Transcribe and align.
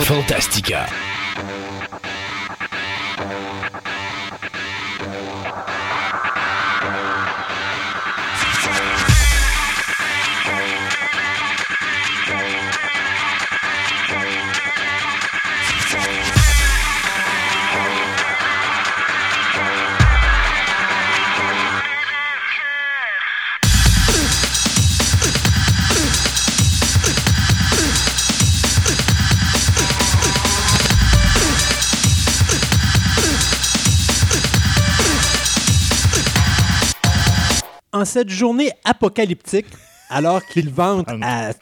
Fantastica. 0.00 0.86
Cette 38.08 38.28
journée 38.30 38.72
apocalyptique, 38.84 39.66
alors 40.10 40.44
qu'ils 40.44 40.70
vendent 40.70 41.04
à, 41.22 41.50
à- 41.50 41.52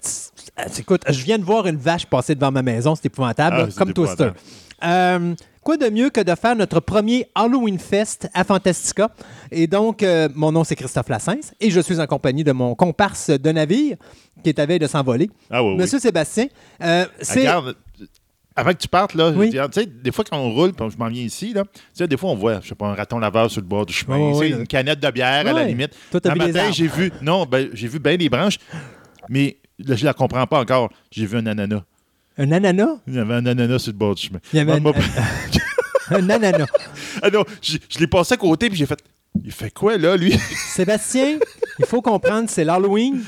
Écoute, 0.79 1.03
je 1.09 1.23
viens 1.25 1.39
de 1.39 1.45
voir 1.45 1.67
une 1.67 1.77
vache 1.77 2.07
passer 2.07 2.35
devant 2.35 2.51
ma 2.51 2.63
maison, 2.63 2.95
c'est 2.95 3.07
épouvantable, 3.07 3.57
Ah, 3.61 3.67
c'est 3.69 3.77
comme 3.79 3.93
Twister. 3.93 4.25
épouvantable. 4.31 4.41
Euh, 4.85 5.35
quoi 5.63 5.77
de 5.77 5.89
mieux 5.91 6.09
que 6.11 6.21
de 6.21 6.35
faire 6.35 6.55
notre 6.57 6.81
premier 6.81 7.29
Halloween 7.35 7.79
Fest 7.79 8.29
à 8.33 8.45
Fantastica? 8.45 9.11
Et 9.51 9.67
donc, 9.67 10.03
euh, 10.03 10.29
mon 10.35 10.53
nom, 10.53 10.65
c'est 10.65 10.77
Christophe 10.77 11.09
Lassens 11.09 11.53
et 11.61 11.71
je 11.71 11.81
suis 11.81 12.01
en 12.01 12.07
compagnie 12.07 12.45
de 12.45 12.53
mon 12.53 12.75
comparse 12.75 13.31
de 13.31 13.51
navire 13.53 13.97
qui 14.43 14.51
est 14.51 14.59
à 14.59 14.65
veille 14.67 14.79
de 14.79 14.87
s'envoler, 14.87 15.31
Ah 15.51 15.63
oui, 15.63 15.71
oui. 15.73 15.77
Monsieur 15.77 15.99
Sébastien. 15.99 16.47
Euh, 16.83 17.05
Ah, 17.09 17.13
c'est... 17.21 17.41
Regarde, 17.41 17.75
avant 18.57 18.73
que 18.73 18.79
tu 18.79 18.89
partes, 18.89 19.15
là, 19.15 19.31
Oui. 19.31 19.51
dire, 19.51 19.69
tu 19.71 19.81
sais, 19.81 19.87
des 19.87 20.11
fois 20.13 20.25
quand 20.29 20.39
on 20.39 20.51
roule, 20.53 20.73
puis 20.73 20.87
je 20.91 20.97
m'en 20.97 21.09
viens 21.09 21.23
ici, 21.23 21.53
là, 21.53 21.65
tu 21.65 21.81
sais, 21.93 22.09
des 22.09 22.17
fois 22.17 22.31
on 22.31 22.35
voit, 22.35 22.61
je 22.63 22.69
sais 22.69 22.75
pas, 22.75 22.87
un 22.87 22.95
raton 22.95 23.19
laveur 23.19 23.51
sur 23.51 23.61
le 23.61 23.67
bord 23.67 23.85
du 23.87 23.93
chemin, 23.93 24.19
une 24.43 24.67
canette 24.67 24.99
de 25.01 25.11
bière 25.11 25.47
à 25.47 25.53
la 25.53 25.65
limite. 25.65 25.91
Toi, 26.11 26.21
les 26.25 26.35
matin, 26.35 26.71
j'ai 26.73 26.87
vu, 26.89 27.13
non, 27.23 27.45
ben, 27.47 27.69
j'ai 27.73 27.89
vu 27.89 27.99
bien 27.99 28.17
des 28.17 28.29
branches, 28.29 28.59
mais 29.29 29.59
là, 29.79 29.95
je 29.97 30.05
la 30.05 30.15
comprends 30.15 30.47
pas 30.47 30.61
encore. 30.61 30.91
J'ai 31.11 31.27
vu 31.27 31.37
un 31.37 31.47
ananas. 31.47 31.83
Un 32.39 32.51
ananas? 32.53 32.97
Il 33.07 33.15
y 33.15 33.19
avait 33.19 33.35
un 33.35 33.47
ananas 33.47 33.79
sur 33.81 33.93
le 33.93 33.99
bord 33.99 34.15
du 34.15 34.23
chemin. 34.23 34.39
Il 34.53 34.57
y 34.57 34.61
avait 34.61 34.79
Moi, 34.81 34.93
un- 34.95 34.99
moi, 34.99 35.07
Un 36.11 36.31
ananas. 36.31 36.67
ah 37.23 37.31
non, 37.31 37.45
je, 37.61 37.79
je 37.89 37.99
l'ai 37.99 38.07
passé 38.07 38.35
à 38.35 38.37
côté, 38.37 38.69
puis 38.69 38.79
j'ai 38.79 38.87
fait, 38.87 38.99
il 39.45 39.51
fait 39.53 39.71
quoi, 39.71 39.97
là, 39.99 40.17
lui? 40.17 40.33
Sébastien, 40.75 41.39
il 41.79 41.85
faut 41.87 42.01
comprendre, 42.01 42.49
c'est 42.49 42.65
l'Halloween. 42.65 43.23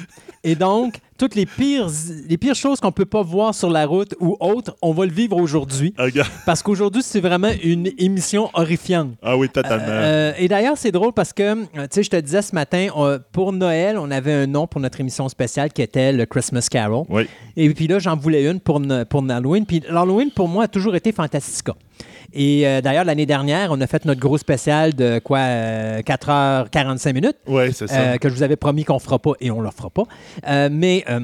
Et 0.44 0.54
donc, 0.54 0.94
toutes 1.18 1.34
les 1.34 1.46
pires, 1.46 1.88
les 2.28 2.38
pires 2.38 2.54
choses 2.54 2.80
qu'on 2.80 2.92
peut 2.92 3.04
pas 3.04 3.22
voir 3.22 3.54
sur 3.54 3.68
la 3.70 3.84
route 3.86 4.14
ou 4.20 4.36
autre, 4.40 4.76
on 4.80 4.92
va 4.92 5.04
le 5.04 5.12
vivre 5.12 5.36
aujourd'hui. 5.36 5.92
Parce 6.46 6.62
qu'aujourd'hui, 6.62 7.02
c'est 7.02 7.20
vraiment 7.20 7.50
une 7.62 7.90
émission 7.98 8.48
horrifiante. 8.54 9.10
Ah 9.22 9.36
oui, 9.36 9.48
totalement. 9.48 9.84
Euh, 9.88 10.32
et 10.38 10.48
d'ailleurs, 10.48 10.78
c'est 10.78 10.92
drôle 10.92 11.12
parce 11.12 11.32
que, 11.32 11.42
euh, 11.42 11.54
tu 11.64 11.86
sais, 11.90 12.02
je 12.04 12.10
te 12.10 12.16
disais 12.16 12.40
ce 12.42 12.54
matin, 12.54 12.86
on- 12.94 13.18
pour 13.32 13.52
Noël, 13.52 13.98
on 13.98 14.10
avait 14.10 14.32
un 14.32 14.46
nom 14.46 14.66
pour 14.66 14.80
notre 14.80 15.00
émission 15.00 15.28
spéciale 15.28 15.72
qui 15.72 15.82
était 15.82 16.12
le 16.12 16.24
Christmas 16.24 16.68
Carol. 16.70 17.04
oui. 17.08 17.26
Et 17.56 17.68
puis 17.74 17.88
là, 17.88 17.98
j'en 17.98 18.14
voulais 18.16 18.48
une 18.48 18.60
pour, 18.60 18.78
ne- 18.78 19.02
pour 19.02 19.24
Halloween. 19.28 19.66
Puis 19.66 19.82
l'Halloween, 19.88 20.30
pour 20.30 20.46
moi, 20.46 20.64
a 20.64 20.68
toujours 20.68 20.94
été 20.94 21.10
Fantastica. 21.10 21.74
Et 22.32 22.66
euh, 22.66 22.80
d'ailleurs, 22.80 23.04
l'année 23.04 23.26
dernière, 23.26 23.70
on 23.72 23.80
a 23.80 23.86
fait 23.86 24.04
notre 24.04 24.20
gros 24.20 24.38
spécial 24.38 24.94
de 24.94 25.18
quoi, 25.18 25.38
euh, 25.38 26.00
4h45 26.00 27.12
minutes. 27.14 27.36
Oui, 27.46 27.72
c'est 27.72 27.86
ça. 27.86 28.00
Euh, 28.00 28.16
que 28.18 28.28
je 28.28 28.34
vous 28.34 28.42
avais 28.42 28.56
promis 28.56 28.84
qu'on 28.84 28.98
fera 28.98 29.18
pas 29.18 29.32
et 29.40 29.50
on 29.50 29.60
le 29.60 29.70
fera 29.70 29.90
pas. 29.90 30.04
Euh, 30.46 30.68
mais 30.70 31.04
euh, 31.08 31.20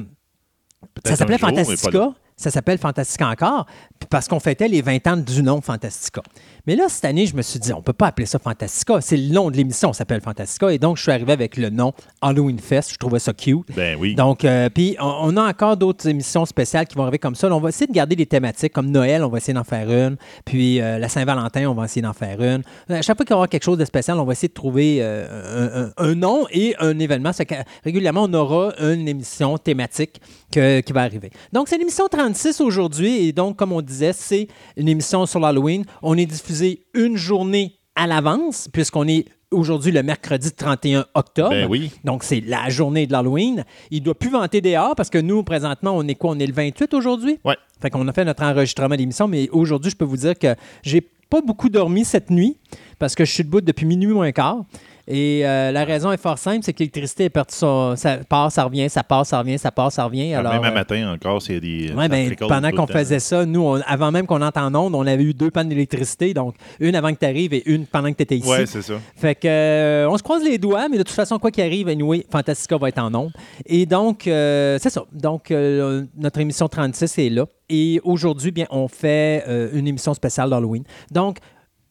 ça 1.05 1.15
s'appelait 1.15 1.37
Fantastica. 1.37 2.13
Ça 2.37 2.51
s'appelle 2.51 2.77
Fantastica 2.77 3.29
encore, 3.29 3.65
parce 4.09 4.27
qu'on 4.27 4.41
fêtait 4.41 4.67
les 4.67 4.81
20 4.81 5.07
ans 5.07 5.15
du 5.17 5.41
nom 5.41 5.61
Fantastica. 5.61 6.21
Mais 6.67 6.75
là, 6.75 6.85
cette 6.89 7.05
année, 7.05 7.25
je 7.27 7.35
me 7.35 7.41
suis 7.41 7.59
dit, 7.59 7.71
on 7.71 7.81
peut 7.81 7.93
pas 7.93 8.07
appeler 8.07 8.25
ça 8.25 8.39
Fantastica. 8.39 8.99
C'est 8.99 9.15
le 9.15 9.31
nom 9.33 9.49
de 9.49 9.55
l'émission, 9.55 9.93
ça 9.93 9.99
s'appelle 9.99 10.19
Fantastica. 10.19 10.71
Et 10.73 10.77
donc, 10.77 10.97
je 10.97 11.03
suis 11.03 11.11
arrivé 11.11 11.31
avec 11.31 11.55
le 11.55 11.69
nom 11.69 11.93
Halloween 12.21 12.59
Fest. 12.59 12.91
Je 12.91 12.97
trouvais 12.97 13.19
ça 13.19 13.31
cute. 13.33 13.65
Ben 13.75 13.97
oui. 13.97 14.15
Donc, 14.15 14.43
euh, 14.43 14.69
puis 14.69 14.97
on, 14.99 15.05
on 15.33 15.37
a 15.37 15.43
encore 15.47 15.77
d'autres 15.77 16.07
émissions 16.09 16.45
spéciales 16.45 16.87
qui 16.87 16.95
vont 16.95 17.03
arriver 17.03 17.19
comme 17.19 17.35
ça. 17.35 17.47
Là, 17.47 17.55
on 17.55 17.59
va 17.61 17.69
essayer 17.69 17.87
de 17.87 17.93
garder 17.93 18.15
des 18.17 18.25
thématiques 18.25 18.73
comme 18.73 18.91
Noël, 18.91 19.23
on 19.23 19.29
va 19.29 19.37
essayer 19.37 19.53
d'en 19.53 19.63
faire 19.63 19.89
une. 19.89 20.17
Puis 20.43 20.81
euh, 20.81 20.97
la 20.99 21.07
Saint-Valentin, 21.07 21.67
on 21.69 21.73
va 21.73 21.85
essayer 21.85 22.01
d'en 22.01 22.13
faire 22.13 22.41
une. 22.41 22.63
À 22.89 23.01
chaque 23.01 23.15
fois 23.15 23.25
qu'il 23.25 23.33
y 23.33 23.37
aura 23.37 23.47
quelque 23.47 23.63
chose 23.63 23.77
de 23.77 23.85
spécial, 23.85 24.19
on 24.19 24.25
va 24.25 24.33
essayer 24.33 24.49
de 24.49 24.53
trouver 24.53 24.97
euh, 24.99 25.91
un, 25.97 26.03
un- 26.05 26.09
un 26.09 26.15
nom 26.15 26.45
et 26.51 26.75
un 26.79 26.99
événement. 26.99 27.31
Que, 27.31 27.55
régulièrement, 27.85 28.23
on 28.23 28.33
aura 28.33 28.73
une 28.79 29.07
émission 29.07 29.57
thématique 29.57 30.19
que- 30.55 30.79
qui 30.81 30.93
va 30.93 31.01
arriver. 31.03 31.29
Donc, 31.53 31.67
c'est 31.67 31.77
l'émission 31.77 32.07
36 32.09 32.61
aujourd'hui. 32.61 33.27
Et 33.27 33.31
donc, 33.33 33.57
comme 33.57 33.71
on 33.71 33.81
disait, 33.81 34.13
c'est 34.13 34.47
une 34.77 34.87
émission 34.87 35.25
sur 35.25 35.39
l'Halloween. 35.39 35.83
On 36.01 36.17
est 36.17 36.25
diffusé 36.25 36.85
une 36.93 37.17
journée 37.17 37.75
à 37.95 38.07
l'avance, 38.07 38.67
puisqu'on 38.71 39.07
est 39.07 39.25
aujourd'hui 39.51 39.91
le 39.91 40.03
mercredi 40.03 40.51
31 40.51 41.05
octobre. 41.13 41.49
Ben 41.51 41.67
oui. 41.69 41.91
Donc, 42.03 42.23
c'est 42.23 42.41
la 42.41 42.69
journée 42.69 43.05
de 43.07 43.11
l'Halloween. 43.13 43.63
Il 43.91 43.99
ne 43.99 44.05
doit 44.05 44.15
plus 44.15 44.29
vanter 44.29 44.59
dehors 44.61 44.95
parce 44.95 45.09
que 45.09 45.17
nous, 45.17 45.43
présentement, 45.43 45.91
on 45.95 46.05
est 46.07 46.15
quoi? 46.15 46.31
On 46.31 46.39
est 46.39 46.47
le 46.47 46.53
28 46.53 46.93
aujourd'hui? 46.93 47.39
Ouais. 47.45 47.55
Fait 47.81 47.89
qu'on 47.89 48.07
a 48.07 48.13
fait 48.13 48.25
notre 48.25 48.43
enregistrement 48.43 48.95
d'émission, 48.95 49.27
mais 49.27 49.47
aujourd'hui, 49.51 49.91
je 49.91 49.95
peux 49.95 50.05
vous 50.05 50.17
dire 50.17 50.37
que 50.37 50.55
j'ai 50.83 51.01
pas 51.29 51.41
beaucoup 51.41 51.69
dormi 51.69 52.03
cette 52.05 52.29
nuit 52.29 52.57
parce 52.99 53.15
que 53.15 53.25
je 53.25 53.31
suis 53.31 53.43
debout 53.43 53.61
depuis 53.61 53.85
minuit 53.85 54.13
moins 54.13 54.31
quart. 54.31 54.61
Et 55.07 55.45
euh, 55.45 55.71
la 55.71 55.85
raison 55.85 56.11
est 56.11 56.17
fort 56.21 56.39
simple, 56.39 56.61
c'est 56.63 56.73
que 56.73 56.79
l'électricité 56.79 57.25
est 57.25 57.29
partie, 57.29 57.55
ça, 57.55 57.93
ça 57.95 58.17
part, 58.27 58.51
ça 58.51 58.63
revient, 58.63 58.89
ça 58.89 59.03
part, 59.03 59.23
ça 59.25 59.37
revient, 59.39 59.59
ça 59.59 59.71
part, 59.71 59.91
ça 59.91 60.05
revient. 60.05 60.33
Alors, 60.33 60.53
Même 60.53 60.63
un 60.63 60.71
euh, 60.71 60.73
matin 60.73 61.13
encore, 61.13 61.41
c'est 61.43 61.59
des. 61.59 61.91
Ouais, 61.93 62.09
ben, 62.09 62.35
pendant 62.35 62.71
qu'on 62.71 62.87
faisait 62.87 63.19
ça, 63.19 63.45
nous, 63.45 63.61
on- 63.61 63.81
avant 63.85 64.11
même 64.11 64.25
qu'on 64.25 64.41
entre 64.41 64.59
en 64.59 64.73
onde, 64.73 64.95
on 64.95 65.05
avait 65.05 65.23
eu 65.23 65.33
deux 65.35 65.51
pannes 65.51 65.69
d'électricité, 65.69 66.33
donc 66.33 66.55
une 66.79 66.95
avant 66.95 67.13
que 67.13 67.19
tu 67.19 67.25
arrives 67.25 67.53
et 67.53 67.61
une 67.69 67.85
pendant 67.85 68.09
que 68.11 68.17
tu 68.17 68.23
étais 68.23 68.37
ici. 68.37 68.49
Ouais, 68.49 68.65
c'est 68.65 68.81
ça. 68.81 68.95
Fait 69.15 69.35
que 69.35 69.47
euh, 69.47 70.09
on 70.09 70.17
se 70.17 70.23
croise 70.23 70.43
les 70.43 70.57
doigts, 70.57 70.89
mais 70.89 70.97
de 70.97 71.03
toute 71.03 71.15
façon, 71.15 71.37
quoi 71.37 71.51
qu'il 71.51 71.63
arrive, 71.63 71.87
anyway, 71.87 72.25
Fantastica 72.31 72.77
va 72.77 72.89
être 72.89 72.99
en 72.99 73.13
ondes. 73.13 73.31
Et 73.67 73.85
donc, 73.85 74.21
c'est 74.23 74.89
ça. 74.89 75.03
Donc, 75.13 75.51
notre 75.51 76.39
émission 76.39 76.67
36 76.67 77.17
est 77.19 77.29
là. 77.29 77.45
Et 77.69 78.01
aujourd'hui, 78.03 78.49
bien, 78.51 78.65
on 78.71 78.87
fait 78.87 79.43
une 79.73 79.87
émission 79.87 80.13
spéciale 80.15 80.49
d'Halloween. 80.49 80.83
Donc, 81.11 81.37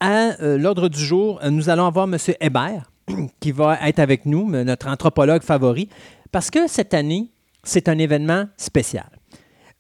à 0.01 0.33
l'ordre 0.41 0.89
du 0.89 0.99
jour, 0.99 1.41
nous 1.49 1.71
allons 1.71 1.87
avoir 1.87 2.07
M. 2.07 2.17
Hébert 2.41 2.91
qui 3.41 3.53
va 3.53 3.79
être 3.87 3.99
avec 3.99 4.27
nous, 4.27 4.51
notre 4.51 4.89
anthropologue 4.89 5.43
favori, 5.43 5.89
parce 6.33 6.51
que 6.51 6.67
cette 6.67 6.95
année, 6.95 7.29
c'est 7.63 7.89
un 7.89 7.99
événement 7.99 8.47
spécial. 8.57 9.09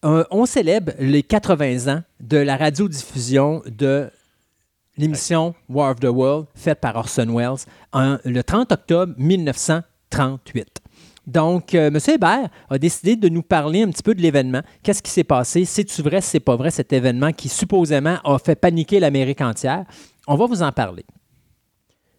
Euh, 0.05 0.25
on 0.31 0.47
célèbre 0.47 0.93
les 0.99 1.23
80 1.23 1.93
ans 1.93 2.03
de 2.21 2.37
la 2.37 2.57
radiodiffusion 2.57 3.62
de 3.67 4.11
l'émission 4.97 5.55
War 5.69 5.93
of 5.93 6.01
the 6.01 6.05
World, 6.05 6.47
faite 6.55 6.81
par 6.81 6.97
Orson 6.97 7.27
Welles, 7.35 7.67
le 8.25 8.43
30 8.43 8.73
octobre 8.73 9.15
1938. 9.17 10.81
Donc, 11.27 11.75
euh, 11.75 11.89
M. 11.89 11.99
Hébert 12.06 12.51
a 12.69 12.79
décidé 12.79 13.17
de 13.17 13.29
nous 13.29 13.43
parler 13.43 13.83
un 13.83 13.89
petit 13.89 14.03
peu 14.03 14.15
de 14.15 14.21
l'événement. 14.21 14.61
Qu'est-ce 14.83 15.03
qui 15.03 15.11
s'est 15.11 15.25
passé? 15.25 15.65
C'est-tu 15.65 16.03
vrai, 16.03 16.21
c'est 16.21 16.41
pas 16.41 16.55
vrai, 16.55 16.71
cet 16.71 16.93
événement 16.93 17.33
qui 17.33 17.49
supposément 17.49 18.19
a 18.25 18.39
fait 18.39 18.56
paniquer 18.56 19.01
l'Amérique 19.01 19.41
entière? 19.41 19.85
On 20.27 20.37
va 20.37 20.47
vous 20.47 20.62
en 20.62 20.71
parler. 20.71 21.05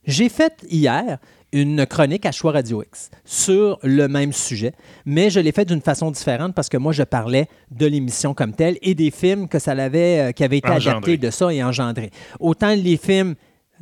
J'ai 0.06 0.30
fait 0.30 0.54
hier 0.70 1.18
une 1.52 1.86
chronique 1.86 2.26
à 2.26 2.32
Choix 2.32 2.52
Radio 2.52 2.84
X 2.84 3.10
sur 3.24 3.80
le 3.82 4.08
même 4.08 4.34
sujet, 4.34 4.74
mais 5.06 5.30
je 5.30 5.40
l'ai 5.40 5.52
fait 5.52 5.66
d'une 5.66 5.82
façon 5.82 6.12
différente 6.12 6.54
parce 6.54 6.68
que 6.70 6.78
moi, 6.78 6.92
je 6.92 7.04
parlais 7.04 7.48
de 7.72 7.86
l'émission 7.86 8.34
comme 8.34 8.54
telle 8.54 8.78
et 8.82 8.94
des 8.94 9.10
films 9.12 9.48
que 9.48 9.58
ça 9.60 9.74
l'avait, 9.74 10.20
euh, 10.20 10.32
qui 10.32 10.44
avaient 10.44 10.58
été 10.58 10.70
Engendré. 10.70 10.90
adaptés 10.92 11.18
de 11.18 11.30
ça 11.32 11.54
et 11.54 11.64
engendrés. 11.64 12.12
Autant 12.40 12.74
les 12.76 12.98
films 12.98 13.36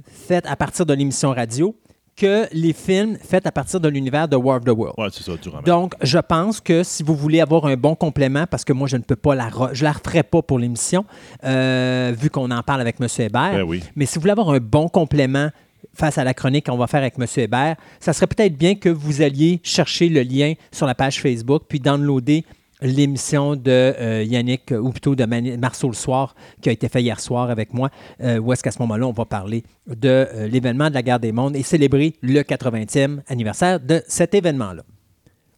faits 0.06 0.46
à 0.46 0.56
partir 0.56 0.86
de 0.86 0.94
l'émission 0.94 1.32
radio 1.32 1.76
que 2.16 2.46
les 2.52 2.74
films 2.74 3.18
faits 3.18 3.48
à 3.48 3.52
partir 3.52 3.80
de 3.80 3.90
l'univers 3.90 4.28
de 4.28 4.36
War 4.36 4.58
of 4.58 4.66
the 4.66 4.70
World. 4.70 4.94
Ouais, 5.00 5.08
c'est 5.12 5.24
ça. 5.24 5.32
Donc, 5.66 5.96
je 6.04 6.20
pense 6.20 6.62
que 6.62 6.84
si 6.84 7.02
vous 7.02 7.16
voulez 7.16 7.42
avoir 7.42 7.66
un 7.66 7.76
bon 7.76 7.96
complément, 7.96 8.46
parce 8.46 8.64
que 8.64 8.72
moi, 8.72 8.88
je 8.88 8.98
ne 8.98 9.02
peux 9.02 9.16
pas 9.16 9.34
la, 9.34 9.50
je 9.72 9.84
la 9.84 9.94
referai 9.94 10.22
pas 10.22 10.44
pour 10.44 10.60
l'émission, 10.60 11.06
euh, 11.44 12.14
vu 12.16 12.30
qu'on 12.30 12.52
en 12.52 12.62
parle 12.62 12.82
avec 12.82 12.98
M. 13.02 13.08
Hébert. 13.18 13.54
Ben 13.54 13.64
oui. 13.64 13.82
Mais 13.96 14.06
si 14.06 14.16
vous 14.16 14.22
voulez 14.22 14.32
avoir 14.32 14.52
un 14.52 14.60
bon 14.60 14.90
complément 14.90 15.50
face 15.94 16.18
à 16.18 16.24
la 16.24 16.34
chronique 16.34 16.66
qu'on 16.68 16.78
va 16.78 16.88
faire 16.88 17.02
avec 17.02 17.16
M. 17.20 17.26
Hébert, 17.38 17.76
ça 18.00 18.14
serait 18.14 18.28
peut-être 18.28 18.58
bien 18.58 18.76
que 18.76 18.90
vous 18.90 19.22
alliez 19.22 19.60
chercher 19.64 20.10
le 20.10 20.22
lien 20.22 20.54
sur 20.72 20.86
la 20.86 20.96
page 20.96 21.22
Facebook, 21.22 21.64
puis 21.68 21.80
downloader 21.80 22.44
l'émission 22.84 23.56
de 23.56 23.72
euh, 23.72 24.24
Yannick, 24.24 24.72
ou 24.72 24.92
plutôt 24.92 25.16
de 25.16 25.26
Marceau 25.56 25.88
le 25.88 25.94
soir, 25.94 26.36
qui 26.62 26.70
a 26.70 26.72
été 26.72 26.90
fait 26.90 27.02
hier 27.02 27.20
soir 27.20 27.50
avec 27.50 27.74
moi, 27.74 27.90
euh, 28.22 28.40
où 28.40 28.52
est-ce 28.52 28.62
qu'à 28.62 28.72
ce 28.72 28.80
moment-là, 28.80 29.08
on 29.08 29.14
va 29.14 29.26
parler 29.26 29.64
de 29.88 30.10
euh, 30.10 30.48
l'événement 30.48 30.90
de 30.90 30.94
la 30.94 31.02
guerre 31.02 31.20
des 31.20 31.32
mondes 31.32 31.56
et 31.56 31.64
célébrer 31.64 32.16
le 32.22 32.42
80e 32.42 33.22
anniversaire 33.28 33.80
de 33.80 34.04
cet 34.08 34.36
événement-là. 34.36 34.84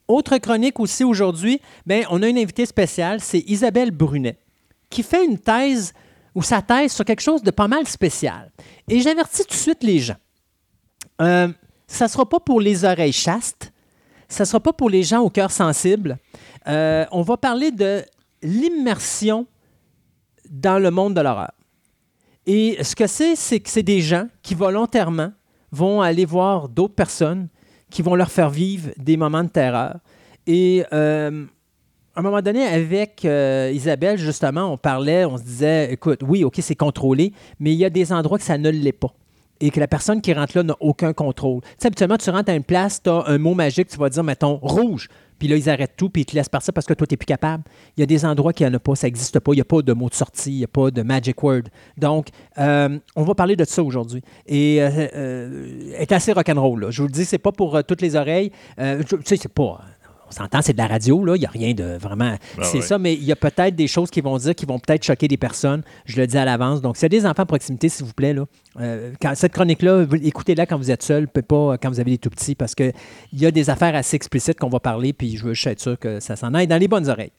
Autre 0.08 0.38
chronique 0.38 0.80
aussi 0.80 1.04
aujourd'hui, 1.04 1.60
ben, 1.88 2.06
on 2.12 2.22
a 2.22 2.28
une 2.28 2.38
invitée 2.38 2.68
spéciale, 2.68 3.20
c'est 3.22 3.44
Isabelle 3.48 3.90
Brunet, 3.90 4.38
qui 4.92 5.02
fait 5.02 5.26
une 5.26 5.40
thèse 5.40 5.94
ou 6.36 6.44
sa 6.44 6.62
thèse 6.62 6.92
sur 6.92 7.06
quelque 7.06 7.22
chose 7.22 7.42
de 7.42 7.52
pas 7.52 7.68
mal 7.68 7.88
spécial. 7.88 8.52
Et 8.88 9.00
j'avertis 9.00 9.44
tout 9.44 9.50
de 9.50 9.54
suite 9.54 9.84
les 9.84 10.00
gens. 10.00 10.18
Euh, 11.22 11.48
ça 11.88 12.06
ne 12.06 12.10
sera 12.10 12.28
pas 12.28 12.40
pour 12.40 12.60
les 12.60 12.84
oreilles 12.84 13.14
chastes, 13.14 13.72
ça 14.28 14.44
ne 14.44 14.48
sera 14.48 14.60
pas 14.60 14.74
pour 14.74 14.90
les 14.90 15.04
gens 15.04 15.22
au 15.22 15.30
cœur 15.30 15.50
sensible. 15.50 16.18
Euh, 16.68 17.06
on 17.12 17.22
va 17.22 17.38
parler 17.38 17.72
de 17.72 18.04
l'immersion 18.42 19.48
dans 20.50 20.78
le 20.78 20.92
monde 20.92 21.14
de 21.14 21.22
l'horreur. 21.22 21.52
Et 22.46 22.84
ce 22.84 22.96
que 22.96 23.08
c'est, 23.08 23.36
c'est 23.36 23.60
que 23.60 23.70
c'est 23.70 23.84
des 23.84 24.02
gens 24.02 24.28
qui 24.44 24.54
volontairement 24.56 25.32
vont 25.72 26.02
aller 26.02 26.26
voir 26.26 26.70
d'autres 26.70 26.94
personnes 26.94 27.48
qui 27.90 28.02
vont 28.02 28.16
leur 28.16 28.32
faire 28.32 28.50
vivre 28.50 28.92
des 28.98 29.18
moments 29.18 29.44
de 29.44 29.50
terreur. 29.50 30.00
Et 30.48 30.84
euh, 30.94 31.46
à 32.16 32.22
un 32.22 32.24
moment 32.24 32.42
donné, 32.42 32.66
avec 32.66 33.26
euh, 33.26 33.72
Isabelle, 33.74 34.18
justement, 34.18 34.72
on 34.72 34.78
parlait, 34.78 35.26
on 35.26 35.38
se 35.38 35.44
disait, 35.44 35.92
écoute, 35.92 36.22
oui, 36.26 36.46
OK, 36.46 36.56
c'est 36.60 36.76
contrôlé, 36.76 37.34
mais 37.60 37.74
il 37.74 37.78
y 37.78 37.84
a 37.84 37.90
des 37.90 38.14
endroits 38.14 38.38
que 38.38 38.44
ça 38.44 38.58
ne 38.58 38.70
l'est 38.70 38.94
pas. 38.94 39.14
Et 39.60 39.70
que 39.70 39.80
la 39.80 39.88
personne 39.88 40.22
qui 40.22 40.34
rentre 40.34 40.58
là 40.58 40.64
n'a 40.64 40.76
aucun 40.80 41.14
contrôle. 41.14 41.62
Tu 41.62 41.70
sais, 41.78 41.88
habituellement, 41.88 42.18
tu 42.18 42.30
rentres 42.30 42.52
à 42.52 42.56
une 42.56 42.64
place, 42.64 43.02
tu 43.02 43.10
as 43.10 43.24
un 43.28 43.38
mot 43.38 43.54
magique, 43.54 43.88
tu 43.88 43.98
vas 43.98 44.10
dire, 44.10 44.24
mettons, 44.24 44.60
rouge. 44.62 45.10
Puis 45.40 45.48
là, 45.50 45.58
ils 45.58 45.70
arrêtent 45.70 45.96
tout, 45.98 46.10
puis 46.10 46.22
ils 46.22 46.26
te 46.26 46.36
laissent 46.36 46.50
partir 46.50 46.74
parce 46.74 46.86
que 46.86 46.94
toi, 46.94 47.06
tu 47.06 47.14
n'es 47.14 47.18
plus 47.18 47.26
capable. 47.26 47.64
Il 47.98 48.00
y 48.00 48.04
a 48.04 48.06
des 48.06 48.26
endroits 48.26 48.54
qui 48.54 48.64
n'y 48.64 48.70
en 48.70 48.74
a 48.74 48.80
pas, 48.80 48.96
ça 48.96 49.08
n'existe 49.08 49.40
pas. 49.40 49.52
Il 49.52 49.56
n'y 49.56 49.62
a 49.62 49.66
pas 49.66 49.82
de 49.82 49.94
mot 49.94 50.10
de 50.10 50.14
sortie, 50.14 50.52
il 50.52 50.58
n'y 50.58 50.64
a 50.64 50.68
pas 50.68 50.92
de 50.92 51.02
magic 51.02 51.42
word. 51.44 51.64
Donc, 51.98 52.30
euh, 52.58 52.98
on 53.16 53.24
va 53.24 53.36
parler 53.36 53.56
de 53.56 53.66
ça 53.66 53.84
aujourd'hui. 53.84 54.22
Et 54.46 54.82
euh, 54.82 54.90
euh, 55.16 55.92
est 55.98 56.12
assez 56.12 56.32
rock'n'roll. 56.32 56.82
Là. 56.82 56.92
Je 56.92 57.02
vous 57.02 57.08
le 57.08 57.14
dis, 57.14 57.26
c'est 57.26 57.38
pas 57.38 57.52
pour 57.52 57.76
euh, 57.76 57.82
toutes 57.82 58.02
les 58.02 58.16
oreilles. 58.16 58.52
Tu 58.78 59.18
sais, 59.26 59.38
c'est 59.38 59.52
pas. 59.52 59.82
On 60.28 60.32
s'entend, 60.32 60.62
c'est 60.62 60.74
de 60.74 60.78
la 60.78 60.88
radio, 60.88 61.24
là. 61.24 61.36
Il 61.36 61.40
n'y 61.40 61.46
a 61.46 61.50
rien 61.50 61.74
de 61.74 61.98
vraiment. 61.98 62.36
c'est 62.62 62.78
ouais. 62.78 62.82
ça, 62.82 62.98
mais 62.98 63.14
il 63.14 63.24
y 63.24 63.32
a 63.32 63.36
peut-être 63.36 63.76
des 63.76 63.88
choses 63.88 64.10
qui 64.10 64.22
vont 64.22 64.38
dire 64.38 64.56
qui 64.56 64.66
vont 64.66 64.80
peut-être 64.80 65.04
choquer 65.04 65.28
des 65.28 65.38
personnes. 65.38 65.84
Je 66.06 66.18
le 66.18 66.26
dis 66.26 66.38
à 66.38 66.46
l'avance. 66.46 66.82
Donc, 66.82 66.98
s'il 66.98 67.04
y 67.04 67.06
a 67.06 67.10
des 67.10 67.26
enfants 67.26 67.44
à 67.44 67.46
proximité, 67.46 67.90
s'il 67.90 68.06
vous 68.06 68.14
plaît, 68.14 68.34
là, 68.34 68.46
euh, 68.80 69.12
quand, 69.22 69.34
cette 69.36 69.54
chronique-là, 69.54 70.06
écoutez-la 70.24 70.66
quand 70.66 70.78
vous 70.78 70.90
êtes 70.92 71.04
seul, 71.04 71.28
peut 71.28 71.42
pas 71.42 71.74
euh, 71.74 71.78
quand 71.82 71.90
vous 71.90 72.00
avez 72.00 72.12
des 72.12 72.18
tout 72.18 72.30
petits, 72.32 72.56
parce 72.56 72.74
qu'il 72.74 72.94
y 73.34 73.46
a 73.46 73.52
des 73.52 73.70
affaires 73.70 73.96
assez 73.96 74.16
explicites 74.16 74.60
qu'on 74.60 74.70
va 74.70 74.80
parler, 74.80 75.14
puis 75.14 75.38
je 75.38 75.46
veux 75.46 75.54
juste 75.54 75.68
être 75.68 75.80
sûr 75.80 76.00
que 76.00 76.20
ça 76.20 76.36
s'en 76.36 76.54
aille 76.54 76.68
dans 76.68 76.78
les 76.78 76.88
bonnes 76.88 77.08
oreilles. 77.08 77.32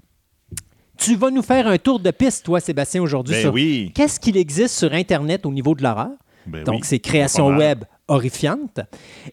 Tu 0.99 1.17
vas 1.17 1.31
nous 1.31 1.43
faire 1.43 1.67
un 1.67 1.77
tour 1.79 2.01
de 2.01 2.11
piste, 2.11 2.45
toi, 2.45 2.61
Sébastien, 2.61 3.03
aujourd'hui, 3.03 3.35
Ben 3.35 3.43
sur 3.43 3.53
oui. 3.53 3.93
qu'est-ce 3.95 4.19
qu'il 4.19 4.37
existe 4.37 4.77
sur 4.77 4.93
Internet 4.95 5.45
au 5.45 5.53
niveau 5.53 5.75
de 5.75 5.83
l'horreur? 5.83 6.11
Ben 6.47 6.65
Donc, 6.65 6.77
oui. 6.77 6.81
c'est 6.85 7.01
création 7.01 7.49
web 7.49 7.85
horrifiante. 8.09 8.81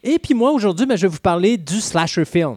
Et 0.02 0.18
puis 0.18 0.34
moi, 0.34 0.50
aujourd'hui, 0.50 0.84
ben, 0.84 0.96
je 0.96 1.02
vais 1.02 1.12
vous 1.12 1.20
parler 1.20 1.56
du 1.56 1.80
slasher 1.80 2.24
film. 2.24 2.56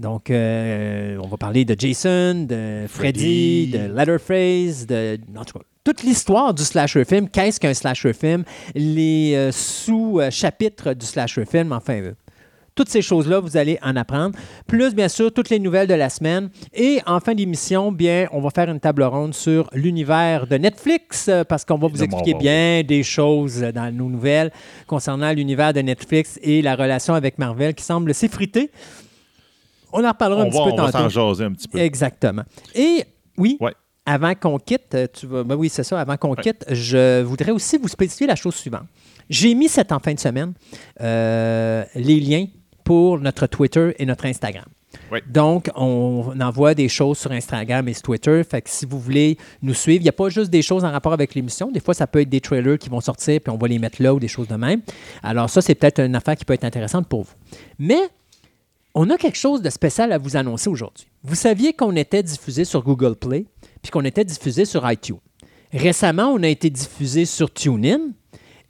Donc, 0.00 0.30
euh, 0.30 1.18
on 1.22 1.28
va 1.28 1.36
parler 1.36 1.66
de 1.66 1.76
Jason, 1.78 2.46
de 2.48 2.86
Freddy, 2.88 3.68
Freddy. 3.68 3.70
de 3.70 3.94
Leatherface, 3.94 4.86
de, 4.86 5.18
en 5.36 5.44
tout 5.44 5.58
cas, 5.58 5.64
toute 5.84 6.02
l'histoire 6.02 6.54
du 6.54 6.62
slasher 6.62 7.04
film. 7.04 7.28
Qu'est-ce 7.28 7.60
qu'un 7.60 7.74
slasher 7.74 8.14
film? 8.14 8.44
Les 8.74 9.34
euh, 9.34 9.52
sous-chapitres 9.52 10.94
du 10.94 11.04
slasher 11.04 11.44
film, 11.44 11.72
enfin, 11.72 12.00
euh, 12.00 12.12
toutes 12.74 12.88
ces 12.88 13.02
choses-là, 13.02 13.40
vous 13.40 13.58
allez 13.58 13.78
en 13.82 13.94
apprendre. 13.94 14.38
Plus, 14.66 14.94
bien 14.94 15.08
sûr, 15.08 15.34
toutes 15.34 15.50
les 15.50 15.58
nouvelles 15.58 15.88
de 15.88 15.92
la 15.92 16.08
semaine. 16.08 16.48
Et 16.72 17.00
en 17.06 17.20
fin 17.20 17.34
d'émission, 17.34 17.92
bien, 17.92 18.26
on 18.32 18.40
va 18.40 18.48
faire 18.48 18.70
une 18.70 18.80
table 18.80 19.02
ronde 19.02 19.34
sur 19.34 19.68
l'univers 19.74 20.46
de 20.46 20.56
Netflix 20.56 21.28
parce 21.46 21.66
qu'on 21.66 21.76
va 21.76 21.88
vous 21.88 22.02
expliquer 22.02 22.32
bien 22.32 22.82
des 22.82 23.02
choses 23.02 23.60
dans 23.74 23.94
nos 23.94 24.08
nouvelles 24.08 24.50
concernant 24.86 25.30
l'univers 25.32 25.74
de 25.74 25.80
Netflix 25.80 26.38
et 26.42 26.62
la 26.62 26.74
relation 26.74 27.12
avec 27.12 27.36
Marvel 27.36 27.74
qui 27.74 27.84
semble 27.84 28.14
s'effriter. 28.14 28.70
On 29.92 30.04
en 30.04 30.08
reparlera 30.08 30.42
un 30.42 30.46
On 30.46 30.48
petit 30.50 30.58
va, 30.58 30.64
peu 30.64 30.70
on 30.72 30.76
va 30.76 30.92
tantôt. 30.92 30.98
s'en 30.98 31.08
jaser 31.08 31.44
un 31.44 31.52
petit 31.52 31.68
peu. 31.68 31.78
Exactement. 31.78 32.42
Et 32.74 33.04
oui, 33.36 33.56
Ouais. 33.60 33.72
avant 34.06 34.34
qu'on 34.34 34.58
quitte, 34.58 34.94
euh, 34.94 35.06
tu 35.12 35.26
vas, 35.26 35.44
ben 35.44 35.54
oui, 35.56 35.68
c'est 35.68 35.84
ça, 35.84 36.00
avant 36.00 36.16
qu'on 36.16 36.34
quitte, 36.34 36.64
je 36.70 37.22
voudrais 37.22 37.52
aussi 37.52 37.78
vous 37.78 37.88
spécifier 37.88 38.26
la 38.26 38.36
chose 38.36 38.54
suivante. 38.54 38.84
J'ai 39.28 39.54
mis 39.54 39.68
cette 39.68 39.92
en 39.92 39.98
fin 40.00 40.12
de 40.14 40.18
semaine 40.20 40.52
euh, 41.00 41.84
les 41.94 42.20
liens 42.20 42.46
pour 42.84 43.18
notre 43.20 43.46
Twitter 43.46 43.94
et 43.98 44.06
notre 44.06 44.26
Instagram. 44.26 44.64
Oui. 45.12 45.20
Donc, 45.28 45.70
on 45.76 46.32
envoie 46.40 46.74
des 46.74 46.88
choses 46.88 47.18
sur 47.18 47.30
Instagram 47.30 47.86
et 47.88 47.92
sur 47.92 48.02
Twitter. 48.02 48.42
Fait 48.42 48.60
que 48.60 48.68
si 48.68 48.86
vous 48.86 48.98
voulez 48.98 49.38
nous 49.62 49.74
suivre, 49.74 50.00
il 50.00 50.04
n'y 50.04 50.08
a 50.08 50.12
pas 50.12 50.28
juste 50.30 50.50
des 50.50 50.62
choses 50.62 50.84
en 50.84 50.90
rapport 50.90 51.12
avec 51.12 51.34
l'émission. 51.36 51.70
Des 51.70 51.78
fois, 51.78 51.94
ça 51.94 52.08
peut 52.08 52.20
être 52.20 52.28
des 52.28 52.40
trailers 52.40 52.76
qui 52.78 52.88
vont 52.88 53.00
sortir, 53.00 53.40
puis 53.40 53.52
on 53.52 53.56
va 53.56 53.68
les 53.68 53.78
mettre 53.78 54.02
là 54.02 54.12
ou 54.12 54.18
des 54.18 54.26
choses 54.28 54.48
de 54.48 54.56
même. 54.56 54.80
Alors, 55.22 55.48
ça, 55.48 55.62
c'est 55.62 55.76
peut-être 55.76 56.00
une 56.00 56.16
affaire 56.16 56.34
qui 56.34 56.44
peut 56.44 56.54
être 56.54 56.64
intéressante 56.64 57.06
pour 57.06 57.22
vous. 57.22 57.32
Mais 57.78 58.00
on 58.94 59.08
a 59.10 59.16
quelque 59.16 59.38
chose 59.38 59.62
de 59.62 59.70
spécial 59.70 60.12
à 60.12 60.18
vous 60.18 60.36
annoncer 60.36 60.68
aujourd'hui. 60.68 61.06
Vous 61.22 61.34
saviez 61.34 61.72
qu'on 61.72 61.94
était 61.96 62.22
diffusé 62.22 62.64
sur 62.64 62.82
Google 62.82 63.14
Play, 63.16 63.46
puis 63.82 63.90
qu'on 63.90 64.04
était 64.04 64.24
diffusé 64.24 64.64
sur 64.64 64.90
iTunes. 64.90 65.18
Récemment, 65.72 66.28
on 66.32 66.42
a 66.42 66.48
été 66.48 66.70
diffusé 66.70 67.24
sur 67.24 67.52
TuneIn. 67.52 68.10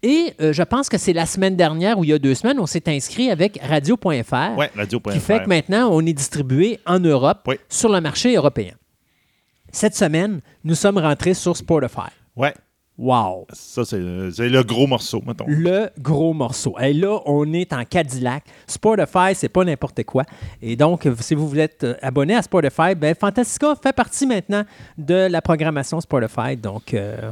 Et 0.02 0.32
euh, 0.40 0.52
je 0.52 0.62
pense 0.62 0.88
que 0.88 0.96
c'est 0.96 1.12
la 1.12 1.26
semaine 1.26 1.56
dernière 1.56 1.98
ou 1.98 2.04
il 2.04 2.10
y 2.10 2.12
a 2.12 2.18
deux 2.18 2.34
semaines, 2.34 2.58
on 2.58 2.66
s'est 2.66 2.88
inscrit 2.88 3.30
avec 3.30 3.58
radio.fr, 3.62 4.56
Ouais, 4.56 4.70
qui 5.12 5.20
fait 5.20 5.42
que 5.42 5.48
maintenant, 5.48 5.90
on 5.92 6.04
est 6.06 6.14
distribué 6.14 6.80
en 6.86 6.98
Europe 7.00 7.40
Oui. 7.46 7.56
sur 7.68 7.90
le 7.90 8.00
marché 8.00 8.34
européen. 8.34 8.72
Cette 9.72 9.94
semaine, 9.94 10.40
nous 10.64 10.74
sommes 10.74 10.96
rentrés 10.98 11.34
sur 11.34 11.56
Spotify. 11.56 12.08
Ouais, 12.34 12.54
Wow! 13.00 13.46
ça, 13.50 13.82
c'est 13.86 13.96
le 13.98 14.62
gros 14.62 14.86
morceau, 14.86 15.22
mettons. 15.26 15.46
le 15.48 15.88
gros 15.98 16.34
morceau. 16.34 16.78
Et 16.78 16.92
là, 16.92 17.18
on 17.24 17.50
est 17.54 17.72
en 17.72 17.82
Cadillac. 17.86 18.44
Spotify, 18.66 19.34
c'est 19.34 19.48
pas 19.48 19.64
n'importe 19.64 20.04
quoi. 20.04 20.24
Et 20.60 20.76
donc, 20.76 21.08
si 21.18 21.34
vous 21.34 21.48
voulez 21.48 21.62
être 21.62 21.84
euh, 21.84 21.94
abonné 22.02 22.34
à 22.34 22.42
Spotify, 22.42 22.94
ben 22.94 23.14
Fantastica 23.18 23.74
fait 23.82 23.94
partie 23.94 24.26
maintenant 24.26 24.64
de 24.98 25.28
la 25.30 25.40
programmation 25.40 25.98
Spotify. 25.98 26.58
Donc, 26.58 26.92
euh. 26.92 27.30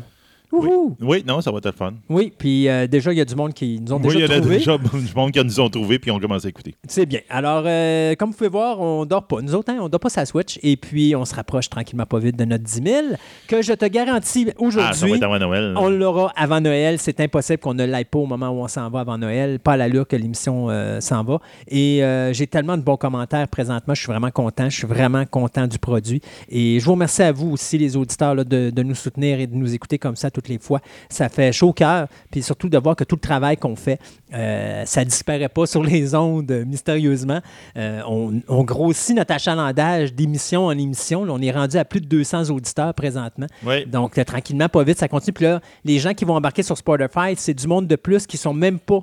Wouhou! 0.52 0.96
Oui, 1.00 1.24
non, 1.26 1.40
ça 1.40 1.50
va 1.50 1.58
être 1.58 1.72
fun. 1.74 1.94
Oui, 2.08 2.32
puis 2.36 2.68
euh, 2.68 2.86
déjà, 2.86 3.12
il 3.12 3.18
y 3.18 3.20
a 3.20 3.24
du 3.24 3.34
monde 3.34 3.52
qui 3.54 3.80
nous 3.80 3.92
ont 3.92 4.00
Oui, 4.02 4.14
il 4.14 4.20
y 4.20 4.22
déjà 4.22 4.34
en 4.34 4.36
a 4.36 4.40
trouvé. 4.40 4.56
déjà 4.58 4.78
du 5.08 5.14
monde 5.14 5.32
qui 5.32 5.44
nous 5.44 5.60
ont 5.60 5.68
trouvé 5.70 5.98
puis 5.98 6.10
ont 6.10 6.18
commencé 6.18 6.46
à 6.46 6.50
écouter. 6.50 6.74
C'est 6.88 7.06
bien. 7.06 7.20
Alors, 7.28 7.64
euh, 7.66 8.14
comme 8.16 8.30
vous 8.30 8.36
pouvez 8.36 8.50
voir, 8.50 8.80
on 8.80 9.04
dort 9.04 9.26
pas. 9.26 9.40
Nous 9.42 9.54
autres, 9.54 9.70
hein, 9.72 9.78
on 9.80 9.88
dort 9.88 10.00
pas 10.00 10.08
sa 10.08 10.24
Switch. 10.26 10.58
Et 10.62 10.76
puis, 10.76 11.14
on 11.16 11.24
se 11.24 11.34
rapproche 11.34 11.68
tranquillement 11.68 12.06
pas 12.06 12.18
vite 12.18 12.36
de 12.38 12.44
notre 12.44 12.64
10 12.64 12.82
000, 12.84 13.06
que 13.48 13.62
je 13.62 13.72
te 13.72 13.84
garantis 13.86 14.46
Ah, 14.48 14.52
ça 14.52 14.60
va 14.60 14.66
aujourd'hui. 14.66 15.12
être 15.14 15.22
avant 15.22 15.38
Noël. 15.38 15.74
On 15.76 15.88
l'aura 15.88 16.32
avant 16.36 16.60
Noël. 16.60 16.98
C'est 16.98 17.20
impossible 17.20 17.58
qu'on 17.58 17.74
ne 17.74 17.84
l'aille 17.84 18.04
pas 18.04 18.18
au 18.18 18.26
moment 18.26 18.48
où 18.50 18.62
on 18.62 18.68
s'en 18.68 18.88
va 18.90 19.00
avant 19.00 19.18
Noël. 19.18 19.58
Pas 19.58 19.72
à 19.72 19.76
l'allure 19.76 20.06
que 20.06 20.16
l'émission 20.16 20.70
euh, 20.70 21.00
s'en 21.00 21.24
va. 21.24 21.40
Et 21.68 22.02
j'ai 22.32 22.46
tellement 22.46 22.76
de 22.76 22.82
bons 22.82 22.96
commentaires 22.96 23.48
présentement. 23.48 23.94
Je 23.94 24.00
suis 24.00 24.10
vraiment 24.10 24.30
content. 24.30 24.68
Je 24.70 24.76
suis 24.76 24.86
vraiment 24.86 25.24
content 25.26 25.66
du 25.66 25.78
produit. 25.78 26.20
Et 26.48 26.80
je 26.80 26.84
vous 26.84 26.92
remercie 26.92 27.22
à 27.22 27.32
vous 27.32 27.50
aussi, 27.50 27.78
les 27.78 27.96
auditeurs, 27.96 28.34
là, 28.34 28.44
de, 28.44 28.70
de 28.70 28.82
nous 28.82 28.94
soutenir 28.94 29.40
et 29.40 29.46
de 29.46 29.54
nous 29.54 29.74
écouter 29.74 29.98
comme 29.98 30.16
ça 30.16 30.30
toutes 30.38 30.48
les 30.48 30.58
fois. 30.58 30.80
Ça 31.10 31.28
fait 31.28 31.52
chaud 31.52 31.68
au 31.68 31.72
cœur. 31.72 32.06
Puis 32.30 32.42
surtout 32.42 32.68
de 32.68 32.78
voir 32.78 32.94
que 32.94 33.04
tout 33.04 33.16
le 33.16 33.20
travail 33.20 33.56
qu'on 33.56 33.74
fait, 33.74 33.98
euh, 34.32 34.84
ça 34.84 35.04
disparaît 35.04 35.48
pas 35.48 35.66
sur 35.66 35.82
les 35.82 36.14
ondes 36.14 36.50
euh, 36.50 36.64
mystérieusement. 36.64 37.40
Euh, 37.76 38.00
on, 38.06 38.40
on 38.48 38.62
grossit 38.62 39.16
notre 39.16 39.34
achalandage 39.34 40.14
d'émission 40.14 40.66
en 40.66 40.78
émission. 40.78 41.24
Là, 41.24 41.32
on 41.34 41.42
est 41.42 41.50
rendu 41.50 41.76
à 41.76 41.84
plus 41.84 42.00
de 42.00 42.06
200 42.06 42.50
auditeurs 42.50 42.94
présentement. 42.94 43.46
Oui. 43.66 43.84
Donc, 43.86 44.16
euh, 44.16 44.24
tranquillement, 44.24 44.68
pas 44.68 44.84
vite, 44.84 44.98
ça 44.98 45.08
continue. 45.08 45.32
Puis 45.32 45.44
là, 45.44 45.60
les 45.84 45.98
gens 45.98 46.14
qui 46.14 46.24
vont 46.24 46.34
embarquer 46.34 46.62
sur 46.62 46.76
Spotify, 46.76 47.34
c'est 47.36 47.54
du 47.54 47.66
monde 47.66 47.86
de 47.86 47.96
plus 47.96 48.26
qui 48.26 48.36
sont 48.36 48.54
même 48.54 48.78
pas 48.78 49.00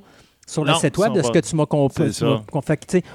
sur 0.47 0.63
le 0.63 0.73
site 0.75 0.97
web 0.97 1.13
de 1.13 1.21
ce 1.21 1.31
que 1.31 1.39
tu 1.39 1.55
m'as 1.55 1.65
compris. 1.65 2.11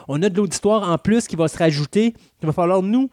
On 0.08 0.22
a 0.22 0.28
de 0.28 0.36
l'auditoire 0.36 0.90
en 0.90 0.98
plus 0.98 1.26
qui 1.26 1.36
va 1.36 1.48
se 1.48 1.56
rajouter. 1.56 2.14
Il 2.42 2.46
va 2.46 2.52
falloir 2.52 2.82
nous 2.82 3.08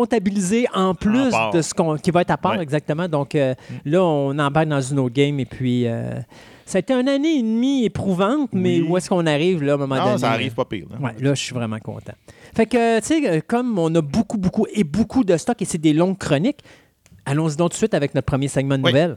comptabiliser 0.00 0.66
en 0.74 0.94
plus 0.94 1.32
de 1.54 1.62
ce 1.62 1.72
qu'on, 1.72 1.96
qui 1.96 2.10
va 2.10 2.20
être 2.20 2.30
à 2.30 2.36
part, 2.36 2.52
Ouais. 2.56 2.62
exactement. 2.62 3.08
Donc 3.08 3.34
euh, 3.34 3.54
là, 3.84 4.02
on 4.04 4.38
embarque 4.38 4.68
dans 4.68 4.80
une 4.80 4.98
autre 4.98 5.14
game 5.14 5.40
et 5.40 5.46
puis 5.46 5.86
euh, 5.86 6.20
ça 6.66 6.76
a 6.76 6.80
été 6.80 6.92
une 6.92 7.08
année 7.08 7.38
et 7.38 7.42
demie 7.42 7.84
éprouvante, 7.86 8.50
mais 8.52 8.80
Oui. 8.80 8.86
où 8.88 8.96
est-ce 8.98 9.08
qu'on 9.08 9.26
arrive 9.26 9.62
là, 9.62 9.72
à 9.72 9.74
un 9.76 9.78
moment 9.78 9.96
donné? 9.96 10.10
Non, 10.12 10.18
ça 10.18 10.30
arrive 10.32 10.52
pas 10.54 10.64
pire. 10.66 10.86
là. 10.90 10.98
Ouais, 11.06 11.14
là, 11.18 11.34
je 11.34 11.40
suis 11.42 11.54
vraiment 11.54 11.78
content. 11.78 12.12
Fait 12.54 12.66
que, 12.66 13.00
tu 13.00 13.06
sais, 13.06 13.28
euh, 13.30 13.40
comme 13.46 13.78
on 13.78 13.94
a 13.94 14.00
beaucoup, 14.02 14.36
beaucoup 14.38 14.66
et 14.72 14.84
beaucoup 14.84 15.24
de 15.24 15.36
stock 15.36 15.60
et 15.62 15.64
c'est 15.64 15.78
des 15.78 15.92
longues 15.94 16.18
chroniques, 16.18 16.60
allons-y 17.24 17.56
donc 17.56 17.70
tout 17.70 17.74
de 17.74 17.78
suite 17.78 17.94
avec 17.94 18.14
notre 18.14 18.26
premier 18.26 18.48
segment 18.48 18.76
de 18.78 18.82
Oui. 18.84 18.90
nouvelles. 18.92 19.16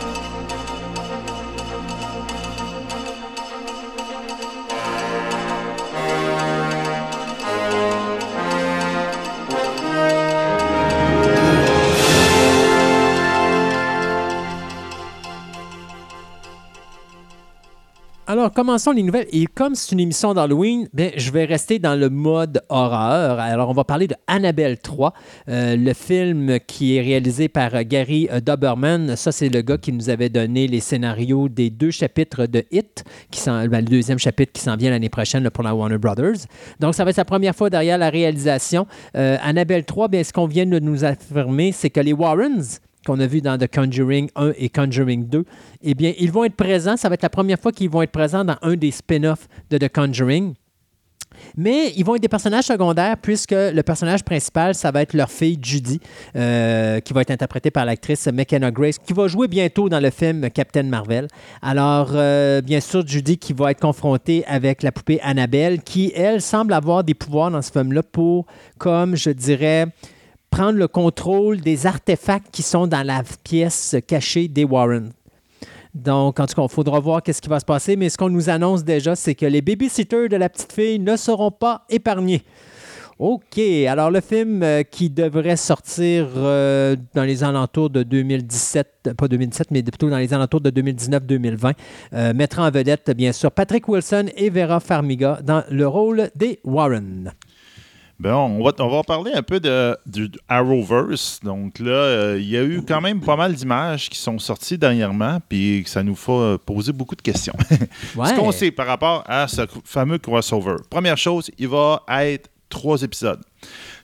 Alors, 18.31 18.53
commençons 18.53 18.91
les 18.91 19.03
nouvelles. 19.03 19.27
Et 19.33 19.45
comme 19.45 19.75
c'est 19.75 19.91
une 19.91 19.99
émission 19.99 20.33
d'Halloween, 20.33 20.87
ben, 20.93 21.11
je 21.17 21.31
vais 21.31 21.43
rester 21.43 21.79
dans 21.79 21.99
le 21.99 22.09
mode 22.09 22.61
horreur. 22.69 23.41
Alors, 23.41 23.67
on 23.67 23.73
va 23.73 23.83
parler 23.83 24.07
de 24.07 24.15
Annabelle 24.25 24.77
3, 24.77 25.13
euh, 25.49 25.75
le 25.75 25.93
film 25.93 26.57
qui 26.65 26.95
est 26.95 27.01
réalisé 27.01 27.49
par 27.49 27.75
euh, 27.75 27.81
Gary 27.83 28.29
euh, 28.31 28.39
Doberman. 28.39 29.17
Ça, 29.17 29.33
c'est 29.33 29.49
le 29.49 29.61
gars 29.61 29.77
qui 29.77 29.91
nous 29.91 30.09
avait 30.09 30.29
donné 30.29 30.69
les 30.69 30.79
scénarios 30.79 31.49
des 31.49 31.69
deux 31.69 31.91
chapitres 31.91 32.45
de 32.45 32.63
Hit, 32.71 33.03
qui 33.31 33.43
ben, 33.43 33.81
le 33.81 33.81
deuxième 33.81 34.17
chapitre 34.17 34.53
qui 34.53 34.61
s'en 34.61 34.77
vient 34.77 34.91
l'année 34.91 35.09
prochaine 35.09 35.49
pour 35.49 35.65
la 35.65 35.75
Warner 35.75 35.97
Brothers. 35.97 36.47
Donc, 36.79 36.95
ça 36.95 37.03
va 37.03 37.09
être 37.09 37.17
sa 37.17 37.25
première 37.25 37.53
fois 37.53 37.69
derrière 37.69 37.97
la 37.97 38.09
réalisation. 38.09 38.87
Annabelle 39.13 39.83
3, 39.83 40.07
bien, 40.07 40.23
ce 40.23 40.31
qu'on 40.31 40.47
vient 40.47 40.65
de 40.65 40.79
nous 40.79 41.03
affirmer, 41.03 41.73
c'est 41.73 41.89
que 41.89 41.99
les 41.99 42.13
Warrens, 42.13 42.79
qu'on 43.05 43.19
a 43.19 43.27
vu 43.27 43.41
dans 43.41 43.57
The 43.57 43.67
Conjuring 43.73 44.29
1 44.35 44.53
et 44.57 44.69
Conjuring 44.69 45.27
2, 45.27 45.45
eh 45.83 45.93
bien, 45.93 46.13
ils 46.19 46.31
vont 46.31 46.43
être 46.43 46.55
présents. 46.55 46.97
Ça 46.97 47.09
va 47.09 47.15
être 47.15 47.23
la 47.23 47.29
première 47.29 47.59
fois 47.59 47.71
qu'ils 47.71 47.89
vont 47.89 48.01
être 48.01 48.11
présents 48.11 48.45
dans 48.45 48.57
un 48.61 48.75
des 48.75 48.91
spin-offs 48.91 49.47
de 49.69 49.77
The 49.77 49.89
Conjuring. 49.89 50.53
Mais 51.55 51.91
ils 51.95 52.03
vont 52.03 52.15
être 52.15 52.21
des 52.21 52.27
personnages 52.27 52.65
secondaires 52.65 53.17
puisque 53.17 53.51
le 53.51 53.81
personnage 53.81 54.23
principal, 54.23 54.75
ça 54.75 54.91
va 54.91 55.01
être 55.01 55.13
leur 55.13 55.29
fille 55.29 55.57
Judy, 55.61 55.99
euh, 56.35 56.99
qui 56.99 57.13
va 57.13 57.21
être 57.21 57.31
interprétée 57.31 57.71
par 57.71 57.85
l'actrice 57.85 58.27
McKenna 58.27 58.71
Grace, 58.71 58.97
qui 58.97 59.13
va 59.13 59.27
jouer 59.27 59.47
bientôt 59.47 59.89
dans 59.89 59.99
le 59.99 60.09
film 60.09 60.49
Captain 60.49 60.83
Marvel. 60.83 61.27
Alors, 61.61 62.11
euh, 62.13 62.61
bien 62.61 62.79
sûr, 62.79 63.05
Judy 63.05 63.37
qui 63.37 63.53
va 63.53 63.71
être 63.71 63.79
confrontée 63.79 64.43
avec 64.45 64.83
la 64.83 64.91
poupée 64.91 65.19
Annabelle, 65.21 65.81
qui, 65.81 66.11
elle, 66.15 66.41
semble 66.41 66.73
avoir 66.73 67.03
des 67.03 67.13
pouvoirs 67.13 67.51
dans 67.51 67.61
ce 67.61 67.71
film-là 67.71 68.03
pour, 68.03 68.45
comme 68.77 69.15
je 69.15 69.29
dirais, 69.29 69.87
prendre 70.51 70.77
le 70.77 70.87
contrôle 70.87 71.61
des 71.61 71.87
artefacts 71.87 72.51
qui 72.51 72.61
sont 72.61 72.85
dans 72.85 73.05
la 73.05 73.23
pièce 73.43 73.95
cachée 74.05 74.47
des 74.47 74.65
Warren. 74.65 75.11
Donc, 75.95 76.39
en 76.39 76.45
tout 76.45 76.53
cas, 76.53 76.63
il 76.63 76.69
faudra 76.69 76.99
voir 76.99 77.23
qu'est-ce 77.23 77.41
qui 77.41 77.49
va 77.49 77.59
se 77.59 77.65
passer, 77.65 77.95
mais 77.95 78.09
ce 78.09 78.17
qu'on 78.17 78.29
nous 78.29 78.49
annonce 78.49 78.83
déjà, 78.83 79.15
c'est 79.15 79.33
que 79.35 79.45
les 79.45 79.61
babysitters 79.61 80.29
de 80.29 80.37
la 80.37 80.49
petite 80.49 80.71
fille 80.71 80.99
ne 80.99 81.15
seront 81.15 81.51
pas 81.51 81.85
épargnés. 81.89 82.43
OK, 83.19 83.59
alors 83.87 84.09
le 84.09 84.19
film 84.19 84.63
euh, 84.63 84.81
qui 84.81 85.11
devrait 85.11 85.55
sortir 85.55 86.27
euh, 86.37 86.95
dans 87.13 87.23
les 87.23 87.43
alentours 87.43 87.91
de 87.91 88.01
2017, 88.01 88.87
euh, 89.07 89.13
pas 89.13 89.27
2017, 89.27 89.69
mais 89.69 89.83
plutôt 89.83 90.09
dans 90.09 90.17
les 90.17 90.33
alentours 90.33 90.59
de 90.59 90.71
2019-2020, 90.71 91.73
euh, 92.13 92.33
mettra 92.33 92.65
en 92.65 92.71
vedette, 92.71 93.11
bien 93.11 93.31
sûr, 93.31 93.51
Patrick 93.51 93.87
Wilson 93.87 94.25
et 94.35 94.49
Vera 94.49 94.79
Farmiga 94.79 95.39
dans 95.43 95.63
le 95.69 95.87
rôle 95.87 96.31
des 96.35 96.59
Warren. 96.63 97.31
Bon, 98.21 98.29
on 98.59 98.63
va, 98.63 98.71
on 98.77 98.87
va 98.87 99.01
parler 99.01 99.31
un 99.33 99.41
peu 99.41 99.59
de, 99.59 99.97
du 100.05 100.29
Arrowverse. 100.47 101.39
Donc 101.43 101.79
là, 101.79 101.89
euh, 101.89 102.39
il 102.39 102.47
y 102.47 102.55
a 102.55 102.63
eu 102.63 102.83
quand 102.87 103.01
même 103.01 103.19
pas 103.19 103.35
mal 103.35 103.55
d'images 103.55 104.11
qui 104.11 104.19
sont 104.19 104.37
sorties 104.37 104.77
dernièrement, 104.77 105.39
puis 105.49 105.81
ça 105.87 106.03
nous 106.03 106.13
fait 106.13 106.57
poser 106.63 106.93
beaucoup 106.93 107.15
de 107.15 107.21
questions. 107.23 107.55
Ouais. 108.15 108.27
Ce 108.29 108.35
qu'on 108.35 108.51
sait 108.51 108.69
par 108.69 108.85
rapport 108.85 109.23
à 109.25 109.47
ce 109.47 109.63
fameux 109.85 110.19
crossover. 110.19 110.75
Première 110.87 111.17
chose, 111.17 111.49
il 111.57 111.67
va 111.67 112.03
être 112.09 112.47
trois 112.69 113.01
épisodes. 113.01 113.41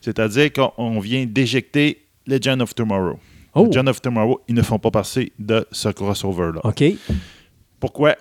C'est-à-dire 0.02 0.52
qu'on 0.52 1.00
vient 1.00 1.28
d'éjecter 1.28 2.08
Legend 2.26 2.64
of 2.64 2.74
Tomorrow. 2.74 3.20
Oh. 3.54 3.66
Legend 3.66 3.88
of 3.88 4.02
Tomorrow, 4.02 4.42
ils 4.48 4.56
ne 4.56 4.64
font 4.64 4.80
pas 4.80 4.90
partie 4.90 5.32
de 5.38 5.64
ce 5.72 5.90
crossover-là. 5.90 6.62
OK. 6.64 6.84
Pourquoi? 7.80 8.16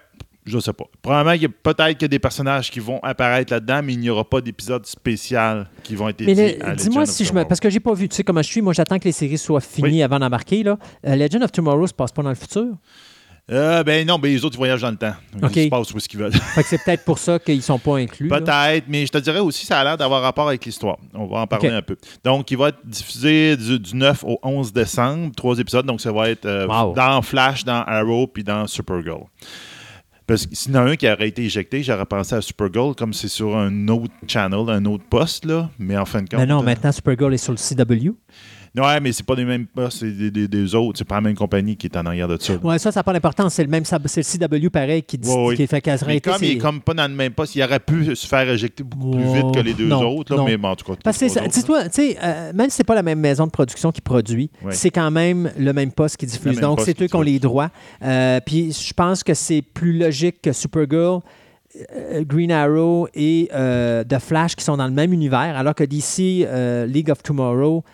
Je 0.46 0.54
ne 0.56 0.60
sais 0.60 0.72
pas. 0.72 0.84
Probablement, 1.02 1.32
il 1.34 1.42
y 1.42 1.46
a 1.46 1.48
peut-être 1.48 1.98
qu'il 1.98 2.04
a 2.04 2.08
des 2.08 2.18
personnages 2.20 2.70
qui 2.70 2.78
vont 2.78 3.00
apparaître 3.02 3.52
là-dedans, 3.52 3.80
mais 3.82 3.94
il 3.94 3.98
n'y 3.98 4.08
aura 4.10 4.22
pas 4.24 4.40
d'épisode 4.40 4.86
spécial 4.86 5.68
qui 5.82 5.96
vont 5.96 6.08
être 6.08 6.20
Mais 6.20 6.26
dédiés 6.34 6.62
à 6.62 6.74
dis-moi 6.76 7.04
si 7.04 7.24
je 7.24 7.32
me. 7.32 7.44
Parce 7.44 7.58
que 7.60 7.68
j'ai 7.68 7.80
pas 7.80 7.92
vu, 7.94 8.08
tu 8.08 8.14
sais 8.14 8.22
comment 8.24 8.42
je 8.42 8.48
suis. 8.48 8.62
Moi, 8.62 8.72
j'attends 8.72 8.98
que 9.00 9.04
les 9.06 9.12
séries 9.12 9.38
soient 9.38 9.60
finies 9.60 9.88
Oui. 9.88 10.02
avant 10.02 10.18
d'embarquer. 10.20 10.62
Là. 10.62 10.78
Euh, 11.06 11.16
Legend 11.16 11.42
of 11.42 11.50
Tomorrow 11.52 11.86
se 11.88 11.94
passe 11.94 12.12
pas 12.12 12.22
dans 12.22 12.28
le 12.28 12.34
futur? 12.36 12.66
Euh, 13.48 13.84
ben 13.84 14.04
non, 14.04 14.18
ben 14.18 14.28
les 14.32 14.44
autres, 14.44 14.56
ils 14.56 14.58
voyagent 14.58 14.82
dans 14.82 14.90
le 14.90 14.96
temps. 14.96 15.14
OK. 15.40 15.54
Ils 15.54 15.64
se 15.64 15.68
passent 15.68 15.94
où 15.94 16.00
ce 16.00 16.08
qu'ils 16.08 16.18
veulent. 16.18 16.32
Fait 16.32 16.62
que 16.64 16.68
c'est 16.68 16.82
peut-être 16.82 17.04
pour 17.04 17.18
ça 17.18 17.38
qu'ils 17.38 17.62
sont 17.62 17.78
pas 17.78 17.96
inclus. 17.98 18.26
Peut-être, 18.28 18.86
mais 18.88 19.06
je 19.06 19.12
te 19.12 19.18
dirais 19.18 19.38
aussi, 19.38 19.64
ça 19.66 19.78
a 19.78 19.84
l'air 19.84 19.96
d'avoir 19.96 20.20
rapport 20.22 20.48
avec 20.48 20.64
l'histoire. 20.64 20.96
On 21.14 21.26
va 21.26 21.38
en 21.40 21.46
parler 21.46 21.68
un 21.68 21.82
peu. 21.82 21.96
Donc, 22.24 22.50
il 22.50 22.56
va 22.58 22.70
être 22.70 22.78
diffusé 22.84 23.56
du, 23.56 23.78
du 23.78 23.94
9 23.94 24.24
au 24.24 24.38
11 24.42 24.72
décembre, 24.72 25.32
trois 25.36 25.56
épisodes. 25.60 25.86
Donc, 25.86 26.00
ça 26.00 26.10
va 26.10 26.28
être 26.30 26.44
euh, 26.44 26.66
Wow. 26.66 26.92
dans 26.94 27.22
Flash, 27.22 27.64
dans 27.64 27.82
Arrow, 27.84 28.26
puis 28.26 28.42
dans 28.42 28.66
Supergirl. 28.66 29.22
Parce 30.26 30.46
que 30.46 30.56
s'il 30.56 30.72
y 30.72 30.76
en 30.76 30.86
a 30.86 30.90
un 30.90 30.96
qui 30.96 31.08
aurait 31.08 31.28
été 31.28 31.44
éjecté, 31.44 31.82
j'aurais 31.84 32.04
pensé 32.04 32.34
à 32.34 32.40
Supergirl, 32.40 32.96
comme 32.96 33.12
c'est 33.12 33.28
sur 33.28 33.56
un 33.56 33.88
autre 33.88 34.12
channel, 34.26 34.68
un 34.68 34.84
autre 34.86 35.04
poste, 35.08 35.44
là. 35.44 35.70
Mais 35.78 35.96
en 35.96 36.04
fin 36.04 36.22
de 36.22 36.28
compte. 36.28 36.40
Mais 36.40 36.46
non, 36.46 36.60
euh, 36.60 36.64
maintenant 36.64 36.90
Supergirl 36.90 37.32
est 37.32 37.38
sur 37.38 37.52
le 37.52 37.58
CW. 37.58 38.12
Ouais, 38.76 39.00
mais 39.00 39.12
c'est 39.12 39.24
pas 39.24 39.34
des 39.36 39.44
mêmes 39.44 39.66
postes, 39.66 40.00
c'est 40.00 40.10
des, 40.10 40.30
des- 40.30 40.48
des 40.48 40.74
autres. 40.74 40.98
C'est 40.98 41.06
pas 41.08 41.14
la 41.16 41.20
même 41.22 41.34
compagnie 41.34 41.76
qui 41.76 41.86
est 41.86 41.96
en 41.96 42.04
arrière 42.06 42.28
de 42.28 42.36
ça. 42.40 42.54
Ouais, 42.62 42.78
ça, 42.78 42.92
ça 42.92 43.00
n'a 43.00 43.04
pas 43.04 43.12
d'importance. 43.12 43.54
C'est 43.54 43.62
le 43.64 43.70
même 43.70 43.84
c'est 43.84 43.96
le 44.40 44.48
CW 44.60 44.68
pareil 44.70 45.02
qui 45.02 45.16
dit 45.18 45.28
Ouais, 45.28 45.46
oui. 45.48 45.56
qui 45.56 45.66
fait 45.66 45.82
Mais 46.06 46.16
été, 46.16 46.30
comme 46.30 46.42
il 46.42 46.50
est 46.52 46.58
comme 46.58 46.80
pas 46.80 46.94
dans 46.94 47.08
le 47.10 47.14
même 47.16 47.32
poste, 47.32 47.54
il 47.56 47.62
aurait 47.62 47.80
pu 47.80 48.14
se 48.14 48.26
faire 48.26 48.48
éjecter 48.48 48.82
beaucoup 48.84 49.12
plus 49.16 49.24
vite 49.32 49.54
que 49.54 49.60
les 49.60 49.72
deux 49.74 49.86
non, 49.86 50.16
autres. 50.18 50.34
Là, 50.36 50.42
mais 50.44 50.56
bon, 50.56 50.68
en 50.68 50.76
tout 50.76 50.84
cas. 50.92 50.98
Parce 51.02 51.18
que 51.18 51.24
les 51.24 51.48
dis-toi, 51.48 51.84
tu 51.84 51.90
sais, 51.92 52.16
euh, 52.22 52.52
même 52.52 52.68
si 52.70 52.76
c'est 52.76 52.84
pas 52.84 52.94
la 52.94 53.02
même 53.02 53.20
maison 53.20 53.46
de 53.46 53.50
production 53.50 53.90
qui 53.92 54.00
produit, 54.00 54.50
Ouais. 54.62 54.72
c'est 54.72 54.90
quand 54.90 55.10
même 55.10 55.50
le 55.58 55.72
même 55.72 55.92
poste 55.92 56.16
qui 56.18 56.26
diffuse. 56.26 56.60
Donc, 56.60 56.80
c'est 56.82 57.00
eux 57.00 57.06
qui 57.06 57.16
ont 57.16 57.22
les 57.22 57.38
droits. 57.38 57.70
Euh, 58.02 58.40
Puis, 58.44 58.72
je 58.72 58.92
pense 58.92 59.22
que 59.22 59.34
c'est 59.34 59.62
plus 59.62 59.96
logique 59.98 60.42
que 60.42 60.52
Supergirl, 60.52 61.20
euh, 61.94 62.24
Green 62.24 62.50
Arrow 62.52 63.08
et 63.14 63.48
euh, 63.54 64.02
The 64.04 64.18
Flash 64.18 64.54
qui 64.56 64.64
sont 64.64 64.76
dans 64.76 64.86
le 64.86 64.92
même 64.92 65.12
univers, 65.12 65.56
alors 65.56 65.74
que 65.74 65.84
DC, 65.84 66.44
euh, 66.46 66.86
League 66.86 67.10
of 67.10 67.22
Tomorrow, 67.22 67.84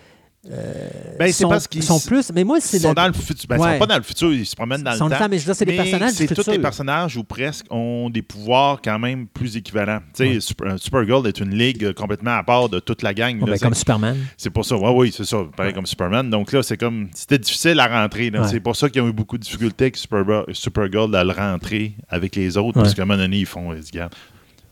Ben, 0.45 1.27
c'est 1.27 1.33
sont, 1.45 1.49
parce 1.49 1.69
qu'ils 1.69 1.85
sont 1.85 2.01
plus. 2.01 2.33
Mais 2.35 2.43
moi, 2.43 2.59
Ils 2.59 2.63
c'est 2.63 2.81
sont 2.81 2.89
le- 2.89 2.95
dans 2.97 3.07
le 3.07 3.13
futur. 3.13 3.47
Ben, 3.49 3.57
Ils 3.57 3.61
Ouais. 3.61 3.73
sont 3.75 3.79
pas 3.79 3.87
dans 3.87 3.97
le 3.97 4.03
futur, 4.03 4.33
ils 4.33 4.45
se 4.45 4.57
promènent 4.57 4.83
dans 4.83 4.93
sont 4.97 5.05
le 5.07 5.13
temps. 5.13 5.19
temps, 5.19 5.29
mais 5.31 5.39
je 5.39 5.43
veux 5.43 5.47
dire, 5.53 5.55
c'est 5.57 5.65
des 5.65 5.77
personnages 5.77 6.13
C'est 6.15 6.35
tous 6.35 6.51
les 6.51 6.59
personnages 6.59 7.17
ou 7.17 7.23
presque 7.23 7.67
ont 7.71 8.11
des 8.11 8.23
pouvoirs 8.23 8.81
quand 8.83 8.99
même 8.99 9.29
plus 9.29 9.57
équivalents. 9.57 10.01
Tu 10.15 10.25
sais, 10.25 10.29
Ouais. 10.35 10.41
Super- 10.41 10.73
euh, 10.73 10.77
Supergirl 10.79 11.27
est 11.29 11.39
une 11.39 11.55
ligue 11.55 11.85
euh, 11.85 11.93
complètement 11.93 12.37
à 12.37 12.43
part 12.43 12.69
de 12.69 12.81
toute 12.81 13.03
la 13.03 13.15
gang. 13.15 13.39
Oh, 13.41 13.47
là. 13.47 13.53
ben, 13.53 13.59
comme 13.61 13.75
Superman. 13.75 14.17
c'est 14.37 14.51
pour 14.51 14.65
ça. 14.65 14.77
Oui, 14.77 14.91
oui, 14.95 15.15
c'est 15.17 15.25
ça. 15.25 15.39
Pareil 15.57 15.73
comme 15.75 15.87
Superman. 15.87 16.29
Donc 16.29 16.51
là, 16.51 16.63
c'est 16.65 16.77
comme. 16.77 17.09
C'était 17.15 17.39
difficile 17.39 17.79
à 17.79 17.87
rentrer. 17.87 18.31
Ouais. 18.31 18.41
C'est 18.51 18.59
pour 18.61 18.75
ça 18.75 18.91
qu'ils 18.91 19.03
ont 19.03 19.09
eu 19.09 19.13
beaucoup 19.13 19.39
de 19.39 19.43
difficultés 19.45 19.85
avec 19.85 19.97
Supergirl, 19.97 20.45
Supergirl 20.53 21.15
à 21.15 21.23
le 21.23 21.31
rentrer 21.33 21.95
avec 22.09 22.35
les 22.35 22.57
autres. 22.57 22.73
Parce 22.75 22.89
Ouais. 22.91 22.95
qu'à 22.97 23.03
un 23.03 23.05
moment 23.05 23.19
donné, 23.23 23.39
ils 23.39 23.47
font. 23.47 23.73
Ils, 23.73 23.85
se 23.85 23.93
gardent. 23.93 24.13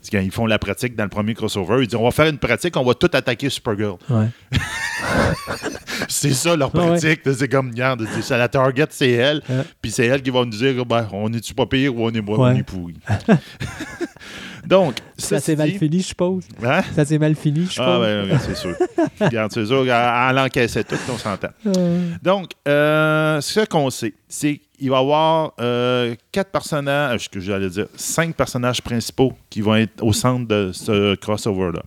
Parce 0.01 0.09
qu'ils 0.09 0.31
font 0.33 0.47
la 0.47 0.59
pratique 0.59 0.97
dans 0.97 1.05
le 1.05 1.11
premier 1.11 1.35
crossover. 1.35 1.83
Ils 1.83 1.87
disent 1.87 1.97
on 1.97 2.05
va 2.05 2.11
faire 2.11 2.27
une 2.27 2.39
pratique, 2.39 2.75
on 2.77 2.85
va 2.85 2.95
tout 2.95 3.11
attaquer 3.13 3.51
Supergirl. 3.51 3.97
Ouais. 4.09 4.29
C'est 6.09 6.33
ça 6.33 6.57
leur 6.57 6.75
Ouais, 6.75 6.87
pratique. 6.87 7.21
C'est 7.35 7.49
comme, 7.49 7.71
regarde, 7.71 8.07
c'est- 8.23 8.37
la 8.37 8.49
target, 8.49 8.87
c'est 8.91 9.11
elle. 9.11 9.43
Ouais. 9.49 9.63
Puis 9.83 9.91
c'est 9.91 10.07
elle 10.07 10.23
qui 10.23 10.31
va 10.31 10.41
nous 10.45 10.51
dire, 10.51 10.85
ben, 10.87 11.07
on 11.13 11.33
est-tu 11.33 11.53
pas 11.55 11.67
pire 11.67 11.95
ou 11.95 12.07
on 12.07 12.11
est, 12.11 12.21
on 12.27 12.43
Ouais. 12.43 12.59
est 12.59 12.63
pourri? 12.63 12.95
Donc, 14.67 14.97
Ça 15.17 15.37
ceci 15.39 15.45
s'est 15.47 15.57
mal 15.57 15.71
fini, 15.73 16.01
je 16.01 16.07
suppose. 16.09 16.45
Hein? 16.63 16.83
Ça 16.95 17.05
s'est 17.05 17.19
mal 17.19 17.35
fini, 17.35 17.67
je 17.67 17.81
Ah, 17.81 17.85
suppose. 17.85 18.01
ben, 18.01 18.23
regarde, 18.25 18.43
c'est 18.43 18.55
sûr. 18.57 18.77
regarde, 19.21 19.53
c'est 19.53 19.67
sûr. 19.67 19.83
Elle 19.93 20.39
encaissait 20.39 20.85
tout, 20.85 20.97
on 21.13 21.19
s'entend. 21.19 21.49
Euh, 21.67 22.11
Donc, 22.23 22.53
euh, 22.69 23.41
ce 23.41 23.61
qu'on 23.67 23.89
sait, 23.91 24.15
c'est 24.29 24.61
qu'il 24.79 24.91
va 24.91 24.97
y 24.99 25.01
avoir 25.01 25.53
euh, 25.61 26.15
quatre 26.33 26.51
personnages, 26.51 27.25
ce 27.25 27.29
que 27.29 27.41
j'allais 27.41 27.71
dire, 27.71 27.87
cinq 27.97 28.35
personnages 28.35 28.83
principaux 28.83 29.33
qui 29.49 29.61
vont 29.61 29.75
être 29.77 30.03
au 30.03 30.13
centre 30.13 30.47
de 30.47 30.71
ce 30.73 31.15
crossover-là. 31.17 31.83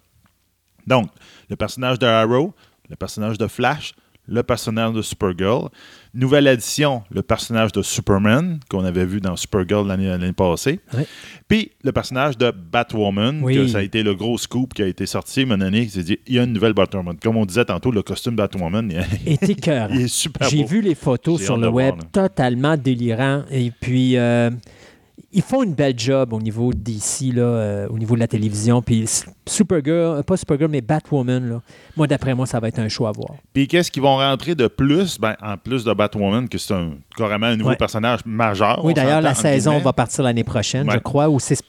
Donc, 0.88 1.10
le 1.50 1.56
personnage 1.56 2.00
de 2.00 2.06
Arrow, 2.08 2.53
le 2.89 2.96
personnage 2.96 3.38
de 3.38 3.48
Flash, 3.48 3.94
le 4.27 4.42
personnage 4.44 4.94
de 4.94 5.01
Supergirl. 5.01 5.70
Nouvelle 6.15 6.48
addition, 6.48 7.01
le 7.10 7.24
personnage 7.24 7.72
de 7.72 7.82
Superman, 7.82 8.60
qu'on 8.70 8.86
avait 8.86 9.05
vu 9.05 9.20
dans 9.20 9.36
Supergirl 9.36 9.88
l'année 9.88 10.32
passée. 10.32 10.79
Ouais. 10.93 11.08
Puis 11.48 11.72
le 11.84 11.91
personnage 11.91 12.38
de 12.38 12.51
Batwoman, 12.51 13.39
Oui. 13.41 13.55
que 13.55 13.67
ça 13.67 13.79
a 13.79 13.82
été 13.82 14.03
le 14.03 14.13
gros 14.13 14.38
scoop 14.38 14.75
qui 14.75 14.84
a 14.84 14.88
été 14.88 15.08
sorti, 15.08 15.43
moment 15.43 15.63
donné, 15.65 15.86
qui 15.86 15.91
s'est 15.91 16.03
dit, 16.03 16.20
il 16.27 16.36
y 16.36 16.39
a 16.39 16.43
une 16.43 16.53
nouvelle 16.53 16.74
Batwoman. 16.74 17.17
Comme 17.20 17.38
on 17.38 17.48
disait 17.48 17.65
tantôt, 17.65 17.89
le 17.89 18.03
costume 18.03 18.36
Batwoman, 18.36 18.91
il, 18.91 18.98
est 18.98 19.41
il 19.91 20.01
est 20.01 20.08
super 20.08 20.50
J'ai 20.50 20.63
vu 20.63 20.82
les 20.82 20.93
photos 20.93 21.41
sur 21.41 21.58
le 21.58 21.67
web, 21.67 21.96
voir, 21.96 22.12
totalement 22.12 22.77
délirant. 22.77 23.43
Et 23.50 23.72
puis, 23.72 24.15
euh, 24.17 24.51
ils 25.33 25.41
font 25.41 25.63
une 25.63 25.73
belle 25.73 25.97
job 25.97 26.31
au 26.33 26.39
niveau 26.39 26.71
d'ici, 26.73 27.31
là, 27.31 27.41
euh, 27.41 27.87
au 27.89 27.97
niveau 27.97 28.15
de 28.15 28.19
la 28.19 28.27
télévision. 28.27 28.81
Puis, 28.81 29.09
Supergirl, 29.47 30.19
euh, 30.19 30.23
pas 30.23 30.37
Supergirl, 30.37 30.69
mais 30.69 30.81
Batwoman, 30.81 31.49
là, 31.49 31.61
moi, 31.97 32.07
d'après 32.07 32.33
moi, 32.35 32.45
ça 32.45 32.59
va 32.59 32.67
être 32.67 32.79
un 32.79 32.87
show 32.87 33.05
à 33.07 33.11
voir. 33.11 33.29
Puis 33.53 33.67
qu'est-ce 33.67 33.89
qu'ils 33.91 34.03
vont 34.03 34.17
rentrer 34.17 34.55
de 34.55 34.67
plus? 34.67 35.19
Ben, 35.19 35.35
en 35.41 35.57
plus 35.57 35.83
de 35.83 35.91
Batwoman, 35.93 36.47
que 36.47 36.57
c'est 36.57 36.73
un, 36.73 36.91
carrément 37.17 37.47
un 37.47 37.55
nouveau 37.57 37.71
Ouais. 37.71 37.75
personnage 37.75 38.19
majeur. 38.25 38.83
oui, 38.85 38.93
d'ailleurs, 38.93 39.21
la 39.21 39.33
saison 39.33 39.79
va 39.79 39.91
partir 39.93 40.23
l'année 40.23 40.43
prochaine, 40.43 40.89
je 40.91 40.97
crois. 40.99 41.29
Ou 41.29 41.39
c'est, 41.39 41.59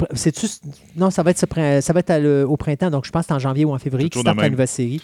non, 0.97 1.11
ça 1.11 1.23
va 1.23 1.31
être, 1.31 1.39
ça 1.81 1.93
va 1.93 2.01
être 2.01 2.11
à 2.11 2.19
le- 2.19 2.47
au 2.49 2.57
printemps, 2.57 2.91
donc 2.91 3.05
je 3.07 3.11
pense 3.11 3.23
que 3.23 3.29
c'est 3.29 3.35
en 3.35 3.39
janvier 3.39 3.65
ou 3.65 3.73
en 3.73 3.79
février 3.79 4.09
qui 4.09 4.23
de 4.23 4.27
la 4.27 4.49
nouvelle 4.51 4.69
série. 4.69 5.01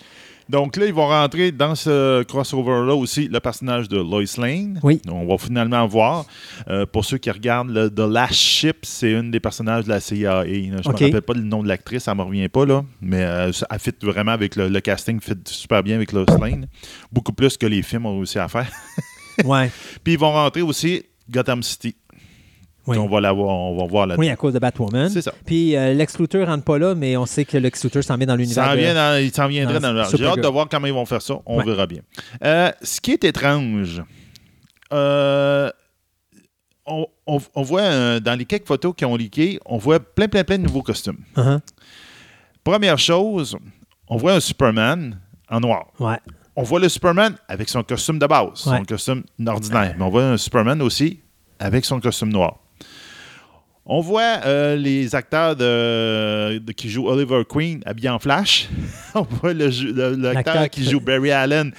Donc 0.50 0.76
là, 0.76 0.86
ils 0.86 0.92
vont 0.92 1.06
rentrer 1.06 1.52
dans 1.52 1.76
ce 1.76 2.24
crossover-là 2.24 2.92
aussi 2.96 3.28
le 3.28 3.38
personnage 3.38 3.88
de 3.88 3.98
Lois 3.98 4.24
Lane. 4.36 4.80
Oui. 4.82 5.00
On 5.08 5.24
va 5.24 5.38
finalement 5.38 5.86
voir. 5.86 6.26
Euh, 6.68 6.86
pour 6.86 7.04
ceux 7.04 7.18
qui 7.18 7.30
regardent, 7.30 7.70
le, 7.70 7.88
The 7.88 8.00
Last 8.00 8.34
Ship, 8.34 8.78
c'est 8.82 9.12
une 9.12 9.30
des 9.30 9.38
personnages 9.38 9.84
de 9.84 9.90
la 9.90 10.00
CIA. 10.00 10.44
Je 10.44 10.50
ne 10.50 10.76
me 10.76 10.82
rappelle 10.82 11.22
pas 11.22 11.34
le 11.34 11.42
nom 11.42 11.62
de 11.62 11.68
l'actrice, 11.68 12.02
ça 12.02 12.14
ne 12.14 12.18
me 12.18 12.24
revient 12.24 12.48
pas, 12.48 12.66
là. 12.66 12.84
Mais 13.00 13.22
euh, 13.22 13.52
elle 13.70 13.78
fit 13.78 13.94
vraiment 14.02 14.32
avec 14.32 14.56
le, 14.56 14.68
le 14.68 14.80
casting, 14.80 15.20
fit 15.20 15.34
super 15.44 15.84
bien 15.84 15.94
avec 15.94 16.10
Lois 16.10 16.24
Lane. 16.40 16.66
Beaucoup 17.12 17.32
plus 17.32 17.56
que 17.56 17.66
les 17.66 17.82
films 17.82 18.06
ont 18.06 18.16
réussi 18.16 18.40
à 18.40 18.48
faire. 18.48 18.70
Ouais. 19.44 19.70
Puis 20.04 20.14
ils 20.14 20.18
vont 20.18 20.32
rentrer 20.32 20.60
aussi 20.60 21.02
Gotham 21.30 21.62
City. 21.62 21.96
Oui. 22.86 22.96
On 22.96 23.06
va 23.08 23.20
l'avoir, 23.20 23.48
on 23.56 23.76
va 23.76 23.86
voir 23.86 24.06
là 24.06 24.14
Oui, 24.18 24.28
à 24.30 24.36
cause 24.36 24.54
de 24.54 24.58
Batwoman. 24.58 25.08
C'est 25.10 25.22
ça. 25.22 25.32
Puis 25.44 25.76
euh, 25.76 25.92
Lex 25.92 26.18
Luthor 26.18 26.46
rentre 26.46 26.64
pas 26.64 26.78
là, 26.78 26.94
mais 26.94 27.16
on 27.16 27.26
sait 27.26 27.44
que 27.44 27.56
Lex 27.58 27.84
Luthor 27.84 28.02
s'en 28.02 28.16
vient 28.16 28.26
dans 28.26 28.36
l'univers. 28.36 28.74
de- 28.74 29.22
il 29.22 29.32
s'en 29.32 29.46
viendrait 29.48 29.80
dans 29.80 29.92
le. 29.92 30.02
J'ai 30.16 30.24
hâte 30.26 30.40
de 30.40 30.48
voir 30.48 30.66
comment 30.68 30.86
ils 30.86 30.92
vont 30.92 31.04
faire 31.06 31.22
ça. 31.22 31.34
On 31.46 31.58
Ouais. 31.58 31.64
verra 31.64 31.86
bien. 31.86 32.00
Euh, 32.42 32.70
ce 32.82 33.00
qui 33.00 33.12
est 33.12 33.22
étrange, 33.24 34.02
euh, 34.92 35.70
on, 36.86 37.06
on- 37.26 37.38
on 37.54 37.62
voit 37.62 37.82
euh, 37.82 38.20
dans 38.20 38.36
les 38.38 38.44
quelques 38.44 38.66
photos 38.66 38.94
qui 38.96 39.04
ont 39.04 39.14
leaké, 39.16 39.60
on 39.66 39.78
voit 39.78 40.00
plein, 40.00 40.28
plein, 40.28 40.42
plein 40.44 40.58
de 40.58 40.62
nouveaux 40.64 40.82
costumes. 40.82 41.18
Uh-huh. 41.36 41.60
Première 42.64 42.98
chose, 42.98 43.56
on 44.08 44.16
voit 44.16 44.32
un 44.34 44.40
Superman 44.40 45.20
en 45.48 45.60
noir. 45.60 45.86
Ouais. 45.98 46.18
On 46.56 46.62
voit 46.62 46.80
le 46.80 46.88
Superman 46.88 47.36
avec 47.48 47.68
son 47.68 47.82
costume 47.82 48.18
de 48.18 48.26
base, 48.26 48.48
son 48.54 48.82
costume 48.84 49.22
ordinaire. 49.46 49.94
Mais 49.96 50.04
on 50.04 50.10
voit 50.10 50.24
un 50.24 50.36
Superman 50.36 50.82
aussi 50.82 51.20
avec 51.58 51.84
son 51.84 52.00
costume 52.00 52.30
noir. 52.32 52.58
On 53.92 54.00
voit 54.00 54.38
euh, 54.46 54.76
les 54.76 55.16
acteurs 55.16 55.56
de, 55.56 56.58
de- 56.58 56.72
qui 56.72 56.88
jouent 56.88 57.08
Oliver 57.08 57.42
Queen 57.48 57.82
habillés 57.84 58.08
en 58.10 58.20
Flash. 58.20 58.68
on 59.16 59.22
voit 59.22 59.52
l'acteur 59.52 60.70
qui 60.70 60.84
joue 60.88 61.00
Barry 61.00 61.32
Allen 61.32 61.72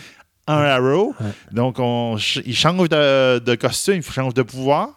en 0.46 0.56
Arrow. 0.56 1.16
Ouais. 1.22 1.28
Donc, 1.54 1.76
on, 1.80 2.18
il 2.46 2.54
change 2.56 2.90
de, 2.90 3.40
de 3.40 3.56
costume, 3.56 3.96
il 3.96 4.04
change 4.04 4.34
de 4.34 4.42
pouvoir. 4.42 4.90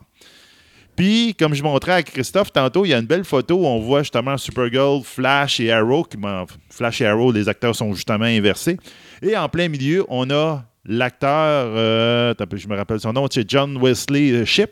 Puis, 0.96 1.34
comme 1.38 1.54
je 1.54 1.62
montrais 1.62 1.92
à 1.92 2.02
Christophe 2.02 2.52
tantôt, 2.52 2.84
il 2.84 2.88
y 2.88 2.94
a 2.94 2.98
une 2.98 3.06
belle 3.06 3.24
photo 3.24 3.56
où 3.58 3.66
on 3.66 3.78
voit 3.78 4.02
justement 4.02 4.36
Supergirl, 4.36 5.02
Flash 5.04 5.60
et 5.60 5.70
Arrow. 5.70 6.02
qui- 6.02 6.18
Flash 6.70 7.00
et 7.00 7.06
Arrow, 7.06 7.30
les 7.30 7.48
acteurs 7.48 7.76
sont 7.76 7.92
justement 7.94 8.24
inversés. 8.24 8.76
Et 9.22 9.36
en 9.36 9.48
plein 9.48 9.68
milieu, 9.68 10.04
on 10.08 10.28
a 10.30 10.64
l'acteur, 10.84 11.28
euh, 11.76 12.34
je 12.54 12.66
me 12.68 12.76
rappelle 12.76 12.98
son 12.98 13.12
nom, 13.12 13.26
c'est 13.30 13.48
John 13.48 13.76
Wesley 13.80 14.32
euh, 14.32 14.44
Shipp. 14.44 14.70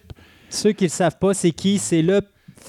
Ceux 0.49 0.73
qui 0.73 0.85
ne 0.85 0.89
le 0.89 0.93
savent 0.93 1.19
pas, 1.19 1.33
c'est 1.35 1.51
qui? 1.53 1.79
C'est 1.79 2.03
le 2.03 2.21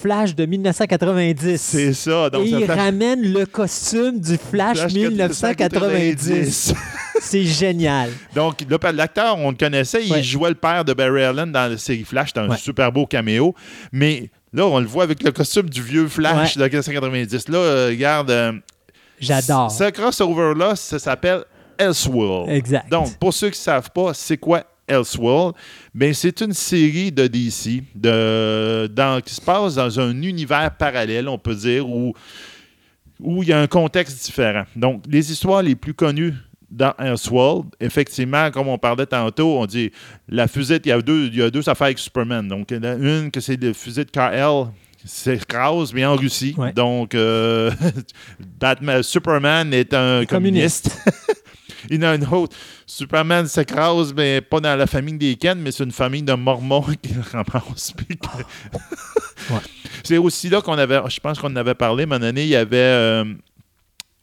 Flash 0.04 0.36
de 0.36 0.46
1990. 0.46 1.58
C'est 1.62 1.94
ça. 1.94 2.30
Donc, 2.30 2.46
Et 2.46 2.50
il 2.50 2.66
ramène 2.72 3.22
le 3.22 3.46
costume 3.46 4.20
du 4.20 4.36
Flash, 4.38 4.78
Flash 4.80 4.94
1990. 4.94 6.74
C'est 7.22 7.44
génial. 7.44 8.10
Donc, 8.36 8.66
l'acteur, 8.94 9.38
on 9.40 9.52
le 9.52 9.56
connaissait, 9.58 10.04
il 10.06 10.12
Ouais. 10.12 10.22
jouait 10.22 10.50
le 10.50 10.56
père 10.56 10.84
de 10.84 10.94
Barry 10.94 11.24
Allen 11.24 11.52
dans 11.52 11.72
la 11.72 11.78
série 11.78 12.04
Flash. 12.04 12.30
C'était 12.30 12.42
un 12.42 12.50
Ouais. 12.50 12.58
super 12.58 12.92
beau 12.92 13.06
caméo. 13.06 13.56
Mais 13.94 14.30
là, 14.52 14.66
on 14.66 14.80
le 14.80 14.86
voit 14.86 15.04
avec 15.04 15.24
le 15.24 15.32
costume 15.32 15.70
du 15.70 15.82
vieux 15.82 16.08
Flash 16.10 16.58
de 16.58 16.64
1990. 16.64 17.48
Là, 17.50 17.58
euh, 17.58 17.88
regarde. 17.90 18.30
euh, 18.32 18.52
J'adore. 19.22 19.72
Ce 19.72 19.90
crossover-là, 19.90 20.76
ça 20.76 21.00
s'appelle 21.00 21.44
Elseworld. 21.78 22.50
Exact. 22.52 22.90
Donc, 22.92 23.18
pour 23.20 23.34
ceux 23.34 23.48
qui 23.52 23.60
ne 23.60 23.64
savent 23.64 23.90
pas, 23.92 24.14
c'est 24.14 24.38
quoi 24.38 24.64
Elseworld? 24.86 25.56
Ben, 25.96 26.14
c'est 26.14 26.42
une 26.42 26.54
série 26.54 27.12
de 27.12 27.28
DC 27.28 27.84
de, 27.94 28.88
dans- 28.88 29.22
qui 29.22 29.34
se 29.34 29.42
passe 29.42 29.76
dans 29.76 30.00
un 30.00 30.22
univers 30.24 30.76
parallèle, 30.76 31.28
on 31.28 31.38
peut 31.38 31.54
dire, 31.56 31.88
où, 31.88 32.14
où 33.20 33.44
il 33.44 33.50
y 33.50 33.54
a 33.54 33.62
un 33.62 33.68
contexte 33.68 34.26
différent. 34.26 34.64
Donc, 34.76 35.04
les 35.08 35.32
histoires 35.32 35.62
les 35.62 35.76
plus 35.76 35.94
connues 35.94 36.34
dans 36.72 36.94
Elseworld, 36.98 37.68
effectivement, 37.80 38.50
comme 38.50 38.68
on 38.70 38.80
parlait 38.80 39.06
tantôt, 39.06 39.60
on 39.60 39.68
dit 39.68 39.92
la 40.28 40.48
fusée, 40.48 40.80
il 40.84 40.90
y 40.90 40.92
a 40.92 41.00
deux, 41.00 41.28
il 41.28 41.36
y 41.38 41.42
a 41.44 41.52
deux 41.52 41.70
affaires 41.70 41.86
avec 41.86 42.00
Superman. 42.00 42.48
Donc, 42.48 42.72
il 42.72 42.78
y 42.78 42.80
en 42.80 42.84
a 42.84 42.94
une 42.96 43.30
que 43.30 43.40
c'est 43.40 43.62
le 43.62 43.74
fusée 43.74 44.06
de 44.06 44.10
KL 44.10 44.72
s'écrase, 45.06 45.94
mais 45.94 46.06
en 46.06 46.16
Russie. 46.16 46.56
Ouais. 46.58 46.74
Donc, 46.74 47.14
euh, 47.14 47.70
Batman, 48.60 49.04
Superman 49.04 49.74
est 49.74 49.94
un 49.94 50.26
communiste. 50.26 50.98
Il 51.90 51.96
y 52.02 52.06
en 52.06 52.10
a 52.10 52.16
une 52.16 52.26
autre. 52.28 52.56
Superman 52.86 53.48
s'écrase, 53.48 54.14
mais 54.14 54.42
pas 54.42 54.60
dans 54.60 54.76
la 54.76 54.88
famille 54.88 55.18
des 55.18 55.36
Ken, 55.36 55.60
mais 55.60 55.72
c'est 55.72 55.84
une 55.84 55.92
famille 55.92 56.24
de 56.24 56.34
Mormons 56.34 56.82
qui 57.02 57.14
le 57.14 57.22
ramasse. 57.22 57.94
Ouais. 59.50 59.58
C'est 60.04 60.18
aussi 60.18 60.48
là 60.50 60.62
qu'on 60.62 60.78
avait, 60.78 61.02
je 61.10 61.20
pense 61.20 61.38
qu'on 61.40 61.48
en 61.52 61.56
avait 61.58 61.74
parlé, 61.76 62.04
un 62.04 62.06
moment 62.06 62.20
donné, 62.20 62.44
il 62.44 62.50
y 62.50 62.56
avait 62.56 62.78
euh, 62.78 63.26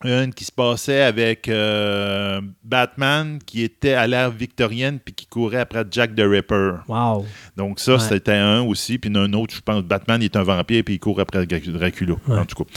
une 0.03 0.33
qui 0.33 0.45
se 0.47 0.53
passait 0.53 1.03
avec 1.03 1.47
euh, 1.49 2.41
Batman 2.65 3.39
qui 3.45 3.63
était 3.63 3.93
à 3.93 4.07
l'ère 4.07 4.31
victorienne 4.31 4.99
puis 4.99 5.13
qui 5.13 5.27
courait 5.27 5.59
après 5.61 5.85
Jack 5.91 6.15
the 6.15 6.23
Ripper. 6.25 6.73
Wow. 6.89 7.27
Donc 7.57 7.81
ça, 7.81 7.95
Ouais. 7.95 7.99
c'était 8.01 8.33
un 8.33 8.63
aussi. 8.63 8.97
Puis 8.97 9.11
un 9.15 9.33
autre, 9.35 9.55
je 9.55 9.61
pense, 9.61 9.83
Batman, 9.83 10.23
il 10.23 10.27
est 10.27 10.37
un 10.37 10.43
vampire 10.43 10.83
puis 10.85 10.95
il 10.95 10.99
court 11.01 11.21
après 11.21 11.45
Drac- 11.45 11.69
Dracula, 11.71 12.15
Ouais. 12.27 12.39
en 12.39 12.47
tout 12.47 12.65
cas. 12.65 12.71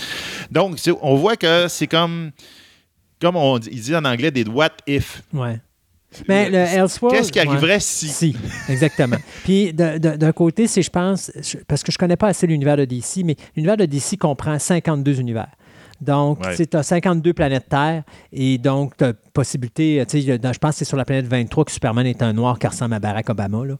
Donc, 0.52 0.78
on 1.02 1.16
voit 1.16 1.38
que 1.38 1.68
c'est 1.70 1.88
comme, 1.88 2.32
comme 3.22 3.36
on 3.36 3.60
dit, 3.60 3.70
il 3.72 3.82
dit 3.82 3.96
en 3.96 4.06
anglais, 4.06 4.32
des 4.32 4.46
what 4.46 4.72
if. 4.88 5.24
Ouais. 5.34 5.60
Mais 6.28 6.50
le 6.50 6.58
Elseworld. 6.58 7.18
Qu'est-ce 7.18 7.32
qui 7.32 7.40
ouais. 7.40 7.48
arriverait 7.48 7.80
si... 7.80 8.08
Si, 8.08 8.36
exactement. 8.70 9.18
Puis 9.44 9.74
d'un 9.74 10.32
côté, 10.32 10.68
c'est, 10.68 10.82
je 10.82 10.90
pense, 10.90 11.32
parce 11.68 11.84
que 11.84 11.92
je 11.92 11.98
connais 11.98 12.16
pas 12.16 12.28
assez 12.28 12.46
l'univers 12.48 12.78
de 12.78 12.86
DC, 12.86 13.24
mais 13.24 13.36
l'univers 13.56 13.78
de 13.78 13.86
DC 13.86 14.18
comprend 14.20 14.58
52 14.60 15.20
univers. 15.20 15.50
Donc, 16.02 16.40
Ouais. 16.46 16.56
tu 16.56 16.78
as 16.78 16.84
52 16.84 17.34
planètes 17.34 17.70
Terre 17.70 18.04
et 18.32 18.58
donc, 18.58 18.98
tu 18.98 19.04
as 19.06 19.14
possibilité, 19.34 20.04
tu 20.10 20.22
sais, 20.22 20.38
dans- 20.38 20.54
je 20.54 20.60
pense 20.60 20.72
que 20.72 20.78
c'est 20.80 20.86
sur 20.86 20.98
la 20.98 21.06
planète 21.06 21.26
23 21.28 21.66
que 21.66 21.72
Superman 21.72 22.06
est 22.06 22.22
un 22.22 22.34
noir 22.34 22.60
qui 22.60 22.68
ressemble 22.68 22.94
à 22.94 23.00
Barack 23.00 23.30
Obama. 23.30 23.66
Là. 23.66 23.76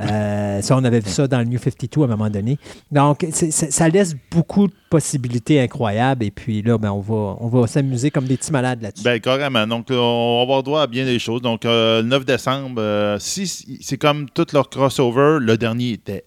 Euh, 0.00 0.62
ça, 0.62 0.76
on 0.76 0.84
avait 0.84 1.00
vu 1.00 1.10
ça 1.10 1.26
dans 1.28 1.38
le 1.38 1.44
New 1.44 1.58
52 1.58 2.02
à 2.02 2.04
un 2.04 2.08
moment 2.08 2.30
donné. 2.30 2.58
Donc, 2.90 3.26
ça 3.32 3.88
laisse 3.88 4.14
beaucoup 4.30 4.66
de 4.68 4.72
possibilités 4.90 5.60
incroyables 5.60 6.24
et 6.24 6.30
puis 6.30 6.62
là, 6.62 6.78
ben, 6.78 6.90
on, 6.92 7.00
va, 7.00 7.36
on 7.40 7.48
va 7.48 7.66
s'amuser 7.66 8.10
comme 8.10 8.24
des 8.26 8.36
petits 8.36 8.52
malades 8.52 8.80
là-dessus. 8.82 9.04
Ben, 9.04 9.20
carrément. 9.20 9.66
Donc, 9.66 9.86
on 9.90 10.36
va 10.38 10.42
avoir 10.42 10.62
droit 10.62 10.82
à 10.82 10.86
bien 10.86 11.04
des 11.04 11.18
choses. 11.18 11.42
Donc, 11.42 11.64
euh, 11.64 12.02
le 12.02 12.08
9 12.08 12.24
décembre, 12.24 12.80
euh, 12.80 13.18
si 13.18 13.46
si- 13.46 13.78
c'est 13.82 13.98
comme 13.98 14.28
tout 14.30 14.46
leur 14.52 14.68
crossover, 14.70 15.38
le 15.40 15.56
dernier 15.58 15.92
était 15.92 16.24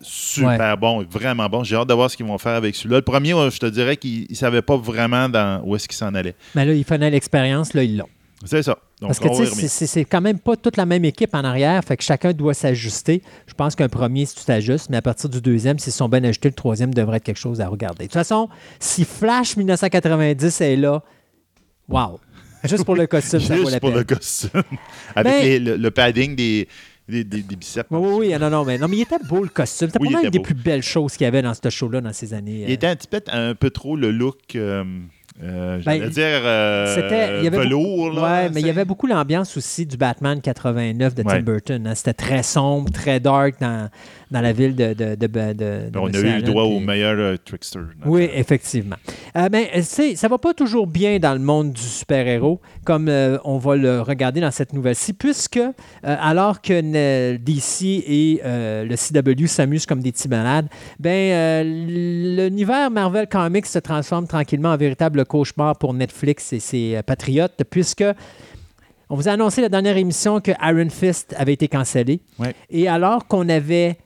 super 0.00 0.76
bon, 0.76 1.04
vraiment 1.08 1.48
bon. 1.48 1.64
J'ai 1.64 1.76
hâte 1.76 1.88
de 1.88 1.94
voir 1.94 2.10
ce 2.10 2.16
qu'ils 2.16 2.26
vont 2.26 2.38
faire 2.38 2.54
avec 2.54 2.74
celui-là. 2.74 2.96
Le 2.98 3.02
premier, 3.02 3.32
euh, 3.34 3.50
je 3.50 3.58
te 3.58 3.66
dirais 3.66 3.96
qu'ils 3.96 4.26
ne 4.28 4.34
savaient 4.34 4.62
pas 4.62 4.76
vraiment 4.76 5.28
dans 5.28 5.62
où 5.64 5.74
est-ce 5.76 5.88
qu'ils 5.88 5.96
s'en 5.96 6.14
allaient. 6.14 6.34
Mais 6.54 6.64
là, 6.64 6.72
ils 6.72 6.84
faisaient 6.84 7.10
l'expérience, 7.10 7.74
là, 7.74 7.82
ils 7.82 7.96
l'ont. 7.96 8.08
C'est 8.44 8.62
ça. 8.62 8.78
Donc, 9.00 9.08
Parce 9.08 9.18
que 9.18 9.28
tu 9.28 9.68
sais, 9.68 9.86
c'est- 9.86 10.04
quand 10.04 10.20
même 10.20 10.38
pas 10.38 10.56
toute 10.56 10.76
la 10.76 10.84
même 10.86 11.04
équipe 11.06 11.34
en 11.34 11.42
arrière, 11.42 11.82
fait 11.82 11.96
que 11.96 12.02
chacun 12.04 12.32
doit 12.32 12.52
s'ajuster. 12.54 13.22
Je 13.46 13.54
pense 13.54 13.74
qu'un 13.74 13.88
premier, 13.88 14.26
si 14.26 14.34
tu 14.36 14.44
t'ajustes, 14.44 14.88
mais 14.90 14.98
à 14.98 15.02
partir 15.02 15.30
du 15.30 15.40
deuxième, 15.40 15.78
s'ils 15.78 15.92
sont 15.92 16.08
bien 16.08 16.22
ajustés, 16.22 16.48
le 16.50 16.54
troisième 16.54 16.92
devrait 16.92 17.16
être 17.16 17.24
quelque 17.24 17.38
chose 17.40 17.60
à 17.62 17.68
regarder. 17.68 18.04
De 18.04 18.08
toute 18.08 18.12
façon, 18.12 18.48
si 18.78 19.04
Flash 19.04 19.56
1990 19.56 20.60
est 20.60 20.76
là, 20.76 21.02
wow! 21.88 22.20
Juste 22.64 22.84
pour 22.84 22.96
le 22.96 23.06
costume, 23.06 23.40
ça 23.40 23.54
vaut 23.54 23.60
Juste 23.60 23.72
la 23.72 23.80
pour 23.80 23.90
peine. 23.90 23.98
le 24.00 24.04
costume. 24.04 24.50
Avec 25.14 25.32
Ben- 25.32 25.42
les- 25.42 25.58
le, 25.60 25.76
le 25.76 25.90
padding 25.90 26.34
des, 26.36 26.68
des, 27.08 27.24
des- 27.24 27.42
des 27.42 27.56
biceps. 27.56 27.88
Oui, 27.90 27.98
oui, 28.02 28.26
oui, 28.32 28.38
non, 28.38 28.50
non, 28.50 28.64
mais, 28.64 28.78
non, 28.78 28.88
mais 28.88 28.96
il 28.96 29.02
était 29.02 29.18
beau 29.28 29.42
le 29.42 29.48
costume. 29.48 29.88
C'était 29.88 29.98
Oui, 30.00 30.08
probablement 30.08 30.24
une 30.26 30.30
des 30.30 30.40
plus 30.40 30.54
belles 30.54 30.82
choses 30.82 31.12
qu'il 31.12 31.24
y 31.24 31.28
avait 31.28 31.42
dans 31.42 31.54
ce 31.54 31.70
show-là 31.70 32.00
dans 32.00 32.12
ces 32.12 32.34
années. 32.34 32.62
Il 32.62 32.70
euh, 32.70 32.74
était 32.74 32.86
un 32.88 32.96
petit 32.96 33.06
peu, 33.08 33.20
un 33.28 33.54
peu 33.54 33.70
trop 33.70 33.96
le 33.96 34.10
look, 34.10 34.56
euh, 34.56 34.84
euh, 35.42 35.78
j'allais 35.80 36.00
Ben, 36.00 36.08
dire, 36.10 36.24
euh, 36.44 36.94
C'était- 36.94 37.38
il 37.38 37.44
y 37.44 37.46
avait 37.46 37.58
velours. 37.58 38.06
beaucoup- 38.08 38.16
là, 38.16 38.22
ouais, 38.44 38.50
mais 38.54 38.60
il 38.60 38.66
y 38.66 38.70
avait 38.70 38.84
beaucoup 38.84 39.06
l'ambiance 39.06 39.56
aussi 39.56 39.84
du 39.86 39.96
Batman 39.96 40.40
89 40.40 41.14
de 41.14 41.22
Ouais. 41.22 41.34
Tim 41.36 41.40
Burton. 41.42 41.86
hein. 41.86 41.94
C'était 41.94 42.14
très 42.14 42.42
sombre, 42.42 42.90
très 42.90 43.20
dark 43.20 43.60
dans, 43.60 43.88
dans 44.30 44.40
la 44.40 44.52
ville 44.52 44.74
de. 44.74 44.94
de, 44.94 45.14
de, 45.14 45.26
de- 45.26 45.52
de 45.90 45.98
On 45.98 46.06
a 46.06 46.18
eu 46.18 46.36
le 46.36 46.42
droit 46.42 46.64
au 46.64 46.80
meilleur 46.80 47.14
euh, 47.18 47.36
trickster. 47.44 47.80
Oui, 48.06 48.28
effectivement. 48.34 48.96
Mais 49.34 49.70
euh, 49.76 49.80
c'est- 49.82 50.16
ça 50.16 50.28
va 50.28 50.38
pas 50.38 50.54
toujours 50.54 50.86
bien 50.86 51.18
dans 51.18 51.32
le 51.34 51.38
monde 51.40 51.72
du 51.72 51.82
super-héros, 51.82 52.60
comme 52.84 53.08
on 53.44 53.58
va 53.58 53.76
le 53.76 54.00
regarder 54.00 54.40
dans 54.40 54.50
cette 54.50 54.72
nouvelle-ci, 54.72 55.12
puisque 55.12 55.60
alors 56.02 56.60
que 56.62 57.36
DC 57.36 57.84
et 58.06 58.40
le 58.44 58.96
CW 58.96 59.46
s'amusent 59.46 59.86
comme 59.86 60.00
des 60.00 60.12
petits 60.12 60.28
malades, 60.28 60.66
ben, 60.98 61.66
l'univers 61.66 62.90
Marvel 62.90 63.26
Comics 63.28 63.66
se 63.66 63.78
transforme 63.78 64.26
tranquillement 64.26 64.70
en 64.70 64.76
véritable 64.76 65.24
cauchemar 65.26 65.76
pour 65.76 65.94
Netflix 65.94 66.52
et 66.52 66.60
ses 66.60 66.96
euh, 66.96 67.02
patriotes, 67.02 67.62
puisque 67.68 68.04
on 69.08 69.14
vous 69.14 69.28
a 69.28 69.32
annoncé 69.32 69.60
la 69.60 69.68
dernière 69.68 69.96
émission 69.96 70.40
que 70.40 70.52
Iron 70.62 70.90
Fist 70.90 71.34
avait 71.38 71.52
été 71.52 71.68
cancellé. 71.68 72.20
Ouais. 72.38 72.54
Et 72.70 72.88
alors 72.88 73.26
qu'on 73.26 73.48
avait 73.48 73.98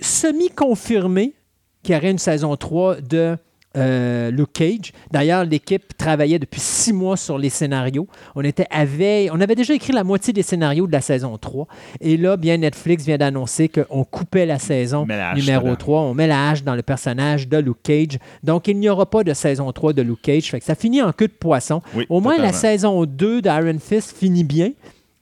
semi-confirmé 0.00 1.34
qu'il 1.82 1.94
y 1.94 1.98
aurait 1.98 2.10
une 2.10 2.18
saison 2.18 2.56
3 2.56 3.00
de 3.00 3.36
euh, 3.76 4.30
Luke 4.30 4.52
Cage. 4.52 4.92
D'ailleurs, 5.10 5.44
l'équipe 5.44 5.96
travaillait 5.96 6.38
depuis 6.38 6.60
six 6.60 6.92
mois 6.92 7.16
sur 7.16 7.38
les 7.38 7.50
scénarios. 7.50 8.06
On 8.34 8.42
était 8.42 8.66
à 8.70 8.84
veille. 8.84 9.30
On 9.32 9.40
avait 9.40 9.54
déjà 9.54 9.74
écrit 9.74 9.92
la 9.92 10.04
moitié 10.04 10.32
des 10.32 10.42
scénarios 10.42 10.86
de 10.86 10.92
la 10.92 11.00
saison 11.00 11.38
3. 11.38 11.66
Et 12.00 12.16
là, 12.16 12.36
bien, 12.36 12.56
Netflix 12.56 13.04
vient 13.04 13.18
d'annoncer 13.18 13.68
qu'on 13.68 14.04
coupait 14.04 14.46
la 14.46 14.58
saison 14.58 15.06
la 15.08 15.34
numéro 15.34 15.64
dedans. 15.66 15.76
3. 15.76 16.00
On 16.02 16.14
met 16.14 16.26
la 16.26 16.50
hache 16.50 16.62
dans 16.62 16.74
le 16.74 16.82
personnage 16.82 17.48
de 17.48 17.58
Luke 17.58 17.82
Cage. 17.82 18.18
Donc, 18.42 18.68
il 18.68 18.78
n'y 18.78 18.88
aura 18.88 19.06
pas 19.06 19.24
de 19.24 19.32
saison 19.34 19.70
3 19.72 19.92
de 19.92 20.02
Luke 20.02 20.22
Cage. 20.22 20.50
Fait 20.50 20.58
que 20.60 20.64
ça 20.66 20.74
finit 20.74 21.02
en 21.02 21.12
queue 21.12 21.28
de 21.28 21.32
poisson. 21.32 21.82
Oui, 21.94 22.06
Au 22.08 22.20
moins, 22.20 22.38
la 22.38 22.52
saison 22.52 23.04
2 23.04 23.42
d'Iron 23.42 23.78
Fist 23.80 24.16
finit 24.16 24.44
bien. 24.44 24.70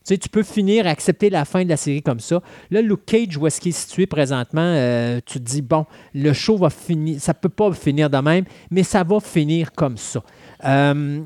Tu 0.06 0.18
tu 0.18 0.28
peux 0.28 0.42
finir, 0.42 0.86
accepter 0.86 1.30
la 1.30 1.44
fin 1.44 1.62
de 1.62 1.68
la 1.68 1.76
série 1.76 2.02
comme 2.02 2.20
ça. 2.20 2.42
Là, 2.70 2.80
Luke 2.80 3.04
Cage, 3.06 3.36
où 3.36 3.46
est-ce 3.46 3.60
qu'il 3.60 3.70
est 3.70 3.72
situé 3.72 4.06
présentement, 4.06 4.60
euh, 4.62 5.20
tu 5.24 5.38
te 5.38 5.44
dis, 5.44 5.62
bon, 5.62 5.86
le 6.14 6.32
show 6.32 6.56
va 6.56 6.70
finir, 6.70 7.20
ça 7.20 7.34
peut 7.34 7.48
pas 7.50 7.72
finir 7.72 8.08
de 8.08 8.18
même, 8.18 8.44
mais 8.70 8.82
ça 8.82 9.04
va 9.04 9.20
finir 9.20 9.72
comme 9.72 9.96
ça. 9.96 10.22
Euh, 10.64 11.20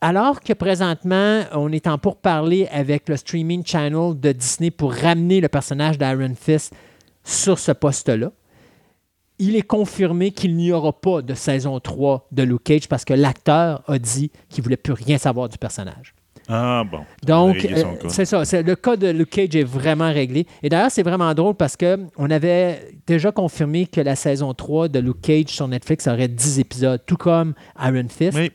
alors 0.00 0.40
que 0.40 0.52
présentement, 0.52 1.42
on 1.52 1.72
est 1.72 1.86
en 1.88 1.98
pourparler 1.98 2.68
avec 2.70 3.08
le 3.08 3.16
streaming 3.16 3.64
channel 3.64 4.18
de 4.18 4.32
Disney 4.32 4.70
pour 4.70 4.92
ramener 4.92 5.40
le 5.40 5.48
personnage 5.48 5.98
d'Iron 5.98 6.34
Fist 6.40 6.72
sur 7.24 7.58
ce 7.58 7.72
poste-là. 7.72 8.30
Il 9.40 9.56
est 9.56 9.62
confirmé 9.62 10.30
qu'il 10.30 10.56
n'y 10.56 10.72
aura 10.72 10.92
pas 10.92 11.22
de 11.22 11.34
saison 11.34 11.80
3 11.80 12.28
de 12.30 12.42
Luke 12.42 12.64
Cage 12.64 12.88
parce 12.88 13.04
que 13.04 13.14
l'acteur 13.14 13.82
a 13.88 13.98
dit 13.98 14.30
qu'il 14.48 14.62
ne 14.62 14.64
voulait 14.64 14.76
plus 14.76 14.92
rien 14.92 15.18
savoir 15.18 15.48
du 15.48 15.58
personnage. 15.58 16.14
Ah 16.48 16.82
bon. 16.90 17.00
Donc, 17.26 17.64
euh, 17.64 17.84
c'est 18.08 18.24
ça. 18.24 18.42
Le 18.62 18.74
cas 18.74 18.96
de 18.96 19.08
Luke 19.08 19.30
Cage 19.30 19.54
est 19.54 19.64
vraiment 19.64 20.10
réglé. 20.10 20.46
Et 20.62 20.68
d'ailleurs, 20.68 20.90
c'est 20.90 21.02
vraiment 21.02 21.32
drôle 21.34 21.54
parce 21.54 21.76
qu'on 21.76 22.30
avait 22.30 22.94
déjà 23.06 23.30
confirmé 23.32 23.86
que 23.86 24.00
la 24.00 24.16
saison 24.16 24.54
3 24.54 24.88
de 24.88 24.98
Luke 24.98 25.20
Cage 25.20 25.48
sur 25.48 25.68
Netflix 25.68 26.06
aurait 26.06 26.28
10 26.28 26.58
épisodes, 26.60 27.00
tout 27.06 27.16
comme 27.18 27.54
Iron 27.82 28.08
Fist. 28.08 28.38
Oui. 28.38 28.50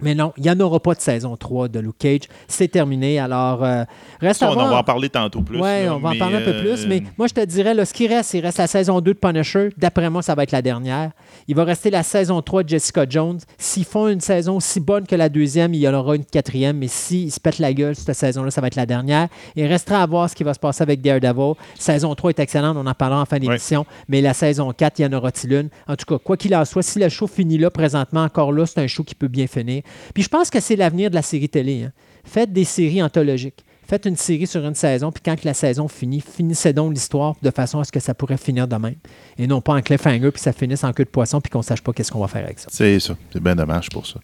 Mais 0.00 0.14
non, 0.16 0.32
il 0.36 0.42
n'y 0.42 0.50
en 0.50 0.58
aura 0.58 0.80
pas 0.80 0.94
de 0.94 1.00
saison 1.00 1.36
3 1.36 1.68
de 1.68 1.78
Luke 1.78 1.98
Cage. 1.98 2.22
C'est 2.48 2.66
terminé. 2.66 3.20
Alors, 3.20 3.62
euh, 3.62 3.84
reste 4.20 4.40
Ça, 4.40 4.48
à 4.48 4.50
on 4.50 4.54
voir. 4.54 4.66
en 4.66 4.70
va 4.70 4.78
en 4.78 4.82
parler 4.82 5.08
tantôt 5.08 5.40
plus. 5.40 5.60
Oui, 5.60 5.88
on 5.88 5.98
va 5.98 6.10
en 6.10 6.18
parler 6.18 6.36
un 6.38 6.40
peu 6.40 6.50
euh, 6.50 6.60
plus. 6.62 6.86
Mais 6.88 7.04
moi, 7.16 7.28
je 7.28 7.34
te 7.34 7.44
dirais, 7.44 7.74
là, 7.74 7.84
ce 7.84 7.94
qui 7.94 8.08
reste, 8.08 8.34
il 8.34 8.40
reste 8.40 8.58
la 8.58 8.66
saison 8.66 9.00
2 9.00 9.14
de 9.14 9.18
Punisher. 9.18 9.68
D'après 9.78 10.10
moi, 10.10 10.20
ça 10.20 10.34
va 10.34 10.42
être 10.42 10.50
la 10.50 10.62
dernière. 10.62 11.12
Il 11.46 11.54
va 11.54 11.62
rester 11.62 11.90
la 11.90 12.02
saison 12.02 12.42
3 12.42 12.64
de 12.64 12.70
Jessica 12.70 13.06
Jones. 13.08 13.38
S'ils 13.56 13.84
font 13.84 14.08
une 14.08 14.20
saison 14.20 14.56
aussi 14.56 14.80
bonne 14.80 15.06
que 15.06 15.14
la 15.14 15.28
deuxième, 15.28 15.72
il 15.74 15.80
y 15.80 15.88
en 15.88 15.94
aura 15.94 16.16
une 16.16 16.24
quatrième. 16.24 16.78
Mais 16.78 16.88
s'ils 16.88 17.30
se 17.30 17.38
pètent 17.38 17.60
la 17.60 17.72
gueule 17.72 17.94
cette 17.94 18.16
saison-là, 18.16 18.50
ça 18.50 18.60
va 18.60 18.66
être 18.66 18.76
la 18.76 18.86
dernière. 18.86 19.28
Il 19.54 19.64
restera 19.66 20.02
à 20.02 20.06
voir 20.06 20.28
ce 20.28 20.34
qui 20.34 20.42
va 20.42 20.54
se 20.54 20.58
passer 20.60 20.82
avec 20.82 21.02
Daredevil. 21.02 21.54
Saison 21.78 22.12
3 22.16 22.30
est 22.30 22.40
excellente. 22.40 22.76
On 22.76 22.84
en 22.86 22.94
parlera 22.94 23.22
en 23.22 23.26
fin 23.26 23.38
d'émission. 23.38 23.86
Mais 24.08 24.20
la 24.20 24.34
saison 24.34 24.72
4, 24.72 24.98
il 24.98 25.02
y 25.02 25.06
en 25.06 25.12
aura-t-il 25.12 25.52
une? 25.52 25.68
En 25.86 25.94
tout 25.94 26.04
cas, 26.04 26.18
quoi 26.18 26.36
qu'il 26.36 26.54
en 26.56 26.64
soit, 26.64 26.82
si 26.82 26.98
le 26.98 27.08
show 27.08 27.28
finit 27.28 27.58
là, 27.58 27.70
présentement, 27.70 28.24
encore 28.24 28.50
là, 28.52 28.66
c'est 28.66 28.80
un 28.80 28.88
show 28.88 29.04
qui 29.04 29.14
peut 29.14 29.28
bien 29.28 29.46
finir. 29.46 29.82
Puis 30.12 30.22
je 30.22 30.28
pense 30.28 30.50
que 30.50 30.60
c'est 30.60 30.76
l'avenir 30.76 31.10
de 31.10 31.14
la 31.14 31.22
série 31.22 31.48
télé. 31.48 31.84
hein. 31.84 31.92
Faites 32.24 32.52
des 32.52 32.64
séries 32.64 33.02
anthologiques. 33.02 33.64
Faites 33.86 34.06
une 34.06 34.16
série 34.16 34.46
sur 34.46 34.64
une 34.64 34.74
saison, 34.74 35.12
puis 35.12 35.22
quand 35.22 35.44
la 35.44 35.52
saison 35.52 35.88
finit, 35.88 36.22
finissez 36.22 36.72
donc 36.72 36.94
l'histoire 36.94 37.34
de 37.42 37.50
façon 37.50 37.80
à 37.80 37.84
ce 37.84 37.92
que 37.92 38.00
ça 38.00 38.14
pourrait 38.14 38.38
finir 38.38 38.66
de 38.66 38.76
même. 38.76 38.94
Et 39.36 39.46
non 39.46 39.60
pas 39.60 39.74
en 39.74 39.82
cliffhanger, 39.82 40.30
puis 40.30 40.40
ça 40.40 40.54
finisse 40.54 40.84
en 40.84 40.92
queue 40.94 41.04
de 41.04 41.10
poisson, 41.10 41.38
puis 41.42 41.50
qu'on 41.50 41.60
sache 41.60 41.82
pas 41.82 41.92
qu'est-ce 41.92 42.10
qu'on 42.10 42.20
va 42.20 42.28
faire 42.28 42.44
avec 42.44 42.58
ça. 42.58 42.68
C'est 42.72 42.98
ça. 42.98 43.14
C'est 43.30 43.42
bien 43.42 43.54
dommage 43.54 43.90
pour 43.90 44.06
ça. 44.06 44.20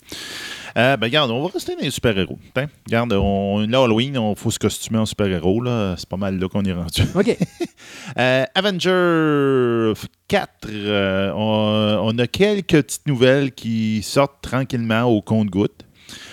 Euh, 0.77 0.97
ben, 0.97 1.07
regarde, 1.07 1.31
on 1.31 1.43
va 1.43 1.51
rester 1.53 1.75
dans 1.75 1.83
les 1.83 1.91
super-héros. 1.91 2.39
Tiens, 2.55 2.69
Regarde, 2.87 3.13
on, 3.15 3.67
là, 3.67 3.83
Halloween, 3.85 4.15
il 4.15 4.37
faut 4.37 4.51
se 4.51 4.59
costumer 4.59 4.99
en 4.99 5.07
super-héros. 5.07 5.63
C'est 5.97 6.09
pas 6.09 6.17
mal 6.17 6.39
là 6.39 6.49
qu'on 6.49 6.65
est 6.65 6.73
rendu. 6.73 7.03
OK. 7.15 7.37
Euh, 8.19 8.45
Avenger 8.55 9.93
4, 10.29 10.51
euh, 10.69 11.33
on, 11.35 12.09
on 12.15 12.19
a 12.19 12.27
quelques 12.27 12.83
petites 12.83 13.07
nouvelles 13.07 13.53
qui 13.53 14.03
sortent 14.03 14.41
tranquillement 14.43 15.05
au 15.05 15.23
compte-gouttes. 15.23 15.85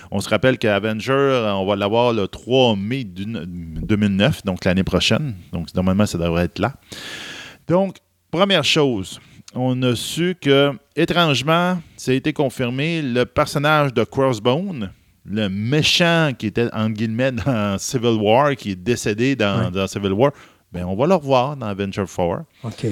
On 0.10 0.20
se 0.20 0.30
rappelle 0.30 0.58
qu'Avenger, 0.58 1.52
on 1.56 1.66
va 1.66 1.76
l'avoir 1.76 2.14
le 2.14 2.28
3 2.28 2.76
mai 2.76 3.04
du- 3.04 3.26
2009, 3.26 4.44
donc 4.44 4.66
l'année 4.66 4.84
prochaine. 4.84 5.36
Donc, 5.52 5.74
normalement, 5.76 6.06
ça 6.06 6.18
devrait 6.18 6.46
être 6.46 6.60
là. 6.60 6.74
Donc, 7.68 7.98
première 8.32 8.64
chose, 8.64 9.20
on 9.58 9.82
a 9.84 9.96
su 9.96 10.36
que, 10.40 10.72
étrangement, 10.96 11.80
ça 11.98 12.12
a 12.12 12.14
été 12.14 12.32
confirmé, 12.34 13.02
le 13.02 13.26
personnage 13.26 13.94
de 13.94 14.04
Crossbone, 14.04 14.92
le 15.26 15.50
méchant 15.50 16.32
qui 16.38 16.48
était, 16.48 16.70
entre 16.74 16.94
guillemets, 16.94 17.32
dans 17.46 17.78
Civil 17.78 18.18
War, 18.22 18.56
qui 18.56 18.72
est 18.72 18.76
décédé 18.76 19.36
dans, 19.36 19.66
Ouais. 19.66 19.72
dans 19.72 19.88
Civil 19.88 20.14
War, 20.14 20.32
ben, 20.72 20.84
on 20.86 20.96
va 20.96 21.08
le 21.08 21.16
revoir 21.16 21.56
dans 21.56 21.68
Avenger 21.68 22.04
4. 22.06 22.44
OK. 22.64 22.86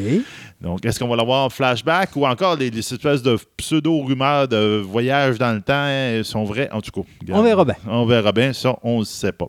Donc, 0.62 0.86
est-ce 0.86 0.98
qu'on 0.98 1.10
va 1.10 1.18
l'avoir 1.18 1.46
en 1.46 1.50
flashback 1.50 2.16
ou 2.16 2.26
encore 2.26 2.56
les, 2.56 2.70
les 2.70 2.80
espèces 2.80 3.22
de 3.22 3.38
pseudo-rumeurs 3.58 4.48
de 4.48 4.82
voyage 4.86 5.38
dans 5.38 5.52
le 5.54 5.62
temps 5.62 5.74
hein, 5.86 6.22
sont 6.24 6.46
vraies? 6.46 6.70
En 6.72 6.80
tout 6.82 6.92
cas, 6.92 7.08
regarde, 7.22 7.40
On 7.40 7.44
verra 7.44 7.66
bien. 7.66 7.76
On 7.86 8.06
verra 8.06 8.32
bien, 8.32 8.54
ça, 8.54 8.78
on 8.82 9.00
ne 9.00 9.04
sait 9.06 9.34
pas. 9.34 9.48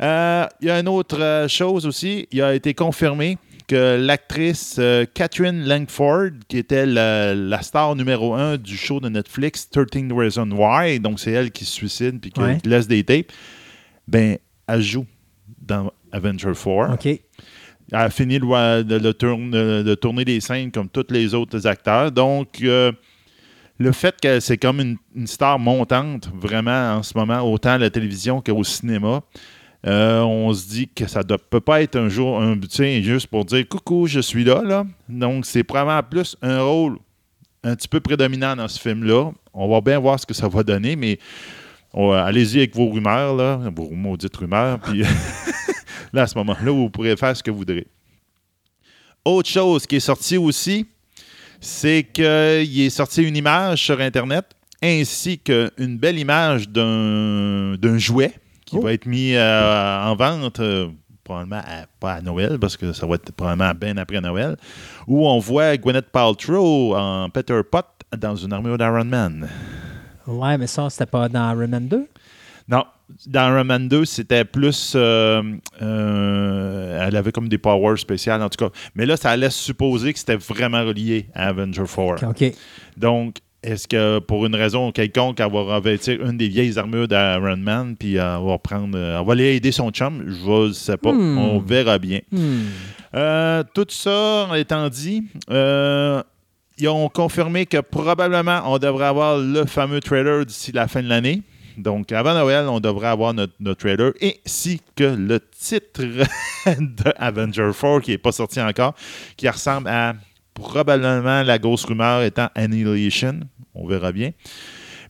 Euh, 0.00 0.46
Il 0.60 0.68
y 0.68 0.70
a 0.70 0.78
une 0.78 0.88
autre 0.88 1.20
euh, 1.20 1.48
chose 1.48 1.86
aussi. 1.86 2.26
Il 2.30 2.40
a 2.40 2.54
été 2.54 2.72
confirmé 2.72 3.36
l'actrice 3.76 4.76
euh, 4.78 5.04
Catherine 5.12 5.66
Langford, 5.66 6.30
qui 6.48 6.58
était 6.58 6.86
la, 6.86 7.34
la 7.34 7.62
star 7.62 7.94
numéro 7.96 8.34
un 8.34 8.56
du 8.56 8.76
show 8.76 9.00
de 9.00 9.08
Netflix 9.08 9.68
13 9.70 10.12
Reasons 10.12 10.50
Why, 10.50 11.00
donc 11.00 11.20
c'est 11.20 11.32
elle 11.32 11.50
qui 11.50 11.64
se 11.64 11.72
suicide 11.72 12.20
puis 12.20 12.30
qui 12.30 12.40
Ouais. 12.40 12.58
laisse 12.64 12.86
des 12.88 13.04
tapes, 13.04 13.32
ben, 14.08 14.36
elle 14.66 14.82
joue 14.82 15.06
dans 15.60 15.92
Avenger 16.12 16.52
4. 16.54 16.94
OK. 16.94 17.06
Elle 17.06 17.20
a 17.98 18.10
fini 18.10 18.38
tourne- 18.38 19.50
de 19.50 19.94
tourner 19.94 20.24
des 20.24 20.40
scènes 20.40 20.70
comme 20.70 20.88
tous 20.88 21.06
les 21.10 21.34
autres 21.34 21.66
acteurs. 21.66 22.12
Donc, 22.12 22.62
euh, 22.62 22.92
le 23.78 23.92
fait 23.92 24.14
que 24.20 24.38
c'est 24.40 24.58
comme 24.58 24.80
une, 24.80 24.96
une 25.16 25.26
star 25.26 25.58
montante, 25.58 26.30
vraiment, 26.34 26.94
en 26.96 27.02
ce 27.02 27.16
moment, 27.16 27.40
autant 27.40 27.70
à 27.70 27.78
la 27.78 27.90
télévision 27.90 28.40
qu'au 28.40 28.62
cinéma, 28.62 29.22
euh, 29.86 30.20
on 30.20 30.52
se 30.52 30.68
dit 30.68 30.88
que 30.88 31.06
ça 31.06 31.20
ne 31.28 31.36
peut 31.36 31.60
pas 31.60 31.82
être 31.82 31.96
un 31.96 32.08
jour, 32.08 32.40
un, 32.40 32.58
sais, 32.68 33.02
juste 33.02 33.28
pour 33.28 33.44
dire 33.44 33.66
coucou, 33.68 34.06
je 34.06 34.20
suis 34.20 34.44
là. 34.44 34.62
là. 34.62 34.84
Donc, 35.08 35.46
c'est 35.46 35.64
probablement 35.64 36.02
plus 36.02 36.36
un 36.42 36.60
rôle 36.60 36.98
un 37.62 37.74
petit 37.76 37.88
peu 37.88 38.00
prédominant 38.00 38.56
dans 38.56 38.68
ce 38.68 38.78
film-là. 38.78 39.30
On 39.54 39.68
va 39.68 39.80
bien 39.80 39.98
voir 39.98 40.20
ce 40.20 40.26
que 40.26 40.34
ça 40.34 40.48
va 40.48 40.62
donner, 40.62 40.96
mais 40.96 41.18
va- 41.94 42.24
allez-y 42.24 42.58
avec 42.58 42.74
vos 42.74 42.90
rumeurs, 42.90 43.34
là, 43.34 43.60
vos 43.74 43.90
maudites 43.90 44.36
rumeurs, 44.36 44.78
puis 44.80 45.02
là, 46.12 46.22
à 46.22 46.26
ce 46.26 46.36
moment-là, 46.38 46.70
vous 46.70 46.90
pourrez 46.90 47.16
faire 47.16 47.36
ce 47.36 47.42
que 47.42 47.50
vous 47.50 47.58
voudrez. 47.58 47.86
Autre 49.24 49.48
chose 49.48 49.86
qui 49.86 49.96
est 49.96 50.00
sortie 50.00 50.36
aussi, 50.36 50.86
c'est 51.60 52.06
qu'il 52.12 52.80
est 52.80 52.90
sorti 52.90 53.22
une 53.22 53.36
image 53.36 53.82
sur 53.84 54.00
Internet 54.00 54.46
ainsi 54.82 55.38
qu'une 55.38 55.98
belle 55.98 56.18
image 56.18 56.68
d'un 56.68 57.98
jouet 57.98 58.32
qui 58.70 58.78
Oh. 58.78 58.82
va 58.82 58.92
être 58.92 59.06
mis 59.06 59.34
euh, 59.34 60.02
en 60.04 60.14
vente, 60.16 60.60
euh, 60.60 60.88
probablement 61.24 61.58
à- 61.66 61.86
pas 62.00 62.14
à 62.14 62.20
Noël, 62.20 62.58
parce 62.58 62.76
que 62.76 62.92
ça 62.92 63.06
va 63.06 63.16
être 63.16 63.32
probablement 63.32 63.72
bien 63.74 63.96
après 63.96 64.20
Noël, 64.20 64.56
où 65.06 65.28
on 65.28 65.38
voit 65.38 65.76
Gwyneth 65.76 66.10
Paltrow 66.10 66.96
en 66.96 67.28
Peter 67.30 67.60
Pot 67.70 67.84
dans 68.16 68.34
une 68.36 68.52
armure 68.52 68.78
d'Iron 68.78 69.04
Man. 69.04 69.48
Ouais, 70.26 70.56
mais 70.58 70.66
ça, 70.66 70.88
c'était 70.90 71.06
pas 71.06 71.28
dans 71.28 71.50
Iron 71.52 71.68
Man 71.68 71.88
2? 71.88 72.06
Non, 72.68 72.84
dans 73.26 73.48
Iron 73.52 73.64
Man 73.64 73.88
2, 73.88 74.04
c'était 74.04 74.44
plus. 74.44 74.92
euh, 74.94 75.42
euh, 75.82 77.06
elle 77.08 77.16
avait 77.16 77.32
comme 77.32 77.48
des 77.48 77.58
powers 77.58 77.98
spéciales, 77.98 78.42
en 78.42 78.48
tout 78.48 78.64
cas. 78.64 78.72
Mais 78.94 79.06
là, 79.06 79.16
ça 79.16 79.36
laisse 79.36 79.56
supposer 79.56 80.12
que 80.12 80.18
c'était 80.18 80.36
vraiment 80.36 80.84
relié 80.84 81.26
à 81.34 81.48
Avenger 81.48 81.84
4. 81.86 82.24
OK. 82.28 82.52
Donc, 82.96 83.36
est-ce 83.62 83.86
que 83.86 84.18
pour 84.20 84.46
une 84.46 84.54
raison 84.54 84.90
quelconque, 84.92 85.38
elle 85.40 85.52
va 85.52 85.62
revêtir 85.76 86.20
une 86.24 86.36
des 86.38 86.48
vieilles 86.48 86.78
armures 86.78 87.06
d'Iron 87.08 87.56
Man, 87.58 87.94
puis 87.98 88.14
elle 88.14 88.38
va 88.44 88.58
prendre. 88.58 88.96
euh, 88.96 89.18
Elle 89.20 89.26
va 89.26 89.32
aller 89.32 89.56
aider 89.56 89.70
son 89.72 89.90
chum? 89.90 90.24
Je 90.26 90.68
ne 90.68 90.72
sais 90.72 90.96
pas. 90.96 91.12
Hmm. 91.12 91.38
On 91.38 91.58
verra 91.60 91.98
bien. 91.98 92.20
Hmm. 92.32 92.62
Euh, 93.14 93.62
tout 93.74 93.86
ça 93.90 94.48
étant 94.56 94.88
dit, 94.88 95.24
euh, 95.50 96.22
ils 96.78 96.88
ont 96.88 97.08
confirmé 97.08 97.66
que 97.66 97.78
probablement 97.78 98.62
on 98.66 98.78
devrait 98.78 99.06
avoir 99.06 99.36
le 99.38 99.66
fameux 99.66 100.00
trailer 100.00 100.46
d'ici 100.46 100.72
la 100.72 100.88
fin 100.88 101.02
de 101.02 101.08
l'année. 101.08 101.42
Donc, 101.76 102.12
avant 102.12 102.34
Noël, 102.34 102.66
on 102.68 102.80
devrait 102.80 103.08
avoir 103.08 103.32
notre, 103.32 103.52
notre 103.60 103.80
trailer 103.80 104.12
ainsi 104.22 104.80
que 104.96 105.04
le 105.04 105.40
titre 105.40 106.02
de 106.66 107.12
Avenger 107.16 107.70
4 107.78 108.00
qui 108.00 108.10
n'est 108.12 108.18
pas 108.18 108.32
sorti 108.32 108.60
encore, 108.60 108.94
qui 109.36 109.48
ressemble 109.48 109.88
à 109.88 110.14
probablement 110.60 111.42
la 111.42 111.58
grosse 111.58 111.84
rumeur 111.84 112.22
étant 112.22 112.48
Annihilation. 112.54 113.40
On 113.74 113.86
verra 113.86 114.12
bien. 114.12 114.32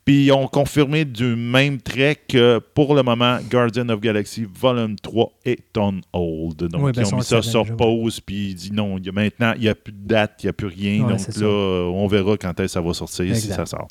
Puis 0.05 0.25
ils 0.25 0.33
ont 0.33 0.49
confirmé 0.49 1.05
du 1.05 1.37
même 1.37 1.81
trait 1.81 2.17
que 2.29 2.59
pour 2.59 2.95
le 2.95 3.03
moment, 3.03 3.39
Guardian 3.51 3.89
of 3.91 4.01
Galaxy 4.01 4.47
Volume 4.51 4.97
3 4.97 5.33
est 5.45 5.77
on 5.77 6.01
hold. 6.13 6.57
Donc 6.57 6.83
Oui, 6.83 6.93
ben, 6.93 7.03
ils 7.03 7.07
ont 7.07 7.17
on 7.17 7.19
mis 7.19 7.25
ça 7.25 7.43
sur 7.43 7.65
déjà. 7.65 7.75
pause, 7.77 8.21
puis 8.21 8.49
ils 8.51 8.55
disent 8.55 8.73
non, 8.73 8.99
y 8.99 9.09
a 9.09 9.13
maintenant, 9.13 9.53
il 9.57 9.63
n'y 9.63 9.69
a 9.69 9.75
plus 9.75 9.93
de 9.93 10.07
date, 10.07 10.41
il 10.43 10.47
n'y 10.47 10.51
a 10.51 10.53
plus 10.55 10.69
rien. 10.69 11.05
Ouais, 11.05 11.11
donc 11.13 11.27
là, 11.27 11.33
ça. 11.33 11.47
on 11.47 12.07
verra 12.07 12.37
quand 12.39 12.59
est-ce 12.61 12.65
que 12.65 12.69
ça 12.69 12.81
va 12.81 12.95
sortir, 12.95 13.37
si 13.37 13.49
ça 13.49 13.67
sort. 13.67 13.89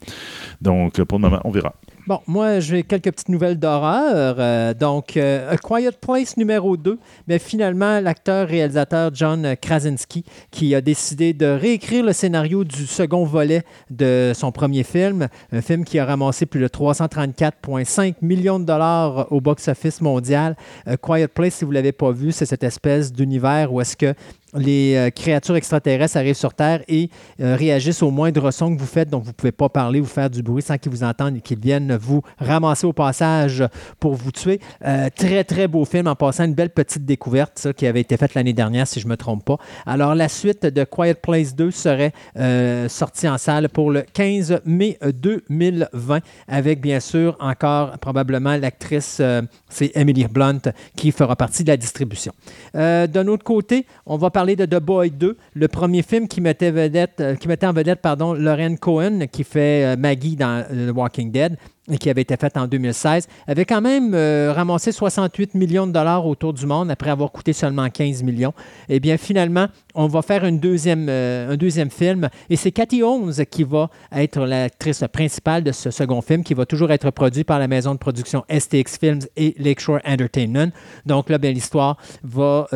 Donc 0.60 1.02
pour 1.04 1.19
le 1.19 1.22
moment, 1.22 1.41
on 1.43 1.52
verra. 1.52 1.76
Bon, 2.07 2.21
moi, 2.27 2.59
j'ai 2.59 2.83
quelques 2.83 3.12
petites 3.12 3.29
nouvelles 3.29 3.59
d'horreur. 3.59 4.38
Euh, 4.39 4.73
donc, 4.73 5.17
euh, 5.17 5.51
A 5.51 5.57
Quiet 5.57 5.91
Place 5.99 6.38
numéro 6.38 6.77
2. 6.77 6.97
Mais 7.27 7.39
finalement, 7.39 7.99
l'acteur-réalisateur 7.99 9.12
John 9.13 9.55
Krasinski, 9.62 10.23
qui 10.49 10.73
a 10.73 10.81
décidé 10.81 11.33
de 11.33 11.45
réécrire 11.45 12.03
le 12.03 12.13
scénario 12.13 12.63
du 12.63 12.88
second 12.88 13.25
volet 13.25 13.63
de 13.89 14.31
son 14.33 14.51
premier 14.51 14.83
film, 14.83 15.27
un 15.51 15.62
film 15.62 15.83
qui 15.83 15.99
a 15.99 16.05
ramassé 16.05 16.45
plus 16.45 16.62
de 16.62 16.67
334,5 16.67 18.15
millions 18.21 18.59
de 18.59 18.65
dollars 18.65 19.31
au 19.31 19.41
box-office 19.41 20.01
mondial. 20.01 20.55
A 20.85 20.97
Quiet 20.97 21.27
Place, 21.27 21.55
si 21.55 21.65
vous 21.65 21.71
ne 21.71 21.75
l'avez 21.75 21.91
pas 21.91 22.12
vu, 22.12 22.31
c'est 22.31 22.45
cette 22.45 22.63
espèce 22.63 23.12
d'univers 23.13 23.71
où 23.71 23.81
est-ce 23.81 23.97
que 23.97 24.15
les 24.55 24.95
euh, 24.95 25.09
créatures 25.09 25.55
extraterrestres 25.55 26.17
arrivent 26.17 26.35
sur 26.35 26.53
Terre 26.53 26.81
et 26.88 27.09
euh, 27.39 27.55
réagissent 27.55 28.01
au 28.01 28.12
moindre 28.12 28.51
son 28.51 28.73
que 28.73 28.79
vous 28.79 28.88
faites, 28.88 29.09
donc 29.09 29.23
vous 29.23 29.29
ne 29.29 29.33
pouvez 29.33 29.51
pas 29.51 29.69
parler 29.69 29.99
ou 29.99 30.05
faire 30.05 30.29
du 30.29 30.41
bruit 30.41 30.62
sans 30.62 30.77
qu'ils 30.77 30.91
vous 30.91 31.03
entendent 31.03 31.38
et 31.38 31.41
qu'ils 31.41 31.59
viennent 31.59 31.95
vous 31.95 32.21
ramasser 32.39 32.88
au 32.88 32.93
passage 32.93 33.63
pour 33.99 34.15
vous 34.15 34.31
tuer. 34.31 34.59
Euh, 34.85 35.09
très, 35.15 35.43
très 35.43 35.67
beau 35.67 35.85
film 35.85 36.07
en 36.07 36.15
passant, 36.15 36.45
une 36.45 36.53
belle 36.53 36.71
petite 36.71 37.05
découverte, 37.05 37.73
qui 37.73 37.85
avait 37.85 38.01
été 38.01 38.17
faite 38.17 38.33
l'année 38.33 38.53
dernière, 38.53 38.88
si 38.88 38.99
je 38.99 39.05
ne 39.05 39.12
me 39.12 39.17
trompe 39.17 39.45
pas. 39.45 39.57
Alors, 39.85 40.15
la 40.15 40.29
suite 40.29 40.65
de 40.65 40.83
Quiet 40.83 41.15
Place 41.15 41.55
2 41.55 41.71
serait 41.71 42.13
sortie 42.88 43.27
en 43.27 43.38
salle 43.38 43.69
pour 43.69 43.91
le 43.91 44.01
15 44.01 44.62
mai 44.65 44.97
2020, 45.01 46.19
avec 46.47 46.81
bien 46.81 46.99
sûr 46.99 47.35
encore 47.39 47.97
probablement 47.99 48.55
l'actrice, 48.57 49.21
c'est 49.69 49.91
Emily 49.95 50.25
Blunt, 50.27 50.62
qui 50.95 51.12
fera 51.12 51.35
partie 51.35 51.63
de 51.63 51.69
la 51.69 51.77
distribution. 51.77 52.33
D'un 52.73 53.27
autre 53.27 53.43
côté, 53.43 53.85
on 54.05 54.17
va 54.17 54.29
parler 54.29 54.38
parler 54.39 54.56
de 54.56 54.65
The 54.65 54.80
Boy 54.80 55.12
2, 55.12 55.36
le 55.54 55.67
premier 55.67 56.02
film 56.02 56.30
qui 56.30 56.39
mettait, 56.39 56.71
euh, 56.73 57.36
en 57.63 57.73
vedette 57.73 57.99
pardon, 58.02 58.34
Lauren 58.34 58.78
Cohen, 58.78 59.28
qui 59.30 59.43
fait 59.43 59.84
euh, 59.84 59.95
Maggie 59.97 60.38
dans 60.38 60.63
euh, 60.71 60.93
The 60.93 60.95
Walking 60.95 61.30
Dead 61.30 61.58
et 61.91 61.97
qui 61.97 62.10
avait 62.10 62.21
été 62.21 62.38
faite 62.38 62.56
en 62.56 62.65
2016, 62.65 63.28
avait 63.47 63.65
quand 63.65 63.82
même 63.82 64.13
ramassé 64.13 64.91
68 64.91 65.56
millions 65.56 65.88
de 65.88 65.91
dollars 65.91 66.23
autour 66.28 66.54
du 66.54 66.67
monde 66.67 66.91
après 66.91 67.10
avoir 67.10 67.32
coûté 67.32 67.52
seulement 67.52 67.89
15 67.89 68.21
millions. 68.21 68.54
Eh 68.89 68.99
bien, 68.99 69.17
finalement, 69.17 69.65
on 69.95 70.06
va 70.06 70.21
faire 70.21 70.45
une 70.45 70.60
deuxième, 70.60 71.10
un 71.10 71.58
deuxième 71.58 71.89
film 71.89 72.30
et 72.47 72.58
c'est 72.58 72.71
Cathy 72.71 73.02
Holmes 73.02 73.34
qui 73.49 73.63
va 73.63 73.89
être 74.15 74.45
l'actrice 74.45 75.04
principale 75.12 75.63
de 75.63 75.71
ce 75.71 75.89
second 75.89 76.21
film 76.21 76.43
qui 76.43 76.54
va 76.54 76.67
toujours 76.67 76.91
être 76.91 77.10
produit 77.10 77.43
par 77.43 77.58
la 77.58 77.67
maison 77.67 77.95
de 77.95 77.99
production 77.99 78.45
STX 78.56 78.99
Films 78.99 79.21
et 79.36 79.56
Lakeshore 79.58 79.99
Entertainment. 80.06 80.69
Donc 81.08 81.28
là, 81.28 81.39
bien, 81.39 81.52
l'histoire 81.52 81.97
va... 82.21 82.67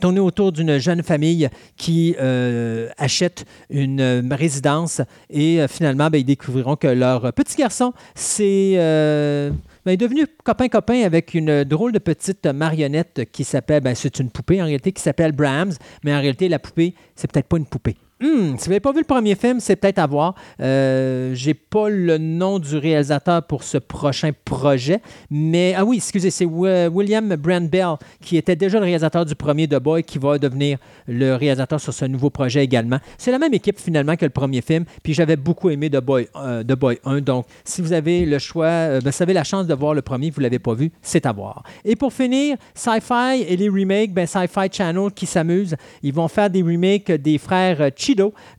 tourner 0.00 0.20
autour 0.20 0.52
d'une 0.52 0.78
jeune 0.78 1.02
famille 1.02 1.48
qui 1.76 2.16
euh, 2.20 2.88
achète 2.98 3.44
une 3.70 4.00
euh, 4.00 4.22
résidence 4.30 5.00
et 5.30 5.60
euh, 5.60 5.68
finalement, 5.68 6.10
ben, 6.10 6.18
ils 6.18 6.24
découvriront 6.24 6.76
que 6.76 6.88
leur 6.88 7.32
petit 7.32 7.56
garçon 7.56 7.92
c'est 8.14 8.74
euh, 8.76 9.50
ben, 9.84 9.92
est 9.92 9.96
devenu 9.96 10.26
copain-copain 10.44 11.02
avec 11.04 11.34
une 11.34 11.64
drôle 11.64 11.92
de 11.92 11.98
petite 11.98 12.46
marionnette 12.46 13.30
qui 13.30 13.44
s'appelle, 13.44 13.82
ben, 13.82 13.94
c'est 13.94 14.18
une 14.18 14.30
poupée 14.30 14.60
en 14.60 14.64
réalité, 14.64 14.92
qui 14.92 15.02
s'appelle 15.02 15.32
Brahms, 15.32 15.74
mais 16.02 16.14
en 16.14 16.20
réalité, 16.20 16.48
la 16.48 16.58
poupée, 16.58 16.94
c'est 17.14 17.30
peut-être 17.30 17.46
pas 17.46 17.56
une 17.56 17.66
poupée. 17.66 17.96
Hmm, 18.18 18.56
si 18.56 18.64
vous 18.64 18.70
n'avez 18.70 18.80
pas 18.80 18.92
vu 18.92 19.00
le 19.00 19.04
premier 19.04 19.34
film, 19.34 19.60
c'est 19.60 19.76
peut-être 19.76 19.98
à 19.98 20.06
voir. 20.06 20.34
Euh, 20.62 21.34
J'ai 21.34 21.52
pas 21.52 21.90
le 21.90 22.16
nom 22.16 22.58
du 22.58 22.78
réalisateur 22.78 23.42
pour 23.42 23.62
ce 23.62 23.76
prochain 23.76 24.30
projet, 24.46 25.02
mais 25.30 25.74
ah 25.76 25.84
oui, 25.84 25.96
excusez, 25.98 26.30
c'est 26.30 26.46
Wi- 26.46 26.86
William 26.86 27.36
Brand 27.36 27.68
Bell 27.68 27.96
qui 28.22 28.38
était 28.38 28.56
déjà 28.56 28.78
le 28.78 28.84
réalisateur 28.86 29.26
du 29.26 29.34
premier 29.34 29.68
The 29.68 29.76
Boy, 29.78 30.02
qui 30.02 30.16
va 30.18 30.38
devenir 30.38 30.78
le 31.06 31.34
réalisateur 31.34 31.78
sur 31.78 31.92
ce 31.92 32.06
nouveau 32.06 32.30
projet 32.30 32.64
également. 32.64 32.98
C'est 33.18 33.30
la 33.30 33.38
même 33.38 33.52
équipe 33.52 33.78
finalement 33.78 34.16
que 34.16 34.24
le 34.24 34.30
premier 34.30 34.62
film, 34.62 34.86
puis 35.02 35.12
j'avais 35.12 35.36
beaucoup 35.36 35.68
aimé 35.68 35.90
The 35.90 36.00
Boy, 36.00 36.26
euh, 36.36 36.62
The 36.64 36.72
Boy 36.72 36.98
1. 37.04 37.20
Donc, 37.20 37.44
si 37.66 37.82
vous 37.82 37.92
avez 37.92 38.24
le 38.24 38.38
choix, 38.38 38.64
euh, 38.66 39.00
ben, 39.02 39.10
vous 39.10 39.22
avez 39.22 39.34
la 39.34 39.44
chance 39.44 39.66
de 39.66 39.74
voir 39.74 39.92
le 39.92 40.00
premier, 40.00 40.30
vous 40.30 40.40
l'avez 40.40 40.58
pas 40.58 40.72
vu, 40.72 40.90
c'est 41.02 41.26
à 41.26 41.32
voir. 41.32 41.64
Et 41.84 41.96
pour 41.96 42.14
finir, 42.14 42.56
Sci-Fi 42.74 43.42
et 43.46 43.58
les 43.58 43.68
remakes, 43.68 44.14
ben, 44.14 44.26
Sci-Fi 44.26 44.68
Channel 44.72 45.10
qui 45.14 45.26
s'amuse, 45.26 45.76
ils 46.02 46.14
vont 46.14 46.28
faire 46.28 46.48
des 46.48 46.62
remakes 46.62 47.12
des 47.12 47.36
frères 47.36 47.82
euh, 47.82 47.90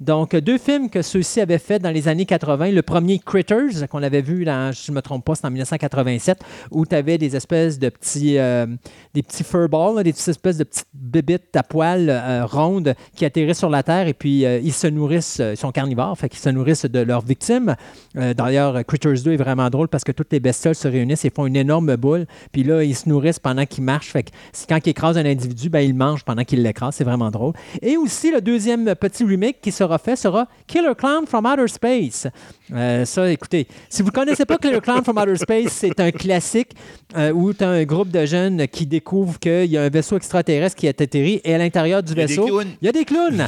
Donc, 0.02 0.36
deux 0.36 0.58
films 0.58 0.90
que 0.90 1.02
ceux-ci 1.02 1.42
avaient 1.42 1.58
fait 1.58 1.80
dans 1.80 1.92
les 1.92 2.08
années 2.08 2.26
80. 2.26 2.72
Le 2.72 2.82
premier, 2.82 3.20
Critters, 3.20 3.88
qu'on 3.90 4.04
avait 4.04 4.22
vu, 4.22 4.46
dans, 4.46 4.72
je 4.72 4.92
ne 4.92 4.96
me 4.96 5.02
trompe 5.02 5.26
pas, 5.26 5.36
c'est 5.36 5.46
en 5.46 5.52
1987, 5.52 6.40
où 6.72 6.86
tu 6.86 6.96
avais 6.96 7.18
des 7.18 7.36
espèces 7.36 7.80
de 7.80 7.90
petits, 7.90 8.38
euh, 8.38 8.66
des 9.14 9.24
petits 9.24 9.44
furballs, 9.44 10.04
des 10.04 10.10
espèces 10.10 10.58
de 10.58 10.64
petites 10.64 10.88
bébites 10.94 11.56
à 11.56 11.64
poils 11.64 12.10
euh, 12.10 12.46
rondes 12.46 12.96
qui 13.16 13.26
atterrissent 13.26 13.60
sur 13.60 13.70
la 13.70 13.84
Terre 13.84 14.08
et 14.08 14.14
puis 14.14 14.46
euh, 14.46 14.60
ils 14.60 14.74
se 14.74 14.88
nourrissent, 14.88 15.40
ils 15.40 15.58
sont 15.58 15.72
carnivores, 15.72 16.18
fait 16.18 16.30
qu'ils 16.30 16.40
se 16.40 16.50
nourrissent 16.50 16.86
de 16.86 17.00
leurs 17.00 17.24
victimes. 17.24 17.76
D'ailleurs, 18.16 18.84
Critters 18.86 19.22
2 19.24 19.34
est 19.34 19.38
vraiment 19.38 19.70
drôle 19.70 19.88
parce 19.88 20.04
que 20.04 20.12
toutes 20.12 20.32
les 20.32 20.40
bestioles 20.40 20.76
se 20.76 20.88
réunissent 20.88 21.26
et 21.26 21.30
font 21.30 21.46
une 21.46 21.56
énorme 21.56 21.96
boule. 21.96 22.26
Puis 22.52 22.64
là, 22.64 22.84
ils 22.84 22.96
se 22.96 23.08
nourrissent 23.08 23.40
pendant 23.40 23.66
qu'ils 23.66 23.84
marchent. 23.84 24.12
Fait 24.12 24.24
que 24.24 24.30
quand 24.68 24.80
ils 24.86 24.90
écrasent 24.90 25.18
un 25.18 25.26
individu, 25.26 25.70
ben, 25.70 25.80
ils 25.80 25.94
mangent 25.94 26.24
pendant 26.24 26.44
qu'ils 26.44 26.64
l'écrasent. 26.64 26.96
C'est 26.96 27.04
vraiment 27.04 27.32
drôle. 27.32 27.54
Et 27.82 27.98
aussi, 27.98 28.32
le 28.32 28.42
deuxième 28.42 28.96
petit 28.96 29.24
qui 29.62 29.72
sera 29.72 29.98
fait 29.98 30.16
sera 30.16 30.48
Killer 30.68 30.94
Clown 30.98 31.26
from 31.26 31.46
Outer 31.46 31.68
Space. 31.68 32.28
Euh, 32.74 33.06
ça, 33.06 33.32
écoutez, 33.32 33.68
si 33.90 34.02
vous 34.02 34.10
ne 34.10 34.14
connaissez 34.14 34.46
pas 34.46 34.58
Killer 34.58 34.82
Clown 34.82 35.04
from 35.04 35.18
Outer 35.18 35.38
Space, 35.38 35.72
c'est 35.72 36.00
un 36.00 36.12
classique 36.12 36.72
euh, 37.16 37.32
où 37.32 37.54
tu 37.54 37.64
as 37.64 37.70
un 37.70 37.84
groupe 37.84 38.10
de 38.10 38.26
jeunes 38.26 38.68
qui 38.68 38.86
découvrent 38.86 39.40
qu'il 39.40 39.66
y 39.66 39.78
a 39.78 39.84
un 39.84 39.90
vaisseau 39.90 40.18
extraterrestre 40.18 40.76
qui 40.76 40.88
est 40.88 41.02
atterri 41.02 41.42
et 41.44 41.56
à 41.56 41.58
l'intérieur 41.58 42.04
du 42.04 42.14
vaisseau, 42.14 42.62
il 42.62 42.86
y 42.86 42.90
a 42.90 42.92
des 42.92 43.06
clowns. 43.06 43.46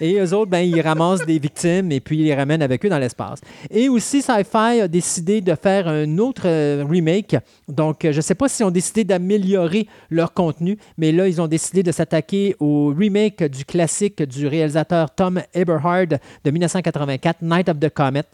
Et 0.00 0.14
eux 0.14 0.34
autres, 0.34 0.50
ben, 0.50 0.60
ils 0.60 0.80
ramassent 0.80 1.24
des 1.24 1.38
victimes 1.38 1.92
et 1.92 2.00
puis 2.00 2.18
ils 2.18 2.24
les 2.24 2.34
ramènent 2.34 2.62
avec 2.62 2.84
eux 2.84 2.88
dans 2.88 2.98
l'espace. 2.98 3.40
Et 3.70 3.88
aussi, 3.88 4.22
Sci-Fi 4.22 4.80
a 4.80 4.88
décidé 4.88 5.40
de 5.40 5.54
faire 5.54 5.88
un 5.88 6.18
autre 6.18 6.42
euh, 6.46 6.84
remake. 6.88 7.36
Donc, 7.68 7.98
je 8.02 8.16
ne 8.16 8.20
sais 8.20 8.34
pas 8.34 8.48
s'ils 8.48 8.66
ont 8.66 8.70
décidé 8.70 9.04
d'améliorer 9.04 9.86
leur 10.10 10.32
contenu, 10.32 10.78
mais 10.96 11.12
là, 11.12 11.28
ils 11.28 11.40
ont 11.40 11.48
décidé 11.48 11.82
de 11.82 11.92
s'attaquer 11.92 12.56
au 12.60 12.94
remake 12.96 13.42
du 13.44 13.64
classique 13.64 14.22
du 14.22 14.46
réalisateur 14.46 15.10
Tom 15.14 15.27
Eberhard 15.54 16.18
de 16.44 16.50
1984, 16.50 17.42
Night 17.42 17.68
of 17.68 17.78
the 17.78 17.90
Comet 17.90 18.24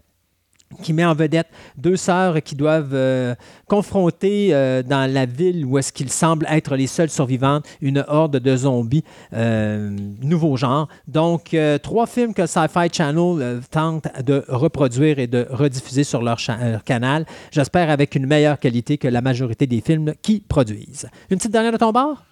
qui 0.83 0.93
met 0.93 1.05
en 1.05 1.15
vedette 1.15 1.49
deux 1.77 1.97
sœurs 1.97 2.43
qui 2.43 2.55
doivent 2.57 2.95
euh, 2.95 3.35
confronter 3.67 4.49
euh, 4.53 4.83
dans 4.83 5.11
la 5.11 5.27
ville 5.27 5.65
où 5.65 5.79
est-ce 5.79 5.93
qu'ils 5.93 6.11
semblent 6.11 6.47
être 6.51 6.77
les 6.77 6.87
seules 6.87 7.11
survivantes 7.11 7.65
une 7.81 8.05
horde 8.09 8.39
de 8.39 8.57
zombies 8.57 9.05
euh, 9.33 9.91
nouveau 10.23 10.57
genre. 10.57 10.89
Donc, 11.07 11.57
trois 11.83 12.07
films 12.07 12.35
que 12.35 12.47
Sci-Fi 12.47 12.89
Channel 12.93 13.61
tente 13.71 14.07
de 14.23 14.45
reproduire 14.49 15.19
et 15.19 15.27
de 15.27 15.47
rediffuser 15.51 16.05
sur 16.05 16.23
leur, 16.23 16.39
canal. 16.85 17.27
J'espère 17.51 17.91
avec 17.91 18.15
une 18.15 18.27
meilleure 18.27 18.59
qualité 18.59 18.99
que 18.99 19.09
la 19.09 19.21
majorité 19.21 19.67
des 19.67 19.81
films 19.81 20.15
qui 20.23 20.41
produisent. 20.41 21.09
Une 21.31 21.39
petite 21.39 21.53
dernière 21.53 21.73
de 21.73 21.77
ton 21.77 21.93
bord? 21.93 22.25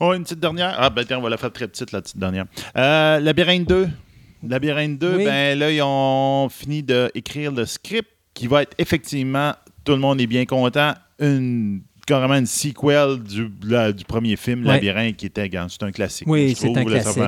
Oh, 0.00 0.12
une 0.12 0.24
petite 0.24 0.40
dernière. 0.40 0.74
Ah, 0.78 0.90
ben 0.90 1.04
tiens, 1.04 1.18
on 1.18 1.22
va 1.22 1.30
la 1.30 1.36
faire 1.36 1.52
très 1.52 1.68
petite, 1.68 1.92
la 1.92 2.02
petite 2.02 2.18
dernière. 2.18 2.46
Labyrinthe 2.74 3.68
2. 3.68 3.88
Labyrinthe 4.46 4.98
2, 4.98 5.16
Oui. 5.16 5.24
ben 5.24 5.58
là, 5.58 5.70
ils 5.70 5.82
ont 5.82 6.48
fini 6.48 6.82
d'écrire 6.82 7.52
le 7.52 7.64
script 7.66 8.08
qui 8.34 8.46
va 8.46 8.62
être 8.62 8.74
effectivement, 8.78 9.52
tout 9.84 9.92
le 9.92 9.98
monde 9.98 10.20
est 10.20 10.26
bien 10.26 10.44
content, 10.44 10.92
une 11.20 11.80
carrément 12.06 12.34
une 12.34 12.46
sequel 12.46 13.20
du, 13.20 13.50
la- 13.64 13.90
du 13.90 14.04
premier 14.04 14.36
film, 14.36 14.64
Ouais. 14.64 14.74
Labyrinthe, 14.74 15.16
qui 15.16 15.26
était, 15.26 15.50
c'est 15.68 15.82
un 15.82 15.90
classique. 15.90 16.28
Oui, 16.28 16.50
Je 16.50 16.54
c'est 16.54 16.76
un 16.76 16.84
classique. 16.84 17.20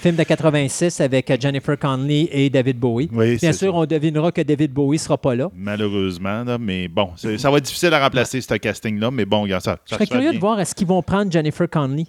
Film 0.00 0.16
de 0.16 0.22
86 0.22 1.02
avec 1.02 1.30
euh, 1.30 1.36
Jennifer 1.38 1.78
Connelly 1.78 2.30
et 2.32 2.48
David 2.48 2.78
Bowie. 2.78 3.10
Oui, 3.12 3.36
Bien 3.36 3.52
sûr, 3.52 3.72
ça. 3.72 3.78
on 3.78 3.84
devinera 3.84 4.32
que 4.32 4.40
David 4.40 4.72
Bowie 4.72 4.96
ne 4.96 5.00
sera 5.02 5.18
pas 5.18 5.34
là. 5.34 5.50
Malheureusement, 5.54 6.44
là, 6.44 6.56
mais 6.56 6.88
bon, 6.88 7.10
ça 7.16 7.50
va 7.50 7.58
être 7.58 7.64
difficile 7.64 7.92
à 7.92 8.02
remplacer 8.02 8.40
ce 8.40 8.54
casting-là, 8.54 9.10
mais 9.10 9.26
bon, 9.26 9.44
gars, 9.46 9.60
ça, 9.60 9.76
Je 9.84 9.90
ça 9.90 9.96
serais 9.96 10.06
se 10.06 10.08
fait 10.08 10.14
curieux 10.16 10.30
bien. 10.30 10.38
de 10.38 10.40
voir 10.40 10.58
est-ce 10.60 10.74
qu'ils 10.74 10.86
vont 10.86 11.02
prendre 11.02 11.30
Jennifer 11.30 11.68
Connelly? 11.68 12.06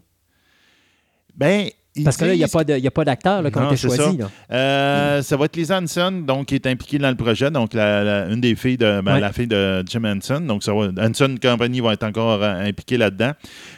Ben, 1.36 1.68
Parce 2.04 2.18
que 2.18 2.26
là, 2.26 2.34
il 2.34 2.38
n'y 2.38 2.44
a 2.88 2.92
pas 2.92 3.04
d'acteur 3.06 3.44
qui 3.52 3.58
ont 3.58 3.66
été 3.68 3.76
c'est 3.78 3.88
choisi. 3.88 4.18
ça. 4.20 4.30
Euh, 4.52 5.22
ça 5.22 5.38
va 5.38 5.46
être 5.46 5.56
Lisa 5.56 5.80
Hanson, 5.80 6.24
donc, 6.26 6.48
qui 6.48 6.56
est 6.56 6.66
impliquée 6.66 6.98
dans 6.98 7.10
le 7.10 7.16
projet, 7.16 7.52
donc 7.52 7.74
la, 7.74 8.04
la- 8.04 8.26
une 8.30 8.42
des 8.42 8.56
filles 8.56 8.78
de 8.78 9.02
ben, 9.02 9.14
Ouais. 9.14 9.20
la 9.20 9.32
fille 9.32 9.46
de 9.48 9.84
Jim 9.88 10.04
Henson. 10.06 10.42
Donc, 10.42 10.64
ça 10.64 10.74
va, 10.74 10.88
Henson 11.00 11.36
Company 11.42 11.82
va 11.82 11.94
être 11.94 12.04
encore 12.04 12.42
euh, 12.42 12.68
impliqué 12.68 12.98
là-dedans. 12.98 13.34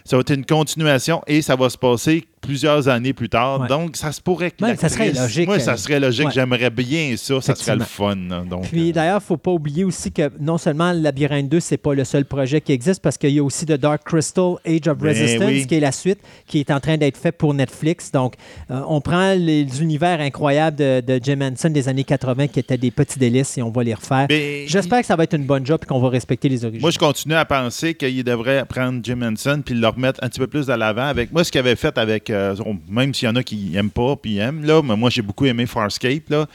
Ça 0.06 0.15
va 0.15 0.21
être 0.21 0.34
une 0.34 0.45
continuation 0.45 1.21
et 1.28 1.41
ça 1.41 1.56
va 1.58 1.69
se 1.69 1.78
passer 1.78 2.25
plusieurs 2.45 2.88
années 2.88 3.13
plus 3.13 3.29
tard. 3.29 3.62
Ouais. 3.62 3.67
Donc, 3.67 3.95
ça 3.95 4.12
se 4.12 4.21
pourrait 4.21 4.51
que 4.51 4.63
Ouais, 4.63 4.75
ça 4.75 4.89
serait 4.89 5.12
logique, 5.12 5.47
Moi, 5.47 5.60
ça 5.60 5.77
serait 5.77 5.99
logique. 5.99 6.29
J'aimerais 6.34 6.69
bien 6.69 7.15
ça. 7.17 7.41
Ça 7.41 7.55
serait 7.55 7.75
le 7.75 7.84
fun. 7.84 8.15
là. 8.15 8.43
Donc, 8.49 8.67
Puis 8.69 8.89
euh, 8.89 8.93
d'ailleurs, 8.93 9.15
il 9.19 9.23
ne 9.23 9.27
faut 9.27 9.38
pas 9.38 9.51
oublier 9.51 9.84
aussi 9.84 10.12
que 10.12 10.31
non 10.39 10.58
seulement 10.58 10.91
Labyrinthe 10.91 11.49
2, 11.49 11.60
c'est 11.60 11.77
pas 11.77 11.93
le 11.93 12.03
seul 12.03 12.25
projet 12.25 12.62
qui 12.62 12.71
existe, 12.71 13.01
parce 13.01 13.17
qu'il 13.17 13.31
y 13.31 13.39
a 13.39 13.43
aussi 13.43 13.65
The 13.65 13.73
Dark 13.73 14.03
Crystal 14.03 14.55
Age 14.65 14.88
of 14.88 14.97
Ben 14.97 15.10
Resistance, 15.10 15.47
oui. 15.49 15.67
qui 15.67 15.75
est 15.75 15.79
la 15.79 15.91
suite, 15.91 16.19
qui 16.47 16.60
est 16.60 16.71
en 16.71 16.79
train 16.79 16.97
d'être 16.97 17.17
fait 17.17 17.31
pour 17.31 17.53
Netflix. 17.53 18.12
Donc, 18.12 18.34
euh, 18.71 18.81
on 18.88 19.01
prend 19.01 19.34
les 19.34 19.81
univers 19.81 20.19
incroyables 20.21 20.77
de, 20.77 21.01
de 21.01 21.19
Jim 21.21 21.39
Henson 21.41 21.69
des 21.69 21.88
années 21.89 22.03
80, 22.03 22.47
qui 22.47 22.60
étaient 22.60 22.77
des 22.77 22.91
petits 22.91 23.19
délices, 23.19 23.58
et 23.58 23.62
on 23.62 23.71
va 23.71 23.84
les 23.84 23.93
refaire. 23.93 24.27
ben, 24.27 24.63
J'espère 24.67 25.01
que 25.01 25.05
ça 25.08 25.15
va 25.15 25.23
être 25.23 25.36
une 25.36 25.45
bonne 25.45 25.65
job 25.65 25.79
et 25.84 25.86
qu'on 25.86 25.99
va 25.99 26.10
respecter 26.10 26.49
les 26.49 26.63
origines. 26.63 26.81
Moi, 26.81 26.91
je 26.91 26.99
continue 26.99 27.36
à 27.36 27.45
penser 27.45 27.93
qu'il 27.93 28.23
devrait 28.23 28.65
prendre 28.65 28.99
Jim 29.03 29.19
Henson 29.21 29.62
puis 29.65 29.75
le 29.75 29.88
remettre 29.88 30.19
un 30.23 30.29
petit 30.29 30.39
peu 30.39 30.47
plus 30.47 30.65
de 30.67 30.73
l'avant 30.73 31.05
avec 31.08 31.31
moi 31.31 31.43
ce 31.43 31.51
qu'il 31.51 31.60
avait 31.60 31.75
fait 31.75 31.97
avec 31.97 32.29
euh, 32.36 32.56
on- 32.65 32.78
même 32.89 33.13
s'il 33.13 33.28
y 33.28 33.32
en 33.32 33.36
a 33.36 33.43
qui 33.43 33.56
n'aiment 33.71 33.89
pas 33.89 34.15
puis 34.15 34.38
aiment 34.38 34.63
là, 34.65 34.82
mais 34.84 34.95
moi 34.95 35.10
j'ai 35.10 35.21
beaucoup 35.21 35.45
aimé 35.45 35.65
Farscape 35.65 36.30
là, 36.30 36.45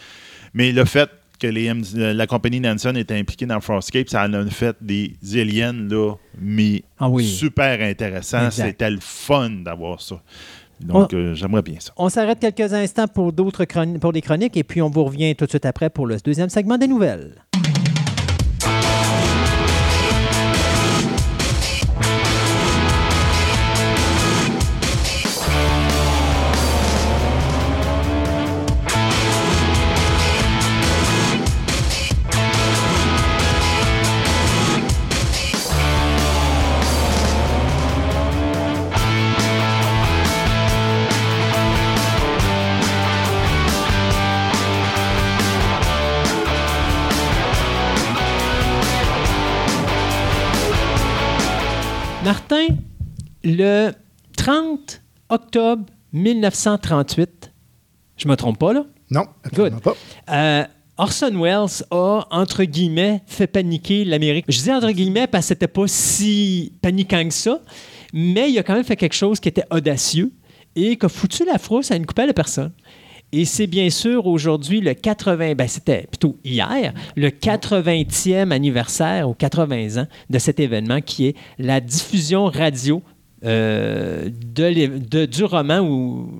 mais 0.54 0.70
le 0.72 0.84
fait 0.84 1.08
que 1.40 1.46
les 1.46 1.64
M- 1.66 1.82
la 1.94 2.26
compagnie 2.26 2.60
Nansen 2.60 2.96
était 2.98 3.16
impliquée 3.16 3.46
dans 3.46 3.60
Farscape, 3.60 4.08
ça 4.10 4.24
en 4.26 4.32
a 4.34 4.44
fait 4.46 4.76
des 4.80 5.14
aliens 5.34 5.72
là, 5.72 6.14
mais 6.38 6.82
Ah 6.98 7.08
oui. 7.08 7.26
super 7.26 7.80
intéressant. 7.80 8.46
Exact. 8.46 8.66
C'était 8.66 8.90
le 8.90 8.98
fun 9.00 9.48
d'avoir 9.64 10.00
ça. 10.02 10.20
Donc, 10.80 11.12
euh, 11.12 11.34
j'aimerais 11.34 11.60
bien 11.62 11.76
ça. 11.78 11.92
On 11.96 12.08
s'arrête 12.08 12.38
quelques 12.40 12.72
instants 12.72 13.06
pour 13.08 13.32
d'autres 13.32 13.66
pour 14.00 14.12
des 14.12 14.20
chroniques 14.22 14.56
et 14.56 14.64
puis 14.64 14.80
on 14.82 14.88
vous 14.90 15.04
revient 15.04 15.34
tout 15.36 15.44
de 15.44 15.50
suite 15.50 15.66
après 15.66 15.90
pour 15.90 16.06
le 16.06 16.16
deuxième 16.24 16.48
segment 16.48 16.78
des 16.78 16.88
nouvelles. 16.88 17.32
Le 53.56 53.92
30 54.36 55.02
octobre 55.28 55.84
1938. 56.12 57.52
Je 58.16 58.28
me 58.28 58.36
trompe 58.36 58.58
pas, 58.58 58.72
là? 58.72 58.84
Non, 59.10 59.24
absolument 59.44 59.78
pas. 59.78 59.94
Euh, 60.30 60.64
Orson 60.98 61.32
Welles 61.40 61.84
a, 61.90 62.26
entre 62.30 62.64
guillemets, 62.64 63.22
fait 63.26 63.46
paniquer 63.46 64.04
l'Amérique. 64.04 64.44
Je 64.48 64.60
dis 64.60 64.70
entre 64.70 64.90
guillemets 64.90 65.26
parce 65.26 65.44
que 65.44 65.48
c'était 65.48 65.68
pas 65.68 65.86
si 65.86 66.72
paniquant 66.82 67.24
que 67.24 67.34
ça, 67.34 67.60
mais 68.12 68.50
il 68.50 68.58
a 68.58 68.62
quand 68.62 68.74
même 68.74 68.84
fait 68.84 68.96
quelque 68.96 69.14
chose 69.14 69.40
qui 69.40 69.48
était 69.48 69.64
audacieux 69.70 70.30
et 70.76 70.96
qui 70.96 71.06
a 71.06 71.08
foutu 71.08 71.44
la 71.44 71.58
frousse 71.58 71.90
à 71.90 71.96
une 71.96 72.06
couple 72.06 72.26
de 72.26 72.32
personnes. 72.32 72.72
Et 73.32 73.44
c'est 73.44 73.68
bien 73.68 73.90
sûr 73.90 74.26
aujourd'hui 74.26 74.80
le 74.80 74.92
80, 74.92 75.54
ben 75.54 75.68
c'était 75.68 76.06
plutôt 76.08 76.36
hier, 76.44 76.92
le 77.16 77.28
80e 77.28 78.50
anniversaire 78.50 79.28
ou 79.28 79.34
80 79.34 80.02
ans 80.02 80.06
de 80.28 80.38
cet 80.38 80.58
événement 80.58 81.00
qui 81.00 81.28
est 81.28 81.36
la 81.58 81.80
diffusion 81.80 82.46
radio 82.46 83.02
de, 83.42 84.98
de, 84.98 85.26
du 85.26 85.44
roman 85.44 85.80
ou 85.80 86.30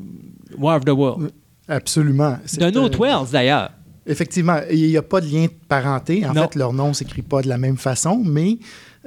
War 0.58 0.76
of 0.76 0.84
the 0.84 0.90
World? 0.90 1.30
Absolument. 1.68 2.38
D'un 2.58 2.74
autre 2.74 2.98
Wells 3.00 3.30
d'ailleurs. 3.30 3.70
Effectivement, 4.06 4.58
il 4.70 4.88
n'y 4.88 4.96
a 4.96 5.02
pas 5.02 5.20
de 5.20 5.26
lien 5.26 5.44
de 5.44 5.52
parenté. 5.68 6.26
En 6.26 6.34
fait, 6.34 6.54
leur 6.56 6.72
nom 6.72 6.88
ne 6.88 6.92
s'écrit 6.94 7.22
pas 7.22 7.42
de 7.42 7.48
la 7.48 7.58
même 7.58 7.76
façon, 7.76 8.20
mais 8.24 8.58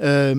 euh, 0.02 0.34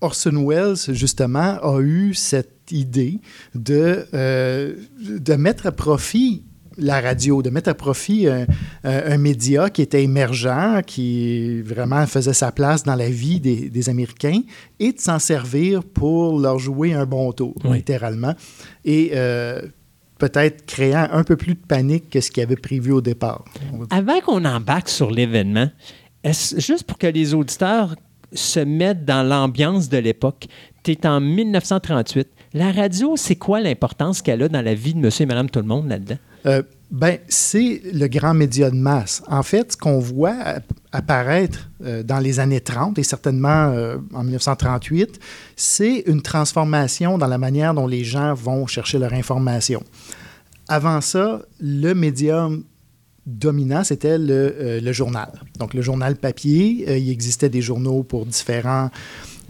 Orson 0.00 0.44
Welles, 0.46 0.94
justement, 0.94 1.58
a 1.62 1.80
eu 1.80 2.12
cette 2.14 2.70
idée 2.70 3.20
de, 3.54 4.06
euh, 4.12 4.74
de 5.00 5.34
mettre 5.34 5.66
à 5.66 5.72
profit 5.72 6.44
la 6.78 7.00
radio, 7.00 7.42
de 7.42 7.50
mettre 7.50 7.68
à 7.70 7.74
profit 7.74 8.28
un, 8.28 8.46
un, 8.84 9.18
média 9.18 9.68
qui 9.68 9.82
était 9.82 10.02
émergent, 10.04 10.82
qui 10.86 11.60
vraiment 11.62 12.06
faisait 12.06 12.32
sa 12.32 12.52
place 12.52 12.84
dans 12.84 12.94
la 12.94 13.10
vie 13.10 13.40
des, 13.40 13.68
des 13.68 13.88
Américains, 13.88 14.40
et 14.78 14.92
de 14.92 15.00
s'en 15.00 15.18
servir 15.18 15.82
pour 15.84 16.38
leur 16.38 16.58
jouer 16.58 16.94
un 16.94 17.04
bon 17.04 17.32
tour, 17.32 17.54
Oui. 17.64 17.78
littéralement. 17.78 18.34
Et 18.84 19.10
euh, 19.14 19.60
peut-être 20.18 20.66
créant 20.66 21.08
un 21.12 21.24
peu 21.24 21.36
plus 21.36 21.54
de 21.54 21.60
panique 21.66 22.10
que 22.10 22.20
ce 22.20 22.30
qu'il 22.30 22.42
avait 22.42 22.56
prévu 22.56 22.92
au 22.92 23.00
départ. 23.00 23.44
Avant 23.90 24.20
qu'on 24.20 24.44
embarque 24.44 24.88
sur 24.88 25.10
l'événement, 25.10 25.68
juste 26.24 26.84
pour 26.84 26.98
que 26.98 27.06
les 27.06 27.34
auditeurs 27.34 27.94
se 28.32 28.60
mettent 28.60 29.04
dans 29.04 29.22
l'ambiance 29.26 29.88
de 29.88 29.98
l'époque, 29.98 30.46
tu 30.84 30.92
es 30.92 31.06
en 31.06 31.20
1938. 31.20 32.28
La 32.54 32.72
radio, 32.72 33.14
c'est 33.16 33.36
quoi 33.36 33.60
l'importance 33.60 34.22
qu'elle 34.22 34.42
a 34.42 34.48
dans 34.48 34.62
la 34.62 34.74
vie 34.74 34.94
de 34.94 34.98
monsieur 35.00 35.24
et 35.24 35.26
madame 35.26 35.50
tout 35.50 35.60
le 35.60 35.66
monde 35.66 35.88
là-dedans? 35.88 36.18
Euh, 36.46 36.62
ben, 36.90 37.18
c'est 37.28 37.82
le 37.92 38.06
grand 38.08 38.32
média 38.32 38.70
de 38.70 38.76
masse. 38.76 39.22
En 39.28 39.42
fait, 39.42 39.72
ce 39.72 39.76
qu'on 39.76 39.98
voit 39.98 40.34
app- 40.36 40.72
apparaître 40.92 41.68
euh, 41.84 42.02
dans 42.02 42.18
les 42.18 42.40
années 42.40 42.60
30 42.62 42.98
et 42.98 43.02
certainement 43.02 43.68
euh, 43.74 43.98
en 44.14 44.22
1938, 44.24 45.20
c'est 45.54 46.04
une 46.06 46.22
transformation 46.22 47.18
dans 47.18 47.26
la 47.26 47.36
manière 47.38 47.74
dont 47.74 47.86
les 47.86 48.04
gens 48.04 48.32
vont 48.32 48.66
chercher 48.66 48.98
leur 48.98 49.12
information. 49.12 49.82
Avant 50.68 51.00
ça, 51.02 51.42
le 51.60 51.92
médium 51.92 52.64
dominant, 53.26 53.84
c'était 53.84 54.16
le, 54.16 54.54
euh, 54.58 54.92
journal. 54.94 55.30
Donc, 55.58 55.74
le 55.74 55.82
journal 55.82 56.16
papier, 56.16 56.86
euh, 56.88 56.96
il 56.96 57.10
existait 57.10 57.50
des 57.50 57.60
journaux 57.60 58.02
pour 58.02 58.24
différents, 58.24 58.90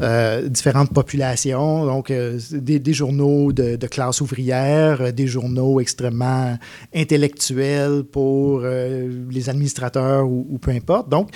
euh, 0.00 0.48
différentes 0.48 0.92
populations, 0.92 1.84
donc 1.86 2.10
euh, 2.10 2.38
des, 2.52 2.78
des 2.78 2.92
journaux 2.92 3.52
de, 3.52 3.76
de 3.76 3.86
classe 3.86 4.20
ouvrière, 4.20 5.00
euh, 5.00 5.10
des 5.12 5.26
journaux 5.26 5.80
extrêmement 5.80 6.56
intellectuels 6.94 8.04
pour 8.04 8.60
les 8.60 9.48
administrateurs 9.48 10.26
ou, 10.28 10.46
ou 10.50 10.58
peu 10.58 10.70
importe. 10.70 11.08
Donc, 11.08 11.30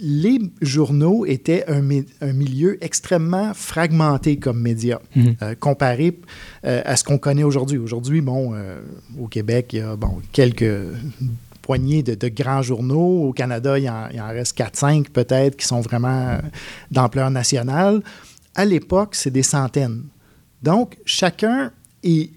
les 0.00 0.38
journaux 0.60 1.26
étaient 1.26 1.64
un, 1.68 1.80
mi- 1.80 2.06
un 2.20 2.32
milieu 2.32 2.82
extrêmement 2.84 3.52
fragmenté 3.54 4.36
comme 4.36 4.60
média, 4.60 5.00
Mhm. 5.16 5.34
comparé 5.58 6.20
à 6.62 6.94
ce 6.94 7.02
qu'on 7.02 7.18
connaît 7.18 7.42
aujourd'hui. 7.42 7.78
Aujourd'hui, 7.78 8.20
bon, 8.20 8.54
au 9.20 9.26
Québec, 9.26 9.70
il 9.72 9.78
y 9.80 9.82
a 9.82 9.96
bon, 9.96 10.18
quelques 10.30 10.72
poignées 11.68 12.02
de, 12.02 12.14
de 12.14 12.28
grands 12.28 12.62
journaux. 12.62 13.28
Au 13.28 13.32
Canada, 13.34 13.78
il 13.78 13.88
en, 13.90 14.08
il 14.10 14.18
en 14.22 14.28
reste 14.28 14.56
4-5 14.58 15.10
peut-être 15.10 15.54
qui 15.54 15.66
sont 15.66 15.82
vraiment 15.82 16.28
euh, 16.30 16.38
d'ampleur 16.90 17.30
nationale. 17.30 18.00
À 18.54 18.64
l'époque, 18.64 19.14
c'est 19.14 19.30
des 19.30 19.42
centaines. 19.42 20.04
Donc, 20.62 20.96
chacun 21.04 21.70
est- 22.02 22.30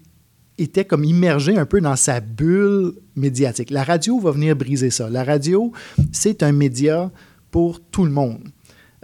était 0.58 0.84
comme 0.84 1.02
immergé 1.04 1.56
un 1.56 1.64
peu 1.64 1.80
dans 1.80 1.96
sa 1.96 2.20
bulle 2.20 2.92
médiatique. 3.16 3.70
La 3.70 3.84
radio 3.84 4.20
va 4.20 4.32
venir 4.32 4.54
briser 4.54 4.90
ça. 4.90 5.08
La 5.08 5.24
radio, 5.24 5.72
c'est 6.12 6.42
un 6.42 6.52
média 6.52 7.10
pour 7.50 7.80
tout 7.80 8.04
le 8.04 8.10
monde. 8.12 8.42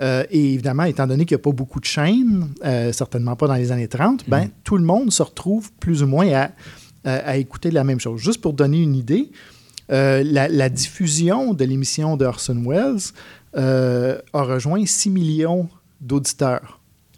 Euh, 0.01 0.25
et 0.31 0.53
évidemment, 0.53 0.85
étant 0.85 1.07
donné 1.07 1.25
qu'il 1.25 1.37
n'y 1.37 1.41
a 1.41 1.43
pas 1.43 1.53
beaucoup 1.53 1.81
de 1.81 1.87
chaînes, 1.87 2.49
euh, 2.67 2.93
certainement 2.93 3.35
pas 3.35 3.47
dans 3.49 3.55
les 3.55 3.73
années 3.73 3.89
30, 3.89 4.29
ben, 4.29 4.49
tout 4.63 4.77
le 4.77 4.85
monde 4.85 5.11
se 5.11 5.23
retrouve 5.23 5.73
plus 5.81 6.03
ou 6.03 6.07
moins 6.07 6.29
à, 6.35 6.51
à- 7.05 7.31
à 7.31 7.37
écouter 7.37 7.71
la 7.71 7.83
même 7.83 7.99
chose. 7.99 8.21
Juste 8.21 8.43
pour 8.43 8.53
donner 8.53 8.83
une 8.83 8.95
idée, 8.95 9.31
euh, 9.91 10.23
la, 10.25 10.49
la 10.49 10.69
diffusion 10.69 11.55
de 11.55 11.65
l'émission 11.65 12.17
d'Orson 12.17 12.63
Welles 12.67 13.13
euh, 13.57 14.19
a 14.33 14.43
rejoint 14.43 14.85
6 14.85 15.11
millions 15.11 15.69
d'auditeurs 16.01 16.75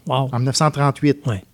Wow. 0.07 0.31
en 0.33 0.39
1938. 0.39 1.27
Ouais. 1.27 1.45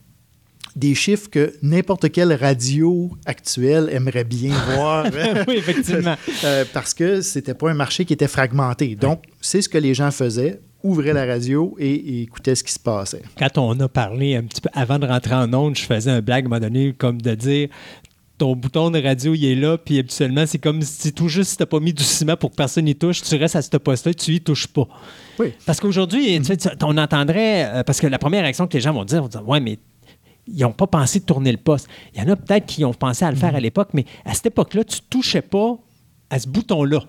Des 0.77 0.95
chiffres 0.95 1.29
que 1.31 1.55
n'importe 1.63 2.11
quelle 2.13 2.33
radio 2.33 3.11
actuelle 3.27 3.89
aimerait 3.93 4.25
bien 4.25 4.55
voir. 4.75 5.07
oui, 5.49 5.55
effectivement. 5.57 6.15
Euh, 6.45 6.65
parce 6.73 6.93
que 6.95 7.23
c'était 7.23 7.55
pas 7.55 7.71
un 7.71 7.75
marché 7.75 8.05
qui 8.05 8.13
était 8.13 8.29
fragmenté. 8.29 8.95
Donc, 8.95 9.25
c'est 9.41 9.63
ce 9.63 9.69
que 9.69 9.79
les 9.79 9.95
gens 9.95 10.11
faisaient, 10.11 10.61
ouvraient 10.83 11.15
la 11.15 11.25
radio 11.27 11.75
et, 11.79 11.91
et 11.93 12.23
écoutaient 12.23 12.55
ce 12.55 12.63
qui 12.63 12.73
se 12.73 12.79
passait. 12.79 13.23
Quand 13.39 13.57
on 13.59 13.81
a 13.81 13.89
parlé 13.89 14.37
un 14.37 14.43
petit 14.45 14.61
peu 14.61 14.69
avant 14.75 14.99
de 14.99 15.07
rentrer 15.07 15.35
en 15.35 15.53
onde, 15.55 15.77
je 15.77 15.83
faisais 15.85 16.11
un 16.11 16.21
blague 16.21 16.45
à 16.45 16.47
un 16.47 16.51
moment 16.51 16.61
donné 16.61 16.93
comme 16.97 17.21
de 17.21 17.35
dire 17.35 17.69
ton 18.39 18.55
bouton 18.55 18.91
de 18.91 19.03
radio, 19.03 19.35
il 19.35 19.45
est 19.45 19.55
là, 19.55 19.79
puis 19.79 19.99
habituellement, 19.99 20.45
c'est 20.47 20.59
comme 20.59 20.83
si 20.83 21.13
tout 21.13 21.29
juste 21.29 21.53
si 21.53 21.57
t'as 21.57 21.67
pas 21.67 21.81
mis 21.81 21.93
du 21.93 22.03
ciment 22.03 22.37
pour 22.37 22.51
que 22.51 22.57
personne 22.57 22.85
n'y 22.85 22.95
touche, 22.95 23.23
tu 23.23 23.35
restes 23.37 23.57
à 23.57 23.63
ce 23.63 23.77
poste-là, 23.77 24.13
tu 24.15 24.33
y 24.33 24.41
touches 24.41 24.67
pas. 24.67 24.87
Oui. 25.39 25.53
Parce 25.65 25.81
qu'aujourd'hui, 25.81 26.39
tu 26.39 26.45
sais, 26.45 26.57
on 26.83 26.99
entendrait, 26.99 27.65
euh, 27.65 27.83
parce 27.83 28.01
que 28.01 28.07
la 28.07 28.19
première 28.19 28.43
réaction 28.43 28.67
que 28.67 28.75
les 28.75 28.81
gens 28.81 28.93
vont 28.93 29.05
dire, 29.05 29.23
vont 29.23 29.29
dire 29.29 29.49
ouais, 29.49 29.61
mais 29.61 29.79
ils 30.47 30.61
n'ont 30.61 30.73
pas 30.73 30.87
pensé 30.87 31.21
de 31.21 31.25
tourner 31.25 31.51
le 31.51 31.59
poste. 31.59 31.89
Il 32.15 32.23
y 32.23 32.25
en 32.25 32.29
a 32.29 32.37
peut-être 32.37 32.67
qui 32.67 32.85
ont 32.85 32.95
pensé 32.95 33.25
à 33.25 33.31
le 33.31 33.37
faire 33.37 33.55
à 33.55 33.61
l'époque, 33.61 33.89
mais 33.95 34.05
à 34.25 34.35
cette 34.35 34.47
époque-là, 34.47 34.85
tu 34.85 35.01
touchais 35.09 35.43
pas 35.43 35.77
à 36.31 36.39
ce 36.39 36.47
bouton-là. 36.47 37.01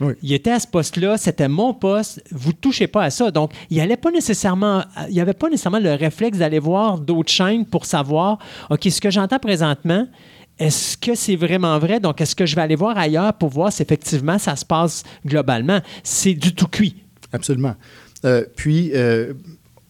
Oui. 0.00 0.14
Il 0.22 0.32
était 0.32 0.50
à 0.50 0.58
ce 0.58 0.66
poste-là, 0.66 1.16
c'était 1.16 1.48
mon 1.48 1.72
poste, 1.72 2.22
vous 2.30 2.50
ne 2.50 2.56
touchez 2.56 2.88
pas 2.88 3.04
à 3.04 3.10
ça. 3.10 3.30
Donc, 3.30 3.52
il 3.70 3.80
allait 3.80 3.96
pas 3.96 4.10
nécessairement, 4.10 4.84
il 5.08 5.14
n'y 5.14 5.20
avait 5.20 5.34
pas 5.34 5.48
nécessairement 5.48 5.78
le 5.78 5.94
réflexe 5.94 6.38
d'aller 6.38 6.58
voir 6.58 6.98
d'autres 6.98 7.32
chaînes 7.32 7.64
pour 7.64 7.86
savoir, 7.86 8.38
OK, 8.70 8.82
ce 8.90 9.00
que 9.00 9.10
j'entends 9.10 9.38
présentement, 9.38 10.06
est-ce 10.58 10.96
que 10.96 11.14
c'est 11.14 11.36
vraiment 11.36 11.78
vrai? 11.78 12.00
Donc, 12.00 12.20
est-ce 12.20 12.36
que 12.36 12.46
je 12.46 12.54
vais 12.54 12.62
aller 12.62 12.76
voir 12.76 12.96
ailleurs 12.96 13.32
pour 13.34 13.48
voir 13.50 13.72
si 13.72 13.82
effectivement 13.82 14.38
ça 14.38 14.54
se 14.56 14.64
passe 14.64 15.02
globalement? 15.26 15.80
C'est 16.02 16.34
du 16.34 16.54
tout 16.54 16.68
cuit. 16.68 17.02
Absolument. 17.32 17.74
Euh, 18.24 18.44
puis, 18.56 18.92
euh, 18.94 19.32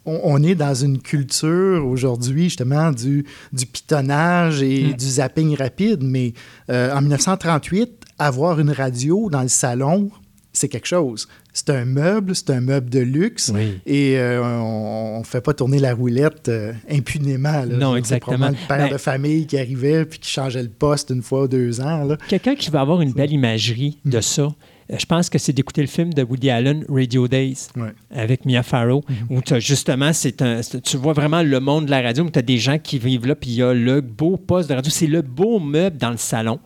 on, 0.07 0.20
on 0.24 0.42
est 0.42 0.55
dans 0.55 0.74
une 0.74 1.00
culture 1.00 1.87
aujourd'hui, 1.87 2.44
justement, 2.44 2.90
du, 2.92 3.24
du 3.53 3.66
pitonnage 3.66 4.62
et 4.62 4.88
Mm. 4.88 4.92
du 4.94 5.05
zapping 5.07 5.57
rapide. 5.57 6.03
Mais 6.03 6.33
euh, 6.70 6.92
en 6.94 7.00
1938, 7.00 7.90
avoir 8.18 8.59
une 8.61 8.70
radio 8.70 9.29
dans 9.31 9.42
le 9.42 9.48
salon, 9.48 10.11
c'est 10.55 10.69
quelque 10.69 10.87
chose. 10.87 11.29
C'est 11.53 11.69
un 11.71 11.85
meuble, 11.85 12.35
c'est 12.35 12.51
un 12.51 12.61
meuble 12.61 12.88
de 12.88 13.01
luxe. 13.01 13.53
Oui. 13.55 13.79
Et 13.87 14.19
euh, 14.19 14.43
on 14.43 15.19
ne 15.21 15.25
fait 15.25 15.40
pas 15.43 15.53
tourner 15.53 15.79
la 15.79 15.95
roulette 15.95 16.49
euh, 16.49 16.73
impunément. 16.90 17.64
là. 17.64 17.77
Non, 17.77 17.97
exactement. 17.97 18.49
le 18.49 18.55
père 18.69 18.79
Ben- 18.88 18.93
de 18.93 18.97
famille 18.99 19.47
qui 19.47 19.59
arrivait 19.59 20.05
puis 20.07 20.19
qui 20.19 20.31
changeait 20.31 20.62
le 20.62 20.69
poste 20.71 21.11
une 21.11 21.23
fois 21.23 21.43
ou 21.43 21.49
deux 21.49 21.81
ans. 21.81 22.09
Quelqu'un 22.29 22.55
qui 22.55 22.71
va 22.71 22.81
avoir 22.81 23.01
une 23.03 23.12
belle 23.12 23.33
imagerie 23.33 23.99
de 24.05 24.21
ça, 24.21 24.43
euh, 24.43 24.97
je 24.99 25.07
pense 25.07 25.29
que 25.31 25.38
c'est 25.38 25.53
d'écouter 25.53 25.81
le 25.81 25.87
film 25.87 26.12
de 26.12 26.23
Woody 26.23 26.51
Allen, 26.51 26.85
Radio 26.88 27.29
Days, 27.29 27.69
Ouais. 27.77 27.93
avec 28.14 28.45
Mia 28.45 28.62
Farrow, 28.62 29.03
où 29.31 29.40
t'as 29.40 29.59
justement, 29.61 30.12
c'est- 30.12 30.37
tu 30.83 30.97
vois 30.97 31.12
vraiment 31.12 31.43
le 31.43 31.61
monde 31.61 31.87
de 31.87 31.90
la 31.90 32.01
radio, 32.03 32.25
où 32.25 32.31
tu 32.31 32.38
as 32.38 32.43
des 32.43 32.59
gens 32.59 32.79
qui 32.79 32.99
vivent 32.99 33.27
là, 33.27 33.35
puis 33.35 33.51
il 33.51 33.57
y 33.57 33.62
a 33.62 33.73
le 33.75 34.01
beau 34.01 34.37
poste 34.37 34.68
de 34.70 34.74
radio, 34.74 34.91
c'est 34.91 35.07
le 35.07 35.22
beau 35.22 35.59
meuble 35.61 35.97
dans 35.99 36.11
le 36.11 36.16
salon. 36.16 36.59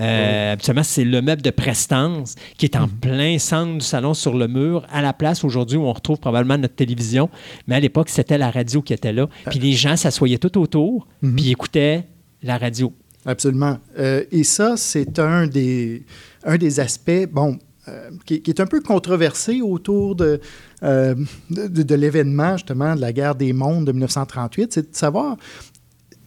Euh, 0.00 0.52
Habituellement, 0.52 0.82
c'est 0.82 1.04
le 1.04 1.20
meuble 1.22 1.42
de 1.42 1.50
prestance 1.50 2.34
qui 2.56 2.66
est 2.66 2.76
en 2.76 2.88
plein 2.88 3.38
centre 3.38 3.74
du 3.74 3.84
salon 3.84 4.14
sur 4.14 4.34
le 4.36 4.48
mur, 4.48 4.86
à 4.90 5.02
la 5.02 5.12
place 5.12 5.44
aujourd'hui 5.44 5.76
où 5.76 5.82
on 5.84 5.92
retrouve 5.92 6.18
probablement 6.18 6.58
notre 6.58 6.74
télévision. 6.74 7.28
Mais 7.66 7.74
à 7.76 7.80
l'époque, 7.80 8.08
c'était 8.08 8.38
la 8.38 8.50
radio 8.50 8.82
qui 8.82 8.92
était 8.92 9.12
là. 9.12 9.28
Puis 9.50 9.58
les 9.58 9.72
gens 9.72 9.96
s'assoyaient 9.96 10.38
tout 10.38 10.58
autour, 10.58 11.06
puis 11.20 11.30
ils 11.44 11.50
écoutaient 11.52 12.04
la 12.42 12.56
radio. 12.58 12.92
Absolument. 13.26 13.78
Euh, 13.98 14.24
et 14.32 14.44
ça, 14.44 14.76
c'est 14.78 15.18
un 15.18 15.46
des, 15.46 16.04
un 16.44 16.56
des 16.56 16.80
aspects, 16.80 17.26
bon, 17.30 17.58
euh, 17.88 18.10
qui, 18.24 18.40
qui 18.40 18.50
est 18.50 18.60
un 18.60 18.66
peu 18.66 18.80
controversé 18.80 19.60
autour 19.60 20.14
de, 20.14 20.40
euh, 20.82 21.14
de, 21.50 21.66
de- 21.66 21.82
de 21.82 21.94
l'événement, 21.94 22.56
justement, 22.56 22.94
de 22.94 23.00
la 23.00 23.12
guerre 23.12 23.34
des 23.34 23.52
mondes 23.52 23.86
de 23.86 23.92
1938, 23.92 24.72
c'est 24.72 24.90
de 24.90 24.96
savoir 24.96 25.36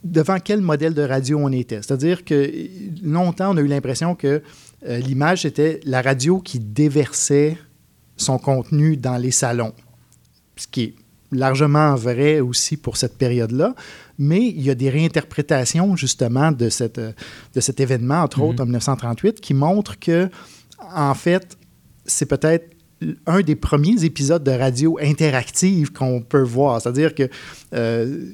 devant 0.03 0.39
quel 0.39 0.61
modèle 0.61 0.93
de 0.93 1.01
radio 1.01 1.39
on 1.39 1.51
était. 1.51 1.81
C'est-à-dire 1.81 2.25
que 2.25 2.51
longtemps, 3.03 3.53
on 3.53 3.57
a 3.57 3.61
eu 3.61 3.67
l'impression 3.67 4.15
que 4.15 4.41
euh, 4.87 4.97
l'image, 4.99 5.43
c'était 5.43 5.79
la 5.85 6.01
radio 6.01 6.39
qui 6.39 6.59
déversait 6.59 7.57
son 8.17 8.37
contenu 8.37 8.97
dans 8.97 9.17
les 9.17 9.31
salons, 9.31 9.73
ce 10.55 10.67
qui 10.67 10.83
est 10.83 10.95
largement 11.31 11.95
vrai 11.95 12.41
aussi 12.41 12.77
pour 12.77 12.97
cette 12.97 13.17
période-là, 13.17 13.73
mais 14.19 14.45
il 14.45 14.61
y 14.61 14.69
a 14.69 14.75
des 14.75 14.89
réinterprétations 14.89 15.95
justement 15.95 16.51
de, 16.51 16.69
cette, 16.69 16.99
de 16.99 17.59
cet 17.59 17.79
événement, 17.79 18.21
entre 18.21 18.39
Mhm. 18.39 18.45
autres 18.45 18.61
en 18.61 18.65
1938, 18.65 19.41
qui 19.41 19.53
montrent 19.53 19.99
que, 19.99 20.29
en 20.93 21.15
fait, 21.15 21.57
c'est 22.05 22.27
peut-être 22.27 22.69
un 23.25 23.41
des 23.41 23.55
premiers 23.55 24.03
épisodes 24.05 24.43
de 24.43 24.51
radio 24.51 24.97
interactive 25.01 25.91
qu'on 25.91 26.21
peut 26.21 26.43
voir. 26.43 26.81
C'est-à-dire 26.81 27.15
que 27.15 27.27
euh, 27.73 28.27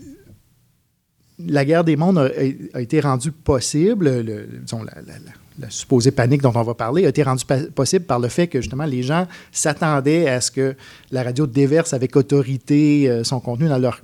la 1.47 1.63
guerre 1.65 1.83
des 1.83 1.95
mondes 1.95 2.17
a, 2.17 2.29
a 2.77 2.81
été 2.81 2.99
rendue 2.99 3.31
possible, 3.31 4.09
le- 4.21 4.47
disons, 4.61 4.83
la, 4.83 4.93
la- 4.95 5.13
la- 5.13 5.31
la 5.61 5.69
supposée 5.69 6.11
panique 6.11 6.41
dont 6.41 6.53
on 6.55 6.61
va 6.63 6.73
parler 6.73 7.05
a 7.05 7.09
été 7.09 7.21
rendue 7.21 7.43
possible 7.75 8.05
par 8.05 8.19
le 8.19 8.29
fait 8.29 8.47
que 8.47 8.61
justement 8.61 8.85
les 8.85 9.03
gens 9.03 9.27
s'attendaient 9.51 10.29
à 10.29 10.39
ce 10.39 10.51
que 10.51 10.75
la 11.11 11.21
radio 11.23 11.45
déverse 11.47 11.93
avec 11.93 12.15
autorité 12.15 13.09
euh, 13.09 13.23
son 13.25 13.39
contenu 13.41 13.67
dans 13.67 13.77
leur 13.77 13.99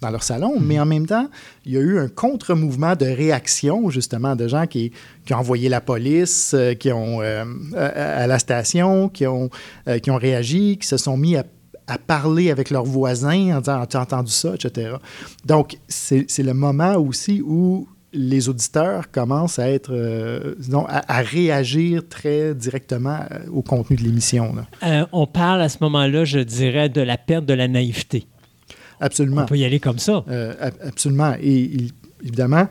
dans 0.00 0.10
leur 0.10 0.24
salon, 0.24 0.58
mais 0.60 0.80
en 0.80 0.84
même 0.84 1.06
temps, 1.06 1.28
il 1.64 1.74
y 1.74 1.76
a 1.76 1.80
eu 1.80 1.96
un 2.00 2.08
contre-mouvement 2.08 2.96
de 2.96 3.06
réaction, 3.06 3.88
justement, 3.88 4.34
de 4.34 4.48
gens 4.48 4.66
qui, 4.66 4.90
qui 5.24 5.32
ont 5.32 5.36
envoyé 5.38 5.68
la 5.68 5.80
police, 5.80 6.54
euh, 6.54 6.74
qui 6.74 6.90
ont 6.90 7.22
euh, 7.22 7.44
à, 7.76 8.22
à 8.22 8.26
la 8.26 8.40
station, 8.40 9.08
qui 9.08 9.28
ont, 9.28 9.48
euh, 9.86 10.00
qui 10.00 10.10
ont 10.10 10.16
réagi, 10.16 10.76
qui 10.80 10.88
se 10.88 10.96
sont 10.96 11.16
mis 11.16 11.36
à, 11.36 11.44
à 11.86 11.98
parler 11.98 12.50
avec 12.50 12.70
leurs 12.70 12.84
voisins 12.84 13.56
en 13.56 13.60
disant 13.60 13.80
As-tu 13.80 13.96
entendu 13.96 14.30
ça, 14.32 14.54
etc. 14.54 14.96
Donc, 15.44 15.78
c'est 15.88 16.26
le 16.38 16.54
moment 16.54 16.94
aussi 16.96 17.42
où 17.44 17.88
les 18.14 18.48
auditeurs 18.50 19.10
commencent 19.10 19.58
à 19.58 19.70
être, 19.70 19.90
euh, 19.92 20.54
disons, 20.58 20.84
à, 20.86 21.00
à 21.10 21.22
réagir 21.22 22.02
très 22.08 22.54
directement 22.54 23.20
euh, 23.30 23.38
au 23.50 23.62
contenu 23.62 23.96
de 23.96 24.02
l'émission. 24.02 24.54
Euh, 24.82 25.06
on 25.12 25.26
parle 25.26 25.62
à 25.62 25.70
ce 25.70 25.78
moment-là, 25.80 26.24
je 26.26 26.38
dirais, 26.40 26.90
de 26.90 27.00
la 27.00 27.16
perte 27.16 27.46
de 27.46 27.54
la 27.54 27.68
naïveté. 27.68 28.26
Absolument. 29.00 29.42
On 29.42 29.46
peut 29.46 29.56
y 29.56 29.64
aller 29.64 29.80
comme 29.80 29.98
ça. 29.98 30.24
Euh, 30.28 30.54
ab- 30.60 30.74
absolument. 30.86 31.34
Et 31.42 31.88
évidemment, 32.22 32.68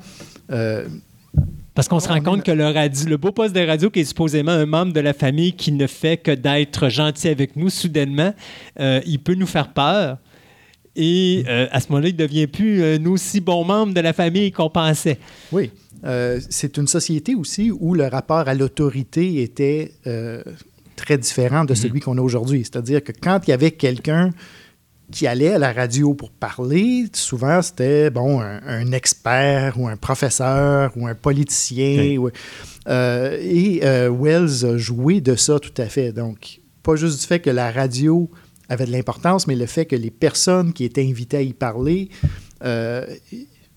Parce 1.74 1.88
qu'on 1.88 1.99
se 1.99 2.09
rend 2.09 2.22
compte 2.22 2.43
que 2.43 2.51
le, 2.51 2.65
radio, 2.65 3.07
le 3.07 3.17
beau 3.17 3.32
poste 3.32 3.55
de 3.55 3.65
radio, 3.65 3.89
qui 3.89 4.01
est 4.01 4.05
supposément 4.05 4.51
un 4.51 4.65
membre 4.65 4.91
de 4.91 4.99
la 4.99 5.13
famille 5.13 5.53
qui 5.53 5.72
ne 5.72 5.88
fait 5.88 6.17
que 6.17 6.32
d'être 6.32 6.89
gentil 6.89 7.30
avec 7.30 7.55
nous, 7.55 7.69
soudainement, 7.69 8.34
euh, 8.80 8.99
il 9.05 9.19
peut 9.19 9.36
nous 9.36 9.47
faire 9.47 9.72
peur. 9.72 10.17
Et 10.95 11.45
euh, 11.47 11.67
à 11.72 11.80
ce 11.80 11.89
moment-là, 11.89 12.09
il 12.09 12.15
ne 12.15 12.17
devient 12.17 12.47
plus 12.47 12.84
un 12.84 13.05
aussi 13.05 13.39
bon 13.39 13.63
membre 13.63 13.93
de 13.93 14.01
la 14.01 14.13
famille 14.13 14.51
qu'on 14.51 14.69
pensait. 14.69 15.17
Oui. 15.51 15.72
Euh, 16.03 16.39
c'est 16.49 16.78
une 16.78 16.88
société 16.88 17.36
aussi 17.36 17.72
où 17.72 17.93
le 17.93 18.07
rapport 18.07 18.47
à 18.47 18.53
l'autorité 18.53 19.41
était 19.41 19.91
euh, 20.07 20.43
très 20.95 21.17
différent 21.17 21.63
de 21.63 21.74
celui 21.74 21.99
qu'on 21.99 22.17
a 22.17 22.22
aujourd'hui. 22.22 22.61
C'est-à-dire 22.63 23.03
que 23.03 23.11
quand 23.11 23.47
il 23.47 23.51
y 23.51 23.53
avait 23.53 23.72
quelqu'un 23.72 24.32
qui 25.12 25.28
allait 25.28 25.53
à 25.53 25.59
la 25.59 25.72
radio 25.74 26.14
pour 26.14 26.32
parler, 26.32 27.05
souvent 27.14 27.62
c'était 27.62 28.09
bon 28.09 28.41
un, 28.41 28.59
un 28.66 28.91
expert 28.91 29.80
ou 29.80 29.88
un 29.88 29.97
professeur 29.97 30.91
ou 30.95 31.07
un 31.07 31.16
politicien. 31.16 32.18
Ou- 32.18 32.30
euh, 32.88 33.38
et 33.39 33.82
euh, 33.84 34.09
Wells 34.09 34.66
a 34.66 34.78
joué 34.78 35.22
de 35.22 35.36
ça 35.36 35.59
tout 35.59 35.74
à 35.82 35.86
fait. 35.86 36.12
Donc, 36.12 36.62
pas 36.84 36.95
juste 36.95 37.20
du 37.22 37.28
fait 37.28 37.39
que 37.39 37.49
la 37.51 37.72
radio 37.72 38.30
avait 38.70 38.86
de 38.86 38.91
l'importance, 38.91 39.47
mais 39.47 39.55
le 39.55 39.66
fait 39.66 39.86
que 39.86 39.95
les 39.95 40.12
personnes 40.12 40.74
qui 40.74 40.86
étaient 40.86 41.05
invitées 41.07 41.38
à 41.38 41.41
y 41.41 41.53
parler, 41.53 42.09
euh, 42.64 43.05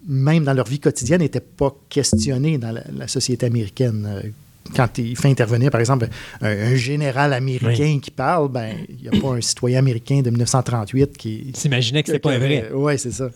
même 0.07 0.45
dans 0.45 0.55
leur 0.55 0.66
vie 0.68 0.78
quotidienne, 0.80 1.20
n'étaient 1.20 1.41
pas 1.41 1.74
questionnées 1.89 2.59
dans 2.59 2.70
la, 2.72 2.85
la 2.97 3.09
société 3.09 3.45
américaine. 3.47 4.32
Quand 4.75 4.99
il 4.99 5.17
fait 5.17 5.29
intervenir, 5.29 5.71
par 5.71 5.81
exemple, 5.81 6.09
un, 6.41 6.49
un 6.49 6.75
général 6.75 7.33
américain 7.33 7.99
qui 8.03 8.11
parle, 8.11 8.51
ben 8.51 8.75
il 8.89 9.09
n'y 9.11 9.19
a 9.19 9.21
pas 9.21 9.35
un 9.35 9.41
citoyen 9.41 9.79
américain 9.79 10.23
de 10.23 10.31
1938 10.31 11.17
qui... 11.17 11.53
S'imaginait 11.55 12.03
que 12.03 12.09
c'était 12.09 12.19
pas 12.19 12.39
vrai. 12.39 12.71
Oui, 12.73 12.99
c'est 12.99 13.12
ça. 13.12 13.29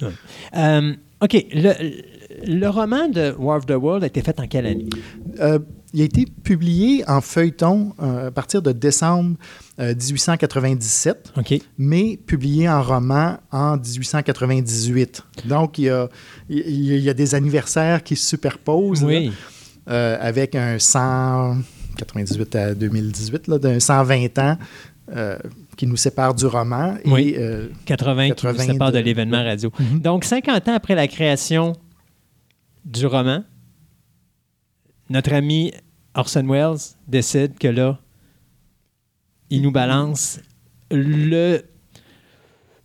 Euh, 0.57 0.95
OK. 1.23 1.47
Le, 1.53 1.73
le 2.47 2.69
roman 2.69 3.09
de 3.09 3.35
War 3.39 3.59
of 3.59 3.67
the 3.67 3.73
World 3.73 4.05
a 4.05 4.07
été 4.07 4.23
fait 4.23 4.39
en 4.41 4.47
quelle 4.47 4.67
année? 4.67 4.89
Euh, 5.41 5.59
il 5.95 6.03
a 6.03 6.05
été 6.05 6.27
publié 6.45 7.03
en 7.09 7.21
feuilleton 7.21 7.95
euh, 8.01 8.29
à 8.29 8.31
partir 8.31 8.61
de 8.61 8.73
décembre 8.73 9.37
euh, 9.81 9.95
1897, 9.95 11.33
OK. 11.37 11.55
mais 11.79 12.19
publié 12.27 12.69
en 12.69 12.83
roman 12.83 13.39
en 13.51 13.77
1898. 13.77 15.23
Donc, 15.47 15.79
il 15.79 15.85
y 15.85 15.89
a, 15.89 16.09
il 16.51 17.07
y 17.07 17.15
des 17.15 17.35
anniversaires 17.35 18.03
qui 18.03 18.17
se 18.17 18.29
superposent 18.29 19.03
là, 19.03 19.09
Oui. 19.09 19.33
Euh, 19.89 20.17
avec 20.21 20.55
un 20.55 20.79
198 20.79 22.55
à 22.57 22.75
2018, 22.75 23.47
là, 23.49 23.59
d'un 23.59 23.81
120 23.81 24.39
ans 24.39 24.57
euh, 25.17 25.39
qui 25.77 25.87
nous 25.87 25.97
sépare 25.97 26.35
du 26.35 26.47
roman. 26.47 26.97
Oui. 27.07 27.31
Et, 27.31 27.39
euh, 27.39 27.69
80, 27.87 28.29
80 28.29 28.53
qui 28.55 28.67
nous 28.67 28.73
sépare 28.75 28.93
de 28.93 28.99
de- 28.99 29.03
l'événement 29.05 29.43
radio. 29.43 29.71
Mhm. 29.79 30.01
Donc, 30.01 30.25
50 30.25 30.69
ans 30.69 30.75
après 30.75 30.95
la 30.95 31.09
création 31.09 31.73
du 32.85 33.07
roman, 33.07 33.43
notre 35.11 35.33
ami 35.33 35.73
Orson 36.15 36.47
Welles 36.47 36.77
décide 37.07 37.57
que 37.59 37.69
là, 37.69 37.99
il 39.51 39.63
nous 39.63 39.73
balance 39.73 40.41
le. 40.91 41.63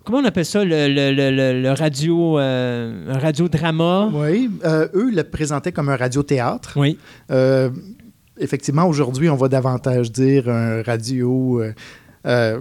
Comment 0.05 0.17
on 0.19 0.25
appelle 0.25 0.45
ça? 0.45 0.63
Le, 0.65 0.87
le- 0.87 1.61
le- 1.61 1.71
radio, 1.71 2.37
euh, 2.39 3.05
radiodrama? 3.21 4.09
oui, 4.13 4.49
euh, 4.65 4.87
eux 4.93 5.11
le 5.11 5.23
présentaient 5.23 5.71
comme 5.71 5.89
un 5.89 5.95
radiothéâtre. 5.95 6.73
Oui. 6.75 6.97
Euh, 7.31 7.69
effectivement, 8.37 8.85
aujourd'hui, 8.85 9.29
on 9.29 9.35
va 9.37 9.47
davantage 9.47 10.11
dire 10.11 10.49
un 10.49 10.81
radio. 10.83 11.61
euh, 12.25 12.59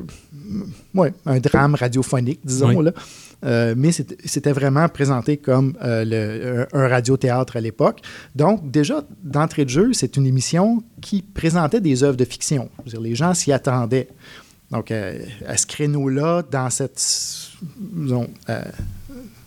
ouais, 0.94 1.12
un 1.26 1.38
drame 1.40 1.74
radiophonique, 1.74 2.40
disons. 2.44 2.74
Oui. 2.76 2.84
Là. 2.84 3.74
Mais 3.74 3.90
c'était 3.90 4.52
vraiment 4.52 4.88
présenté 4.88 5.36
comme 5.36 5.74
le- 5.82 6.66
un, 6.72 6.88
radiothéâtre 6.88 7.56
à 7.56 7.60
l'époque. 7.60 8.00
Donc, 8.36 8.70
déjà, 8.70 9.02
d'entrée 9.24 9.64
de 9.64 9.70
jeu, 9.70 9.92
c'est 9.92 10.16
une 10.16 10.26
émission 10.26 10.82
qui 11.00 11.22
présentait 11.22 11.80
des 11.80 12.04
œuvres 12.04 12.16
de 12.16 12.24
fiction. 12.24 12.70
Les 13.00 13.16
gens 13.16 13.34
s'y 13.34 13.50
attendaient. 13.52 14.08
Donc, 14.72 14.90
euh, 14.90 15.18
à 15.46 15.56
ce 15.56 15.66
créneau-là, 15.66 16.42
dans 16.50 16.70
cette, 16.70 17.00
disons, 17.78 18.28
euh, 18.48 18.62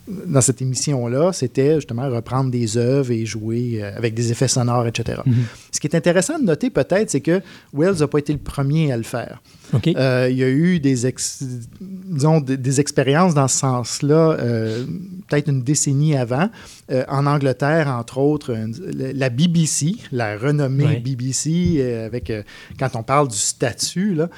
dans 0.07 0.39
cette 0.41 0.61
émission-là, 0.61 1.33
c'était 1.33 1.75
justement 1.75 2.07
reprendre 2.11 2.51
des 2.51 2.77
œuvres 2.77 3.09
et 3.11 3.25
jouer 3.25 3.79
euh, 3.81 3.97
avec 3.97 4.13
des 4.13 4.31
effets 4.31 4.47
sonores, 4.47 4.85
etc. 4.85 5.21
Mhm. 5.25 5.33
Ce 5.71 5.79
qui 5.79 5.87
est 5.87 5.95
intéressant 5.95 6.37
de 6.37 6.43
noter 6.43 6.69
peut-être, 6.69 7.09
c'est 7.09 7.21
que 7.21 7.41
Wells 7.73 7.97
n'a 8.01 8.07
pas 8.07 8.19
été 8.19 8.31
le 8.33 8.37
premier 8.39 8.91
à 8.91 8.97
le 8.97 9.03
faire. 9.03 9.41
OK. 9.73 9.87
Euh, 9.87 10.27
il 10.29 10.37
y 10.37 10.43
a 10.43 10.47
eu 10.49 10.79
des, 10.79 11.07
ex- 11.07 11.43
disons, 11.81 12.39
des, 12.39 12.55
des 12.55 12.79
expériences 12.79 13.33
dans 13.33 13.47
ce 13.47 13.57
sens-là, 13.57 14.37
euh, 14.39 14.85
peut-être 15.27 15.49
une 15.49 15.63
décennie 15.63 16.15
avant. 16.15 16.49
Euh, 16.91 17.03
en 17.07 17.25
Angleterre, 17.25 17.87
entre 17.87 18.19
autres, 18.19 18.51
une- 18.55 18.75
la 19.15 19.29
BBC, 19.29 19.95
la 20.11 20.37
renommée 20.37 20.85
Ouais. 20.85 20.99
BBC, 20.99 21.81
avec, 22.05 22.31
quand 22.77 22.95
on 22.95 23.01
parle 23.01 23.27
du 23.29 23.37
statut, 23.37 24.13
là, 24.13 24.29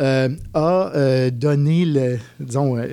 a 0.00 0.92
euh, 0.94 1.30
donné 1.30 1.84
le, 1.84 2.18
disons, 2.40 2.76
euh, 2.78 2.86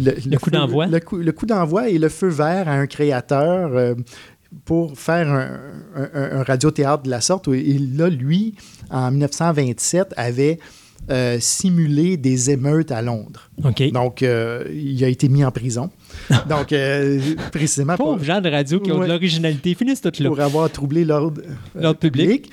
le, 0.00 0.12
Le 0.30 0.38
coup 0.38 0.50
d'envoi. 0.50 0.86
Le 0.86 1.00
coup, 1.00 1.16
le 1.18 1.32
coup 1.32 1.46
d'envoi 1.46 1.88
et 1.90 1.98
le 1.98 2.08
feu 2.08 2.28
vert 2.28 2.68
à 2.68 2.72
un 2.72 2.86
créateur 2.86 3.70
euh, 3.74 3.94
pour 4.64 4.98
faire 4.98 5.28
un, 5.30 5.50
un- 5.94 6.38
un 6.38 6.42
radiothéâtre 6.42 7.02
de 7.02 7.10
la 7.10 7.20
sorte. 7.20 7.48
Et 7.48 7.78
là, 7.78 8.08
lui, 8.08 8.54
en 8.90 9.10
1927, 9.10 10.14
avait 10.16 10.58
euh, 11.10 11.36
simulé 11.40 12.16
des 12.16 12.50
émeutes 12.50 12.90
à 12.90 13.02
Londres. 13.02 13.50
Donc, 13.92 14.22
euh, 14.22 14.64
il 14.72 15.04
a 15.04 15.08
été 15.08 15.28
mis 15.28 15.44
en 15.44 15.50
prison. 15.52 15.90
Donc, 16.48 16.72
euh, 16.72 17.20
précisément 17.52 17.96
pour, 17.96 18.18
gens 18.22 18.40
de 18.40 18.48
radio 18.48 18.80
qui 18.80 18.90
ont 18.90 19.00
de 19.00 19.06
l'originalité. 19.06 19.74
Finissent 19.74 20.00
tout 20.00 20.10
là. 20.20 20.28
pour 20.28 20.40
avoir 20.40 20.70
troublé 20.70 21.04
l'ordre 21.04 21.42
euh, 21.44 21.80
L'ordre 21.82 22.00
public. 22.00 22.50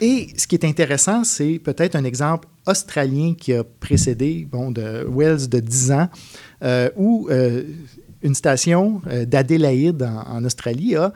Et 0.00 0.28
ce 0.36 0.46
qui 0.46 0.54
est 0.56 0.64
intéressant, 0.64 1.24
c'est 1.24 1.58
peut-être 1.58 1.96
un 1.96 2.04
exemple 2.04 2.48
australien 2.66 3.34
qui 3.38 3.52
a 3.54 3.64
précédé, 3.64 4.46
bon, 4.50 4.70
de 4.70 5.06
Wells 5.10 5.48
de 5.48 5.60
10 5.60 5.92
ans, 5.92 6.08
euh, 6.62 6.90
où 6.96 7.28
euh, 7.30 7.62
une 8.22 8.34
station 8.34 9.00
euh, 9.06 9.24
d'Adélaïde 9.24 10.02
en, 10.02 10.36
en 10.36 10.44
Australie 10.44 10.96
a 10.96 11.12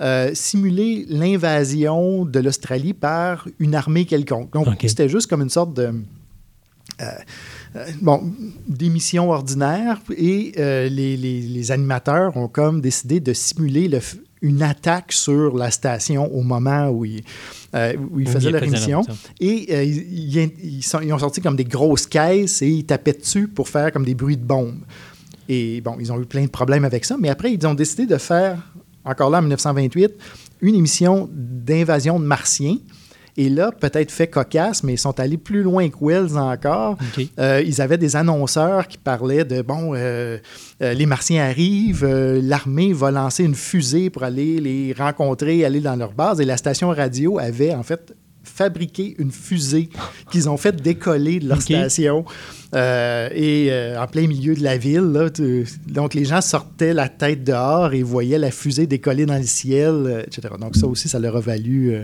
euh, 0.00 0.30
simulé 0.34 1.04
l'invasion 1.08 2.24
de 2.24 2.40
l'Australie 2.40 2.94
par 2.94 3.46
une 3.58 3.74
armée 3.74 4.06
quelconque. 4.06 4.52
Donc, 4.52 4.66
c'était 4.88 5.08
juste 5.08 5.28
comme 5.28 5.42
une 5.42 5.50
sorte 5.50 5.74
de... 5.74 5.92
euh, 7.00 7.06
bon, 8.00 8.32
d'émissions 8.68 9.30
ordinaires 9.30 10.00
et 10.16 10.52
euh, 10.58 10.88
les, 10.88 11.16
les- 11.16 11.40
les 11.42 11.72
animateurs 11.72 12.36
ont 12.36 12.48
comme 12.48 12.80
décidé 12.80 13.20
de 13.20 13.32
simuler 13.32 13.88
le 13.88 14.00
une 14.44 14.62
attaque 14.62 15.10
sur 15.12 15.56
la 15.56 15.70
station 15.70 16.32
au 16.34 16.42
moment 16.42 16.88
où 16.90 17.04
ils, 17.04 17.22
euh, 17.74 17.94
où 18.10 18.20
ils 18.20 18.28
Où 18.28 18.32
faisaient 18.32 18.50
faisaient 18.52 18.66
émission. 18.66 18.98
leur 19.06 19.08
émission. 19.08 19.30
Et 19.40 19.66
euh, 19.74 19.82
ils, 19.84 20.36
ils- 20.36 20.52
ils 20.78 20.82
sont- 20.82 21.00
ils 21.00 21.12
ont 21.12 21.18
sorti 21.18 21.40
comme 21.40 21.56
des 21.56 21.64
grosses 21.64 22.06
caisses 22.06 22.60
et 22.62 22.68
ils 22.68 22.84
tapaient 22.84 23.14
dessus 23.14 23.48
pour 23.48 23.68
faire 23.68 23.90
comme 23.92 24.04
des 24.04 24.14
bruits 24.14 24.36
de 24.36 24.44
bombes. 24.44 24.80
Et 25.48 25.80
bon, 25.80 25.96
ils 26.00 26.12
ont 26.12 26.20
eu 26.20 26.26
plein 26.26 26.42
de 26.44 26.50
problèmes 26.50 26.84
avec 26.84 27.04
ça, 27.04 27.16
mais 27.18 27.28
après, 27.28 27.52
ils 27.52 27.66
ont 27.66 27.74
décidé 27.74 28.06
de 28.06 28.16
faire, 28.16 28.58
encore 29.04 29.30
là 29.30 29.38
en 29.38 29.42
1928, 29.42 30.12
une 30.62 30.74
émission 30.74 31.28
d'invasion 31.32 32.18
de 32.20 32.24
martiens. 32.24 32.76
Et 33.36 33.48
là, 33.48 33.72
peut-être 33.72 34.12
fait 34.12 34.28
cocasse, 34.28 34.84
mais 34.84 34.94
ils 34.94 34.98
sont 34.98 35.18
allés 35.18 35.36
plus 35.36 35.62
loin 35.62 35.88
que 35.88 35.96
Wells 36.00 36.38
encore. 36.38 36.96
Euh, 37.38 37.62
ils 37.64 37.80
avaient 37.80 37.98
des 37.98 38.14
annonceurs 38.14 38.86
qui 38.86 38.96
parlaient 38.96 39.44
de, 39.44 39.60
bon, 39.62 39.92
euh, 39.94 40.38
euh, 40.82 40.94
les 40.94 41.06
Martiens 41.06 41.44
arrivent, 41.44 42.06
l'armée 42.06 42.92
va 42.92 43.10
lancer 43.10 43.44
une 43.44 43.54
fusée 43.54 44.10
pour 44.10 44.22
aller 44.22 44.60
les 44.60 44.94
rencontrer, 44.96 45.64
aller 45.64 45.80
dans 45.80 45.96
leur 45.96 46.12
base. 46.12 46.40
Et 46.40 46.44
la 46.44 46.56
station 46.56 46.90
radio 46.90 47.38
avait, 47.38 47.74
en 47.74 47.82
fait, 47.82 48.14
fabriqué 48.44 49.14
une 49.18 49.32
fusée 49.32 49.88
qu'ils 50.30 50.48
ont 50.48 50.56
fait 50.56 50.76
décoller 50.76 51.40
de 51.40 51.48
leur 51.48 51.60
station. 51.60 52.24
Euh, 52.74 53.28
et 53.32 53.68
euh, 53.70 54.02
en 54.02 54.06
plein 54.08 54.26
milieu 54.26 54.54
de 54.54 54.62
la 54.62 54.76
ville. 54.76 55.12
donc, 55.86 56.14
les 56.14 56.24
gens 56.24 56.40
sortaient 56.40 56.92
la 56.92 57.08
tête 57.08 57.44
dehors 57.44 57.92
et 57.92 58.02
voyaient 58.02 58.38
la 58.38 58.50
fusée 58.50 58.86
décoller 58.86 59.26
dans 59.26 59.36
le 59.36 59.44
ciel, 59.44 59.94
euh, 59.94 60.22
etc. 60.22 60.54
Donc, 60.60 60.74
ça 60.74 60.88
aussi, 60.88 61.08
ça 61.08 61.20
leur 61.20 61.36
a 61.36 61.40
valu 61.40 61.96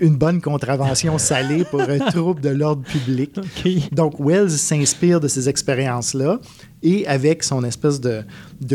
une 0.00 0.14
bonne 0.16 0.40
contravention 0.40 1.18
salée 1.18 1.64
pour 1.64 1.80
un 1.80 1.98
trouble 1.98 2.40
de 2.40 2.50
l'ordre 2.50 2.82
public. 2.82 3.36
Donc, 3.92 4.20
Wells 4.20 4.50
s'inspire 4.50 5.20
de 5.20 5.28
ces 5.28 5.48
expériences-là 5.48 6.38
et 6.82 7.06
avec 7.08 7.42
son 7.42 7.64
espèce 7.64 8.00
de, 8.00 8.22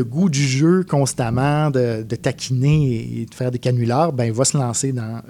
goût 0.01 0.29
du 0.29 0.45
jeu 0.45 0.83
constamment, 0.83 1.71
de, 1.71 2.03
taquiner 2.15 3.21
et 3.21 3.25
de 3.25 3.33
faire 3.33 3.51
des 3.51 3.59
canulars, 3.59 4.11
ben, 4.11 4.25
il 4.25 4.33
va 4.33 4.43
se 4.43 4.57
lancer 4.57 4.91
dans 4.91 5.21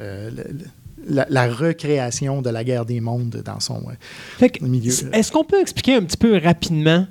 la, 1.08 1.48
recréation 1.48 2.42
de 2.42 2.50
la 2.50 2.64
guerre 2.64 2.86
des 2.86 3.02
mondes 3.02 3.42
dans 3.46 3.60
son 3.60 3.82
euh, 3.90 4.48
milieu. 4.62 4.94
Est-ce 5.14 5.32
qu'on 5.32 5.44
peut 5.44 5.60
expliquer 5.60 5.96
un 5.96 6.04
petit 6.04 6.18
peu 6.18 6.38
rapidement 6.38 7.08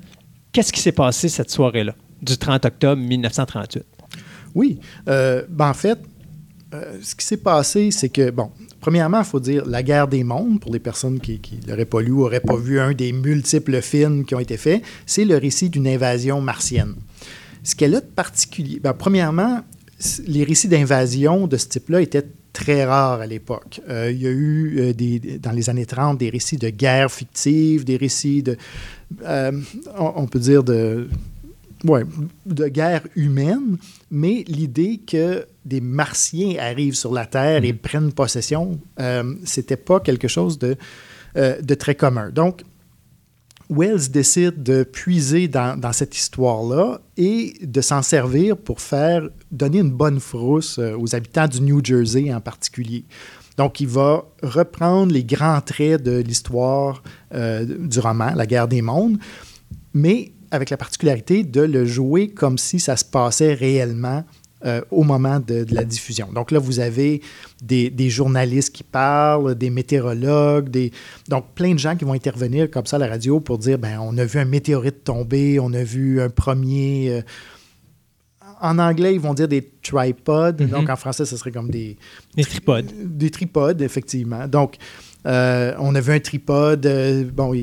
qu'est-ce 0.51 0.73
qui 0.73 0.79
s'est 0.79 0.91
passé 0.91 1.29
cette 1.29 1.49
soirée-là, 1.49 1.95
du 2.21 2.37
30 2.37 2.65
octobre 2.65 3.01
1938? 3.01 3.83
Oui. 4.55 4.79
Euh, 5.07 5.43
ben, 5.49 5.69
en 5.69 5.73
fait, 5.73 5.99
euh, 6.73 6.97
ce 7.01 7.15
qui 7.15 7.25
s'est 7.25 7.37
passé, 7.37 7.91
c'est 7.91 8.09
que, 8.09 8.29
bon, 8.31 8.51
premièrement, 8.79 9.19
il 9.19 9.25
faut 9.25 9.39
dire 9.39 9.65
la 9.65 9.83
guerre 9.83 10.07
des 10.07 10.23
mondes, 10.23 10.59
pour 10.59 10.73
les 10.73 10.79
personnes 10.79 11.19
qui 11.19 11.39
ne 11.63 11.69
l'auraient 11.69 11.85
pas 11.85 12.01
lu 12.01 12.11
ou 12.11 12.19
n'auraient 12.19 12.39
pas 12.39 12.55
vu 12.55 12.79
un 12.79 12.93
des 12.93 13.11
multiples 13.11 13.81
films 13.81 14.25
qui 14.25 14.35
ont 14.35 14.39
été 14.39 14.57
faits, 14.57 14.81
c'est 15.05 15.25
le 15.25 15.37
récit 15.37 15.69
d'une 15.69 15.87
invasion 15.87 16.41
martienne. 16.41 16.95
Ce 17.63 17.75
qu'elle 17.75 17.95
a 17.95 18.01
de 18.01 18.05
particulier, 18.05 18.79
ben, 18.79 18.93
premièrement, 18.93 19.61
les 20.25 20.43
récits 20.43 20.67
d'invasion 20.67 21.47
de 21.47 21.57
ce 21.57 21.67
type-là 21.67 22.01
étaient 22.01 22.25
très 22.53 22.85
rare 22.85 23.21
à 23.21 23.27
l'époque. 23.27 23.81
Euh, 23.89 24.11
il 24.11 24.21
y 24.21 24.27
a 24.27 24.31
eu, 24.31 24.79
euh, 24.79 24.93
des, 24.93 25.19
dans 25.39 25.51
les 25.51 25.69
années 25.69 25.85
30, 25.85 26.17
des 26.17 26.29
récits 26.29 26.57
de 26.57 26.69
guerre 26.69 27.11
fictive, 27.11 27.83
des 27.83 27.97
récits 27.97 28.43
de, 28.43 28.57
euh, 29.23 29.51
on, 29.97 30.25
peut 30.27 30.39
dire, 30.39 30.63
de, 30.63 31.07
ouais, 31.85 32.03
de 32.45 32.67
guerre 32.67 33.03
humaine, 33.15 33.77
mais 34.09 34.43
l'idée 34.47 34.99
que 35.05 35.45
des 35.65 35.81
martiens 35.81 36.55
arrivent 36.59 36.95
sur 36.95 37.13
la 37.13 37.25
Terre 37.25 37.63
et 37.63 37.73
mm. 37.73 37.77
prennent 37.77 38.11
possession, 38.11 38.79
c'était 39.43 39.77
pas 39.77 39.99
quelque 39.99 40.27
chose 40.27 40.57
de, 40.57 40.75
de 41.35 41.73
très 41.75 41.95
commun. 41.95 42.29
Donc, 42.29 42.63
Wells 43.71 44.11
décide 44.11 44.61
de 44.61 44.83
puiser 44.83 45.47
dans, 45.47 45.93
cette 45.93 46.15
histoire-là 46.17 46.99
et 47.15 47.53
de 47.61 47.79
s'en 47.79 48.01
servir 48.01 48.57
pour 48.57 48.81
faire 48.81 49.29
donner 49.49 49.79
une 49.79 49.91
bonne 49.91 50.19
frousse 50.19 50.77
euh, 50.77 50.97
aux 50.97 51.15
habitants 51.15 51.47
du 51.47 51.61
New 51.61 51.83
Jersey 51.83 52.33
en 52.33 52.41
particulier. 52.41 53.05
Donc, 53.57 53.79
il 53.79 53.87
va 53.87 54.25
reprendre 54.43 55.13
les 55.13 55.23
grands 55.23 55.61
traits 55.61 56.03
de 56.03 56.17
l'histoire 56.17 57.01
euh, 57.33 57.65
du 57.65 57.99
roman, 57.99 58.33
La 58.35 58.45
guerre 58.45 58.67
des 58.67 58.81
mondes, 58.81 59.17
mais 59.93 60.33
avec 60.51 60.69
la 60.69 60.77
particularité 60.77 61.43
de 61.43 61.61
le 61.61 61.85
jouer 61.85 62.29
comme 62.29 62.57
si 62.57 62.79
ça 62.79 62.97
se 62.97 63.05
passait 63.05 63.53
réellement 63.53 64.25
euh, 64.63 64.81
au 64.91 65.03
moment 65.03 65.39
de, 65.39 65.65
la 65.71 65.83
diffusion. 65.83 66.29
Donc 66.31 66.51
là, 66.51 66.59
vous 66.59 66.79
avez 66.79 67.21
des, 67.61 68.09
journalistes 68.09 68.73
qui 68.73 68.83
parlent, 68.83 69.55
des 69.55 69.69
météorologues, 69.69 70.69
des... 70.69 70.91
donc 71.29 71.53
plein 71.53 71.73
de 71.73 71.79
gens 71.79 71.95
qui 71.95 72.05
vont 72.05 72.13
intervenir 72.13 72.69
comme 72.69 72.85
ça 72.85 72.95
à 72.95 72.99
la 72.99 73.07
radio 73.07 73.39
pour 73.39 73.57
dire, 73.57 73.77
ben 73.77 73.99
on 74.01 74.17
a 74.17 74.25
vu 74.25 74.39
un 74.39 74.45
météorite 74.45 75.03
tomber, 75.03 75.59
on 75.59 75.73
a 75.73 75.83
vu 75.83 76.21
un 76.21 76.29
premier... 76.29 77.11
Euh, 77.11 77.21
en 78.63 78.77
anglais, 78.77 79.15
ils 79.15 79.19
vont 79.19 79.33
dire 79.33 79.47
des 79.47 79.71
tripods. 79.81 80.51
Mm-hmm. 80.51 80.67
Donc, 80.69 80.89
en 80.89 80.95
français, 80.95 81.25
ce 81.25 81.35
serait 81.35 81.51
comme 81.51 81.71
des... 81.71 81.97
Des 82.35 82.43
tripodes. 82.43 82.91
Des 82.95 83.31
tripodes, 83.31 83.81
effectivement. 83.81 84.47
Donc, 84.47 84.75
euh, 85.27 85.73
on 85.77 85.93
a 85.93 85.99
vu 85.99 86.13
un 86.13 86.19
tripode 86.19 86.85
euh, 86.87 87.23
bon, 87.31 87.53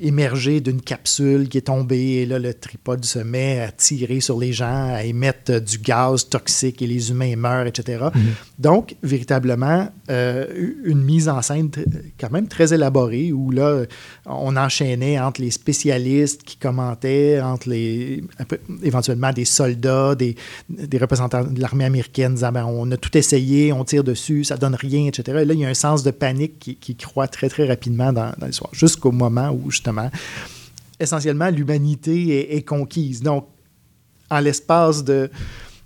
émerger 0.00 0.60
d'une 0.62 0.80
capsule 0.80 1.50
qui 1.50 1.58
est 1.58 1.62
tombée 1.66 2.22
et 2.22 2.26
là, 2.26 2.38
le 2.38 2.54
tripode 2.54 3.04
se 3.04 3.18
met 3.18 3.60
à 3.60 3.70
tirer 3.72 4.20
sur 4.20 4.38
les 4.38 4.54
gens, 4.54 4.94
à 4.94 5.04
émettre 5.04 5.52
euh, 5.52 5.60
du 5.60 5.76
gaz 5.78 6.26
toxique 6.30 6.80
et 6.80 6.86
les 6.86 7.10
humains 7.10 7.36
meurent, 7.36 7.66
etc. 7.66 8.04
Mhm. 8.14 8.22
Donc, 8.58 8.96
véritablement, 9.02 9.88
une 10.08 11.02
mise 11.02 11.28
en 11.28 11.42
scène 11.42 11.70
quand 12.18 12.30
même 12.30 12.46
très 12.46 12.72
élaborée 12.72 13.32
où 13.32 13.50
là, 13.50 13.84
on 14.26 14.56
enchaînait 14.56 15.18
entre 15.18 15.40
les 15.40 15.50
spécialistes 15.50 16.42
qui 16.42 16.56
commentaient, 16.56 17.40
entre 17.40 17.68
les 17.68 18.22
éventuellement 18.82 19.32
des 19.32 19.44
soldats, 19.44 20.14
des, 20.14 20.36
des 20.68 20.98
représentants 20.98 21.44
de 21.44 21.60
l'armée 21.60 21.84
américaine 21.84 22.34
disant 22.34 22.52
ben, 22.52 22.64
on 22.64 22.90
a 22.92 22.96
tout 22.96 23.16
essayé, 23.16 23.72
on 23.72 23.84
tire 23.84 24.04
dessus, 24.04 24.44
ça 24.44 24.56
donne 24.56 24.74
rien, 24.74 25.06
etc. 25.06 25.38
Et 25.42 25.44
là, 25.44 25.54
il 25.54 25.60
y 25.60 25.64
a 25.64 25.68
un 25.68 25.74
sens 25.74 26.02
de 26.02 26.10
panique 26.10 26.58
qui 26.80 26.93
croit 26.96 27.28
très, 27.28 27.48
très 27.48 27.66
rapidement 27.66 28.12
dans, 28.12 28.32
l'histoire, 28.44 28.74
jusqu'au 28.74 29.12
moment 29.12 29.50
où, 29.50 29.70
justement, 29.70 30.10
essentiellement, 31.00 31.50
l'humanité 31.50 32.56
est, 32.56 32.62
conquise. 32.62 33.22
Donc, 33.22 33.48
en 34.30 34.40
l'espace 34.40 35.04
de, 35.04 35.30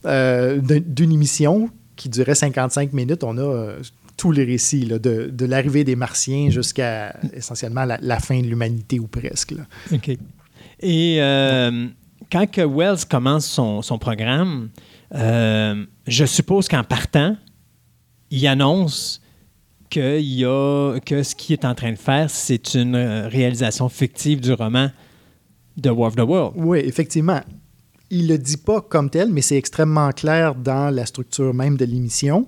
euh, 0.04 0.60
d'une 0.60 1.12
émission 1.12 1.70
qui 1.96 2.08
durait 2.08 2.34
55 2.34 2.92
minutes, 2.92 3.24
on 3.24 3.36
a 3.38 3.42
euh, 3.42 3.80
tous 4.16 4.32
les 4.32 4.44
récits, 4.44 4.86
de, 4.86 5.44
l'arrivée 5.44 5.84
des 5.84 5.96
Martiens 5.96 6.50
jusqu'à 6.50 7.16
essentiellement 7.32 7.84
la, 7.84 8.20
fin 8.20 8.40
de 8.40 8.46
l'humanité 8.46 8.98
ou 8.98 9.06
presque. 9.06 9.54
OK. 9.92 10.10
Et 10.80 11.16
euh, 11.20 11.88
quand 12.30 12.48
que 12.50 12.60
Wells 12.60 13.04
commence 13.08 13.46
son, 13.46 13.82
son 13.82 13.98
programme, 13.98 14.70
je 15.12 16.24
suppose 16.26 16.68
qu'en 16.68 16.84
partant, 16.84 17.36
il 18.30 18.46
annonce 18.46 19.20
que, 19.90 20.20
y 20.20 20.44
a, 20.44 20.98
que 21.04 21.22
ce 21.22 21.34
qu'il 21.34 21.54
est 21.54 21.64
en 21.64 21.74
train 21.74 21.92
de 21.92 21.98
faire, 21.98 22.28
c'est 22.30 22.74
une 22.74 22.94
euh, 22.94 23.28
réalisation 23.28 23.88
fictive 23.88 24.40
du 24.40 24.52
roman 24.52 24.90
The 25.80 25.88
War 25.88 26.08
of 26.08 26.16
the 26.16 26.20
World. 26.20 26.54
Oui, 26.56 26.80
effectivement. 26.84 27.40
Il 28.10 28.26
ne 28.26 28.32
le 28.32 28.38
dit 28.38 28.56
pas 28.56 28.80
comme 28.80 29.10
tel, 29.10 29.30
mais 29.30 29.42
c'est 29.42 29.56
extrêmement 29.56 30.10
clair 30.12 30.54
dans 30.54 30.94
la 30.94 31.04
structure 31.06 31.52
même 31.52 31.76
de 31.76 31.84
l'émission. 31.84 32.46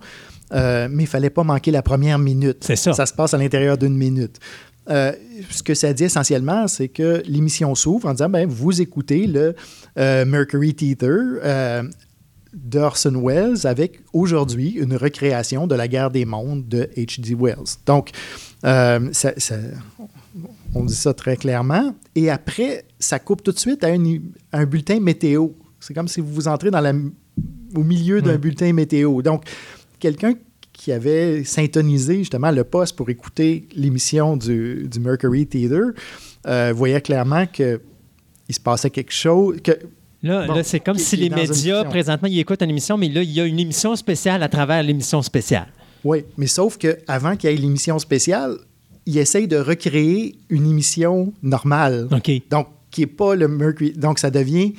Euh, 0.53 0.89
mais 0.91 1.05
il 1.05 1.07
ne 1.07 1.11
fallait 1.11 1.31
pas 1.31 1.45
manquer 1.45 1.71
la 1.71 1.83
première 1.83 2.19
minute. 2.19 2.59
C'est 2.63 2.77
ça. 2.77 2.93
Ça 2.93 3.07
se 3.07 3.13
passe 3.13 3.35
à 3.35 3.39
l'intérieur 3.39 3.79
d'une 3.79 3.97
minute. 3.97 4.39
Euh, 4.89 5.13
ce 5.51 5.63
que 5.63 5.75
ça 5.75 5.93
dit 5.93 6.05
essentiellement, 6.05 6.67
c'est 6.67 6.89
que 6.89 7.23
l'émission 7.27 7.75
s'ouvre 7.75 8.09
en 8.09 8.13
disant 8.13 8.31
ben, 8.31 8.49
vous 8.49 8.81
écoutez 8.81 9.27
le 9.27 9.55
Mercury 9.97 10.75
Theater 10.75 11.21
d'Orson 12.53 13.21
Welles 13.25 13.67
avec 13.67 14.01
aujourd'hui 14.13 14.71
une 14.71 14.97
recréation 14.97 15.67
de 15.67 15.75
la 15.75 15.89
guerre 15.89 16.11
des 16.11 16.25
mondes 16.25 16.67
de 16.69 16.89
H.G. 16.97 17.37
Wells. 17.39 17.79
Donc, 17.87 18.11
euh, 18.65 19.11
on 20.75 20.85
dit 20.85 20.95
ça 20.95 21.15
très 21.15 21.37
clairement. 21.37 21.95
Et 22.15 22.31
après, 22.31 22.85
ça 22.99 23.19
coupe 23.19 23.43
tout 23.43 23.53
de 23.53 23.59
suite 23.59 23.85
à 23.85 23.89
un, 23.89 24.67
bulletin 24.67 25.01
météo. 25.01 25.49
C'est 25.79 25.95
comme 25.95 26.09
si 26.09 26.21
vous 26.21 26.49
entrez 26.49 26.71
dans 26.71 26.81
la, 26.81 26.93
au 27.75 27.83
milieu 27.83 28.21
d'un 28.21 28.37
bulletin 28.37 28.73
météo. 28.73 29.23
Donc, 29.23 29.45
quelqu'un 29.99 30.35
qui 30.73 30.93
avait 30.93 31.45
syntonisé 31.45 32.19
justement 32.19 32.51
le 32.51 32.65
poste 32.65 32.97
pour 32.97 33.11
écouter 33.11 33.69
l'émission 33.75 34.37
du, 34.37 34.89
Mercury 34.99 35.47
Theater 35.47 35.93
euh, 36.47 36.73
voyait 36.75 37.01
clairement 37.01 37.47
que 37.47 37.81
il 38.49 38.55
se 38.55 38.61
passait 38.61 38.91
quelque 38.91 39.13
chose, 39.13 39.59
que 39.63 39.79
Là, 40.23 40.63
c'est 40.63 40.81
comme 40.81 40.99
si 40.99 41.17
les 41.17 41.31
médias, 41.31 41.85
présentement, 41.85 42.29
ils 42.29 42.39
écoutent 42.39 42.63
une 42.63 42.71
émission, 42.71 42.99
mais 42.99 43.09
là, 43.09 43.23
il 43.23 43.31
y 43.31 43.41
a 43.41 43.45
une 43.45 43.59
émission 43.59 43.97
spéciale 43.97 44.43
à 44.43 44.49
travers 44.49 44.83
l'émission 44.83 45.23
spéciale. 45.23 45.69
Oui, 46.05 46.25
mais 46.37 46.47
sauf 46.47 46.79
qu'avant 46.79 47.37
qu'il 47.37 47.51
y 47.51 47.53
ait 47.53 47.57
l'émission 47.57 47.99
spéciale, 47.99 48.57
ils 49.07 49.19
essayent 49.19 49.49
de 49.49 49.57
recréer 49.57 50.37
une 50.49 50.69
émission 50.69 51.33
normale. 51.43 52.09
OK. 52.13 52.31
Donc, 52.51 52.69
qui 52.91 53.03
n'est 53.03 53.07
pas 53.07 53.35
le 53.35 53.49
Mercury. 53.49 53.93
Donc, 53.93 54.19
ça 54.19 54.31
devient 54.31 54.75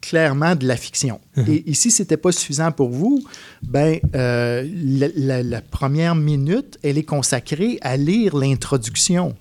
clairement 0.00 0.54
de 0.54 0.66
la 0.66 0.76
fiction. 0.76 1.18
Uh-huh. 1.36 1.50
Et 1.50 1.70
ici, 1.70 1.90
ce 1.90 2.02
n'était 2.02 2.18
pas 2.18 2.30
suffisant 2.30 2.72
pour 2.72 2.90
vous, 2.90 3.24
ben, 3.62 3.98
euh, 4.14 4.68
la, 5.16 5.60
première 5.62 6.14
minute, 6.14 6.78
elle 6.82 6.98
est 6.98 7.04
consacrée 7.04 7.78
à 7.80 7.96
lire 7.96 8.36
l'introduction 8.36 9.34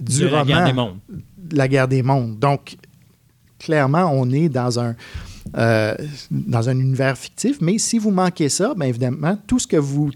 du 0.00 0.26
roman. 0.26 0.38
La 0.38 0.44
guerre 0.44 0.64
des 0.64 0.72
mondes. 0.72 0.98
La 1.52 1.68
guerre 1.68 1.88
des 1.88 2.02
mondes. 2.02 2.38
Donc, 2.38 2.76
clairement, 3.62 4.10
on 4.12 4.30
est 4.30 4.48
dans 4.48 4.80
un, 4.80 4.94
euh, 5.56 5.94
dans 6.30 6.68
un 6.68 6.78
univers 6.78 7.16
fictif. 7.16 7.58
Mais 7.60 7.78
si 7.78 7.98
vous 7.98 8.10
manquez 8.10 8.48
ça, 8.48 8.74
bien 8.76 8.88
évidemment, 8.88 9.38
tout 9.46 9.58
ce 9.58 9.66
que 9.66 9.76
vous, 9.76 10.10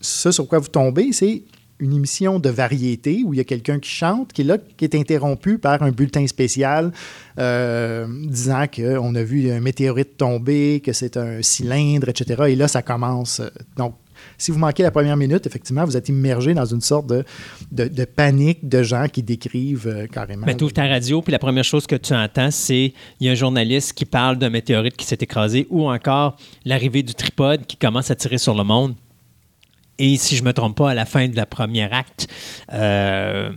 ce 0.00 0.30
sur 0.30 0.48
quoi 0.48 0.58
vous 0.58 0.68
tombez, 0.68 1.12
c'est 1.12 1.42
une 1.80 1.92
émission 1.92 2.40
de 2.40 2.48
variété 2.48 3.22
où 3.24 3.34
il 3.34 3.36
y 3.36 3.40
a 3.40 3.44
quelqu'un 3.44 3.78
qui 3.78 3.90
chante, 3.90 4.32
qui 4.32 4.42
est 4.42 4.44
là, 4.44 4.58
qui 4.58 4.84
est 4.84 4.94
interrompu 4.96 5.58
par 5.58 5.82
un 5.82 5.92
bulletin 5.92 6.26
spécial 6.26 6.92
euh, 7.38 8.06
disant 8.24 8.64
qu'on 8.66 9.14
a 9.14 9.22
vu 9.22 9.50
un 9.50 9.60
météorite 9.60 10.16
tomber, 10.16 10.80
que 10.80 10.92
c'est 10.92 11.16
un 11.16 11.40
cylindre, 11.42 12.08
etc. 12.08 12.44
Et 12.48 12.56
là, 12.56 12.66
ça 12.66 12.82
commence. 12.82 13.40
Donc, 13.76 13.94
Si 14.36 14.50
vous 14.50 14.58
manquez 14.58 14.82
la 14.82 14.90
première 14.90 15.16
minute, 15.16 15.46
effectivement, 15.46 15.84
vous 15.84 15.96
êtes 15.96 16.08
immergé 16.08 16.54
dans 16.54 16.64
une 16.64 16.80
sorte 16.80 17.06
de, 17.06 17.24
de, 17.72 17.88
de 17.88 18.04
panique 18.04 18.68
de 18.68 18.82
gens 18.82 19.06
qui 19.12 19.22
décrivent 19.22 19.86
euh, 19.88 20.06
carrément. 20.06 20.46
Mais 20.46 20.54
tu 20.56 20.64
ouvres 20.64 20.72
ta 20.72 20.86
radio, 20.86 21.22
puis 21.22 21.32
la 21.32 21.38
première 21.38 21.64
chose 21.64 21.86
que 21.86 21.96
tu 21.96 22.12
entends, 22.14 22.50
c'est 22.50 22.92
il 23.20 23.26
y 23.26 23.28
a 23.28 23.32
un 23.32 23.36
journaliste 23.36 23.92
qui 23.94 24.04
parle 24.04 24.38
d'un 24.38 24.50
météorite 24.50 24.96
qui 24.96 25.04
s'est 25.06 25.18
écrasé 25.20 25.66
ou 25.70 25.88
encore 25.90 26.36
l'arrivée 26.64 27.02
du 27.02 27.14
tripode 27.14 27.66
qui 27.66 27.76
commence 27.76 28.10
à 28.10 28.14
tirer 28.14 28.38
sur 28.38 28.54
le 28.54 28.64
monde. 28.64 28.94
Et 29.98 30.16
si 30.16 30.36
je 30.36 30.42
ne 30.42 30.46
me 30.48 30.52
trompe 30.52 30.76
pas, 30.76 30.90
à 30.90 30.94
la 30.94 31.04
fin 31.06 31.26
de 31.26 31.34
la 31.34 31.44
première 31.46 31.92
acte, 31.92 32.28
euh, 32.72 33.50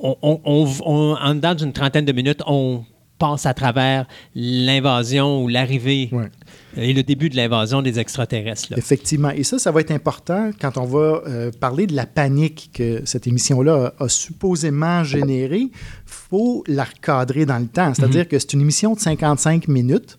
on, 0.00 0.16
on- 0.22 0.40
on- 0.44 0.68
on- 0.84 1.16
en 1.20 1.34
dedans 1.36 1.54
d'une 1.54 1.72
trentaine 1.72 2.04
de 2.04 2.12
minutes, 2.12 2.42
on 2.46 2.84
passe 3.18 3.46
à 3.46 3.54
travers 3.54 4.06
l'invasion 4.34 5.42
ou 5.42 5.48
l'arrivée 5.48 6.08
Ouais. 6.12 6.28
Et 6.76 6.92
le 6.92 7.02
début 7.02 7.28
de 7.30 7.36
l'invasion 7.36 7.82
des 7.82 7.98
extraterrestres. 7.98 8.68
là. 8.70 8.76
Effectivement. 8.78 9.30
Et 9.30 9.44
ça, 9.44 9.58
ça 9.58 9.70
va 9.70 9.80
être 9.80 9.90
important 9.90 10.50
quand 10.60 10.76
on 10.78 10.84
va 10.84 11.22
euh, 11.26 11.50
parler 11.58 11.86
de 11.86 11.94
la 11.94 12.06
panique 12.06 12.70
que 12.74 13.02
cette 13.04 13.26
émission-là 13.26 13.92
a, 13.98 14.04
a 14.04 14.08
supposément 14.08 15.04
générée. 15.04 15.60
Il 15.70 15.70
faut 16.06 16.64
la 16.66 16.84
recadrer 16.84 17.46
dans 17.46 17.58
le 17.58 17.66
temps. 17.66 17.92
C'est-à-dire 17.94 18.28
que 18.28 18.38
c'est 18.38 18.52
une 18.52 18.60
émission 18.62 18.94
de 18.94 19.00
55 19.00 19.68
minutes, 19.68 20.18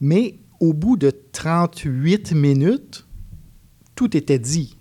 mais 0.00 0.36
au 0.60 0.72
bout 0.72 0.96
de 0.96 1.10
38 1.10 2.32
minutes, 2.32 3.06
tout 3.94 4.16
était 4.16 4.38
dit. 4.38 4.76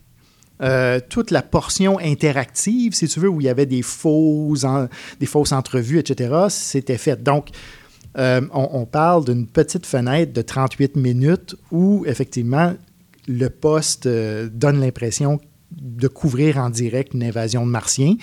Euh, 0.61 0.99
toute 1.09 1.31
la 1.31 1.41
portion 1.41 1.97
interactive, 1.99 2.93
si 2.93 3.07
tu 3.07 3.19
veux, 3.19 3.27
où 3.29 3.41
il 3.41 3.45
y 3.45 3.49
avait 3.49 3.65
des, 3.65 3.81
faux 3.81 4.53
en- 4.63 4.87
des 5.19 5.25
fausses 5.25 5.53
entrevues, 5.53 5.97
etc., 5.97 6.35
c'était 6.49 6.99
fait. 6.99 7.23
Donc, 7.23 7.49
euh, 8.17 8.41
on, 8.51 8.85
parle 8.85 9.25
d'une 9.25 9.47
petite 9.47 9.85
fenêtre 9.85 10.33
de 10.33 10.41
38 10.41 10.97
minutes 10.97 11.55
où, 11.71 12.03
effectivement, 12.05 12.73
le 13.27 13.47
poste 13.49 14.05
euh, 14.05 14.49
donne 14.51 14.81
l'impression 14.81 15.39
de 15.71 16.07
couvrir 16.09 16.57
en 16.57 16.69
direct 16.69 17.13
une 17.13 17.23
invasion 17.23 17.65
de 17.65 17.71
martiens. 17.71 18.15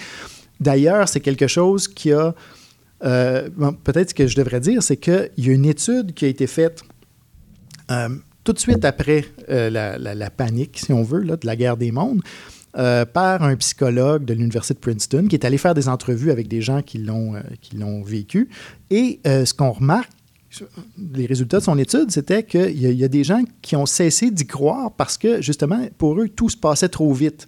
D'ailleurs, 0.60 1.08
c'est 1.08 1.20
quelque 1.20 1.46
chose 1.46 1.88
qui 1.88 2.12
a... 2.12 2.34
euh, 3.04 3.48
Peut-être 3.84 4.10
ce 4.10 4.14
que 4.14 4.26
je 4.26 4.36
devrais 4.36 4.60
dire, 4.60 4.82
c'est 4.82 4.98
qu'il 4.98 5.30
y 5.38 5.48
a 5.48 5.52
une 5.52 5.64
étude 5.64 6.12
qui 6.12 6.26
a 6.26 6.28
été 6.28 6.46
faite 6.46 6.82
tout 8.44 8.52
de 8.52 8.58
suite 8.58 8.84
après 8.84 9.24
la, 9.48 10.30
panique, 10.30 10.78
si 10.78 10.92
on 10.92 11.02
veut, 11.02 11.24
de 11.24 11.46
la 11.46 11.56
guerre 11.56 11.78
des 11.78 11.90
mondes, 11.90 12.20
euh, 12.76 13.04
par 13.06 13.42
un 13.42 13.56
psychologue 13.56 14.24
de 14.24 14.34
l'Université 14.34 14.74
de 14.74 14.78
Princeton 14.78 15.26
qui 15.28 15.36
est 15.36 15.46
allé 15.46 15.56
faire 15.56 15.74
des 15.74 15.88
entrevues 15.88 16.30
avec 16.30 16.48
des 16.48 16.60
gens 16.60 16.82
qui 16.82 16.98
l'ont 16.98 17.34
euh, 17.34 18.02
vécu. 18.04 18.50
Et 18.90 19.20
euh, 19.26 19.44
ce 19.44 19.54
qu'on 19.54 19.72
remarque, 19.72 20.10
les 21.14 21.26
résultats 21.26 21.58
de 21.58 21.64
son 21.64 21.78
étude, 21.78 22.10
c'était 22.10 22.42
qu'il 22.42 22.70
y, 22.70 22.94
y 22.94 23.04
a 23.04 23.08
des 23.08 23.24
gens 23.24 23.42
qui 23.62 23.76
ont 23.76 23.86
cessé 23.86 24.30
d'y 24.30 24.46
croire 24.46 24.92
parce 24.92 25.16
que, 25.18 25.40
justement, 25.42 25.80
pour 25.98 26.20
eux, 26.20 26.28
tout 26.28 26.48
se 26.48 26.56
passait 26.56 26.88
trop 26.88 27.12
vite. 27.12 27.46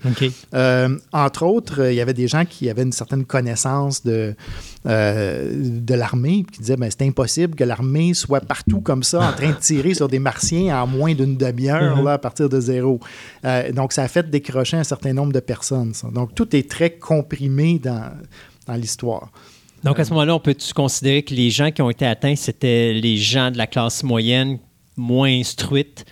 Euh, 0.55 0.97
entre 1.13 1.45
autres, 1.45 1.81
euh, 1.83 1.93
il 1.93 1.97
y 1.97 2.01
avait 2.01 2.15
des 2.15 2.29
gens 2.29 2.45
qui 2.45 2.69
avaient 2.71 2.83
une 2.83 2.93
certaine 2.93 3.25
connaissance 3.25 4.03
de, 4.05 4.35
euh, 4.87 5.51
de 5.55 5.95
l'armée, 5.95 6.45
qui 6.51 6.61
disaient 6.61 6.77
ben, 6.77 6.91
c'est 6.91 7.07
impossible 7.07 7.55
que 7.55 7.65
l'armée 7.65 8.15
soit 8.15 8.41
partout 8.41 8.81
comme 8.81 9.03
ça, 9.03 9.29
en 9.29 9.33
train 9.33 9.51
de 9.51 9.59
tirer 9.61 9.95
sur 9.95 10.09
des 10.09 10.19
martiens 10.19 10.83
en 10.83 10.87
moins 10.87 11.15
d'une 11.15 11.37
demi-heure 11.37 11.97
Mhm. 11.97 12.05
là, 12.05 12.13
à 12.15 12.19
partir 12.19 12.49
de 12.49 12.61
zéro. 12.61 13.01
Euh, 13.45 13.73
donc, 13.73 13.93
ça 13.93 14.03
a 14.03 14.09
fait 14.09 14.29
décrocher 14.29 14.77
un 14.77 14.85
certain 14.85 15.13
nombre 15.13 15.33
de 15.33 15.41
personnes. 15.41 15.95
ça. 15.95 16.09
Donc, 16.09 16.35
tout 16.35 16.55
est 16.57 16.69
très 16.69 16.91
comprimé 16.91 17.79
dans, 17.79 18.11
dans 18.67 18.75
l'histoire. 18.75 19.31
Donc, 19.83 19.99
à 19.99 20.05
ce 20.05 20.11
moment-là, 20.11 20.35
on 20.35 20.41
peut-tu 20.41 20.75
considérer 20.75 21.23
que 21.23 21.35
les 21.35 21.51
gens 21.51 21.71
qui 21.71 21.81
ont 21.81 21.91
été 21.91 22.05
atteints, 22.05 22.37
c'était 22.37 22.93
les 22.93 23.17
gens 23.17 23.51
de 23.51 23.57
la 23.57 23.67
classe 23.67 24.03
moyenne, 24.03 24.59
moins 24.97 25.31
instruite, 25.31 26.05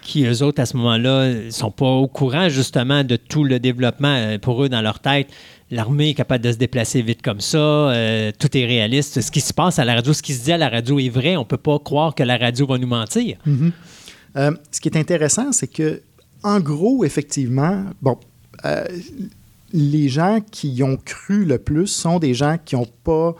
qui, 0.00 0.24
eux 0.24 0.42
autres, 0.42 0.60
à 0.60 0.66
ce 0.66 0.76
moment-là, 0.78 1.50
sont 1.50 1.70
pas 1.70 1.86
au 1.86 2.08
courant, 2.08 2.48
justement, 2.48 3.04
de 3.04 3.16
tout 3.16 3.44
le 3.44 3.60
développement 3.60 4.14
euh, 4.14 4.38
pour 4.38 4.64
eux 4.64 4.68
dans 4.68 4.80
leur 4.80 4.98
tête. 4.98 5.28
L'armée 5.70 6.10
est 6.10 6.14
capable 6.14 6.44
de 6.44 6.52
se 6.52 6.56
déplacer 6.56 7.02
vite 7.02 7.22
comme 7.22 7.40
ça, 7.40 7.58
euh, 7.58 8.32
tout 8.38 8.56
est 8.56 8.66
réaliste. 8.66 9.20
Ce 9.20 9.30
qui 9.30 9.40
se 9.40 9.54
passe 9.54 9.78
à 9.78 9.84
la 9.84 9.94
radio, 9.94 10.12
ce 10.12 10.22
qui 10.22 10.34
se 10.34 10.44
dit 10.44 10.52
à 10.52 10.58
la 10.58 10.68
radio 10.68 10.98
est 10.98 11.08
vrai. 11.08 11.36
On 11.36 11.44
peut 11.44 11.56
pas 11.56 11.78
croire 11.78 12.14
que 12.14 12.22
la 12.22 12.36
radio 12.36 12.66
va 12.66 12.78
nous 12.78 12.88
mentir. 12.88 13.36
Euh, 14.36 14.50
ce 14.70 14.80
qui 14.80 14.88
est 14.88 14.96
intéressant, 14.96 15.52
c'est 15.52 15.68
que, 15.68 16.02
en 16.42 16.60
gros, 16.60 17.04
effectivement, 17.04 17.84
bon, 18.00 18.18
les 19.72 20.08
gens 20.08 20.40
qui 20.50 20.70
y 20.70 20.82
ont 20.82 20.96
cru 20.96 21.44
le 21.44 21.58
plus 21.58 21.86
sont 21.86 22.18
des 22.18 22.34
gens 22.34 22.56
qui 22.62 22.74
n'ont 22.76 22.88
pas 23.04 23.34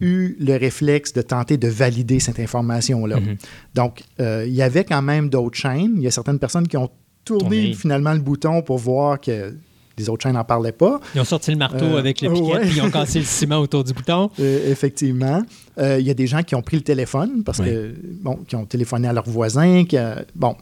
eu 0.00 0.36
le 0.40 0.56
réflexe 0.56 1.12
de 1.12 1.22
tenter 1.22 1.56
de 1.56 1.68
valider 1.68 2.18
cette 2.18 2.40
information-là. 2.40 3.20
Mhm. 3.20 3.36
Donc, 3.74 4.02
euh, 4.20 4.44
il 4.46 4.52
y 4.54 4.62
avait 4.62 4.84
quand 4.84 5.02
même 5.02 5.28
d'autres 5.28 5.56
chaînes. 5.56 5.92
Il 5.96 6.02
y 6.02 6.06
a 6.08 6.10
certaines 6.10 6.40
personnes 6.40 6.66
qui 6.66 6.76
ont 6.76 6.90
tourné 7.24 7.72
finalement 7.74 8.12
le 8.12 8.18
bouton 8.18 8.62
pour 8.62 8.78
voir 8.78 9.20
que 9.20 9.54
les 9.96 10.08
autres 10.08 10.22
chaînes 10.24 10.34
n'en 10.34 10.42
parlaient 10.44 10.72
pas. 10.72 11.00
Ils 11.14 11.20
ont 11.20 11.24
sorti 11.24 11.52
le 11.52 11.56
marteau 11.56 11.84
Euh, 11.84 11.98
avec 11.98 12.20
le 12.20 12.32
piquet, 12.32 12.52
ouais. 12.52 12.60
puis 12.62 12.76
ils 12.76 12.82
ont 12.82 12.90
cassé 12.90 13.20
le 13.20 13.24
ciment 13.24 13.58
autour 13.58 13.84
du 13.84 13.92
bouton. 13.92 14.28
Euh, 14.40 14.72
effectivement. 14.72 15.42
Euh, 15.78 16.00
Il 16.00 16.06
y 16.06 16.10
a 16.10 16.14
des 16.14 16.26
gens 16.26 16.42
qui 16.42 16.56
ont 16.56 16.62
pris 16.62 16.76
le 16.78 16.82
téléphone 16.82 17.44
parce 17.44 17.58
que, 17.58 17.94
bon, 18.20 18.36
qui 18.48 18.56
ont 18.56 18.66
téléphoné 18.66 19.06
à 19.06 19.12
leurs 19.12 19.28
voisins. 19.28 19.84
Qui, 19.84 19.96
bon. 20.34 20.56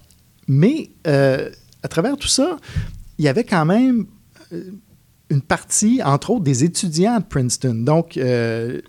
Mais 0.49 0.91
à 1.05 1.89
travers 1.89 2.17
tout 2.19 2.29
ça, 2.29 2.59
il 3.19 3.25
y 3.25 3.29
avait 3.29 3.45
quand 3.45 3.65
même 3.65 4.07
une 5.31 5.43
partie, 5.43 6.03
entre 6.03 6.31
autres, 6.31 6.45
des 6.45 6.65
étudiants 6.65 7.19
de 7.19 7.25
Princeton. 7.25 7.75
Donc, 7.75 8.17
euh, 8.17 8.81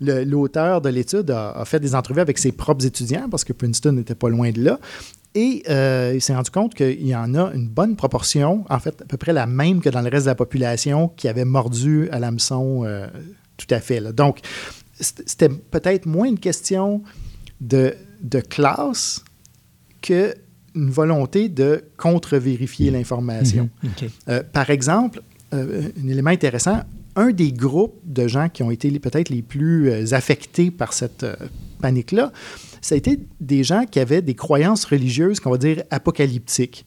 l'auteur 0.00 0.80
de 0.80 0.88
l'étude 0.88 1.30
a, 1.30 1.50
a 1.52 1.64
fait 1.64 1.78
des 1.78 1.94
entrevues 1.94 2.20
avec 2.20 2.38
ses 2.38 2.52
propres 2.52 2.84
étudiants 2.86 3.28
parce 3.30 3.44
que 3.44 3.52
Princeton 3.52 3.92
n'était 3.92 4.14
pas 4.14 4.28
loin 4.28 4.50
de 4.50 4.62
là. 4.62 4.78
Et 5.34 5.62
euh, 5.68 6.12
il 6.14 6.20
s'est 6.20 6.34
rendu 6.34 6.50
compte 6.50 6.74
qu'il 6.74 7.06
y 7.06 7.14
en 7.14 7.34
a 7.34 7.52
une 7.54 7.68
bonne 7.68 7.94
proportion, 7.94 8.64
en 8.68 8.80
fait, 8.80 9.00
à 9.02 9.04
peu 9.04 9.16
près 9.16 9.32
la 9.32 9.46
même 9.46 9.80
que 9.80 9.88
dans 9.88 10.00
le 10.00 10.08
reste 10.08 10.24
de 10.24 10.30
la 10.30 10.34
population, 10.34 11.08
qui 11.08 11.28
avait 11.28 11.44
mordu 11.44 12.08
à 12.10 12.18
l'hameçon 12.18 12.82
euh, 12.84 13.06
tout 13.56 13.68
à 13.70 13.80
fait. 13.80 14.00
là. 14.00 14.12
Donc, 14.12 14.40
c'était 14.98 15.48
peut-être 15.48 16.06
moins 16.06 16.26
une 16.26 16.38
question 16.38 17.02
de, 17.60 17.94
de 18.22 18.40
classe 18.40 19.24
que 20.02 20.34
une 20.74 20.90
volonté 20.90 21.48
de 21.48 21.84
contre-vérifier 21.96 22.90
l'information. 22.90 23.70
OK. 23.84 24.08
Euh, 24.28 24.42
par 24.52 24.70
exemple, 24.70 25.20
euh, 25.54 25.88
un 26.02 26.08
élément 26.08 26.30
intéressant, 26.30 26.80
un 27.16 27.30
des 27.30 27.52
groupes 27.52 27.98
de 28.04 28.28
gens 28.28 28.48
qui 28.48 28.62
ont 28.62 28.70
été 28.70 28.90
peut-être 28.98 29.28
les 29.30 29.42
plus 29.42 29.90
euh, 29.90 30.12
affectés 30.14 30.70
par 30.70 30.92
cette 30.92 31.24
euh, 31.24 31.34
panique-là, 31.80 32.32
ça 32.80 32.94
a 32.94 32.98
été 32.98 33.18
des 33.40 33.62
gens 33.64 33.84
qui 33.90 33.98
avaient 34.00 34.22
des 34.22 34.34
croyances 34.34 34.84
religieuses, 34.84 35.40
qu'on 35.40 35.50
va 35.50 35.58
dire, 35.58 35.82
apocalyptiques. 35.90 36.84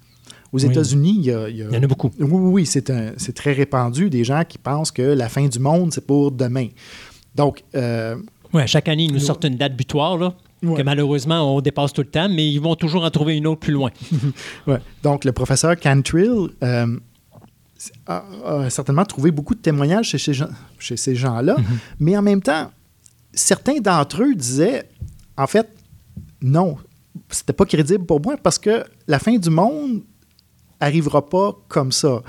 Aux 0.52 0.60
Oui. 0.60 0.66
États-Unis, 0.70 1.16
il 1.18 1.26
y 1.26 1.30
il 1.30 1.68
Il 1.72 1.78
en 1.78 1.84
a 1.84 1.88
beaucoup. 1.88 2.12
oui, 2.20 2.28
oui, 2.30 2.66
c'est 2.66 3.34
très 3.34 3.54
répandu, 3.54 4.10
des 4.10 4.24
gens 4.24 4.44
qui 4.48 4.58
pensent 4.60 4.92
que 4.92 5.02
la 5.02 5.28
fin 5.28 5.48
du 5.48 5.60
monde, 5.60 5.92
c'est 5.94 6.06
pour 6.06 6.32
demain. 6.32 6.68
Donc, 7.36 7.64
euh, 7.76 8.16
Ouais, 8.54 8.68
chaque 8.68 8.88
année, 8.88 9.06
ils 9.06 9.12
nous 9.14 9.20
sortent 9.20 9.46
une 9.46 9.56
date 9.58 9.76
butoir, 9.76 10.16
là, 10.18 10.36
Ouais. 10.62 10.78
que 10.78 10.82
malheureusement, 10.84 11.56
on 11.56 11.60
dépasse 11.60 11.92
tout 11.92 12.02
le 12.02 12.08
temps, 12.08 12.30
mais 12.30 12.48
ils 12.48 12.60
vont 12.60 12.76
toujours 12.76 13.04
en 13.04 13.10
trouver 13.10 13.36
une 13.36 13.48
autre 13.48 13.62
plus 13.62 13.74
loin. 13.74 13.90
Ouais. 14.68 14.78
Donc, 15.02 15.26
le 15.26 15.32
professeur 15.32 15.76
Cantrill 15.80 16.50
euh, 16.64 16.86
a, 18.06 18.24
a 18.46 18.70
certainement 18.70 19.06
trouvé 19.06 19.32
beaucoup 19.32 19.56
de 19.56 19.60
témoignages 19.62 20.08
chez 20.10 20.18
ces 20.18 20.34
gens- 20.34 20.50
chez 20.80 20.98
ces 20.98 21.16
gens-là, 21.16 21.56
mais 22.00 22.16
en 22.18 22.22
même 22.22 22.42
temps, 22.42 22.72
certains 23.34 23.80
d'entre 23.80 24.24
eux 24.24 24.36
disaient, 24.36 24.88
en 25.38 25.48
fait, 25.48 25.68
non, 26.42 26.78
c'était 27.30 27.54
pas 27.54 27.66
crédible 27.66 28.06
pour 28.06 28.22
moi 28.22 28.38
parce 28.38 28.60
que 28.60 28.84
la 29.08 29.20
fin 29.20 29.38
du 29.38 29.50
monde 29.50 30.04
arrivera 30.80 31.28
pas 31.28 31.58
comme 31.68 31.92
ça. 31.92 32.22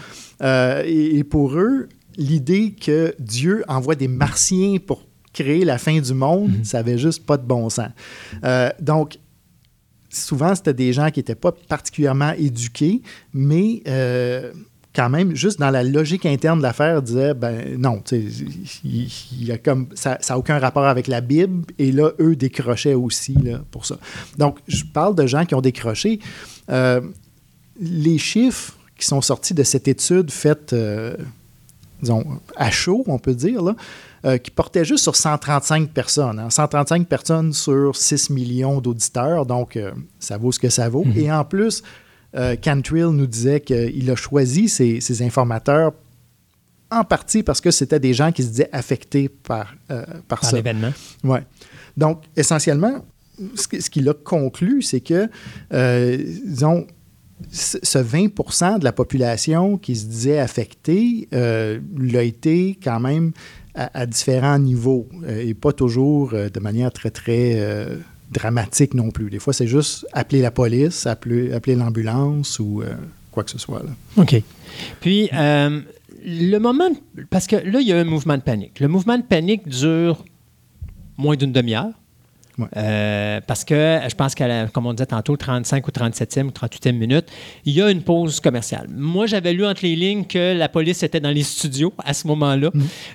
Euh, 0.42 0.82
et, 0.86 1.18
et 1.18 1.24
pour 1.24 1.54
eux, 1.58 1.88
l'idée 2.16 2.72
que 2.72 3.14
Dieu 3.18 3.64
envoie 3.66 3.96
des 3.96 4.08
martiens 4.08 4.76
pour 4.84 5.02
créer 5.32 5.64
la 5.64 5.78
fin 5.78 5.98
du 6.00 6.14
monde, 6.14 6.52
ça 6.64 6.78
avait 6.78 6.96
juste 6.98 7.26
pas 7.26 7.36
de 7.36 7.44
bon 7.44 7.68
sens. 7.68 7.88
Euh, 8.44 8.70
donc, 8.80 9.18
souvent, 10.08 10.54
c'était 10.54 10.74
des 10.74 10.92
gens 10.92 11.10
qui 11.10 11.18
n'étaient 11.18 11.34
pas 11.34 11.50
particulièrement 11.50 12.30
éduqués, 12.38 13.02
mais 13.32 13.82
euh, 13.88 14.52
quand 14.94 15.10
même, 15.10 15.34
juste 15.34 15.58
dans 15.58 15.70
la 15.70 15.82
logique 15.82 16.24
interne 16.24 16.58
de 16.58 16.62
l'affaire, 16.62 17.02
disaient, 17.02 17.34
ben 17.34 17.76
non, 17.78 18.00
il, 18.12 18.28
il 18.84 19.44
y 19.44 19.50
a 19.50 19.58
comme, 19.58 19.88
ça 19.94 20.18
n'a 20.28 20.38
aucun 20.38 20.58
rapport 20.58 20.86
avec 20.86 21.08
la 21.08 21.20
Bible, 21.20 21.64
et 21.78 21.90
là, 21.90 22.12
eux 22.20 22.36
décrochaient 22.36 22.94
aussi 22.94 23.34
là, 23.34 23.60
pour 23.72 23.86
ça. 23.86 23.98
Donc, 24.38 24.58
je 24.68 24.84
parle 24.84 25.16
de 25.16 25.26
gens 25.26 25.44
qui 25.44 25.54
ont 25.54 25.60
décroché. 25.60 26.20
Euh, 26.70 27.00
les 27.80 28.18
chiffres 28.18 28.74
qui 28.96 29.06
sont 29.06 29.20
sortis 29.20 29.52
de 29.52 29.64
cette 29.64 29.88
étude 29.88 30.30
faite, 30.30 30.72
euh, 30.72 31.16
disons, 32.00 32.24
à 32.56 32.70
chaud, 32.70 33.02
on 33.08 33.18
peut 33.18 33.34
dire, 33.34 33.62
là, 33.62 33.74
euh, 34.24 34.38
qui 34.38 34.52
portait 34.52 34.84
juste 34.84 35.02
sur 35.02 35.16
135 35.16 35.90
personnes. 35.90 36.38
hein. 36.38 36.50
135 36.50 37.08
personnes 37.08 37.52
sur 37.52 37.96
6 37.96 38.30
millions 38.30 38.80
d'auditeurs, 38.80 39.44
donc 39.44 39.76
ça 40.20 40.38
vaut 40.38 40.52
ce 40.52 40.60
que 40.60 40.68
ça 40.70 40.88
vaut. 40.88 41.04
Et 41.16 41.32
en 41.32 41.44
plus, 41.44 41.82
euh, 42.36 42.56
Cantrill 42.56 43.06
nous 43.08 43.26
disait 43.26 43.60
qu'il 43.60 44.10
a 44.10 44.16
choisi 44.16 44.68
ses, 44.68 45.00
ses 45.00 45.22
informateurs 45.22 45.92
en 46.90 47.04
partie 47.04 47.42
parce 47.42 47.60
que 47.60 47.70
c'était 47.70 48.00
des 48.00 48.14
gens 48.14 48.32
qui 48.32 48.42
se 48.42 48.48
disaient 48.48 48.70
affectés 48.72 49.28
par, 49.28 49.74
euh, 49.90 50.04
par, 50.28 50.40
Par 50.40 50.44
ça. 50.44 50.56
l'événement. 50.56 50.92
Ouais. 51.22 51.42
Donc, 51.96 52.22
essentiellement, 52.36 53.04
ce 53.54 53.90
qu'il 53.90 54.08
a 54.08 54.14
conclu, 54.14 54.82
c'est 54.82 55.00
que, 55.00 55.28
euh, 55.72 56.16
disons, 56.44 56.86
ce 57.50 57.78
ce 57.82 57.98
20% 57.98 58.78
de 58.78 58.84
la 58.84 58.92
population 58.92 59.76
qui 59.76 59.96
se 59.96 60.06
disait 60.06 60.38
affectée 60.38 61.28
euh, 61.32 61.80
l'a 61.98 62.22
été 62.22 62.78
quand 62.82 63.00
même 63.00 63.32
à, 63.74 64.00
à 64.00 64.06
différents 64.06 64.58
niveaux 64.58 65.08
euh, 65.24 65.40
et 65.44 65.54
pas 65.54 65.72
toujours 65.72 66.32
euh, 66.32 66.48
de 66.48 66.60
manière 66.60 66.92
très, 66.92 67.10
très 67.10 67.60
dramatique 68.30 68.94
non 68.94 69.10
plus. 69.10 69.30
Des 69.30 69.38
fois, 69.38 69.52
c'est 69.52 69.66
juste 69.66 70.06
appeler 70.12 70.40
la 70.40 70.50
police, 70.50 71.06
appeler, 71.06 71.74
l'ambulance 71.74 72.58
ou 72.58 72.82
euh, 72.82 72.94
quoi 73.30 73.44
que 73.44 73.50
ce 73.50 73.58
soit. 73.58 73.82
OK. 74.16 74.42
Puis, 75.00 75.28
euh, 75.32 75.80
le 76.24 76.58
moment. 76.58 76.90
Parce 77.30 77.46
que 77.46 77.56
là, 77.56 77.80
il 77.80 77.86
y 77.86 77.92
a 77.92 77.98
un 77.98 78.04
mouvement 78.04 78.36
de 78.36 78.42
panique. 78.42 78.80
Le 78.80 78.88
mouvement 78.88 79.18
de 79.18 79.22
panique 79.22 79.68
dure 79.68 80.24
moins 81.16 81.36
d'une 81.36 81.52
demi-heure. 81.52 81.92
Ouais. 82.56 82.66
Euh, 82.76 83.40
parce 83.46 83.64
que 83.64 83.98
je 84.08 84.14
pense 84.14 84.34
qu'à 84.34 84.46
la- 84.46 84.66
comme 84.68 84.86
on 84.86 84.92
disait 84.92 85.06
tantôt, 85.06 85.36
35 85.36 85.86
ou 85.88 85.90
37e 85.90 86.46
ou 86.46 86.50
38e 86.52 86.92
minute, 86.96 87.26
il 87.64 87.72
y 87.72 87.82
a 87.82 87.90
une 87.90 88.02
pause 88.02 88.38
commerciale. 88.40 88.86
Moi, 88.94 89.26
j'avais 89.26 89.52
lu 89.52 89.66
entre 89.66 89.80
les 89.84 89.96
lignes 89.96 90.24
que 90.24 90.56
la 90.56 90.68
police 90.68 91.02
était 91.02 91.18
dans 91.20 91.30
les 91.32 91.42
studios 91.42 91.92
à 92.04 92.14
ce 92.14 92.26
moment-là. 92.28 92.70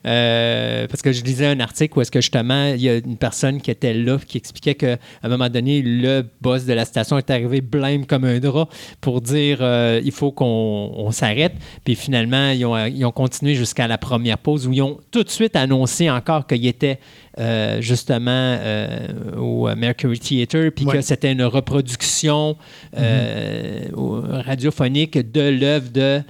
Euh, 0.06 0.88
parce 0.88 1.02
que 1.02 1.12
je 1.12 1.24
lisais 1.24 1.46
un 1.46 1.60
article 1.60 1.98
où 1.98 2.02
est-ce 2.02 2.12
que 2.12 2.22
justement, 2.22 2.68
il 2.74 2.82
y 2.82 2.90
a 2.90 2.96
une 2.98 3.18
personne 3.18 3.62
qui 3.62 3.72
était 3.72 3.94
là 3.94 4.18
qui 4.26 4.38
expliquait 4.38 4.76
qu'à 4.76 4.98
un 5.24 5.30
moment 5.30 5.50
donné, 5.50 5.82
le 5.82 6.26
boss 6.42 6.66
de 6.66 6.74
la 6.74 6.86
station 6.86 7.18
est 7.18 7.30
arrivé 7.30 7.62
blême 7.62 8.06
comme 8.06 8.26
un 8.26 8.40
drap 8.40 8.68
pour 9.02 9.22
dire 9.22 9.60
euh, 9.62 10.02
il 10.04 10.12
faut 10.12 10.32
qu'on 10.32 10.92
on 10.96 11.12
s'arrête. 11.12 11.54
Puis 11.84 11.96
finalement, 11.96 12.50
ils 12.52 12.66
ont, 12.66 12.78
ils 12.86 13.06
ont 13.06 13.12
continué 13.12 13.56
jusqu'à 13.56 13.88
la 13.88 13.98
première 13.98 14.38
pause 14.38 14.68
où 14.68 14.74
ils 14.74 14.82
ont 14.82 15.00
tout 15.12 15.24
de 15.24 15.30
suite 15.30 15.56
annoncé 15.56 16.10
encore 16.10 16.48
qu'il 16.48 16.66
était 16.66 17.00
euh, 17.40 17.82
justement 17.82 18.58
euh, 18.60 19.08
au 19.38 19.74
Mercury 19.76 20.20
Theatre, 20.20 20.70
puis 20.76 20.86
Ouais. 20.86 20.96
que 20.96 21.02
c'était 21.02 21.32
une 21.32 21.44
reproduction 21.44 22.58
euh, 22.98 23.88
au- 23.94 24.22
radiophonique 24.22 25.18
de 25.32 25.42
l'œuvre 25.50 25.90
de. 25.90 26.22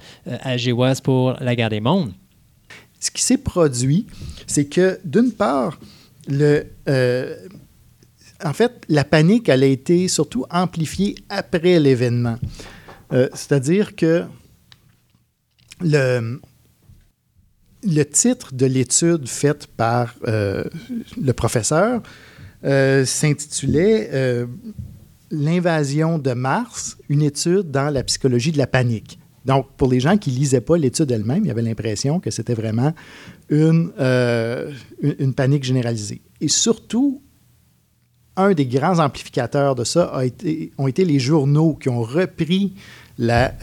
Wells 0.72 1.00
pour 1.02 1.34
La 1.40 1.56
guerre 1.56 1.70
des 1.70 1.80
mondes. 1.80 2.12
ce 3.00 3.10
qui 3.10 3.22
s'est 3.22 3.38
produit, 3.38 4.06
c'est 4.46 4.66
que 4.66 5.00
d'une 5.04 5.32
part, 5.32 5.80
le, 6.28 6.66
en 8.44 8.52
fait, 8.52 8.72
la 8.88 9.04
panique, 9.04 9.48
elle 9.48 9.62
a 9.64 9.66
été 9.66 10.06
surtout 10.08 10.44
amplifiée 10.50 11.14
après 11.28 11.78
l'événement. 11.80 12.38
Euh, 13.12 13.28
C'est-à-dire 13.34 13.96
que 13.96 14.24
le, 15.80 16.40
le 17.84 18.04
titre 18.04 18.54
de 18.54 18.66
l'étude 18.66 19.28
faite 19.28 19.66
par 19.66 20.14
euh, 20.26 20.64
le 21.20 21.32
professeur 21.32 22.02
euh, 22.64 23.04
s'intitulait 23.04 24.10
euh, 24.12 24.46
L'invasion 25.32 26.18
de 26.18 26.32
Mars, 26.32 26.96
une 27.08 27.22
étude 27.22 27.70
dans 27.70 27.88
la 27.90 28.02
psychologie 28.02 28.50
de 28.50 28.58
la 28.58 28.66
panique. 28.66 29.20
Donc, 29.44 29.68
pour 29.76 29.88
les 29.88 30.00
gens 30.00 30.18
qui 30.18 30.32
ne 30.32 30.36
lisaient 30.36 30.60
pas 30.60 30.76
l'étude 30.76 31.08
elle-même, 31.12 31.44
il 31.44 31.46
y 31.46 31.50
avait 31.52 31.62
l'impression 31.62 32.18
que 32.18 32.32
c'était 32.32 32.54
vraiment 32.54 32.92
une, 33.48 33.92
une, 35.00 35.34
panique 35.34 35.62
généralisée. 35.62 36.20
Et 36.40 36.48
surtout, 36.48 37.22
un 38.36 38.54
des 38.54 38.66
grands 38.66 38.98
amplificateurs 38.98 39.76
de 39.76 39.84
ça 39.84 40.06
a 40.06 40.24
été, 40.24 40.72
ont 40.78 40.88
été 40.88 41.04
les 41.04 41.20
journaux 41.20 41.74
qui 41.74 41.88
ont 41.88 42.02
repris 42.02 42.74
la. 43.16 43.54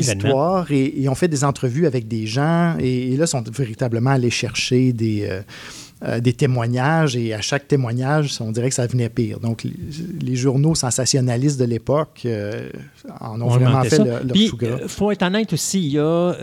L'histoire 0.00 0.70
et, 0.72 1.02
et 1.02 1.08
ont 1.08 1.14
fait 1.14 1.28
des 1.28 1.44
entrevues 1.44 1.86
avec 1.86 2.08
des 2.08 2.26
gens 2.26 2.76
et, 2.78 3.12
et 3.12 3.16
là 3.16 3.26
sont 3.26 3.42
véritablement 3.52 4.10
allés 4.10 4.30
chercher 4.30 4.92
des, 4.92 5.26
euh, 5.28 5.40
euh, 6.04 6.20
des 6.20 6.34
témoignages 6.34 7.16
et 7.16 7.32
à 7.32 7.40
chaque 7.40 7.66
témoignage, 7.68 8.36
on 8.40 8.52
dirait 8.52 8.68
que 8.68 8.74
ça 8.74 8.86
venait 8.86 9.08
pire. 9.08 9.40
Donc, 9.40 9.64
les, 9.64 9.72
les 10.20 10.36
journaux 10.36 10.74
sensationnalistes 10.74 11.58
de 11.58 11.64
l'époque 11.64 12.20
euh, 12.26 12.68
en 13.20 13.40
ont 13.40 13.46
On 13.46 13.48
vraiment 13.48 13.82
fait 13.82 13.98
le- 13.98 14.04
leur 14.04 14.26
Puis, 14.32 14.50
faut 14.88 15.10
être 15.10 15.22
honnête 15.22 15.54
aussi, 15.54 15.80
il 15.80 15.92
y 15.92 15.98
a 15.98 16.34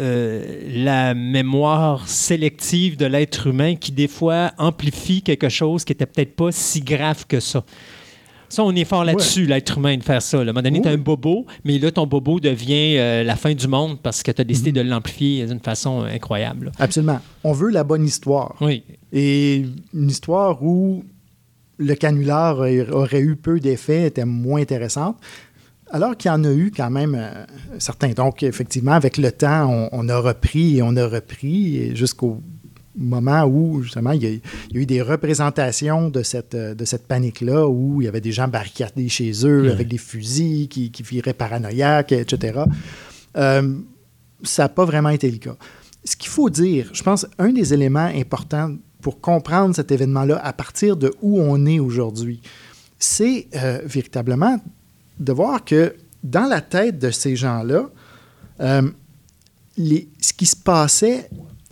la 0.76 1.14
mémoire 1.14 2.08
sélective 2.08 2.98
de 2.98 3.06
l'être 3.06 3.46
humain 3.48 3.76
qui, 3.76 3.92
des 3.92 4.08
fois, 4.08 4.52
amplifie 4.58 5.22
quelque 5.22 5.50
chose 5.50 5.84
qui 5.86 5.92
n'était 5.92 6.08
peut-être 6.08 6.36
pas 6.36 6.52
si 6.52 6.82
grave 6.82 7.26
que 7.28 7.40
ça. 7.40 7.64
Ça, 8.54 8.64
on 8.64 8.76
est 8.76 8.86
fort 8.86 9.04
là-dessus, 9.04 9.46
l'être 9.48 9.80
humain, 9.80 9.98
de 9.98 10.04
faire 10.04 10.22
ça. 10.22 10.38
là. 10.38 10.44
À 10.44 10.44
un 10.44 10.54
moment 10.54 10.62
donné, 10.62 10.80
tu 10.80 10.88
Oui. 10.88 10.94
un 10.94 10.98
bobo, 11.00 11.46
mais 11.64 11.80
là, 11.80 11.90
ton 11.92 12.06
bobo 12.06 12.40
devient 12.40 12.98
euh, 13.00 13.24
la 13.24 13.36
fin 13.36 13.54
du 13.56 13.68
monde 13.68 14.00
parce 14.00 14.22
que 14.22 14.32
tu 14.32 14.42
as 14.42 14.44
décidé 14.44 14.70
Mhm. 14.72 14.76
de 14.86 14.90
l'amplifier 14.92 15.46
d'une 15.48 15.60
façon 15.60 16.04
euh, 16.04 16.14
incroyable. 16.14 16.72
Absolument. 16.78 17.20
On 17.44 17.52
veut 17.54 17.72
la 17.72 17.84
bonne 17.84 18.06
histoire. 18.06 18.56
Oui. 18.62 18.84
Et 19.12 19.66
une 19.94 20.10
histoire 20.10 20.64
où 20.64 21.04
le 21.80 21.96
canular 21.96 22.60
aurait- 22.92 23.22
eu 23.22 23.36
peu 23.36 23.60
d'effets 23.60 24.04
était 24.04 24.24
moins 24.26 24.62
intéressante, 24.62 25.18
alors 25.90 26.16
qu'il 26.16 26.30
y 26.30 26.32
en 26.34 26.44
a 26.44 26.52
eu 26.54 26.72
quand 26.76 26.92
même 26.92 27.16
euh, 27.18 27.46
certains. 27.80 28.12
Donc, 28.12 28.44
effectivement, 28.44 28.92
avec 28.94 29.18
le 29.18 29.32
temps, 29.32 29.68
on, 29.68 29.90
on 29.92 30.10
a 30.10 30.20
repris 30.20 30.78
et 30.78 30.82
on 30.84 30.96
a 30.96 31.08
repris 31.08 31.96
jusqu'au 31.96 32.42
moment 32.96 33.44
où, 33.46 33.82
justement, 33.82 34.12
il 34.12 34.24
y, 34.24 34.28
a, 34.28 34.30
il 34.30 34.42
y 34.72 34.78
a 34.78 34.82
eu 34.82 34.86
des 34.86 35.02
représentations 35.02 36.10
de 36.10 36.22
cette, 36.24 36.54
euh, 36.56 36.76
de 36.76 36.86
cette 36.86 37.08
panique-là, 37.08 37.68
où 37.68 38.02
il 38.02 38.06
y 38.06 38.08
avait 38.08 38.22
des 38.22 38.32
gens 38.32 38.48
barricadés 38.48 39.10
chez 39.10 39.32
eux 39.46 39.72
avec 39.72 39.88
des 39.88 39.98
fusils 39.98 40.68
qui, 40.68 40.92
qui 40.92 41.04
viraient 41.04 41.34
paranoïaques, 41.34 42.12
etc. 42.12 42.62
Euh, 43.38 43.78
ça 44.44 44.64
n'a 44.64 44.70
pas 44.70 44.86
vraiment 44.86 45.10
été 45.10 45.30
le 45.32 45.38
cas. 45.38 45.56
Ce 46.04 46.16
qu'il 46.16 46.30
faut 46.30 46.50
dire, 46.50 46.90
je 46.94 47.02
pense, 47.02 47.26
un 47.40 47.52
des 47.52 47.74
éléments 47.74 48.12
importants 48.14 48.76
pour 49.02 49.20
comprendre 49.22 49.76
cet 49.76 49.92
événement-là 49.92 50.40
à 50.44 50.54
partir 50.54 50.96
de 50.98 51.14
où 51.22 51.40
on 51.42 51.66
est 51.66 51.80
aujourd'hui, 51.80 52.42
c'est 53.00 53.48
euh, 53.56 53.82
véritablement 53.86 54.58
de 55.20 55.34
voir 55.34 55.64
que 55.66 55.96
dans 56.24 56.46
la 56.48 56.62
tête 56.62 57.00
de 57.00 57.10
ces 57.12 57.36
gens-là, 57.36 57.90
euh, 58.62 58.82
les- 59.78 60.08
ce 60.22 60.32
qui 60.34 60.46
se 60.46 60.56
passait 60.56 61.30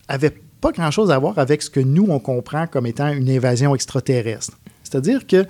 avait 0.08 0.41
pas 0.62 0.72
grand-chose 0.72 1.12
à 1.12 1.18
voir 1.18 1.38
avec 1.40 1.62
ce 1.62 1.70
que 1.70 1.80
nous, 1.80 2.06
on 2.10 2.20
comprend 2.20 2.68
comme 2.68 2.86
étant 2.86 3.12
une 3.12 3.30
invasion 3.30 3.74
extraterrestre. 3.76 4.58
C'est-à-dire 4.84 5.26
que 5.26 5.46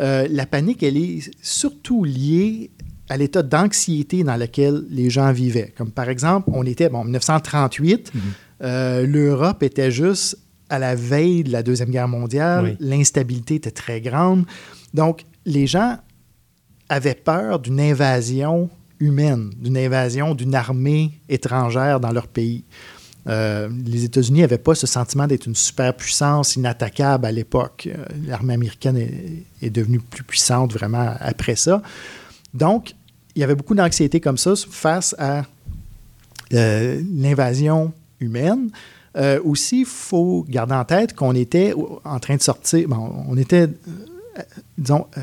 euh, 0.00 0.26
la 0.30 0.46
panique, 0.46 0.82
elle 0.82 0.96
est 0.96 1.30
surtout 1.42 2.04
liée 2.04 2.70
à 3.08 3.16
l'état 3.16 3.42
d'anxiété 3.42 4.24
dans 4.24 4.36
lequel 4.36 4.84
les 4.90 5.08
gens 5.10 5.32
vivaient. 5.32 5.72
Comme 5.76 5.90
par 5.90 6.08
exemple, 6.08 6.50
on 6.52 6.64
était 6.64 6.88
bon, 6.88 6.98
en 6.98 7.04
1938, 7.04 8.12
euh, 8.62 9.06
l'Europe 9.06 9.62
était 9.62 9.90
juste 9.90 10.38
à 10.68 10.78
la 10.78 10.94
veille 10.94 11.44
de 11.44 11.52
la 11.52 11.62
Deuxième 11.62 11.90
Guerre 11.90 12.08
mondiale, 12.08 12.64
Oui. 12.64 12.76
l'instabilité 12.80 13.54
était 13.54 13.70
très 13.70 14.00
grande. 14.02 14.44
Donc, 14.92 15.24
les 15.46 15.66
gens 15.66 15.96
avaient 16.90 17.14
peur 17.14 17.58
d'une 17.60 17.80
invasion 17.80 18.68
humaine, 19.00 19.50
d'une 19.56 19.78
invasion 19.78 20.34
d'une 20.34 20.54
armée 20.54 21.12
étrangère 21.28 22.00
dans 22.00 22.10
leur 22.12 22.26
pays. 22.26 22.64
Euh, 23.26 23.68
les 23.84 24.04
États-Unis 24.04 24.40
n'avaient 24.40 24.58
pas 24.58 24.74
ce 24.74 24.86
sentiment 24.86 25.26
d'être 25.26 25.46
une 25.46 25.54
superpuissance 25.54 26.56
inattaquable 26.56 27.26
à 27.26 27.32
l'époque. 27.32 27.88
Euh, 27.92 28.04
L'armée 28.26 28.54
américaine 28.54 28.96
est, 28.96 29.70
devenue 29.70 29.98
plus 29.98 30.22
puissante 30.22 30.72
vraiment 30.72 31.14
après 31.20 31.56
ça. 31.56 31.82
Donc, 32.54 32.94
il 33.34 33.40
y 33.40 33.44
avait 33.44 33.54
beaucoup 33.54 33.74
d'anxiété 33.74 34.20
comme 34.20 34.38
ça 34.38 34.54
face 34.70 35.14
à 35.18 35.44
euh, 36.54 37.02
l'invasion 37.14 37.92
humaine. 38.20 38.70
Aussi, 39.42 39.80
il 39.80 39.84
faut 39.84 40.46
garder 40.48 40.74
en 40.74 40.84
tête 40.84 41.12
qu'on 41.12 41.34
était 41.34 41.74
en 42.04 42.20
train 42.20 42.36
de 42.36 42.40
sortir, 42.40 42.86
bon, 42.86 43.24
on 43.28 43.36
était, 43.36 43.68
disons, 44.76 45.06
euh, 45.16 45.20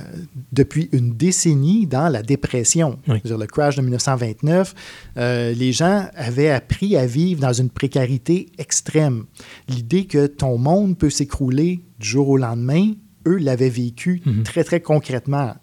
depuis 0.52 0.90
une 0.92 1.16
décennie 1.16 1.88
dans 1.88 2.10
la 2.10 2.22
dépression. 2.24 3.00
Oui. 3.08 3.22
Le 3.26 3.46
crash 3.46 3.76
de 3.76 3.82
1929, 3.82 4.74
euh, 5.18 5.54
les 5.54 5.72
gens 5.72 6.08
avaient 6.16 6.50
appris 6.52 6.96
à 6.98 7.06
vivre 7.06 7.42
dans 7.42 7.54
une 7.54 7.70
précarité 7.70 8.50
extrême. 8.58 9.26
L'idée 9.68 10.06
que 10.06 10.28
ton 10.28 10.58
monde 10.58 10.98
peut 10.98 11.10
s'écrouler 11.10 11.82
du 12.00 12.08
jour 12.08 12.30
au 12.30 12.38
lendemain, 12.38 12.92
eux 13.28 13.38
l'avaient 13.38 13.70
vécu 13.70 14.22
Mhm. 14.26 14.44
très, 14.44 14.64
très 14.64 14.82
concrètement. 14.82 15.56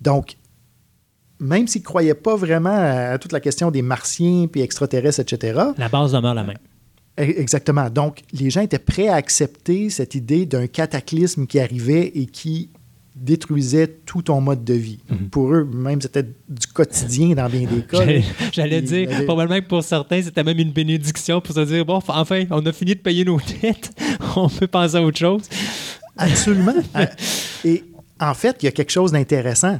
Donc, 0.00 0.36
même 1.40 1.66
s'ils 1.66 1.80
ne 1.82 1.86
croyaient 1.86 2.14
pas 2.14 2.36
vraiment 2.36 2.76
à 2.76 3.18
toute 3.18 3.32
la 3.32 3.40
question 3.40 3.70
des 3.70 3.82
martiens 3.82 4.46
puis 4.50 4.60
extraterrestres, 4.60 5.20
etc., 5.20 5.60
La 5.78 5.88
base 5.88 6.12
demeure 6.12 6.34
la 6.34 6.44
même. 6.44 6.58
E- 7.20 7.22
Exactement. 7.40 7.90
Donc, 7.90 8.22
les 8.32 8.48
gens 8.48 8.62
étaient 8.62 8.78
prêts 8.78 9.08
à 9.08 9.16
accepter 9.16 9.90
cette 9.90 10.14
idée 10.14 10.46
d'un 10.46 10.66
cataclysme 10.66 11.46
qui 11.46 11.58
arrivait 11.60 12.06
et 12.14 12.26
qui 12.26 12.70
détruisait 13.14 13.86
tout 14.06 14.22
ton 14.22 14.40
mode 14.40 14.64
de 14.64 14.74
vie. 14.74 14.98
Donc, 15.08 15.30
Pour 15.30 15.52
eux, 15.54 15.64
même, 15.64 16.00
c'était 16.00 16.22
du 16.22 16.66
quotidien 16.72 17.34
dans 17.34 17.48
bien 17.48 17.66
des 17.68 17.82
cas. 17.90 17.98
J'allais- 18.52 18.82
dire, 18.82 19.10
avait- 19.10 19.24
probablement 19.24 19.60
que 19.60 19.66
pour 19.68 19.82
certains, 19.84 20.22
c'était 20.22 20.42
même 20.42 20.58
une 20.58 20.72
bénédiction 20.72 21.40
pour 21.40 21.54
se 21.54 21.60
dire 21.60 21.84
bon, 21.84 22.00
enfin, 22.06 22.44
on 22.50 22.64
a 22.64 22.72
fini 22.72 22.94
de 22.94 23.00
payer 23.00 23.24
nos 23.24 23.38
dettes, 23.62 23.90
on 24.36 24.48
peut 24.48 24.66
penser 24.66 24.96
à 24.96 25.02
autre 25.02 25.18
chose. 25.18 25.42
Absolument. 26.16 26.74
Euh, 26.96 27.06
Et 27.64 27.84
en 28.20 28.34
fait, 28.34 28.56
il 28.62 28.66
y 28.66 28.68
a 28.68 28.72
quelque 28.72 28.90
chose 28.92 29.12
d'intéressant. 29.12 29.78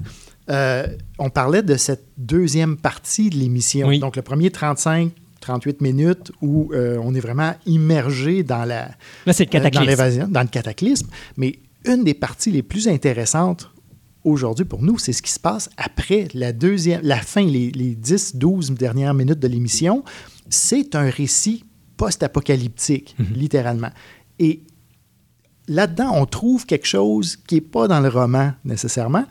Euh, 0.51 0.87
on 1.19 1.31
parlait 1.31 1.63
de 1.63 1.77
cette 1.77 2.05
deuxième 2.19 2.77
partie 2.77 3.31
de 3.31 3.37
l'émission. 3.37 3.89
Oui. 3.89 3.99
Donc, 3.99 4.17
le 4.17 4.23
premier 4.23 4.51
35, 4.51 5.11
38 5.41 5.81
minutes 5.81 6.33
où 6.41 6.71
euh, 6.75 6.99
on 7.03 7.15
est 7.15 7.21
vraiment 7.21 7.55
immergé 7.67 8.43
dans 8.43 8.65
la, 8.65 8.91
Là, 9.27 9.33
c'est 9.33 9.53
le 9.53 9.59
euh, 9.59 9.63
dans 9.63 9.71
cataclysme. 9.71 10.27
dans 10.31 10.41
le 10.43 10.49
cataclysme. 10.49 11.09
Mais 11.37 11.59
une 11.85 12.05
des 12.05 12.15
parties 12.15 12.51
les 12.51 12.63
plus 12.63 12.89
intéressantes 12.89 13.71
aujourd'hui, 14.25 14.65
pour 14.65 14.83
nous, 14.83 14.99
c'est 14.99 15.13
ce 15.13 15.21
qui 15.23 15.33
se 15.33 15.41
passe 15.41 15.69
après 15.77 16.29
la 16.35 16.53
deuxième, 16.53 17.01
la 17.03 17.17
fin, 17.19 17.45
les, 17.45 17.71
les 17.73 17.95
10, 17.97 18.37
12 18.37 18.71
dernières 18.73 19.15
minutes 19.15 19.41
de 19.41 19.49
l'émission. 19.49 20.05
C'est 20.49 20.95
un 20.95 21.11
récit 21.11 21.65
post-apocalyptique, 21.97 23.17
littéralement. 23.35 23.91
Et 24.39 24.63
là-dedans, 25.69 26.13
on 26.15 26.27
trouve 26.27 26.67
quelque 26.67 26.87
chose 26.87 27.37
qui 27.37 27.57
n'est 27.57 27.61
pas 27.61 27.89
dans 27.89 28.01
le 28.01 28.09
roman 28.09 28.53
nécessairement, 28.65 29.25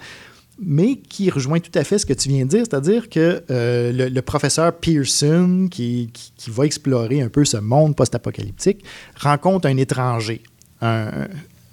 mais 0.59 0.97
qui 0.97 1.29
rejoint 1.29 1.59
tout 1.59 1.71
à 1.77 1.83
fait 1.83 1.97
ce 1.97 2.05
que 2.05 2.13
tu 2.13 2.29
viens 2.29 2.45
de 2.45 2.49
dire, 2.49 2.59
c'est-à-dire 2.69 3.09
que 3.09 3.43
euh, 3.49 3.91
le, 3.91 4.09
le 4.09 4.21
professeur 4.21 4.73
Pearson, 4.77 5.67
qui, 5.71 6.09
qui- 6.13 6.33
qui 6.35 6.49
va 6.51 6.65
explorer 6.65 7.21
un 7.21 7.29
peu 7.29 7.45
ce 7.45 7.57
monde 7.57 7.95
post-apocalyptique, 7.95 8.83
rencontre 9.19 9.67
un 9.67 9.77
étranger, 9.77 10.43
un, 10.81 11.27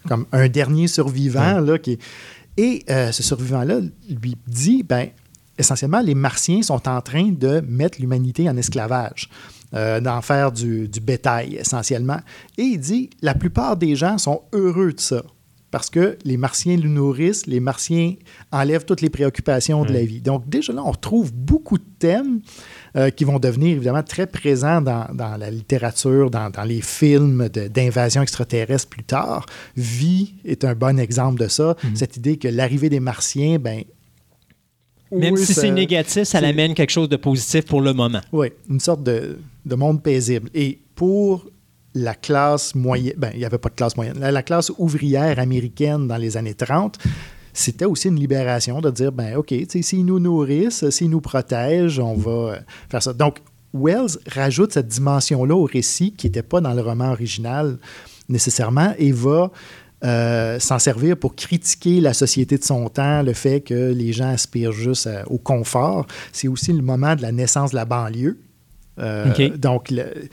comme 0.09 0.27
un 0.33 0.49
dernier 0.49 0.89
survivant, 0.89 1.61
là, 1.61 1.79
qui 1.79 1.99
et 2.59 2.85
euh, 2.91 3.13
ce 3.13 3.23
survivant-là 3.23 3.79
lui 4.11 4.37
dit, 4.49 4.83
ben, 4.83 5.11
essentiellement, 5.57 6.01
les 6.01 6.17
Martiens 6.17 6.61
sont 6.61 6.89
en 6.89 7.01
train 7.01 7.31
de 7.31 7.61
mettre 7.61 8.01
l'humanité 8.01 8.51
en 8.51 8.57
esclavage, 8.57 9.31
euh, 9.75 10.01
d'en 10.01 10.21
faire 10.23 10.51
du, 10.51 10.89
du 10.89 10.99
bétail 10.99 11.55
essentiellement. 11.55 12.19
Et 12.59 12.63
il 12.63 12.79
dit, 12.79 13.11
la 13.23 13.35
plupart 13.35 13.77
des 13.77 13.95
gens 13.95 14.19
sont 14.19 14.43
heureux 14.53 14.93
de 14.93 15.01
ça. 15.01 15.23
Parce 15.71 15.89
que 15.89 16.19
les 16.25 16.37
Martiens 16.37 16.77
le 16.77 16.89
nourrissent, 16.89 17.47
les 17.47 17.61
Martiens 17.61 18.15
enlèvent 18.51 18.87
toutes 18.87 19.03
les 19.03 19.11
préoccupations 19.11 19.85
de 19.85 19.93
la 19.93 20.03
vie. 20.03 20.21
Donc, 20.21 20.49
déjà 20.49 20.73
là, 20.73 20.83
on 20.85 20.91
retrouve 20.91 21.33
beaucoup 21.33 21.79
de 21.79 21.85
thèmes 21.99 22.41
euh, 22.97 23.11
qui 23.11 23.25
vont 23.25 23.39
devenir 23.39 23.77
évidemment 23.77 24.03
très 24.03 24.27
présents 24.27 24.81
dans, 24.81 25.07
dans 25.13 25.37
la 25.37 25.51
littérature, 25.51 26.31
dans, 26.31 26.51
dans 26.51 26.65
les 26.65 26.81
films 26.81 27.49
d'invasion 27.49 28.23
extraterrestre 28.23 28.89
plus 28.89 29.05
tard. 29.05 29.47
Vie 29.77 30.35
est 30.45 30.65
un 30.65 30.75
bon 30.75 30.99
exemple 30.99 31.41
de 31.41 31.49
ça. 31.49 31.77
Cette 31.95 32.17
idée 32.17 32.37
que 32.37 32.49
l'arrivée 32.49 32.89
des 32.89 33.01
Martiens, 33.01 33.59
ben, 33.59 33.83
Même 35.11 35.35
oui, 35.35 35.45
si 35.45 35.55
c'est 35.55 35.71
négatif, 35.71 36.25
ça 36.25 36.41
l'amène 36.41 36.75
quelque 36.75 36.91
chose 36.91 37.09
de 37.09 37.17
positif 37.17 37.65
pour 37.65 37.81
le 37.81 37.93
moment. 37.93 38.21
Oui, 38.33 38.49
une 38.69 38.81
sorte 38.81 39.03
de, 39.03 39.39
de 39.65 39.75
monde 39.75 40.03
paisible. 40.03 40.51
Et 40.55 40.79
pour 40.95 41.47
la 41.95 42.15
classe 42.15 42.75
moyenne, 42.75 43.15
ben, 43.17 43.31
il 43.35 43.39
n'y 43.39 43.45
avait 43.45 43.59
pas 43.59 43.69
de 43.69 43.75
classe 43.75 43.97
moyenne, 43.97 44.19
la, 44.19 44.31
la 44.31 44.43
classe 44.43 44.71
ouvrière 44.79 45.39
américaine 45.39 46.07
dans 46.07 46.17
les 46.17 46.37
années 46.37 46.55
30, 46.55 46.99
c'était 47.59 47.85
aussi 47.85 48.09
une 48.09 48.19
libération 48.21 48.81
de 48.81 48.91
dire, 48.91 49.13
ben 49.13 49.37
OK, 49.37 49.55
s'ils 49.69 50.05
nous 50.07 50.19
nourrissent, 50.21 50.89
s'ils 50.91 51.11
nous 51.11 51.21
protègent, 51.21 51.99
on 52.01 52.15
va 52.15 52.31
euh, 52.31 52.57
faire 52.91 53.03
ça. 53.03 53.13
Donc, 53.13 53.39
Wells 53.75 54.19
rajoute 54.33 54.73
cette 54.73 54.89
dimension-là 54.89 55.55
au 55.55 55.65
récit 55.65 56.13
qui 56.13 56.27
n'était 56.27 56.43
pas 56.43 56.61
dans 56.61 56.73
le 56.73 56.81
roman 56.83 57.11
original 57.13 57.79
nécessairement 58.29 58.95
et 58.99 59.13
va 59.13 59.51
euh, 60.05 60.59
s'en 60.61 60.79
servir 60.79 61.17
pour 61.17 61.35
critiquer 61.35 62.01
la 62.01 62.15
société 62.15 62.57
de 62.57 62.65
son 62.65 62.89
temps, 62.89 63.23
le 63.23 63.33
fait 63.33 63.61
que 63.61 63.93
les 63.93 64.13
gens 64.13 64.29
aspirent 64.29 64.73
juste 64.73 65.07
à- 65.09 65.29
au 65.29 65.39
confort. 65.39 66.07
C'est 66.33 66.47
aussi 66.49 66.73
le 66.73 66.83
moment 66.83 67.17
de 67.17 67.23
la 67.23 67.33
naissance 67.33 67.71
de 67.73 67.77
la 67.77 67.85
banlieue. 67.85 68.39
Euh. 68.99 69.57
Donc, 69.57 69.91
le- 69.91 70.29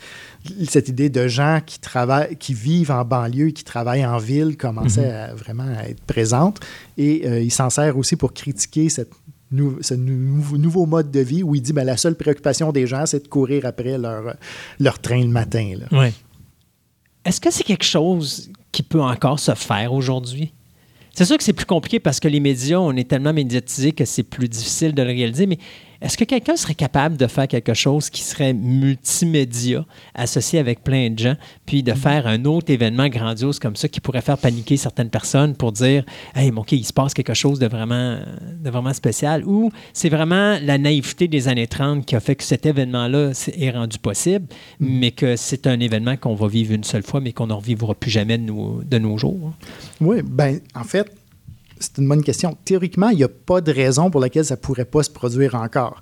cette 0.68 0.88
idée 0.88 1.08
de 1.10 1.26
gens 1.28 1.60
qui 1.64 1.78
travaillent, 1.80 2.36
qui 2.36 2.54
vivent 2.54 2.90
en 2.90 3.04
banlieue, 3.04 3.50
qui 3.50 3.64
travaillent 3.64 4.06
en 4.06 4.18
ville, 4.18 4.56
commençait 4.56 5.10
à 5.10 5.34
vraiment 5.34 5.66
à 5.78 5.88
être 5.88 6.00
présente. 6.02 6.60
Et 6.96 7.22
euh, 7.26 7.40
il 7.40 7.50
s'en 7.50 7.70
sert 7.70 7.96
aussi 7.96 8.16
pour 8.16 8.32
critiquer 8.32 8.88
cette 8.88 9.10
nou- 9.50 9.78
ce 9.80 9.94
nou- 9.94 10.56
nouveau 10.58 10.86
mode 10.86 11.10
de 11.10 11.20
vie 11.20 11.42
où 11.42 11.54
il 11.54 11.62
dit 11.62 11.72
ben, 11.72 11.84
la 11.84 11.96
seule 11.96 12.14
préoccupation 12.16 12.72
des 12.72 12.86
gens, 12.86 13.06
c'est 13.06 13.22
de 13.24 13.28
courir 13.28 13.64
après 13.66 13.98
leur, 13.98 14.36
leur 14.78 14.98
train 14.98 15.20
le 15.20 15.28
matin. 15.28 15.74
Ouais. 15.92 16.12
Est-ce 17.24 17.40
que 17.40 17.50
c'est 17.50 17.64
quelque 17.64 17.84
chose 17.84 18.50
qui 18.72 18.82
peut 18.82 19.02
encore 19.02 19.40
se 19.40 19.54
faire 19.54 19.92
aujourd'hui? 19.92 20.52
C'est 21.12 21.24
sûr 21.24 21.38
que 21.38 21.44
c'est 21.44 21.54
plus 21.54 21.66
compliqué 21.66 21.98
parce 21.98 22.20
que 22.20 22.28
les 22.28 22.40
médias, 22.40 22.78
on 22.78 22.92
est 22.92 23.08
tellement 23.08 23.32
médiatisés 23.32 23.92
que 23.92 24.04
c'est 24.04 24.22
plus 24.22 24.48
difficile 24.48 24.94
de 24.94 25.00
le 25.02 25.08
réaliser, 25.08 25.46
mais 25.46 25.58
est-ce 26.06 26.16
que 26.16 26.22
quelqu'un 26.22 26.54
serait 26.54 26.76
capable 26.76 27.16
de 27.16 27.26
faire 27.26 27.48
quelque 27.48 27.74
chose 27.74 28.10
qui 28.10 28.22
serait 28.22 28.52
multimédia, 28.54 29.84
associé 30.14 30.60
avec 30.60 30.84
plein 30.84 31.10
de 31.10 31.18
gens, 31.18 31.34
puis 31.66 31.82
de 31.82 31.94
faire 31.94 32.28
un 32.28 32.44
autre 32.44 32.70
événement 32.70 33.08
grandiose 33.08 33.58
comme 33.58 33.74
ça 33.74 33.88
qui 33.88 34.00
pourrait 34.00 34.20
faire 34.20 34.38
paniquer 34.38 34.76
certaines 34.76 35.10
personnes 35.10 35.56
pour 35.56 35.72
dire 35.72 36.04
Hey, 36.36 36.52
mon 36.52 36.60
OK, 36.60 36.70
il 36.70 36.84
se 36.84 36.92
passe 36.92 37.12
quelque 37.12 37.34
chose 37.34 37.58
de 37.58 37.66
vraiment, 37.66 38.20
de 38.62 38.70
vraiment 38.70 38.92
spécial? 38.92 39.44
Ou 39.46 39.72
c'est 39.92 40.08
vraiment 40.08 40.60
la 40.62 40.78
naïveté 40.78 41.26
des 41.26 41.48
années 41.48 41.66
30 41.66 42.06
qui 42.06 42.14
a 42.14 42.20
fait 42.20 42.36
que 42.36 42.44
cet 42.44 42.66
événement-là 42.66 43.32
est 43.58 43.70
rendu 43.72 43.98
possible, 43.98 44.46
mais 44.78 45.10
que 45.10 45.34
c'est 45.34 45.66
un 45.66 45.80
événement 45.80 46.16
qu'on 46.16 46.36
va 46.36 46.46
vivre 46.46 46.72
une 46.72 46.84
seule 46.84 47.02
fois, 47.02 47.20
mais 47.20 47.32
qu'on 47.32 47.48
ne 47.48 47.52
revivra 47.52 47.96
plus 47.96 48.12
jamais 48.12 48.38
de 48.38 48.44
nos, 48.44 48.80
de 48.84 48.98
nos 48.98 49.18
jours? 49.18 49.54
Oui, 50.00 50.18
ben 50.22 50.60
en 50.76 50.84
fait, 50.84 51.10
c'est 51.78 51.98
une 51.98 52.08
bonne 52.08 52.22
question. 52.22 52.56
Théoriquement, 52.64 53.08
il 53.10 53.16
n'y 53.18 53.24
a 53.24 53.28
pas 53.28 53.60
de 53.60 53.72
raison 53.72 54.10
pour 54.10 54.20
laquelle 54.20 54.44
ça 54.44 54.56
ne 54.56 54.60
pourrait 54.60 54.84
pas 54.84 55.02
se 55.02 55.10
produire 55.10 55.54
encore. 55.54 56.00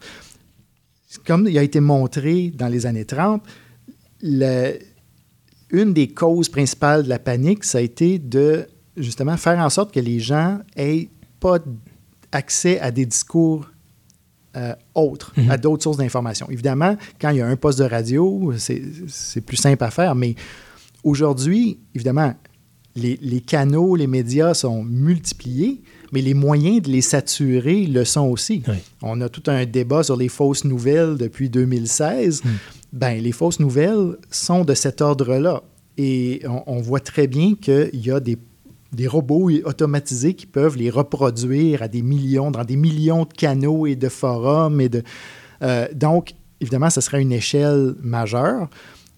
Comme 1.26 1.46
il 1.48 1.56
a 1.58 1.62
été 1.62 1.80
montré 1.80 2.50
dans 2.54 2.68
les 2.68 2.86
années 2.86 3.04
30, 3.04 3.42
le- 4.22 4.78
une 5.70 5.92
des 5.92 6.08
causes 6.08 6.48
principales 6.48 7.04
de 7.04 7.08
la 7.08 7.18
panique, 7.18 7.64
ça 7.64 7.78
a 7.78 7.80
été 7.80 8.18
de 8.18 8.66
justement 8.96 9.36
faire 9.36 9.58
en 9.58 9.70
sorte 9.70 9.92
que 9.92 10.00
les 10.00 10.20
gens 10.20 10.58
aient 10.76 11.08
pas 11.40 11.58
accès 12.32 12.78
à 12.80 12.90
des 12.90 13.06
discours 13.06 13.66
euh, 14.56 14.72
autres, 14.94 15.32
à 15.50 15.56
d'autres 15.56 15.82
sources 15.82 15.96
d'information. 15.96 16.46
Évidemment, 16.48 16.96
quand 17.20 17.30
il 17.30 17.38
y 17.38 17.40
a 17.40 17.46
un 17.46 17.56
poste 17.56 17.80
de 17.80 17.84
radio, 17.84 18.52
c'est 18.56 19.40
plus 19.40 19.56
simple 19.56 19.82
à 19.82 19.90
faire, 19.90 20.14
mais 20.14 20.36
aujourd'hui, 21.02 21.78
évidemment, 21.94 22.34
les, 22.96 23.18
les 23.20 23.40
canaux, 23.40 23.96
les 23.96 24.06
médias 24.06 24.54
sont 24.54 24.84
multipliés, 24.84 25.82
mais 26.12 26.20
les 26.20 26.34
moyens 26.34 26.82
de 26.82 26.90
les 26.90 27.00
saturer 27.00 27.86
le 27.86 28.04
sont 28.04 28.28
aussi. 28.28 28.62
Oui. 28.68 28.76
On 29.02 29.20
a 29.20 29.28
tout 29.28 29.42
un 29.50 29.66
débat 29.66 30.02
sur 30.02 30.16
les 30.16 30.28
fausses 30.28 30.64
nouvelles 30.64 31.16
depuis 31.16 31.50
2016. 31.50 32.42
Ben, 32.92 33.20
les 33.20 33.32
fausses 33.32 33.58
nouvelles 33.58 34.16
sont 34.30 34.64
de 34.64 34.74
cet 34.74 35.00
ordre-là. 35.00 35.62
Et 35.98 36.42
on, 36.46 36.62
on 36.66 36.80
voit 36.80 37.00
très 37.00 37.26
bien 37.26 37.54
qu'il 37.60 37.90
y 37.94 38.10
a 38.10 38.20
des, 38.20 38.38
des 38.92 39.08
robots 39.08 39.50
automatisés 39.64 40.34
qui 40.34 40.46
peuvent 40.46 40.76
les 40.76 40.90
reproduire 40.90 41.82
à 41.82 41.88
des 41.88 42.02
millions, 42.02 42.50
dans 42.50 42.64
des 42.64 42.76
millions 42.76 43.24
de 43.24 43.32
canaux 43.32 43.86
et 43.86 43.96
de 43.96 44.08
forums. 44.08 44.80
Et 44.80 44.88
de, 44.88 45.02
euh, 45.62 45.88
donc, 45.94 46.34
évidemment, 46.60 46.90
ce 46.90 47.00
serait 47.00 47.22
une 47.22 47.32
échelle 47.32 47.94
majeure. 48.02 48.68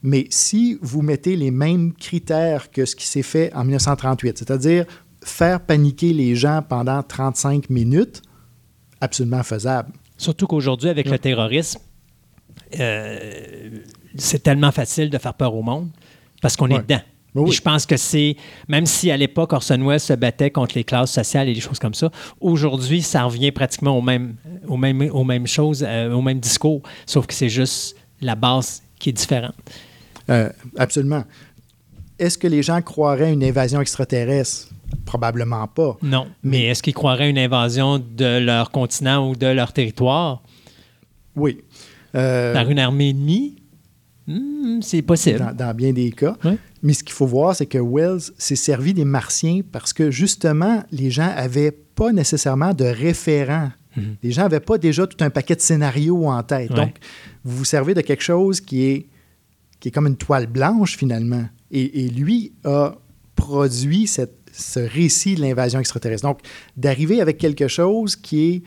Mais 0.06 0.26
si 0.30 0.78
vous 0.82 1.02
mettez 1.02 1.34
les 1.34 1.50
mêmes 1.50 1.92
critères 1.92 2.70
que 2.70 2.84
ce 2.84 2.94
qui 2.94 3.04
s'est 3.04 3.24
fait 3.24 3.52
en 3.54 3.64
1938, 3.64 4.38
c'est-à-dire 4.38 4.86
faire 5.24 5.60
paniquer 5.60 6.12
les 6.12 6.36
gens 6.36 6.62
pendant 6.66 7.02
35 7.02 7.68
minutes, 7.70 8.22
absolument 9.00 9.42
faisable. 9.42 9.92
Surtout 10.16 10.46
qu'aujourd'hui, 10.46 10.90
avec 10.90 11.10
le 11.10 11.18
terrorisme, 11.18 11.80
euh, 12.78 13.80
c'est 14.14 14.44
tellement 14.44 14.70
facile 14.70 15.10
de 15.10 15.18
faire 15.18 15.34
peur 15.34 15.52
au 15.56 15.62
monde 15.62 15.90
parce 16.40 16.56
qu'on 16.56 16.68
est 16.68 16.78
dedans. 16.78 17.00
Oui, 17.34 17.50
je 17.50 17.60
pense 17.60 17.84
que 17.84 17.96
c'est, 17.96 18.36
même 18.68 18.86
si 18.86 19.10
à 19.10 19.16
l'époque 19.16 19.52
Orson 19.52 19.84
Welles 19.84 19.98
se 19.98 20.12
battait 20.12 20.52
contre 20.52 20.76
les 20.76 20.84
classes 20.84 21.12
sociales 21.12 21.48
et 21.48 21.52
des 21.52 21.60
choses 21.60 21.80
comme 21.80 21.94
ça, 21.94 22.12
aujourd'hui, 22.40 23.02
ça 23.02 23.24
revient 23.24 23.50
pratiquement 23.50 23.98
aux 23.98 24.02
mêmes, 24.02 24.36
aux 24.68 24.76
mêmes, 24.76 25.02
aux 25.12 25.24
mêmes 25.24 25.48
choses, 25.48 25.84
euh, 25.86 26.12
au 26.12 26.22
même 26.22 26.38
discours, 26.38 26.80
sauf 27.06 27.26
que 27.26 27.34
c'est 27.34 27.48
juste 27.48 27.96
la 28.20 28.36
base 28.36 28.84
qui 29.00 29.10
est 29.10 29.12
différente. 29.12 29.54
Euh, 30.30 30.50
absolument. 30.76 31.24
Est-ce 32.18 32.38
que 32.38 32.46
les 32.46 32.62
gens 32.62 32.80
croiraient 32.82 33.32
une 33.32 33.44
invasion 33.44 33.80
extraterrestre? 33.80 34.68
Probablement 35.04 35.66
pas. 35.66 35.96
Non. 36.02 36.26
Mais 36.42 36.64
est-ce 36.66 36.82
qu'ils 36.82 36.94
croiraient 36.94 37.30
une 37.30 37.38
invasion 37.38 37.98
de 37.98 38.38
leur 38.38 38.70
continent 38.70 39.28
ou 39.28 39.36
de 39.36 39.46
leur 39.46 39.72
territoire? 39.72 40.42
Oui. 41.34 41.58
Euh, 42.14 42.52
par 42.54 42.70
une 42.70 42.78
armée 42.78 43.10
ennemie? 43.10 43.56
Hmm, 44.26 44.80
c'est 44.80 45.02
possible. 45.02 45.38
dans, 45.38 45.54
dans 45.54 45.74
bien 45.74 45.92
des 45.92 46.10
cas. 46.10 46.36
Mais 46.82 46.92
ce 46.92 47.04
qu'il 47.04 47.12
faut 47.12 47.26
voir, 47.26 47.54
c'est 47.54 47.66
que 47.66 47.78
Wells 47.78 48.32
s'est 48.38 48.56
servi 48.56 48.94
des 48.94 49.04
Martiens 49.04 49.60
parce 49.70 49.92
que 49.92 50.10
justement, 50.10 50.82
les 50.90 51.10
gens 51.10 51.26
n'avaient 51.26 51.72
pas 51.72 52.12
nécessairement 52.12 52.74
de 52.74 52.84
référents. 52.84 53.70
Mhm. 53.96 54.16
Les 54.22 54.32
gens 54.32 54.42
n'avaient 54.42 54.60
pas 54.60 54.78
déjà 54.78 55.06
tout 55.06 55.22
un 55.22 55.30
paquet 55.30 55.56
de 55.56 55.60
scénarios 55.60 56.28
en 56.28 56.42
tête. 56.42 56.72
Donc, 56.72 56.96
vous 57.44 57.58
vous 57.58 57.64
servez 57.64 57.94
de 57.94 58.00
quelque 58.00 58.22
chose 58.22 58.60
qui 58.60 58.84
est, 58.84 59.06
qui 59.80 59.88
est 59.88 59.90
comme 59.90 60.06
une 60.06 60.16
toile 60.16 60.46
blanche 60.46 60.96
finalement. 60.96 61.44
Et, 61.70 62.08
lui 62.08 62.52
a 62.64 62.94
produit 63.34 64.06
ce 64.06 64.78
récit 64.78 65.34
de 65.34 65.40
l'invasion 65.42 65.80
extraterrestre. 65.80 66.26
Donc, 66.26 66.40
d'arriver 66.76 67.20
avec 67.20 67.38
quelque 67.38 67.68
chose 67.68 68.16
qui 68.16 68.54
est 68.54 68.62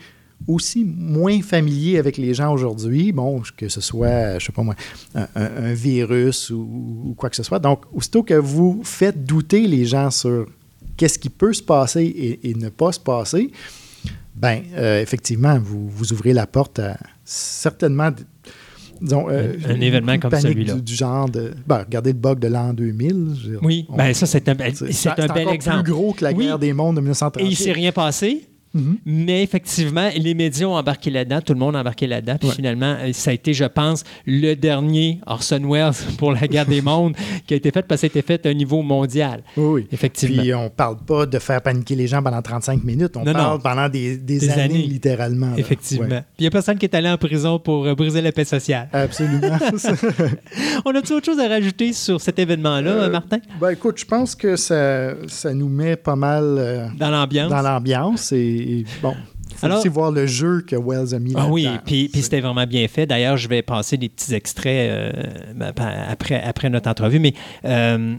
aussi 0.46 0.84
moins 0.84 1.42
familier 1.42 1.98
avec 1.98 2.16
les 2.16 2.34
gens 2.34 2.52
aujourd'hui, 2.52 3.12
bon, 3.12 3.42
que 3.56 3.68
ce 3.68 3.80
soit, 3.80 4.38
je 4.38 4.46
sais 4.46 4.52
pas 4.52 4.62
moi, 4.62 4.74
un, 5.14 5.72
virus 5.72 6.50
ou, 6.50 7.14
quoi 7.16 7.30
que 7.30 7.36
ce 7.36 7.42
soit. 7.42 7.58
Donc, 7.58 7.82
aussitôt 7.92 8.22
que 8.22 8.34
vous 8.34 8.80
faites 8.84 9.24
douter 9.24 9.66
les 9.66 9.84
gens 9.84 10.10
sur 10.10 10.46
qu'est-ce 10.96 11.18
qui 11.18 11.30
peut 11.30 11.52
se 11.52 11.62
passer 11.62 12.04
et, 12.04 12.50
et 12.50 12.54
ne 12.54 12.68
pas 12.68 12.92
se 12.92 13.00
passer, 13.00 13.50
ben, 14.34 14.62
euh, 14.74 15.02
effectivement, 15.02 15.58
vous, 15.58 15.88
vous 15.88 16.12
ouvrez 16.12 16.32
la 16.32 16.46
porte 16.46 16.78
à 16.78 16.96
certainement, 17.24 18.10
disons, 19.00 19.26
euh, 19.30 19.52
Un- 19.66 19.74
un 19.76 19.80
événement 19.80 20.18
comme 20.18 20.30
celui-là. 20.38 20.74
Du, 20.74 20.82
du 20.82 20.94
genre 20.94 21.28
de. 21.28 21.52
Ben, 21.66 21.78
regardez 21.86 22.12
le 22.12 22.18
bug 22.18 22.38
de 22.38 22.48
l'an 22.48 22.72
2000. 22.72 23.08
je 23.08 23.44
veux 23.46 23.50
dire, 23.52 23.58
Oui, 23.62 23.86
on- 23.88 23.96
ben 23.96 24.12
ça, 24.14 24.26
c'est 24.26 24.48
un, 24.48 24.54
bel- 24.54 24.74
c'est 24.76 24.92
c'est 24.92 25.08
un 25.18 25.26
bel 25.26 25.48
exemple. 25.48 25.82
plus 25.84 25.92
gros 25.92 26.12
que 26.12 26.24
la 26.24 26.32
Oui. 26.32 26.44
guerre 26.46 26.58
des 26.58 26.72
mondes 26.72 26.96
de 26.96 27.00
Et 27.00 27.02
il 27.02 27.04
1938. 27.04 27.54
s'est 27.56 27.72
rien 27.72 27.92
passé. 27.92 28.46
Mais 29.04 29.42
effectivement, 29.42 30.08
les 30.16 30.34
médias 30.34 30.66
ont 30.66 30.76
embarqué 30.76 31.10
là-dedans, 31.10 31.40
tout 31.40 31.52
le 31.54 31.58
monde 31.58 31.74
a 31.76 31.80
embarqué 31.80 32.06
là-dedans. 32.06 32.36
Puis 32.38 32.48
Ouais. 32.48 32.54
finalement, 32.54 32.96
euh, 33.00 33.12
ça 33.12 33.30
a 33.30 33.34
été, 33.34 33.52
je 33.52 33.64
pense, 33.64 34.04
le 34.26 34.54
dernier 34.54 35.20
Orson 35.26 35.60
Welles 35.68 35.92
pour 36.18 36.32
la 36.32 36.46
guerre 36.46 36.66
des 36.66 36.80
mondes 36.82 37.14
qui 37.46 37.54
a 37.54 37.56
été 37.56 37.70
fait 37.70 37.82
parce 37.82 38.00
que 38.02 38.06
ça 38.08 38.12
a 38.12 38.18
été 38.18 38.22
fait 38.22 38.46
à 38.46 38.50
un 38.50 38.54
niveau 38.54 38.82
mondial. 38.82 39.42
Oui, 39.56 39.64
oui. 39.82 39.86
Effectivement. 39.92 40.42
Puis 40.42 40.54
on 40.54 40.70
parle 40.70 40.96
pas 40.98 41.26
de 41.26 41.38
faire 41.38 41.60
paniquer 41.62 41.96
les 41.96 42.06
gens 42.06 42.22
pendant 42.22 42.40
35 42.42 42.84
minutes. 42.84 43.16
On 43.16 43.24
Non, 43.24 43.32
parle 43.32 43.52
non. 43.54 43.60
pendant 43.60 43.88
des, 43.88 44.16
des 44.16 44.38
Des 44.38 44.50
années, 44.50 44.62
années. 44.62 44.82
littéralement. 44.82 45.50
là. 45.50 45.58
Effectivement. 45.58 46.06
Ouais. 46.08 46.20
Puis 46.20 46.34
il 46.40 46.42
n'y 46.42 46.46
a 46.48 46.50
personne 46.50 46.78
qui 46.78 46.86
est 46.86 46.94
allé 46.94 47.08
en 47.08 47.18
prison 47.18 47.58
pour 47.58 47.84
euh, 47.86 47.94
briser 47.94 48.20
la 48.22 48.30
paix 48.32 48.44
sociale. 48.44 48.88
Absolument. 48.92 49.58
On 50.84 50.94
a-tu 50.94 51.12
autre 51.12 51.26
chose 51.26 51.40
à 51.40 51.48
rajouter 51.48 51.92
sur 51.92 52.20
cet 52.20 52.38
événement-là, 52.38 52.90
Euh, 52.90 53.10
Martin? 53.10 53.38
ben, 53.60 53.70
écoute, 53.70 53.98
je 53.98 54.04
pense 54.04 54.34
que 54.34 54.56
ça, 54.56 55.14
ça 55.26 55.52
nous 55.54 55.68
met 55.68 55.96
pas 55.96 56.16
mal 56.16 56.44
euh, 56.58 56.86
Dans 56.98 57.10
l'ambiance? 57.10 57.50
dans 57.50 57.62
l'ambiance. 57.62 58.32
Et, 58.32 58.59
et 58.62 58.84
bon, 59.02 59.14
faut 59.56 59.66
Alors- 59.66 59.78
aussi 59.78 59.88
voir 59.88 60.10
le 60.10 60.26
jeu 60.26 60.62
que 60.62 60.76
Wells 60.76 61.14
a 61.14 61.18
mis 61.18 61.34
Ah 61.36 61.48
oui, 61.48 61.68
puis, 61.84 62.08
puis 62.08 62.22
c'était 62.22 62.40
vraiment 62.40 62.66
bien 62.66 62.86
fait. 62.88 63.06
D'ailleurs, 63.06 63.36
je 63.36 63.48
vais 63.48 63.62
passer 63.62 63.96
des 63.96 64.08
petits 64.08 64.34
extraits 64.34 64.90
euh, 64.90 65.12
ben, 65.54 65.72
après 66.42 66.70
notre 66.70 66.88
entrevue. 66.88 67.18
Mais 67.18 67.34
euh, 67.64 68.16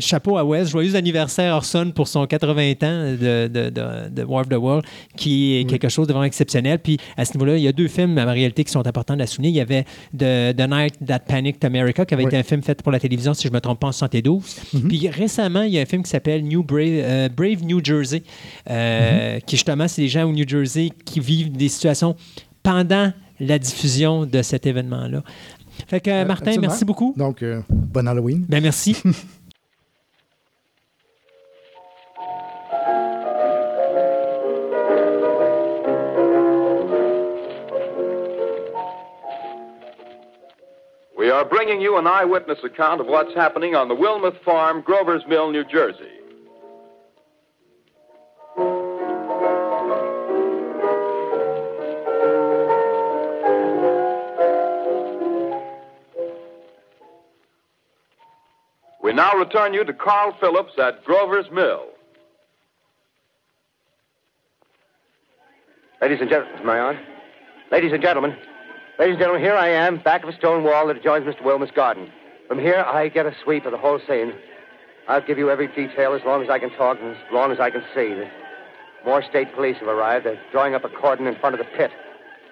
chapeau 0.00 0.36
à 0.36 0.44
Wes. 0.44 0.68
Joyeux 0.68 0.96
anniversaire, 0.96 1.54
Orson, 1.54 1.92
pour 1.94 2.08
son 2.08 2.26
80 2.26 2.72
ans 2.72 2.74
de, 2.82 3.46
de, 3.48 3.70
de, 3.70 4.08
de 4.10 4.22
War 4.24 4.42
of 4.42 4.48
the 4.48 4.54
World, 4.54 4.84
qui 5.16 5.56
est 5.56 5.64
quelque 5.64 5.88
chose 5.88 6.06
de 6.06 6.12
vraiment 6.12 6.24
exceptionnel. 6.24 6.78
Puis 6.78 6.98
à 7.16 7.24
ce 7.24 7.32
niveau-là, 7.34 7.56
il 7.56 7.62
y 7.62 7.68
a 7.68 7.72
deux 7.72 7.88
films, 7.88 8.18
en 8.18 8.26
réalité, 8.26 8.64
qui 8.64 8.72
sont 8.72 8.86
importants 8.86 9.18
à 9.18 9.26
souligner. 9.26 9.50
Il 9.50 9.56
y 9.56 9.60
avait 9.60 9.84
The, 10.16 10.56
The 10.56 10.68
Night 10.68 10.94
That 11.06 11.20
Panicked 11.20 11.64
America, 11.64 12.04
qui 12.04 12.14
avait 12.14 12.24
Oui. 12.24 12.28
été 12.28 12.36
un 12.38 12.42
film 12.42 12.62
fait 12.62 12.82
pour 12.82 12.92
la 12.92 12.98
télévision, 13.00 13.34
si 13.34 13.44
je 13.44 13.48
ne 13.48 13.54
me 13.54 13.60
trompe 13.60 13.80
pas, 13.80 13.88
en 13.88 13.92
72. 13.92 14.42
Puis 14.88 15.08
récemment, 15.08 15.62
il 15.62 15.72
y 15.72 15.78
a 15.78 15.82
un 15.82 15.86
film 15.86 16.02
qui 16.02 16.10
s'appelle 16.10 16.42
New 16.44 16.62
Brave, 16.62 16.86
euh, 16.88 17.28
Brave 17.28 17.62
New 17.64 17.80
Jersey, 17.84 18.22
euh, 18.68 19.38
qui 19.40 19.56
justement, 19.56 19.86
c'est 19.88 20.02
des 20.02 20.08
gens 20.08 20.24
au 20.28 20.32
New 20.32 20.48
Jersey 20.48 20.90
qui 21.04 21.20
vivent 21.20 21.52
des 21.52 21.68
situations 21.68 22.16
pendant 22.62 23.12
la 23.38 23.58
diffusion 23.58 24.26
de 24.26 24.42
cet 24.42 24.66
événement-là. 24.66 25.22
Fait 25.88 26.00
que, 26.00 26.10
Euh, 26.10 26.24
Martin, 26.26 26.46
absolument. 26.48 26.68
merci 26.68 26.84
beaucoup. 26.84 27.14
Donc, 27.16 27.42
euh, 27.42 27.62
bon 27.70 28.06
Halloween. 28.06 28.44
Ben, 28.48 28.62
merci. 28.62 28.96
We 41.30 41.36
are 41.36 41.44
bringing 41.44 41.80
you 41.80 41.96
an 41.96 42.08
eyewitness 42.08 42.58
account 42.64 43.00
of 43.00 43.06
what's 43.06 43.32
happening 43.36 43.76
on 43.76 43.86
the 43.86 43.94
Wilmuth 43.94 44.42
Farm, 44.42 44.80
Grover's 44.80 45.22
Mill, 45.28 45.52
New 45.52 45.62
Jersey. 45.62 46.10
We 59.00 59.12
now 59.12 59.32
return 59.36 59.72
you 59.72 59.84
to 59.84 59.92
Carl 59.92 60.36
Phillips 60.40 60.72
at 60.82 61.04
Grover's 61.04 61.48
Mill. 61.52 61.86
Ladies 66.02 66.18
and 66.20 66.28
gentlemen, 66.28 66.66
my 66.66 66.80
on? 66.80 66.98
Ladies 67.70 67.92
and 67.92 68.02
gentlemen, 68.02 68.36
ladies 69.00 69.14
and 69.14 69.20
gentlemen, 69.20 69.42
here 69.42 69.56
I 69.56 69.68
am, 69.68 69.96
back 69.96 70.24
of 70.24 70.28
a 70.28 70.36
stone 70.36 70.62
wall 70.62 70.86
that 70.88 70.98
adjoins 70.98 71.24
Mr. 71.24 71.42
Wilmer's 71.42 71.70
garden. 71.70 72.12
From 72.48 72.58
here, 72.58 72.84
I 72.86 73.08
get 73.08 73.24
a 73.24 73.34
sweep 73.42 73.64
of 73.64 73.72
the 73.72 73.78
whole 73.78 73.98
scene. 74.06 74.34
I'll 75.08 75.22
give 75.22 75.38
you 75.38 75.48
every 75.50 75.68
detail 75.68 76.12
as 76.12 76.20
long 76.26 76.42
as 76.42 76.50
I 76.50 76.58
can 76.58 76.68
talk 76.68 76.98
and 77.00 77.16
as 77.16 77.32
long 77.32 77.50
as 77.50 77.58
I 77.58 77.70
can 77.70 77.80
see. 77.94 78.12
The 78.12 78.28
more 79.02 79.22
state 79.22 79.54
police 79.54 79.78
have 79.78 79.88
arrived. 79.88 80.26
They're 80.26 80.38
drawing 80.52 80.74
up 80.74 80.84
a 80.84 80.90
cordon 80.90 81.26
in 81.26 81.34
front 81.36 81.58
of 81.58 81.60
the 81.60 81.78
pit. 81.78 81.90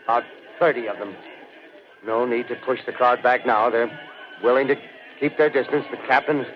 About 0.05 0.25
30 0.59 0.89
of 0.89 0.99
them. 0.99 1.15
No 2.07 2.25
need 2.25 2.49
to 2.49 2.57
push 2.57 2.81
the 2.87 2.93
crowd 2.93 3.23
back 3.23 3.45
now. 3.45 3.69
They're 3.69 3.91
willing 4.43 4.69
to 4.69 4.77
keep 5.21 5.37
their 5.37 5.51
distance. 5.51 5.85
The 5.91 5.99
captain's 6.09 6.47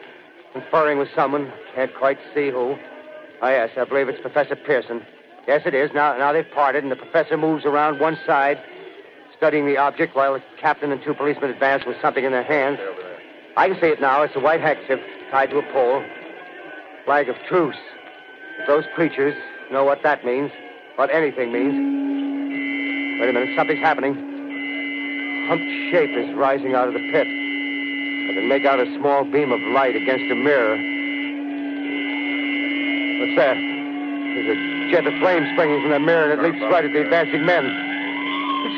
conferring 0.54 1.00
with 1.00 1.08
someone. 1.14 1.52
Can't 1.74 1.94
quite 1.94 2.18
see 2.34 2.48
who. 2.48 2.76
Ah, 3.42 3.50
yes, 3.50 3.68
I 3.76 3.84
believe 3.84 4.08
it's 4.08 4.22
Professor 4.22 4.56
Pearson. 4.56 5.04
Yes, 5.46 5.62
it 5.66 5.74
is. 5.74 5.90
Now, 5.92 6.16
now 6.16 6.32
they've 6.32 6.50
parted, 6.50 6.82
and 6.82 6.90
the 6.90 6.96
professor 6.96 7.36
moves 7.36 7.66
around 7.66 8.00
one 8.00 8.18
side, 8.24 8.58
studying 9.42 9.66
the 9.66 9.76
object, 9.76 10.14
while 10.14 10.34
the 10.34 10.42
captain 10.60 10.92
and 10.92 11.02
two 11.02 11.12
policemen 11.14 11.50
advance 11.50 11.84
with 11.84 12.00
something 12.00 12.22
in 12.22 12.30
their 12.30 12.44
hands. 12.44 12.78
I 13.56 13.66
can 13.66 13.80
see 13.80 13.88
it 13.88 14.00
now. 14.00 14.22
It's 14.22 14.36
a 14.36 14.38
white 14.38 14.60
handkerchief 14.60 15.00
tied 15.32 15.50
to 15.50 15.58
a 15.58 15.72
pole. 15.72 16.00
Flag 17.04 17.28
of 17.28 17.34
truce. 17.48 17.74
If 18.60 18.68
those 18.68 18.84
creatures 18.94 19.34
know 19.72 19.82
what 19.82 20.04
that 20.04 20.24
means, 20.24 20.52
what 20.94 21.10
anything 21.10 21.50
means. 21.50 21.74
Wait 23.18 23.30
a 23.30 23.32
minute, 23.32 23.50
something's 23.56 23.80
happening. 23.80 24.14
Humped 25.48 25.66
shape 25.90 26.14
is 26.14 26.32
rising 26.36 26.76
out 26.76 26.86
of 26.86 26.94
the 26.94 27.02
pit. 27.10 27.26
I 27.26 28.34
can 28.38 28.46
make 28.46 28.64
out 28.64 28.78
a 28.78 28.86
small 28.94 29.24
beam 29.24 29.50
of 29.50 29.58
light 29.74 29.96
against 29.96 30.22
a 30.30 30.36
mirror. 30.36 30.78
What's 33.18 33.36
that? 33.42 33.58
There's 33.58 34.54
a 34.54 34.90
jet 34.92 35.04
of 35.04 35.18
flame 35.18 35.50
springing 35.54 35.82
from 35.82 35.90
the 35.90 35.98
mirror, 35.98 36.30
and 36.30 36.38
it 36.38 36.44
leaps 36.44 36.62
right 36.70 36.84
at 36.84 36.92
the 36.92 37.02
advancing 37.02 37.44
men. 37.44 37.91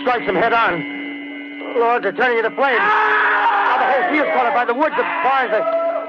Strikes 0.03 0.27
them 0.27 0.37
head 0.37 0.53
on. 0.53 1.79
Lord, 1.79 2.05
they're 2.05 2.13
turning 2.13 2.39
into 2.39 2.51
flames. 2.57 2.79
Now 2.79 3.79
the 3.79 3.87
whole 3.87 4.11
field's 4.11 4.31
caught 4.35 4.47
up 4.47 4.55
by 4.55 4.65
the 4.65 4.75
woods, 4.75 4.95
the 4.97 5.03
barns, 5.03 5.51
the, 5.51 5.63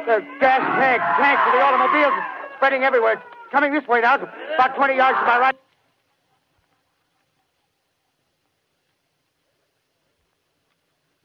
the 0.06 0.18
gas 0.40 0.62
tanks, 0.78 1.06
tanks 1.18 1.42
of 1.48 1.54
the 1.54 1.62
automobiles, 1.62 2.14
spreading 2.58 2.84
everywhere. 2.84 3.14
It's 3.14 3.52
coming 3.52 3.74
this 3.74 3.88
way 3.88 4.02
now, 4.02 4.16
about 4.16 4.76
20 4.76 4.96
yards 4.96 5.18
to 5.20 5.26
my 5.26 5.40
right. 5.40 5.56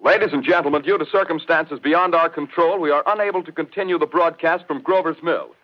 Ladies 0.03 0.33
and 0.33 0.43
gentlemen, 0.43 0.81
due 0.83 0.97
to 0.97 1.05
circumstances 1.05 1.79
beyond 1.79 2.15
our 2.15 2.31
control, 2.31 2.81
we 2.81 2.91
are 2.91 3.03
unable 3.07 3.43
to 3.45 3.53
continue 3.53 3.99
the 3.99 4.07
broadcast 4.07 4.67
from 4.67 4.81
Grover's 4.81 5.23
Mill. 5.23 5.55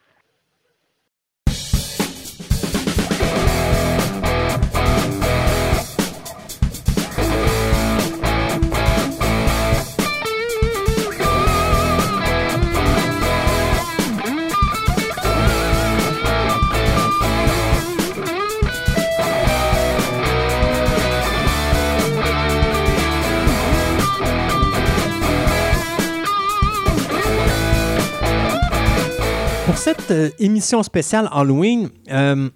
Euh, 30.10 30.30
émission 30.38 30.82
spéciale 30.82 31.28
Halloween, 31.32 31.88
euh, 32.12 32.48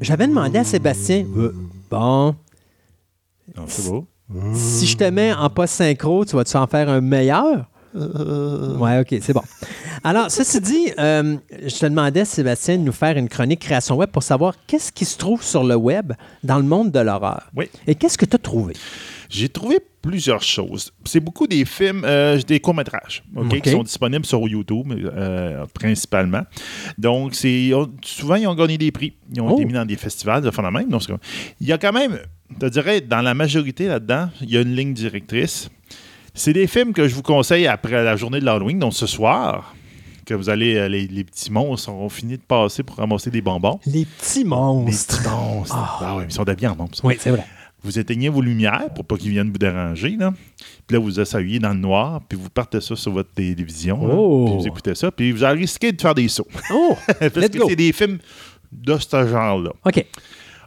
j'avais 0.00 0.26
demandé 0.26 0.58
à 0.58 0.64
Sébastien, 0.64 1.24
euh, 1.36 1.54
bon, 1.90 2.34
Non, 3.56 3.64
c'est 3.66 3.88
beau. 3.88 4.06
si 4.54 4.86
je 4.86 4.96
te 4.96 5.04
mets 5.04 5.32
en 5.32 5.48
post 5.48 5.74
synchro, 5.74 6.24
tu 6.24 6.36
vas-tu 6.36 6.56
en 6.56 6.66
faire 6.66 6.88
un 6.88 7.00
meilleur? 7.00 7.70
Ouais, 7.94 8.98
OK, 9.00 9.18
c'est 9.22 9.32
bon. 9.32 9.42
Alors, 10.02 10.30
ceci 10.30 10.60
dit, 10.60 10.92
euh, 10.98 11.36
je 11.50 11.78
te 11.78 11.86
demandais, 11.86 12.24
Sébastien, 12.24 12.76
de 12.76 12.82
nous 12.82 12.92
faire 12.92 13.16
une 13.16 13.28
chronique 13.28 13.60
création 13.60 13.96
web 13.96 14.10
pour 14.10 14.22
savoir 14.24 14.54
qu'est-ce 14.66 14.90
qui 14.92 15.04
se 15.04 15.16
trouve 15.16 15.42
sur 15.42 15.62
le 15.64 15.76
web 15.76 16.12
dans 16.42 16.56
le 16.58 16.64
monde 16.64 16.90
de 16.90 16.98
l'horreur. 16.98 17.50
Oui. 17.56 17.70
Et 17.86 17.94
qu'est-ce 17.94 18.18
que 18.18 18.26
tu 18.26 18.34
as 18.34 18.38
trouvé? 18.40 18.74
J'ai 19.30 19.48
trouvé 19.48 19.78
plusieurs 20.02 20.42
choses. 20.42 20.92
C'est 21.04 21.20
beaucoup 21.20 21.46
des 21.46 21.64
films, 21.64 22.02
euh, 22.04 22.38
des 22.42 22.60
courts-métrages, 22.60 23.22
qui 23.62 23.70
sont 23.70 23.82
disponibles 23.82 24.26
sur 24.26 24.46
YouTube, 24.46 24.92
euh, 24.92 25.64
principalement. 25.72 26.42
Donc, 26.98 27.34
c'est 27.34 27.70
souvent, 28.02 28.34
ils 28.34 28.46
ont 28.46 28.54
gagné 28.54 28.76
des 28.78 28.90
prix. 28.92 29.14
Ils 29.34 29.40
ont 29.40 29.48
Oh. 29.50 29.54
été 29.56 29.64
mis 29.64 29.72
dans 29.72 29.86
des 29.86 29.96
festivals, 29.96 30.42
de 30.42 30.50
la 30.54 30.70
même. 30.70 30.88
Donc, 30.90 31.02
il 31.60 31.66
y 31.66 31.72
a 31.72 31.78
quand 31.78 31.92
même, 31.92 32.18
je 32.60 32.66
dirais, 32.68 33.00
dans 33.00 33.22
la 33.22 33.34
majorité 33.34 33.86
là-dedans, 33.88 34.28
il 34.42 34.50
y 34.50 34.56
a 34.58 34.60
une 34.60 34.74
ligne 34.74 34.92
directrice. 34.94 35.70
C'est 36.34 36.52
des 36.52 36.66
films 36.66 36.92
que 36.92 37.06
je 37.08 37.14
vous 37.14 37.22
conseille 37.22 37.66
après 37.66 38.02
la 38.02 38.16
journée 38.16 38.40
de 38.40 38.44
l'Halloween, 38.44 38.78
donc 38.78 38.92
ce 38.92 39.06
soir, 39.06 39.74
que 40.26 40.34
vous 40.34 40.48
allez, 40.50 40.74
euh, 40.76 40.88
les, 40.88 41.06
les 41.06 41.22
petits 41.24 41.52
monstres 41.52 41.90
auront 41.90 42.08
fini 42.08 42.36
de 42.36 42.42
passer 42.42 42.82
pour 42.82 42.96
ramasser 42.96 43.30
des 43.30 43.40
bonbons. 43.42 43.78
Les 43.86 44.04
petits 44.04 44.38
Les 44.38 44.44
monstres. 44.44 45.18
petits 45.18 45.28
monstres. 45.28 45.76
Ah 46.00 46.16
ouais, 46.16 46.24
ils 46.28 46.32
sont 46.32 46.48
habillés 46.48 46.68
en 46.68 46.76
monstres. 46.76 47.04
Oui, 47.04 47.16
c'est 47.18 47.30
vrai. 47.30 47.44
Vous 47.84 47.98
éteignez 47.98 48.28
vos 48.30 48.40
lumières 48.40 48.88
pour 48.94 49.04
pas 49.04 49.16
qu'ils 49.16 49.30
viennent 49.30 49.50
vous 49.52 49.58
déranger. 49.58 50.16
Là. 50.18 50.32
Puis 50.86 50.94
là, 50.96 50.98
vous 50.98 51.20
asseyez 51.20 51.58
dans 51.58 51.68
le 51.74 51.78
noir, 51.78 52.20
puis 52.28 52.36
vous 52.38 52.48
partez 52.50 52.80
ça 52.80 52.96
sur 52.96 53.12
votre 53.12 53.30
télévision. 53.32 54.06
là, 54.06 54.14
Oh. 54.14 54.46
puis 54.46 54.54
vous 54.56 54.66
écoutez 54.66 54.94
ça, 54.94 55.10
puis 55.12 55.30
vous 55.32 55.44
allez 55.44 55.60
risquer 55.60 55.92
de 55.92 56.00
faire 56.00 56.14
des 56.14 56.28
sauts. 56.28 56.48
Oh, 56.72 56.96
Parce 57.06 57.36
let's 57.36 57.50
que 57.50 57.66
c'est 57.68 57.76
des 57.76 57.92
films 57.92 58.18
de 58.72 58.96
ce 58.98 59.26
genre-là. 59.28 59.70
OK. 59.84 60.04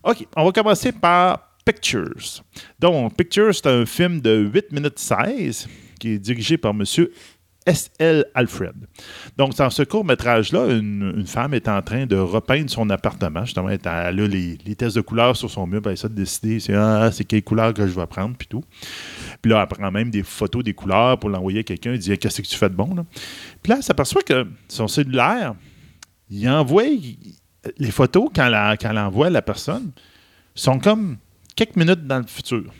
OK, 0.03 0.28
on 0.36 0.45
va 0.45 0.51
commencer 0.51 0.91
par 0.91 1.39
Pictures. 1.65 2.43
Donc, 2.80 3.15
Pictures, 3.18 3.53
c'est 3.53 3.68
un 3.68 3.86
film 3.86 4.22
de 4.22 4.49
8 4.53 4.72
minutes 4.72 4.99
16 4.99 5.68
qui 5.99 6.11
est 6.11 6.20
dirigé 6.20 6.57
par 6.57 6.72
M. 6.72 6.84
S.L. 7.68 8.26
Alfred. 8.34 8.74
Donc, 9.38 9.55
dans 9.55 9.70
ce 9.70 9.84
court-métrage-là, 9.84 10.68
une, 10.68 11.13
une 11.18 11.28
femme 11.28 11.53
est 11.53 11.68
en 11.68 11.82
train 11.82 12.05
de 12.05 12.15
repeindre 12.15 12.70
son 12.70 12.89
appartement. 12.89 13.45
Justement, 13.45 13.70
elle 13.70 13.80
a 13.86 14.11
les, 14.11 14.57
les 14.65 14.76
tests 14.76 14.95
de 14.95 15.01
couleurs 15.01 15.36
sur 15.36 15.51
son 15.51 15.68
mur. 15.68 15.82
Elle 15.86 15.91
essaie 15.91 16.09
de 16.09 16.15
décider 16.15 16.59
c'est 16.59 16.74
ah, 16.74 17.11
c'est 17.11 17.26
quelle 17.26 17.43
couleur 17.43 17.74
que 17.74 17.86
je 17.86 17.93
vais 17.93 18.07
prendre, 18.07 18.36
puis 18.36 18.47
tout. 18.47 18.63
Puis 19.41 19.51
là, 19.51 19.61
elle 19.61 19.78
prend 19.78 19.91
même 19.91 20.09
des 20.09 20.24
photos 20.24 20.63
des 20.63 20.74
couleurs 20.74 21.20
pour 21.20 21.30
l'envoyer 21.30 21.59
à 21.59 21.63
quelqu'un. 21.63 21.91
Elle 21.91 21.99
dit 21.99 22.18
Qu'est-ce 22.18 22.41
que 22.41 22.47
tu 22.47 22.57
fais 22.57 22.70
de 22.70 22.76
bon 22.76 22.95
là? 22.95 23.05
Puis 23.61 23.70
là, 23.70 23.78
elle 23.78 23.84
s'aperçoit 23.84 24.24
que 24.24 24.47
son 24.68 24.88
cellulaire, 24.88 25.53
il 26.30 26.47
envoie 26.49 26.86
les 27.78 27.91
photos 27.91 28.30
quand 28.34 28.45
elle, 28.45 28.78
quand 28.78 28.89
elle 28.89 28.97
envoie 28.97 29.28
à 29.28 29.30
la 29.30 29.41
personne 29.41 29.91
sont 30.55 30.80
comme 30.80 31.18
quelques 31.55 31.76
minutes 31.76 32.05
dans 32.07 32.20
le 32.20 32.28
futur. 32.28 32.74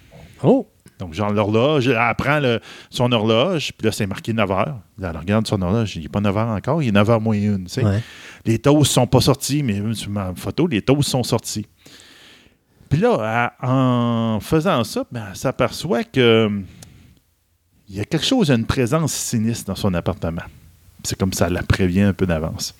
Oh! 0.44 0.68
Donc, 1.00 1.14
genre, 1.14 1.32
l'horloge, 1.32 1.88
elle 1.88 2.16
prend 2.18 2.40
le- 2.40 2.60
son 2.90 3.12
horloge, 3.12 3.72
puis 3.78 3.86
là, 3.86 3.92
c'est 3.92 4.08
marqué 4.08 4.34
9 4.34 4.50
heures. 4.52 4.80
Là, 4.98 5.12
elle 5.14 5.18
regarde 5.18 5.46
son 5.48 5.62
horloge, 5.62 5.96
il 5.96 6.02
n'est 6.04 6.08
pas 6.10 6.22
9 6.22 6.36
heures 6.36 6.48
encore, 6.50 6.82
il 6.82 6.90
est 6.90 6.92
9 6.92 7.10
heures 7.10 7.22
moins 7.22 7.36
une. 7.36 7.66
tu 7.66 7.74
sais. 7.74 7.84
Ouais. 7.86 8.02
Les 8.46 8.58
toasts 8.60 8.92
sont 8.94 9.06
pas 9.08 9.22
sortis, 9.22 9.62
mais 9.64 9.80
euh, 9.80 9.94
sur 9.94 10.10
ma 10.10 10.34
photo, 10.36 10.66
les 10.68 10.82
toasts 10.82 11.10
sont 11.10 11.24
sortis. 11.24 11.66
Puis 12.90 13.00
là, 13.00 13.52
elle- 13.62 13.68
en 13.70 14.40
faisant 14.40 14.84
ça, 14.84 15.04
ben, 15.12 15.26
elle 15.30 15.36
s'aperçoit 15.36 16.04
que 16.04 16.46
hum, 16.48 16.64
il 17.90 17.96
y 17.96 18.00
a 18.00 18.06
quelque 18.06 18.26
chose, 18.26 18.50
une 18.50 18.66
présence 18.66 19.14
sinistre 19.14 19.66
dans 19.68 19.76
son 19.76 19.94
appartement. 19.94 20.42
C'est 21.08 21.18
comme 21.18 21.32
ça, 21.32 21.48
elle 21.48 21.54
la 21.54 21.64
prévient 21.64 22.02
un 22.02 22.12
peu 22.14 22.26
d'avance. 22.26 22.76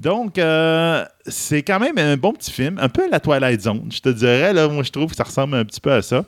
Donc, 0.00 0.38
euh, 0.38 1.04
c'est 1.26 1.62
quand 1.62 1.78
même 1.78 1.98
un 1.98 2.16
bon 2.16 2.32
petit 2.32 2.50
film, 2.50 2.78
un 2.80 2.88
peu 2.88 3.04
à 3.04 3.08
la 3.08 3.20
Twilight 3.20 3.60
Zone, 3.60 3.88
je 3.92 4.00
te 4.00 4.08
dirais. 4.08 4.52
Là, 4.54 4.68
moi, 4.68 4.82
je 4.82 4.90
trouve 4.90 5.10
que 5.10 5.16
ça 5.16 5.24
ressemble 5.24 5.56
un 5.56 5.64
petit 5.66 5.80
peu 5.80 5.92
à 5.92 6.00
ça. 6.00 6.24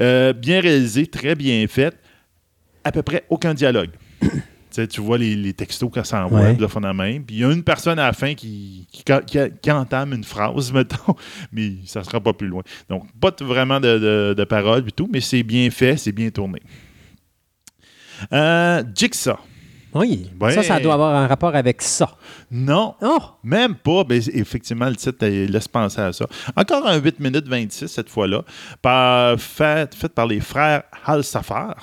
Euh, 0.00 0.32
bien 0.32 0.60
réalisé, 0.60 1.06
très 1.06 1.34
bien 1.34 1.66
fait. 1.68 1.94
À 2.82 2.92
peu 2.92 3.02
près 3.02 3.24
aucun 3.28 3.52
dialogue. 3.52 3.90
tu 4.90 5.00
vois 5.02 5.18
les, 5.18 5.36
les 5.36 5.52
textos 5.52 5.90
qu'elle 5.92 6.04
s'envoie, 6.06 6.40
Ouais. 6.40 6.56
là, 6.58 6.66
font 6.66 6.80
la 6.80 6.94
même. 6.94 7.24
Puis 7.24 7.36
il 7.36 7.40
y 7.42 7.44
a 7.44 7.52
une 7.52 7.62
personne 7.62 7.98
à 7.98 8.06
la 8.06 8.12
fin 8.14 8.32
qui, 8.34 8.88
qui, 8.90 9.04
qui- 9.26 9.38
qui 9.60 9.70
entame 9.70 10.14
une 10.14 10.24
phrase, 10.24 10.72
mettons, 10.74 11.14
mais 11.52 11.74
ça 11.84 12.00
ne 12.00 12.04
sera 12.06 12.20
pas 12.20 12.32
plus 12.32 12.48
loin. 12.48 12.62
Donc, 12.88 13.04
pas 13.20 13.32
vraiment 13.40 13.80
de, 13.80 13.98
de, 13.98 14.34
de 14.36 14.44
paroles 14.44 14.82
du 14.82 14.92
tout, 14.92 15.08
mais 15.12 15.20
c'est 15.20 15.42
bien 15.42 15.70
fait, 15.70 15.98
c'est 15.98 16.12
bien 16.12 16.30
tourné. 16.30 16.60
Euh, 18.32 18.82
Jigsaw. 18.94 19.36
Oui. 19.94 20.30
Ouais. 20.40 20.52
Ça, 20.52 20.62
ça 20.62 20.80
doit 20.80 20.94
avoir 20.94 21.14
un 21.14 21.26
rapport 21.26 21.54
avec 21.54 21.80
ça. 21.82 22.10
Non, 22.50 22.94
Oh! 23.02 23.18
même 23.42 23.74
pas. 23.74 24.04
Ben, 24.04 24.20
effectivement, 24.32 24.88
le 24.88 24.96
titre 24.96 25.24
laisse 25.26 25.68
penser 25.68 26.00
à 26.00 26.12
ça. 26.12 26.26
Encore 26.56 26.86
un 26.86 26.96
8 26.98 27.20
minutes 27.20 27.46
26 27.48 27.88
cette 27.88 28.08
fois-là, 28.08 28.42
par, 28.82 29.38
fait, 29.38 29.94
fait 29.94 30.08
par 30.12 30.26
les 30.26 30.40
frères 30.40 30.82
Hal 31.06 31.22
Safar. 31.24 31.76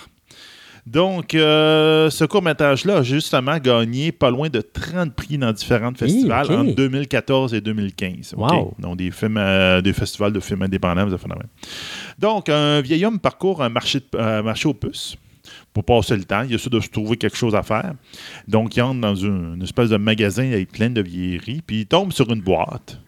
Donc, 0.85 1.35
euh, 1.35 2.09
ce 2.09 2.25
court-métrage-là 2.25 2.97
a 2.97 3.03
justement 3.03 3.57
gagné 3.59 4.11
pas 4.11 4.31
loin 4.31 4.49
de 4.49 4.61
30 4.61 5.13
prix 5.13 5.37
dans 5.37 5.51
différents 5.51 5.93
festivals 5.93 6.45
ok. 6.47 6.51
entre 6.51 6.75
2014 6.75 7.53
et 7.53 7.61
2015. 7.61 8.33
OK? 8.35 8.51
Wow. 8.51 8.73
Donc, 8.79 8.97
des, 8.97 9.11
films, 9.11 9.37
euh, 9.37 9.79
des 9.81 9.93
festivals 9.93 10.33
de 10.33 10.39
films 10.39 10.63
indépendants, 10.63 11.05
vous 11.05 11.13
avez 11.13 11.21
fait 11.21 11.29
la 11.29 11.35
même. 11.35 11.47
Donc, 12.17 12.49
un 12.49 12.81
vieil 12.81 13.05
homme 13.05 13.19
parcourt 13.19 13.61
un 13.61 13.69
marché, 13.69 13.99
de- 13.99 14.05
euh, 14.17 14.41
marché 14.41 14.67
aux 14.67 14.73
puces 14.73 15.15
pour 15.73 15.83
passer 15.85 16.15
le 16.17 16.23
temps. 16.23 16.43
Il 16.43 16.53
essaie 16.53 16.69
de 16.69 16.79
se 16.79 16.89
trouver 16.89 17.17
quelque 17.17 17.37
chose 17.37 17.55
à 17.55 17.63
faire. 17.63 17.93
Donc, 18.47 18.75
il 18.75 18.81
entre 18.81 18.99
dans 19.01 19.15
une, 19.15 19.55
une 19.55 19.63
espèce 19.63 19.89
de 19.89 19.97
magasin 19.97 20.51
avec 20.51 20.71
plein 20.71 20.89
de 20.89 21.01
vieilleries, 21.01 21.61
puis 21.65 21.81
il 21.81 21.85
tombe 21.85 22.11
sur 22.11 22.29
une 22.31 22.41
boîte. 22.41 22.99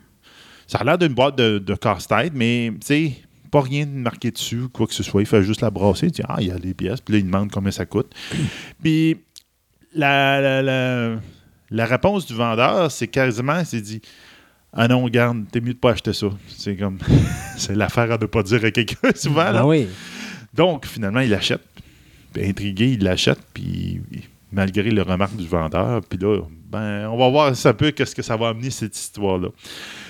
Ça 0.67 0.79
a 0.79 0.83
l'air 0.83 0.97
d'une 0.97 1.13
boîte 1.13 1.37
de, 1.37 1.59
de 1.59 1.75
casse-tête, 1.75 2.31
mais, 2.33 2.71
tu 2.79 2.87
sais, 2.87 3.13
pas 3.51 3.61
rien 3.61 3.85
de 3.85 3.91
marqué 3.91 4.31
dessus, 4.31 4.67
quoi 4.71 4.87
que 4.87 4.93
ce 4.93 5.03
soit. 5.03 5.21
Il 5.21 5.27
fait 5.27 5.43
juste 5.43 5.61
la 5.61 5.69
brasser. 5.69 6.07
Il 6.07 6.11
dit, 6.11 6.21
ah, 6.27 6.37
il 6.39 6.47
y 6.47 6.51
a 6.51 6.57
les 6.57 6.73
pièces. 6.73 7.01
Puis 7.01 7.13
là, 7.13 7.19
il 7.19 7.25
demande 7.25 7.51
combien 7.51 7.71
ça 7.71 7.85
coûte. 7.85 8.11
puis, 8.81 9.17
la, 9.93 10.41
la, 10.41 10.61
la, 10.63 11.15
la 11.69 11.85
réponse 11.85 12.25
du 12.25 12.33
vendeur, 12.33 12.89
c'est 12.91 13.07
quasiment, 13.07 13.59
il 13.59 13.65
s'est 13.65 13.81
dit, 13.81 14.01
ah 14.73 14.87
non, 14.87 15.07
garde, 15.07 15.45
t'es 15.51 15.61
mieux 15.61 15.73
de 15.73 15.79
pas 15.79 15.91
acheter 15.91 16.13
ça. 16.13 16.27
C'est 16.47 16.75
comme, 16.75 16.97
c'est 17.57 17.75
l'affaire 17.75 18.11
à 18.11 18.17
ne 18.17 18.25
pas 18.25 18.41
dire 18.41 18.65
à 18.65 18.71
quelqu'un 18.71 19.09
souvent. 19.15 19.51
là. 19.51 19.59
Ah 19.59 19.67
oui. 19.67 19.87
Donc, 20.53 20.87
finalement, 20.87 21.19
il 21.19 21.29
l'achète. 21.29 21.61
Intrigué, 22.39 22.93
il 22.93 23.03
l'achète, 23.03 23.39
puis 23.53 24.01
malgré 24.51 24.89
les 24.91 25.01
remarques 25.01 25.35
du 25.35 25.47
vendeur, 25.47 26.01
puis 26.07 26.19
là, 26.19 26.39
ben, 26.69 27.07
on 27.09 27.17
va 27.17 27.29
voir 27.29 27.53
un 27.65 27.73
peu 27.73 27.91
qu'est-ce 27.91 28.15
que 28.15 28.21
ça 28.21 28.35
va 28.37 28.49
amener, 28.49 28.69
cette 28.69 28.95
histoire-là. 28.97 29.49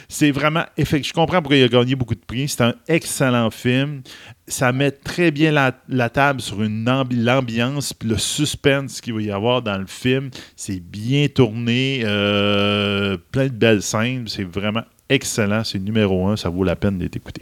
C'est 0.09 0.31
vraiment... 0.31 0.63
effect- 0.77 1.07
Je 1.07 1.13
comprends 1.13 1.41
pourquoi 1.41 1.55
il 1.57 1.63
a 1.63 1.67
gagné 1.69 1.95
beaucoup 1.95 2.13
de 2.13 2.19
prix. 2.25 2.47
C'est 2.49 2.61
un 2.61 2.75
excellent 2.87 3.49
film. 3.51 4.01
Ça 4.47 4.71
met 4.71 4.91
très 4.91 5.31
bien 5.31 5.51
la, 5.51 6.09
table 6.09 6.39
sur 6.41 6.61
une 6.61 6.85
ambi- 6.85 7.21
l'ambiance, 7.23 7.93
puis 7.93 8.07
le 8.09 8.17
suspense 8.17 9.01
qu'il 9.01 9.13
va 9.13 9.21
y 9.21 9.31
avoir 9.31 9.61
dans 9.61 9.77
le 9.77 9.87
film. 9.87 10.29
C'est 10.55 10.79
bien 10.81 11.27
tourné, 11.27 12.01
euh, 12.03 13.17
plein 13.31 13.45
de 13.47 13.53
belles 13.53 13.81
scènes. 13.81 14.27
C'est 14.27 14.43
vraiment 14.43 14.83
excellent. 15.09 15.63
C'est 15.63 15.79
numéro 15.79 16.27
un. 16.27 16.35
Ça 16.37 16.49
vaut 16.49 16.63
la 16.65 16.75
peine 16.75 16.97
d'être 16.97 17.15
écouté. 17.15 17.41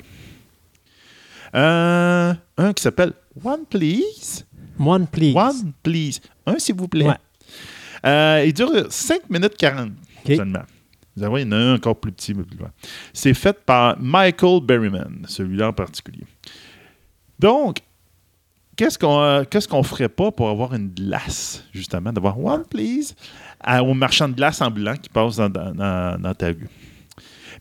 Euh, 1.55 2.33
un 2.57 2.73
qui 2.73 2.81
s'appelle 2.81 3.13
One 3.43 3.65
Please. 3.69 4.45
One, 4.83 5.07
please. 5.07 5.35
One 5.35 5.73
Please. 5.83 6.19
Un, 6.45 6.57
s'il 6.59 6.75
vous 6.75 6.87
plaît. 6.87 7.07
Ouais. 7.07 7.15
Euh, 8.05 8.43
il 8.45 8.53
dure 8.53 8.71
5 8.89 9.29
minutes 9.29 9.55
40 9.57 9.89
OK. 10.25 10.35
seulement. 10.35 10.63
Vous 11.15 11.25
voir, 11.27 11.39
il 11.39 11.43
y 11.43 11.45
en 11.47 11.51
a 11.51 11.55
un 11.57 11.75
encore 11.75 11.99
plus 11.99 12.11
petit. 12.11 12.33
mais 12.33 12.43
plus 12.43 12.57
loin. 12.57 12.71
C'est 13.13 13.33
fait 13.33 13.57
par 13.65 13.99
Michael 13.99 14.61
Berryman, 14.63 15.25
celui-là 15.27 15.67
en 15.69 15.73
particulier. 15.73 16.23
Donc, 17.37 17.77
qu'est-ce 18.77 18.97
qu'on 18.97 19.19
euh, 19.21 19.43
qu'est-ce 19.43 19.67
qu'on 19.67 19.83
ferait 19.83 20.09
pas 20.09 20.31
pour 20.31 20.49
avoir 20.49 20.73
une 20.73 20.89
glace, 20.89 21.63
justement, 21.73 22.13
d'avoir 22.13 22.39
One 22.39 22.63
Please 22.65 23.13
à- 23.59 23.83
au 23.83 23.93
marchand 23.93 24.29
de 24.29 24.33
glace 24.35 24.61
ambulant 24.61 24.95
qui 24.95 25.09
passe 25.09 25.35
dans, 25.35 25.49
dans- 25.49 25.73
dans- 25.73 26.19
dans 26.21 26.33
ta 26.33 26.47
rue? 26.47 26.69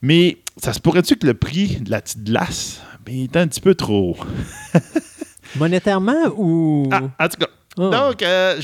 Mais 0.00 0.38
ça 0.56 0.72
se 0.72 0.80
pourrait-tu 0.80 1.16
que 1.16 1.26
le 1.26 1.34
prix 1.34 1.80
de 1.80 1.90
la 1.90 2.00
petite 2.00 2.24
glace 2.24 2.80
ben, 3.04 3.14
il 3.14 3.22
est 3.24 3.36
un 3.36 3.46
petit 3.48 3.60
peu 3.60 3.74
trop 3.74 4.16
haut? 4.16 4.24
Monétairement 5.57 6.32
ou? 6.36 6.88
Ah, 6.92 7.03
en 7.18 7.28
tout 7.28 7.38
cas. 7.38 7.48
Oh. 7.76 7.88
Donc, 7.90 8.22
euh, 8.22 8.61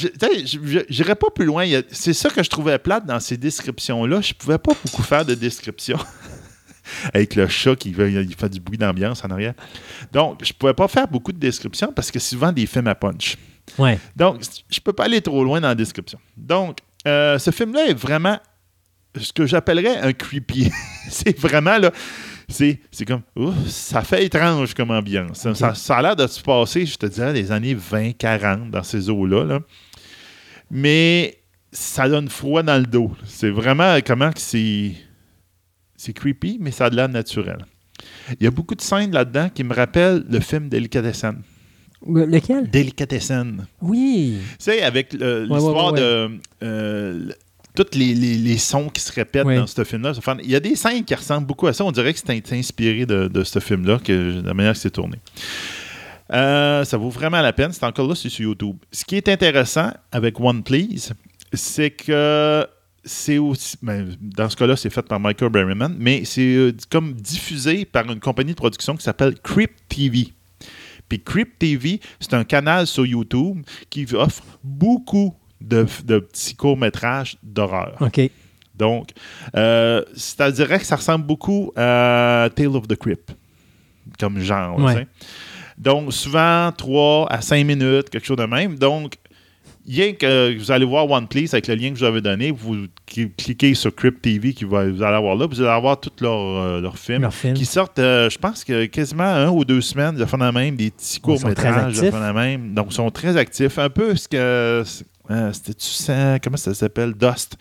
j'irais 0.89 1.15
pas 1.15 1.29
plus 1.35 1.45
loin. 1.45 1.65
C'est 1.91 2.13
ça 2.13 2.29
que 2.29 2.43
je 2.43 2.51
trouvais 2.51 2.79
plate 2.79 3.07
dans 3.07 3.21
ces 3.21 3.37
descriptions-là. 3.37 4.21
Je 4.21 4.35
pouvais 4.35 4.59
pas 4.59 4.73
beaucoup 4.85 5.03
faire 5.03 5.25
de 5.25 5.35
descriptions. 5.35 5.99
Avec 7.15 7.35
le 7.35 7.49
chat 7.49 7.77
qui 7.77 7.91
il 7.91 8.37
fait 8.37 8.49
du 8.49 8.61
bruit 8.61 8.79
d'ambiance 8.79 9.25
en 9.25 9.31
arrière. 9.31 9.55
Donc, 10.13 10.45
je 10.45 10.53
pouvais 10.53 10.75
pas 10.75 10.89
faire 10.89 11.09
beaucoup 11.09 11.33
de 11.33 11.39
descriptions 11.39 11.93
parce 11.93 12.11
que 12.11 12.19
c'est 12.19 12.35
souvent 12.35 12.53
des 12.53 12.67
films 12.67 12.87
à 12.89 12.95
punch. 12.95 13.37
Ouais. 13.79 13.99
Donc, 14.15 14.43
je 14.71 14.81
peux 14.81 14.93
pas 14.93 15.05
aller 15.05 15.21
trop 15.21 15.43
loin 15.43 15.61
dans 15.61 15.69
la 15.69 15.75
description. 15.75 16.19
Donc, 16.37 16.79
euh, 17.07 17.39
ce 17.39 17.51
film-là 17.51 17.87
est 17.89 17.99
vraiment 17.99 18.39
ce 19.21 19.33
que 19.33 19.47
j'appellerais 19.47 19.99
un 19.99 20.13
creepy. 20.13 20.71
c'est 21.09 21.39
vraiment 21.39 21.79
là. 21.79 21.91
C'est, 22.49 22.79
c'est 22.93 23.05
comme. 23.05 23.23
ouf, 23.35 23.55
ça 23.67 24.03
fait 24.03 24.25
étrange 24.25 24.73
comme 24.75 24.91
ambiance. 24.93 25.39
Ça- 25.39 25.55
Ça, 25.55 25.75
ça 25.75 25.97
a 25.97 26.03
l'air 26.03 26.17
de 26.17 26.27
se 26.27 26.41
passer, 26.41 26.87
je 26.87 26.97
te 26.97 27.07
dirais, 27.07 27.33
des 27.33 27.51
années 27.53 27.75
20-40 27.75 28.71
dans 28.71 28.83
ces 28.83 29.11
eaux-là. 29.11 29.45
là. 29.45 29.61
Mais 30.71 31.39
ça 31.73 32.09
donne 32.09 32.29
froid 32.29 32.63
dans 32.63 32.79
le 32.79 32.87
dos. 32.87 33.11
C'est 33.25 33.51
vraiment 33.51 33.97
comment 34.07 34.31
que 34.33 34.41
c'est. 34.41 34.93
C'est 35.97 36.13
creepy, 36.13 36.59
mais 36.61 36.71
ça 36.73 36.87
a 36.87 36.91
de 36.91 36.97
l'air 36.97 37.09
naturel. 37.09 37.59
Il 38.39 38.45
y 38.45 38.47
a 38.47 38.51
beaucoup 38.51 38.75
de 38.75 38.81
scènes 38.83 39.13
là-dedans 39.13 39.49
qui 39.49 39.65
me 39.65 39.75
rappellent 39.75 40.25
le 40.29 40.41
film 40.41 40.69
Delicatessen. 40.69 41.43
Lequel? 42.07 42.71
Delicatessen. 42.71 43.67
Oui. 43.81 44.37
Tu 44.51 44.55
sais, 44.59 44.83
avec 44.83 45.15
Ouais, 45.19 45.41
l'histoire 45.47 45.93
ouais, 45.95 46.01
ouais, 46.01 46.01
de 46.01 46.39
euh, 46.63 47.29
tous 47.77 47.97
les, 47.99 48.15
les- 48.15 48.37
les 48.39 48.59
sons 48.59 48.89
qui 48.89 49.01
se 49.01 49.13
répètent 49.13 49.45
dans 49.57 49.67
ce 49.67 49.85
film-là. 49.85 50.13
Il 50.43 50.51
y 50.51 50.57
a 50.57 50.61
des 50.61 50.75
scènes 50.77 51.05
qui 51.05 51.15
ressemblent 51.15 51.47
beaucoup 51.47 51.67
à 51.67 51.73
ça. 51.73 51.85
On 51.85 51.93
dirait 51.93 52.13
que 52.15 52.19
c'est 52.25 52.53
inspiré 52.53 53.07
de, 53.07 53.29
de 53.29 53.45
ce 53.45 53.59
film-là, 53.61 53.99
que, 54.03 54.41
de 54.41 54.47
la 54.47 54.55
manière 54.55 54.73
que 54.73 54.79
c'est 54.79 54.91
tourné. 54.91 55.19
Euh, 56.33 56.85
ça 56.85 56.97
vaut 56.97 57.11
vraiment 57.11 57.41
la 57.41 57.53
peine. 57.53 57.73
C'est 57.73 57.85
encore 57.85 58.09
là, 58.09 58.15
c'est 58.15 58.29
sur 58.29 58.45
YouTube. 58.45 58.77
Ce 58.91 59.05
qui 59.05 59.17
est 59.17 59.29
intéressant 59.29 59.91
avec 60.11 60.41
One 60.41 60.63
Please, 60.63 61.13
c'est 61.53 61.91
que 61.91 62.67
c'est 63.05 63.39
aussi. 63.39 63.77
ben, 63.83 64.17
dans 64.21 64.49
ce 64.51 64.57
cas-là, 64.57 64.75
c'est 64.77 64.91
fait 64.91 65.03
par 65.03 65.21
Michael 65.21 65.51
Berryman, 65.51 65.95
mais 65.99 66.25
c'est 66.25 66.41
euh, 66.57 66.73
comme 66.91 67.13
diffusé 67.15 67.85
par 67.85 68.11
une 68.11 68.19
compagnie 68.19 68.51
de 68.53 68.57
production 68.57 68.97
qui 68.97 69.05
s'appelle 69.05 69.35
Creep 69.43 69.71
TV. 69.89 70.33
Puis 71.09 71.21
Creep 71.23 71.57
TV, 71.61 72.01
c'est 72.19 72.35
un 72.35 72.43
canal 72.43 72.89
sur 72.89 73.07
YouTube 73.07 73.63
qui 73.91 74.05
offre 74.15 74.43
beaucoup 74.65 75.35
de, 75.61 75.87
de 76.05 76.19
petits 76.19 76.55
courts-métrages 76.55 77.37
d'horreur. 77.43 77.97
OK. 78.01 78.21
Donc, 78.75 79.11
euh, 79.57 80.03
c'est-à-dire 80.15 80.69
que 80.79 80.85
ça 80.85 80.97
ressemble 80.97 81.25
beaucoup 81.25 81.73
à 81.77 82.49
Tale 82.55 82.77
of 82.77 82.87
the 82.87 82.97
Crypt, 82.97 83.35
comme 84.21 84.39
genre. 84.41 84.79
Ouais. 84.79 85.07
Donc, 85.79 86.13
souvent, 86.13 86.71
3 86.77 87.27
à 87.33 87.41
5 87.41 87.65
minutes, 87.65 88.11
quelque 88.11 88.27
chose 88.27 88.37
de 88.37 88.45
même. 88.45 88.77
Donc, 88.79 89.15
rien 89.89 90.13
que 90.13 90.57
vous 90.59 90.71
allez 90.71 90.85
voir 90.85 91.09
One 91.11 91.27
Place 91.29 91.55
avec 91.55 91.69
le 91.69 91.75
lien 91.75 91.89
que 91.91 91.95
je 91.97 92.01
vous 92.01 92.07
avais 92.07 92.21
donné, 92.21 92.51
vous 92.51 92.87
cli- 93.09 93.31
cliquez 93.37 93.73
sur 93.75 93.95
Crypt 93.95 94.21
TV, 94.21 94.53
qui 94.53 94.65
va, 94.65 94.87
vous 94.91 95.03
allez 95.03 95.17
avoir 95.17 95.37
là, 95.37 95.47
vous 95.47 95.61
allez 95.61 95.71
avoir 95.71 95.99
tous 95.99 96.23
leurs 96.23 96.35
euh, 96.39 96.81
leurs 96.81 96.99
films 96.99 97.23
qui 97.55 97.65
sortent, 97.65 97.99
euh, 97.99 98.29
je 98.29 98.37
pense 98.39 98.63
que 98.65 98.85
quasiment 98.87 99.25
un 99.25 99.49
ou 99.51 99.65
deux 99.65 99.81
semaines, 99.81 100.17
de 100.17 100.25
fond 100.27 100.39
de 100.39 100.51
même, 100.51 100.77
des 100.77 100.91
petits 100.91 101.13
très 101.13 101.21
courts-métrages 101.21 101.95
de 101.95 102.01
de 102.11 102.33
même. 102.33 102.75
Donc, 102.75 102.89
ils 102.91 102.95
sont 102.95 103.11
très 103.11 103.37
actifs. 103.39 103.79
Un 103.79 103.89
peu 103.91 104.17
ce 104.17 104.29
que 104.29 104.83
euh, 105.31 105.53
c'était-tu 105.53 105.89
ça? 105.89 106.39
Comment 106.39 106.57
ça 106.57 106.75
s'appelle? 106.75 107.15
Dust. 107.15 107.57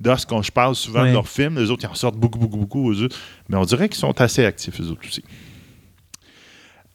Dust, 0.00 0.26
quand 0.28 0.42
je 0.42 0.52
parle 0.52 0.74
souvent 0.74 1.04
de 1.04 1.12
leurs 1.12 1.28
films, 1.28 1.58
les 1.58 1.70
autres, 1.70 1.84
ils 1.84 1.90
en 1.90 1.94
sortent 1.94 2.16
beaucoup, 2.16 2.38
beaucoup, 2.38 2.58
beaucoup 2.58 2.90
aux 2.90 3.02
autres. 3.02 3.16
Mais 3.48 3.56
on 3.56 3.64
dirait 3.64 3.88
qu'ils 3.88 3.98
sont 3.98 4.20
assez 4.20 4.44
actifs, 4.44 4.78
les 4.78 4.90
autres 4.90 5.06
aussi. 5.06 5.24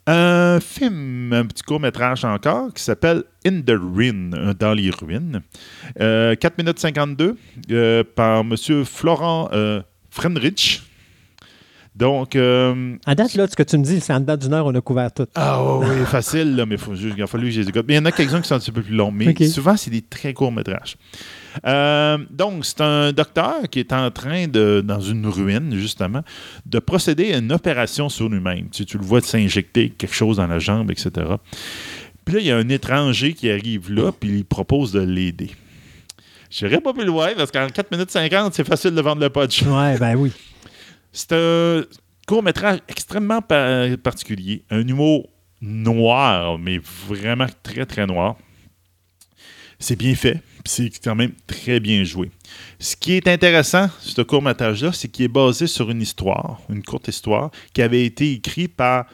Un 0.08 0.60
film, 0.60 1.32
un 1.32 1.46
petit 1.46 1.64
court-métrage 1.64 2.26
encore, 2.26 2.74
qui 2.74 2.84
s'appelle 2.84 3.24
In 3.46 3.62
the 3.62 3.72
Ruin, 3.72 4.32
euh, 4.34 4.54
dans 4.54 4.74
les 4.74 4.90
ruines. 4.90 5.42
Euh, 6.00 6.36
4 6.36 6.58
minutes 6.58 6.80
52, 6.80 7.38
euh, 7.72 8.04
par 8.16 8.40
M. 8.42 8.56
Florent 8.84 9.50
euh, 9.54 9.82
Frenrich. 10.10 10.82
Donc, 12.02 12.36
euh, 12.36 12.96
À 13.06 13.14
date, 13.14 13.36
là, 13.36 13.46
ce 13.48 13.56
que 13.56 13.62
tu 13.62 13.78
me 13.78 13.84
dis, 13.84 14.00
c'est 14.02 14.12
en 14.12 14.20
dedans 14.20 14.36
d'une 14.36 14.54
heure, 14.56 14.66
on 14.66 14.74
a 14.74 14.82
couvert 14.82 15.14
tout. 15.14 15.28
ah 15.36 15.64
oui, 15.64 16.04
facile, 16.08 16.56
là, 16.56 16.66
mais 16.66 16.78
faut, 16.78 16.96
il 16.96 17.22
a 17.22 17.28
fallu 17.28 17.46
que 17.46 17.52
je 17.52 17.62
les 17.62 17.70
écoute. 17.70 17.86
Mais 17.88 17.94
il 17.94 17.98
y 17.98 18.00
en 18.00 18.06
a 18.06 18.12
quelques-uns 18.12 18.42
qui 18.42 18.48
sont 18.48 18.56
un 18.56 18.60
petit 18.60 18.72
peu 18.72 18.82
plus 18.82 18.96
longs, 18.96 19.12
mais 19.12 19.36
souvent, 19.46 19.78
c'est 19.78 19.92
des 19.92 20.02
très 20.02 20.34
courts 20.34 20.52
métrages. 20.52 20.98
Euh, 21.68 22.18
donc, 22.32 22.66
c'est 22.66 22.82
un 22.82 23.12
docteur 23.12 23.70
qui 23.70 23.78
est 23.78 23.94
en 23.94 24.10
train 24.10 24.48
de, 24.48 24.82
dans 24.84 25.00
une 25.00 25.28
ruine, 25.28 25.76
justement, 25.76 26.22
de 26.66 26.80
procéder 26.80 27.36
à 27.36 27.38
une 27.38 27.52
opération 27.52 28.10
sur 28.10 28.30
lui-même. 28.30 28.70
Tu, 28.72 28.84
tu 28.84 28.98
le 28.98 29.04
vois 29.04 29.22
s'injecter 29.22 29.92
quelque 29.92 30.16
chose 30.16 30.38
dans 30.38 30.48
la 30.48 30.58
jambe, 30.58 30.90
etc. 30.90 31.12
Puis 32.26 32.34
là, 32.34 32.42
il 32.42 32.48
y 32.48 32.52
a 32.52 32.58
un 32.58 32.70
étranger 32.70 33.34
qui 33.34 33.52
arrive 33.52 33.94
là, 33.94 34.12
puis 34.12 34.40
il 34.40 34.46
propose 34.46 34.92
de 34.92 35.02
l'aider. 35.02 35.52
Je 36.50 36.66
n'irai 36.66 36.82
pas 36.82 36.94
plus 36.94 37.06
loin, 37.06 37.30
parce 37.38 37.52
qu'en 37.52 37.68
4 37.68 37.92
minutes 37.92 38.10
50, 38.10 38.56
c'est 38.56 38.68
facile 38.68 38.96
de 38.96 39.02
vendre 39.02 39.22
le 39.22 39.30
punch. 39.30 39.62
Ouais, 39.62 40.00
ben 40.00 40.16
oui. 40.16 40.32
C'est 41.12 41.34
un 41.34 41.84
court-métrage 42.28 42.80
extrêmement 42.88 43.42
pa- 43.42 43.88
particulier. 44.02 44.64
Un 44.70 44.88
humour 44.88 45.30
noir, 45.62 46.58
mais 46.58 46.80
vraiment 47.08 47.48
très, 47.64 47.86
très 47.86 48.06
noir. 48.08 48.36
C'est 49.80 49.96
bien 49.96 50.14
fait, 50.14 50.42
c'est 50.64 50.92
quand 51.04 51.16
même 51.16 51.34
très 51.48 51.80
bien 51.80 52.04
joué. 52.04 52.30
Ce 52.78 52.96
qui 52.96 53.14
est 53.14 53.28
intéressant, 53.28 53.90
ce 54.00 54.22
court-métrage-là, 54.22 54.92
c'est 54.94 55.08
qu'il 55.08 55.26
est 55.26 55.28
basé 55.28 55.66
sur 55.66 55.90
une 55.90 56.02
histoire, 56.02 56.62
une 56.70 56.84
courte 56.84 57.08
histoire, 57.08 57.50
qui 57.74 57.82
avait 57.82 58.06
été 58.06 58.32
écrite 58.34 58.76
par 58.76 59.08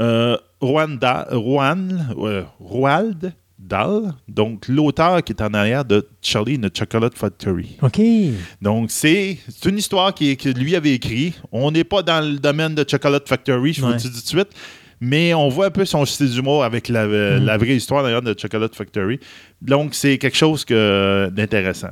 euh, 0.00 0.38
Rwanda, 0.62 1.28
euh, 1.30 2.42
Roald 2.58 3.34
Dahl, 3.66 4.12
donc 4.28 4.68
l'auteur 4.68 5.22
qui 5.24 5.32
est 5.32 5.42
en 5.42 5.54
arrière 5.54 5.84
de 5.84 6.06
Charlie 6.20 6.56
and 6.62 6.68
the 6.68 6.76
Chocolate 6.78 7.16
Factory. 7.16 7.76
OK. 7.82 8.00
Donc, 8.60 8.90
c'est 8.90 9.38
une 9.64 9.78
histoire 9.78 10.12
qui, 10.14 10.36
que 10.36 10.48
lui 10.50 10.76
avait 10.76 10.92
écrit. 10.92 11.34
On 11.50 11.70
n'est 11.70 11.84
pas 11.84 12.02
dans 12.02 12.20
le 12.24 12.38
domaine 12.38 12.74
de 12.74 12.84
Chocolate 12.88 13.28
Factory, 13.28 13.72
je 13.72 13.80
vous 13.80 13.88
le 13.88 13.94
dis 13.96 14.10
tout 14.10 14.20
de 14.20 14.26
suite. 14.26 14.48
Mais 15.00 15.34
on 15.34 15.48
voit 15.48 15.66
un 15.66 15.70
peu 15.70 15.84
son 15.84 16.04
style 16.06 16.30
d'humour 16.30 16.62
avec 16.64 16.88
la, 16.88 17.00
euh, 17.04 17.40
Mm. 17.40 17.44
la 17.44 17.56
vraie 17.58 17.76
histoire 17.76 18.02
d'ailleurs 18.02 18.22
de 18.22 18.34
Chocolate 18.38 18.74
Factory. 18.74 19.18
Donc, 19.60 19.94
c'est 19.94 20.18
quelque 20.18 20.36
chose 20.36 20.64
que- 20.64 21.28
d'intéressant. 21.32 21.90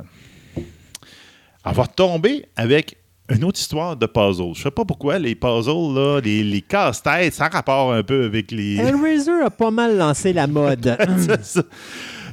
On 1.65 1.71
va 1.71 1.83
retomber 1.83 2.45
avec 2.55 2.97
une 3.35 3.43
autre 3.45 3.59
histoire 3.59 3.95
de 3.95 4.05
puzzle. 4.05 4.53
Je 4.55 4.61
sais 4.63 4.71
pas 4.71 4.85
pourquoi 4.85 5.19
les 5.19 5.35
puzzles, 5.35 5.93
là, 5.95 6.19
les, 6.23 6.43
les 6.43 6.61
casse-têtes, 6.61 7.33
ça 7.33 7.47
rapport 7.47 7.93
un 7.93 8.03
peu 8.03 8.25
avec 8.25 8.51
les. 8.51 8.75
Hellraiser 8.79 9.41
a 9.45 9.49
pas 9.49 9.71
mal 9.71 9.97
lancé 9.97 10.33
la 10.33 10.47
mode. 10.47 10.97
Ça. 11.41 11.63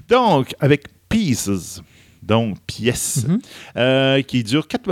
Donc, 0.09 0.55
avec 0.61 0.85
Pieces, 1.09 1.83
donc 2.23 2.57
pièces, 2.67 3.25
Mhm. 3.27 3.39
euh, 3.77 4.23
qui 4.23 4.43
dure 4.45 4.69
4, 4.69 4.87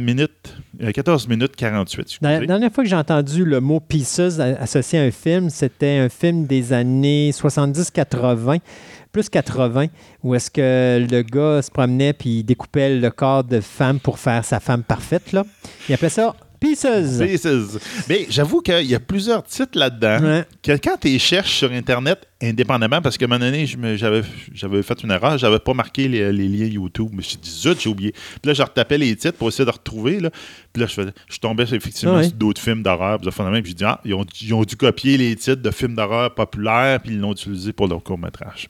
minutes, 0.00 0.56
euh, 0.82 0.90
14 0.90 1.28
minutes 1.28 1.54
48. 1.54 1.98
La 1.98 2.02
excusez. 2.02 2.40
la 2.40 2.46
dernière 2.46 2.72
fois 2.72 2.82
que 2.82 2.90
j'ai 2.90 2.96
entendu 2.96 3.44
le 3.44 3.60
mot 3.60 3.78
Pieces 3.80 4.18
associé 4.40 4.98
à 4.98 5.02
un 5.02 5.10
film, 5.10 5.50
c'était 5.50 5.98
un 5.98 6.08
film 6.08 6.46
des 6.46 6.72
années 6.72 7.30
70-80, 7.32 8.58
plus 9.12 9.28
80, 9.28 9.86
où 10.22 10.34
est-ce 10.34 10.50
que 10.50 11.06
le 11.10 11.22
gars 11.22 11.62
se 11.62 11.70
promenait 11.70 12.12
puis 12.12 12.38
il 12.38 12.42
découpait 12.44 12.96
le 12.96 13.10
corps 13.10 13.44
de 13.44 13.60
femme 13.60 14.00
pour 14.00 14.18
faire 14.18 14.44
sa 14.44 14.58
femme 14.58 14.82
parfaite. 14.82 15.32
Là. 15.32 15.44
Il 15.88 15.94
appelait 15.94 16.08
ça 16.08 16.34
Pieces. 16.62 17.18
Pieces. 17.18 17.78
Mais 18.08 18.26
j'avoue 18.30 18.60
qu'il 18.60 18.86
y 18.86 18.94
a 18.94 19.00
plusieurs 19.00 19.42
titres 19.42 19.76
là-dedans. 19.76 20.20
Ouais. 20.22 20.44
Que 20.62 20.72
quand 20.72 20.96
tu 21.00 21.08
les 21.08 21.18
cherches 21.18 21.56
sur 21.56 21.72
Internet, 21.72 22.28
indépendamment, 22.40 23.02
parce 23.02 23.18
qu'à 23.18 23.24
un 23.24 23.28
moment 23.28 23.40
donné, 23.40 23.66
je 23.66 23.76
j'avais 24.54 24.82
fait 24.82 25.02
une 25.02 25.10
erreur, 25.10 25.38
j'avais 25.38 25.58
pas 25.58 25.74
marqué 25.74 26.06
les, 26.06 26.32
les 26.32 26.46
liens 26.48 26.66
YouTube. 26.66 27.08
Mais 27.10 27.22
je 27.22 27.26
me 27.26 27.30
suis 27.30 27.38
dit, 27.38 27.50
zut, 27.50 27.80
j'ai 27.80 27.88
oublié. 27.88 28.12
Puis 28.12 28.46
là, 28.48 28.54
je 28.54 28.62
retapais 28.62 28.96
les 28.96 29.16
titres 29.16 29.38
pour 29.38 29.48
essayer 29.48 29.64
de 29.64 29.70
retrouver. 29.72 30.20
Là. 30.20 30.30
Puis 30.72 30.80
là, 30.80 30.86
je, 30.86 30.94
faisais- 30.94 31.12
je 31.28 31.38
tombais 31.38 31.64
effectivement 31.64 32.16
ouais. 32.16 32.28
sur 32.28 32.32
d'autres 32.34 32.60
films 32.60 32.84
d'horreur. 32.84 33.18
Puis, 33.18 33.30
j'ai 33.64 33.74
dit, 33.74 33.84
ah, 33.84 34.00
ils 34.04 34.14
ont, 34.14 34.24
ils 34.40 34.54
ont 34.54 34.62
dû 34.62 34.76
copier 34.76 35.18
les 35.18 35.34
titres 35.34 35.62
de 35.62 35.70
films 35.72 35.96
d'horreur 35.96 36.32
populaires, 36.32 37.00
puis 37.00 37.12
ils 37.14 37.18
l'ont 37.18 37.32
utilisé 37.32 37.72
pour 37.72 37.88
leur 37.88 38.04
court-métrage. 38.04 38.68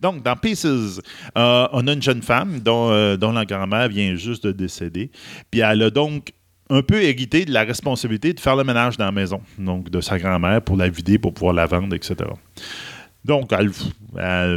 Donc, 0.00 0.22
dans 0.22 0.36
Pieces, 0.36 1.00
euh, 1.36 1.68
on 1.72 1.86
a 1.86 1.92
une 1.92 2.02
jeune 2.02 2.22
femme 2.22 2.60
dont, 2.60 2.90
euh, 2.90 3.16
dont 3.16 3.32
la 3.32 3.44
grand-mère 3.44 3.88
vient 3.88 4.14
juste 4.14 4.44
de 4.44 4.52
décéder. 4.52 5.10
Puis 5.50 5.60
elle 5.60 5.82
a 5.82 5.90
donc 5.90 6.32
un 6.70 6.82
peu 6.82 7.02
hérité 7.02 7.44
de 7.44 7.52
la 7.52 7.64
responsabilité 7.64 8.32
de 8.32 8.40
faire 8.40 8.56
le 8.56 8.64
ménage 8.64 8.96
dans 8.96 9.04
la 9.04 9.12
maison, 9.12 9.42
donc 9.58 9.90
de 9.90 10.00
sa 10.00 10.18
grand-mère 10.18 10.62
pour 10.62 10.76
la 10.76 10.88
vider, 10.88 11.18
pour 11.18 11.34
pouvoir 11.34 11.52
la 11.52 11.66
vendre, 11.66 11.94
etc. 11.94 12.16
Donc, 13.24 13.52
elle, 13.52 13.70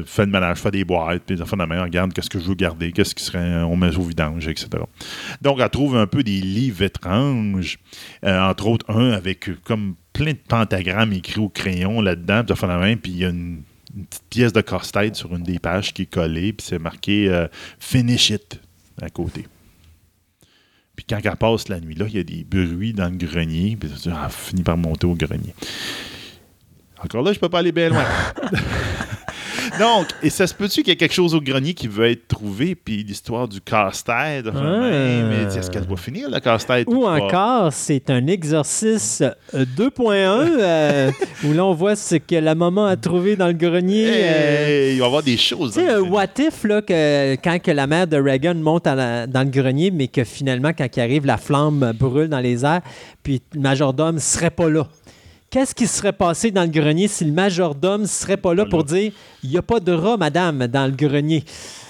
fait 0.06 0.26
le 0.26 0.32
ménage, 0.32 0.58
fait 0.58 0.72
des 0.72 0.84
boîtes, 0.84 1.22
puis 1.24 1.38
elle 1.40 1.46
fait 1.46 1.56
la 1.56 1.68
main, 1.68 1.84
regarde 1.84 2.14
qu'est-ce 2.14 2.30
que 2.30 2.40
je 2.40 2.46
veux 2.46 2.56
garder, 2.56 2.92
qu'est-ce 2.92 3.14
qui 3.14 3.24
serait, 3.24 3.62
on 3.64 3.76
met 3.76 3.96
au 3.96 4.02
vidange, 4.02 4.48
etc. 4.48 4.70
Donc, 5.42 5.60
elle 5.60 5.70
trouve 5.70 5.96
un 5.98 6.08
peu 6.08 6.24
des 6.24 6.42
livres 6.42 6.82
étranges, 6.82 7.78
euh, 8.24 8.40
entre 8.42 8.68
autres 8.68 8.86
un 8.90 9.12
avec 9.12 9.50
comme 9.64 9.96
plein 10.14 10.32
de 10.32 10.40
pentagrammes 10.48 11.14
écrits 11.14 11.40
au 11.40 11.50
crayon 11.50 12.02
là-dedans, 12.02 12.44
puis 12.44 12.54
elle 12.54 12.58
fait 12.58 12.68
la 12.68 12.78
main, 12.78 12.96
puis 12.96 13.12
il 13.12 13.18
y 13.20 13.26
a 13.26 13.30
une, 13.30 13.62
une 13.96 14.06
petite 14.06 14.24
pièce 14.30 14.54
de 14.54 14.62
casse-tête 14.62 15.16
sur 15.16 15.34
une 15.36 15.44
des 15.44 15.60
pages 15.60 15.94
qui 15.94 16.04
est 16.04 16.06
collée, 16.08 16.54
puis 16.54 16.66
c'est 16.68 16.80
marqué 16.80 17.30
euh, 17.30 17.48
Finish 17.80 18.32
it 18.32 18.60
à 19.02 19.10
côté. 19.10 19.48
Puis 20.96 21.06
quand 21.08 21.20
elle 21.24 21.36
passe 21.36 21.68
la 21.68 21.80
nuit, 21.80 21.96
là, 21.96 22.06
il 22.08 22.16
y 22.16 22.20
a 22.20 22.24
des 22.24 22.44
bruits 22.44 22.94
dans 22.94 23.10
le 23.10 23.18
grenier, 23.18 23.76
puis 23.76 23.90
elle 24.06 24.14
ah, 24.16 24.30
finit 24.30 24.64
par 24.64 24.78
monter 24.78 25.08
au 25.08 25.16
grenier. 25.16 25.54
Encore 27.04 27.22
là, 27.22 27.34
je 27.34 27.40
peux 27.40 27.50
pas 27.50 27.60
aller 27.60 27.72
bien 27.72 27.90
loin. 27.90 28.06
Donc, 29.80 30.08
et 30.24 30.30
ça 30.30 30.48
se 30.48 30.54
peut-tu 30.54 30.82
qu'il 30.82 30.90
y 30.90 30.92
ait 30.92 30.96
quelque 30.96 31.14
chose 31.14 31.36
au 31.36 31.42
grenier 31.42 31.74
qui 31.74 31.88
veut 31.88 32.10
être 32.10 32.28
trouvé, 32.28 32.76
puis 32.76 33.04
l'histoire 33.04 33.48
du 33.48 33.60
casse-tête, 33.60 34.46
enfin, 34.48 34.82
Ah. 34.84 34.90
mais 35.30 35.54
est-ce 35.58 35.70
qu'elle 35.70 35.86
doit 35.86 35.98
finir, 35.98 36.30
le 36.30 36.40
casse-tête? 36.40 36.88
Ou 36.90 37.06
encore, 37.06 37.74
c'est 37.74 38.10
un 38.10 38.26
exorcisme 38.28 39.34
euh, 39.54 39.66
2.1 39.76 40.60
euh, 40.60 41.12
où 41.44 41.54
là, 41.54 41.66
on 41.66 41.74
voit 41.74 41.96
ce 41.96 42.16
que 42.16 42.36
la 42.36 42.56
maman 42.56 42.86
a 42.86 42.96
trouvé 42.96 43.36
dans 43.36 43.48
le 43.48 43.54
grenier. 43.54 44.08
euh, 44.12 44.92
il 44.94 45.00
va 45.00 45.04
y 45.04 45.08
avoir 45.08 45.24
des 45.24 45.38
choses. 45.38 45.74
Tu 45.74 45.82
sais, 45.82 45.98
what 45.98 46.28
if, 46.40 46.64
là, 46.64 46.82
que, 46.82 47.36
quand 47.44 47.60
que 47.62 47.72
la 47.72 47.88
mère 47.88 48.08
de 48.08 48.18
Reagan 48.18 48.56
monte 48.56 48.88
à 48.88 48.96
la- 48.96 49.28
dans 49.28 49.42
le 49.44 49.50
grenier, 49.50 49.92
mais 49.92 50.08
que 50.08 50.24
finalement, 50.24 50.72
quand 50.78 50.88
il 50.96 51.00
arrive, 51.02 51.26
la 51.26 51.38
flamme 51.38 51.92
brûle 52.00 52.30
dans 52.30 52.40
les 52.40 52.64
airs, 52.64 52.82
puis 53.24 53.42
le 53.54 53.60
majordome 53.62 54.20
serait 54.20 54.52
pas 54.52 54.70
là. 54.70 54.88
Qu'est-ce 55.56 55.74
qui 55.74 55.88
serait 55.88 56.12
passé 56.12 56.52
dans 56.52 56.64
le 56.64 56.68
grenier 56.68 57.08
si 57.08 57.24
le 57.24 57.32
majordome 57.32 58.08
serait 58.08 58.36
pas 58.36 58.54
là 58.54 58.66
pour 58.66 58.84
dire 58.84 59.14
il 59.42 59.50
n'y 59.50 59.56
a 59.56 59.62
pas 59.62 59.80
de 59.80 59.94
rat, 59.94 60.18
madame, 60.18 60.68
dans 60.68 60.86
le 60.86 60.92
grenier? 60.92 61.46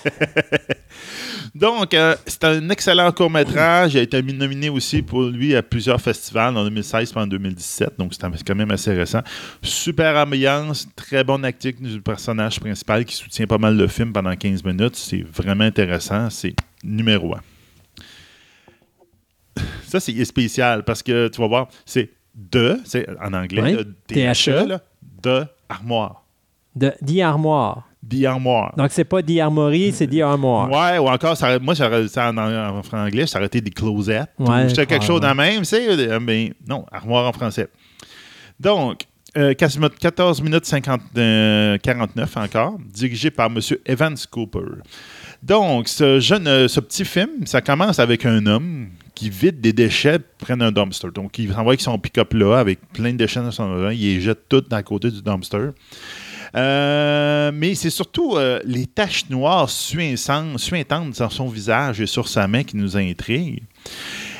Donc, 1.56 1.96
euh, 1.96 2.16
c'est 2.28 2.44
un 2.44 2.70
excellent 2.70 3.12
court-métrage. 3.12 3.96
Il 3.96 3.98
a 3.98 4.02
été 4.04 4.22
nominé 4.22 4.70
aussi 4.70 5.02
pour 5.02 5.24
lui 5.24 5.56
à 5.56 5.64
plusieurs 5.64 6.00
festivals 6.00 6.56
en 6.56 6.64
2016 6.64 7.12
et 7.16 7.20
en 7.20 7.26
2017. 7.26 7.94
Donc, 7.98 8.14
c'est 8.14 8.44
quand 8.46 8.54
même 8.54 8.70
assez 8.70 8.94
récent. 8.94 9.22
Super 9.64 10.16
ambiance, 10.16 10.88
très 10.96 11.24
bonne 11.24 11.44
acting 11.44 11.74
du 11.82 12.00
personnage 12.02 12.60
principal 12.60 13.04
qui 13.04 13.16
soutient 13.16 13.48
pas 13.48 13.58
mal 13.58 13.76
le 13.76 13.88
film 13.88 14.14
pendant 14.14 14.36
15 14.36 14.64
minutes. 14.64 14.96
C'est 14.96 15.24
vraiment 15.24 15.64
intéressant. 15.64 16.30
C'est 16.30 16.54
numéro 16.84 17.34
un. 17.34 17.42
Ça, 19.88 20.00
c'est 20.00 20.24
spécial 20.24 20.84
parce 20.84 21.02
que 21.02 21.30
tu 21.30 21.42
vas 21.42 21.48
voir, 21.48 21.68
c'est 21.84 22.12
de, 22.36 22.80
c'est 22.84 23.08
en 23.22 23.34
anglais, 23.34 23.62
Oui, 23.62 23.74
là, 23.74 24.34
THE, 24.34 24.68
là, 24.68 24.82
de 25.24 25.46
armoire. 25.70 26.24
De 26.76 26.92
The 27.06 27.22
Armoire. 27.22 27.88
The 28.08 28.26
armoire. 28.26 28.74
Donc, 28.78 28.92
c'est 28.92 29.06
pas 29.06 29.24
The 29.24 29.40
Armory, 29.40 29.94
c'est 29.94 30.08
The 30.08 30.20
Armoire. 30.22 30.70
Ouais, 30.70 31.00
ou 31.00 31.08
encore, 31.08 31.38
ça 31.38 31.58
moi, 31.60 31.74
ça 31.74 32.08
ça, 32.08 32.30
en, 32.32 32.38
en, 32.38 32.82
anglais, 32.92 33.26
ça 33.26 33.40
aurait 33.40 33.48
été 33.48 33.62
des 33.62 33.72
closettes. 33.72 34.30
Ouais, 34.38 34.70
c'était 34.70 34.86
quelque 34.86 35.06
chose 35.06 35.22
dans 35.22 35.30
le 35.30 35.36
même, 35.36 35.64
c'est, 35.64 35.88
euh, 35.88 36.20
mais 36.20 36.54
non, 36.68 36.86
armoire 36.92 37.28
en 37.28 37.34
français. 37.34 37.70
Donc, 38.60 39.06
euh, 39.38 39.54
14 39.54 40.42
minutes 40.42 40.66
50, 40.66 41.02
euh, 41.18 41.78
49 41.78 42.38
encore, 42.38 42.78
dirigé 42.80 43.32
par 43.32 43.48
M. 43.48 43.60
Evans 43.86 44.16
Cooper. 44.32 44.82
Donc, 45.44 45.90
ce 45.90 46.20
jeune, 46.20 46.48
euh, 46.48 46.68
ce 46.68 46.80
petit 46.80 47.04
film, 47.04 47.46
ça 47.46 47.62
commence 47.62 48.00
avec 48.00 48.26
un 48.26 48.46
homme 48.46 48.90
qui 49.16 49.30
vide 49.30 49.62
des 49.62 49.74
déchets 49.74 50.20
près 50.38 50.56
d'un 50.56 50.72
dumpster. 50.72 51.08
Donc, 51.14 51.40
il 51.40 51.48
s'envoie 51.48 51.72
avec 51.72 51.82
son 51.82 51.98
pick-up 51.98 52.34
là, 52.34 52.58
avec 52.58 52.80
plein 52.94 53.14
de 53.14 53.18
déchets 53.18 53.42
dans 53.42 53.52
son 53.52 53.72
avant, 53.72 53.90
il 53.90 54.00
les 54.00 54.22
jette 54.22 54.48
tout 54.50 54.64
à 54.72 54.84
côté 54.84 55.10
du 55.10 55.22
dumpster. 55.22 55.70
Euh, 56.56 57.52
mais 57.54 57.76
c'est 57.76 57.90
surtout 57.90 58.36
euh, 58.36 58.60
les 58.64 58.86
taches 58.86 59.30
noires 59.30 59.70
suintantes, 59.70 61.18
dans 61.20 61.30
son 61.30 61.48
visage 61.48 62.00
et 62.00 62.06
sur 62.06 62.28
sa 62.28 62.48
main 62.48 62.64
qui 62.64 62.78
nous 62.78 62.96
intriguent, 62.96 63.64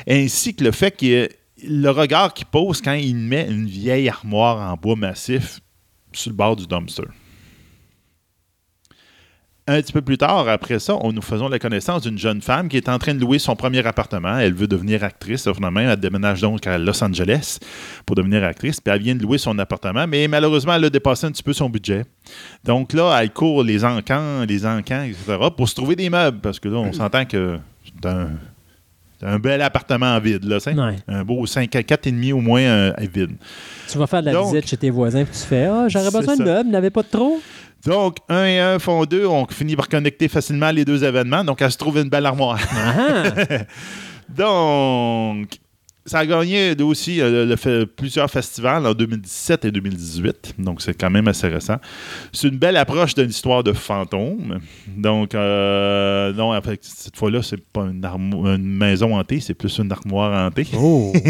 ainsi 0.08 0.54
que 0.54 0.64
le 0.64 0.72
fait 0.72 0.92
que 0.92 1.30
le 1.68 1.90
regard 1.90 2.34
qu'il 2.34 2.46
pose 2.46 2.82
quand 2.82 2.94
il 2.94 3.16
met 3.16 3.48
une 3.50 3.66
vieille 3.66 4.08
armoire 4.08 4.72
en 4.72 4.76
bois 4.76 4.96
massif 4.96 5.60
sur 6.14 6.32
le 6.32 6.36
bord 6.36 6.56
du 6.56 6.68
dumpster. 6.68 7.04
Un 9.68 9.82
petit 9.82 9.94
peu 9.94 10.04
plus 10.04 10.20
tard, 10.20 10.48
après 10.48 10.78
ça, 10.78 10.96
on 11.02 11.12
nous 11.12 11.24
faisons 11.24 11.48
la 11.50 11.58
connaissance 11.58 12.04
d'une 12.04 12.20
jeune 12.20 12.40
femme 12.40 12.70
qui 12.70 12.78
est 12.78 12.88
en 12.88 13.00
train 13.00 13.16
de 13.16 13.20
louer 13.20 13.40
son 13.40 13.56
premier 13.56 13.84
appartement. 13.88 14.38
Elle 14.38 14.54
veut 14.54 14.68
devenir 14.68 15.04
actrice. 15.04 15.52
Finalement, 15.52 15.80
elle 15.80 16.00
déménage 16.00 16.42
donc 16.42 16.68
à 16.68 16.78
Los 16.78 17.04
Angeles 17.04 17.58
pour 18.06 18.16
devenir 18.16 18.44
actrice. 18.44 18.80
Puis 18.80 18.94
elle 18.94 19.02
vient 19.02 19.16
de 19.16 19.24
louer 19.24 19.40
son 19.40 19.58
appartement, 19.58 20.06
mais 20.06 20.28
malheureusement, 20.28 20.76
elle 20.76 20.86
a 20.86 20.90
dépassé 20.92 21.26
un 21.26 21.32
petit 21.32 21.42
peu 21.42 21.52
son 21.54 21.68
budget. 21.68 22.04
Donc 22.64 22.94
là, 22.94 23.20
elle 23.20 23.32
court 23.32 23.64
les 23.64 23.84
encans, 23.84 24.46
les 24.48 24.68
encans, 24.68 25.02
etc., 25.02 25.38
pour 25.58 25.68
se 25.68 25.74
trouver 25.74 25.96
des 25.96 26.12
meubles. 26.12 26.42
Parce 26.42 26.60
que 26.60 26.70
là, 26.70 26.78
on 26.78 26.94
s'entend 26.94 27.26
que 27.26 27.58
c'est 28.04 29.26
un, 29.26 29.40
bel 29.40 29.64
appartement 29.64 30.20
vide. 30.20 30.44
Là, 30.44 30.60
c'est 30.60 30.76
Ouais. 30.76 30.98
Un 31.08 31.24
beau 31.24 31.44
5 31.48 31.76
à 31.76 31.82
4,5 31.82 32.34
au 32.34 32.42
moins 32.42 32.62
euh, 32.62 32.94
vide. 33.12 33.32
Tu 33.90 33.98
vas 33.98 34.06
faire 34.06 34.22
de 34.22 34.28
la 34.28 34.34
Donc- 34.34 34.54
visite 34.54 34.70
chez 34.70 34.78
tes 34.78 34.92
voisins, 34.92 35.24
puis 35.24 35.34
tu 35.34 35.48
fais 35.48 35.66
Ah, 35.66 35.88
j'aurais 35.88 36.12
besoin 36.12 36.36
de 36.36 36.44
meubles, 36.44 36.70
n'avait 36.70 36.92
pas 36.92 37.02
de 37.02 37.08
trop. 37.08 37.42
Donc, 37.86 38.18
un 38.30 38.46
et 38.46 38.60
un 38.60 38.80
font 38.80 39.06
deux. 39.06 39.26
On 39.26 39.46
finit 39.48 39.76
par 39.76 39.88
connecter 39.88 40.28
facilement 40.28 40.72
les 40.72 40.86
deux 40.86 41.04
événements. 41.04 41.44
Donc, 41.44 41.62
elle 41.62 41.72
se 41.72 41.78
trouve 41.78 41.98
une 41.98 42.10
belle 42.10 42.26
armoire. 42.26 42.60
Ah, 42.72 43.24
Donc, 44.30 45.60
ça 46.06 46.20
a 46.20 46.26
gagné 46.26 46.76
aussi 46.82 47.22
euh, 47.22 47.46
le 47.46 47.56
fait- 47.56 47.86
plusieurs 47.86 48.30
festivals 48.30 48.86
en 48.86 48.94
2017 48.94 49.66
et 49.66 49.72
2018. 49.72 50.56
Donc, 50.60 50.82
c'est 50.82 50.94
quand 50.94 51.10
même 51.10 51.28
assez 51.28 51.48
récent. 51.48 51.78
C'est 52.32 52.48
une 52.48 52.58
belle 52.58 52.78
approche 52.78 53.14
de 53.16 53.24
l'histoire 53.24 53.64
de 53.64 53.74
fantômes. 53.74 54.60
Donc, 54.88 55.34
euh, 55.36 56.34
non, 56.34 56.60
cette 56.82 57.16
fois-là, 57.18 57.42
c'est 57.44 57.64
pas 57.64 57.82
une 57.84 58.58
maison 58.58 59.18
hantée, 59.18 59.40
c'est 59.40 59.54
plus 59.56 59.78
une 59.78 59.92
armoire 59.92 60.48
hantée. 60.48 60.68
oh. 60.78 61.14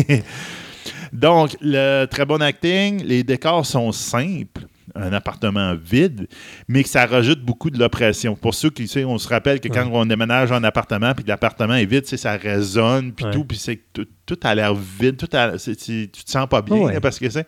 Donc, 1.13 1.55
le 1.61 2.05
très 2.05 2.25
bon 2.25 2.41
acting, 2.41 3.01
les 3.03 3.23
décors 3.23 3.65
sont 3.65 3.91
simples, 3.93 4.67
un 4.93 5.11
appartement 5.13 5.73
vide, 5.75 6.27
mais 6.67 6.83
que 6.83 6.89
ça 6.89 7.05
rajoute 7.05 7.41
beaucoup 7.41 7.69
de 7.71 7.79
l'oppression. 7.79 8.35
Pour 8.35 8.53
ceux 8.53 8.69
qui, 8.69 8.89
on 9.05 9.17
se 9.17 9.27
rappelle 9.27 9.59
que 9.59 9.67
quand 9.67 9.89
on 9.91 10.05
déménage 10.05 10.51
un 10.51 10.63
appartement, 10.63 11.13
puis 11.15 11.23
que 11.23 11.29
l'appartement 11.29 11.73
est 11.73 11.85
vide, 11.85 12.05
ça 12.05 12.37
résonne, 12.37 13.11
puis 13.11 13.25
Ouais. 13.25 13.31
tout, 13.31 13.45
puis 13.45 13.57
c'est 13.57 13.79
tout, 13.93 14.05
tout 14.25 14.39
a 14.43 14.53
l'air 14.53 14.75
vide, 14.75 15.17
tout 15.17 15.29
a- 15.35 15.57
tu 15.57 16.07
te 16.09 16.29
sens 16.31 16.47
pas 16.47 16.61
bien, 16.61 16.77
Ouais. 16.77 16.93
là, 16.93 17.01
parce 17.01 17.17
que 17.17 17.29
c'est... 17.29 17.47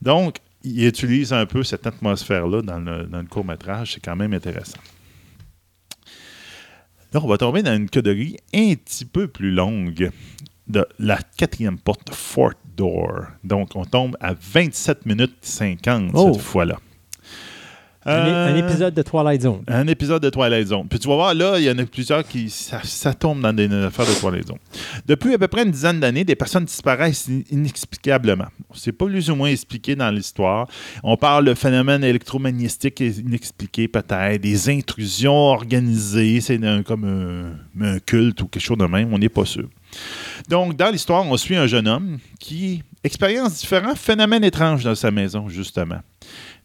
Donc, 0.00 0.36
il 0.64 0.86
utilise 0.86 1.32
un 1.32 1.46
peu 1.46 1.62
cette 1.62 1.86
atmosphère-là 1.86 2.62
dans 2.62 2.78
le, 2.78 3.04
dans 3.04 3.18
le 3.20 3.26
court-métrage, 3.26 3.92
c'est 3.94 4.00
quand 4.00 4.16
même 4.16 4.32
intéressant. 4.32 4.78
Là, 7.12 7.20
on 7.22 7.28
va 7.28 7.38
tomber 7.38 7.62
dans 7.62 7.74
une 7.74 7.88
catégorie 7.88 8.36
un 8.54 8.74
petit 8.74 9.04
peu 9.04 9.28
plus 9.28 9.50
longue 9.50 10.10
de 10.66 10.86
la 10.98 11.18
quatrième 11.36 11.78
porte, 11.78 12.14
Fort 12.14 12.52
Door. 12.78 13.26
Donc, 13.44 13.70
on 13.74 13.84
tombe 13.84 14.16
à 14.20 14.32
27 14.34 15.04
minutes 15.04 15.36
50 15.42 16.12
Oh. 16.14 16.30
cette 16.32 16.42
fois-là. 16.42 16.76
un, 18.06 18.10
Euh, 18.26 18.56
épisode 18.56 18.94
de 18.94 19.02
Twilight 19.02 19.42
Zone. 19.42 19.62
un 19.66 19.86
épisode 19.86 20.22
de 20.22 20.30
Twilight 20.30 20.68
Zone. 20.68 20.86
Puis 20.88 20.98
tu 20.98 21.08
vas 21.08 21.16
voir, 21.16 21.34
là, 21.34 21.58
il 21.58 21.64
y 21.64 21.70
en 21.70 21.76
a 21.78 21.84
plusieurs 21.84 22.26
qui. 22.26 22.48
Ça, 22.48 22.80
ça 22.82 23.12
tombe 23.12 23.42
dans 23.42 23.52
des 23.52 23.70
affaires 23.70 24.06
de 24.06 24.18
Twilight 24.18 24.46
Zone. 24.46 24.56
Depuis 25.04 25.34
à 25.34 25.38
peu 25.38 25.46
près 25.48 25.64
une 25.64 25.72
dizaine 25.72 26.00
d'années, 26.00 26.24
des 26.24 26.36
personnes 26.36 26.64
disparaissent 26.64 27.28
in- 27.28 27.42
inexplicablement. 27.50 28.46
C'est 28.72 28.92
pas 28.92 29.04
plus 29.06 29.28
ou 29.30 29.34
moins 29.34 29.50
expliqué 29.50 29.94
dans 29.94 30.10
l'histoire. 30.10 30.68
On 31.02 31.18
parle 31.18 31.44
de 31.46 31.54
phénomènes 31.54 32.02
électromagnétiques 32.04 33.00
inexpliqués, 33.00 33.88
peut-être, 33.88 34.40
des 34.40 34.70
intrusions 34.70 35.34
organisées, 35.34 36.40
c'est 36.40 36.58
comme 36.86 37.04
un, 37.04 37.84
un 37.84 37.98
culte 37.98 38.40
ou 38.40 38.46
quelque 38.48 38.62
chose 38.62 38.78
de 38.78 38.86
même, 38.86 39.12
on 39.12 39.18
n'est 39.18 39.28
pas 39.28 39.44
sûr. 39.44 39.68
Donc, 40.48 40.76
dans 40.76 40.90
l'histoire, 40.90 41.26
on 41.26 41.36
suit 41.36 41.56
un 41.56 41.66
jeune 41.66 41.88
homme 41.88 42.18
qui 42.38 42.82
expérience 43.04 43.58
différents 43.58 43.94
phénomènes 43.94 44.44
étranges 44.44 44.84
dans 44.84 44.94
sa 44.94 45.10
maison, 45.10 45.48
justement. 45.48 46.00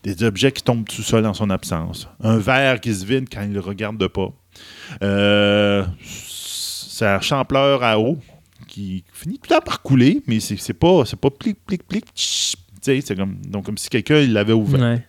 Des 0.03 0.23
objets 0.23 0.51
qui 0.51 0.63
tombent 0.63 0.87
tout 0.87 1.01
seuls 1.01 1.25
en 1.25 1.33
son 1.33 1.49
absence. 1.49 2.07
Un 2.21 2.37
verre 2.37 2.81
qui 2.81 2.93
se 2.93 3.05
vide 3.05 3.27
quand 3.31 3.41
il 3.41 3.49
ne 3.49 3.53
le 3.55 3.59
regarde 3.61 4.05
pas. 4.07 4.33
Euh, 5.01 5.85
sa 6.05 7.19
champleur 7.21 7.83
à 7.83 7.99
eau 7.99 8.19
qui 8.67 9.03
finit 9.13 9.39
tout 9.39 9.49
le 9.49 9.55
temps 9.55 9.61
par 9.61 9.81
couler, 9.81 10.21
mais 10.27 10.39
c'est 10.39 10.73
pas, 10.73 11.05
c'est 11.05 11.19
pas 11.19 11.29
plic, 11.29 11.57
plic, 11.65 11.87
plic, 11.87 12.05
c'est 12.81 13.15
comme, 13.15 13.37
donc 13.47 13.65
comme 13.65 13.77
si 13.77 13.89
quelqu'un 13.89 14.19
il 14.19 14.33
l'avait 14.33 14.53
ouvert. 14.53 14.81
Ouais. 14.81 15.05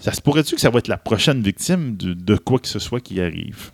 Ça 0.00 0.12
se 0.12 0.20
pourrait-tu 0.20 0.54
que 0.54 0.60
ça 0.60 0.70
va 0.70 0.78
être 0.78 0.88
la 0.88 0.98
prochaine 0.98 1.42
victime 1.42 1.96
de, 1.96 2.14
de 2.14 2.36
quoi 2.36 2.58
que 2.58 2.68
ce 2.68 2.78
soit 2.78 3.00
qui 3.00 3.20
arrive? 3.20 3.70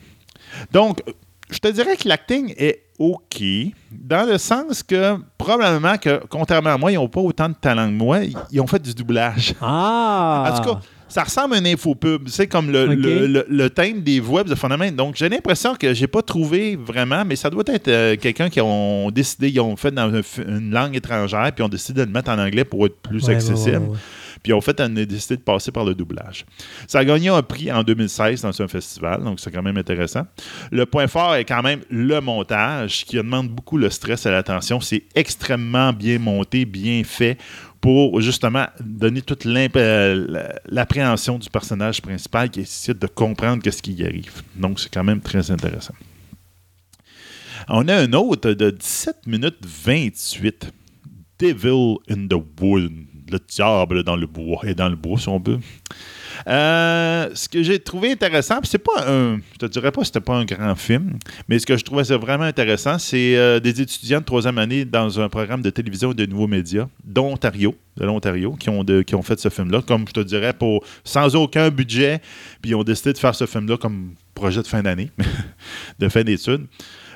Donc, 0.72 1.02
je 1.50 1.58
te 1.58 1.68
dirais 1.68 1.96
que 1.96 2.08
l'acting 2.08 2.54
est 2.56 2.84
OK, 2.98 3.42
dans 3.90 4.28
le 4.28 4.38
sens 4.38 4.82
que 4.82 5.16
probablement 5.38 5.98
que, 5.98 6.20
contrairement 6.28 6.70
à 6.70 6.78
moi, 6.78 6.92
ils 6.92 6.96
n'ont 6.96 7.08
pas 7.08 7.20
autant 7.20 7.48
de 7.48 7.54
talent 7.54 7.86
que 7.88 7.92
moi. 7.94 8.20
Ils, 8.50 8.60
ont 8.60 8.66
fait 8.66 8.80
du 8.80 8.94
doublage. 8.94 9.54
Ah! 9.60 10.44
En 10.52 10.60
tout 10.62 10.70
cas, 10.74 10.80
ça 11.08 11.24
ressemble 11.24 11.54
à 11.54 11.58
un 11.58 11.64
infopub. 11.66 12.28
C'est 12.28 12.46
comme 12.46 12.70
le, 12.70 12.86
le, 12.94 13.26
le- 13.26 13.46
le 13.48 13.70
thème 13.70 14.00
des 14.02 14.18
webs 14.20 14.48
de 14.48 14.54
phénomène. 14.54 14.94
Donc, 14.96 15.16
j'ai 15.16 15.28
l'impression 15.28 15.74
que 15.74 15.92
j'ai 15.92 16.06
pas 16.06 16.22
trouvé 16.22 16.76
vraiment, 16.76 17.24
mais 17.26 17.36
ça 17.36 17.50
doit 17.50 17.64
être 17.66 17.88
euh, 17.88 18.16
quelqu'un 18.16 18.48
qui 18.48 18.60
ont 18.62 19.10
décidé, 19.10 19.50
ils 19.50 19.60
ont 19.60 19.76
fait 19.76 19.90
dans 19.90 20.10
une 20.38 20.70
langue 20.70 20.96
étrangère, 20.96 21.50
puis 21.54 21.62
ils 21.62 21.66
ont 21.66 21.68
décidé 21.68 22.00
de 22.02 22.06
le 22.06 22.12
mettre 22.12 22.30
en 22.30 22.38
anglais 22.38 22.64
pour 22.64 22.86
être 22.86 22.96
plus 23.02 23.24
ouais, 23.26 23.34
accessible. 23.34 23.78
ouais, 23.78 23.88
ouais. 23.88 23.98
Puis 24.42 24.52
ont 24.52 24.60
fait, 24.60 24.80
on 24.80 24.96
a 24.96 25.04
décidé 25.04 25.36
de 25.36 25.42
passer 25.42 25.70
par 25.70 25.84
le 25.84 25.94
doublage. 25.94 26.44
Ça 26.86 27.00
a 27.00 27.04
gagné 27.04 27.28
un 27.28 27.42
prix 27.42 27.70
en 27.70 27.82
2016 27.82 28.42
dans 28.42 28.62
un 28.62 28.68
festival, 28.68 29.22
donc 29.22 29.40
c'est 29.40 29.50
quand 29.50 29.62
même 29.62 29.76
intéressant. 29.76 30.26
Le 30.70 30.86
point 30.86 31.06
fort 31.06 31.34
est 31.34 31.44
quand 31.44 31.62
même 31.62 31.80
le 31.90 32.20
montage, 32.20 33.04
qui 33.04 33.16
demande 33.16 33.48
beaucoup 33.48 33.76
le 33.76 33.90
stress 33.90 34.26
et 34.26 34.30
l'attention. 34.30 34.80
C'est 34.80 35.04
extrêmement 35.14 35.92
bien 35.92 36.18
monté, 36.18 36.64
bien 36.64 37.02
fait 37.04 37.38
pour 37.80 38.20
justement 38.20 38.66
donner 38.80 39.22
toute 39.22 39.44
euh, 39.44 40.48
l'appréhension 40.66 41.38
du 41.38 41.50
personnage 41.50 42.00
principal 42.00 42.48
qui 42.48 42.60
essaie 42.60 42.94
de 42.94 43.06
comprendre 43.08 43.62
qu'est-ce 43.62 43.82
qui 43.82 43.92
y 43.92 44.04
arrive. 44.04 44.42
Donc 44.54 44.78
c'est 44.78 44.92
quand 44.92 45.04
même 45.04 45.20
très 45.20 45.50
intéressant. 45.50 45.94
On 47.68 47.86
a 47.88 47.96
un 47.96 48.12
autre 48.12 48.52
de 48.52 48.70
17 48.70 49.26
minutes 49.26 49.58
28. 49.64 50.72
Devil 51.38 51.98
in 52.08 52.28
the 52.28 52.40
Wood. 52.60 53.11
Le 53.32 53.38
diable 53.48 54.04
dans 54.04 54.16
le 54.16 54.26
bois. 54.26 54.60
Et 54.64 54.74
dans 54.74 54.88
le 54.88 54.96
bois, 54.96 55.18
si 55.18 55.28
on. 55.28 55.42
Euh, 56.48 57.30
ce 57.34 57.48
que 57.48 57.62
j'ai 57.62 57.78
trouvé 57.78 58.12
intéressant, 58.12 58.58
c'est 58.62 58.78
pas 58.78 59.08
un. 59.08 59.38
Je 59.52 59.58
te 59.58 59.66
dirais 59.66 59.92
pas 59.92 60.04
c'était 60.04 60.20
pas 60.20 60.34
un 60.34 60.44
grand 60.44 60.74
film, 60.74 61.18
mais 61.48 61.58
ce 61.58 61.66
que 61.66 61.76
je 61.76 61.84
trouvais 61.84 62.02
vraiment 62.16 62.44
intéressant, 62.44 62.98
c'est 62.98 63.36
euh, 63.36 63.60
des 63.60 63.80
étudiants 63.80 64.20
de 64.20 64.24
troisième 64.24 64.58
année 64.58 64.84
dans 64.84 65.20
un 65.20 65.28
programme 65.28 65.62
de 65.62 65.70
télévision 65.70 66.12
et 66.12 66.14
de 66.14 66.26
nouveaux 66.26 66.46
médias 66.46 66.88
d'Ontario, 67.04 67.74
de 67.96 68.04
l'Ontario, 68.04 68.52
qui 68.52 68.70
ont, 68.70 68.84
qui 68.84 69.14
ont 69.14 69.22
fait 69.22 69.38
ce 69.38 69.48
film-là, 69.48 69.82
comme 69.86 70.06
je 70.08 70.12
te 70.12 70.20
dirais, 70.20 70.52
pour 70.52 70.84
sans 71.04 71.36
aucun 71.36 71.70
budget, 71.70 72.20
puis 72.60 72.72
ils 72.72 72.74
ont 72.74 72.84
décidé 72.84 73.12
de 73.12 73.18
faire 73.18 73.34
ce 73.34 73.46
film-là 73.46 73.76
comme 73.76 74.14
projet 74.34 74.62
de 74.62 74.66
fin 74.66 74.82
d'année, 74.82 75.10
de 75.98 76.08
fin 76.08 76.24
d'études. 76.24 76.66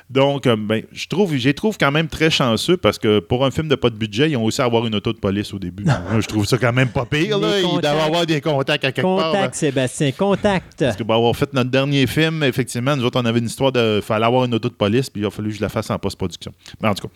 Donc, 0.09 0.47
euh, 0.47 0.55
ben, 0.57 0.83
je 0.93 1.05
trouve, 1.07 1.35
j'ai 1.35 1.53
trouve 1.53 1.77
quand 1.77 1.91
même 1.91 2.07
très 2.07 2.29
chanceux 2.29 2.77
parce 2.77 2.97
que 2.97 3.19
pour 3.19 3.45
un 3.45 3.51
film 3.51 3.67
de 3.67 3.75
pas 3.75 3.89
de 3.89 3.95
budget, 3.95 4.29
ils 4.31 4.37
ont 4.37 4.45
aussi 4.45 4.61
à 4.61 4.65
avoir 4.65 4.85
une 4.87 4.95
auto 4.95 5.11
de 5.11 5.17
police 5.17 5.53
au 5.53 5.59
début. 5.59 5.85
Je 6.17 6.25
trouve 6.27 6.45
ça 6.45 6.57
quand 6.57 6.71
même 6.71 6.87
pas 6.87 7.05
pire. 7.05 7.37
Là. 7.37 7.59
Ils 7.59 7.81
doivent 7.81 7.99
avoir 7.99 8.25
des 8.25 8.39
contacts 8.39 8.85
à 8.85 8.91
quelque 8.93 9.05
part. 9.05 9.17
là. 9.17 9.31
Contact, 9.33 9.55
Sébastien, 9.55 10.11
contact. 10.13 10.79
Parce 10.79 10.95
que 10.95 11.03
pour 11.03 11.13
avoir 11.15 11.35
fait 11.35 11.51
notre 11.53 11.69
dernier 11.69 12.07
film, 12.07 12.41
effectivement, 12.43 12.95
nous 12.95 13.03
autres, 13.03 13.19
on 13.21 13.25
avait 13.25 13.39
une 13.39 13.47
histoire 13.47 13.73
de. 13.73 13.99
fallait 14.01 14.25
avoir 14.25 14.45
une 14.45 14.53
auto 14.53 14.69
de 14.69 14.73
police, 14.75 15.09
puis 15.09 15.21
il 15.23 15.25
a 15.25 15.29
fallu 15.29 15.49
que 15.49 15.55
je 15.57 15.61
la 15.61 15.67
fasse 15.69 15.89
en 15.89 15.99
post-production. 15.99 16.53
Mais 16.81 16.87
en 16.87 16.93
tout 16.93 17.07
cas. 17.09 17.13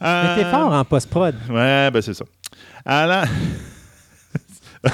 Mais 0.00 0.36
t'es 0.36 0.44
Euh, 0.46 0.50
fort 0.52 0.72
en 0.72 0.84
post-prod. 0.84 1.34
Ouais, 1.50 1.90
ben 1.90 2.00
c'est 2.02 2.14
ça. 2.14 2.24
Alors. 2.84 3.24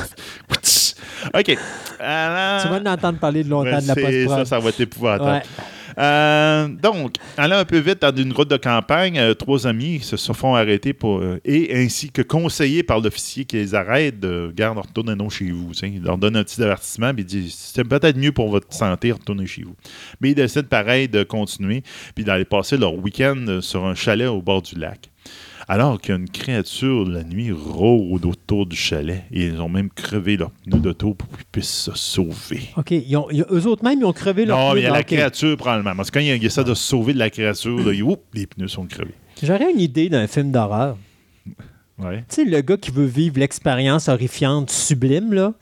OK. 1.34 1.56
Alors... 2.01 2.62
Tu 2.62 2.68
vas 2.68 2.78
l'entendre 2.80 3.18
parler 3.18 3.44
de 3.44 3.51
longtemps 3.51 3.80
de 3.80 3.86
la 3.86 3.94
ça, 3.94 4.01
post-prod. 4.01 4.47
ça 4.47 4.59
va 4.59 4.68
être 4.70 4.80
épouvantable. 4.80 5.30
Ouais. 5.30 5.43
Euh, 5.98 6.69
donc, 6.69 7.16
allant 7.36 7.59
un 7.59 7.64
peu 7.64 7.78
vite 7.78 8.02
dans 8.02 8.14
une 8.14 8.32
route 8.32 8.48
de 8.48 8.56
campagne, 8.56 9.19
euh, 9.19 9.35
trois 9.35 9.66
amis 9.66 10.01
se, 10.01 10.16
font 10.32 10.55
arrêter 10.55 10.94
euh, 11.05 11.39
et 11.44 11.77
ainsi 11.77 12.10
que 12.10 12.23
conseillés 12.23 12.82
par 12.82 13.01
l'officier 13.01 13.44
qui 13.44 13.56
les 13.56 13.74
arrête 13.74 14.19
de 14.19 14.52
garde, 14.55 14.78
retournez 14.78 15.14
non 15.14 15.28
chez 15.28 15.51
vous. 15.51 15.73
tu 15.73 15.78
sais. 15.78 15.90
Il 15.94 16.02
leur 16.02 16.19
donne 16.19 16.36
un 16.36 16.44
petit 16.44 16.62
avertissement, 16.62 17.12
puis 17.12 17.23
il 17.23 17.27
dit 17.27 17.55
c'est 17.56 17.85
peut-être 17.85 18.16
mieux 18.16 18.32
pour 18.32 18.48
votre 18.48 18.73
santé, 18.73 19.12
retournez 19.12 19.47
chez 19.47 19.62
vous. 19.62 19.77
Mais 20.20 20.31
ils 20.31 20.35
décident 20.35 20.69
pareil 20.69 21.09
de 21.09 21.23
continuer, 21.23 21.82
puis 22.14 22.24
d'aller 22.24 22.44
passer 22.44 22.77
leur 22.77 22.94
week-end 22.94 23.59
sur 23.60 23.85
un 23.85 23.94
chalet 23.94 24.28
au 24.28 24.43
bord 24.43 24.62
du 24.62 24.77
lac. 24.77 25.11
Alors 25.68 26.01
qu'il 26.01 26.10
y 26.10 26.12
a 26.12 26.18
une 26.20 26.28
créature 26.28 27.09
la 27.09 27.22
nuit 27.24 27.52
rôde 27.52 28.24
autour 28.26 28.66
du 28.66 28.76
chalet 28.76 29.24
et 29.32 29.47
ils 29.47 29.60
ont 29.60 29.68
même 29.68 29.90
crevé 29.90 30.36
leur 30.36 30.51
pneu 30.51 30.78
d'auto 30.78 31.14
pour 31.14 31.28
qu'ils 31.28 31.47
puissent 31.51 31.68
se 31.90 31.93
sauver. 31.94 32.62
OK. 32.76 32.90
Ils 32.90 33.16
ont, 33.16 33.28
ils- 33.30 33.44
eux 33.51 33.66
autres 33.66 33.84
même, 33.84 34.01
ils 34.01 34.05
ont 34.05 34.12
crevé 34.12 34.44
leur 34.44 34.59
Non, 34.59 34.66
pneu. 34.70 34.74
mais 34.74 34.80
il 34.80 34.84
y 34.84 34.89
a 34.89 34.93
la 34.93 35.05
créature 35.05 35.56
probablement. 35.56 35.94
Parce 35.97 36.10
que 36.10 36.18
quand 36.18 36.24
il, 36.24 36.34
il 36.36 36.44
essaie 36.44 36.64
de 36.64 36.74
se 36.74 36.82
sauver 36.82 37.12
de 37.14 37.18
la 37.18 37.30
créature, 37.30 37.78
là, 37.78 37.93
il- 37.93 38.02
oups, 38.02 38.22
les 38.34 38.47
pneus 38.47 38.68
sont 38.68 38.86
crevés. 38.86 39.14
J'aurais 39.43 39.70
une 39.72 39.80
idée 39.80 40.09
d'un 40.09 40.26
film 40.26 40.51
d'horreur. 40.52 40.97
Ouais. 41.98 42.24
Tu 42.28 42.36
sais, 42.36 42.44
le 42.44 42.60
gars 42.62 42.76
qui 42.76 42.90
veut 42.90 43.05
vivre 43.05 43.39
l'expérience 43.39 44.09
horrifiante 44.09 44.70
sublime, 44.70 45.32
là, 45.32 45.52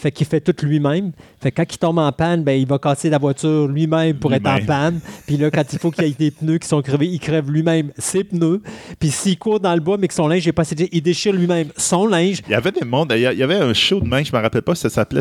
Fait 0.00 0.10
qu'il 0.10 0.26
fait 0.26 0.40
tout 0.40 0.54
lui-même. 0.64 1.12
Fait 1.42 1.50
que 1.50 1.56
quand 1.56 1.74
il 1.74 1.78
tombe 1.78 1.98
en 1.98 2.10
panne, 2.12 2.42
ben, 2.42 2.52
il 2.58 2.66
va 2.66 2.78
casser 2.78 3.10
la 3.10 3.18
voiture 3.18 3.68
lui-même 3.68 4.16
pour 4.16 4.32
être 4.32 4.46
en 4.46 4.64
panne. 4.64 5.00
Puis 5.26 5.36
là, 5.36 5.50
quand 5.50 5.64
il 5.72 5.78
faut 5.78 5.90
qu'il 5.90 6.04
y 6.04 6.10
ait 6.10 6.14
des 6.18 6.30
pneus 6.30 6.58
qui 6.58 6.66
sont 6.68 6.80
crevés, 6.80 7.06
il 7.06 7.18
crève 7.20 7.50
lui-même 7.50 7.90
ses 7.98 8.24
pneus. 8.24 8.62
Puis 8.98 9.10
s'il 9.10 9.38
court 9.38 9.60
dans 9.60 9.74
le 9.74 9.80
bois, 9.80 9.98
mais 9.98 10.08
que 10.08 10.14
son 10.14 10.26
linge 10.28 10.46
n'est 10.46 10.52
pas 10.52 10.62
il 10.92 11.02
déchire 11.02 11.32
lui-même 11.34 11.68
son 11.76 12.06
linge. 12.06 12.38
Il 12.48 12.52
y 12.52 12.54
avait 12.54 12.72
des 12.72 12.84
mondes, 12.84 13.12
il 13.14 13.20
y 13.20 13.42
avait 13.42 13.56
un 13.56 13.74
show 13.74 14.00
de 14.00 14.06
main, 14.08 14.22
je 14.24 14.34
me 14.34 14.40
rappelle 14.40 14.62
pas 14.62 14.74
si 14.74 14.82
ça 14.82 14.88
s'appelait. 14.90 15.20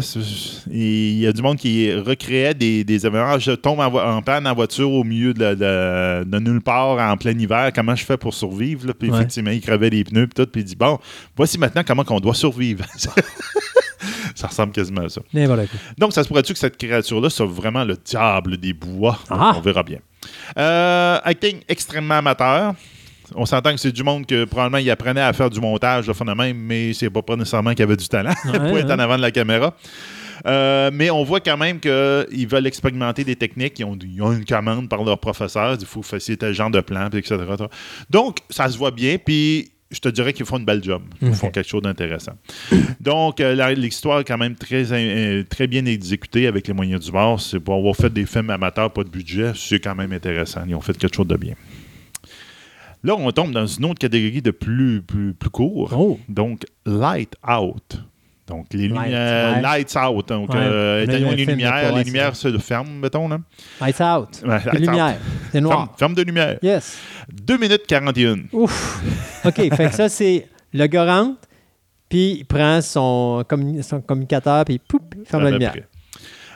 Il 0.71 1.19
y 1.19 1.27
a 1.27 1.33
du 1.33 1.41
monde 1.41 1.57
qui 1.57 1.91
recréait 1.93 2.53
des, 2.53 2.83
des 2.83 3.05
événements. 3.05 3.37
Je 3.39 3.51
tombe 3.51 3.79
en, 3.79 4.21
panne 4.21 4.47
en 4.47 4.53
voiture 4.55 4.91
au 4.91 5.03
milieu 5.03 5.33
de, 5.33 5.39
la- 5.41 5.55
de- 5.55 6.23
de 6.29 6.39
nulle 6.39 6.61
part 6.61 6.97
en 7.11 7.17
plein 7.17 7.37
hiver. 7.37 7.71
Comment 7.75 7.95
je 7.95 8.05
fais 8.05 8.17
pour 8.17 8.33
survivre? 8.33 8.87
là? 8.87 8.93
Puis 8.93 9.09
Ouais. 9.09 9.17
effectivement, 9.17 9.51
il 9.51 9.59
crevait 9.61 9.89
les 9.89 10.03
pneus 10.05 10.27
puis 10.27 10.35
tout. 10.45 10.49
Puis 10.49 10.61
il 10.61 10.65
dit 10.65 10.75
Bon, 10.75 10.99
voici 11.35 11.57
maintenant 11.57 11.83
comment 11.85 12.03
on 12.09 12.19
doit 12.19 12.33
survivre. 12.33 12.85
ça 14.39 14.47
ressemble 14.47 14.71
quasiment 14.71 15.01
à 15.01 15.09
ça. 15.09 15.21
Donc, 15.97 16.13
ça 16.13 16.23
se 16.23 16.27
pourrait-tu 16.27 16.53
que 16.53 16.59
cette 16.59 16.77
créature-là 16.77 17.29
soit 17.29 17.45
vraiment 17.45 17.83
le 17.83 17.95
diable 17.95 18.57
des 18.57 18.73
bois? 18.73 19.19
Ah! 19.29 19.53
On 19.57 19.61
verra 19.61 19.83
bien. 19.83 19.99
Euh, 20.57 21.19
acting 21.23 21.59
extrêmement 21.67 22.15
amateur. 22.15 22.73
On 23.35 23.45
s'entend 23.45 23.71
que 23.71 23.79
c'est 23.79 23.91
du 23.91 24.03
monde 24.03 24.25
que 24.25 24.45
probablement 24.45 24.79
il 24.79 24.89
apprenait 24.89 25.21
à 25.21 25.33
faire 25.33 25.49
du 25.49 25.59
montage 25.59 26.07
de 26.07 26.13
fond 26.13 26.25
de 26.25 26.33
même, 26.33 26.57
mais 26.57 26.93
c'est 26.93 27.09
pas, 27.09 27.21
pas 27.21 27.35
nécessairement 27.35 27.73
qu'il 27.73 27.83
avait 27.83 27.95
du 27.97 28.07
talent 28.07 28.33
pour 28.43 28.71
Ouais, 28.71 28.81
être 28.81 28.91
en 28.91 28.99
avant 28.99 29.17
de 29.17 29.21
la 29.21 29.31
caméra. 29.31 29.75
Euh, 30.47 30.89
mais 30.93 31.11
on 31.11 31.23
voit 31.23 31.41
quand 31.41 31.57
même 31.57 31.79
qu'ils 31.79 32.47
veulent 32.47 32.65
expérimenter 32.65 33.23
des 33.23 33.35
techniques. 33.35 33.77
Ils 33.79 33.83
ont, 33.85 33.97
ils 34.01 34.21
ont 34.21 34.31
une 34.31 34.45
commande 34.45 34.89
par 34.89 35.03
leur 35.03 35.19
professeur. 35.19 35.77
Il 35.79 35.85
faut 35.85 36.01
faire 36.01 36.19
tel 36.39 36.53
genre 36.53 36.71
de 36.71 36.79
plan, 36.79 37.09
etc. 37.09 37.37
Donc, 38.09 38.37
ça 38.49 38.69
se 38.69 38.77
voit 38.77 38.91
bien. 38.91 39.17
Puis, 39.17 39.69
je 39.91 39.99
te 39.99 40.09
dirais 40.09 40.33
qu'ils 40.33 40.45
font 40.45 40.57
une 40.57 40.65
belle 40.65 40.83
job. 40.83 41.01
Ils 41.21 41.33
font 41.33 41.49
quelque 41.49 41.67
chose 41.67 41.81
d'intéressant. 41.81 42.33
Donc, 42.99 43.39
euh, 43.39 43.73
l'histoire 43.73 44.19
est 44.19 44.23
quand 44.23 44.37
même 44.37 44.55
très, 44.55 44.91
euh, 44.91 45.43
très 45.49 45.65
bien 45.65 45.85
exécutée 45.85 46.45
avec 46.45 46.67
les 46.67 46.73
moyens 46.73 47.03
du 47.03 47.11
bord. 47.11 47.41
C'est 47.41 47.59
pour 47.59 47.75
avoir 47.75 47.95
fait 47.95 48.11
des 48.11 48.25
films 48.25 48.51
amateurs, 48.51 48.91
pas 48.93 49.03
de 49.03 49.09
budget. 49.09 49.53
C'est 49.55 49.79
quand 49.79 49.95
même 49.95 50.13
intéressant. 50.13 50.61
Ils 50.67 50.75
ont 50.75 50.81
fait 50.81 50.95
quelque 50.95 51.15
chose 51.15 51.27
de 51.27 51.37
bien. 51.37 51.55
Là, 53.03 53.15
on 53.15 53.31
tombe 53.31 53.51
dans 53.51 53.65
une 53.65 53.85
autre 53.85 53.99
catégorie 53.99 54.41
de 54.41 54.51
plus, 54.51 55.01
plus, 55.01 55.33
plus 55.33 55.49
court. 55.49 55.93
Oh. 55.97 56.19
Donc, 56.27 56.65
Light 56.85 57.33
Out. 57.47 58.03
Donc, 58.49 58.65
les 58.73 58.87
Light, 58.87 59.03
lumières, 59.05 59.55
ouais. 59.55 59.61
Lights 59.61 59.95
Out. 59.95 60.27
Donc, 60.27 60.49
Ouais. 60.53 60.59
euh, 60.59 61.03
éteignons 61.03 61.31
les 61.31 61.45
lumières. 61.45 61.95
Les 61.95 62.03
lumières 62.03 62.35
se 62.35 62.57
ferment, 62.57 62.89
mettons. 62.99 63.27
Là. 63.29 63.37
Lights 63.79 64.01
out. 64.01 64.41
Ouais, 64.43 64.49
lights 64.65 64.79
lumières. 64.79 65.07
out. 65.15 65.21
C'est 65.51 65.61
noir. 65.61 65.77
Ferme, 65.77 65.89
ferme 65.97 66.13
de 66.15 66.21
lumière. 66.23 66.57
Yes. 66.61 66.97
2 67.31 67.57
minutes 67.57 67.85
41. 67.87 68.39
Ouf. 68.51 69.01
OK, 69.45 69.55
fait 69.75 69.89
que 69.89 69.95
ça, 69.95 70.09
c'est 70.09 70.47
le 70.73 70.85
rentre, 70.99 71.39
puis 72.09 72.37
il 72.39 72.45
prend 72.45 72.81
son, 72.81 73.43
communi- 73.47 73.83
son 73.83 74.01
communicateur, 74.01 74.65
puis 74.65 74.79
poup, 74.79 75.13
il 75.17 75.25
ferme 75.25 75.43
la 75.43 75.47
À 75.49 75.51
peu 75.51 75.55
lumière. 75.55 75.71
près. 75.71 75.85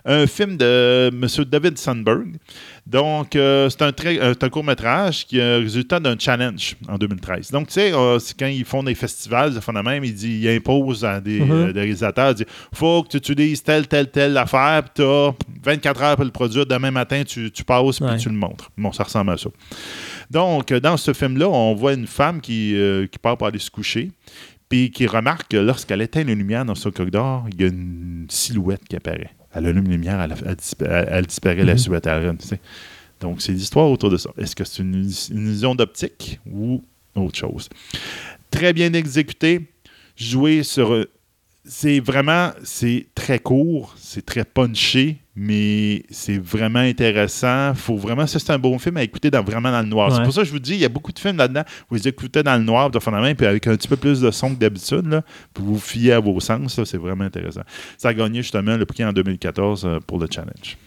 Un 0.05 0.27
film 0.27 0.57
de 0.57 1.09
M. 1.13 1.45
David 1.45 1.77
Sandberg. 1.77 2.35
Donc, 2.85 3.35
euh, 3.37 3.69
c'est 3.69 3.81
un, 3.81 3.91
euh, 4.05 4.33
un 4.41 4.49
court-métrage 4.49 5.25
qui 5.25 5.37
est 5.39 5.57
le 5.59 5.63
résultat 5.63 6.01
d'un 6.01 6.15
challenge 6.19 6.75
en 6.89 6.97
2013. 6.97 7.49
Donc, 7.49 7.67
tu 7.67 7.75
sais, 7.75 7.93
euh, 7.93 8.19
c'est 8.19 8.37
quand 8.37 8.45
ils 8.47 8.65
font 8.65 8.83
des 8.83 8.93
festivals, 8.93 9.53
de 9.53 9.59
fond 9.61 9.71
de 9.71 9.79
même, 9.79 10.03
ils, 10.03 10.13
disent- 10.13 10.43
ils 10.43 10.49
imposent 10.49 11.05
à 11.05 11.21
des, 11.21 11.39
Mhm. 11.39 11.51
euh, 11.51 11.71
des 11.73 11.79
réalisateurs, 11.79 12.31
ils 12.31 12.35
disent 12.35 12.45
faut 12.73 13.03
que 13.03 13.07
tu 13.09 13.17
utilises 13.17 13.63
telle, 13.63 13.87
telle, 13.87 14.11
telle 14.11 14.35
affaire, 14.37 14.83
puis 14.83 14.91
tu 14.95 15.01
as 15.03 15.33
24 15.63 16.01
heures 16.03 16.15
pour 16.17 16.25
le 16.25 16.31
produire. 16.31 16.65
Demain 16.65 16.91
matin, 16.91 17.23
tu, 17.25 17.49
tu 17.51 17.63
passes, 17.63 17.99
puis 17.99 18.05
Ouais. 18.09 18.17
tu 18.17 18.27
le 18.27 18.35
montres. 18.35 18.69
Bon, 18.77 18.91
ça 18.91 19.03
ressemble 19.03 19.31
à 19.31 19.37
ça. 19.37 19.49
Donc, 20.29 20.73
dans 20.73 20.97
ce 20.97 21.13
film-là, 21.13 21.47
on 21.47 21.73
voit 21.75 21.93
une 21.93 22.07
femme 22.07 22.41
qui, 22.41 22.75
qui 23.11 23.17
part 23.19 23.37
pour 23.37 23.47
aller 23.47 23.59
se 23.59 23.71
coucher, 23.71 24.11
puis 24.67 24.91
qui 24.91 25.07
remarque 25.07 25.51
que 25.51 25.57
lorsqu'elle 25.57 26.01
éteint 26.01 26.23
les 26.23 26.35
lumières 26.35 26.65
dans 26.65 26.75
son 26.75 26.91
corridor, 26.91 27.45
il 27.53 27.61
y 27.61 27.63
a 27.63 27.67
une 27.67 28.25
silhouette 28.29 28.81
qui 28.89 28.95
apparaît. 28.97 29.29
Elle 29.53 29.67
allume 29.67 29.85
les 29.85 29.91
lumières, 29.91 30.19
elle, 30.21 30.35
elle 30.45 30.55
dispa- 30.55 30.85
elle- 30.85 31.07
elle 31.11 31.25
disparaît, 31.25 31.63
la 31.63 31.73
elle 31.73 32.27
rentre, 32.27 32.41
tu 32.41 32.47
sais. 32.47 32.59
Donc, 33.19 33.41
c'est 33.41 33.51
l'histoire 33.53 33.89
autour 33.89 34.09
de 34.09 34.17
ça. 34.17 34.31
Est-ce 34.37 34.55
que 34.55 34.63
c'est 34.63 34.81
une, 34.81 34.95
une 35.31 35.37
illusion 35.47 35.75
d'optique 35.75 36.39
ou 36.51 36.83
autre 37.15 37.37
chose? 37.37 37.69
Très 38.51 38.73
bien 38.73 38.91
exécuté, 38.93 39.61
joué 40.17 40.63
sur... 40.63 41.05
C'est 41.65 42.01
vraiment, 42.01 42.51
c'est 42.63 43.07
très 43.15 43.39
court, 43.39 43.93
c'est 43.97 44.25
très 44.25 44.43
punché, 44.43 45.19
mais 45.33 46.03
c'est 46.09 46.37
vraiment 46.37 46.79
intéressant. 46.79 47.73
Faut 47.73 47.95
vraiment, 47.95 48.27
ça 48.27 48.37
c'est 48.37 48.51
un 48.51 48.59
bon 48.59 48.77
film 48.79 48.97
à 48.97 49.03
écouter 49.03 49.31
dans, 49.31 49.41
vraiment 49.41 49.71
dans 49.71 49.81
le 49.81 49.87
noir. 49.87 50.13
C'est 50.13 50.23
pour 50.23 50.33
ça 50.33 50.41
que 50.41 50.47
je 50.47 50.51
vous 50.51 50.59
dis, 50.59 50.73
il 50.73 50.81
y 50.81 50.85
a 50.85 50.89
beaucoup 50.89 51.13
de 51.13 51.19
films 51.19 51.37
là-dedans, 51.37 51.63
vous 51.89 51.95
les 51.95 52.07
écoutez 52.09 52.43
dans 52.43 52.57
le 52.57 52.63
noir, 52.63 52.89
de 52.89 52.99
fond 52.99 53.11
main, 53.11 53.33
puis 53.33 53.45
avec 53.45 53.65
un 53.67 53.77
petit 53.77 53.87
peu 53.87 53.95
plus 53.95 54.19
de 54.19 54.29
son 54.29 54.53
que 54.53 54.59
d'habitude, 54.59 55.05
là, 55.05 55.21
puis 55.53 55.63
vous 55.63 55.75
vous 55.75 55.79
fiez 55.79 56.11
à 56.11 56.19
vos 56.19 56.37
sens, 56.41 56.83
c'est 56.83 56.97
vraiment 56.97 57.23
intéressant. 57.23 57.63
Ça 57.97 58.09
a 58.09 58.13
gagné 58.13 58.41
justement 58.41 58.75
le 58.75 58.85
prix 58.85 59.05
en 59.05 59.13
2014 59.13 59.85
euh, 59.85 59.99
pour 60.05 60.19
le 60.19 60.27
challenge. 60.29 60.77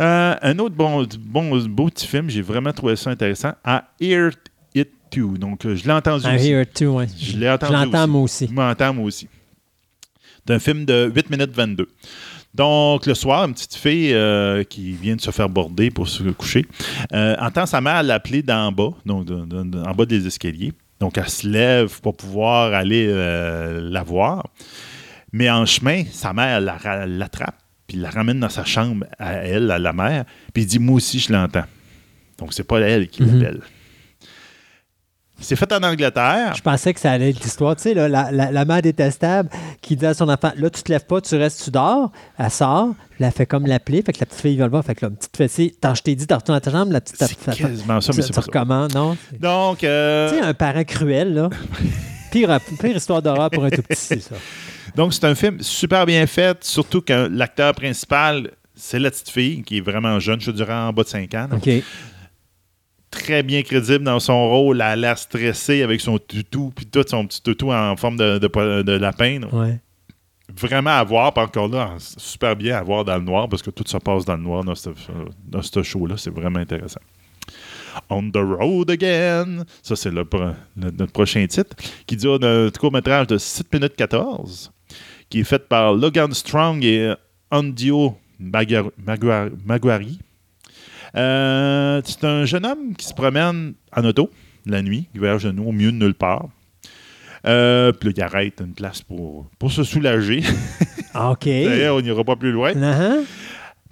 Euh, 0.00 0.34
un 0.40 0.58
autre 0.58 0.74
bon, 0.74 1.06
bon, 1.20 1.64
beau 1.66 1.86
petit 1.86 2.06
film, 2.06 2.28
j'ai 2.28 2.42
vraiment 2.42 2.72
trouvé 2.72 2.96
ça 2.96 3.10
intéressant, 3.10 3.52
à 3.62 3.84
Hear 4.00 4.30
Donc, 5.16 5.64
euh, 5.64 5.74
je 5.76 5.84
l'ai 5.84 5.92
entendu 5.92 6.24
I 6.26 6.36
aussi. 6.36 6.48
hear 6.50 6.62
it 6.62 6.72
too, 6.74 6.96
ouais. 6.96 7.06
Je 7.18 7.36
l'ai 7.36 7.48
entendu 7.50 7.72
Je 7.72 7.78
l'entends 7.84 8.08
moi 8.08 8.20
aussi. 8.22 8.46
Je 8.48 8.52
m'entends 8.52 8.94
moi 8.94 9.04
aussi. 9.04 9.28
C'est 10.46 10.54
un 10.54 10.58
film 10.58 10.84
de 10.84 11.10
8 11.14 11.30
minutes 11.30 11.52
22. 11.54 11.88
Donc, 12.54 13.06
le 13.06 13.14
soir, 13.14 13.44
une 13.46 13.52
petite 13.54 13.74
fille 13.74 14.12
euh, 14.14 14.64
qui 14.64 14.92
vient 14.92 15.16
de 15.16 15.20
se 15.20 15.30
faire 15.30 15.48
border 15.48 15.90
pour 15.90 16.08
se 16.08 16.22
coucher 16.30 16.66
euh, 17.12 17.36
entend 17.38 17.66
sa 17.66 17.80
mère 17.80 18.02
l'appeler 18.02 18.42
d'en 18.42 18.72
bas, 18.72 18.90
donc 19.04 19.26
de- 19.26 19.44
de- 19.44 19.62
de- 19.64 19.78
en 19.82 19.94
bas 19.94 20.06
des 20.06 20.26
escaliers. 20.26 20.72
Donc, 20.98 21.18
elle 21.18 21.28
se 21.28 21.46
lève 21.46 22.00
pour 22.00 22.16
pouvoir 22.16 22.72
aller 22.74 23.06
euh, 23.08 23.80
la 23.90 24.02
voir. 24.02 24.44
Mais 25.32 25.50
en 25.50 25.66
chemin, 25.66 26.04
sa 26.10 26.32
mère 26.32 26.60
la 26.60 26.76
ra- 26.78 27.06
l'attrape, 27.06 27.54
puis 27.86 27.98
la 27.98 28.08
ramène 28.10 28.40
dans 28.40 28.48
sa 28.48 28.64
chambre 28.64 29.04
à 29.18 29.34
elle, 29.34 29.70
à 29.70 29.78
la 29.78 29.92
mère, 29.92 30.24
puis 30.54 30.62
il 30.62 30.66
dit 30.66 30.78
Moi 30.78 30.96
aussi, 30.96 31.18
je 31.20 31.30
l'entends. 31.32 31.66
Donc, 32.38 32.54
c'est 32.54 32.64
pas 32.64 32.80
elle 32.80 33.08
qui 33.08 33.22
Mhm. 33.22 33.40
l'appelle. 33.40 33.60
C'est 35.40 35.54
fait 35.56 35.72
en 35.72 35.82
Angleterre. 35.82 36.52
Je 36.56 36.60
pensais 36.62 36.92
que 36.92 36.98
ça 37.00 37.12
allait 37.12 37.30
être 37.30 37.40
l'histoire. 37.42 37.76
Tu 37.76 37.82
sais, 37.82 37.94
là, 37.94 38.08
la, 38.08 38.30
la, 38.32 38.50
la 38.50 38.64
mère 38.64 38.82
détestable 38.82 39.48
qui 39.80 39.94
dit 39.96 40.04
à 40.06 40.12
son 40.14 40.28
enfant 40.28 40.52
Là, 40.56 40.68
tu 40.70 40.82
te 40.82 40.90
lèves 40.90 41.04
pas, 41.06 41.20
tu 41.20 41.36
restes, 41.36 41.62
tu 41.64 41.70
dors. 41.70 42.10
Elle 42.38 42.50
sort, 42.50 42.88
elle 43.20 43.30
fait 43.30 43.46
comme 43.46 43.66
l'appeler. 43.66 44.02
Fait 44.02 44.12
que 44.12 44.18
la 44.20 44.26
petite 44.26 44.40
fille 44.40 44.56
va 44.56 44.64
le 44.64 44.70
voir. 44.70 44.84
Fait 44.84 44.94
que 44.96 45.06
là, 45.06 45.10
petite 45.10 45.36
fessée, 45.36 45.74
tant 45.80 45.94
je 45.94 46.02
t'ai 46.02 46.14
dit, 46.16 46.26
tu 46.26 46.34
retournes 46.34 46.56
à 46.58 46.60
ta 46.60 46.70
chambre, 46.72 46.92
la 46.92 47.00
petite. 47.00 47.16
C'est 47.22 47.36
quasiment 47.56 48.00
ça, 48.00 48.12
mais 48.12 48.16
tu, 48.16 48.22
c'est 48.22 48.40
tu 48.40 48.50
pas 48.50 48.64
ça. 48.64 48.88
non? 48.94 49.16
Tu 49.30 49.38
Donc, 49.38 49.84
euh, 49.84 50.30
sais, 50.30 50.40
un 50.40 50.54
parent 50.54 50.84
cruel, 50.84 51.34
là. 51.34 51.50
Pire, 52.30 52.58
pire 52.78 52.94
histoire 52.96 53.22
d'horreur 53.22 53.48
pour 53.48 53.64
un 53.64 53.70
tout 53.70 53.80
petit, 53.80 54.20
ça. 54.20 54.34
donc 54.94 55.14
c'est 55.14 55.24
un 55.24 55.34
film 55.34 55.62
super 55.62 56.04
bien 56.04 56.26
fait, 56.26 56.62
surtout 56.62 57.00
que 57.00 57.26
l'acteur 57.32 57.72
principal, 57.74 58.50
c'est 58.76 58.98
la 58.98 59.10
petite 59.10 59.30
fille, 59.30 59.62
qui 59.62 59.78
est 59.78 59.80
vraiment 59.80 60.20
jeune, 60.20 60.38
je 60.38 60.50
dirais 60.50 60.74
en 60.74 60.92
bas 60.92 61.04
de 61.04 61.08
5 61.08 61.32
ans. 61.34 61.48
Très 63.10 63.42
bien 63.42 63.62
crédible 63.62 64.04
dans 64.04 64.20
son 64.20 64.48
rôle. 64.48 64.76
Elle 64.76 64.82
a 64.82 64.96
l'air 64.96 65.18
stressée 65.18 65.82
avec 65.82 66.00
son 66.00 66.18
toutou, 66.18 66.72
puis 66.74 66.86
tout 66.86 67.04
son 67.08 67.26
petit 67.26 67.42
toutou 67.42 67.72
en 67.72 67.96
forme 67.96 68.16
de, 68.16 68.38
de- 68.38 68.82
de 68.82 68.92
lapin. 68.92 69.40
Ouais. 69.52 69.78
Vraiment 70.54 70.90
à 70.90 71.04
voir, 71.04 71.32
puis 71.34 71.42
encore 71.44 71.68
là, 71.68 71.94
super 71.98 72.56
bien 72.56 72.76
à 72.76 72.82
voir 72.82 73.04
dans 73.04 73.16
le 73.16 73.22
noir, 73.22 73.48
parce 73.48 73.62
que 73.62 73.70
tout 73.70 73.84
se 73.86 73.96
passe 73.98 74.24
dans 74.24 74.36
le 74.36 74.42
noir 74.42 74.64
dans 74.64 74.74
ce, 74.74 74.90
dans 75.46 75.62
ce 75.62 75.82
show-là. 75.82 76.16
C'est 76.16 76.30
vraiment 76.34 76.58
intéressant. 76.58 77.00
On 78.10 78.30
the 78.30 78.36
Road 78.38 78.90
Again. 78.90 79.64
Ça, 79.82 79.96
c'est 79.96 80.10
le, 80.10 80.24
pro- 80.24 80.40
le- 80.76 80.90
notre 80.90 81.12
prochain 81.12 81.46
titre, 81.46 81.76
qui 82.06 82.16
dure 82.16 82.38
un 82.42 82.70
court-métrage 82.70 83.26
de 83.28 83.38
7 83.38 83.72
minutes 83.72 83.96
14, 83.96 84.70
qui 85.28 85.40
est 85.40 85.44
fait 85.44 85.66
par 85.68 85.92
Logan 85.94 86.32
Strong 86.32 86.82
et 86.84 87.12
Andio 87.50 88.16
Maguari. 88.38 90.18
Euh, 91.16 92.00
c'est 92.04 92.24
un 92.24 92.44
jeune 92.44 92.66
homme 92.66 92.94
qui 92.96 93.06
se 93.06 93.14
promène 93.14 93.74
en 93.96 94.04
auto 94.04 94.30
la 94.66 94.82
nuit, 94.82 95.08
il 95.14 95.20
voyage 95.20 95.44
de 95.44 95.52
nuit 95.52 95.66
au 95.66 95.72
milieu 95.72 95.92
de 95.92 95.96
nulle 95.96 96.14
part. 96.14 96.48
Euh, 97.46 97.92
puis 97.92 98.08
là, 98.10 98.14
il 98.16 98.22
arrête 98.22 98.60
une 98.60 98.74
place 98.74 99.00
pour, 99.00 99.46
pour 99.58 99.72
se 99.72 99.84
soulager. 99.84 100.42
OK. 101.14 101.44
D'ailleurs, 101.46 101.96
on 101.96 102.00
n'ira 102.00 102.24
pas 102.24 102.36
plus 102.36 102.52
loin. 102.52 102.72
Uh-huh. 102.72 103.24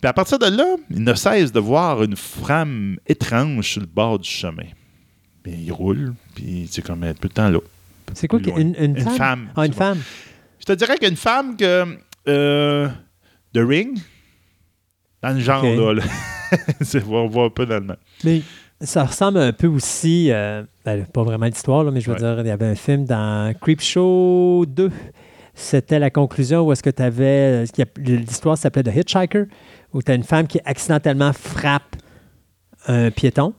Puis 0.01 0.09
à 0.09 0.13
partir 0.13 0.39
de 0.39 0.47
là, 0.47 0.77
il 0.91 1.03
ne 1.03 1.15
cesse 1.15 1.53
de 1.53 1.61
voir 1.61 2.03
une 2.03 2.17
femme 2.17 2.99
étrange 3.07 3.73
sur 3.73 3.81
le 3.81 3.87
bord 3.87 4.19
du 4.19 4.29
chemin. 4.29 4.67
Puis 5.43 5.53
il 5.65 5.73
roule, 5.73 6.15
puis 6.35 6.69
c'est 6.71 6.83
comme 6.83 7.03
être 7.05 7.21
tout 7.21 7.29
le 7.29 7.35
temps 7.35 7.49
là. 7.49 7.61
C'est 8.15 8.29
quoi? 8.29 8.39
Une, 8.41 8.47
loin. 8.47 8.59
une 8.59 8.75
Une 8.97 9.01
femme? 9.01 9.17
femme. 9.17 9.49
Ah, 9.57 9.65
une 9.67 9.73
bon. 9.73 9.79
femme. 9.79 10.03
Je 10.59 10.65
te 10.65 10.73
dirais 10.73 10.99
qu'une 10.99 11.17
femme 11.17 11.57
que. 11.57 11.99
Euh, 12.29 12.89
The 13.55 13.61
Ring, 13.61 13.97
dans 15.23 15.31
le 15.33 15.41
genre, 15.41 15.63
là. 15.65 15.95
là. 15.95 16.03
C'est- 16.81 17.05
on 17.05 17.27
voit 17.29 17.45
un 17.47 17.51
peu 17.51 17.67
dans 17.67 17.75
le 17.77 17.81
même. 17.87 17.97
Mais 18.25 18.43
ça 18.81 19.05
ressemble 19.05 19.39
un 19.39 19.53
peu 19.53 19.67
aussi, 19.67 20.31
euh, 20.31 20.63
ben, 20.85 21.05
pas 21.07 21.23
vraiment 21.25 21.47
l'histoire, 21.47 21.85
là, 21.85 21.91
mais 21.91 22.01
je 22.01 22.07
veux 22.11 22.15
Ouais. 22.15 22.21
dire, 22.21 22.41
il 22.41 22.47
y 22.47 22.51
avait 22.51 22.67
un 22.67 22.75
film 22.75 23.05
dans 23.05 23.53
Creepshow 23.61 24.65
2. 24.67 24.91
C'était 25.55 25.99
la 25.99 26.11
conclusion 26.11 26.67
où 26.67 26.73
est-ce 26.73 26.83
que 26.83 26.91
tu 26.91 27.03
avais. 27.03 27.65
L'histoire 27.99 28.59
s'appelait 28.59 28.83
The 28.83 28.95
Hitchhiker, 28.97 29.45
où 29.95 30.03
tu 30.03 30.13
as 30.13 30.15
une 30.15 30.23
femme 30.25 30.47
qui 30.47 30.61
accidentellement 30.65 31.33
frappe 31.33 31.97
un 32.87 33.11
piéton. 33.11 33.55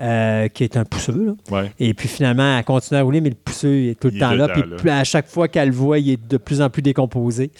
euh, 0.00 0.46
qui 0.46 0.62
est 0.62 0.76
un 0.76 0.84
pousseux. 0.84 1.34
là. 1.50 1.60
Ouais. 1.62 1.72
Et 1.80 1.92
puis 1.92 2.06
finalement, 2.06 2.56
elle 2.56 2.64
continue 2.64 3.00
à 3.00 3.02
rouler, 3.02 3.20
mais 3.20 3.30
le 3.30 3.34
pousseux 3.34 3.88
est 3.88 3.98
tout 4.00 4.06
le 4.06 4.14
Il 4.14 4.20
temps 4.20 4.30
là. 4.32 4.46
Puis 4.48 4.62
là. 4.84 4.98
à 4.98 5.02
chaque 5.02 5.26
fois 5.26 5.48
qu'elle 5.48 5.70
le 5.70 5.74
voit, 5.74 5.98
il 5.98 6.10
est 6.10 6.24
de 6.28 6.36
plus 6.36 6.62
en 6.62 6.70
plus 6.70 6.82
décomposé. 6.82 7.50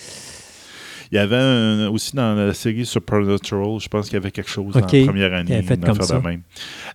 Il 1.11 1.17
y 1.17 1.19
avait 1.19 1.37
un- 1.37 1.89
aussi 1.89 2.15
dans 2.15 2.35
la 2.35 2.53
série 2.55 2.85
Supernatural, 2.87 3.79
je 3.81 3.89
pense 3.89 4.07
qu'il 4.07 4.15
y 4.15 4.17
avait 4.17 4.31
quelque 4.31 4.51
chose 4.51 4.77
Ok. 4.77 4.95
en 4.95 5.07
première 5.07 5.33
année. 5.35 5.59
Il 5.61 5.67
fait 5.67 5.81
comme 5.83 6.01
ça. 6.03 6.21
même. 6.21 6.43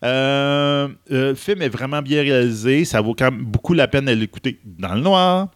Euh, 0.03 0.87
le 1.09 1.33
film 1.35 1.61
est 1.61 1.69
vraiment 1.69 2.01
bien 2.01 2.21
réalisé. 2.21 2.85
Ça 2.85 3.01
vaut 3.01 3.13
quand 3.17 3.31
même 3.31 3.43
beaucoup 3.43 3.73
la 3.73 3.87
peine 3.87 4.05
de 4.05 4.11
l'écouter 4.11 4.59
dans 4.65 4.95
le 4.95 5.01
noir. 5.01 5.49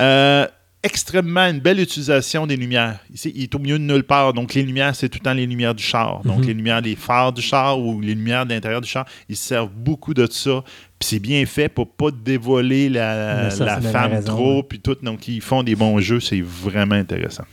Euh, 0.00 0.46
extrêmement 0.82 1.46
une 1.48 1.60
belle 1.60 1.80
utilisation 1.80 2.46
des 2.46 2.56
lumières. 2.56 2.98
Ici, 3.12 3.32
il 3.34 3.44
est 3.44 3.54
au 3.54 3.58
milieu 3.58 3.78
de 3.78 3.84
nulle 3.84 4.02
part. 4.04 4.34
Donc, 4.34 4.52
les 4.52 4.62
lumières, 4.62 4.94
c'est 4.94 5.08
tout 5.08 5.18
le 5.18 5.24
temps 5.24 5.32
les 5.32 5.46
lumières 5.46 5.74
du 5.74 5.82
char. 5.82 6.20
Donc, 6.24 6.40
Mhm. 6.40 6.46
les 6.46 6.54
lumières 6.54 6.82
des 6.82 6.94
phares 6.94 7.32
du 7.32 7.40
char 7.40 7.80
ou 7.80 8.00
les 8.02 8.14
lumières 8.14 8.44
de 8.44 8.52
l'intérieur 8.52 8.82
du 8.82 8.88
char, 8.88 9.06
ils 9.28 9.36
servent 9.36 9.70
beaucoup 9.74 10.12
de 10.12 10.26
ça. 10.30 10.62
Puis 10.98 11.08
c'est 11.08 11.18
bien 11.20 11.44
fait 11.46 11.70
pour 11.70 11.90
pas 11.90 12.10
dévoiler 12.10 12.90
la, 12.90 13.50
ça, 13.50 13.64
la 13.64 13.80
femme 13.80 14.12
raison, 14.12 14.26
trop. 14.36 14.62
Puis 14.62 14.78
tout. 14.80 14.96
Donc, 15.02 15.26
ils 15.26 15.40
font 15.40 15.62
des 15.62 15.74
bons 15.74 15.98
jeux. 16.00 16.20
C'est 16.20 16.42
vraiment 16.42 16.96
intéressant. 16.96 17.44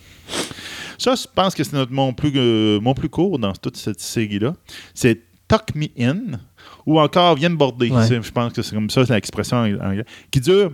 Ça, 0.97 1.15
je 1.15 1.25
pense 1.33 1.55
que 1.55 1.63
c'est 1.63 1.73
notre 1.73 1.91
mon 1.91 2.13
plus, 2.13 2.31
euh, 2.35 2.79
mon 2.79 2.93
plus 2.93 3.09
court 3.09 3.39
dans 3.39 3.53
toute 3.53 3.77
cette 3.77 3.99
série-là. 3.99 4.53
C'est 4.93 5.19
Tuck 5.47 5.73
Me 5.75 5.87
In 5.99 6.39
ou 6.85 6.99
encore 6.99 7.35
Viens 7.35 7.49
me 7.49 7.55
border. 7.55 7.89
Ouais. 7.89 8.21
Je 8.21 8.31
pense 8.31 8.53
que 8.53 8.61
c'est 8.61 8.75
comme 8.75 8.89
ça, 8.89 9.05
c'est 9.05 9.13
l'expression 9.13 9.57
en 9.57 9.79
anglais. 9.79 10.05
Qui 10.29 10.39
dure 10.39 10.73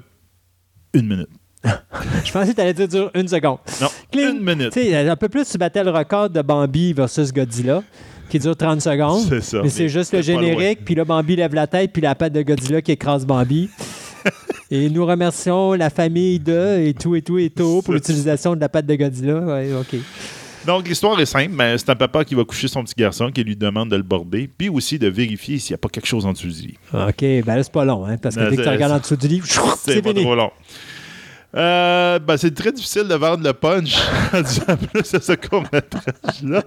une 0.93 1.07
minute. 1.07 1.29
Je 1.63 2.31
pensais 2.31 2.51
que 2.51 2.55
tu 2.55 2.61
allais 2.61 2.73
dire 2.73 2.87
dure 2.87 3.11
une 3.13 3.27
seconde. 3.27 3.57
Non, 3.81 3.87
Cling. 4.11 4.37
une 4.37 4.43
minute. 4.43 4.71
Tu 4.71 4.81
sais, 4.81 5.09
un 5.09 5.15
peu 5.15 5.29
plus, 5.29 5.49
tu 5.49 5.57
battais 5.57 5.83
le 5.83 5.91
record 5.91 6.29
de 6.29 6.41
Bambi 6.41 6.93
versus 6.93 7.33
Godzilla, 7.33 7.83
qui 8.29 8.39
dure 8.39 8.55
30 8.55 8.81
secondes. 8.81 9.25
C'est 9.27 9.41
ça. 9.41 9.61
Mais 9.63 9.69
c'est 9.69 9.89
juste 9.89 10.13
le 10.13 10.21
générique, 10.21 10.85
puis 10.85 10.95
là, 10.95 11.03
Bambi 11.03 11.35
lève 11.35 11.55
la 11.55 11.67
tête, 11.67 11.91
puis 11.91 12.01
la 12.01 12.15
patte 12.15 12.33
de 12.33 12.41
Godzilla 12.41 12.81
qui 12.81 12.91
écrase 12.91 13.25
Bambi. 13.25 13.69
Et 14.71 14.89
nous 14.89 15.05
remercions 15.05 15.73
la 15.73 15.89
famille 15.89 16.39
de 16.39 16.79
et 16.85 16.93
tout 16.93 17.15
et 17.15 17.21
tout 17.21 17.37
et 17.37 17.49
tout 17.49 17.81
pour 17.83 17.93
l'utilisation 17.95 18.55
de 18.55 18.59
la 18.61 18.69
patte 18.69 18.85
de 18.85 18.95
Godzilla. 18.95 19.39
Ouais, 19.39 19.69
OK. 19.73 19.99
Donc, 20.65 20.85
l'histoire 20.87 21.17
est 21.21 21.25
simple. 21.25 21.53
Ben, 21.55 21.77
c'est 21.77 21.89
un 21.89 21.95
papa 21.95 22.25
qui 22.25 22.35
va 22.35 22.43
coucher 22.43 22.67
son 22.67 22.83
petit 22.83 22.95
garçon 22.97 23.31
qui 23.31 23.41
lui 23.43 23.55
demande 23.55 23.89
de 23.89 23.95
le 23.95 24.03
border, 24.03 24.49
puis 24.57 24.67
aussi 24.67 24.99
de 24.99 25.07
vérifier 25.07 25.59
s'il 25.59 25.71
n'y 25.73 25.75
a 25.75 25.77
pas 25.77 25.87
quelque 25.87 26.07
chose 26.07 26.25
en 26.25 26.33
dessous 26.33 26.47
du 26.49 26.61
lit. 26.67 26.77
OK, 26.93 27.21
ben 27.21 27.45
là, 27.55 27.63
c'est 27.63 27.71
pas 27.71 27.85
long, 27.85 28.05
hein, 28.05 28.17
parce 28.17 28.35
que 28.35 28.41
Ben, 28.41 28.49
dès 28.49 28.57
que 28.57 28.63
tu 28.63 28.67
regardes 28.69 28.91
en 28.91 28.99
dessous 28.99 29.15
du 29.15 29.27
livre, 29.29 29.45
C'est 29.47 30.01
pas 30.01 30.09
fini. 30.09 30.23
trop 30.23 30.35
long. 30.35 30.51
Euh, 31.55 32.19
ben, 32.19 32.35
c'est 32.35 32.53
très 32.53 32.73
difficile 32.73 33.07
de 33.07 33.15
vendre 33.15 33.43
le 33.45 33.53
punch 33.53 33.95
en 34.33 34.41
disant 34.41 34.75
plus 34.91 35.09
de 35.13 35.19
ce 35.19 35.31
court-métrage-là. 35.33 36.63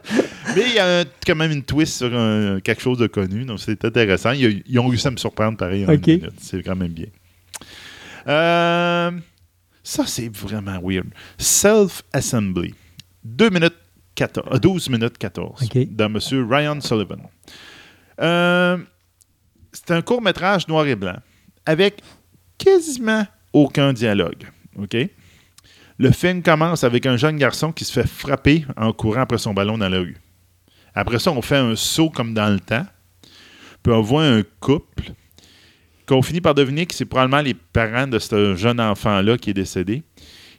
Mais 0.57 0.63
il 0.67 0.75
y 0.75 0.79
a 0.79 1.01
un- 1.01 1.05
quand 1.27 1.37
même 1.37 1.53
une 1.53 1.63
twist 1.63 1.99
sur 1.99 2.13
un- 2.15 2.61
quelque 2.61 2.81
chose 2.81 2.97
de 2.97 3.07
connu, 3.07 3.45
donc 3.45 3.61
c'est 3.61 3.85
intéressant. 3.85 4.33
Ils, 4.33 4.79
ont 4.79 4.89
réussi 4.89 5.07
à 5.07 5.11
me 5.11 5.19
surprendre 5.19 5.59
pareil 5.59 5.85
en 5.85 5.93
une 5.93 6.01
minute. 6.01 6.31
C'est 6.41 6.63
quand 6.63 6.75
même 6.77 6.89
bien. 6.93 7.07
Euh, 8.27 9.11
ça, 9.83 10.07
c'est 10.07 10.35
vraiment 10.35 10.81
weird. 10.83 11.09
Self-Assembly. 11.39 12.75
2 13.25 13.51
minutes 13.51 13.75
14, 14.15 14.49
euh, 14.55 14.59
12 14.59 14.89
minutes 14.91 15.19
14 15.19 15.63
Ok. 15.63 15.75
de 15.95 16.05
M. 16.05 16.51
Ryan 16.51 16.81
Sullivan. 16.81 17.21
Euh, 18.21 18.79
c'est 19.73 19.91
un 19.93 20.03
court-métrage 20.03 20.69
noir 20.69 20.87
et 20.87 20.97
blanc 20.97 21.17
avec 21.67 22.03
quasiment 22.59 23.27
aucun 23.53 23.93
dialogue. 23.93 24.47
OK? 24.79 24.97
Le 25.99 26.11
film 26.13 26.43
commence 26.43 26.83
avec 26.85 27.05
un 27.07 27.17
jeune 27.17 27.37
garçon 27.37 27.73
qui 27.73 27.85
se 27.85 27.93
fait 27.93 28.07
frapper 28.09 28.65
en 28.77 28.93
courant 28.93 29.21
après 29.23 29.39
son 29.39 29.53
ballon 29.53 29.77
dans 29.79 29.89
la 29.89 29.99
rue. 29.99 30.17
Après 30.95 31.19
ça, 31.19 31.31
on 31.31 31.43
fait 31.43 31.57
un 31.59 31.77
saut 31.77 32.11
comme 32.11 32.33
dans 32.35 32.49
le 32.49 32.59
temps. 32.61 32.87
Puis 33.83 33.93
on 33.93 34.01
voit 34.01 34.25
un 34.25 34.43
couple 34.61 35.13
qu'on 36.11 36.23
finit 36.23 36.41
par 36.41 36.57
deviner 36.57 36.87
que 36.87 36.95
c'est 36.95 37.05
probablement 37.05 37.41
les 37.41 37.55
parents 37.55 38.09
de 38.09 38.19
ce 38.19 38.57
jeune 38.57 38.81
enfant-là 38.81 39.39
qui 39.39 39.51
est 39.51 39.55
décédé, 39.55 40.03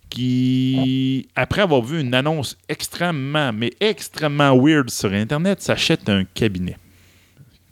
qui, 0.10 1.28
après 1.36 1.61
avoir 1.61 1.82
vu 1.82 1.99
une 1.99 2.14
annonce 2.14 2.57
extrêmement, 2.69 3.52
mais 3.52 3.72
extrêmement 3.82 4.57
weird 4.57 4.90
sur 4.90 5.11
Internet, 5.11 5.61
s'achète 5.61 6.07
un 6.07 6.23
cabinet 6.23 6.78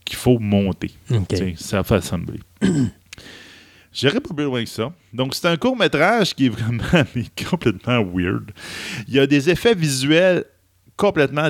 qu'il 0.04 0.18
faut 0.18 0.40
monter. 0.40 0.92
Tu 1.08 1.38
sais, 1.38 1.54
Self-assembly. 1.56 2.42
J'irai 3.94 4.20
pas 4.20 4.34
plus 4.34 4.44
loin 4.44 4.62
que 4.62 4.70
ça. 4.70 4.92
Donc, 5.14 5.34
c'est 5.34 5.48
un 5.48 5.56
court-métrage 5.56 6.36
qui 6.36 6.48
est 6.48 6.50
vraiment 6.50 6.84
mais 7.16 7.26
complètement 7.50 8.04
weird. 8.04 8.52
Il 9.08 9.14
y 9.14 9.20
a 9.20 9.26
des 9.26 9.50
effets 9.50 9.74
visuels 9.74 10.44
complètement 10.98 11.48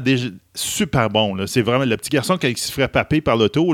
super 0.53 1.09
bons. 1.09 1.47
C'est 1.47 1.63
vraiment 1.63 1.85
le 1.85 1.97
petit 1.97 2.11
garçon 2.11 2.37
qui 2.37 2.53
se 2.55 2.71
ferait 2.71 2.87
paper 2.87 3.19
par 3.19 3.35
l'auto. 3.35 3.73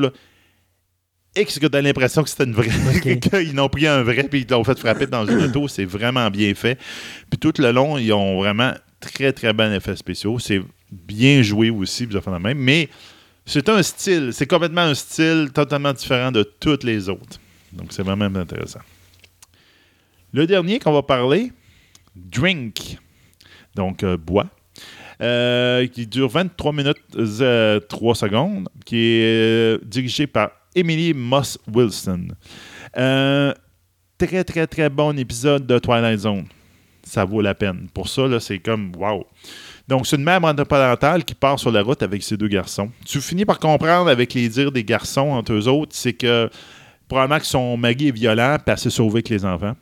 Et 1.36 1.46
que 1.46 1.68
tu 1.68 1.78
as 1.78 1.82
l'impression 1.82 2.24
que 2.24 2.30
c'était 2.30 2.46
une 2.46 2.54
vraie. 2.54 2.70
Ok. 2.96 3.20
qu'ils 3.30 3.54
n'ont 3.54 3.70
pris 3.70 3.88
un 3.88 4.04
vrai 4.04 4.24
puis 4.24 4.42
ils 4.42 4.52
l'ont 4.52 4.64
fait 4.64 4.78
frapper 4.80 5.08
dans 5.08 5.26
une 5.26 5.44
auto. 5.44 5.68
C'est 5.68 5.86
vraiment 5.86 6.30
bien 6.30 6.54
fait. 6.56 6.80
Puis 7.30 7.40
tout 7.40 7.54
le 7.60 7.72
long, 7.72 7.98
ils 7.98 8.14
ont 8.14 8.38
vraiment 8.38 8.74
très, 9.00 9.34
très 9.34 9.54
bons 9.54 9.72
effets 9.74 9.96
spéciaux. 9.96 10.40
C'est 10.40 10.62
bien 10.92 11.42
joué 11.42 11.70
aussi, 11.70 12.08
fait 12.08 12.32
la 12.32 12.40
même. 12.40 12.58
Mais 12.58 12.90
c'est 13.46 13.68
un 13.70 13.84
style. 13.84 14.32
C'est 14.34 14.48
complètement 14.48 14.82
un 14.82 14.96
style 14.96 15.50
totalement 15.54 15.94
différent 15.94 16.32
de 16.32 16.44
toutes 16.44 16.84
les 16.84 17.10
autres. 17.10 17.40
Donc, 17.74 17.92
c'est 17.92 18.04
vraiment 18.04 18.26
intéressant. 18.26 18.80
Le 20.32 20.48
dernier 20.48 20.80
qu'on 20.80 20.94
va 20.94 21.04
parler, 21.04 21.52
Drink. 22.16 22.98
Donc, 23.76 24.04
euh, 24.04 24.16
bois. 24.16 24.48
Euh, 25.22 25.88
qui 25.88 26.08
dure 26.08 26.28
23 26.28 26.74
minutes 26.74 26.98
euh, 27.16 27.80
3 27.80 28.16
secondes, 28.16 28.68
qui 28.86 28.98
est 28.98 29.24
euh, 29.24 29.78
dirigé 29.82 30.28
par 30.28 30.52
Emily 30.76 31.14
Moss 31.14 31.58
Wilson. 31.74 32.28
Euh, 32.98 33.54
très, 34.18 34.44
très, 34.44 34.68
très 34.68 34.90
bon 34.90 35.18
épisode 35.18 35.66
de 35.66 35.80
Twilight 35.80 36.20
Zone. 36.20 36.46
Ça 37.04 37.24
vaut 37.24 37.42
la 37.42 37.56
peine. 37.56 37.88
Pour 37.94 38.10
ça, 38.10 38.40
c'est 38.40 38.60
comme 38.60 38.92
wow. 38.98 39.26
Donc, 39.88 40.08
c'est 40.08 40.16
une 40.16 40.24
mère 40.24 40.42
monoparentale 40.42 41.24
qui 41.24 41.36
part 41.36 41.60
sur 41.60 41.72
la 41.72 41.84
route 41.84 42.02
avec 42.02 42.24
ses 42.24 42.36
deux 42.36 42.48
garçons. 42.48 42.90
Tu 43.06 43.22
finis 43.22 43.46
par 43.46 43.60
comprendre 43.60 44.10
avec 44.10 44.34
les 44.34 44.50
dires 44.50 44.72
des 44.72 44.84
garçons 44.84 45.30
entre 45.30 45.54
eux 45.54 45.68
autres, 45.68 45.96
c'est 45.96 46.14
que 46.14 46.50
probablement 47.08 47.40
que 47.40 47.46
son 47.46 47.78
mari 47.78 48.08
est 48.08 48.12
violent, 48.12 48.58
puis 48.58 48.74
elle 48.74 48.80
s'est 48.80 48.90
sauvée 48.90 49.18
avec 49.18 49.30
les 49.30 49.46
enfants. 49.46 49.76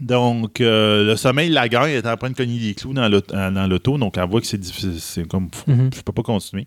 Donc, 0.00 0.60
euh, 0.60 1.04
le 1.04 1.16
sommeil 1.16 1.48
la 1.50 1.68
gagne, 1.68 1.90
elle 1.90 1.96
est 1.96 2.06
en 2.08 2.16
train 2.16 2.30
de 2.30 2.36
cogner 2.36 2.58
des 2.58 2.74
clous 2.74 2.92
dans 2.92 3.08
l'auto, 3.08 3.34
dans 3.34 3.66
l'auto, 3.68 3.98
donc 3.98 4.16
elle 4.16 4.28
voit 4.28 4.40
que 4.40 4.46
c'est 4.46 4.58
difficile, 4.58 4.94
c'est 4.98 5.26
comme, 5.26 5.50
pff, 5.50 5.64
je 5.66 6.00
peux 6.02 6.12
pas 6.12 6.22
continuer. 6.22 6.66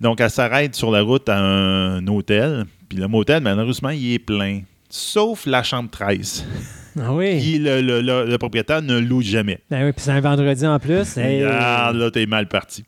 Donc, 0.00 0.20
elle 0.20 0.30
s'arrête 0.30 0.74
sur 0.74 0.90
la 0.90 1.02
route 1.02 1.28
à 1.28 1.38
un 1.38 2.06
hôtel, 2.08 2.64
puis 2.88 2.98
le 2.98 3.06
motel, 3.08 3.42
malheureusement, 3.42 3.90
il 3.90 4.14
est 4.14 4.18
plein, 4.18 4.62
sauf 4.90 5.46
la 5.46 5.62
chambre 5.62 5.88
13, 5.90 6.44
Ah 7.00 7.12
oui. 7.12 7.40
qui 7.40 7.58
le, 7.58 7.80
le- 7.80 8.00
le- 8.00 8.24
le 8.26 8.38
propriétaire 8.38 8.82
ne 8.82 8.98
loue 8.98 9.22
jamais. 9.22 9.60
Ben 9.70 9.84
oui, 9.86 9.92
puis 9.92 10.02
c'est 10.04 10.10
un 10.12 10.20
vendredi 10.20 10.66
en 10.66 10.78
plus. 10.78 11.16
Hey. 11.16 11.44
Regarde, 11.44 11.96
là, 11.96 12.10
t'es 12.10 12.26
mal 12.26 12.48
parti. 12.48 12.84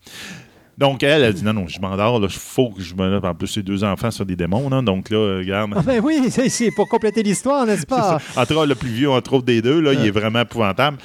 Donc, 0.78 1.02
elle, 1.02 1.22
elle 1.22 1.32
dit 1.32 1.42
non, 1.44 1.54
non, 1.54 1.66
je 1.68 1.80
m'endors, 1.80 2.20
il 2.22 2.28
faut 2.28 2.68
que 2.70 2.82
je 2.82 2.94
me 2.94 3.08
lève. 3.10 3.24
En 3.24 3.34
plus, 3.34 3.46
ces 3.46 3.62
deux 3.62 3.82
enfants 3.82 4.10
sont 4.10 4.24
des 4.24 4.36
démons, 4.36 4.68
là, 4.68 4.82
donc 4.82 5.08
là, 5.10 5.38
regarde. 5.38 5.72
Ah 5.74 5.80
ben 5.82 6.00
oui, 6.04 6.28
c'est 6.30 6.70
pour 6.72 6.86
compléter 6.88 7.22
l'histoire, 7.22 7.64
n'est-ce 7.64 7.86
pas? 7.86 8.18
Entre 8.36 8.54
autres, 8.54 8.66
le 8.66 8.74
plus 8.74 8.90
vieux, 8.90 9.10
entre 9.10 9.32
autres 9.34 9.46
des 9.46 9.62
deux, 9.62 9.80
là, 9.80 9.92
il 9.94 10.04
est 10.06 10.10
vraiment 10.10 10.40
épouvantable. 10.40 10.98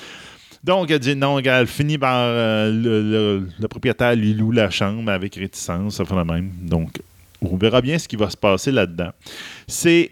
Donc, 0.63 0.91
elle 0.91 0.99
dit 0.99 1.15
non, 1.15 1.39
elle 1.39 1.67
finit 1.67 1.97
par. 1.97 2.15
euh, 2.17 2.69
le, 2.71 3.01
le- 3.01 3.47
le 3.59 3.67
propriétaire 3.67 4.15
lui 4.15 4.33
loue 4.33 4.51
la 4.51 4.69
chambre 4.69 5.09
avec 5.11 5.35
réticence, 5.35 5.95
ça 5.95 6.05
fait 6.05 6.15
la 6.15 6.25
même. 6.25 6.51
Donc, 6.61 7.01
on 7.41 7.55
verra 7.57 7.81
bien 7.81 7.97
ce 7.97 8.07
qui 8.07 8.15
va 8.17 8.29
se 8.29 8.37
passer 8.37 8.71
là-dedans. 8.71 9.09
C'est 9.67 10.11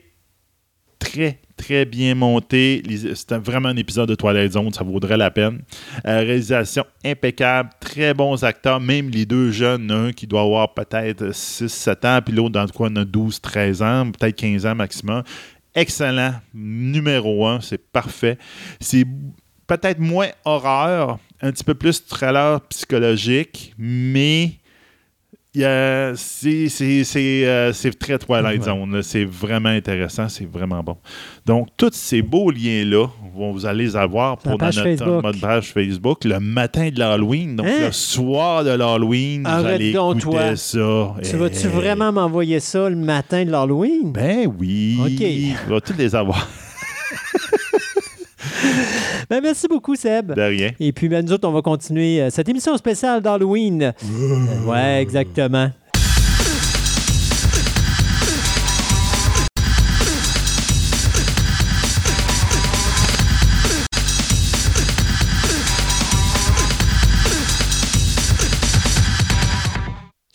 très, 1.00 1.40
très 1.58 1.86
bien 1.86 2.14
monté. 2.14 2.84
C'est 3.16 3.34
vraiment 3.34 3.70
un 3.70 3.76
épisode 3.78 4.10
de 4.10 4.16
Twilight 4.16 4.54
Zone, 4.54 4.72
ça 4.74 4.84
vaudrait 4.84 5.18
la 5.18 5.32
peine. 5.32 5.62
Euh, 6.06 6.20
réalisation 6.20 6.86
impeccable, 7.04 7.70
très 7.80 8.14
bons 8.14 8.44
acteurs, 8.44 8.80
même 8.80 9.10
les 9.10 9.26
deux 9.26 9.52
jeunes, 9.52 9.90
un 9.90 10.12
qui 10.12 10.28
doit 10.28 10.42
avoir 10.42 10.74
peut-être 10.74 11.32
6-7 11.32 12.08
ans, 12.08 12.22
puis 12.24 12.36
l'autre 12.36 12.52
dans 12.52 12.64
le 12.64 12.70
coin 12.70 12.92
de 12.92 13.04
12-13 13.04 13.84
ans, 13.84 14.12
peut-être 14.12 14.36
15 14.36 14.66
ans 14.66 14.76
maximum. 14.76 15.24
Excellent, 15.74 16.34
numéro 16.54 17.48
un, 17.48 17.62
c'est 17.62 17.78
parfait. 17.78 18.38
C'est 18.80 19.06
peut-être 19.68 20.00
moins 20.00 20.30
horreur, 20.46 21.20
un 21.42 21.52
petit 21.52 21.64
peu 21.64 21.76
plus 21.76 22.06
thriller 22.06 22.60
psychologique, 22.68 23.74
mais 23.78 24.59
il 25.56 25.62
y 25.62 25.66
a- 25.66 26.14
c'est 26.16 26.68
euh, 27.46 27.72
très 28.00 28.18
Twilight. 28.20 28.64
Zone. 28.64 29.02
C'est 29.02 29.26
vraiment 29.26 29.70
intéressant, 29.70 30.30
c'est 30.30 30.46
vraiment 30.50 30.84
bon. 30.84 30.98
Donc, 31.46 31.70
tous 31.76 31.90
ces 31.94 32.22
beaux 32.22 32.52
liens-là, 32.52 33.08
vont- 33.36 33.52
vous 33.52 33.66
allez 33.66 33.86
les 33.86 33.96
avoir 33.96 34.38
pour 34.38 34.58
dans 34.58 34.66
notre, 34.68 34.84
Facebook. 34.84 35.24
notre 35.24 35.40
page 35.40 35.72
Facebook 35.74 36.24
le 36.26 36.40
matin 36.40 36.90
de 36.90 37.00
l'Halloween. 37.00 37.56
Donc, 37.56 37.66
Hein? 37.68 37.86
le 37.88 37.92
soir 37.92 38.64
de 38.64 38.70
l'Halloween, 38.72 39.42
vous 39.44 39.50
Arrête 39.50 39.76
allez 39.76 39.92
donc, 39.94 40.20
toi. 40.20 40.56
ça. 40.56 41.16
Tu 41.24 41.36
vas-tu 41.38 41.66
Eh, 41.66 41.68
vraiment 41.68 42.12
m'envoyer 42.12 42.60
ça 42.60 42.88
le 42.90 42.96
matin 42.96 43.44
de 43.44 43.50
l'Halloween? 43.52 44.12
Ben 44.12 44.52
oui. 44.60 44.98
OK. 45.04 45.58
On 45.68 45.74
va 45.74 45.82
tous 45.82 45.98
les 45.98 46.14
avoir? 46.16 46.48
Ben, 49.30 49.42
merci 49.42 49.68
beaucoup, 49.68 49.96
Seb. 49.96 50.34
De 50.34 50.42
rien. 50.42 50.72
Et 50.80 50.92
puis, 50.92 51.08
ben, 51.08 51.24
nous 51.24 51.34
autres, 51.34 51.48
on 51.48 51.52
va 51.52 51.62
continuer 51.62 52.22
euh, 52.22 52.30
cette 52.30 52.50
émission 52.50 52.76
spéciale 52.78 53.22
d'Halloween. 53.22 53.84
Euh, 53.84 54.66
ouais, 54.66 55.02
exactement. 55.02 55.70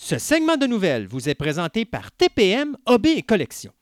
Ce 0.06 0.18
segment 0.18 0.56
de 0.56 0.66
nouvelles 0.66 1.06
vous 1.06 1.28
est 1.28 1.34
présenté 1.34 1.84
par 1.84 2.12
TPM 2.12 2.76
Hobby 2.86 3.12
et 3.16 3.22
Collection. 3.22 3.72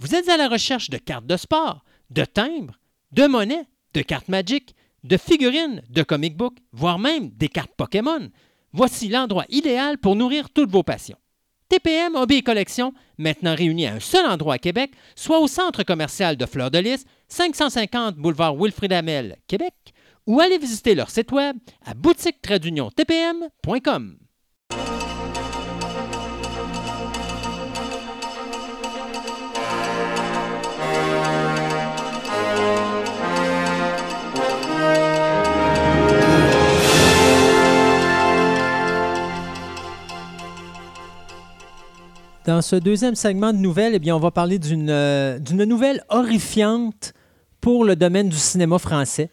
Vous 0.00 0.14
êtes 0.14 0.28
à 0.28 0.36
la 0.36 0.48
recherche 0.48 0.90
de 0.90 0.98
cartes 0.98 1.26
de 1.26 1.36
sport, 1.36 1.84
de 2.10 2.24
timbres, 2.24 2.78
de 3.12 3.26
monnaies 3.26 3.64
de 3.98 4.02
cartes 4.04 4.28
Magic, 4.28 4.76
de 5.02 5.16
figurines, 5.16 5.82
de 5.90 6.04
comic 6.04 6.36
book, 6.36 6.54
voire 6.70 7.00
même 7.00 7.30
des 7.30 7.48
cartes 7.48 7.72
Pokémon. 7.76 8.30
Voici 8.72 9.08
l'endroit 9.08 9.44
idéal 9.48 9.98
pour 9.98 10.14
nourrir 10.14 10.50
toutes 10.50 10.70
vos 10.70 10.84
passions. 10.84 11.18
TPM 11.68 12.14
Hobby 12.14 12.36
et 12.36 12.42
Collection, 12.42 12.94
maintenant 13.18 13.56
réunis 13.56 13.88
à 13.88 13.94
un 13.94 14.00
seul 14.00 14.24
endroit 14.24 14.54
à 14.54 14.58
Québec, 14.58 14.92
soit 15.16 15.40
au 15.40 15.48
centre 15.48 15.82
commercial 15.82 16.36
de 16.36 16.46
Fleur 16.46 16.70
de 16.70 16.78
Lys, 16.78 17.06
550 17.26 18.14
boulevard 18.14 18.54
Wilfrid 18.54 18.92
Amel, 18.92 19.38
Québec, 19.48 19.74
ou 20.28 20.38
allez 20.38 20.58
visiter 20.58 20.94
leur 20.94 21.10
site 21.10 21.32
web 21.32 21.56
à 21.84 21.94
boutique-tpm.com. 21.94 24.27
Dans 42.48 42.62
ce 42.62 42.76
deuxième 42.76 43.14
segment 43.14 43.52
de 43.52 43.58
nouvelles, 43.58 43.92
eh 43.96 43.98
bien, 43.98 44.16
on 44.16 44.18
va 44.18 44.30
parler 44.30 44.58
d'une 44.58 44.88
euh, 44.88 45.38
nouvelle 45.38 46.02
horrifiante 46.08 47.12
pour 47.60 47.84
le 47.84 47.94
domaine 47.94 48.30
du 48.30 48.38
cinéma 48.38 48.78
français, 48.78 49.28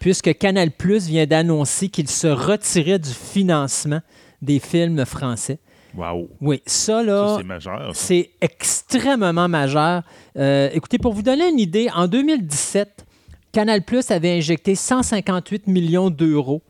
puisque 0.00 0.36
Canal 0.36 0.72
Plus 0.72 1.06
vient 1.06 1.24
d'annoncer 1.24 1.88
qu'il 1.88 2.10
se 2.10 2.26
retirait 2.26 2.98
du 2.98 3.08
financement 3.08 4.00
des 4.42 4.58
films 4.58 5.06
français. 5.06 5.60
Wow. 5.96 6.28
Oui, 6.42 6.60
ça, 6.66 7.02
là, 7.02 7.38
c'est 7.94 8.32
extrêmement 8.42 9.48
majeur. 9.48 10.02
Euh, 10.36 10.68
écoutez, 10.74 10.98
pour 10.98 11.14
vous 11.14 11.22
donner 11.22 11.48
une 11.48 11.60
idée, 11.60 11.88
en 11.94 12.06
2017, 12.06 13.06
Canal 13.50 13.82
Plus 13.82 14.10
avait 14.10 14.36
injecté 14.36 14.74
158 14.74 15.68
millions 15.68 16.10
d'euros. 16.10 16.60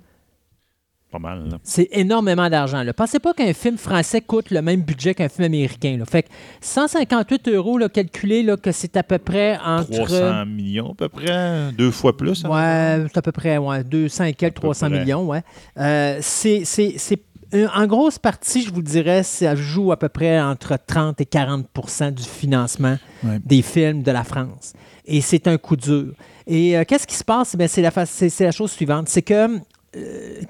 Pas 1.10 1.18
mal. 1.18 1.48
C'est 1.62 1.88
énormément 1.92 2.50
d'argent. 2.50 2.82
là. 2.82 2.92
Pensez 2.92 3.18
pas 3.18 3.32
qu'un 3.32 3.54
film 3.54 3.78
français 3.78 4.20
coûte 4.20 4.50
le 4.50 4.60
même 4.60 4.82
budget 4.82 5.14
qu'un 5.14 5.30
film 5.30 5.46
américain. 5.46 5.96
là. 5.98 6.04
Fait 6.04 6.24
que 6.24 6.28
158 6.60 7.48
euros, 7.48 7.78
là, 7.78 7.88
calculé 7.88 8.42
là, 8.42 8.56
que 8.58 8.72
c'est 8.72 8.94
à 8.96 9.02
peu 9.02 9.16
près 9.18 9.58
entre... 9.64 9.90
300 9.90 10.44
millions 10.46 10.90
à 10.92 10.94
peu 10.94 11.08
près, 11.08 11.72
deux 11.72 11.90
fois 11.90 12.14
plus. 12.16 12.44
hein? 12.44 12.50
Ouais, 12.50 13.06
c'est 13.10 13.16
à 13.18 13.22
peu 13.22 13.32
près 13.32 13.56
ouais, 13.56 13.82
200 13.84 14.24
et 14.24 14.34
quelques, 14.34 14.56
peu 14.56 14.60
300 14.62 14.90
près. 14.90 15.00
millions. 15.00 15.26
Ouais. 15.26 15.40
Euh, 15.78 16.18
c'est, 16.20 16.62
c'est, 16.66 16.94
c'est- 16.98 17.22
euh, 17.54 17.66
en 17.74 17.86
grosse 17.86 18.18
partie, 18.18 18.60
je 18.62 18.70
vous 18.70 18.82
dirais, 18.82 19.22
ça 19.22 19.56
joue 19.56 19.90
à 19.90 19.98
peu 19.98 20.10
près 20.10 20.38
entre 20.38 20.76
30 20.86 21.18
et 21.22 21.24
40% 21.24 22.12
du 22.12 22.22
financement 22.22 22.98
des 23.46 23.62
films 23.62 24.02
de 24.02 24.10
la 24.12 24.22
France. 24.24 24.74
Et 25.06 25.22
c'est 25.22 25.46
un 25.48 25.56
coup 25.56 25.76
dur. 25.76 26.12
Et 26.46 26.76
euh, 26.76 26.84
qu'est-ce 26.86 27.06
qui 27.06 27.14
se 27.16 27.24
passe? 27.24 27.56
Ben, 27.56 27.66
c'est, 27.66 27.80
la, 27.80 27.90
fa- 27.90 28.04
c'est, 28.04 28.28
c'est 28.28 28.44
la 28.44 28.50
chose 28.52 28.70
suivante. 28.72 29.08
C'est 29.08 29.22
que 29.22 29.48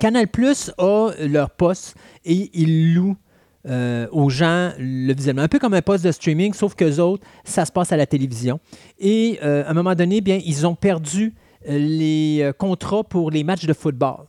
Canal 0.01 0.29
Plus 0.29 0.71
a 0.79 1.11
leur 1.21 1.51
poste 1.51 1.97
et 2.25 2.51
ils 2.55 2.95
louent 2.95 3.17
euh, 3.67 4.07
aux 4.13 4.31
gens 4.31 4.73
le 4.79 5.13
visionnement. 5.13 5.43
Un 5.43 5.49
peu 5.49 5.59
comme 5.59 5.75
un 5.75 5.83
poste 5.83 6.05
de 6.05 6.13
streaming, 6.13 6.55
sauf 6.55 6.75
qu'eux 6.75 6.99
autres, 6.99 7.27
ça 7.45 7.65
se 7.65 7.73
passe 7.73 7.93
à 7.93 7.97
la 7.97 8.07
télévision. 8.07 8.61
Et 8.99 9.39
euh, 9.43 9.65
à 9.67 9.71
un 9.71 9.75
moment 9.75 9.95
donné, 9.95 10.21
bien, 10.21 10.41
ils 10.45 10.67
ont 10.67 10.75
perdu 10.75 11.35
euh, 11.69 11.77
les 11.79 12.41
euh, 12.43 12.53
contrats 12.53 13.05
pour 13.05 13.31
les 13.31 13.45
matchs 13.45 13.67
de 13.67 13.73
football. 13.73 14.27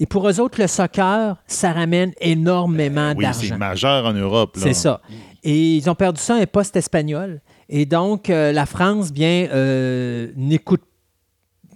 Et 0.00 0.06
pour 0.06 0.28
eux 0.28 0.40
autres, 0.40 0.60
le 0.60 0.66
soccer, 0.66 1.36
ça 1.46 1.72
ramène 1.72 2.12
énormément 2.20 3.12
Oui, 3.16 3.24
c'est 3.32 3.48
d'argent. 3.48 3.58
majeur 3.58 4.06
en 4.06 4.12
Europe. 4.12 4.56
C'est 4.58 4.74
ça. 4.74 5.00
Et 5.44 5.76
ils 5.76 5.88
ont 5.88 5.94
perdu 5.94 6.20
ça 6.20 6.34
à 6.34 6.38
un 6.38 6.46
poste 6.46 6.74
espagnol. 6.76 7.40
Et 7.68 7.86
donc, 7.86 8.28
euh, 8.28 8.50
la 8.50 8.66
France, 8.66 9.12
bien, 9.12 9.46
euh, 9.52 10.28
n'écoute. 10.36 10.82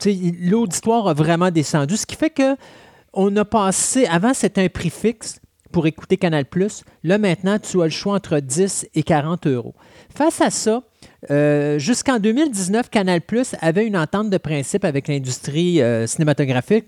L'auditoire 0.05 1.09
a 1.09 1.15
vraiment 1.15 1.51
descendu, 1.51 1.97
ce 1.97 2.07
qui 2.07 2.17
fait 2.17 2.31
que 2.31 2.57
on 3.13 3.35
a 3.37 3.45
passé. 3.45 4.07
Avant, 4.07 4.35
c'était 4.35 4.63
un 4.63 4.69
prix 4.69 4.91
fixe 4.91 5.41
pour 5.73 5.87
écouter 5.87 6.17
Canal. 6.17 6.45
Là, 7.03 7.19
maintenant, 7.19 7.59
tu 7.59 7.81
as 7.83 7.85
le 7.85 7.91
choix 7.91 8.15
entre 8.15 8.39
10 8.41 8.89
et 8.95 9.03
40 9.03 9.47
euros. 9.47 9.75
Face 10.15 10.41
à 10.41 10.51
ça, 10.51 10.83
euh, 11.31 11.79
jusqu'en 11.79 12.19
2019, 12.19 12.89
Canal 12.89 13.21
avait 13.61 13.87
une 13.87 13.97
entente 13.97 14.31
de 14.31 14.39
principe 14.39 14.85
avec 14.85 15.09
l'industrie 15.09 15.83
euh, 15.83 16.07
cinématographique, 16.07 16.87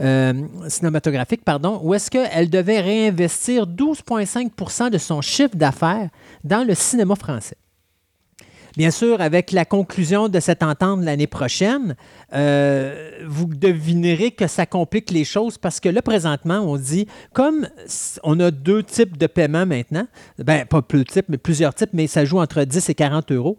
euh, 0.00 0.32
cinématographique 0.68 1.44
pardon, 1.44 1.80
où 1.82 1.94
est-ce 1.94 2.10
qu'elle 2.10 2.50
devait 2.50 2.80
réinvestir 2.80 3.66
12,5% 3.66 4.90
de 4.90 4.98
son 4.98 5.20
chiffre 5.20 5.56
d'affaires 5.56 6.08
dans 6.44 6.66
le 6.66 6.74
cinéma 6.74 7.16
français. 7.16 7.56
Bien 8.76 8.90
sûr, 8.90 9.20
avec 9.20 9.52
la 9.52 9.64
conclusion 9.64 10.28
de 10.28 10.40
cette 10.40 10.62
entente 10.62 11.02
l'année 11.02 11.26
prochaine, 11.26 11.96
euh, 12.32 13.10
vous 13.26 13.46
devinerez 13.46 14.30
que 14.30 14.46
ça 14.46 14.66
complique 14.66 15.10
les 15.10 15.24
choses 15.24 15.58
parce 15.58 15.80
que 15.80 15.88
là, 15.88 16.02
présentement, 16.02 16.60
on 16.60 16.76
dit, 16.76 17.06
comme 17.32 17.68
on 18.22 18.38
a 18.40 18.50
deux 18.50 18.82
types 18.82 19.16
de 19.16 19.26
paiement 19.26 19.66
maintenant, 19.66 20.06
ben, 20.38 20.64
pas 20.66 20.82
plus 20.82 21.04
types, 21.04 21.26
mais 21.28 21.38
plusieurs 21.38 21.74
types, 21.74 21.90
mais 21.92 22.06
ça 22.06 22.24
joue 22.24 22.38
entre 22.38 22.64
10 22.64 22.88
et 22.88 22.94
40 22.94 23.32
euros. 23.32 23.58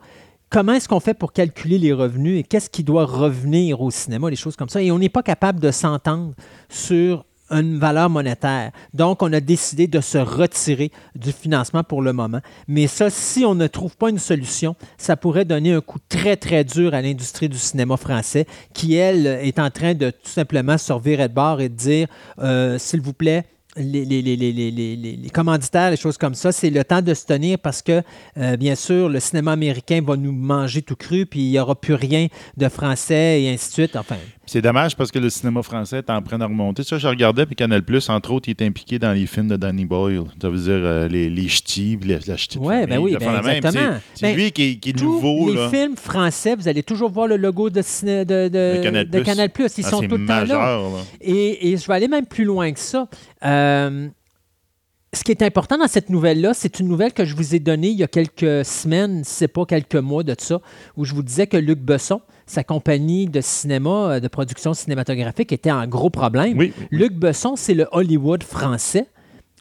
Comment 0.49 0.73
est-ce 0.73 0.89
qu'on 0.89 0.99
fait 0.99 1.13
pour 1.13 1.31
calculer 1.31 1.77
les 1.77 1.93
revenus 1.93 2.39
et 2.39 2.43
qu'est-ce 2.43 2.69
qui 2.69 2.83
doit 2.83 3.05
revenir 3.05 3.81
au 3.81 3.89
cinéma, 3.89 4.29
les 4.29 4.35
choses 4.35 4.57
comme 4.57 4.67
ça? 4.67 4.81
Et 4.81 4.91
on 4.91 4.99
n'est 4.99 5.09
pas 5.09 5.23
capable 5.23 5.61
de 5.61 5.71
s'entendre 5.71 6.33
sur 6.67 7.25
une 7.51 7.77
valeur 7.77 8.09
monétaire. 8.09 8.71
Donc, 8.93 9.21
on 9.21 9.31
a 9.33 9.39
décidé 9.39 9.87
de 9.87 10.01
se 10.01 10.17
retirer 10.17 10.91
du 11.15 11.31
financement 11.31 11.83
pour 11.83 12.01
le 12.01 12.13
moment. 12.13 12.39
Mais 12.67 12.87
ça, 12.87 13.09
si 13.09 13.45
on 13.45 13.55
ne 13.55 13.67
trouve 13.67 13.95
pas 13.97 14.09
une 14.09 14.19
solution, 14.19 14.75
ça 14.97 15.17
pourrait 15.17 15.45
donner 15.45 15.73
un 15.73 15.81
coup 15.81 15.99
très, 16.09 16.37
très 16.37 16.63
dur 16.63 16.93
à 16.93 17.01
l'industrie 17.01 17.49
du 17.49 17.57
cinéma 17.57 17.97
français 17.97 18.45
qui, 18.73 18.95
elle, 18.95 19.27
est 19.27 19.59
en 19.59 19.69
train 19.69 19.93
de 19.93 20.09
tout 20.09 20.29
simplement 20.29 20.77
se 20.77 20.93
revirer 20.93 21.27
de 21.27 21.33
bord 21.33 21.61
et 21.61 21.69
de 21.69 21.75
dire, 21.75 22.07
euh, 22.39 22.77
s'il 22.77 23.01
vous 23.01 23.13
plaît, 23.13 23.45
les, 23.77 25.30
commanditaires, 25.34 25.91
les 25.91 25.98
choses 25.98 26.18
comme 26.18 26.34
ça, 26.35 26.52
c'est 26.52 26.69
le 26.69 26.84
temps 26.84 27.02
de 27.02 27.14
se 27.14 27.26
tenir 27.26 27.57
parce 27.60 27.81
que, 27.81 28.02
euh, 28.38 28.57
bien 28.57 28.76
sûr, 28.76 29.10
le 29.10 29.19
cinéma 29.19 29.52
américain 29.53 30.02
va 30.06 30.15
nous 30.18 30.31
manger 30.31 30.81
tout 30.81 30.95
cru, 30.95 31.26
puis 31.26 31.39
il 31.41 31.52
n'y 31.52 31.60
aura 31.60 31.76
plus 31.76 31.93
rien 31.93 32.27
de 32.57 32.69
français 32.69 33.41
et 33.43 33.49
ainsi 33.49 33.69
de 33.69 33.73
suite. 33.73 33.95
Enfin, 33.95 34.15
C'est 34.45 34.61
dommage 34.61 34.95
parce 34.98 35.11
que 35.11 35.19
le 35.19 35.30
cinéma 35.30 35.61
français 35.64 35.99
est 35.99 36.10
en 36.10 36.22
train 36.22 36.38
de 36.38 36.43
remonter. 36.43 36.84
Ça, 36.84 36.98
je 36.98 37.07
regardais, 37.07 37.45
puis 37.45 37.56
Canal 37.56 37.84
Plus, 37.84 38.10
entre 38.10 38.31
autres, 38.31 38.49
il 38.49 38.52
est 38.52 38.61
impliqué 38.65 38.99
dans 38.99 39.14
les 39.14 39.26
films 39.26 39.48
de 39.48 39.56
Danny 39.56 39.85
Boyle. 39.85 40.23
Ça 40.41 40.49
veut 40.49 40.57
dire 40.57 40.69
euh, 40.69 41.07
les, 41.07 41.30
les 41.30 41.48
ch'tis, 41.48 41.98
la, 42.06 42.18
la 42.27 42.35
ch'ti 42.38 42.57
Ouais, 42.57 42.85
ben 42.88 42.98
oui, 42.99 43.15
ben 43.18 43.39
exactement. 43.45 43.95
C'est- 44.14 44.22
Ben, 44.22 44.35
lui 44.35 44.52
qui 44.52 44.64
est, 44.64 44.76
qui 44.76 44.89
est 44.89 44.93
tous 44.93 45.06
nouveau. 45.06 45.49
les 45.49 45.56
là. 45.56 45.69
films 45.69 45.95
français, 45.95 46.56
vous 46.56 46.68
allez 46.68 46.84
toujours 46.84 47.10
voir 47.10 47.27
le 47.27 47.38
logo 47.38 47.69
de, 47.69 47.81
ciné- 47.81 48.26
de, 48.26 48.49
de- 48.49 48.77
De 48.77 48.84
Canal+. 48.84 49.10
de 49.10 49.19
Canal+. 49.22 49.49
Ils 49.57 49.84
Ah, 49.85 49.89
sont 49.89 50.02
tout 50.02 50.18
le 50.18 50.26
temps 50.26 50.34
là. 50.34 50.41
majeur. 50.41 50.81
là. 50.91 50.98
Et, 51.22 51.72
et 51.72 51.77
je 51.77 51.88
vais 51.88 51.93
aller 51.93 52.07
même 52.10 52.26
plus 52.26 52.43
loin 52.43 52.72
que 52.73 52.80
ça. 52.80 53.07
Euh, 53.43 53.60
ce 55.13 55.23
qui 55.23 55.31
est 55.31 55.41
important 55.41 55.77
dans 55.77 55.88
cette 55.88 56.09
nouvelle-là, 56.09 56.53
c'est 56.53 56.79
une 56.79 56.88
nouvelle 56.88 57.11
que 57.11 57.25
je 57.25 57.35
vous 57.35 57.53
ai 57.53 57.59
donnée 57.59 57.89
il 57.89 57.97
y 57.97 58.03
a 58.03 58.07
quelques 58.07 58.63
semaines, 58.63 59.23
si 59.25 59.33
c'est 59.33 59.47
pas 59.49 59.65
quelques 59.65 59.95
mois 59.95 60.23
de 60.23 60.33
ça, 60.38 60.61
où 60.95 61.03
je 61.03 61.13
vous 61.13 61.23
disais 61.23 61.47
que 61.47 61.57
Luc 61.57 61.79
Besson, 61.79 62.21
sa 62.45 62.63
compagnie 62.63 63.27
de 63.27 63.41
cinéma, 63.41 64.13
euh, 64.13 64.19
de 64.21 64.27
production 64.29 64.73
cinématographique, 64.73 65.51
était 65.51 65.71
en 65.71 65.85
gros 65.85 66.09
problème. 66.09 66.57
Oui. 66.57 66.73
Luc 66.91 67.13
Besson, 67.13 67.55
c'est 67.57 67.73
le 67.73 67.88
Hollywood 67.91 68.43
français 68.43 69.07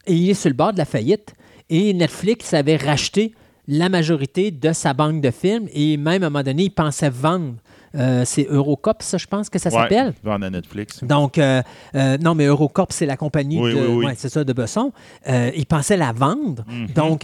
et 0.07 0.15
il 0.15 0.31
est 0.31 0.35
sur 0.35 0.51
le 0.51 0.55
bord 0.55 0.73
de 0.73 0.79
la 0.79 0.85
faillite. 0.85 1.35
Et 1.69 1.93
Netflix 1.95 2.55
avait 2.55 2.77
racheté 2.77 3.35
la 3.67 3.89
majorité 3.89 4.51
de 4.51 4.73
sa 4.73 4.95
banque 4.95 5.21
de 5.21 5.31
films 5.31 5.69
et 5.73 5.97
même 5.97 6.23
à 6.23 6.27
un 6.27 6.31
moment 6.31 6.45
donné, 6.45 6.65
il 6.65 6.71
pensait 6.71 7.11
vendre. 7.11 7.57
Euh, 7.97 8.23
c'est 8.25 8.47
Eurocop, 8.49 9.03
ça, 9.03 9.19
je 9.19 9.27
pense 9.27 9.49
que 9.51 9.59
ça 9.59 9.69
Ouais, 9.71 9.77
s'appelle. 9.83 10.13
vendre 10.23 10.47
à 10.47 10.51
Netflix. 10.51 11.03
Donc, 11.03 11.39
euh, 11.39 11.63
euh, 11.95 12.19
non, 12.19 12.35
mais 12.35 12.45
Eurocorp, 12.47 12.89
c'est 12.93 13.07
la 13.07 13.17
compagnie 13.17 13.59
Oui, 13.61 13.73
de, 13.75 13.79
oui, 13.81 13.87
oui. 13.89 14.05
ouais, 14.07 14.15
c'est 14.17 14.29
ça, 14.29 14.45
de 14.45 14.53
Besson. 14.53 14.93
Euh, 15.29 15.51
il 15.57 15.67
pensait 15.67 15.97
la 15.97 16.13
vendre. 16.13 16.65
Mhm. 16.69 16.87
Donc, 16.95 17.23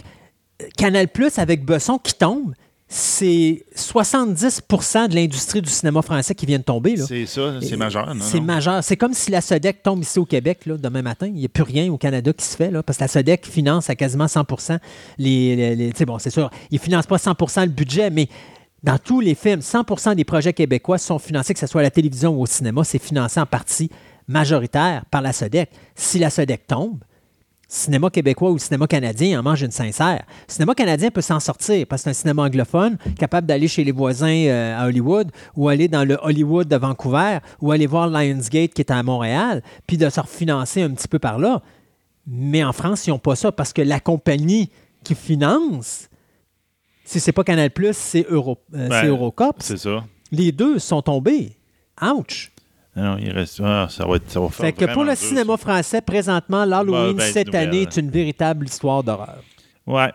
Canal 0.77 1.07
Plus 1.07 1.37
avec 1.39 1.63
Besson 1.65 1.97
qui 1.99 2.13
tombe, 2.15 2.53
c'est 2.89 3.65
70% 3.75 5.07
de 5.09 5.15
l'industrie 5.15 5.61
du 5.61 5.69
cinéma 5.69 6.01
français 6.01 6.33
qui 6.33 6.45
vient 6.45 6.57
de 6.57 6.63
tomber. 6.63 6.95
C'est 6.97 7.25
ça, 7.25 7.55
c'est 7.61 7.75
majeur. 7.75 8.13
non, 8.15 8.21
C'est 8.23 8.39
majeur. 8.39 8.83
C'est 8.83 8.95
comme 8.95 9.13
si 9.13 9.29
la 9.29 9.41
SODEC 9.41 9.83
tombe 9.83 10.01
ici 10.01 10.19
au 10.19 10.25
Québec 10.25 10.65
là, 10.65 10.77
demain 10.77 11.01
matin. 11.01 11.27
Il 11.27 11.33
n'y 11.33 11.45
a 11.45 11.49
plus 11.49 11.63
rien 11.63 11.91
au 11.91 11.97
Canada 11.97 12.31
qui 12.33 12.45
se 12.45 12.55
fait. 12.55 12.71
Là, 12.71 12.83
parce 12.83 12.97
que 12.97 13.03
la 13.03 13.07
SODEC 13.09 13.45
finance 13.45 13.89
à 13.89 13.95
quasiment 13.95 14.27
100 14.27 14.79
les. 15.17 15.55
les- 15.55 15.75
les- 15.75 16.05
bon, 16.05 16.17
c'est 16.17 16.29
sûr, 16.29 16.49
ils 16.71 16.75
ne 16.75 16.79
financent 16.79 17.07
pas 17.07 17.17
100% 17.17 17.63
le 17.63 17.71
budget, 17.71 18.09
mais 18.09 18.29
dans 18.83 18.97
tous 18.99 19.19
les 19.19 19.35
films, 19.35 19.61
100% 19.61 20.15
des 20.15 20.23
projets 20.23 20.53
québécois 20.53 20.97
sont 20.97 21.19
financés, 21.19 21.53
que 21.53 21.59
ce 21.59 21.67
soit 21.67 21.81
à 21.81 21.83
la 21.83 21.91
télévision 21.91 22.35
ou 22.37 22.41
au 22.41 22.45
cinéma, 22.45 22.83
c'est 22.83 23.01
financé 23.01 23.39
en 23.39 23.45
partie 23.45 23.89
majoritaire 24.27 25.05
par 25.09 25.21
la 25.21 25.33
SODEC. 25.33 25.69
Si 25.95 26.19
la 26.19 26.29
SODEC 26.29 26.67
tombe, 26.67 26.99
cinéma 27.67 28.09
québécois 28.09 28.51
ou 28.51 28.57
cinéma 28.57 28.87
canadien 28.87 29.39
en 29.39 29.43
mange 29.43 29.61
une 29.61 29.71
sincère. 29.71 30.23
Cinéma 30.47 30.73
canadien 30.73 31.09
peut 31.11 31.21
s'en 31.21 31.39
sortir 31.39 31.85
parce 31.87 32.01
que 32.01 32.03
c'est 32.05 32.09
un 32.11 32.13
cinéma 32.13 32.43
anglophone 32.43 32.97
capable 33.17 33.47
d'aller 33.47 33.67
chez 33.67 33.83
les 33.83 33.91
voisins 33.91 34.45
euh, 34.45 34.79
à 34.79 34.87
Hollywood 34.87 35.31
ou 35.55 35.67
aller 35.67 35.87
dans 35.87 36.05
le 36.05 36.17
Hollywood 36.21 36.67
de 36.67 36.75
Vancouver 36.77 37.39
ou 37.61 37.71
aller 37.71 37.87
voir 37.87 38.07
Lionsgate 38.07 38.73
qui 38.73 38.81
est 38.81 38.91
à 38.91 39.03
Montréal 39.03 39.61
puis 39.85 39.97
de 39.97 40.09
se 40.09 40.19
refinancer 40.19 40.81
un 40.81 40.91
petit 40.91 41.07
peu 41.07 41.19
par 41.19 41.39
là. 41.39 41.61
Mais 42.25 42.63
en 42.63 42.73
France, 42.73 43.07
ils 43.07 43.09
n'ont 43.09 43.19
pas 43.19 43.35
ça 43.35 43.51
parce 43.51 43.73
que 43.73 43.81
la 43.81 43.99
compagnie 43.99 44.69
qui 45.03 45.15
finance, 45.15 46.06
si 47.07 47.19
c'est 47.19 47.31
pas 47.31 47.43
Canal+, 47.43 47.69
c'est 47.93 48.25
Euro, 48.29 48.57
euh, 48.75 48.89
c'est 49.59 49.77
ça. 49.77 50.03
Les 50.31 50.51
deux 50.51 50.77
sont 50.77 51.01
tombés. 51.01 51.51
Ouch! 52.01 52.51
Non, 52.95 53.17
il 53.19 53.31
reste. 53.31 53.61
ah, 53.63 53.87
ça, 53.89 54.05
va 54.05 54.15
être, 54.17 54.29
ça 54.29 54.39
va 54.39 54.49
faire 54.49 54.65
Fait 54.65 54.73
que 54.73 54.85
pour 54.91 55.03
le 55.03 55.15
cinéma 55.15 55.53
ça. 55.53 55.57
français, 55.57 56.01
présentement, 56.01 56.65
l'Halloween 56.65 57.19
cette 57.19 57.47
nouvelle. 57.47 57.67
année 57.69 57.81
est 57.83 57.95
une 57.97 58.09
véritable 58.09 58.65
histoire 58.65 59.03
d'horreur. 59.03 59.41
Ouais. 59.85 60.11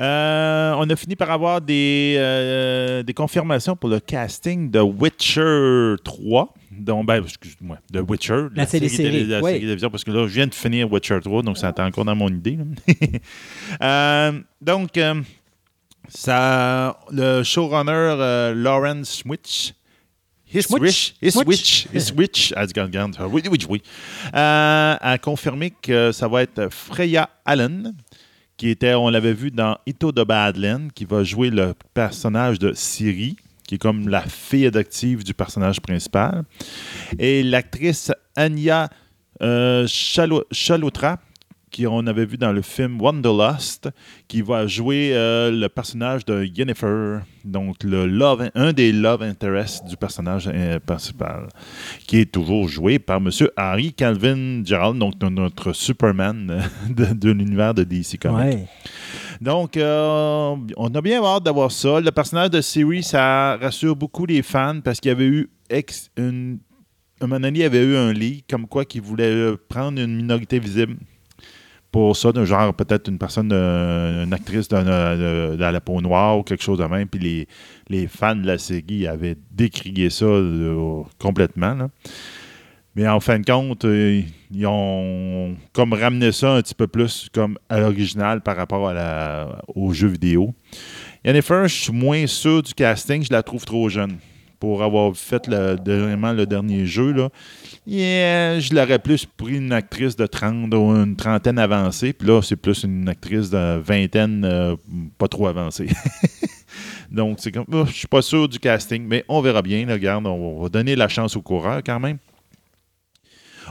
Euh, 0.00 0.72
on 0.78 0.88
a 0.88 0.96
fini 0.96 1.16
par 1.16 1.30
avoir 1.30 1.60
des, 1.60 2.14
euh, 2.16 3.02
des 3.02 3.12
confirmations 3.12 3.76
pour 3.76 3.90
le 3.90 4.00
casting 4.00 4.70
de 4.70 4.80
Witcher 4.80 5.96
3. 6.02 6.54
Donc, 6.70 7.04
ben, 7.06 7.22
excuse-moi, 7.22 7.76
de 7.90 8.00
Witcher. 8.00 8.46
La 8.54 8.64
télésérie, 8.64 9.10
télé- 9.12 9.24
la 9.26 9.40
oui. 9.42 9.50
série 9.50 9.60
télévision, 9.60 9.90
parce 9.90 10.04
que 10.04 10.10
là, 10.12 10.26
je 10.26 10.32
viens 10.32 10.46
de 10.46 10.54
finir 10.54 10.90
Witcher 10.90 11.18
3, 11.22 11.42
donc 11.42 11.58
ça 11.58 11.68
était 11.70 11.82
encore 11.82 12.04
dans 12.06 12.16
mon 12.16 12.28
idée. 12.28 12.56
Euh, 13.82 14.32
donc, 14.60 14.96
ça, 16.10 16.98
le 17.10 17.42
showrunner 17.42 17.92
euh, 17.92 18.54
Lawrence 18.54 19.22
Switch. 19.22 19.72
His 20.52 20.62
Switch? 20.62 21.14
His 21.22 21.32
Switch? 21.32 21.86
His 21.92 22.00
Switch, 22.06 22.52
ah, 22.56 22.66
oui, 23.28 23.42
oui, 23.48 23.58
oui, 23.68 23.82
Euh, 24.34 24.96
a 25.00 25.18
confirmé 25.18 25.70
que 25.70 26.10
ça 26.10 26.26
va 26.26 26.42
être 26.42 26.68
Freya 26.72 27.30
Allen, 27.44 27.94
qui 28.56 28.68
était, 28.70 28.94
on 28.94 29.08
l'avait 29.08 29.32
vu 29.32 29.52
dans 29.52 29.78
Ito 29.86 30.10
de 30.10 30.24
Badland, 30.24 30.90
qui 30.92 31.04
va 31.04 31.22
jouer 31.22 31.50
le 31.50 31.74
personnage 31.94 32.58
de 32.58 32.72
Siri, 32.74 33.36
qui 33.66 33.76
est 33.76 33.78
comme 33.78 34.08
la 34.08 34.22
fille 34.22 34.66
adoptive 34.66 35.22
du 35.22 35.32
personnage 35.32 35.80
principal. 35.80 36.42
Et 37.20 37.44
l'actrice 37.44 38.10
Anya 38.34 38.88
euh, 39.42 39.86
Chalotra, 39.86 41.20
qui 41.70 41.86
on 41.86 42.06
avait 42.06 42.26
vu 42.26 42.36
dans 42.36 42.52
le 42.52 42.62
film 42.62 43.00
Wanderlust, 43.00 43.88
qui 44.28 44.42
va 44.42 44.66
jouer 44.66 45.10
euh, 45.12 45.50
le 45.50 45.68
personnage 45.68 46.24
de 46.24 46.44
Yennefer, 46.44 47.20
donc 47.44 47.82
le 47.84 48.06
love, 48.06 48.50
un 48.54 48.72
des 48.72 48.92
love 48.92 49.22
interests 49.22 49.84
du 49.88 49.96
personnage 49.96 50.50
euh, 50.52 50.78
principal, 50.80 51.48
qui 52.06 52.18
est 52.20 52.32
toujours 52.32 52.68
joué 52.68 52.98
par 52.98 53.18
M. 53.18 53.30
Harry 53.56 53.92
Calvin 53.92 54.62
Gerald, 54.64 54.98
donc 54.98 55.14
notre 55.22 55.72
Superman 55.72 56.50
euh, 56.50 56.60
de, 56.90 57.14
de 57.14 57.30
l'univers 57.30 57.72
de 57.74 57.84
DC 57.84 58.18
Comics. 58.20 58.38
Ouais. 58.56 58.66
Donc, 59.40 59.76
euh, 59.76 60.54
on 60.76 60.88
a 60.94 61.00
bien 61.00 61.22
hâte 61.24 61.44
d'avoir 61.44 61.72
ça. 61.72 61.98
Le 62.00 62.10
personnage 62.10 62.50
de 62.50 62.60
Siri, 62.60 63.02
ça 63.02 63.56
rassure 63.56 63.96
beaucoup 63.96 64.26
les 64.26 64.42
fans 64.42 64.80
parce 64.84 65.00
qu'il 65.00 65.08
y 65.08 65.12
avait 65.12 65.24
eu 65.26 65.48
ex- 65.70 66.10
une, 66.18 66.58
un 67.22 67.26
moment 67.26 67.40
donné, 67.40 67.60
il 67.60 67.62
y 67.62 67.64
avait 67.64 67.82
eu 67.82 67.96
un 67.96 68.12
leak 68.12 68.44
comme 68.50 68.66
quoi 68.66 68.84
qu'il 68.84 69.00
voulait 69.00 69.52
prendre 69.68 69.98
une 70.00 70.14
minorité 70.16 70.58
visible 70.58 70.96
pour 71.92 72.16
ça, 72.16 72.30
genre 72.44 72.72
peut-être 72.74 73.08
une 73.08 73.18
personne, 73.18 73.50
euh, 73.52 74.24
une 74.24 74.32
actrice 74.32 74.68
de, 74.68 74.76
de- 74.76 75.56
de 75.56 75.60
la 75.64 75.80
peau 75.80 76.00
noire 76.00 76.38
ou 76.38 76.42
quelque 76.42 76.62
chose 76.62 76.78
de 76.78 76.84
même. 76.84 77.08
Puis 77.08 77.20
les, 77.20 77.48
les 77.88 78.06
fans 78.06 78.36
de 78.36 78.46
la 78.46 78.58
série 78.58 79.06
avaient 79.06 79.36
décrié 79.50 80.08
ça 80.10 80.24
euh, 80.24 81.02
complètement. 81.18 81.76
Mais 82.96 83.06
en 83.08 83.20
fin 83.20 83.38
de 83.38 83.44
compte, 83.44 83.84
euh, 83.84 84.20
ils 84.52 84.66
ont 84.66 85.56
comme 85.72 85.92
ramené 85.92 86.32
ça 86.32 86.54
un 86.54 86.62
petit 86.62 86.74
peu 86.74 86.86
plus 86.86 87.28
comme 87.32 87.56
à 87.68 87.80
l'original 87.80 88.40
par 88.40 88.56
rapport 88.56 88.88
à 88.88 88.94
la, 88.94 89.62
aux 89.74 89.92
jeux 89.92 90.08
vidéo. 90.08 90.54
Je 91.24 91.66
suis 91.66 91.92
moins 91.92 92.26
sûr 92.26 92.62
du 92.62 92.72
casting, 92.74 93.22
je 93.22 93.32
la 93.32 93.42
trouve 93.42 93.64
trop 93.64 93.88
jeune 93.88 94.16
pour 94.58 94.82
avoir 94.82 95.14
fait 95.16 95.46
le, 95.46 95.76
le 95.84 96.44
dernier 96.46 96.84
jeu. 96.86 97.12
Là. 97.12 97.28
Yeah, 97.86 98.60
je 98.60 98.74
l'aurais 98.74 98.98
plus 98.98 99.24
pris 99.24 99.56
une 99.56 99.72
actrice 99.72 100.14
de 100.14 100.26
30 100.26 100.72
ou 100.74 100.90
une 100.90 101.16
trentaine 101.16 101.58
avancée, 101.58 102.12
puis 102.12 102.28
là, 102.28 102.42
c'est 102.42 102.56
plus 102.56 102.84
une 102.84 103.08
actrice 103.08 103.50
de 103.50 103.78
vingtaine 103.78 104.44
euh, 104.44 104.76
pas 105.16 105.28
trop 105.28 105.46
avancée. 105.46 105.88
Donc, 107.10 107.38
c'est 107.40 107.50
comme, 107.50 107.64
oh, 107.72 107.84
je 107.86 107.92
suis 107.92 108.06
pas 108.06 108.22
sûr 108.22 108.48
du 108.48 108.58
casting, 108.58 109.04
mais 109.06 109.24
on 109.28 109.40
verra 109.40 109.62
bien. 109.62 109.86
regarde, 109.88 110.26
on 110.26 110.62
va 110.62 110.68
donner 110.68 110.94
la 110.94 111.08
chance 111.08 111.36
au 111.36 111.42
coureur 111.42 111.80
quand 111.84 111.98
même. 111.98 112.18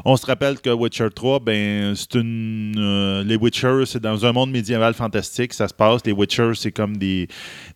On 0.05 0.15
se 0.15 0.25
rappelle 0.25 0.59
que 0.59 0.69
Witcher 0.69 1.09
3, 1.13 1.39
ben, 1.39 1.93
c'est 1.95 2.15
une. 2.15 2.75
euh, 2.77 3.23
les 3.23 3.35
Witchers, 3.35 3.83
c'est 3.85 4.01
dans 4.01 4.25
un 4.25 4.31
monde 4.31 4.51
médiéval 4.51 4.93
fantastique, 4.93 5.53
ça 5.53 5.67
se 5.67 5.73
passe. 5.73 6.01
Les 6.05 6.11
Witchers, 6.11 6.53
c'est 6.55 6.71
comme 6.71 6.97
des, 6.97 7.27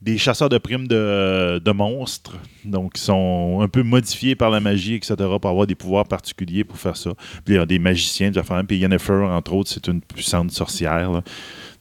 des 0.01 0.17
chasseurs 0.17 0.49
de 0.49 0.57
primes 0.57 0.87
de, 0.87 1.59
de 1.63 1.71
monstres. 1.71 2.35
Donc, 2.65 2.93
ils 2.95 3.01
sont 3.01 3.59
un 3.61 3.67
peu 3.67 3.83
modifiés 3.83 4.35
par 4.35 4.49
la 4.49 4.59
magie, 4.59 4.95
etc., 4.95 5.15
pour 5.17 5.49
avoir 5.49 5.67
des 5.67 5.75
pouvoirs 5.75 6.07
particuliers 6.07 6.63
pour 6.63 6.77
faire 6.77 6.97
ça. 6.97 7.11
Puis, 7.45 7.55
il 7.55 7.57
y 7.57 7.59
a 7.59 7.65
des 7.65 7.79
magiciens, 7.79 8.31
des 8.31 8.39
affaires. 8.39 8.63
Puis, 8.67 8.77
Yennefer, 8.77 9.13
entre 9.31 9.53
autres, 9.53 9.69
c'est 9.69 9.87
une 9.87 10.01
puissante 10.01 10.51
sorcière. 10.51 11.21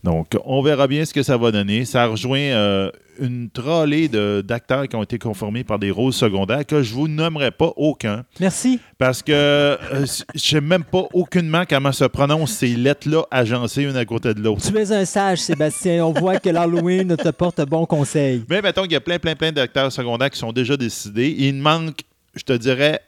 Donc, 0.04 0.32
on 0.44 0.62
verra 0.62 0.88
bien 0.88 1.04
ce 1.04 1.14
que 1.14 1.22
ça 1.22 1.36
va 1.36 1.52
donner. 1.52 1.84
Ça 1.84 2.06
rejoint 2.06 2.38
euh, 2.40 2.90
une 3.20 3.48
trollée 3.50 4.08
de- 4.08 4.42
d'acteurs 4.44 4.88
qui 4.88 4.96
ont 4.96 5.02
été 5.04 5.16
conformés 5.16 5.62
par 5.62 5.78
des 5.78 5.92
rôles 5.92 6.12
secondaires 6.12 6.66
que 6.66 6.82
je 6.82 6.92
vous 6.92 7.06
nommerai 7.06 7.52
pas 7.52 7.72
aucun. 7.76 8.24
Merci. 8.40 8.80
Parce 8.98 9.22
que 9.22 9.30
euh, 9.32 9.76
je 10.34 10.40
sais 10.40 10.60
même 10.60 10.82
pas 10.82 11.04
aucunement 11.12 11.62
comment 11.70 11.92
se 11.92 12.04
prononcent 12.04 12.52
ces 12.58 12.74
lettres-là 12.74 13.22
agencées 13.30 13.84
une 13.84 13.96
à 13.96 14.04
côté 14.04 14.34
de 14.34 14.40
l'autre. 14.40 14.62
Tu 14.68 14.76
es 14.76 14.90
un 14.92 15.04
sage, 15.04 15.38
Sébastien. 15.38 16.04
On 16.04 16.12
voit 16.12 16.40
que 16.40 16.50
l'Halloween 16.50 17.16
te 17.16 17.28
porte 17.28 17.60
bon 17.68 17.86
conseil. 17.86 18.42
Mais 18.50 18.60
mettons 18.60 18.82
qu'il 18.82 18.92
y 18.92 18.96
a 18.96 19.00
plein, 19.00 19.20
plein, 19.20 19.36
plein 19.36 19.52
d'acteurs 19.52 19.92
secondaires 19.92 20.30
qui 20.30 20.38
sont 20.40 20.52
déjà 20.52 20.76
décidés. 20.76 21.32
Il 21.38 21.54
manque, 21.54 22.00
je 22.34 22.42
te 22.42 22.52
dirais, 22.54 23.00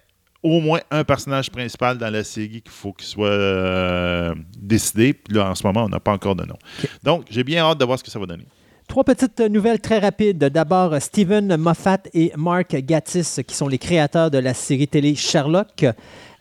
au 0.44 0.60
moins 0.60 0.80
un 0.90 1.02
personnage 1.02 1.50
principal 1.50 1.98
dans 1.98 2.10
la 2.12 2.22
série 2.22 2.60
qu'il 2.60 2.70
faut 2.70 2.92
qu'il 2.92 3.06
soit 3.06 3.28
euh, 3.28 4.34
décidé. 4.58 5.14
Puis 5.14 5.34
là, 5.34 5.50
en 5.50 5.54
ce 5.54 5.66
moment, 5.66 5.84
on 5.84 5.88
n'a 5.88 5.98
pas 6.00 6.12
encore 6.12 6.36
de 6.36 6.44
nom. 6.44 6.56
Donc, 7.02 7.24
j'ai 7.30 7.42
bien 7.42 7.64
hâte 7.64 7.78
de 7.78 7.84
voir 7.84 7.98
ce 7.98 8.04
que 8.04 8.10
ça 8.10 8.18
va 8.20 8.26
donner. 8.26 8.44
Trois 8.86 9.02
petites 9.04 9.40
nouvelles 9.40 9.80
très 9.80 9.98
rapides. 9.98 10.38
D'abord, 10.44 10.94
Stephen 11.00 11.56
Moffat 11.56 12.00
et 12.12 12.30
Mark 12.36 12.76
Gatiss, 12.76 13.40
qui 13.48 13.54
sont 13.56 13.66
les 13.66 13.78
créateurs 13.78 14.30
de 14.30 14.36
la 14.36 14.52
série 14.52 14.86
télé 14.86 15.14
Sherlock. 15.14 15.86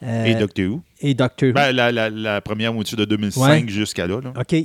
euh, 0.03 0.25
Et 0.25 0.35
Doctor 0.35 0.65
Who. 0.65 0.81
Et 1.03 1.13
Doctor 1.13 1.49
Who. 1.49 1.53
Ben, 1.53 1.71
la, 1.71 1.91
la- 1.91 2.09
la 2.09 2.41
première 2.41 2.73
moitié 2.73 2.97
de 2.97 3.05
2005 3.05 3.41
Ouais. 3.43 3.63
jusqu'à 3.67 4.07
là. 4.07 4.19
là. 4.23 4.33
OK. 4.39 4.55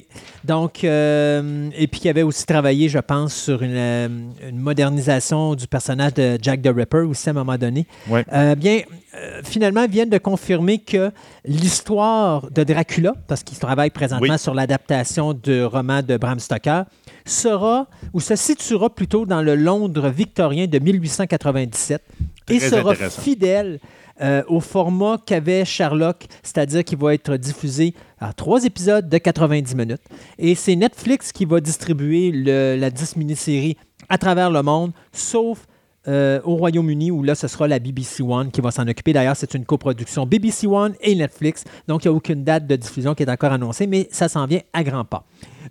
Donc, 0.45 0.85
euh, 0.85 1.69
et 1.77 1.87
puis 1.89 2.01
qui 2.01 2.09
avait 2.09 2.23
aussi 2.23 2.47
travaillé, 2.47 2.89
je 2.89 2.99
pense, 2.99 3.35
sur 3.35 3.63
une, 3.63 3.75
euh, 3.75 4.09
une 4.49 4.59
modernisation 4.59 5.55
du 5.55 5.67
personnage 5.67 6.15
de 6.15 6.39
Jack 6.41 6.63
the 6.63 6.71
Ripper 6.75 6.99
aussi 7.01 7.29
à 7.29 7.33
un 7.33 7.35
moment 7.35 7.59
donné. 7.59 7.87
Ouais. 8.09 8.25
Euh, 8.33 8.55
bien, 8.55 8.81
euh, 9.15 9.41
finalement, 9.45 9.87
viennent 9.87 10.11
de 10.11 10.19
confirmer 10.19 10.79
que 10.79 11.11
l'histoire 11.45 12.51
de 12.51 12.63
Dracula, 12.65 13.13
parce 13.27 13.43
qu'ils 13.43 13.59
travaillent 13.59 13.91
présentement 13.91 14.33
Oui. 14.35 14.39
sur 14.39 14.55
l'adaptation 14.55 15.35
du 15.35 15.65
roman 15.65 16.03
de 16.03 16.17
Bram 16.17 16.39
Stoker, 16.39 16.83
sera 17.27 17.87
ou 18.13 18.21
se 18.21 18.37
situera 18.37 18.89
plutôt 18.95 19.27
dans 19.27 19.43
le 19.43 19.55
Londres 19.55 20.09
victorien 20.09 20.67
de 20.67 20.79
1897 20.79 22.03
et 22.49 22.61
sera 22.61 22.95
fidèle 22.95 23.81
euh, 24.21 24.43
au 24.49 24.61
format 24.61 25.19
qu'avait 25.25 25.65
Sherlock, 25.65 26.27
c'est-à-dire 26.43 26.85
qu'il 26.85 26.99
va 26.99 27.15
être 27.15 27.37
diffusé 27.37 27.95
à 28.19 28.33
trois 28.33 28.65
épisodes 28.65 29.09
de 29.09 29.19
90 29.19 29.75
minutes. 29.75 30.03
Et 30.39 30.55
c'est 30.55 30.77
Netflix 30.77 31.33
qui 31.33 31.45
va 31.45 31.61
distribuer 31.61 32.33
la 32.33 32.91
10 32.91 33.17
mini-série 33.17 33.77
à 34.09 34.19
travers 34.19 34.51
le 34.51 34.63
monde, 34.63 34.93
sauf 35.13 35.67
euh, 36.09 36.41
au 36.45 36.57
Royaume-Uni, 36.57 37.11
où 37.11 37.23
là, 37.23 37.35
ce 37.35 37.49
sera 37.49 37.69
la 37.69 37.79
BBC 37.79 38.23
One 38.23 38.51
qui 38.51 38.63
va 38.63 38.71
s'en 38.71 38.89
occuper. 38.89 39.13
D'ailleurs, 39.13 39.37
c'est 39.37 39.53
une 39.55 39.67
coproduction 39.67 40.27
BBC 40.27 40.67
One 40.67 40.95
et 41.03 41.15
Netflix. 41.15 41.65
Donc, 41.87 42.05
il 42.05 42.09
n'y 42.09 42.15
a 42.15 42.17
aucune 42.17 42.45
date 42.45 42.67
de 42.67 42.77
diffusion 42.77 43.15
qui 43.15 43.25
est 43.25 43.31
encore 43.31 43.53
annoncée, 43.53 43.87
mais 43.87 44.09
ça 44.11 44.29
s'en 44.29 44.47
vient 44.47 44.61
à 44.73 44.83
grands 44.83 45.05
pas. 45.05 45.25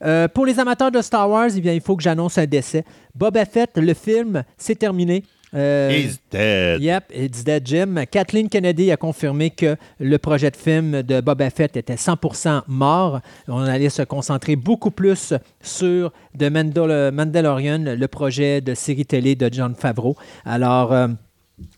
Euh, 0.04 0.28
pour 0.28 0.46
les 0.46 0.60
amateurs 0.60 0.92
de 0.92 1.02
Star 1.02 1.28
Wars, 1.28 1.50
eh 1.56 1.76
il 1.76 1.82
faut 1.82 1.96
que 1.96 2.04
j'annonce 2.04 2.38
un 2.38 2.46
décès. 2.46 2.84
Boba 3.16 3.46
Fett, 3.46 3.78
le 3.78 3.94
film, 3.96 4.44
c'est 4.58 4.76
terminé. 4.76 5.24
Euh, 5.54 5.90
He's 5.92 6.20
dead. 6.30 6.82
Yep, 6.82 7.06
it's 7.14 7.44
dead, 7.44 7.66
Jim. 7.66 7.96
Kathleen 8.12 8.50
Kennedy 8.50 8.92
a 8.92 8.98
confirmé 8.98 9.50
que 9.50 9.78
le 10.00 10.18
projet 10.18 10.52
de 10.52 10.58
film 10.58 11.04
de 11.04 11.22
Boba 11.22 11.50
Fett 11.50 11.78
était 11.78 11.96
100% 11.96 12.64
mort. 12.68 13.22
On 13.48 13.62
allait 13.62 13.90
se 13.90 14.02
concentrer 14.02 14.58
beaucoup 14.58 14.92
plus 14.92 15.34
sur 15.62 16.12
The 16.38 16.44
Mandal- 16.52 17.12
Mandalorian, 17.12 17.80
le 17.98 18.08
projet 18.08 18.60
de 18.60 18.74
série 18.76 19.06
télé 19.06 19.36
de 19.36 19.50
John 19.52 19.74
Favreau. 19.74 20.18
Alors, 20.44 20.92
euh, 20.92 21.08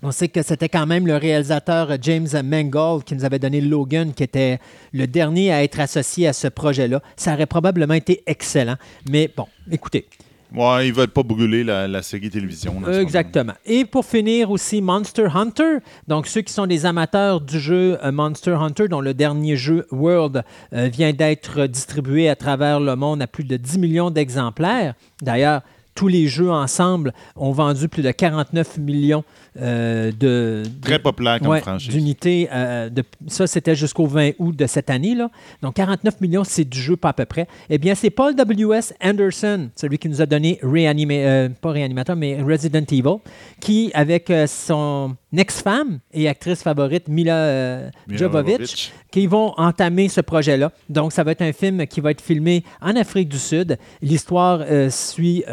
on 0.01 0.11
sait 0.11 0.29
que 0.29 0.41
c'était 0.41 0.67
quand 0.67 0.87
même 0.87 1.05
le 1.05 1.15
réalisateur 1.17 1.95
James 2.01 2.27
Mangold 2.43 3.03
qui 3.03 3.13
nous 3.15 3.23
avait 3.23 3.39
donné 3.39 3.61
Logan, 3.61 4.13
qui 4.13 4.23
était 4.23 4.57
le 4.93 5.05
dernier 5.05 5.53
à 5.53 5.63
être 5.63 5.79
associé 5.79 6.27
à 6.27 6.33
ce 6.33 6.47
projet-là. 6.47 7.01
Ça 7.15 7.33
aurait 7.35 7.45
probablement 7.45 7.93
été 7.93 8.23
excellent. 8.25 8.75
Mais 9.09 9.29
bon, 9.37 9.45
écoutez, 9.71 10.07
Ouais, 10.55 10.88
ils 10.88 10.93
veulent 10.93 11.07
pas 11.07 11.21
brûler 11.21 11.63
la, 11.63 11.88
la 11.88 12.01
série 12.01 12.30
télévision. 12.30 12.81
Exactement. 12.91 13.53
Et 13.65 13.85
pour 13.85 14.03
finir 14.05 14.49
aussi, 14.49 14.81
Monster 14.81 15.27
Hunter. 15.34 15.77
Donc, 16.07 16.26
ceux 16.26 16.41
qui 16.41 16.51
sont 16.51 16.65
des 16.65 16.85
amateurs 16.85 17.39
du 17.39 17.59
jeu 17.59 17.99
euh, 18.03 18.11
Monster 18.11 18.57
Hunter, 18.59 18.88
dont 18.88 19.01
le 19.01 19.13
dernier 19.13 19.55
jeu 19.57 19.85
World 19.91 20.43
euh, 20.73 20.88
vient 20.88 21.13
d'être 21.13 21.67
distribué 21.67 22.30
à 22.30 22.35
travers 22.35 22.80
le 22.80 22.95
monde 22.95 23.21
à 23.21 23.27
plus 23.27 23.43
de 23.43 23.57
10 23.57 23.77
millions 23.77 24.09
d'exemplaires. 24.09 24.95
D'ailleurs, 25.21 25.61
tous 25.93 26.07
les 26.07 26.27
jeux 26.27 26.49
ensemble 26.49 27.13
ont 27.35 27.51
vendu 27.51 27.89
plus 27.89 28.01
de 28.01 28.11
49 28.11 28.77
millions 28.77 29.23
euh, 29.59 30.11
de, 30.17 30.63
Très 30.81 30.99
populaire 30.99 31.39
comme 31.39 31.47
ouais, 31.49 31.61
franchise. 31.61 31.89
d'unités. 31.89 32.47
euh, 32.51 32.89
ça, 33.27 33.47
c'était 33.47 33.76
jusqu'au 33.76 34.05
20 34.05 34.31
août 34.39 34.55
de 34.55 34.67
cette 34.67 34.89
année. 34.89 35.15
Là. 35.15 35.30
Donc, 35.61 35.76
49 35.76 36.21
millions, 36.21 36.43
c'est 36.43 36.65
du 36.65 36.80
jeu 36.80 36.95
pas 36.95 37.09
à 37.09 37.13
peu 37.13 37.26
près. 37.26 37.47
Eh 37.69 37.77
bien, 37.77 37.95
c'est 37.95 38.09
Paul 38.09 38.35
W.S. 38.35 38.93
Anderson, 39.03 39.69
celui 39.76 39.97
qui 39.97 40.09
nous 40.09 40.21
a 40.21 40.26
donné 40.26 40.59
Reanima- 40.63 41.26
euh, 41.26 41.49
pas 41.61 41.71
Réanimateur, 41.71 42.15
mais 42.15 42.41
Resident 42.41 42.85
Evil, 42.91 43.17
qui, 43.59 43.91
avec 43.93 44.31
son 44.47 45.15
ex-femme 45.35 45.99
et 46.13 46.27
actrice 46.27 46.61
favorite, 46.63 47.07
Mila, 47.07 47.89
Mila 48.07 48.17
Jovovich, 48.17 48.91
qui 49.11 49.27
vont 49.27 49.53
entamer 49.57 50.09
ce 50.09 50.21
projet-là. 50.21 50.71
Donc, 50.89 51.11
ça 51.13 51.23
va 51.23 51.31
être 51.31 51.41
un 51.41 51.53
film 51.53 51.85
qui 51.88 52.01
va 52.01 52.11
être 52.11 52.21
filmé 52.21 52.63
en 52.81 52.95
Afrique 52.95 53.30
du 53.30 53.39
Sud. 53.39 53.77
L'histoire 54.01 54.61
suit 54.89 55.43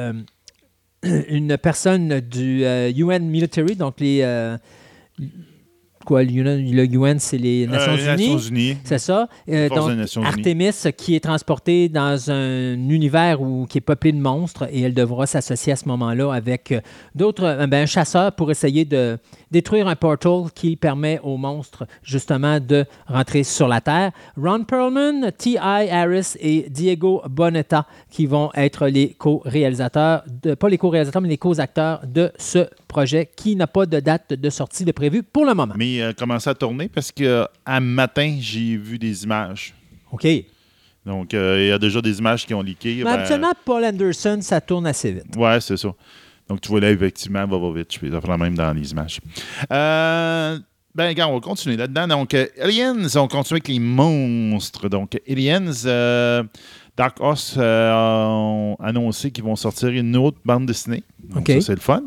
une 1.29 1.57
personne 1.59 2.21
du 2.21 2.65
euh, 2.65 2.91
UN 2.95 3.21
Military, 3.21 3.77
donc 3.77 4.01
les... 4.01 4.23
quoi, 6.07 6.23
le 6.23 6.85
UN, 6.87 7.19
c'est 7.19 7.37
les 7.37 7.67
Nations 7.67 7.93
Euh, 7.93 8.15
Unies? 8.15 8.33
Nations 8.35 8.49
Unies. 8.49 8.77
C'est 8.85 8.99
ça. 8.99 9.29
Euh, 9.51 9.69
donc. 9.69 9.91
Artemis 10.25 10.71
qui 10.97 11.15
est 11.17 11.21
transportée 11.21 11.89
dans 11.89 12.31
un 12.31 12.73
univers 12.89 13.43
où, 13.43 13.67
qui 13.67 13.79
est 13.79 13.83
peuplé 13.83 14.13
de 14.13 14.19
monstres 14.21 14.67
et 14.71 14.83
elle 14.83 14.95
devra 14.95 15.27
s'associer 15.27 15.73
à 15.73 15.77
ce 15.77 15.87
moment-là 15.89 16.33
avec 16.33 16.73
euh, 16.73 16.81
d'autres, 17.15 17.67
ben, 17.67 17.83
un 17.83 17.87
chasseur 17.87 18.33
pour 18.33 18.51
essayer 18.51 18.85
de 18.85 19.19
détruire 19.51 19.89
un 19.89 19.97
portal 19.97 20.45
qui 20.55 20.77
permet 20.77 21.21
aux 21.23 21.37
monstres 21.37 21.87
justement 22.03 22.61
de 22.61 22.85
rentrer 23.07 23.43
sur 23.43 23.69
la 23.69 23.81
Terre. 23.81 24.13
Ron 24.37 24.65
Perlman, 24.65 25.33
T.I. 25.37 25.57
Harris 25.91 26.35
et 26.41 26.67
Diego 26.71 27.23
Boneta 27.29 27.87
qui 28.11 28.27
vont 28.27 28.51
être 28.55 28.87
les 28.87 29.11
co-réalisateurs, 29.15 30.23
de, 30.43 30.55
pas 30.55 30.69
les 30.69 30.79
co-réalisateurs, 30.79 31.23
mais 31.23 31.29
les 31.29 31.39
co-acteurs 31.39 32.01
de 32.07 32.31
ce 32.39 32.67
projet 32.97 33.29
qui 33.37 33.57
n'a 33.57 33.67
pas 33.67 33.85
de 33.85 34.01
date 34.01 34.33
de 34.33 34.51
sortie 34.51 34.87
de 34.87 34.93
prévu 34.93 35.23
pour 35.23 35.45
le 35.45 35.53
moment. 35.53 35.75
Mais 35.77 36.01
euh, 36.01 36.15
commencé 36.15 36.49
à 36.49 36.55
tourner 36.55 36.89
parce 36.89 37.13
que 37.13 37.47
à 37.67 37.79
matin, 37.79 38.39
j'ai 38.41 38.79
vu 38.79 38.99
des 38.99 39.25
images. 39.25 39.75
OK. 40.13 40.27
Donc, 41.05 41.35
euh, 41.35 41.59
il 41.61 41.69
y 41.69 41.73
a 41.73 41.79
déjà 41.79 42.01
des 42.01 42.19
images 42.19 42.47
qui 42.47 42.55
ont 42.55 42.63
leaké. 42.63 42.97
Mais 42.97 43.05
Ben, 43.05 43.11
habituellement, 43.13 43.53
Paul 43.67 43.85
Anderson, 43.85 44.39
ça 44.41 44.63
tourne 44.63 44.87
assez 44.87 45.13
vite. 45.13 45.37
Ouais, 45.37 45.61
c'est 45.61 45.77
ça. 45.77 45.93
Donc, 46.49 46.63
tu 46.63 46.71
vois 46.71 46.81
là, 46.81 46.91
effectivement, 46.91 47.47
va, 47.47 47.59
va 47.59 47.79
vite. 47.79 47.93
Je 47.93 48.01
vais 48.01 48.19
la 48.27 48.39
même 48.39 48.57
dans 48.57 48.73
les 48.73 48.91
images. 48.93 49.21
Euh, 49.71 50.59
ben, 50.97 51.15
on 51.29 51.35
va 51.35 51.41
continuer 51.41 51.77
là-dedans. 51.77 52.09
Donc, 52.09 52.33
euh, 52.33 52.47
Aliens, 52.59 52.97
on 53.17 53.29
continue 53.29 53.57
avec 53.59 53.69
les 53.69 53.79
monstres. 53.79 54.89
Donc, 54.89 55.21
Aliens, 55.29 55.71
euh, 55.85 56.43
Dark 56.97 57.21
Horse 57.21 57.57
euh, 57.59 57.93
ont 57.93 58.77
annoncé 58.81 59.31
qu'ils 59.31 59.45
vont 59.45 59.57
sortir 59.57 59.91
une 59.91 60.17
autre 60.17 60.39
bande 60.45 60.65
dessinée. 60.65 61.05
Donc, 61.29 61.41
OK. 61.41 61.51
ça, 61.57 61.61
c'est 61.61 61.75
le 61.75 61.81
fun. 61.81 62.03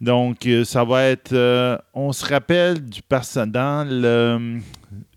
Donc, 0.00 0.46
euh, 0.46 0.64
ça 0.64 0.84
va 0.84 1.04
être. 1.04 1.32
euh, 1.32 1.76
on 1.94 2.12
se 2.12 2.24
rappelle 2.26 2.84
du 2.84 3.02
personnage 3.02 3.52
dans 3.52 3.88
le 3.88 4.04
euh, 4.06 4.58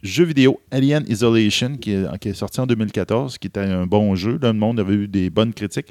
jeu 0.03 0.23
vidéo 0.23 0.59
Alien 0.71 1.03
Isolation, 1.07 1.75
qui 1.77 1.91
est, 1.93 2.17
qui 2.19 2.29
est 2.29 2.33
sorti 2.33 2.59
en 2.59 2.65
2014, 2.67 3.37
qui 3.37 3.47
était 3.47 3.59
un 3.59 3.85
bon 3.85 4.15
jeu. 4.15 4.39
Là, 4.41 4.51
le 4.51 4.57
monde 4.59 4.79
avait 4.79 4.93
eu 4.93 5.07
des 5.07 5.29
bonnes 5.29 5.53
critiques. 5.53 5.87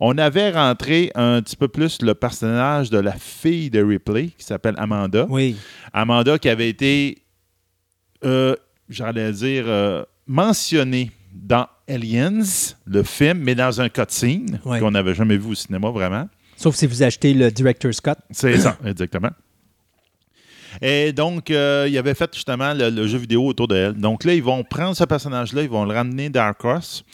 On 0.00 0.18
avait 0.18 0.50
rentré 0.50 1.10
un 1.14 1.40
petit 1.42 1.56
peu 1.56 1.68
plus 1.68 2.02
le 2.02 2.14
personnage 2.14 2.90
de 2.90 2.98
la 2.98 3.12
fille 3.12 3.70
de 3.70 3.82
Ripley, 3.82 4.30
qui 4.36 4.44
s'appelle 4.44 4.74
Amanda. 4.78 5.26
Oui. 5.28 5.56
Amanda 5.92 6.38
qui 6.38 6.48
avait 6.48 6.68
été, 6.68 7.18
euh, 8.24 8.56
j'allais 8.88 9.30
dire, 9.32 9.64
euh, 9.68 10.02
mentionnée 10.26 11.10
dans 11.32 11.66
Aliens, 11.88 12.42
le 12.86 13.02
film, 13.02 13.38
mais 13.38 13.54
dans 13.54 13.80
un 13.80 13.88
cutscene 13.88 14.58
qu'on 14.62 14.90
n'avait 14.92 15.14
jamais 15.14 15.36
vu 15.36 15.50
au 15.50 15.54
cinéma 15.54 15.90
vraiment. 15.90 16.28
Sauf 16.56 16.74
si 16.76 16.86
vous 16.86 17.02
achetez 17.02 17.34
le 17.34 17.50
Director's 17.50 18.00
Cut. 18.00 18.12
C'est 18.30 18.58
ça, 18.58 18.76
exactement. 18.86 19.30
Et 20.82 21.12
donc, 21.12 21.50
euh, 21.52 21.86
il 21.88 21.96
avait 21.98 22.14
fait 22.14 22.34
justement 22.34 22.74
le, 22.74 23.06
jeu 23.06 23.18
vidéo 23.18 23.46
autour 23.46 23.68
de 23.68 23.76
elle. 23.76 23.92
Donc 23.94 24.24
là, 24.24 24.34
ils 24.34 24.42
vont 24.42 24.64
prendre 24.64 24.96
ce 24.96 25.04
personnage-là, 25.04 25.62
ils 25.62 25.68
vont 25.68 25.84
le 25.84 25.94
ramener 25.94 26.30
Dark 26.30 26.64
Horse. 26.64 27.04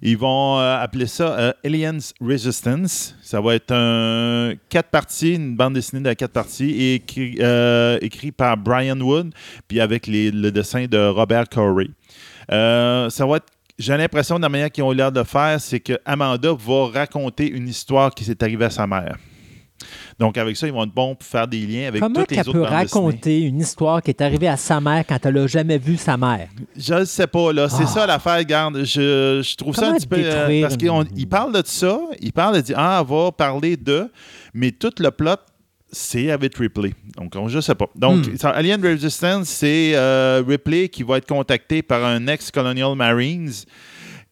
Ils 0.00 0.16
vont 0.16 0.58
euh, 0.58 0.78
appeler 0.78 1.06
ça 1.06 1.38
euh, 1.38 1.52
Aliens 1.62 1.98
Resistance. 2.20 3.14
Ça 3.22 3.40
va 3.42 3.56
être 3.56 3.72
un 3.72 4.54
quatre 4.70 4.88
parties, 4.88 5.34
une 5.34 5.54
bande 5.54 5.74
dessinée 5.74 6.00
de 6.08 6.12
quatre 6.14 6.32
parties, 6.32 7.02
euh, 7.40 7.98
écrit 8.00 8.32
par 8.32 8.56
Brian 8.56 8.98
Wood, 8.98 9.32
puis 9.68 9.80
avec 9.80 10.06
les- 10.06 10.30
le 10.30 10.50
dessin 10.50 10.86
de 10.86 10.98
Robert 11.08 11.48
Corey. 11.50 11.88
Ça 12.48 13.26
va 13.26 13.36
être 13.36 13.46
j'ai 13.80 13.96
l'impression, 13.96 14.36
de 14.36 14.42
la 14.42 14.48
manière 14.48 14.70
qu'ils 14.70 14.84
ont 14.84 14.90
l'air 14.92 15.10
de 15.10 15.22
faire, 15.22 15.60
c'est 15.60 15.80
que 15.80 15.98
Amanda 16.04 16.50
va 16.58 16.86
raconter 16.92 17.48
une 17.50 17.68
histoire 17.68 18.14
qui 18.14 18.24
s'est 18.24 18.42
arrivée 18.42 18.66
à 18.66 18.70
sa 18.70 18.86
mère. 18.86 19.16
Donc, 20.18 20.36
avec 20.36 20.54
ça, 20.58 20.66
ils 20.66 20.72
vont 20.74 20.84
être 20.84 20.92
bons 20.92 21.14
pour 21.14 21.26
faire 21.26 21.48
des 21.48 21.66
liens 21.66 21.88
avec 21.88 22.02
Comment 22.02 22.20
toutes 22.20 22.30
les 22.32 22.40
autres 22.40 22.52
peut 22.52 22.58
dessinées. 22.60 22.76
raconter 22.76 23.40
une 23.40 23.58
histoire 23.60 24.02
qui 24.02 24.10
est 24.10 24.20
arrivée 24.20 24.48
à 24.48 24.58
sa 24.58 24.78
mère 24.78 25.04
quand 25.08 25.24
elle 25.24 25.34
n'a 25.34 25.46
jamais 25.46 25.78
vu 25.78 25.96
sa 25.96 26.18
mère? 26.18 26.48
Je 26.76 26.92
ne 26.92 27.04
sais 27.06 27.26
pas, 27.26 27.50
là. 27.54 27.70
C'est 27.70 27.84
Ah. 27.84 27.86
ça 27.86 28.06
l'affaire, 28.06 28.44
garde. 28.44 28.84
Je, 28.84 29.40
je 29.42 29.56
trouve 29.56 29.74
ça 29.74 29.82
Comment 29.82 29.94
un 29.94 29.96
petit 29.98 30.06
peu. 30.06 30.16
euh, 30.22 30.60
parce 30.60 30.76
qu'il 30.76 31.28
parle 31.28 31.54
de 31.54 31.62
ça, 31.64 31.98
il 32.20 32.32
parle 32.34 32.56
de 32.56 32.60
dire, 32.60 32.76
ah, 32.78 33.02
on 33.08 33.24
va 33.24 33.32
parler 33.32 33.78
de. 33.78 34.10
Mais 34.52 34.70
tout 34.72 34.92
le 34.98 35.10
plot, 35.10 35.36
c'est 35.92 36.30
avec 36.30 36.56
Ripley. 36.56 36.92
Donc, 37.16 37.34
on- 37.36 37.48
je 37.48 37.60
sais 37.60 37.74
pas. 37.74 37.86
Donc, 37.94 38.26
Hmm. 38.26 38.46
Alien 38.46 38.82
Resistance, 38.82 39.48
c'est 39.48 39.92
euh, 39.94 40.42
Ripley 40.46 40.88
qui 40.88 41.02
va 41.02 41.18
être 41.18 41.26
contacté 41.28 41.82
par 41.82 42.04
un 42.04 42.26
ex-Colonial 42.26 42.94
Marines 42.94 43.50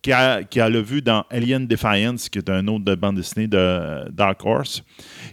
qui 0.01 0.13
a, 0.13 0.45
qui 0.45 0.61
a 0.61 0.69
le 0.69 0.81
vu 0.81 1.03
dans 1.03 1.25
Alien 1.31 1.67
Defiance, 1.67 2.29
qui 2.29 2.39
est 2.39 2.49
un 2.49 2.67
autre 2.69 2.85
de 2.85 2.95
bande 2.95 3.17
dessinée 3.17 3.49
de 3.49 4.09
Dark 4.13 4.45
Horse, 4.45 4.83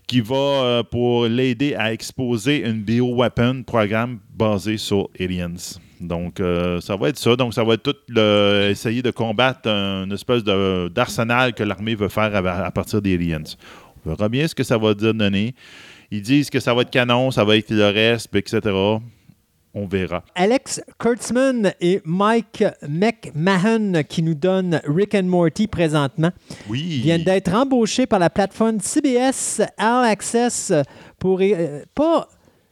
qui 0.07 0.21
va 0.21 0.35
euh, 0.35 0.83
pour 0.83 1.27
l'aider 1.27 1.75
à 1.75 1.93
exposer 1.93 2.67
une 2.67 2.81
bioweapon 2.81 3.61
programme 3.63 4.19
basé 4.35 4.77
sur 4.77 5.09
Aliens. 5.19 5.53
Donc, 6.01 6.39
euh, 6.39 6.81
ça 6.81 6.95
va 6.95 7.09
être 7.09 7.17
ça. 7.19 7.35
Donc, 7.35 7.53
ça 7.53 7.63
va 7.63 7.75
être 7.75 7.83
tout 7.83 7.95
le, 8.09 8.67
essayer 8.71 9.01
de 9.03 9.11
combattre 9.11 9.67
une 9.69 10.11
espèce 10.11 10.43
d'arsenal 10.43 11.53
que 11.53 11.63
l'armée 11.63 11.95
veut 11.95 12.09
faire 12.09 12.35
à, 12.35 12.65
à 12.65 12.71
partir 12.71 13.01
des 13.01 13.13
Aliens. 13.15 13.43
On 14.05 14.09
verra 14.09 14.27
bien 14.29 14.47
ce 14.47 14.53
que 14.55 14.63
ça 14.63 14.77
va 14.77 14.93
donner. 14.93 15.53
Ils 16.15 16.21
disent 16.21 16.49
que 16.49 16.61
ça 16.61 16.73
va 16.73 16.83
être 16.83 16.91
canon, 16.91 17.29
ça 17.29 17.43
va 17.43 17.57
être 17.57 17.71
le 17.71 17.87
reste, 17.89 18.33
etc. 18.33 18.59
On 19.73 19.85
verra. 19.85 20.23
Alex 20.35 20.81
Kurtzman 20.97 21.73
et 21.81 22.01
Mike 22.05 22.63
McMahon, 22.87 24.03
qui 24.07 24.23
nous 24.23 24.33
donnent 24.33 24.79
Rick 24.87 25.13
and 25.15 25.23
Morty 25.23 25.67
présentement, 25.67 26.31
Oui. 26.69 27.01
viennent 27.03 27.25
d'être 27.25 27.53
embauchés 27.53 28.05
par 28.05 28.19
la 28.19 28.29
plateforme 28.29 28.79
CBS 28.79 29.61
All 29.77 30.05
Access 30.05 30.71
pour 31.19 31.39
euh, 31.41 31.83
pas 31.93 32.29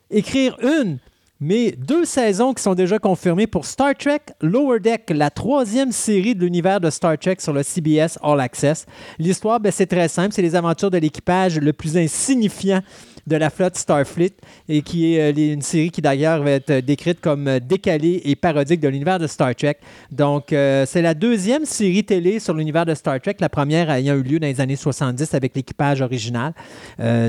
écrire 0.09 0.55
une, 0.61 0.99
mais 1.41 1.73
deux 1.73 2.05
saisons 2.05 2.53
qui 2.53 2.63
sont 2.63 2.75
déjà 2.75 2.99
confirmées 2.99 3.47
pour 3.47 3.65
Star 3.65 3.93
Trek 3.97 4.21
Lower 4.39 4.79
Deck, 4.79 5.09
la 5.13 5.29
troisième 5.29 5.91
série 5.91 6.35
de 6.35 6.39
l'univers 6.45 6.79
de 6.79 6.89
Star 6.89 7.17
Trek 7.17 7.35
sur 7.39 7.51
le 7.51 7.63
CBS 7.63 8.17
All 8.23 8.39
Access. 8.39 8.85
L'histoire, 9.19 9.59
ben, 9.59 9.73
c'est 9.73 9.87
très 9.87 10.07
simple, 10.07 10.33
c'est 10.33 10.41
les 10.41 10.55
aventures 10.55 10.89
de 10.91 10.97
l'équipage 10.99 11.59
le 11.59 11.73
plus 11.73 11.97
insignifiant 11.97 12.81
de 13.27 13.35
la 13.35 13.49
flotte 13.49 13.75
Starfleet 13.75 14.33
et 14.69 14.81
qui 14.81 15.15
est 15.15 15.33
euh, 15.33 15.53
une 15.53 15.61
série 15.61 15.91
qui 15.91 16.01
d'ailleurs 16.01 16.43
va 16.43 16.51
être 16.51 16.69
euh, 16.69 16.81
décrite 16.81 17.21
comme 17.21 17.47
euh, 17.47 17.59
décalée 17.59 18.21
et 18.25 18.35
parodique 18.35 18.79
de 18.79 18.87
l'univers 18.87 19.19
de 19.19 19.27
Star 19.27 19.55
Trek. 19.55 19.77
Donc, 20.11 20.47
c'est 20.49 21.01
la 21.01 21.13
deuxième 21.13 21.65
série 21.65 22.03
télé 22.03 22.39
sur 22.39 22.53
l'univers 22.53 22.85
de 22.85 22.93
Star 22.93 23.19
Trek, 23.19 23.35
la 23.39 23.49
première 23.49 23.89
ayant 23.89 24.15
eu 24.15 24.23
lieu 24.23 24.39
dans 24.39 24.47
les 24.47 24.61
années 24.61 24.75
70 24.75 25.33
avec 25.33 25.55
l'équipage 25.55 26.01
original. 26.01 26.53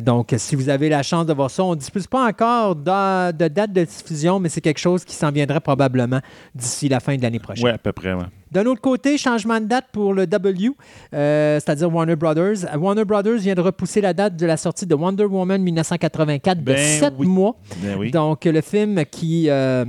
Donc, 0.02 0.34
si 0.36 0.56
vous 0.56 0.68
avez 0.68 0.88
la 0.88 1.02
chance 1.02 1.26
de 1.26 1.32
voir 1.32 1.50
ça, 1.50 1.64
on 1.64 1.70
ne 1.70 1.76
dispose 1.76 2.06
pas 2.06 2.26
encore 2.26 2.76
de, 2.76 3.48
date 3.48 3.72
de 3.72 3.84
diffusion, 3.84 4.40
mais 4.40 4.48
c'est 4.48 4.60
quelque 4.60 4.78
chose 4.78 5.04
qui 5.04 5.14
s'en 5.14 5.30
viendrait 5.30 5.60
probablement 5.60 6.20
d'ici 6.54 6.88
la 6.88 7.00
fin 7.00 7.16
de 7.16 7.22
l'année 7.22 7.38
prochaine. 7.38 7.64
Oui, 7.64 7.70
à 7.70 7.78
peu 7.78 7.92
près. 7.92 8.14
D'un 8.54 8.66
autre 8.66 8.80
côté, 8.80 9.18
changement 9.18 9.60
de 9.60 9.66
date 9.66 9.86
pour 9.92 10.14
le 10.14 10.26
W, 10.28 10.70
euh, 11.12 11.58
c'est-à-dire 11.58 11.92
Warner 11.92 12.14
Brothers. 12.14 12.58
Warner 12.78 13.04
Brothers 13.04 13.38
vient 13.38 13.54
de 13.56 13.60
repousser 13.60 14.00
la 14.00 14.14
date 14.14 14.36
de 14.36 14.46
la 14.46 14.56
sortie 14.56 14.86
de 14.86 14.94
Wonder 14.94 15.24
Woman 15.24 15.60
1984 15.60 16.58
de 16.58 16.62
Ben 16.64 16.78
7 16.78 17.14
oui. 17.18 17.26
mois. 17.26 17.56
Ben 17.82 17.96
oui. 17.98 18.10
Donc, 18.12 18.44
le 18.44 18.60
film 18.60 19.04
qui 19.10 19.50
euh, 19.50 19.84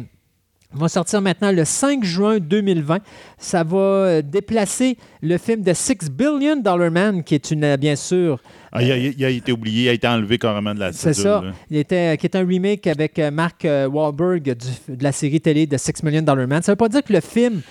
va 0.74 0.88
sortir 0.90 1.22
maintenant 1.22 1.52
le 1.52 1.64
5 1.64 2.04
juin 2.04 2.40
2020, 2.40 2.98
ça 3.38 3.64
va 3.64 3.78
euh, 3.78 4.22
déplacer 4.24 4.98
le 5.22 5.38
film 5.38 5.62
de 5.62 5.72
Six 5.74 6.10
Billion 6.10 6.56
Dollar 6.58 6.90
Man, 6.90 7.24
qui 7.24 7.36
est 7.36 7.52
une, 7.52 7.64
euh, 7.64 7.78
bien 7.78 7.96
sûr, 7.96 8.40
Ah, 8.72 8.82
il, 8.82 8.92
a, 8.92 8.98
il 8.98 9.24
a 9.26 9.30
été 9.30 9.52
oublié, 9.52 9.84
il 9.84 9.90
a 9.90 9.94
été 9.94 10.08
enlevé 10.08 10.40
carrément 10.40 10.74
de 10.74 10.80
la 10.80 10.92
c'est 10.92 11.14
ça, 11.14 11.42
là. 11.42 11.52
il 11.70 11.78
était, 11.78 12.18
qui 12.18 12.26
est 12.26 12.36
un 12.36 12.46
remake 12.46 12.88
avec 12.88 13.20
euh, 13.20 13.30
Mark 13.30 13.64
euh, 13.64 13.88
Wahlberg 13.88 14.42
du- 14.56 14.96
de 14.96 15.04
la 15.04 15.12
série 15.12 15.40
télé 15.40 15.68
de 15.68 15.78
Six 15.78 16.02
Million 16.02 16.24
Dollar 16.24 16.48
Man. 16.48 16.64
Ça 16.64 16.72
ne 16.72 16.74
veut 16.74 16.78
pas 16.78 16.90
dire 16.90 17.04
que 17.04 17.14
le 17.14 17.22
film 17.22 17.62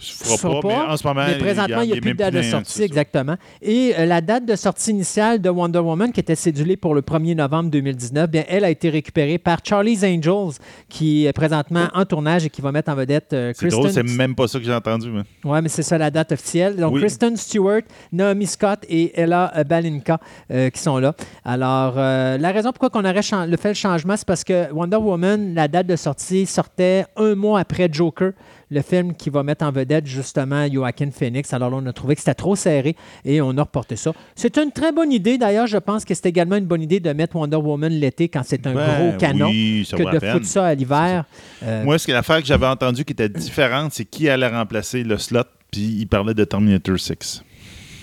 se 0.00 0.38
fera 0.38 0.60
pas, 0.60 0.68
mais 0.68 0.74
en 0.92 0.96
ce 0.96 1.06
moment, 1.06 1.24
mais 1.26 1.38
présentement, 1.38 1.82
il 1.82 1.90
n'y 1.92 1.98
a 1.98 2.00
plus 2.00 2.12
de 2.12 2.16
date 2.16 2.34
de 2.34 2.42
sortie, 2.42 2.82
exactement. 2.82 3.36
Et 3.62 3.92
euh, 3.98 4.06
la 4.06 4.20
date 4.20 4.46
de 4.46 4.56
sortie 4.56 4.90
initiale 4.90 5.40
de 5.40 5.48
Wonder 5.50 5.78
Woman, 5.80 6.12
qui 6.12 6.20
était 6.20 6.34
cédulée 6.34 6.76
pour 6.76 6.94
le 6.94 7.02
1er 7.02 7.34
novembre 7.36 7.70
2019, 7.70 8.30
bien, 8.30 8.44
elle 8.48 8.64
a 8.64 8.70
été 8.70 8.88
récupérée 8.90 9.38
par 9.38 9.58
Charlie's 9.64 10.02
Angels, 10.04 10.58
qui 10.88 11.26
est 11.26 11.32
présentement 11.32 11.88
en 11.94 12.04
tournage 12.04 12.46
et 12.46 12.50
qui 12.50 12.62
va 12.62 12.72
mettre 12.72 12.90
en 12.90 12.94
vedette 12.94 13.32
euh, 13.32 13.52
C'est 13.54 13.68
drôle, 13.68 13.90
c'est 13.90 14.00
Kristen... 14.00 14.16
même 14.16 14.34
pas 14.34 14.48
ça 14.48 14.58
que 14.58 14.64
j'ai 14.64 14.74
entendu. 14.74 15.10
mais- 15.10 15.22
Oui, 15.44 15.58
mais 15.62 15.68
c'est 15.68 15.82
ça 15.82 15.98
la 15.98 16.10
date 16.10 16.32
officielle. 16.32 16.76
Donc, 16.76 16.94
Oui. 16.94 17.00
Kristen 17.00 17.36
Stewart, 17.36 17.82
Naomi 18.12 18.46
Scott 18.46 18.80
et 18.88 19.12
Ella 19.20 19.52
euh, 19.56 19.64
Balinka 19.64 20.18
euh, 20.50 20.70
qui 20.70 20.80
sont 20.80 20.98
là. 20.98 21.14
Alors, 21.44 21.94
la 21.96 22.52
raison 22.52 22.72
pourquoi 22.72 22.90
on 23.00 23.04
aurait 23.04 23.22
fait 23.22 23.68
le 23.68 23.74
changement, 23.74 24.16
c'est 24.16 24.26
parce 24.26 24.44
que 24.44 24.72
Wonder 24.72 24.96
Woman, 24.96 25.54
la 25.54 25.68
date 25.68 25.86
de 25.86 25.96
sortie 25.96 26.46
sortait 26.46 27.04
un 27.16 27.34
mois 27.34 27.60
après 27.60 27.88
Joker, 27.90 28.32
le 28.70 28.82
film 28.82 29.14
qui 29.14 29.30
va 29.30 29.42
mettre 29.42 29.64
en 29.64 29.72
vedette 29.72 30.06
justement 30.06 30.66
Joaquin 30.70 31.10
Phoenix. 31.10 31.52
Alors 31.52 31.70
là, 31.70 31.78
on 31.82 31.86
a 31.86 31.92
trouvé 31.92 32.14
que 32.14 32.20
c'était 32.20 32.34
trop 32.34 32.56
serré 32.56 32.96
et 33.24 33.40
on 33.40 33.56
a 33.58 33.62
reporté 33.62 33.96
ça. 33.96 34.12
C'est 34.34 34.56
une 34.58 34.70
très 34.70 34.92
bonne 34.92 35.12
idée. 35.12 35.38
D'ailleurs, 35.38 35.66
je 35.66 35.78
pense 35.78 36.04
que 36.04 36.14
c'est 36.14 36.26
également 36.26 36.56
une 36.56 36.66
bonne 36.66 36.82
idée 36.82 37.00
de 37.00 37.12
mettre 37.12 37.36
Wonder 37.36 37.56
Woman 37.56 37.92
l'été 37.92 38.28
quand 38.28 38.42
c'est 38.44 38.66
un 38.66 38.74
Ben 38.74 39.10
gros 39.10 39.18
canon 39.18 39.48
oui, 39.48 39.86
que 39.90 40.02
de 40.02 40.32
foutre 40.32 40.46
ça 40.46 40.66
à 40.66 40.74
l'hiver. 40.74 41.24
Euh, 41.62 41.84
Moi, 41.84 41.98
ce 41.98 42.06
que 42.06 42.12
l'affaire 42.12 42.40
que 42.40 42.46
j'avais 42.46 42.66
entendue 42.66 43.04
qui 43.04 43.12
était 43.12 43.28
différente, 43.28 43.92
c'est 43.92 44.04
qui 44.04 44.28
allait 44.28 44.48
remplacer 44.48 45.02
le 45.02 45.18
slot, 45.18 45.42
puis 45.70 45.96
il 46.00 46.06
parlait 46.06 46.34
de 46.34 46.44
Terminator 46.44 46.98
6. 46.98 47.42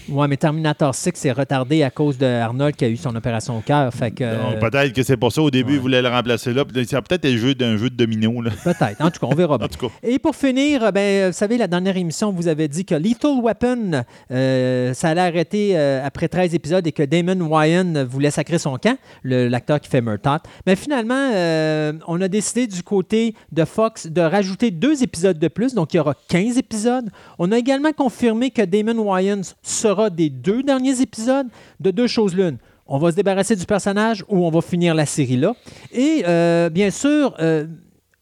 Ouais, 0.09 0.27
mais 0.27 0.37
Terminator 0.37 0.93
6 0.93 1.25
est 1.25 1.31
retardé 1.31 1.83
à 1.83 1.89
cause 1.89 2.17
de 2.17 2.25
Arnold 2.25 2.75
qui 2.75 2.85
a 2.85 2.89
eu 2.89 2.97
son 2.97 3.15
opération 3.15 3.57
au 3.57 3.61
cœur. 3.61 3.93
Fait 3.93 4.11
que, 4.11 4.23
euh, 4.23 4.59
peut-être 4.59 4.93
que 4.93 5.03
c'est 5.03 5.17
pour 5.17 5.31
ça, 5.31 5.41
au 5.41 5.51
début, 5.51 5.71
ouais. 5.71 5.75
ils 5.77 5.81
voulaient 5.81 6.01
le 6.01 6.09
remplacer 6.09 6.53
là, 6.53 6.63
ça 6.87 6.97
a 6.97 7.01
peut-être 7.01 7.25
été 7.25 7.31
le 7.31 7.37
jeu 7.37 7.55
d'un 7.55 7.77
jeu 7.77 7.89
de 7.89 7.95
domino. 7.95 8.41
Là. 8.41 8.51
Peut-être. 8.63 9.01
En 9.01 9.11
tout 9.11 9.19
cas, 9.19 9.27
on 9.29 9.35
verra 9.35 9.57
bien. 9.57 9.67
En 9.67 9.69
tout 9.69 9.87
cas. 9.87 9.93
Et 10.03 10.19
pour 10.19 10.35
finir, 10.35 10.91
ben, 10.91 11.27
vous 11.27 11.33
savez, 11.33 11.57
la 11.57 11.67
dernière 11.67 11.97
émission, 11.97 12.31
vous 12.31 12.47
avez 12.47 12.67
dit 12.67 12.85
que 12.85 12.95
Lethal 12.95 13.39
Weapon, 13.41 14.03
euh, 14.31 14.93
ça 14.93 15.09
allait 15.09 15.21
arrêter 15.21 15.77
euh, 15.77 16.05
après 16.05 16.27
13 16.27 16.53
épisodes 16.53 16.85
et 16.85 16.91
que 16.91 17.03
Damon 17.03 17.45
Wyan 17.45 18.05
voulait 18.05 18.31
sacrer 18.31 18.59
son 18.59 18.77
camp, 18.77 18.97
l'acteur 19.23 19.79
qui 19.79 19.89
fait 19.89 20.01
Murtaugh. 20.01 20.41
Mais 20.65 20.75
finalement, 20.75 21.31
euh, 21.33 21.93
on 22.07 22.21
a 22.21 22.27
décidé 22.27 22.67
du 22.67 22.83
côté 22.83 23.35
de 23.51 23.65
Fox 23.65 24.07
de 24.07 24.21
rajouter 24.21 24.71
deux 24.71 25.03
épisodes 25.03 25.39
de 25.39 25.47
plus, 25.47 25.73
donc 25.73 25.93
il 25.93 25.97
y 25.97 25.99
aura 25.99 26.13
15 26.27 26.57
épisodes. 26.57 27.09
On 27.39 27.51
a 27.51 27.57
également 27.57 27.91
confirmé 27.91 28.51
que 28.51 28.61
Damon 28.61 28.99
Wyan 28.99 29.41
sera 29.63 29.96
des 30.09 30.29
deux 30.29 30.63
derniers 30.63 31.01
épisodes 31.01 31.47
de 31.79 31.91
deux 31.91 32.07
choses 32.07 32.35
l'une. 32.35 32.57
On 32.85 32.99
va 32.99 33.11
se 33.11 33.15
débarrasser 33.17 33.55
du 33.55 33.65
personnage 33.65 34.23
ou 34.29 34.45
on 34.45 34.49
va 34.49 34.61
finir 34.61 34.95
la 34.95 35.05
série 35.05 35.35
là. 35.37 35.53
Et 35.91 36.23
euh, 36.27 36.69
bien 36.69 36.89
sûr, 36.89 37.35
euh, 37.39 37.65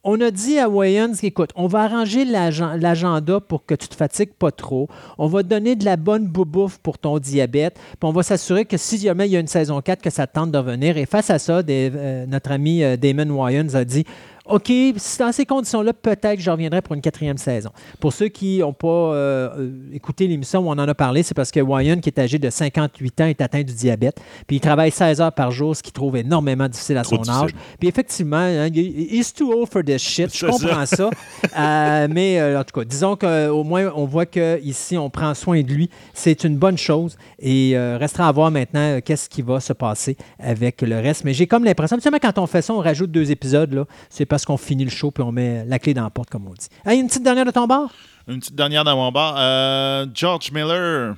on 0.04 0.20
a 0.22 0.32
dit 0.32 0.58
à 0.60 0.70
Wayans, 0.70 1.14
écoute, 1.24 1.50
on 1.56 1.68
va 1.68 1.82
arranger 1.84 2.26
l'agen- 2.26 2.76
l'agenda 2.80 3.40
pour 3.40 3.66
que 3.66 3.74
tu 3.76 3.88
te 3.88 3.96
fatigues 3.96 4.34
pas 4.34 4.52
trop. 4.52 4.88
On 5.18 5.28
va 5.28 5.44
te 5.44 5.48
donner 5.48 5.76
de 5.76 5.86
la 5.86 5.98
bonne 5.98 6.28
boubouffe 6.28 6.78
pour 6.80 6.98
ton 6.98 7.18
diabète. 7.20 7.76
Puis 8.00 8.08
on 8.10 8.12
va 8.12 8.22
s'assurer 8.24 8.66
que 8.66 8.78
si 8.78 8.98
jamais 9.00 9.28
il 9.28 9.32
y 9.34 9.38
a 9.38 9.40
une 9.40 9.48
saison 9.48 9.82
4, 9.82 10.02
que 10.02 10.10
ça 10.12 10.26
te 10.28 10.34
tente 10.34 10.52
de 10.52 10.58
revenir. 10.58 10.98
Et 10.98 11.06
face 11.06 11.30
à 11.30 11.38
ça, 11.40 11.62
euh, 11.68 12.26
notre 12.28 12.52
ami 12.52 12.82
Damon 12.98 13.30
Wayans 13.36 13.74
a 13.76 13.84
dit 13.84 14.04
OK, 14.48 14.72
dans 15.20 15.32
ces 15.32 15.46
conditions-là, 15.46 15.94
peut-être 15.94 16.36
que 16.36 16.42
je 16.42 16.52
reviendrai 16.52 16.82
pour 16.82 16.94
une 16.96 17.02
quatrième 17.02 17.38
saison. 17.38 17.72
Pour 18.00 18.14
ceux 18.14 18.28
qui 18.28 18.60
n'ont 18.60 18.74
pas 18.74 18.88
euh, 18.88 19.70
écouté 19.92 20.28
l'émission 20.28 20.60
où 20.62 20.68
on 20.70 20.74
en 20.74 20.78
a 20.88 20.94
parlé, 20.94 21.24
c'est 21.24 21.34
parce 21.34 21.50
que 21.52 21.60
Wyan, 21.60 22.00
qui 22.00 22.10
est 22.10 22.20
âgé 22.20 22.38
de 22.38 22.50
58 22.50 23.22
ans, 23.22 23.26
est 23.26 23.42
atteint 23.42 23.64
du 23.64 23.74
diabète. 23.74 24.20
Puis 24.46 24.58
il 24.58 24.60
travaille 24.60 24.92
16 24.92 25.20
heures 25.22 25.32
par 25.34 25.52
jour, 25.52 25.76
ce 25.76 25.82
qu'il 25.82 25.94
trouve 25.94 26.18
énormément 26.18 26.68
difficile 26.68 26.98
à 26.98 27.02
Trop 27.02 27.16
son 27.16 27.22
difficile. 27.24 27.44
âge. 27.46 27.52
Puis 27.80 27.88
effectivement, 27.90 28.38
hein, 28.38 28.68
il- 28.74 29.16
he's 29.18 29.34
too 29.34 29.52
old 29.52 29.68
for 29.68 29.84
this 29.84 30.02
shit. 30.02 30.36
Je 30.36 30.46
comprends 30.48 30.86
ça. 30.86 31.10
Euh, 31.58 32.08
mais 32.12 32.40
euh, 32.40 32.60
en 32.60 32.64
tout 32.64 32.80
cas, 32.80 32.86
disons 32.86 33.16
qu'au 33.16 33.64
moins, 33.64 33.92
on 33.96 34.06
voit 34.06 34.26
qu'ici, 34.28 34.98
on 34.98 35.10
prend 35.10 35.34
soin 35.34 35.62
de 35.62 35.72
lui. 35.72 35.90
C'est 36.14 36.44
une 36.44 36.58
bonne 36.58 36.78
chose. 36.78 37.18
Et 37.40 37.76
restera 38.00 38.28
à 38.28 38.32
voir 38.32 38.52
maintenant 38.52 39.00
qu'est-ce 39.04 39.28
qui 39.30 39.42
va 39.42 39.60
se 39.60 39.74
passer 39.74 40.18
avec 40.40 40.82
le 40.82 40.96
reste. 41.00 41.24
Mais 41.24 41.34
j'ai 41.34 41.48
comme 41.48 41.64
l'impression, 41.64 41.98
quand 42.22 42.38
on 42.38 42.48
fait 42.48 42.62
ça, 42.62 42.74
on 42.74 42.80
rajoute 42.80 43.12
deux 43.12 43.32
épisodes. 43.32 43.86
C'est 44.10 44.26
parce 44.36 44.44
qu'on 44.44 44.58
finit 44.58 44.84
le 44.84 44.92
show 44.92 45.12
puis 45.12 45.24
on 45.24 45.32
met 45.32 45.64
la 45.66 45.80
clé 45.80 45.94
dans 45.94 46.04
la 46.04 46.10
porte, 46.10 46.30
comme 46.30 46.46
on 46.46 46.52
dit. 46.54 46.68
Hey, 46.86 47.00
une 47.00 47.08
petite 47.08 47.24
dernière 47.24 47.46
de 47.46 47.52
ton 47.52 47.66
bar? 47.68 47.90
Une 48.28 48.40
petite 48.42 48.54
dernière 48.54 48.84
dans 48.84 48.94
mon 48.98 49.10
bar. 49.10 49.36
Euh, 49.38 50.06
George 50.14 50.52
Miller, 50.52 51.16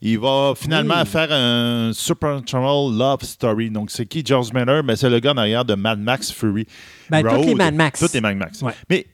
il 0.00 0.16
va 0.20 0.52
finalement 0.56 1.00
Oui. 1.00 1.06
faire 1.06 1.32
un 1.32 1.90
Supernatural 1.92 2.96
Love 2.96 3.22
Story. 3.22 3.68
Donc, 3.68 3.90
c'est 3.90 4.06
qui 4.06 4.24
George 4.24 4.52
Miller? 4.52 4.84
Ben, 4.84 4.94
c'est 4.94 5.10
le 5.10 5.18
gars 5.18 5.34
derrière 5.34 5.64
de 5.64 5.74
Mad 5.74 5.98
Max 5.98 6.30
Fury. 6.30 6.64
Ben, 7.10 7.22
toutes 7.24 7.32
Road. 7.32 7.46
les 7.46 7.54
Mad 7.56 7.74
Max. 7.74 7.98
Toutes 7.98 8.12
les 8.14 8.20
Mad 8.20 8.36
Max. 8.36 8.62
Ouais. 8.62 8.74
Mais 8.88 9.06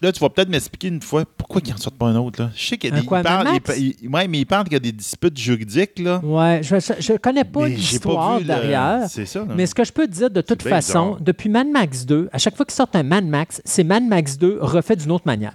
là, 0.00 0.12
tu 0.12 0.20
vas 0.20 0.28
peut-être 0.28 0.48
m'expliquer 0.48 0.88
une 0.88 1.00
fois 1.02 1.24
pourquoi 1.36 1.60
ils 1.64 1.70
n'en 1.70 1.76
sortent 1.76 1.96
pas 1.96 2.06
un 2.06 2.16
autre. 2.16 2.42
Là. 2.42 2.50
Je 2.54 2.66
sais 2.66 2.76
qu'il 2.78 2.90
y 2.90 2.92
a 2.92 3.00
des. 3.00 3.06
quoi, 3.06 3.20
il 3.20 3.22
parle- 3.22 3.48
il- 3.78 3.94
il- 4.02 4.08
ouais, 4.08 4.28
mais 4.28 4.40
il 4.40 4.44
parle 4.46 4.64
qu'il 4.64 4.74
y 4.74 4.76
a 4.76 4.80
des 4.80 4.92
disputes 4.92 5.36
juridiques. 5.38 5.98
Là. 5.98 6.20
Ouais, 6.24 6.60
je 6.62 6.74
ne 7.12 7.18
connais 7.18 7.44
pas 7.44 7.66
l'histoire 7.68 8.40
derrière. 8.40 9.06
C'est 9.08 9.26
ça. 9.26 9.40
là. 9.40 9.54
Mais 9.56 9.66
ce 9.66 9.74
que 9.74 9.84
je 9.84 9.92
peux 9.92 10.06
te 10.06 10.12
dire 10.12 10.30
de 10.30 10.40
toute 10.40 10.62
façon, 10.62 11.04
bizarre. 11.12 11.20
depuis 11.22 11.48
Mad 11.48 11.68
Max 11.68 12.04
2, 12.06 12.28
à 12.32 12.38
chaque 12.38 12.56
fois 12.56 12.66
qu'ils 12.66 12.74
sortent 12.74 12.96
un 12.96 13.02
Mad 13.02 13.24
Max, 13.26 13.60
c'est 13.64 13.84
Mad 13.84 14.04
Max 14.04 14.38
2 14.38 14.58
refait 14.60 14.96
d'une 14.96 15.10
autre 15.12 15.26
manière. 15.26 15.54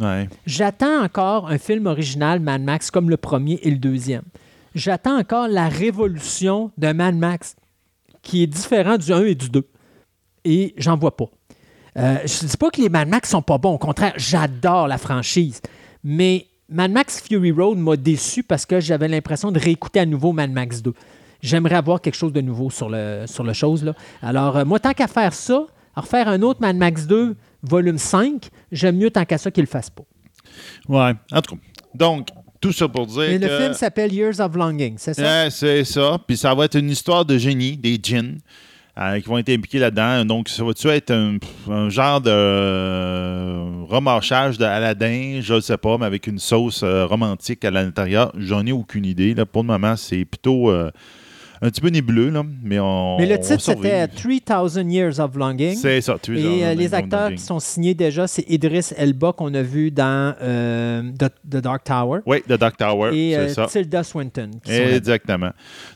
Ouais. 0.00 0.28
J'attends 0.46 1.02
encore 1.04 1.48
un 1.48 1.58
film 1.58 1.86
original 1.86 2.40
Mad 2.40 2.62
Max 2.62 2.90
comme 2.90 3.10
le 3.10 3.16
premier 3.16 3.60
et 3.62 3.70
le 3.70 3.78
deuxième. 3.78 4.22
J'attends 4.74 5.16
encore 5.18 5.46
la 5.46 5.68
révolution 5.68 6.72
de 6.78 6.92
Mad 6.92 7.14
Max 7.16 7.54
qui 8.22 8.42
est 8.42 8.46
différent 8.48 8.96
du 8.96 9.12
1 9.12 9.24
et 9.24 9.34
du 9.36 9.50
2. 9.50 9.64
Et 10.44 10.74
j'en 10.78 10.96
vois 10.96 11.16
pas. 11.16 11.26
Euh, 11.96 12.18
je 12.24 12.44
ne 12.44 12.48
dis 12.50 12.56
pas 12.56 12.70
que 12.70 12.80
les 12.80 12.88
Mad 12.88 13.08
Max 13.08 13.30
sont 13.30 13.42
pas 13.42 13.58
bons. 13.58 13.74
Au 13.74 13.78
contraire, 13.78 14.12
j'adore 14.16 14.88
la 14.88 14.98
franchise. 14.98 15.60
Mais 16.02 16.46
Mad 16.68 16.90
Max 16.90 17.20
Fury 17.20 17.52
Road 17.52 17.78
m'a 17.78 17.96
déçu 17.96 18.42
parce 18.42 18.66
que 18.66 18.80
j'avais 18.80 19.08
l'impression 19.08 19.52
de 19.52 19.58
réécouter 19.60 20.00
à 20.00 20.06
nouveau 20.06 20.32
Mad 20.32 20.50
Max 20.50 20.82
2. 20.82 20.92
J'aimerais 21.42 21.76
avoir 21.76 22.00
quelque 22.00 22.16
chose 22.16 22.32
de 22.32 22.40
nouveau 22.40 22.70
sur 22.70 22.88
le, 22.88 23.24
sur 23.26 23.44
le 23.44 23.52
chose. 23.52 23.84
Là. 23.84 23.94
Alors, 24.22 24.56
euh, 24.56 24.64
moi, 24.64 24.80
tant 24.80 24.92
qu'à 24.92 25.06
faire 25.06 25.34
ça, 25.34 25.66
à 25.94 26.00
refaire 26.00 26.28
un 26.28 26.42
autre 26.42 26.60
Mad 26.60 26.76
Max 26.76 27.06
2, 27.06 27.36
volume 27.62 27.98
5, 27.98 28.48
j'aime 28.72 28.96
mieux 28.96 29.10
tant 29.10 29.24
qu'à 29.24 29.38
ça 29.38 29.50
qu'il 29.50 29.62
ne 29.62 29.66
le 29.66 29.70
fasse 29.70 29.90
pas. 29.90 30.04
Ouais. 30.88 31.12
En 31.32 31.42
tout 31.42 31.54
cas. 31.56 31.60
Donc, 31.94 32.28
tout 32.60 32.72
ça 32.72 32.88
pour 32.88 33.06
dire. 33.06 33.38
Le 33.38 33.46
que- 33.46 33.58
film 33.58 33.74
s'appelle 33.74 34.12
Years 34.12 34.40
of 34.40 34.56
Longing, 34.56 34.94
c'est 34.96 35.14
ça? 35.14 35.22
Ouais, 35.22 35.48
c'est 35.50 35.84
ça. 35.84 36.18
Puis 36.26 36.36
ça 36.38 36.54
va 36.54 36.64
être 36.64 36.76
une 36.78 36.90
histoire 36.90 37.24
de 37.24 37.36
génie, 37.38 37.76
des 37.76 37.98
djinns, 38.02 38.38
euh, 38.98 39.20
qui 39.20 39.28
vont 39.28 39.38
être 39.38 39.50
impliqués 39.50 39.78
là-dedans. 39.78 40.24
Donc, 40.24 40.48
ça 40.48 40.62
va-tu 40.64 40.88
être 40.88 41.10
un, 41.10 41.88
genre 41.88 42.20
de 42.20 42.30
euh, 42.30 43.84
remarchage 43.88 44.58
de 44.58 44.64
Aladdin, 44.64 45.40
je 45.42 45.54
ne 45.54 45.60
sais 45.60 45.76
pas, 45.76 45.98
mais 45.98 46.06
avec 46.06 46.26
une 46.26 46.38
sauce 46.38 46.82
euh, 46.82 47.04
romantique 47.04 47.64
à 47.64 47.70
l'intérieur? 47.70 48.32
J'en 48.36 48.64
ai 48.66 48.72
aucune 48.72 49.04
idée. 49.04 49.34
Là. 49.34 49.46
Pour 49.46 49.62
le 49.62 49.68
moment, 49.68 49.96
c'est 49.96 50.24
plutôt 50.24 50.70
euh, 50.70 50.90
un 51.66 51.70
petit 51.70 51.80
peu 51.80 51.88
nébuleux, 51.88 52.28
là, 52.30 52.42
mais 52.62 52.78
on. 52.78 53.16
Mais 53.18 53.26
le 53.26 53.38
titre, 53.38 53.60
c'était 53.60 54.06
surveille. 54.12 54.40
3000 54.42 54.92
Years 54.92 55.18
of 55.20 55.34
Longing. 55.34 55.74
C'est 55.76 56.00
ça, 56.02 56.16
tu 56.20 56.38
Et 56.38 56.64
euh, 56.64 56.74
les 56.74 56.92
acteurs 56.92 57.30
qui 57.30 57.38
sont 57.38 57.58
signés 57.58 57.94
déjà, 57.94 58.26
c'est 58.26 58.44
Idris 58.50 58.90
Elba 58.96 59.32
qu'on 59.32 59.52
a 59.54 59.62
vu 59.62 59.90
dans 59.90 60.34
euh, 60.42 61.02
The, 61.18 61.30
The 61.50 61.56
Dark 61.62 61.84
Tower 61.84 62.20
Oui, 62.26 62.42
de 62.46 62.56
Dark 62.56 62.76
Tower, 62.76 63.16
et 63.16 63.36
euh, 63.36 63.48
ça. 63.48 63.66
Tilda 63.66 64.02
Swinton. 64.04 64.50
Exactement. 64.68 65.50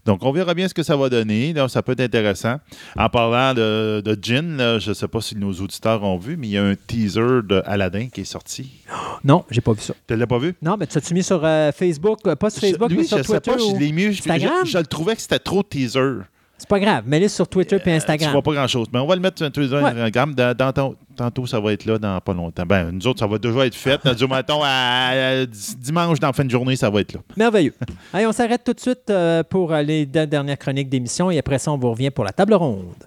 Donc, 0.07 0.25
on 0.25 0.33
verra 0.33 0.55
bien 0.55 0.69
ce 0.69 0.75
que 0.75 0.83
ça 0.83 0.97
va 0.97 1.09
donner. 1.09 1.53
Là, 1.53 1.69
ça 1.69 1.83
peut 1.83 1.93
être 1.93 2.01
intéressant. 2.01 2.57
En 2.97 3.09
parlant 3.11 3.53
de, 3.55 4.01
de 4.05 4.19
Gin, 4.21 4.57
là, 4.57 4.79
je 4.79 4.89
ne 4.91 4.95
sais 4.95 5.09
pas 5.09 5.21
si 5.21 5.37
nos 5.37 5.53
auditeurs 5.53 6.03
ont 6.03 6.17
vu, 6.17 6.37
mais 6.39 6.47
il 6.47 6.51
y 6.53 6.59
a 6.59 6.65
un 6.65 6.75
teaser 6.75 7.43
de 7.47 7.63
Aladdin 7.67 8.09
qui 8.09 8.23
est 8.23 8.25
sorti. 8.25 8.71
Non, 9.25 9.45
j'ai 9.51 9.61
pas 9.61 9.73
vu 9.73 9.81
ça. 9.81 9.95
Tu 10.07 10.15
ne 10.15 10.19
l'as 10.21 10.27
pas 10.29 10.39
vu? 10.39 10.55
Non, 10.63 10.77
mais 10.79 10.87
tu 10.87 10.97
as-tu 10.97 11.13
mis 11.13 11.25
sur 11.25 11.41
Facebook? 11.75 12.21
Pas 12.37 12.51
sur 12.51 12.61
Facebook, 12.61 12.89
Je- 12.91 12.97
mais 12.97 13.03
sur 13.03 13.19
je 13.19 13.23
sais 13.25 13.41
Twitter? 13.41 13.51
pas, 13.51 13.63
ou- 13.63 13.75
je 13.75 13.81
l'ai 13.81 13.91
mis. 13.93 14.13
Je, 14.13 14.23
je- 14.23 14.71
je 14.71 14.79
le 14.79 14.87
trouvais 14.87 15.17
que 15.17 15.21
c'était 15.21 15.41
trop 15.41 15.58
teaser. 15.63 16.23
C'est 16.61 16.69
pas 16.69 16.81
grave, 16.81 17.05
mets-le 17.07 17.29
sur 17.29 17.47
Twitter 17.47 17.77
et 17.77 17.81
Tu 17.81 17.89
Instagram. 17.91 18.33
vois 18.33 18.43
pas 18.43 18.53
grand-chose. 18.53 18.89
Mais 18.93 18.99
on 18.99 19.07
va 19.07 19.15
le 19.15 19.21
mettre 19.21 19.39
sur 19.39 19.51
Twitter, 19.53 19.77
Ouais. 19.77 19.85
Instagram. 19.85 20.35
Dans- 20.35 20.57
dans 20.57 20.73
ton- 20.73 20.97
tantôt, 21.15 21.47
ça 21.47 21.61
va 21.61 21.73
être 21.73 21.85
là 21.85 21.99
dans 21.99 22.21
pas 22.21 22.33
longtemps. 22.35 22.65
Ben, 22.67 22.91
nous 22.91 23.07
autres, 23.07 23.21
ça 23.21 23.29
va 23.29 23.39
déjà 23.39 23.65
être 23.65 23.77
fait. 23.77 24.01
Du 24.17 24.27
matin 24.29 24.59
à, 24.65 25.11
à 25.43 25.47
dimanche, 25.47 26.19
dans 26.19 26.27
la 26.27 26.33
fin 26.33 26.45
de 26.45 26.51
journée, 26.51 26.75
ça 26.75 26.91
va 26.91 27.01
être 27.01 27.13
là. 27.13 27.21
Merveilleux. 27.37 27.75
Allez, 28.13 28.27
on 28.27 28.33
s'arrête 28.33 28.65
tout 28.65 28.73
de 28.73 28.81
suite 28.81 29.09
euh, 29.09 29.45
pour 29.45 29.73
euh, 29.73 29.83
les 29.83 30.05
deux 30.05 30.27
dernières 30.27 30.59
chroniques 30.59 30.89
d'émission 30.89 31.31
et 31.31 31.39
après 31.39 31.61
ça, 31.61 31.71
on 31.71 31.79
vous 31.79 31.93
revient 31.93 32.11
pour 32.11 32.25
la 32.25 32.33
table 32.33 32.55
ronde. 32.55 33.05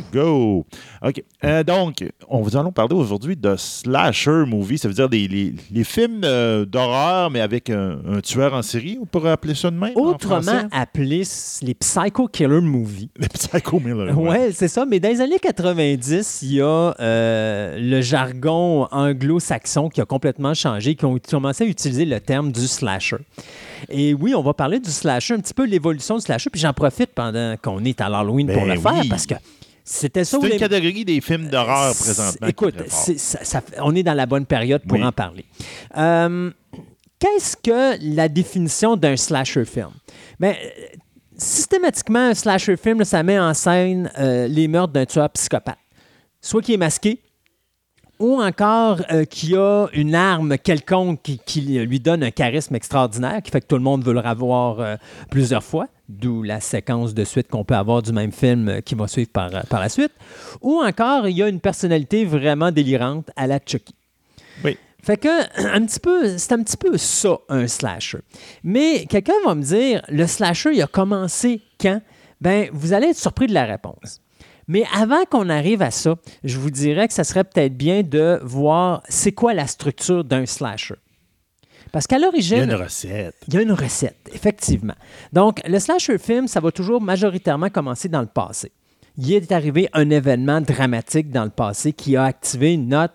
To 0.00 0.06
go. 0.12 0.66
OK. 1.02 1.22
Euh, 1.44 1.62
donc, 1.64 2.04
on 2.28 2.40
vous 2.42 2.56
allons 2.56 2.72
parler 2.72 2.94
aujourd'hui 2.94 3.36
de 3.36 3.54
slasher 3.56 4.44
movie. 4.46 4.78
Ça 4.78 4.88
veut 4.88 4.94
dire 4.94 5.08
des, 5.08 5.26
les, 5.28 5.54
les 5.70 5.84
films 5.84 6.22
euh, 6.24 6.64
d'horreur, 6.64 7.30
mais 7.30 7.40
avec 7.40 7.70
un, 7.70 7.98
un 8.08 8.20
tueur 8.20 8.54
en 8.54 8.62
série. 8.62 8.98
On 9.00 9.06
pourrait 9.06 9.30
appeler 9.30 9.54
ça 9.54 9.70
de 9.70 9.76
même. 9.76 9.92
en 9.96 10.00
Autrement 10.00 10.68
s- 11.22 11.60
les 11.62 11.74
Psycho 11.74 12.28
Killer 12.28 12.60
Movies. 12.60 13.08
Les 13.18 13.28
Psycho 13.28 13.80
Miller. 13.80 14.18
Ouais, 14.18 14.50
c'est 14.52 14.68
ça. 14.68 14.84
Mais 14.86 15.00
dans 15.00 15.08
les 15.08 15.20
années 15.20 15.38
90, 15.38 16.40
il 16.42 16.54
y 16.54 16.60
a 16.60 16.94
euh, 17.00 17.76
le 17.78 18.00
jargon 18.00 18.86
anglo-saxon 18.90 19.88
qui 19.88 20.00
a 20.00 20.04
complètement 20.04 20.54
changé, 20.54 20.94
qui 20.94 21.04
ont 21.04 21.18
commencé 21.30 21.64
à 21.64 21.66
utiliser 21.66 22.04
le 22.04 22.20
terme 22.20 22.52
du 22.52 22.66
slasher. 22.66 23.16
Et 23.88 24.14
oui, 24.14 24.34
on 24.34 24.42
va 24.42 24.54
parler 24.54 24.78
du 24.80 24.90
slasher, 24.90 25.34
un 25.34 25.40
petit 25.40 25.54
peu 25.54 25.64
l'évolution 25.66 26.16
du 26.16 26.20
slasher. 26.22 26.50
Puis 26.50 26.60
j'en 26.60 26.72
profite 26.72 27.10
pendant 27.14 27.56
qu'on 27.62 27.84
est 27.84 28.00
à 28.00 28.08
l'Halloween 28.08 28.46
pour 28.46 28.62
Ben 28.64 28.74
le 28.74 28.80
faire 28.80 29.02
parce 29.08 29.26
que 29.26 29.34
c'était 29.84 30.24
ça. 30.24 30.38
C'est 30.40 30.46
une 30.46 30.52
les- 30.52 30.58
catégorie 30.58 31.04
des 31.04 31.20
films 31.20 31.48
d'horreur 31.48 31.94
C'est- 31.94 32.04
présentement. 32.04 32.46
Écoute, 32.48 32.74
est 32.80 32.90
ça- 33.18 33.44
ça- 33.44 33.62
on 33.80 33.94
est 33.94 34.02
dans 34.02 34.14
la 34.14 34.26
bonne 34.26 34.46
période 34.46 34.82
pour 34.86 34.98
Oui. 34.98 35.04
en 35.04 35.12
parler. 35.12 35.44
Euh, 35.96 36.50
Qu'est-ce 37.18 37.56
que 37.56 37.96
la 38.16 38.28
définition 38.28 38.96
d'un 38.96 39.16
slasher 39.16 39.64
film? 39.64 39.92
Ben, 40.40 40.56
euh, 40.60 40.96
systématiquement, 41.38 42.18
un 42.30 42.34
slasher 42.34 42.76
film, 42.76 42.98
là, 42.98 43.04
ça 43.04 43.22
met 43.22 43.38
en 43.38 43.54
scène 43.54 44.10
euh, 44.18 44.48
les 44.48 44.66
meurtres 44.68 44.92
d'un 44.92 45.06
tueur 45.06 45.30
psychopathe. 45.30 45.78
Soit 46.40 46.62
qui 46.62 46.74
est 46.74 46.78
masqué, 46.78 47.20
ou 48.18 48.40
encore 48.42 49.00
euh, 49.12 49.24
qui 49.24 49.54
a 49.56 49.86
une 49.92 50.14
arme 50.16 50.58
quelconque 50.58 51.22
qui, 51.22 51.38
qui 51.46 51.60
lui 51.60 52.00
donne 52.00 52.22
un 52.24 52.30
charisme 52.32 52.74
extraordinaire, 52.74 53.40
qui 53.42 53.50
fait 53.52 53.60
que 53.60 53.66
tout 53.66 53.76
le 53.76 53.82
monde 53.82 54.04
veut 54.04 54.12
le 54.14 54.20
revoir 54.20 54.80
euh, 54.80 54.96
plusieurs 55.30 55.62
fois, 55.62 55.86
d'où 56.18 56.42
la 56.42 56.60
séquence 56.60 57.14
de 57.14 57.24
suite 57.24 57.48
qu'on 57.48 57.64
peut 57.64 57.74
avoir 57.74 58.02
du 58.02 58.12
même 58.12 58.32
film 58.32 58.68
euh, 58.68 58.80
qui 58.80 58.94
va 58.94 59.08
suivre 59.08 59.30
par, 59.30 59.54
euh, 59.54 59.60
par 59.68 59.80
la 59.80 59.88
suite. 59.88 60.12
Ou 60.60 60.80
encore, 60.82 61.28
il 61.28 61.36
y 61.36 61.42
a 61.42 61.48
une 61.48 61.60
personnalité 61.60 62.24
vraiment 62.24 62.70
délirante 62.70 63.30
à 63.36 63.46
la 63.46 63.58
Chucky. 63.58 63.94
Oui. 64.64 64.76
Fait 65.02 65.16
que, 65.16 65.28
un 65.74 65.84
petit 65.84 66.00
peu, 66.00 66.38
c'est 66.38 66.52
un 66.52 66.62
petit 66.62 66.76
peu 66.76 66.96
ça, 66.96 67.38
un 67.48 67.66
slasher. 67.66 68.18
Mais 68.62 69.06
quelqu'un 69.06 69.34
va 69.44 69.54
me 69.54 69.62
dire, 69.62 70.02
le 70.08 70.26
slasher, 70.26 70.70
il 70.74 70.82
a 70.82 70.86
commencé 70.86 71.60
quand? 71.80 72.00
Ben, 72.40 72.68
vous 72.72 72.92
allez 72.92 73.08
être 73.08 73.18
surpris 73.18 73.46
de 73.46 73.54
la 73.54 73.64
réponse. 73.64 74.20
Mais 74.68 74.84
avant 74.94 75.24
qu'on 75.24 75.48
arrive 75.48 75.82
à 75.82 75.90
ça, 75.90 76.16
je 76.44 76.58
vous 76.58 76.70
dirais 76.70 77.08
que 77.08 77.14
ça 77.14 77.24
serait 77.24 77.44
peut-être 77.44 77.76
bien 77.76 78.02
de 78.02 78.40
voir 78.42 79.02
c'est 79.08 79.32
quoi 79.32 79.54
la 79.54 79.66
structure 79.66 80.24
d'un 80.24 80.46
slasher. 80.46 80.94
Parce 81.92 82.06
qu'à 82.06 82.16
Il 82.16 82.20
y 82.20 82.24
a 82.24 82.26
l'origine, 82.26 82.62
une 82.62 82.74
recette. 82.74 83.36
il 83.46 83.54
y 83.54 83.56
a 83.58 83.62
une 83.62 83.72
recette, 83.72 84.30
effectivement. 84.32 84.94
Donc, 85.32 85.60
le 85.66 85.78
slasher 85.78 86.18
film, 86.18 86.48
ça 86.48 86.58
va 86.58 86.72
toujours 86.72 87.00
majoritairement 87.02 87.68
commencer 87.68 88.08
dans 88.08 88.22
le 88.22 88.26
passé. 88.26 88.72
Il 89.18 89.30
est 89.30 89.52
arrivé 89.52 89.88
un 89.92 90.08
événement 90.08 90.62
dramatique 90.62 91.30
dans 91.30 91.44
le 91.44 91.50
passé 91.50 91.92
qui 91.92 92.16
a 92.16 92.24
activé 92.24 92.78
notre 92.78 93.14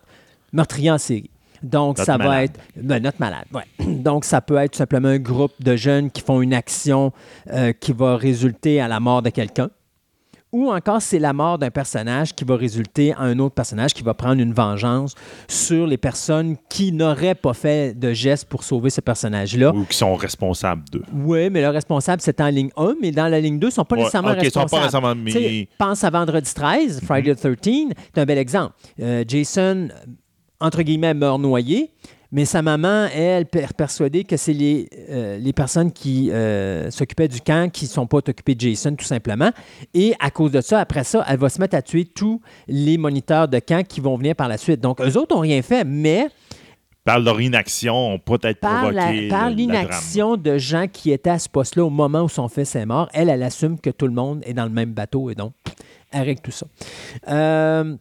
meurtrier 0.54 0.92
en 0.92 1.00
série. 1.00 1.32
Donc, 1.64 1.98
Notre 1.98 2.06
ça 2.06 2.18
va 2.18 2.44
être 2.44 2.60
ben, 2.76 3.02
notre 3.02 3.20
malade. 3.20 3.46
ouais. 3.52 3.64
Donc, 3.86 4.26
ça 4.26 4.42
peut 4.42 4.58
être 4.58 4.74
tout 4.74 4.78
simplement 4.78 5.08
un 5.08 5.18
groupe 5.18 5.54
de 5.60 5.76
jeunes 5.76 6.12
qui 6.12 6.22
font 6.22 6.42
une 6.42 6.54
action 6.54 7.12
euh, 7.52 7.74
qui 7.74 7.94
va 7.94 8.16
résulter 8.16 8.80
à 8.80 8.88
la 8.88 9.00
mort 9.00 9.24
de 9.24 9.32
quelqu'un. 9.32 9.70
Ou 10.54 10.72
encore, 10.72 11.02
c'est 11.02 11.20
la 11.20 11.34
mort 11.34 11.58
d'un 11.58 11.70
personnage 11.70 12.34
qui 12.34 12.46
va 12.46 12.56
résulter 12.56 13.12
à 13.14 13.20
un 13.22 13.38
autre 13.40 13.54
personnage 13.54 13.94
qui 13.94 14.02
va 14.02 14.14
prendre 14.14 14.42
une 14.42 14.54
vengeance 14.54 15.14
sur 15.50 15.86
les 15.86 15.98
personnes 15.98 16.56
qui 16.70 16.94
n'auraient 16.94 17.36
pas 17.36 17.54
fait 17.54 17.94
de 17.94 18.14
geste 18.14 18.46
pour 18.46 18.64
sauver 18.64 18.90
ce 18.90 19.02
personnage-là. 19.02 19.72
Ou 19.74 19.84
qui 19.84 19.98
sont 19.98 20.16
responsables 20.16 20.84
d'eux. 20.90 21.04
Oui, 21.14 21.50
mais 21.50 21.62
le 21.62 21.68
responsable, 21.70 22.22
c'est 22.22 22.40
en 22.40 22.48
ligne 22.48 22.70
1, 22.78 22.96
mais 23.02 23.12
dans 23.12 23.28
la 23.28 23.42
ligne 23.42 23.60
2, 23.60 23.68
ils 23.68 23.70
ne 23.70 23.74
sont 23.74 23.84
pas 23.86 23.96
Ouais, 23.98 24.02
nécessairement 24.04 24.32
ok, 24.32 24.38
ils 24.42 24.46
sont 24.52 24.66
pas 24.66 24.80
responsables. 24.80 25.18
nécessairement, 25.26 25.50
mais- 25.52 25.68
Pense 25.78 26.04
à 26.06 26.10
Vendredi 26.10 26.54
13, 26.54 27.02
Friday 27.04 27.36
the 27.36 27.40
13, 27.62 27.90
c'est 28.14 28.22
un 28.22 28.26
bel 28.26 28.38
exemple. 28.38 28.74
Euh, 29.02 29.26
Jason, 29.28 29.90
entre 30.62 30.82
guillemets, 30.82 31.14
meurt 31.14 31.40
noyé, 31.42 31.92
mais 32.32 32.46
sa 32.46 32.62
maman, 32.62 33.08
elle, 33.14 33.44
est 33.44 33.74
persuadée 33.74 34.24
que 34.24 34.36
c'est 34.38 34.54
les, 34.54 34.90
euh, 35.10 35.38
les 35.38 35.54
personnes 35.54 35.92
qui 35.92 36.30
euh, 36.32 36.92
s'occupaient 36.92 37.28
du 37.28 37.42
camp 37.42 37.72
qui 37.72 37.86
ne 37.86 37.90
sont 37.90 38.06
pas 38.08 38.18
occupées 38.18 38.56
de 38.56 38.62
Jason, 38.62 38.96
tout 38.96 39.06
simplement. 39.06 39.52
Et 39.94 40.14
à 40.20 40.30
cause 40.32 40.52
de 40.52 40.62
ça, 40.62 40.80
après 40.80 41.04
ça, 41.04 41.24
elle 41.28 41.38
va 41.38 41.50
se 41.50 41.60
mettre 41.60 41.76
à 41.76 41.82
tuer 41.82 42.06
tous 42.06 42.42
les 42.68 42.98
moniteurs 42.98 43.48
de 43.48 43.60
camp 43.60 43.86
qui 43.88 44.02
vont 44.02 44.18
venir 44.18 44.36
par 44.36 44.48
la 44.48 44.58
suite. 44.58 44.82
Donc, 44.82 45.00
eux 45.02 45.18
autres 45.18 45.36
n'ont 45.36 45.42
rien 45.42 45.62
fait, 45.62 45.84
mais 45.86 46.28
Par 47.06 47.20
leur 47.22 47.40
inaction, 47.40 47.96
ont 47.96 48.20
peut-être 48.20 48.60
la- 48.62 48.70
provoqué 48.82 49.28
par 49.30 49.50
l'inaction 49.50 50.36
de 50.36 50.58
gens 50.58 50.88
qui 50.92 51.12
étaient 51.12 51.30
à 51.30 51.40
ce 51.40 51.48
poste-là 51.48 51.86
au 51.86 51.90
moment 51.90 52.24
où 52.24 52.30
son 52.30 52.50
fils 52.50 52.76
est 52.76 52.86
mort, 52.86 53.08
elle, 53.14 53.30
elle 53.30 53.44
assume 53.44 53.80
que 53.80 53.90
tout 53.90 54.08
le 54.08 54.14
monde 54.14 54.42
est 54.46 54.54
dans 54.54 54.66
le 54.66 54.72
même 54.72 54.92
bateau 54.92 55.30
et 55.30 55.36
donc, 55.36 55.54
elle 56.12 56.24
règle 56.24 56.42
tout 56.42 56.52
ça. 56.52 56.66
Euh, 57.30 57.96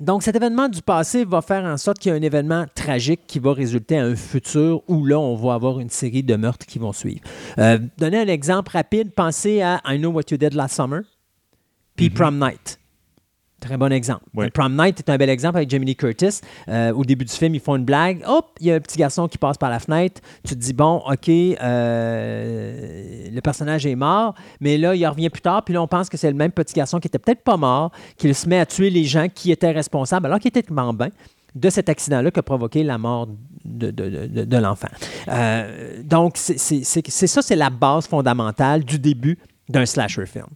donc, 0.00 0.22
cet 0.22 0.36
événement 0.36 0.68
du 0.68 0.82
passé 0.82 1.24
va 1.24 1.42
faire 1.42 1.64
en 1.64 1.76
sorte 1.76 1.98
qu'il 1.98 2.10
y 2.10 2.14
a 2.14 2.16
un 2.16 2.22
événement 2.22 2.66
tragique 2.74 3.20
qui 3.26 3.38
va 3.38 3.52
résulter 3.52 3.98
à 3.98 4.04
un 4.04 4.16
futur 4.16 4.82
où 4.88 5.04
là, 5.04 5.18
on 5.18 5.34
va 5.34 5.54
avoir 5.54 5.80
une 5.80 5.90
série 5.90 6.22
de 6.22 6.36
meurtres 6.36 6.66
qui 6.66 6.78
vont 6.78 6.92
suivre. 6.92 7.20
Euh, 7.58 7.78
donner 7.98 8.18
un 8.18 8.28
exemple 8.28 8.72
rapide, 8.72 9.12
pensez 9.14 9.62
à 9.62 9.80
I 9.86 9.98
Know 9.98 10.10
What 10.10 10.24
You 10.30 10.36
Did 10.36 10.54
Last 10.54 10.76
Summer, 10.76 11.02
puis 11.96 12.10
Prom 12.10 12.38
Night. 12.38 12.78
Très 13.60 13.76
bon 13.76 13.92
exemple. 13.92 14.22
Oui. 14.34 14.48
Prom 14.50 14.76
Night 14.80 15.00
est 15.00 15.10
un 15.10 15.16
bel 15.16 15.28
exemple 15.28 15.56
avec 15.56 15.68
Jamie 15.68 15.86
Lee 15.86 15.96
Curtis. 15.96 16.40
Euh, 16.68 16.92
au 16.92 17.04
début 17.04 17.24
du 17.24 17.32
film, 17.32 17.54
ils 17.56 17.60
font 17.60 17.74
une 17.74 17.84
blague. 17.84 18.22
Hop, 18.26 18.46
il 18.60 18.68
y 18.68 18.70
a 18.70 18.76
un 18.76 18.80
petit 18.80 18.98
garçon 18.98 19.26
qui 19.26 19.36
passe 19.36 19.58
par 19.58 19.68
la 19.68 19.80
fenêtre. 19.80 20.20
Tu 20.44 20.54
te 20.54 20.60
dis, 20.60 20.72
bon, 20.72 21.02
OK, 21.10 21.28
euh, 21.28 23.28
le 23.32 23.40
personnage 23.40 23.86
est 23.86 23.96
mort, 23.96 24.34
mais 24.60 24.78
là, 24.78 24.94
il 24.94 25.06
revient 25.06 25.30
plus 25.30 25.42
tard. 25.42 25.64
Puis 25.64 25.74
là, 25.74 25.82
on 25.82 25.88
pense 25.88 26.08
que 26.08 26.16
c'est 26.16 26.30
le 26.30 26.36
même 26.36 26.52
petit 26.52 26.74
garçon 26.74 27.00
qui 27.00 27.08
était 27.08 27.18
peut-être 27.18 27.42
pas 27.42 27.56
mort, 27.56 27.90
qui 28.16 28.32
se 28.32 28.48
met 28.48 28.58
à 28.58 28.66
tuer 28.66 28.90
les 28.90 29.04
gens 29.04 29.26
qui 29.32 29.50
étaient 29.50 29.72
responsables, 29.72 30.26
alors 30.26 30.38
qu'il 30.38 30.48
était 30.48 30.62
bien 30.72 30.92
de 31.54 31.70
cet 31.70 31.88
accident-là 31.88 32.30
qui 32.30 32.38
a 32.38 32.42
provoqué 32.42 32.84
la 32.84 32.98
mort 32.98 33.26
de, 33.64 33.90
de- 33.90 34.08
de- 34.08 34.26
de- 34.26 34.44
de 34.44 34.56
l'enfant. 34.56 34.88
Euh, 35.28 36.02
donc, 36.04 36.34
c'est 36.36 37.26
ça, 37.26 37.42
c'est 37.42 37.56
la 37.56 37.70
base 37.70 38.06
fondamentale 38.06 38.84
du 38.84 38.98
début 38.98 39.38
d'un 39.68 39.84
slasher 39.84 40.26
film. 40.26 40.46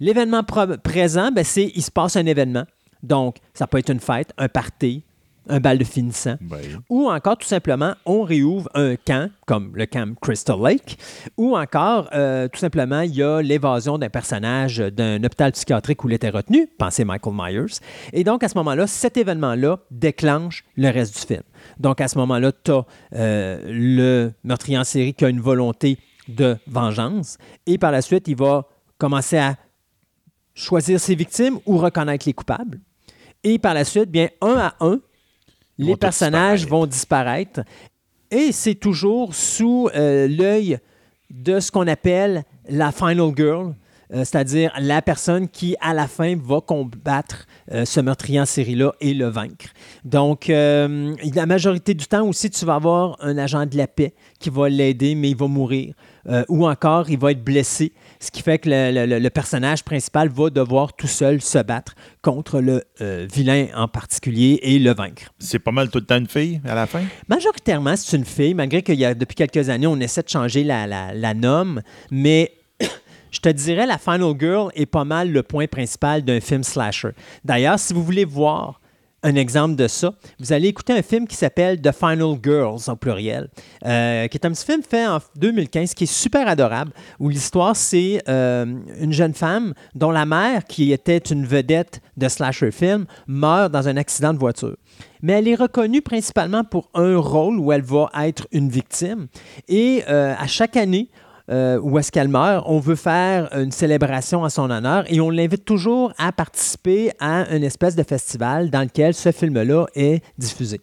L'événement 0.00 0.42
présent, 0.44 1.30
ben, 1.32 1.44
c'est 1.44 1.72
il 1.74 1.82
se 1.82 1.90
passe 1.90 2.16
un 2.16 2.26
événement. 2.26 2.64
Donc, 3.02 3.36
ça 3.54 3.66
peut 3.66 3.78
être 3.78 3.90
une 3.90 4.00
fête, 4.00 4.32
un 4.38 4.48
party, 4.48 5.04
un 5.48 5.60
bal 5.60 5.78
de 5.78 5.84
finissant. 5.84 6.36
Ben, 6.40 6.60
Ou 6.90 7.08
encore, 7.08 7.38
tout 7.38 7.46
simplement, 7.46 7.94
on 8.04 8.22
réouvre 8.22 8.68
un 8.74 8.96
camp, 8.96 9.30
comme 9.46 9.72
le 9.74 9.86
camp 9.86 10.18
Crystal 10.20 10.56
Lake. 10.60 10.98
Ou 11.36 11.56
encore, 11.56 12.08
euh, 12.14 12.48
tout 12.48 12.58
simplement, 12.58 13.02
il 13.02 13.14
y 13.14 13.22
a 13.22 13.40
l'évasion 13.40 13.98
d'un 13.98 14.08
personnage 14.08 14.78
d'un 14.78 15.22
hôpital 15.22 15.52
psychiatrique 15.52 16.02
où 16.04 16.08
il 16.08 16.14
était 16.14 16.30
retenu. 16.30 16.68
Pensez 16.78 17.04
Michael 17.04 17.34
Myers. 17.36 17.78
Et 18.12 18.24
donc, 18.24 18.42
à 18.42 18.48
ce 18.48 18.56
moment-là, 18.58 18.86
cet 18.86 19.16
événement-là 19.16 19.78
déclenche 19.90 20.64
le 20.76 20.90
reste 20.90 21.14
du 21.14 21.26
film. 21.26 21.42
Donc, 21.78 22.00
à 22.00 22.08
ce 22.08 22.18
moment-là, 22.18 22.52
tu 22.64 22.72
as 22.72 22.84
le 23.12 24.32
meurtrier 24.42 24.78
en 24.78 24.84
série 24.84 25.14
qui 25.14 25.24
a 25.24 25.28
une 25.28 25.40
volonté 25.40 25.98
de 26.28 26.56
vengeance. 26.66 27.38
Et 27.66 27.78
par 27.78 27.92
la 27.92 28.02
suite, 28.02 28.26
il 28.26 28.36
va 28.36 28.66
commencer 28.98 29.38
à 29.38 29.56
choisir 30.56 30.98
ses 30.98 31.14
victimes 31.14 31.60
ou 31.66 31.78
reconnaître 31.78 32.26
les 32.26 32.32
coupables. 32.32 32.80
Et 33.44 33.60
par 33.60 33.74
la 33.74 33.84
suite, 33.84 34.10
bien, 34.10 34.28
un 34.40 34.56
à 34.56 34.74
un, 34.80 34.98
les 35.78 35.96
personnages 35.96 36.62
disparaître. 36.62 36.70
vont 36.70 36.86
disparaître. 36.86 37.60
Et 38.32 38.50
c'est 38.50 38.74
toujours 38.74 39.34
sous 39.34 39.88
euh, 39.94 40.26
l'œil 40.26 40.78
de 41.30 41.60
ce 41.60 41.70
qu'on 41.70 41.86
appelle 41.86 42.44
la 42.68 42.90
final 42.90 43.32
girl, 43.36 43.74
euh, 44.12 44.18
c'est-à-dire 44.18 44.72
la 44.78 45.02
personne 45.02 45.48
qui, 45.48 45.76
à 45.80 45.92
la 45.92 46.06
fin, 46.06 46.36
va 46.36 46.60
combattre 46.60 47.46
euh, 47.72 47.84
ce 47.84 48.00
meurtrier 48.00 48.40
en 48.40 48.46
série-là 48.46 48.92
et 49.00 49.14
le 49.14 49.26
vaincre. 49.26 49.66
Donc, 50.04 50.48
euh, 50.48 51.14
la 51.34 51.46
majorité 51.46 51.94
du 51.94 52.06
temps 52.06 52.26
aussi, 52.26 52.50
tu 52.50 52.64
vas 52.64 52.76
avoir 52.76 53.16
un 53.20 53.36
agent 53.36 53.66
de 53.66 53.76
la 53.76 53.88
paix 53.88 54.14
qui 54.38 54.50
va 54.50 54.68
l'aider, 54.68 55.14
mais 55.14 55.30
il 55.30 55.36
va 55.36 55.48
mourir. 55.48 55.94
Ou 56.48 56.66
encore, 56.66 57.08
il 57.08 57.18
va 57.20 57.30
être 57.30 57.44
blessé, 57.44 57.92
ce 58.20 58.30
qui 58.30 58.42
fait 58.42 58.58
que 58.58 58.68
le, 58.70 59.06
le- 59.06 59.18
le 59.18 59.30
personnage 59.30 59.82
principal 59.84 60.28
va 60.28 60.50
devoir 60.50 60.94
tout 60.94 61.06
seul 61.06 61.40
se 61.40 61.58
battre 61.58 61.94
contre 62.22 62.60
le 62.60 62.82
euh, 63.00 63.26
vilain 63.32 63.66
en 63.74 63.88
particulier 63.88 64.58
et 64.62 64.78
le 64.78 64.94
vaincre. 64.94 65.32
c'est 65.38 65.58
pas 65.58 65.70
mal 65.72 65.90
tout 65.90 65.98
le 65.98 66.04
temps 66.06 66.16
une 66.18 66.26
fille 66.28 66.60
à 66.66 66.74
la 66.74 66.86
fin? 66.86 67.02
Majoritairement, 67.28 67.94
c'est 67.96 68.16
une 68.16 68.24
fille, 68.24 68.54
malgré 68.54 68.82
qu'il 68.82 68.96
y 68.98 69.04
a 69.04 69.14
depuis 69.14 69.34
quelques 69.34 69.68
années, 69.68 69.86
on 69.86 70.00
essaie 70.00 70.22
de 70.22 70.28
changer 70.28 70.64
la, 70.64 70.86
la, 70.86 71.12
la 71.14 71.34
norme, 71.34 71.82
mais 72.10 72.52
je 73.30 73.40
te 73.40 73.48
dirais 73.48 73.86
la 73.86 73.98
Final 73.98 74.34
Girl 74.38 74.70
est 74.74 74.86
pas 74.86 75.04
mal 75.04 75.30
le 75.30 75.42
point 75.42 75.66
principal 75.66 76.22
d'un 76.22 76.40
film 76.40 76.62
slasher. 76.62 77.10
D'ailleurs, 77.44 77.78
si 77.78 77.92
vous 77.94 78.02
voulez 78.02 78.24
voir 78.24 78.80
un 79.26 79.34
exemple 79.34 79.74
de 79.74 79.88
ça, 79.88 80.12
vous 80.38 80.52
allez 80.52 80.68
écouter 80.68 80.92
un 80.92 81.02
film 81.02 81.26
qui 81.26 81.34
s'appelle 81.34 81.80
The 81.80 81.90
Final 81.90 82.36
Girls 82.40 82.82
au 82.86 82.94
pluriel, 82.94 83.48
euh, 83.84 84.28
qui 84.28 84.38
est 84.38 84.46
un 84.46 84.52
petit 84.52 84.64
film 84.64 84.82
fait 84.88 85.04
en 85.04 85.18
2015 85.34 85.94
qui 85.94 86.04
est 86.04 86.06
super 86.06 86.46
adorable, 86.46 86.92
où 87.18 87.28
l'histoire 87.28 87.74
c'est 87.74 88.22
euh, 88.28 88.64
une 89.00 89.12
jeune 89.12 89.34
femme 89.34 89.74
dont 89.96 90.12
la 90.12 90.26
mère, 90.26 90.64
qui 90.64 90.92
était 90.92 91.18
une 91.18 91.44
vedette 91.44 92.00
de 92.16 92.28
slasher 92.28 92.70
film, 92.70 93.06
meurt 93.26 93.72
dans 93.72 93.88
un 93.88 93.96
accident 93.96 94.32
de 94.32 94.38
voiture 94.38 94.76
mais 95.22 95.32
elle 95.32 95.48
est 95.48 95.56
reconnue 95.56 96.02
principalement 96.02 96.62
pour 96.62 96.88
un 96.94 97.16
rôle 97.16 97.58
où 97.58 97.72
elle 97.72 97.82
va 97.82 98.10
être 98.22 98.46
une 98.52 98.68
victime. 98.68 99.26
Et 99.66 100.04
euh, 100.08 100.34
à 100.38 100.46
chaque 100.46 100.76
année, 100.76 101.08
euh, 101.50 102.00
qu'elle 102.12 102.28
meurt, 102.28 102.64
on 102.68 102.80
veut 102.80 102.96
faire 102.96 103.48
une 103.56 103.70
célébration 103.70 104.44
à 104.44 104.50
son 104.50 104.70
honneur 104.70 105.04
et 105.08 105.20
on 105.20 105.30
l'invite 105.30 105.64
toujours 105.64 106.12
à 106.18 106.32
participer 106.32 107.12
à 107.20 107.48
une 107.54 107.62
espèce 107.62 107.94
de 107.94 108.02
festival 108.02 108.70
dans 108.70 108.82
lequel 108.82 109.14
ce 109.14 109.32
film-là 109.32 109.86
est 109.94 110.22
diffusé. 110.38 110.80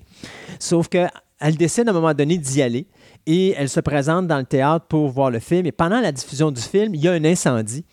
Sauf 0.60 0.88
qu'elle 0.88 1.58
décide 1.58 1.88
à 1.88 1.92
un 1.92 1.94
moment 1.94 2.14
donné 2.14 2.38
d'y 2.38 2.62
aller 2.62 2.88
et 3.26 3.54
elle 3.58 3.70
se 3.70 3.80
présente 3.80 4.28
dans 4.28 4.38
le 4.38 4.46
théâtre 4.46 4.86
pour 4.88 5.10
voir 5.10 5.32
le 5.32 5.40
film. 5.40 5.66
Et 5.66 5.72
pendant 5.72 6.00
la 6.00 6.12
diffusion 6.12 6.52
du 6.52 6.62
film, 6.62 6.96
il 6.96 7.02
y 7.02 7.08
a 7.08 7.14
un 7.14 7.26
incendie 7.26 7.86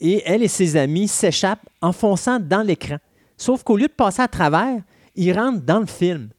et 0.00 0.22
elle 0.26 0.42
et 0.42 0.48
ses 0.48 0.76
amis 0.76 1.08
s'échappent 1.08 1.68
en 1.80 1.92
fonçant 1.92 2.40
dans 2.40 2.62
l'écran. 2.62 2.96
Sauf 3.36 3.62
qu'au 3.62 3.76
lieu 3.76 3.86
de 3.86 3.92
passer 3.92 4.22
à 4.22 4.28
travers, 4.28 4.80
ils 5.14 5.32
rentrent 5.32 5.64
dans 5.64 5.80
le 5.80 5.86
film. 5.86 6.30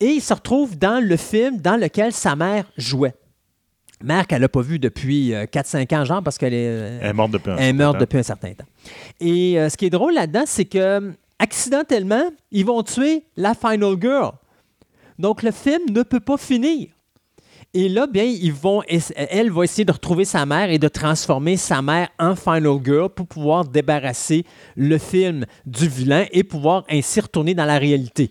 Et 0.00 0.06
ils 0.06 0.20
se 0.22 0.32
retrouvent 0.32 0.78
dans 0.78 1.04
le 1.04 1.16
film 1.16 1.58
dans 1.58 1.76
lequel 1.76 2.12
sa 2.12 2.36
mère 2.36 2.64
jouait. 2.76 3.14
Mère 4.02 4.26
qu'elle 4.26 4.42
n'a 4.42 4.48
pas 4.48 4.62
vue 4.62 4.78
depuis 4.78 5.34
euh, 5.34 5.44
4-5 5.44 5.96
ans, 5.96 6.04
genre, 6.04 6.22
parce 6.22 6.38
qu'elle 6.38 6.54
est, 6.54 6.68
euh, 6.68 6.98
Elle 7.02 7.10
est 7.10 7.12
morte 7.12 7.32
depuis 7.32 7.50
un 7.50 7.56
elle 7.56 7.62
est 7.62 7.66
certain 7.66 7.84
morte 7.84 7.94
temps. 7.94 8.00
depuis 8.00 8.18
un 8.18 8.22
certain 8.22 8.52
temps. 8.52 8.64
Et 9.20 9.58
euh, 9.58 9.68
ce 9.68 9.76
qui 9.76 9.86
est 9.86 9.90
drôle 9.90 10.14
là-dedans, 10.14 10.44
c'est 10.46 10.64
que 10.64 11.12
accidentellement, 11.38 12.30
ils 12.50 12.64
vont 12.64 12.82
tuer 12.82 13.24
la 13.36 13.54
Final 13.54 13.96
Girl. 14.00 14.32
Donc 15.18 15.42
le 15.42 15.50
film 15.50 15.90
ne 15.90 16.02
peut 16.02 16.20
pas 16.20 16.36
finir. 16.36 16.88
Et 17.74 17.88
là, 17.88 18.06
bien, 18.06 18.24
ils 18.24 18.52
vont, 18.52 18.82
elle 18.88 19.50
va 19.50 19.64
essayer 19.64 19.84
de 19.84 19.92
retrouver 19.92 20.24
sa 20.24 20.46
mère 20.46 20.70
et 20.70 20.78
de 20.78 20.88
transformer 20.88 21.56
sa 21.58 21.82
mère 21.82 22.08
en 22.18 22.34
Final 22.34 22.78
Girl 22.82 23.10
pour 23.10 23.26
pouvoir 23.26 23.66
débarrasser 23.66 24.44
le 24.74 24.96
film 24.96 25.44
du 25.66 25.86
vilain 25.86 26.24
et 26.32 26.44
pouvoir 26.44 26.84
ainsi 26.88 27.20
retourner 27.20 27.54
dans 27.54 27.66
la 27.66 27.78
réalité. 27.78 28.30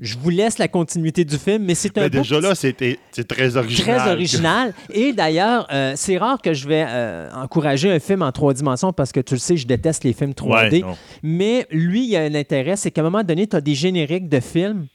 Je 0.00 0.16
vous 0.18 0.30
laisse 0.30 0.58
la 0.58 0.66
continuité 0.66 1.24
du 1.24 1.38
film, 1.38 1.64
mais 1.64 1.76
c'est 1.76 1.96
un 1.98 2.02
Mais 2.02 2.10
beau 2.10 2.18
déjà 2.18 2.40
là, 2.40 2.54
c'était 2.56 2.98
c'est 3.12 3.28
très 3.28 3.56
original. 3.56 3.98
Très 3.98 4.10
original. 4.10 4.74
Et 4.92 5.12
d'ailleurs, 5.12 5.68
euh, 5.72 5.92
c'est 5.94 6.18
rare 6.18 6.42
que 6.42 6.52
je 6.52 6.66
vais 6.66 6.84
euh, 6.88 7.30
encourager 7.32 7.92
un 7.92 8.00
film 8.00 8.22
en 8.22 8.32
trois 8.32 8.52
dimensions 8.54 8.92
parce 8.92 9.12
que 9.12 9.20
tu 9.20 9.34
le 9.34 9.40
sais, 9.40 9.56
je 9.56 9.66
déteste 9.66 10.02
les 10.02 10.12
films 10.12 10.32
3D. 10.32 10.72
Ouais, 10.72 10.80
non. 10.80 10.96
Mais 11.22 11.66
lui, 11.70 12.04
il 12.04 12.10
y 12.10 12.16
a 12.16 12.22
un 12.22 12.34
intérêt, 12.34 12.74
c'est 12.74 12.90
qu'à 12.90 13.02
un 13.02 13.04
moment 13.04 13.22
donné, 13.22 13.46
tu 13.46 13.54
as 13.54 13.60
des 13.60 13.74
génériques 13.74 14.28
de 14.28 14.40
films. 14.40 14.86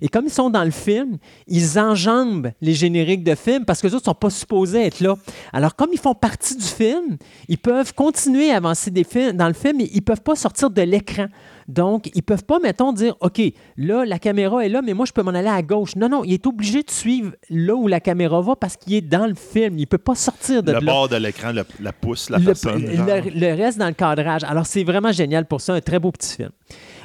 Et 0.00 0.08
comme 0.08 0.26
ils 0.26 0.32
sont 0.32 0.50
dans 0.50 0.64
le 0.64 0.70
film, 0.70 1.18
ils 1.46 1.78
enjambent 1.78 2.52
les 2.60 2.74
génériques 2.74 3.24
de 3.24 3.34
films 3.34 3.64
parce 3.64 3.80
que 3.80 3.86
les 3.88 3.94
autres 3.94 4.04
ne 4.04 4.12
sont 4.12 4.14
pas 4.14 4.30
supposés 4.30 4.86
être 4.86 5.00
là. 5.00 5.16
Alors, 5.52 5.74
comme 5.74 5.90
ils 5.92 5.98
font 5.98 6.14
partie 6.14 6.56
du 6.56 6.64
film, 6.64 7.16
ils 7.48 7.58
peuvent 7.58 7.92
continuer 7.94 8.50
à 8.50 8.56
avancer 8.56 8.90
des 8.90 9.04
films, 9.04 9.32
dans 9.32 9.48
le 9.48 9.54
film, 9.54 9.78
mais 9.78 9.88
ils 9.92 9.96
ne 9.96 10.02
peuvent 10.02 10.22
pas 10.22 10.36
sortir 10.36 10.70
de 10.70 10.82
l'écran. 10.82 11.26
Donc, 11.68 12.06
ils 12.14 12.18
ne 12.18 12.22
peuvent 12.22 12.44
pas, 12.44 12.58
mettons, 12.60 12.92
dire 12.92 13.14
OK, 13.20 13.40
là, 13.76 14.04
la 14.06 14.18
caméra 14.18 14.64
est 14.64 14.70
là, 14.70 14.80
mais 14.82 14.94
moi, 14.94 15.04
je 15.06 15.12
peux 15.12 15.22
m'en 15.22 15.32
aller 15.32 15.48
à 15.48 15.60
gauche. 15.62 15.94
Non, 15.96 16.08
non, 16.08 16.24
il 16.24 16.32
est 16.32 16.46
obligé 16.46 16.82
de 16.82 16.90
suivre 16.90 17.32
là 17.50 17.74
où 17.74 17.86
la 17.86 18.00
caméra 18.00 18.40
va 18.40 18.56
parce 18.56 18.76
qu'il 18.76 18.94
est 18.94 19.02
dans 19.02 19.26
le 19.26 19.34
film. 19.34 19.76
Il 19.78 19.82
ne 19.82 19.86
peut 19.86 19.98
pas 19.98 20.14
sortir 20.14 20.62
de 20.62 20.72
Le 20.72 20.80
là 20.80 20.92
bord 20.92 21.08
de 21.10 21.16
l'écran, 21.16 21.52
le- 21.52 21.66
la 21.80 21.92
pousse, 21.92 22.30
la 22.30 22.38
le, 22.38 22.44
personne. 22.46 22.82
le- 22.82 23.30
le 23.38 23.54
reste 23.54 23.76
dans 23.78 23.86
le 23.88 23.92
cadrage. 23.92 24.44
Alors, 24.44 24.64
c'est 24.66 24.82
vraiment 24.82 25.12
génial 25.12 25.44
pour 25.44 25.60
ça, 25.60 25.74
un 25.74 25.80
très 25.80 25.98
beau 25.98 26.10
petit 26.10 26.36
film. 26.36 26.50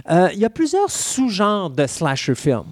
Euh, 0.10 0.30
Il 0.34 0.40
y 0.40 0.46
a 0.46 0.50
plusieurs 0.50 0.90
sous-genres 0.90 1.70
de 1.70 1.86
slasher 1.86 2.36
film. 2.36 2.64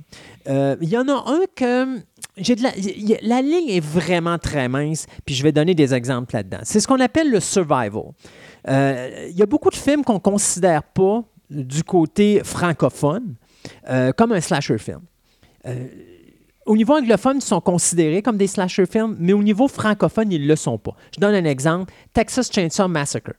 Euh, 0.50 0.76
Il 0.82 0.90
y 0.90 0.98
en 0.98 1.08
a 1.10 1.14
un 1.28 1.42
que. 1.56 2.00
J'ai 2.38 2.56
de 2.56 2.64
la, 2.64 2.70
il 2.78 3.10
y 3.10 3.14
a- 3.16 3.20
la 3.22 3.42
ligne 3.42 3.68
est 3.70 3.84
vraiment 3.86 4.38
très 4.38 4.70
mince, 4.70 5.06
puis 5.26 5.36
je 5.36 5.44
vais 5.44 5.52
donner 5.52 5.76
des 5.76 5.94
exemples 5.94 6.34
là-dedans. 6.34 6.60
C'est 6.64 6.80
ce 6.80 6.88
qu'on 6.88 7.00
appelle 7.02 7.30
le 7.30 7.42
survival. 7.42 8.04
Euh, 8.70 9.28
Il 9.30 9.36
y 9.38 9.42
a 9.42 9.46
beaucoup 9.46 9.70
de 9.70 9.76
films 9.76 10.04
qu'on 10.06 10.14
ne 10.16 10.20
considère 10.20 10.84
pas 10.84 11.24
du 11.52 11.84
côté 11.84 12.42
francophone 12.44 13.36
euh, 13.90 14.12
comme 14.14 14.32
un 14.32 14.42
slasher 14.42 14.78
film. 14.78 15.02
Euh, 15.68 15.88
au 16.66 16.76
niveau 16.78 16.94
anglophone, 16.94 17.38
ils 17.38 17.42
sont 17.44 17.62
considérés 17.62 18.22
comme 18.22 18.38
des 18.38 18.48
slasher 18.48 18.86
films, 18.86 19.16
mais 19.20 19.34
au 19.34 19.44
niveau 19.44 19.68
francophone, 19.68 20.32
ils 20.32 20.42
ne 20.42 20.48
le 20.48 20.56
sont 20.56 20.78
pas. 20.78 20.96
Je 21.14 21.20
donne 21.20 21.36
un 21.36 21.46
exemple. 21.46 21.92
Texas 22.14 22.50
Chainsaw 22.52 22.88
Massacre 22.88 23.34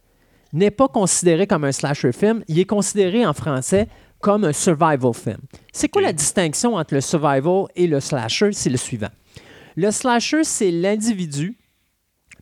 n'est 0.53 0.71
pas 0.71 0.89
considéré 0.89 1.47
comme 1.47 1.65
un 1.65 1.73
slasher 1.73 2.13
film. 2.13 2.45
Il 2.49 2.59
est 2.59 2.65
considéré 2.67 3.25
en 3.25 3.33
français 3.33 3.89
comme 4.21 4.45
un 4.45 4.53
survival 4.53 5.15
film. 5.15 5.39
C'est 5.73 5.89
quoi 5.89 6.03
la 6.03 6.13
distinction 6.13 6.75
entre 6.75 6.95
le 6.95 7.01
survival 7.01 7.65
et 7.75 7.87
le 7.87 7.99
slasher? 8.01 8.53
C'est 8.53 8.71
le 8.71 8.77
suivant. 8.77 9.09
Le 9.77 9.91
slasher, 9.91 10.45
c'est 10.45 10.71
l'individu 10.71 11.57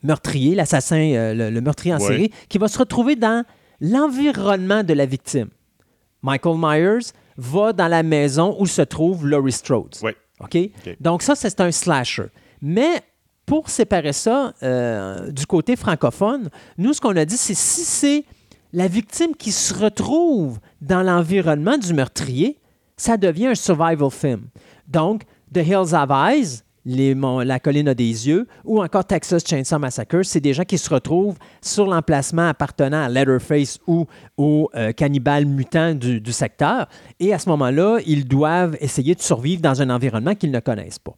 meurtrier, 0.03 0.55
l'assassin, 0.55 1.13
euh, 1.13 1.35
le, 1.35 1.51
le 1.51 1.61
meurtrier 1.61 1.95
en 1.95 1.99
Ouais. 1.99 2.07
série, 2.07 2.31
qui 2.49 2.59
va 2.59 2.69
se 2.69 2.79
retrouver 2.79 3.17
dans 3.17 3.45
l'environnement 3.81 4.83
de 4.83 4.95
la 4.95 5.07
victime. 5.07 5.49
Michael 6.23 6.57
Myers 6.59 7.13
va 7.37 7.73
dans 7.73 7.89
la 7.89 8.03
maison 8.03 8.57
où 8.59 8.67
se 8.67 8.83
trouve 8.83 9.27
Laurie 9.27 9.53
Strode. 9.53 9.97
Ouais. 10.03 10.17
OK? 10.41 10.57
OK. 10.57 10.97
Donc, 11.01 11.23
ça, 11.23 11.35
c'est 11.35 11.61
un 11.61 11.71
slasher. 11.71 12.27
Mais 12.61 13.03
pour 13.47 13.69
séparer 13.69 14.13
ça 14.13 14.55
euh, 14.63 15.31
du 15.31 15.47
côté 15.47 15.77
francophone, 15.77 16.51
nous, 16.79 16.93
ce 16.93 17.01
qu'on 17.01 17.17
a 17.17 17.25
dit, 17.25 17.37
c'est 17.37 17.55
si 17.55 17.83
c'est 17.83 18.25
la 18.73 18.87
victime 18.87 19.35
qui 19.35 19.53
se 19.53 19.75
retrouve 19.75 20.61
dans 20.81 21.03
l'environnement 21.03 21.77
du 21.77 21.93
meurtrier, 21.93 22.59
ça 22.97 23.17
devient 23.17 23.49
un 23.49 23.55
survival 23.55 24.11
film. 24.11 24.49
Donc, 24.87 25.23
The 25.53 25.67
Hills 25.67 25.95
Have 25.95 26.11
Eyes, 26.13 26.63
les, 26.91 27.15
mon- 27.15 27.41
La 27.41 27.59
colline 27.61 27.89
a 27.89 27.95
des 27.95 28.29
yeux, 28.29 28.47
ou 28.65 28.83
encore 28.83 29.05
Texas 29.05 29.43
Chainsaw 29.47 29.79
Massacre, 29.79 30.23
c'est 30.23 30.41
des 30.41 30.53
gens 30.55 30.65
qui 30.65 30.79
se 30.79 30.91
retrouvent 30.91 31.37
sur 31.63 31.87
l'emplacement 31.87 32.49
appartenant 32.49 33.03
à 33.05 33.09
Leatherface 33.09 33.79
ou 33.87 34.07
au 34.37 34.69
euh, 34.75 34.93
cannibale 34.93 35.47
mutant 35.47 35.95
du, 35.95 36.21
du 36.21 36.33
secteur. 36.33 36.87
Et 37.19 37.33
à 37.33 37.39
ce 37.39 37.49
moment-là, 37.51 37.99
ils 38.07 38.27
doivent 38.27 38.77
essayer 38.81 39.15
de 39.15 39.21
survivre 39.23 39.63
dans 39.63 39.81
un 39.83 39.91
environnement 39.91 40.35
qu'ils 40.35 40.51
ne 40.51 40.61
connaissent 40.61 40.99
pas. 40.99 41.15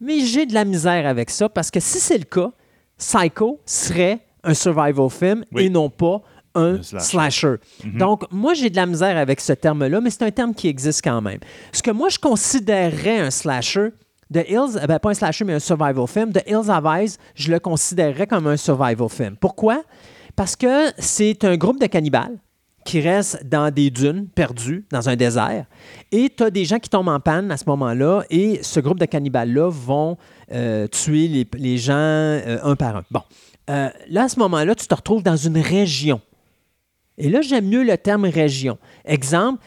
Mais 0.00 0.20
j'ai 0.20 0.46
de 0.46 0.54
la 0.54 0.64
misère 0.64 1.06
avec 1.06 1.30
ça 1.30 1.48
parce 1.48 1.70
que 1.70 1.80
si 1.80 1.98
c'est 1.98 2.18
le 2.18 2.24
cas, 2.24 2.50
Psycho 2.98 3.60
serait 3.66 4.20
un 4.44 4.54
survival 4.54 5.10
film 5.10 5.44
Oui. 5.52 5.64
et 5.64 5.68
non 5.70 5.90
pas 5.90 6.22
un 6.54 6.82
slasher. 6.82 7.04
slasher. 7.04 7.54
Donc, 7.98 8.22
moi, 8.32 8.54
j'ai 8.54 8.70
de 8.70 8.76
la 8.76 8.86
misère 8.86 9.18
avec 9.18 9.40
ce 9.40 9.52
terme-là, 9.52 10.00
mais 10.00 10.08
c'est 10.08 10.22
un 10.22 10.30
terme 10.30 10.54
qui 10.54 10.68
existe 10.68 11.02
quand 11.04 11.20
même. 11.20 11.40
Ce 11.72 11.82
que 11.82 11.90
moi, 11.90 12.08
je 12.08 12.18
considérerais 12.18 13.18
un 13.18 13.30
slasher, 13.30 13.88
The 14.32 14.44
Hills, 14.48 14.76
euh, 14.76 14.86
ben, 14.86 14.98
pas 14.98 15.10
un 15.10 15.14
slasher, 15.14 15.44
mais 15.44 15.54
un 15.54 15.60
survival 15.60 16.06
film, 16.06 16.32
The 16.32 16.42
Hills 16.46 16.70
Have 16.70 16.86
Eyes, 16.86 17.16
je 17.34 17.50
le 17.50 17.60
considérerais 17.60 18.26
comme 18.26 18.46
un 18.46 18.56
survival 18.56 19.08
film. 19.08 19.36
Pourquoi? 19.36 19.82
Parce 20.34 20.56
que 20.56 20.90
c'est 20.98 21.44
un 21.44 21.56
groupe 21.56 21.80
de 21.80 21.86
cannibales 21.86 22.38
qui 22.84 23.00
restent 23.00 23.44
dans 23.44 23.72
des 23.72 23.90
dunes 23.90 24.28
perdues, 24.28 24.86
dans 24.92 25.08
un 25.08 25.16
désert. 25.16 25.66
Et 26.12 26.30
tu 26.30 26.44
as 26.44 26.50
des 26.50 26.64
gens 26.64 26.78
qui 26.78 26.88
tombent 26.88 27.08
en 27.08 27.18
panne 27.18 27.50
à 27.50 27.56
ce 27.56 27.64
moment-là, 27.66 28.22
et 28.30 28.60
ce 28.62 28.78
groupe 28.78 29.00
de 29.00 29.06
cannibales-là 29.06 29.70
vont 29.70 30.16
euh, 30.52 30.86
tuer 30.86 31.46
les, 31.54 31.78
gens 31.78 31.94
euh, 31.94 32.58
un 32.62 32.76
par 32.76 32.96
un. 32.96 33.04
Bon. 33.10 33.22
Là, 33.68 34.22
à 34.22 34.28
ce 34.28 34.38
moment-là, 34.38 34.76
tu 34.76 34.86
te 34.86 34.94
retrouves 34.94 35.24
dans 35.24 35.36
une 35.36 35.58
région. 35.58 36.20
Et 37.18 37.28
là, 37.28 37.40
j'aime 37.40 37.68
mieux 37.68 37.82
le 37.82 37.96
terme 37.98 38.26
région. 38.26 38.78
Exemple, 39.04 39.60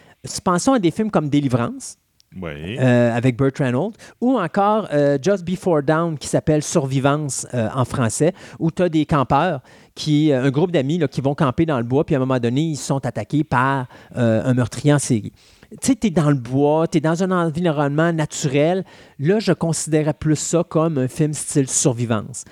pensons 0.44 0.74
à 0.74 0.80
des 0.80 0.92
films 0.92 1.12
comme 1.12 1.30
Délivrance, 1.30 1.98
Oui. 2.36 2.78
euh, 2.80 3.16
avec 3.16 3.38
Burt 3.38 3.58
Reynolds, 3.58 3.94
ou 4.22 4.38
encore 4.38 4.88
euh, 4.94 5.18
Just 5.22 5.44
Before 5.44 5.82
Down, 5.82 6.18
qui 6.18 6.28
s'appelle 6.28 6.62
Survivance 6.62 7.48
euh, 7.54 7.70
en 7.74 7.86
français, 7.86 8.34
où 8.60 8.70
tu 8.72 8.84
as 8.84 8.90
des 8.90 9.06
campeurs, 9.06 9.62
qui, 9.96 10.32
un 10.32 10.50
groupe 10.50 10.72
d'amis 10.72 11.02
qui 11.12 11.22
vont 11.22 11.36
camper 11.36 11.66
dans 11.66 11.78
le 11.78 11.84
bois, 11.84 12.06
puis 12.06 12.16
à 12.16 12.20
un 12.20 12.22
moment 12.22 12.40
donné, 12.40 12.62
ils 12.62 12.78
sont 12.78 13.06
attaqués 13.06 13.44
par 13.44 13.88
un 14.16 14.54
meurtrier 14.54 14.94
en 14.94 15.00
série. 15.00 15.34
Tu 15.72 15.78
sais, 15.82 15.96
tu 15.96 16.08
es 16.08 16.10
dans 16.10 16.30
le 16.30 16.38
bois, 16.38 16.88
tu 16.88 17.00
es 17.00 17.02
dans 17.02 17.22
un 17.22 17.32
environnement 17.32 18.14
naturel. 18.14 18.86
Là, 19.20 19.40
je 19.40 19.52
considérais 19.52 20.14
plus 20.14 20.38
ça 20.38 20.64
comme 20.64 20.98
un 20.98 21.08
film 21.08 21.34
style 21.34 21.70
survivance. 21.70 22.46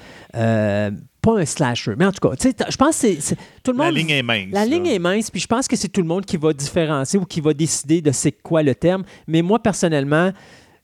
Pas 1.34 1.40
un 1.42 1.46
slasher. 1.46 1.94
Mais 1.98 2.06
en 2.06 2.12
tout 2.14 2.26
cas, 2.26 2.36
tu 2.38 2.44
sais, 2.48 2.54
t- 2.54 2.64
je 2.70 2.78
pense 2.78 3.02
que 3.02 3.20
c'est- 3.20 3.36
tout 3.64 3.72
le 3.74 3.78
La 3.80 3.86
monde. 3.86 3.96
ligne 3.96 4.12
est 4.12 4.24
mince. 4.24 4.48
La 4.54 4.62
là. 4.62 4.66
ligne 4.66 4.86
est 4.88 5.00
mince, 5.00 5.30
puis 5.30 5.42
je 5.42 5.48
pense 5.48 5.68
que 5.68 5.76
c'est 5.76 5.90
tout 5.90 6.02
le 6.02 6.08
monde 6.08 6.26
qui 6.26 6.38
va 6.38 6.54
différencier 6.54 7.20
ou 7.20 7.26
qui 7.26 7.42
va 7.42 7.54
décider 7.54 8.02
de 8.02 8.12
c'est 8.12 8.32
quoi 8.32 8.64
le 8.64 8.74
terme. 8.74 9.04
Mais 9.28 9.42
moi, 9.42 9.60
personnellement, 9.62 10.32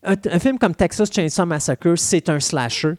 un, 0.03 0.15
un 0.31 0.39
film 0.39 0.57
comme 0.57 0.75
Texas 0.75 1.09
Chainsaw 1.13 1.45
Massacre, 1.45 1.95
c'est 1.95 2.27
un 2.29 2.39
slasher. 2.41 2.93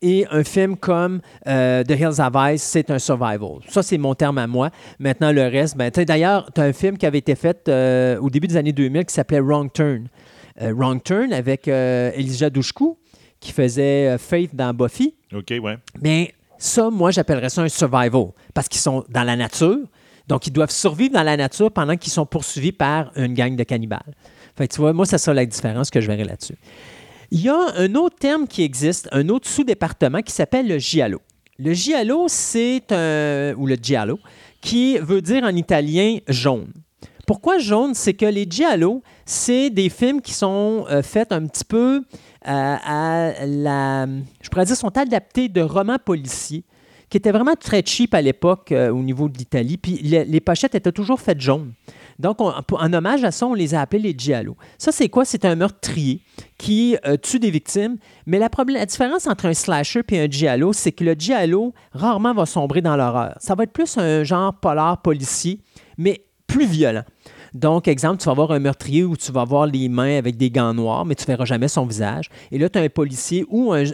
Et 0.00 0.24
un 0.30 0.44
film 0.44 0.76
comme 0.76 1.20
euh, 1.48 1.82
The 1.84 1.90
Hills 1.90 2.20
Have 2.20 2.36
Eyes, 2.36 2.58
c'est 2.58 2.88
un 2.90 2.98
survival. 3.00 3.58
Ça, 3.68 3.82
c'est 3.82 3.98
mon 3.98 4.14
terme 4.14 4.38
à 4.38 4.46
moi. 4.46 4.70
Maintenant, 5.00 5.32
le 5.32 5.42
reste, 5.42 5.76
ben, 5.76 5.90
d'ailleurs, 5.90 6.48
tu 6.54 6.60
as 6.60 6.64
un 6.64 6.72
film 6.72 6.96
qui 6.96 7.04
avait 7.04 7.18
été 7.18 7.34
fait 7.34 7.68
euh, 7.68 8.16
au 8.20 8.30
début 8.30 8.46
des 8.46 8.56
années 8.56 8.72
2000 8.72 9.04
qui 9.04 9.12
s'appelait 9.12 9.40
Wrong 9.40 9.70
Turn. 9.72 10.08
Euh, 10.62 10.72
Wrong 10.74 11.02
Turn 11.02 11.32
avec 11.32 11.66
Elijah 11.68 12.48
Dushku, 12.48 12.96
qui 13.40 13.52
faisait 13.52 14.16
Faith 14.18 14.54
dans 14.54 14.72
Buffy. 14.72 15.14
OK, 15.34 15.52
ouais. 15.60 15.76
Bien, 16.00 16.26
ça, 16.58 16.90
moi, 16.90 17.10
j'appellerais 17.10 17.48
ça 17.48 17.62
un 17.62 17.68
survival 17.68 18.26
parce 18.52 18.68
qu'ils 18.68 18.80
sont 18.80 19.04
dans 19.08 19.22
la 19.22 19.36
nature. 19.36 19.78
Donc, 20.26 20.46
ils 20.46 20.52
doivent 20.52 20.70
survivre 20.70 21.14
dans 21.14 21.22
la 21.22 21.36
nature 21.36 21.72
pendant 21.72 21.96
qu'ils 21.96 22.12
sont 22.12 22.26
poursuivis 22.26 22.72
par 22.72 23.12
une 23.16 23.32
gang 23.32 23.56
de 23.56 23.64
cannibales. 23.64 24.14
Fait 24.56 24.68
que 24.68 24.74
tu 24.74 24.80
vois, 24.80 24.92
moi, 24.92 25.06
ça 25.06 25.18
sera 25.18 25.34
la 25.34 25.46
différence 25.46 25.88
que 25.88 26.00
je 26.00 26.06
verrai 26.06 26.24
là-dessus. 26.24 26.56
Il 27.30 27.40
y 27.40 27.48
a 27.48 27.58
un 27.76 27.94
autre 27.94 28.16
terme 28.16 28.46
qui 28.46 28.62
existe, 28.62 29.08
un 29.12 29.28
autre 29.28 29.48
sous-département 29.48 30.20
qui 30.20 30.32
s'appelle 30.32 30.66
le 30.66 30.78
giallo. 30.78 31.20
Le 31.58 31.72
giallo, 31.72 32.26
c'est 32.28 32.90
un. 32.90 33.54
ou 33.56 33.66
le 33.66 33.76
giallo, 33.80 34.18
qui 34.60 34.98
veut 34.98 35.22
dire 35.22 35.44
en 35.44 35.54
italien 35.54 36.18
jaune. 36.28 36.72
Pourquoi 37.28 37.58
jaune? 37.58 37.92
C'est 37.92 38.14
que 38.14 38.24
les 38.24 38.46
Giallo, 38.48 39.02
c'est 39.26 39.68
des 39.68 39.90
films 39.90 40.22
qui 40.22 40.32
sont 40.32 40.86
euh, 40.88 41.02
faits 41.02 41.30
un 41.30 41.46
petit 41.46 41.62
peu 41.66 41.96
euh, 41.98 42.00
à 42.42 43.44
la. 43.44 44.06
Je 44.40 44.48
pourrais 44.48 44.64
dire, 44.64 44.74
sont 44.74 44.96
adaptés 44.96 45.50
de 45.50 45.60
romans 45.60 45.98
policiers 46.02 46.64
qui 47.10 47.18
étaient 47.18 47.30
vraiment 47.30 47.52
très 47.54 47.82
cheap 47.84 48.14
à 48.14 48.22
l'époque 48.22 48.72
euh, 48.72 48.88
au 48.90 49.02
niveau 49.02 49.28
de 49.28 49.36
l'Italie. 49.36 49.76
Puis 49.76 49.96
les, 49.98 50.40
pochettes 50.40 50.74
étaient 50.74 50.90
toujours 50.90 51.20
faites 51.20 51.42
jaunes. 51.42 51.72
Donc, 52.18 52.40
on- 52.40 52.50
en 52.50 52.92
hommage 52.94 53.22
à 53.24 53.30
ça, 53.30 53.46
on 53.46 53.52
les 53.52 53.74
a 53.74 53.82
appelés 53.82 54.02
les 54.04 54.14
Giallo. 54.16 54.56
Ça, 54.78 54.90
c'est 54.90 55.10
quoi? 55.10 55.26
C'est 55.26 55.44
un 55.44 55.54
meurtrier 55.54 56.22
qui 56.56 56.96
tue 57.22 57.38
des 57.38 57.50
victimes. 57.50 57.98
Mais 58.24 58.38
la, 58.38 58.48
la 58.68 58.86
différence 58.86 59.26
entre 59.26 59.44
un 59.44 59.54
slasher 59.54 60.00
et 60.10 60.18
un 60.20 60.30
Giallo, 60.30 60.72
c'est 60.72 60.92
que 60.92 61.04
le 61.04 61.12
Giallo, 61.12 61.74
rarement 61.92 62.32
va 62.32 62.46
sombrer 62.46 62.80
dans 62.80 62.96
l'horreur. 62.96 63.36
Ça 63.38 63.54
va 63.54 63.64
être 63.64 63.72
plus 63.72 63.98
un 63.98 64.24
genre 64.24 64.54
polar 64.54 65.02
policier, 65.02 65.60
mais 65.98 66.22
plus 66.48 66.66
violent. 66.66 67.04
Donc, 67.54 67.88
exemple, 67.88 68.18
tu 68.18 68.26
vas 68.26 68.32
avoir 68.32 68.50
un 68.50 68.58
meurtrier 68.58 69.04
où 69.04 69.16
tu 69.16 69.32
vas 69.32 69.44
voir 69.44 69.66
les 69.66 69.88
mains 69.88 70.18
avec 70.18 70.36
des 70.36 70.50
gants 70.50 70.74
noirs, 70.74 71.04
mais 71.04 71.14
tu 71.14 71.22
ne 71.22 71.28
verras 71.28 71.44
jamais 71.44 71.68
son 71.68 71.86
visage. 71.86 72.28
Et 72.50 72.58
là, 72.58 72.68
tu 72.68 72.78
as 72.78 72.82
un 72.82 72.88
policier 72.88 73.46
ou 73.48 73.72
un, 73.72 73.84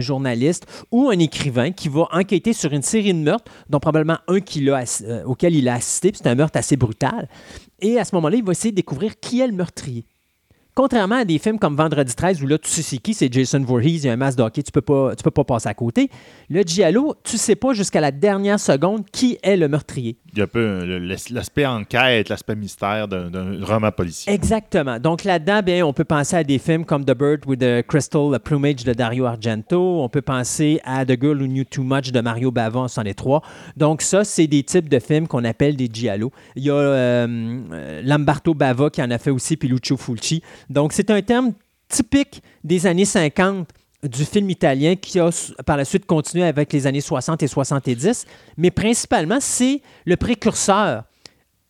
journaliste 0.00 0.66
ou 0.92 1.08
un 1.08 1.18
écrivain 1.18 1.72
qui 1.72 1.88
va 1.88 2.06
enquêter 2.12 2.52
sur 2.52 2.72
une 2.72 2.82
série 2.82 3.14
de 3.14 3.18
meurtres, 3.18 3.50
dont 3.68 3.80
probablement 3.80 4.18
un 4.28 4.38
assi- 4.38 5.04
euh, 5.06 5.24
auquel 5.24 5.54
il 5.54 5.68
a 5.68 5.74
assisté, 5.74 6.12
puis 6.12 6.20
c'est 6.22 6.28
un 6.28 6.34
meurtre 6.34 6.58
assez 6.58 6.76
brutal. 6.76 7.28
Et 7.80 7.98
à 7.98 8.04
ce 8.04 8.14
moment-là, 8.16 8.36
il 8.36 8.44
va 8.44 8.52
essayer 8.52 8.72
de 8.72 8.76
découvrir 8.76 9.18
qui 9.18 9.40
est 9.40 9.46
le 9.46 9.54
meurtrier. 9.54 10.04
Contrairement 10.74 11.16
à 11.16 11.24
des 11.24 11.38
films 11.38 11.58
comme 11.58 11.76
Vendredi 11.76 12.14
13, 12.14 12.42
où 12.42 12.46
là, 12.46 12.56
tu 12.56 12.70
sais 12.70 12.98
qui, 12.98 13.12
c'est 13.12 13.30
Jason 13.32 13.60
Voorhees, 13.60 13.96
il 13.96 14.04
y 14.04 14.08
a 14.08 14.12
un 14.12 14.16
masque 14.16 14.38
de 14.38 14.44
hockey, 14.44 14.62
tu 14.62 14.70
peux 14.70 14.80
pas, 14.80 15.16
tu 15.16 15.22
peux 15.22 15.30
pas 15.30 15.44
passer 15.44 15.68
à 15.68 15.74
côté. 15.74 16.08
Le 16.48 16.62
Giallo, 16.62 17.14
tu 17.24 17.38
sais 17.38 17.56
pas 17.56 17.74
jusqu'à 17.74 18.00
la 18.00 18.12
dernière 18.12 18.60
seconde 18.60 19.04
qui 19.10 19.36
est 19.42 19.56
le 19.56 19.68
meurtrier. 19.68 20.16
Il 20.32 20.38
y 20.38 20.42
a 20.42 20.44
un 20.44 20.48
peu 20.48 21.00
l'aspect 21.30 21.66
enquête, 21.66 22.28
l'aspect 22.28 22.54
mystère 22.54 23.08
d'un 23.08 23.64
roman 23.64 23.90
policier. 23.90 24.32
Exactement. 24.32 24.98
Donc 24.98 25.24
là-dedans, 25.24 25.60
on 25.86 25.92
peut 25.92 26.04
penser 26.04 26.36
à 26.36 26.44
des 26.44 26.58
films 26.58 26.84
comme 26.84 27.04
The 27.04 27.16
Bird 27.16 27.46
with 27.46 27.60
the 27.60 27.82
Crystal 27.86 28.38
Plumage 28.38 28.84
de 28.84 28.92
Dario 28.92 29.26
Argento. 29.26 30.02
On 30.02 30.08
peut 30.08 30.22
penser 30.22 30.80
à 30.84 31.04
The 31.04 31.20
Girl 31.20 31.40
Who 31.40 31.48
Knew 31.48 31.64
Too 31.64 31.82
Much 31.82 32.12
de 32.12 32.20
Mario 32.20 32.50
Bava 32.50 32.80
en 32.80 32.88
103. 32.88 33.42
Donc 33.76 34.02
ça, 34.02 34.24
c'est 34.24 34.46
des 34.46 34.62
types 34.62 34.88
de 34.88 34.98
films 34.98 35.26
qu'on 35.26 35.44
appelle 35.44 35.76
des 35.76 35.88
giallo. 35.92 36.32
Il 36.56 36.64
y 36.64 36.70
a 36.70 36.74
euh, 36.74 38.02
Lamberto 38.04 38.54
Bava 38.54 38.90
qui 38.90 39.02
en 39.02 39.10
a 39.10 39.18
fait 39.18 39.30
aussi, 39.30 39.56
puis 39.56 39.68
Lucio 39.68 39.96
Fulci. 39.96 40.42
Donc 40.68 40.92
c'est 40.92 41.10
un 41.10 41.22
terme 41.22 41.52
typique 41.88 42.42
des 42.62 42.86
années 42.86 43.04
50 43.04 43.66
du 44.02 44.24
film 44.24 44.48
italien 44.50 44.96
qui 44.96 45.20
a 45.20 45.30
par 45.66 45.76
la 45.76 45.84
suite 45.84 46.06
continué 46.06 46.44
avec 46.44 46.72
les 46.72 46.86
années 46.86 47.00
60 47.00 47.42
et 47.42 47.46
70, 47.46 48.26
mais 48.56 48.70
principalement, 48.70 49.38
c'est 49.40 49.82
le 50.06 50.16
précurseur 50.16 51.04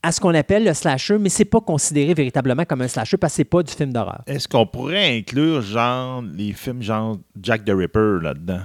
à 0.02 0.12
ce 0.12 0.20
qu'on 0.20 0.34
appelle 0.34 0.64
le 0.64 0.72
slasher, 0.72 1.18
mais 1.18 1.28
c'est 1.28 1.44
pas 1.44 1.60
considéré 1.60 2.14
véritablement 2.14 2.64
comme 2.64 2.80
un 2.82 2.88
slasher 2.88 3.16
parce 3.16 3.34
que 3.34 3.36
c'est 3.38 3.44
pas 3.44 3.62
du 3.62 3.72
film 3.72 3.92
d'horreur. 3.92 4.22
Est-ce 4.26 4.48
qu'on 4.48 4.66
pourrait 4.66 5.18
inclure, 5.18 5.60
genre, 5.60 6.22
les 6.22 6.52
films 6.52 6.82
genre 6.82 7.18
Jack 7.40 7.64
the 7.64 7.72
Ripper 7.74 8.18
là-dedans? 8.22 8.62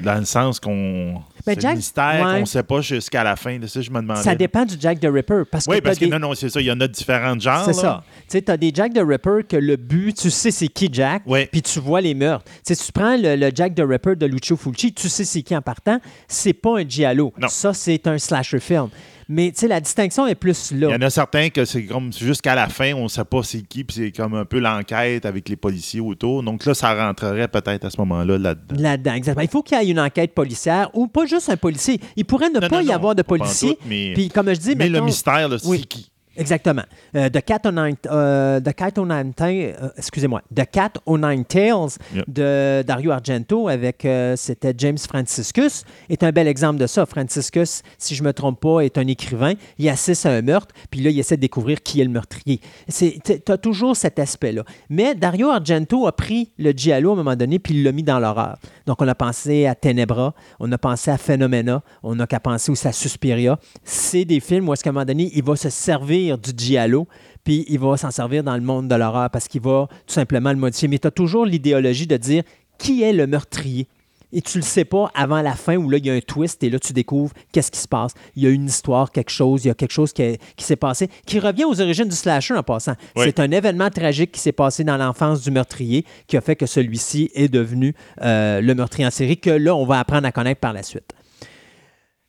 Dans 0.00 0.14
le 0.18 0.24
sens 0.24 0.60
qu'on. 0.60 1.14
Ben, 1.44 1.54
c'est 1.54 1.60
Jack- 1.60 1.76
mystère 1.76 2.14
ouais. 2.26 2.34
qu'on 2.34 2.40
ne 2.40 2.44
sait 2.44 2.62
pas 2.62 2.80
jusqu'à 2.80 3.24
la 3.24 3.34
fin. 3.34 3.58
De 3.58 3.66
ça, 3.66 3.80
je 3.80 3.90
me 3.90 4.00
demandais. 4.00 4.22
Ça 4.22 4.34
dépend 4.34 4.64
du 4.64 4.76
Jack 4.78 5.00
the 5.00 5.08
Ripper 5.10 5.42
parce 5.50 5.66
Oui, 5.66 5.80
parce 5.80 5.98
que 5.98 6.04
des- 6.04 6.10
non, 6.10 6.18
non, 6.18 6.34
c'est 6.34 6.48
ça. 6.50 6.60
Il 6.60 6.66
y 6.66 6.70
en 6.70 6.80
a 6.80 6.86
différents 6.86 7.38
genres. 7.38 7.64
C'est 7.64 7.72
ça. 7.72 8.04
Tu 8.22 8.24
sais, 8.28 8.42
tu 8.42 8.52
as 8.52 8.56
des 8.56 8.70
Jack 8.72 8.92
the 8.94 9.02
Ripper 9.04 9.40
que 9.48 9.56
le 9.56 9.76
but, 9.76 10.16
tu 10.16 10.30
sais 10.30 10.50
c'est 10.50 10.68
qui 10.68 10.88
Jack, 10.92 11.22
puis 11.50 11.62
tu 11.62 11.80
vois 11.80 12.00
les 12.00 12.14
meurtres. 12.14 12.44
Tu 12.64 12.74
sais, 12.74 12.76
tu 12.84 12.92
prends 12.92 13.16
le, 13.16 13.34
le 13.36 13.50
Jack 13.54 13.74
the 13.74 13.82
Ripper 13.84 14.14
de 14.14 14.26
Lucio 14.26 14.56
Fulci, 14.56 14.92
tu 14.92 15.08
sais 15.08 15.24
c'est 15.24 15.42
qui 15.42 15.56
en 15.56 15.62
partant, 15.62 15.98
c'est 16.28 16.52
pas 16.52 16.78
un 16.78 16.88
giallo. 16.88 17.32
Non. 17.38 17.48
Ça, 17.48 17.72
c'est 17.74 18.06
un 18.06 18.18
slasher 18.18 18.60
film. 18.60 18.88
Mais 19.30 19.52
tu 19.52 19.58
sais, 19.60 19.68
la 19.68 19.80
distinction 19.80 20.26
est 20.26 20.34
plus 20.34 20.70
Il 20.70 20.80
là. 20.80 20.90
y 20.90 20.94
en 20.94 21.02
a 21.02 21.10
certains 21.10 21.50
que 21.50 21.66
c'est 21.66 21.84
comme 21.84 22.10
jusqu'à 22.12 22.54
la 22.54 22.68
fin, 22.68 22.94
on 22.94 23.04
ne 23.04 23.08
sait 23.08 23.24
pas 23.26 23.42
c'est 23.42 23.60
qui, 23.60 23.84
puis 23.84 23.96
c'est 23.96 24.10
comme 24.12 24.34
un 24.34 24.46
peu 24.46 24.58
l'enquête 24.58 25.26
avec 25.26 25.48
les 25.50 25.56
policiers 25.56 26.00
autour. 26.00 26.42
Donc 26.42 26.64
là, 26.64 26.72
ça 26.72 26.94
rentrerait 26.94 27.48
peut-être 27.48 27.84
à 27.84 27.90
ce 27.90 27.98
moment-là 27.98 28.38
là-dedans. 28.38 28.76
Là-dedans, 28.80 29.12
exactement. 29.12 29.42
Il 29.42 29.50
faut 29.50 29.62
qu'il 29.62 29.76
y 29.78 29.86
ait 29.86 29.90
une 29.90 30.00
enquête 30.00 30.32
policière 30.34 30.88
ou 30.94 31.08
pas 31.08 31.26
juste 31.26 31.50
un 31.50 31.58
policier. 31.58 32.00
Il 32.16 32.24
pourrait 32.24 32.48
ne 32.48 32.58
Non, 32.58 32.68
pas 32.68 32.76
non, 32.76 32.82
y 32.82 32.86
non, 32.86 32.94
avoir 32.94 33.14
de 33.14 33.22
policier. 33.22 33.78
Puis 33.86 34.30
comme 34.34 34.48
je 34.48 34.58
dis, 34.58 34.74
Mais 34.76 34.88
le 34.88 35.02
mystère, 35.02 35.48
c'est 35.60 35.68
Oui. 35.68 35.84
qui? 35.84 36.10
Exactement. 36.38 36.82
Euh, 37.16 37.28
The 37.28 37.42
Cat 37.44 37.60
Nine, 37.70 37.96
euh, 38.06 38.60
The 38.60 38.72
Cat 38.72 38.92
o' 38.98 39.04
Nine 39.06 39.34
Ta- 39.34 39.46
euh, 39.48 39.88
excusez-moi, 39.96 40.40
The 40.54 40.64
Cat 40.70 40.92
o' 41.04 41.18
Nine 41.18 41.44
Tails 41.44 41.96
Yep. 42.14 42.24
de 42.28 42.82
Dario 42.86 43.10
Argento 43.10 43.68
avec 43.68 44.04
euh, 44.04 44.34
c'était 44.36 44.72
James 44.78 44.98
Franciscus 44.98 45.84
est 46.08 46.22
un 46.22 46.30
bel 46.32 46.46
exemple 46.48 46.78
de 46.78 46.86
ça. 46.86 47.04
Franciscus, 47.06 47.82
si 47.98 48.14
je 48.14 48.22
me 48.22 48.32
trompe 48.32 48.60
pas, 48.60 48.80
est 48.80 48.98
un 48.98 49.06
écrivain. 49.06 49.54
Il 49.78 49.88
assiste 49.88 50.26
à 50.26 50.30
un 50.30 50.42
meurtre, 50.42 50.74
puis 50.90 51.00
là 51.00 51.10
il 51.10 51.18
essaie 51.18 51.36
de 51.36 51.40
découvrir 51.40 51.82
qui 51.82 52.00
est 52.00 52.04
le 52.04 52.10
meurtrier. 52.10 52.60
C'est 52.88 53.18
tu 53.24 53.52
as 53.52 53.58
toujours 53.58 53.96
cet 53.96 54.18
aspect-là. 54.18 54.62
Mais 54.90 55.14
Dario 55.14 55.48
Argento 55.50 56.06
a 56.06 56.12
pris 56.12 56.50
le 56.58 56.70
giallo 56.72 57.10
à 57.10 57.12
un 57.14 57.16
moment 57.16 57.36
donné 57.36 57.58
puis 57.58 57.74
il 57.74 57.82
l'a 57.82 57.92
mis 57.92 58.02
dans 58.02 58.18
l'horreur. 58.18 58.58
Donc 58.86 59.00
on 59.02 59.08
a 59.08 59.14
pensé 59.14 59.66
à 59.66 59.74
Tenebra, 59.74 60.34
on 60.60 60.70
a 60.72 60.78
pensé 60.78 61.10
à 61.10 61.18
Phenomena, 61.18 61.82
on 62.02 62.18
a 62.20 62.26
qu'à 62.26 62.40
penser 62.40 62.70
aussi 62.70 62.86
à 62.86 62.92
Suspiria. 62.92 63.58
C'est 63.82 64.24
des 64.24 64.40
films 64.40 64.68
où 64.68 64.72
est-ce 64.72 64.84
qu'à 64.84 64.90
un 64.90 64.92
moment 64.92 65.04
donné 65.04 65.30
il 65.34 65.42
va 65.42 65.56
se 65.56 65.70
servir 65.70 66.27
du 66.36 66.50
giallo 66.56 67.06
puis 67.44 67.64
il 67.68 67.78
va 67.78 67.96
s'en 67.96 68.10
servir 68.10 68.42
dans 68.44 68.56
le 68.56 68.60
monde 68.62 68.88
de 68.88 68.94
l'horreur 68.94 69.30
parce 69.30 69.48
qu'il 69.48 69.62
va 69.62 69.88
tout 70.06 70.12
simplement 70.12 70.50
le 70.50 70.56
modifier. 70.58 70.86
Mais 70.88 70.98
tu 70.98 71.06
as 71.06 71.10
toujours 71.10 71.46
l'idéologie 71.46 72.06
de 72.06 72.16
dire 72.18 72.42
qui 72.76 73.02
est 73.02 73.12
le 73.14 73.26
meurtrier? 73.26 73.86
Et 74.30 74.42
tu 74.42 74.58
le 74.58 74.62
sais 74.62 74.84
pas 74.84 75.10
avant 75.14 75.40
la 75.40 75.54
fin 75.54 75.76
où 75.76 75.88
là, 75.88 75.96
il 75.96 76.04
y 76.04 76.10
a 76.10 76.12
un 76.12 76.20
twist 76.20 76.62
et 76.62 76.68
là, 76.68 76.78
tu 76.78 76.92
découvres 76.92 77.32
qu'est-ce 77.50 77.70
qui 77.70 77.78
se 77.78 77.88
passe. 77.88 78.12
Il 78.36 78.42
y 78.42 78.46
a 78.46 78.50
une 78.50 78.66
histoire, 78.66 79.10
quelque 79.10 79.30
chose, 79.30 79.64
il 79.64 79.68
y 79.68 79.70
a 79.70 79.74
quelque 79.74 79.92
chose 79.92 80.12
qui, 80.12 80.20
est- 80.20 80.42
qui 80.54 80.64
s'est 80.66 80.76
passé, 80.76 81.08
qui 81.24 81.40
revient 81.40 81.64
aux 81.64 81.80
origines 81.80 82.08
du 82.08 82.14
slasher 82.14 82.52
en 82.52 82.62
passant. 82.62 82.92
Oui. 83.16 83.22
C'est 83.24 83.40
un 83.40 83.50
événement 83.50 83.88
tragique 83.88 84.32
qui 84.32 84.40
s'est 84.40 84.52
passé 84.52 84.84
dans 84.84 84.98
l'enfance 84.98 85.40
du 85.40 85.50
meurtrier 85.50 86.04
qui 86.26 86.36
a 86.36 86.42
fait 86.42 86.56
que 86.56 86.66
celui-ci 86.66 87.30
est 87.34 87.48
devenu 87.48 87.94
euh, 88.20 88.60
le 88.60 88.74
meurtrier 88.74 89.06
en 89.06 89.10
série 89.10 89.38
que 89.38 89.48
là, 89.48 89.74
on 89.74 89.86
va 89.86 89.98
apprendre 90.00 90.26
à 90.26 90.32
connaître 90.32 90.60
par 90.60 90.74
la 90.74 90.82
suite. 90.82 91.10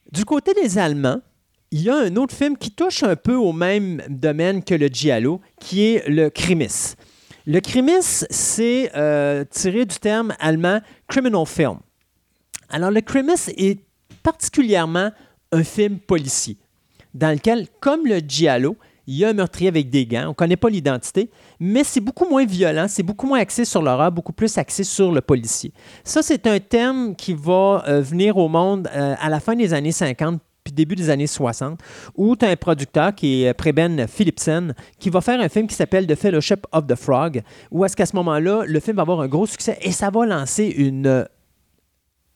Du 0.09 0.23
côté 0.23 0.53
des 0.53 0.77
Allemands, 0.77 1.19
il 1.71 1.81
y 1.83 1.89
a 1.89 1.97
un 1.97 2.15
autre 2.15 2.35
film 2.35 2.57
qui 2.57 2.71
touche 2.71 3.03
un 3.03 3.15
peu 3.15 3.35
au 3.35 3.53
même 3.53 4.01
domaine 4.09 4.63
que 4.63 4.73
le 4.73 4.87
Giallo, 4.87 5.39
qui 5.59 5.85
est 5.85 6.07
le 6.07 6.29
Krimis. 6.29 6.95
Le 7.45 7.59
Krimis, 7.59 8.25
c'est 8.29 8.91
euh, 8.95 9.43
tiré 9.49 9.85
du 9.85 9.97
terme 9.97 10.33
allemand 10.39 10.79
criminal 11.07 11.45
film. 11.45 11.77
Alors, 12.69 12.91
le 12.91 13.01
Krimis 13.01 13.49
est 13.57 13.79
particulièrement 14.23 15.11
un 15.51 15.63
film 15.63 15.99
policier, 15.99 16.57
dans 17.13 17.31
lequel, 17.31 17.67
comme 17.79 18.05
le 18.05 18.19
Giallo, 18.19 18.75
il 19.07 19.15
y 19.15 19.25
a 19.25 19.29
un 19.29 19.33
meurtrier 19.33 19.69
avec 19.69 19.89
des 19.89 20.05
gants. 20.05 20.25
On 20.25 20.29
ne 20.29 20.33
connaît 20.33 20.55
pas 20.55 20.69
l'identité, 20.69 21.31
mais 21.59 21.83
c'est 21.83 21.99
beaucoup 21.99 22.29
moins 22.29 22.45
violent, 22.45 22.85
c'est 22.87 23.01
beaucoup 23.01 23.25
moins 23.25 23.39
axé 23.39 23.65
sur 23.65 23.81
l'horreur, 23.81 24.11
beaucoup 24.11 24.33
plus 24.33 24.55
axé 24.59 24.83
sur 24.83 25.11
le 25.11 25.21
policier. 25.21 25.73
Ça, 26.03 26.21
c'est 26.21 26.45
un 26.45 26.59
thème 26.59 27.15
qui 27.15 27.33
va 27.33 27.83
euh, 27.87 28.01
venir 28.01 28.37
au 28.37 28.47
monde 28.47 28.87
euh, 28.93 29.15
à 29.19 29.29
la 29.29 29.39
fin 29.39 29.55
des 29.55 29.73
années 29.73 29.91
50 29.91 30.39
début 30.71 30.95
des 30.95 31.09
années 31.09 31.27
60, 31.27 31.79
où 32.15 32.35
tu 32.35 32.45
as 32.45 32.49
un 32.49 32.55
producteur 32.55 33.13
qui 33.15 33.43
est 33.43 33.53
Preben 33.53 34.07
Philipsen, 34.07 34.73
qui 34.99 35.09
va 35.09 35.21
faire 35.21 35.39
un 35.39 35.49
film 35.49 35.67
qui 35.67 35.75
s'appelle 35.75 36.07
The 36.07 36.15
Fellowship 36.15 36.65
of 36.71 36.87
the 36.87 36.95
Frog, 36.95 37.41
où 37.71 37.85
est-ce 37.85 37.95
qu'à 37.95 38.05
ce 38.05 38.15
moment-là, 38.15 38.63
le 38.65 38.79
film 38.79 38.97
va 38.97 39.03
avoir 39.03 39.21
un 39.21 39.27
gros 39.27 39.45
succès 39.45 39.77
et 39.81 39.91
ça 39.91 40.09
va 40.09 40.25
lancer 40.25 40.65
une, 40.65 41.07
euh, 41.07 41.25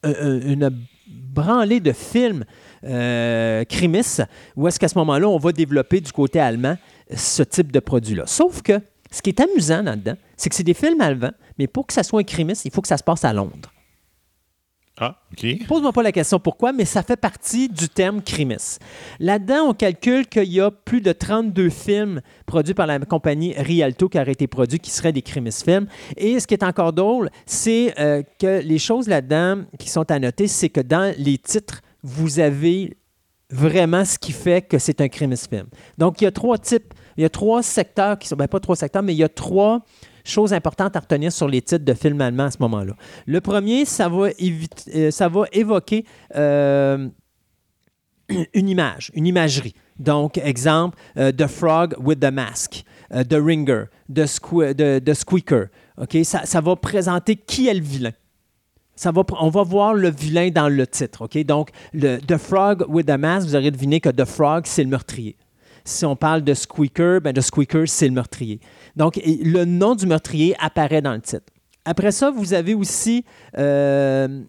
euh, 0.06 0.42
une 0.46 0.70
branlée 1.08 1.80
de 1.80 1.92
films 1.92 2.46
euh, 2.84 3.64
crimis, 3.66 4.18
où 4.56 4.68
est-ce 4.68 4.80
qu'à 4.80 4.88
ce 4.88 4.98
moment-là, 4.98 5.28
on 5.28 5.38
va 5.38 5.52
développer 5.52 6.02
du 6.02 6.12
côté 6.12 6.40
allemand 6.40 6.78
ce 7.16 7.44
type 7.44 7.72
de 7.72 7.80
produit-là. 7.80 8.24
Sauf 8.26 8.62
que 8.62 8.82
ce 9.12 9.22
qui 9.22 9.30
est 9.30 9.40
amusant 9.40 9.84
là-dedans, 9.84 10.16
c'est 10.36 10.50
que 10.50 10.56
c'est 10.56 10.64
des 10.64 10.74
films 10.74 11.00
allemands, 11.02 11.34
mais 11.58 11.68
pour 11.68 11.88
que 11.88 11.94
ça 11.94 12.04
soit 12.04 12.22
un 12.22 12.24
crimis, 12.24 12.58
il 12.66 12.72
faut 12.72 12.82
que 12.82 12.88
ça 12.88 12.98
se 12.98 13.04
passe 13.04 13.24
à 13.24 13.34
Londres. 13.34 13.72
Ah, 15.00 15.18
OK. 15.32 15.66
Pose-moi 15.68 15.92
pas 15.92 16.04
la 16.04 16.12
question 16.12 16.40
pourquoi, 16.40 16.72
mais 16.72 16.86
ça 16.86 17.02
fait 17.02 17.18
partie 17.18 17.68
du 17.68 17.90
terme 17.90 18.22
crimis. 18.22 18.78
Là-dedans, 19.20 19.70
on 19.70 19.74
calcule 19.74 20.28
qu'il 20.28 20.52
y 20.52 20.62
a 20.62 20.70
plus 20.70 21.02
de 21.02 21.12
32 21.12 21.70
films 21.70 22.22
produits 22.46 22.76
par 22.76 22.86
la 22.86 23.00
compagnie 23.00 23.54
Rialto 23.58 24.08
qui 24.08 24.20
auraient 24.20 24.34
été 24.34 24.46
produits 24.46 24.80
qui 24.80 24.92
seraient 24.92 25.12
des 25.12 25.24
crimis 25.24 25.52
films. 25.52 25.88
Et 26.16 26.40
ce 26.40 26.46
qui 26.46 26.54
est 26.54 26.64
encore 26.64 26.94
drôle, 26.94 27.32
c'est 27.48 28.00
euh, 28.00 28.22
que 28.40 28.62
les 28.62 28.78
choses 28.78 29.08
là-dedans 29.08 29.64
qui 29.80 29.90
sont 29.90 30.10
à 30.12 30.20
noter, 30.20 30.48
c'est 30.48 30.70
que 30.70 30.82
dans 30.82 31.14
les 31.18 31.40
titres, 31.40 31.82
vous 32.04 32.40
avez 32.40 32.96
vraiment 33.50 34.06
ce 34.06 34.20
qui 34.20 34.32
fait 34.32 34.62
que 34.62 34.78
c'est 34.78 35.02
un 35.02 35.08
crimis 35.08 35.38
film. 35.38 35.68
Donc, 35.98 36.22
il 36.22 36.26
y 36.26 36.28
a 36.28 36.32
trois 36.32 36.60
types, 36.60 36.94
il 37.18 37.24
y 37.24 37.26
a 37.26 37.30
trois 37.30 37.64
secteurs 37.64 38.20
qui 38.20 38.28
sont, 38.28 38.36
ben 38.36 38.48
pas 38.48 38.60
trois 38.60 38.76
secteurs, 38.76 39.02
mais 39.02 39.14
il 39.14 39.20
y 39.20 39.24
a 39.24 39.30
trois 39.30 39.84
choses 40.24 40.54
importantes 40.54 40.96
à 40.96 41.00
retenir 41.00 41.32
sur 41.32 41.48
les 41.48 41.62
titres 41.62 41.86
de 41.86 41.94
films 41.94 42.22
allemands 42.22 42.46
à 42.46 42.52
ce 42.52 42.58
moment-là. 42.62 42.94
Le 43.26 43.42
premier, 43.42 43.86
ça 43.86 44.08
va, 44.10 44.30
euh, 44.96 45.12
ça 45.12 45.28
va 45.28 45.46
évoquer 45.52 46.06
euh, 46.36 47.08
une 48.54 48.70
image, 48.70 49.12
une 49.14 49.28
imagerie. 49.28 49.74
Donc, 50.00 50.38
exemple, 50.38 50.98
euh, 51.18 51.32
The 51.32 51.48
Frog 51.48 51.96
with 52.00 52.20
the 52.20 52.32
Mask, 52.32 52.84
The 53.12 53.36
Ringer, 53.36 53.86
The, 54.14 54.26
Sque- 54.26 54.74
the- 54.74 55.04
the 55.04 55.14
Squeaker. 55.14 55.66
OK? 55.98 56.18
Ça, 56.24 56.62
va 56.62 56.76
présenter 56.76 57.36
qui 57.36 57.68
est 57.68 57.74
le 57.74 57.82
vilain. 57.82 58.12
Ça 58.96 59.12
va, 59.12 59.24
on 59.40 59.50
va 59.50 59.64
voir 59.64 59.94
le 59.94 60.10
vilain 60.10 60.50
dans 60.50 60.70
le 60.70 60.88
titre. 60.88 61.24
OK? 61.26 61.38
Donc, 61.46 61.70
The 61.94 62.38
Frog 62.38 62.86
with 62.88 63.06
the 63.08 63.18
Mask, 63.18 63.48
vous 63.48 63.56
aurez 63.56 63.72
deviné 63.72 64.00
que 64.00 64.10
The 64.10 64.26
Frog, 64.26 64.64
c'est 64.66 64.84
le 64.84 64.90
meurtrier. 64.90 65.36
Si 65.86 66.06
on 66.06 66.16
parle 66.16 66.44
de 66.44 66.54
Squeaker, 66.54 67.20
ben, 67.20 67.34
de 67.34 67.42
Squeaker, 67.42 67.88
c'est 67.88 68.08
le 68.08 68.14
meurtrier. 68.14 68.60
Donc, 68.96 69.20
le 69.26 69.66
nom 69.66 69.96
du 69.96 70.06
meurtrier 70.06 70.56
apparaît 70.60 71.02
dans 71.02 71.14
le 71.14 71.22
titre. 71.22 71.46
Après 71.86 72.14
ça, 72.14 72.32
vous 72.32 72.54
avez 72.54 72.74
aussi 72.74 73.26
euh, 73.58 74.44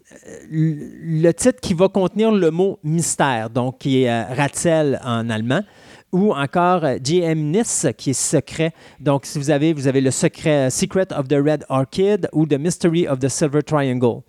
le 0.49 1.31
titre 1.33 1.59
qui 1.59 1.73
va 1.73 1.89
contenir 1.89 2.31
le 2.31 2.49
mot 2.49 2.79
mystère, 2.81 3.49
donc 3.49 3.79
qui 3.79 4.03
est 4.03 4.09
euh, 4.09 4.23
Ratzel 4.33 5.01
en 5.03 5.29
allemand, 5.29 5.61
ou 6.13 6.31
encore 6.31 6.85
euh, 6.85 6.97
GMNIS 6.97 7.93
qui 7.97 8.11
est 8.11 8.13
secret. 8.13 8.71
Donc, 9.01 9.25
si 9.25 9.37
vous 9.37 9.49
avez, 9.49 9.73
vous 9.73 9.87
avez 9.87 9.99
le 9.99 10.11
secret 10.11 10.69
Secret 10.69 11.07
of 11.13 11.27
the 11.27 11.33
Red 11.33 11.65
Orchid 11.67 12.29
ou 12.31 12.45
The 12.45 12.57
Mystery 12.57 13.05
of 13.05 13.19
the 13.19 13.27
Silver 13.27 13.63
Triangle. 13.63 14.21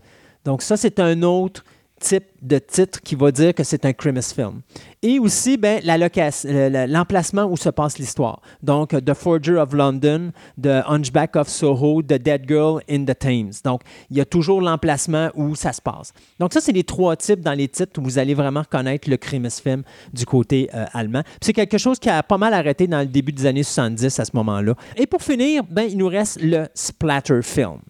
Donc, 0.44 0.62
ça, 0.62 0.76
c'est 0.76 0.98
un 0.98 1.22
autre 1.22 1.62
type 2.06 2.24
de 2.40 2.58
titre 2.58 3.00
qui 3.00 3.16
va 3.16 3.32
dire 3.32 3.52
que 3.52 3.64
c'est 3.64 3.84
un 3.84 3.92
Christmas 3.92 4.32
film. 4.34 4.60
Et 5.02 5.18
aussi, 5.18 5.56
ben, 5.56 5.80
l'emplacement 5.84 7.44
où 7.44 7.56
se 7.56 7.68
passe 7.68 7.98
l'histoire. 7.98 8.40
Donc, 8.62 8.90
The 8.90 9.14
Forger 9.14 9.56
of 9.56 9.72
London, 9.72 10.30
The 10.60 10.82
Hunchback 10.86 11.36
of 11.36 11.48
Soho, 11.48 12.02
The 12.02 12.14
Dead 12.14 12.44
Girl 12.46 12.80
in 12.88 13.04
the 13.04 13.18
Thames. 13.18 13.52
Donc, 13.64 13.82
il 14.10 14.16
y 14.16 14.20
a 14.20 14.24
toujours 14.24 14.60
l'emplacement 14.60 15.30
où 15.34 15.54
ça 15.56 15.72
se 15.72 15.82
passe. 15.82 16.12
Donc, 16.38 16.52
ça, 16.52 16.60
c'est 16.60 16.72
les 16.72 16.84
trois 16.84 17.16
types 17.16 17.40
dans 17.40 17.54
les 17.54 17.68
titres 17.68 18.00
où 18.00 18.04
vous 18.04 18.18
allez 18.18 18.34
vraiment 18.34 18.60
reconnaître 18.60 19.10
le 19.10 19.16
Christmas 19.16 19.60
film 19.62 19.82
du 20.12 20.24
côté 20.24 20.70
euh, 20.74 20.84
allemand. 20.92 21.22
C'est 21.40 21.52
quelque 21.52 21.78
chose 21.78 21.98
qui 21.98 22.08
a 22.08 22.22
pas 22.22 22.38
mal 22.38 22.54
arrêté 22.54 22.86
dans 22.86 23.00
le 23.00 23.06
début 23.06 23.32
des 23.32 23.46
années 23.46 23.64
70 23.64 24.20
à 24.20 24.24
ce 24.24 24.30
moment-là. 24.34 24.74
Et 24.96 25.06
pour 25.06 25.22
finir, 25.22 25.64
ben, 25.68 25.82
il 25.82 25.98
nous 25.98 26.08
reste 26.08 26.40
le 26.40 26.66
splatter 26.74 27.42
film. 27.42 27.80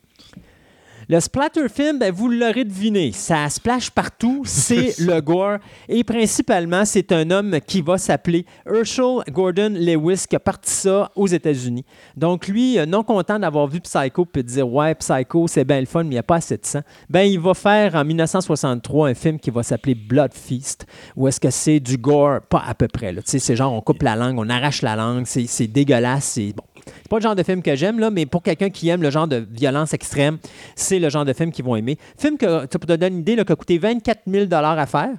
Le 1.08 1.20
splatter 1.20 1.68
film, 1.68 2.00
ben, 2.00 2.12
vous 2.12 2.28
l'aurez 2.28 2.64
deviné, 2.64 3.12
ça 3.12 3.48
splash 3.48 3.90
partout, 3.90 4.42
c'est 4.44 4.98
le 4.98 5.20
gore. 5.20 5.58
Et 5.88 6.02
principalement, 6.02 6.84
c'est 6.84 7.12
un 7.12 7.30
homme 7.30 7.60
qui 7.64 7.80
va 7.80 7.96
s'appeler 7.96 8.44
Herschel 8.66 9.22
Gordon 9.30 9.72
Lewis 9.72 10.24
qui 10.28 10.34
a 10.34 10.40
parti 10.40 10.72
ça 10.72 11.12
aux 11.14 11.28
États-Unis. 11.28 11.84
Donc 12.16 12.48
lui, 12.48 12.76
euh, 12.76 12.86
non 12.86 13.04
content 13.04 13.38
d'avoir 13.38 13.68
vu 13.68 13.80
Psycho 13.80 14.24
puis 14.24 14.42
de 14.42 14.48
dire 14.48 14.68
ouais, 14.68 14.96
Psycho, 14.96 15.46
c'est 15.46 15.64
bien 15.64 15.78
le 15.78 15.86
fun, 15.86 16.02
mais 16.02 16.08
il 16.08 16.14
n'y 16.14 16.18
a 16.18 16.24
pas 16.24 16.36
assez 16.36 16.56
de 16.56 16.66
sang. 16.66 16.80
Ben 17.08 17.22
il 17.22 17.38
va 17.38 17.54
faire 17.54 17.94
en 17.94 18.04
1963 18.04 19.10
un 19.10 19.14
film 19.14 19.38
qui 19.38 19.50
va 19.50 19.62
s'appeler 19.62 19.94
Blood 19.94 20.34
Feast, 20.34 20.86
où 21.14 21.28
est-ce 21.28 21.38
que 21.38 21.50
c'est 21.50 21.78
du 21.78 21.98
gore, 21.98 22.40
pas 22.40 22.64
à 22.66 22.74
peu 22.74 22.88
près. 22.88 23.12
là. 23.12 23.22
Tu 23.22 23.30
sais, 23.30 23.38
c'est 23.38 23.54
genre 23.54 23.72
on 23.72 23.80
coupe 23.80 24.02
la 24.02 24.16
langue, 24.16 24.40
on 24.40 24.48
arrache 24.48 24.82
la 24.82 24.96
langue, 24.96 25.22
c'est 25.26 25.46
c'est 25.46 25.68
dégueulasse, 25.68 26.24
c'est 26.24 26.52
bon. 26.52 26.64
C'est 26.86 27.08
pas 27.08 27.16
le 27.16 27.22
genre 27.22 27.34
de 27.34 27.42
film 27.42 27.62
que 27.62 27.74
j'aime, 27.74 27.98
là, 27.98 28.10
mais 28.10 28.26
pour 28.26 28.42
quelqu'un 28.42 28.70
qui 28.70 28.88
aime 28.88 29.02
le 29.02 29.10
genre 29.10 29.28
de 29.28 29.46
violence 29.50 29.92
extrême, 29.92 30.38
c'est 30.74 30.98
le 30.98 31.08
genre 31.10 31.24
de 31.24 31.32
film 31.32 31.52
qu'ils 31.52 31.64
vont 31.64 31.76
aimer. 31.76 31.98
Film 32.18 32.36
que, 32.38 32.66
pour 32.66 32.80
te 32.80 32.86
donner 32.86 33.08
une 33.08 33.20
idée, 33.20 33.36
là, 33.36 33.44
qui 33.44 33.52
a 33.52 33.56
coûté 33.56 33.78
24 33.78 34.22
000 34.26 34.46
à 34.52 34.86
faire, 34.86 35.10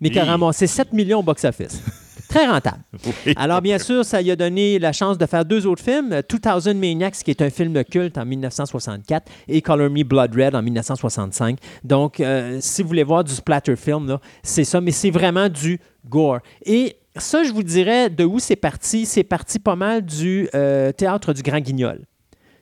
mais 0.00 0.10
qui 0.10 0.18
a 0.18 0.24
ramassé 0.24 0.66
7 0.66 0.92
millions 0.92 1.20
au 1.20 1.22
box-office. 1.22 1.80
Très 2.28 2.46
rentable. 2.46 2.78
Oui. 3.26 3.34
Alors, 3.36 3.60
bien 3.60 3.78
sûr, 3.78 4.06
ça 4.06 4.22
lui 4.22 4.30
a 4.30 4.36
donné 4.36 4.78
la 4.78 4.92
chance 4.92 5.18
de 5.18 5.26
faire 5.26 5.44
deux 5.44 5.66
autres 5.66 5.84
films. 5.84 6.12
euh, 6.12 6.22
2000 6.60 6.76
Maniacs, 6.78 7.16
qui 7.16 7.30
est 7.30 7.42
un 7.42 7.50
film 7.50 7.84
culte 7.84 8.16
en 8.16 8.24
1964, 8.24 9.30
et 9.48 9.60
Color 9.60 9.90
Me 9.90 10.02
Blood 10.02 10.34
Red 10.34 10.54
en 10.54 10.62
1965. 10.62 11.58
Donc, 11.84 12.20
euh, 12.20 12.56
si 12.60 12.80
vous 12.82 12.88
voulez 12.88 13.04
voir 13.04 13.22
du 13.22 13.32
splatter 13.32 13.76
film, 13.76 14.16
c'est 14.42 14.64
ça, 14.64 14.80
mais 14.80 14.92
c'est 14.92 15.10
vraiment 15.10 15.50
du 15.50 15.78
gore. 16.08 16.38
Et 16.64 16.96
ça, 17.16 17.44
je 17.44 17.52
vous 17.52 17.62
dirais 17.62 18.10
de 18.10 18.24
où 18.24 18.38
c'est 18.38 18.56
parti. 18.56 19.06
C'est 19.06 19.24
parti 19.24 19.58
pas 19.58 19.76
mal 19.76 20.02
du 20.02 20.48
euh, 20.54 20.92
théâtre 20.92 21.32
du 21.32 21.42
Grand 21.42 21.60
Guignol. 21.60 22.00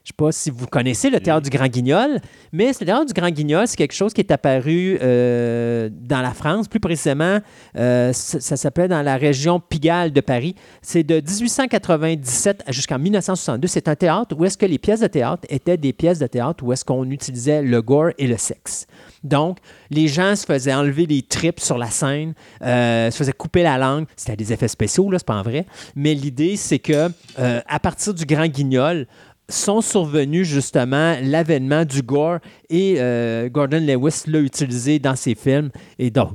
Je 0.03 0.09
ne 0.09 0.13
sais 0.13 0.13
pas 0.17 0.31
si 0.31 0.49
vous 0.49 0.65
connaissez 0.65 1.11
le 1.11 1.19
théâtre 1.19 1.43
du 1.43 1.55
Grand 1.55 1.67
Guignol, 1.67 2.19
mais 2.51 2.69
le 2.69 2.85
théâtre 2.85 3.05
du 3.05 3.13
Grand 3.13 3.29
Guignol, 3.29 3.67
c'est 3.67 3.77
quelque 3.77 3.93
chose 3.93 4.13
qui 4.13 4.21
est 4.21 4.31
apparu 4.31 4.97
euh, 4.99 5.89
dans 5.91 6.21
la 6.21 6.33
France, 6.33 6.67
plus 6.67 6.79
précisément, 6.79 7.37
euh, 7.77 8.11
ça, 8.11 8.39
ça 8.39 8.57
s'appelait 8.57 8.87
dans 8.87 9.03
la 9.03 9.15
région 9.15 9.59
Pigalle 9.59 10.11
de 10.11 10.21
Paris. 10.21 10.55
C'est 10.81 11.03
de 11.03 11.17
1897 11.17 12.63
jusqu'en 12.69 12.97
1962. 12.97 13.67
C'est 13.67 13.87
un 13.87 13.95
théâtre 13.95 14.35
où 14.35 14.43
est-ce 14.43 14.57
que 14.57 14.65
les 14.65 14.79
pièces 14.79 15.01
de 15.01 15.07
théâtre 15.07 15.43
étaient 15.49 15.77
des 15.77 15.93
pièces 15.93 16.17
de 16.17 16.25
théâtre 16.25 16.63
où 16.63 16.73
est-ce 16.73 16.83
qu'on 16.83 17.07
utilisait 17.11 17.61
le 17.61 17.83
gore 17.83 18.09
et 18.17 18.25
le 18.25 18.37
sexe. 18.37 18.87
Donc, 19.23 19.59
les 19.89 20.07
gens 20.07 20.35
se 20.35 20.45
faisaient 20.45 20.73
enlever 20.73 21.05
les 21.05 21.21
tripes 21.21 21.59
sur 21.59 21.77
la 21.77 21.89
scène, 21.89 22.33
euh, 22.63 23.11
se 23.11 23.17
faisaient 23.17 23.33
couper 23.33 23.63
la 23.63 23.77
langue. 23.77 24.05
C'était 24.15 24.35
des 24.35 24.51
effets 24.51 24.67
spéciaux, 24.67 25.11
là, 25.11 25.19
c'est 25.19 25.27
pas 25.27 25.39
en 25.39 25.43
vrai. 25.43 25.65
Mais 25.95 26.13
l'idée, 26.13 26.55
c'est 26.55 26.79
que 26.79 27.09
euh, 27.39 27.61
à 27.67 27.79
partir 27.79 28.13
du 28.13 28.25
Grand 28.25 28.47
Guignol, 28.47 29.07
sont 29.51 29.81
survenus 29.81 30.47
justement 30.47 31.17
l'avènement 31.21 31.85
du 31.85 32.01
gore 32.01 32.39
et 32.69 32.95
euh, 32.99 33.49
Gordon 33.49 33.81
Lewis 33.81 34.23
l'a 34.27 34.39
utilisé 34.39 34.99
dans 34.99 35.15
ses 35.15 35.35
films 35.35 35.71
et 35.99 36.09
donc 36.09 36.31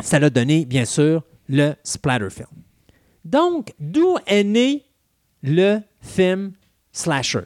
ça 0.00 0.18
l'a 0.18 0.30
donné 0.30 0.64
bien 0.64 0.84
sûr 0.84 1.22
le 1.48 1.74
splatter 1.82 2.30
film. 2.30 2.48
Donc 3.24 3.74
d'où 3.78 4.16
est 4.26 4.44
né 4.44 4.84
le 5.42 5.80
film 6.00 6.52
slasher? 6.92 7.44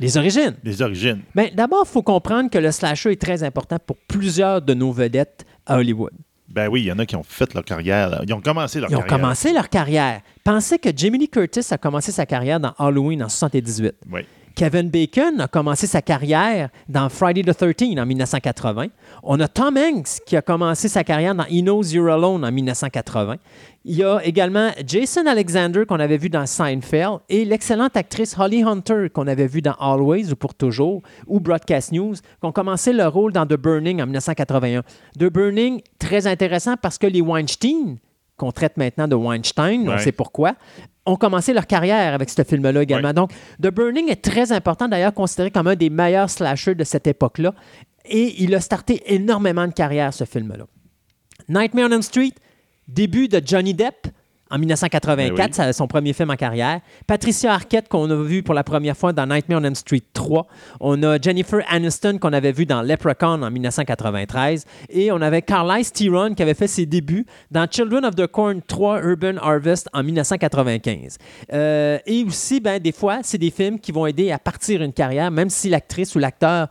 Les 0.00 0.16
origines. 0.16 0.54
Les 0.64 0.80
origines. 0.82 1.22
Ben, 1.34 1.50
D'abord, 1.54 1.84
il 1.86 1.90
faut 1.90 2.02
comprendre 2.02 2.50
que 2.50 2.58
le 2.58 2.70
slasher 2.70 3.12
est 3.12 3.20
très 3.20 3.42
important 3.42 3.78
pour 3.84 3.96
plusieurs 4.08 4.62
de 4.62 4.74
nos 4.74 4.92
vedettes 4.92 5.44
à 5.66 5.76
Hollywood. 5.78 6.12
Ben 6.48 6.68
oui, 6.68 6.80
il 6.82 6.86
y 6.86 6.92
en 6.92 6.98
a 6.98 7.04
qui 7.04 7.14
ont 7.16 7.22
fait 7.22 7.52
leur 7.52 7.64
carrière. 7.64 8.08
là. 8.08 8.22
Ils 8.26 8.32
ont 8.32 8.40
commencé 8.40 8.80
leur 8.80 8.90
Ils 8.90 8.96
ont 8.96 9.00
carrière. 9.00 9.20
commencé 9.20 9.52
leur 9.52 9.68
carrière. 9.68 10.20
Pensez 10.44 10.78
que 10.78 10.88
Jamie 10.96 11.18
Lee 11.18 11.28
Curtis 11.28 11.60
a 11.70 11.76
commencé 11.78 12.10
sa 12.10 12.24
carrière 12.24 12.58
dans 12.58 12.72
Halloween 12.78 13.22
en 13.22 13.28
78. 13.28 13.94
Oui. 14.10 14.20
Kevin 14.58 14.90
Bacon 14.90 15.40
a 15.40 15.46
commencé 15.46 15.86
sa 15.86 16.02
carrière 16.02 16.70
dans 16.88 17.08
Friday 17.08 17.44
the 17.44 17.56
13 17.56 17.96
en 17.96 18.04
1980. 18.04 18.86
On 19.22 19.38
a 19.38 19.46
Tom 19.46 19.76
Hanks 19.76 20.18
qui 20.26 20.36
a 20.36 20.42
commencé 20.42 20.88
sa 20.88 21.04
carrière 21.04 21.32
dans 21.36 21.44
He 21.44 21.62
Knows 21.62 21.84
You're 21.92 22.10
Alone 22.10 22.44
en 22.44 22.50
1980. 22.50 23.36
Il 23.84 23.94
y 23.94 24.02
a 24.02 24.18
également 24.24 24.70
Jason 24.84 25.26
Alexander 25.26 25.84
qu'on 25.86 26.00
avait 26.00 26.16
vu 26.16 26.28
dans 26.28 26.44
Seinfeld 26.44 27.20
et 27.28 27.44
l'excellente 27.44 27.96
actrice 27.96 28.36
Holly 28.36 28.64
Hunter 28.64 29.10
qu'on 29.14 29.28
avait 29.28 29.46
vu 29.46 29.62
dans 29.62 29.74
Always 29.78 30.32
ou 30.32 30.34
Pour 30.34 30.56
Toujours 30.56 31.02
ou 31.28 31.38
Broadcast 31.38 31.92
News 31.92 32.14
qui 32.14 32.20
ont 32.42 32.50
commencé 32.50 32.92
leur 32.92 33.12
rôle 33.12 33.32
dans 33.32 33.46
The 33.46 33.54
Burning 33.54 34.02
en 34.02 34.06
1981. 34.06 34.82
The 35.20 35.32
Burning, 35.32 35.82
très 36.00 36.26
intéressant 36.26 36.74
parce 36.76 36.98
que 36.98 37.06
les 37.06 37.20
Weinstein, 37.20 37.98
qu'on 38.36 38.50
traite 38.50 38.76
maintenant 38.76 39.06
de 39.06 39.14
Weinstein, 39.14 39.88
on 39.88 39.98
sait 39.98 40.10
pourquoi, 40.10 40.56
ont 41.08 41.16
commencé 41.16 41.52
leur 41.52 41.66
carrière 41.66 42.14
avec 42.14 42.30
ce 42.30 42.42
film-là 42.42 42.82
également. 42.82 43.12
Donc, 43.12 43.32
The 43.62 43.68
Burning 43.68 44.08
est 44.08 44.22
très 44.22 44.52
important, 44.52 44.88
d'ailleurs 44.88 45.14
considéré 45.14 45.50
comme 45.50 45.66
un 45.66 45.74
des 45.74 45.90
meilleurs 45.90 46.30
slashers 46.30 46.74
de 46.74 46.84
cette 46.84 47.06
époque-là. 47.06 47.54
Et 48.04 48.42
il 48.42 48.54
a 48.54 48.60
starté 48.60 49.02
énormément 49.06 49.66
de 49.66 49.72
carrière, 49.72 50.14
ce 50.14 50.24
film-là. 50.24 50.66
Nightmare 51.48 51.88
on 51.88 51.92
Elm 51.92 52.02
Street, 52.02 52.32
début 52.86 53.28
de 53.28 53.40
Johnny 53.44 53.74
Depp 53.74 54.08
en 54.50 54.58
1984, 54.58 55.16
Ben 55.16 55.32
oui. 55.68 55.74
son 55.74 55.86
premier 55.86 56.12
film 56.12 56.30
en 56.30 56.36
carrière. 56.36 56.80
Patricia 57.06 57.52
Arquette, 57.52 57.88
qu'on 57.88 58.10
a 58.10 58.16
vu 58.16 58.42
pour 58.42 58.54
la 58.54 58.64
première 58.64 58.96
fois 58.96 59.12
dans 59.12 59.26
Nightmare 59.26 59.60
on 59.60 59.64
Elm 59.64 59.74
Street 59.74 60.02
3. 60.12 60.46
On 60.80 61.02
a 61.02 61.20
Jennifer 61.20 61.60
Aniston, 61.68 62.18
qu'on 62.18 62.32
avait 62.32 62.52
vu 62.52 62.66
dans 62.66 62.82
Leprechaun 62.82 63.42
en 63.42 63.50
1993. 63.50 64.64
Et 64.90 65.12
on 65.12 65.20
avait 65.20 65.42
Carlisle 65.42 65.90
Theron, 65.90 66.34
qui 66.34 66.42
avait 66.42 66.54
fait 66.54 66.66
ses 66.66 66.86
débuts 66.86 67.26
dans 67.50 67.66
Children 67.70 68.04
of 68.04 68.14
the 68.14 68.26
Corn 68.26 68.62
3 68.62 69.02
Urban 69.02 69.36
Harvest 69.40 69.88
en 69.92 70.02
1995. 70.02 71.18
Euh, 71.52 71.98
et 72.06 72.24
aussi, 72.24 72.60
ben, 72.60 72.78
des 72.78 72.92
fois, 72.92 73.18
c'est 73.22 73.38
des 73.38 73.50
films 73.50 73.78
qui 73.78 73.92
vont 73.92 74.06
aider 74.06 74.30
à 74.30 74.38
partir 74.38 74.82
une 74.82 74.92
carrière, 74.92 75.30
même 75.30 75.50
si 75.50 75.68
l'actrice 75.68 76.14
ou 76.14 76.18
l'acteur 76.18 76.68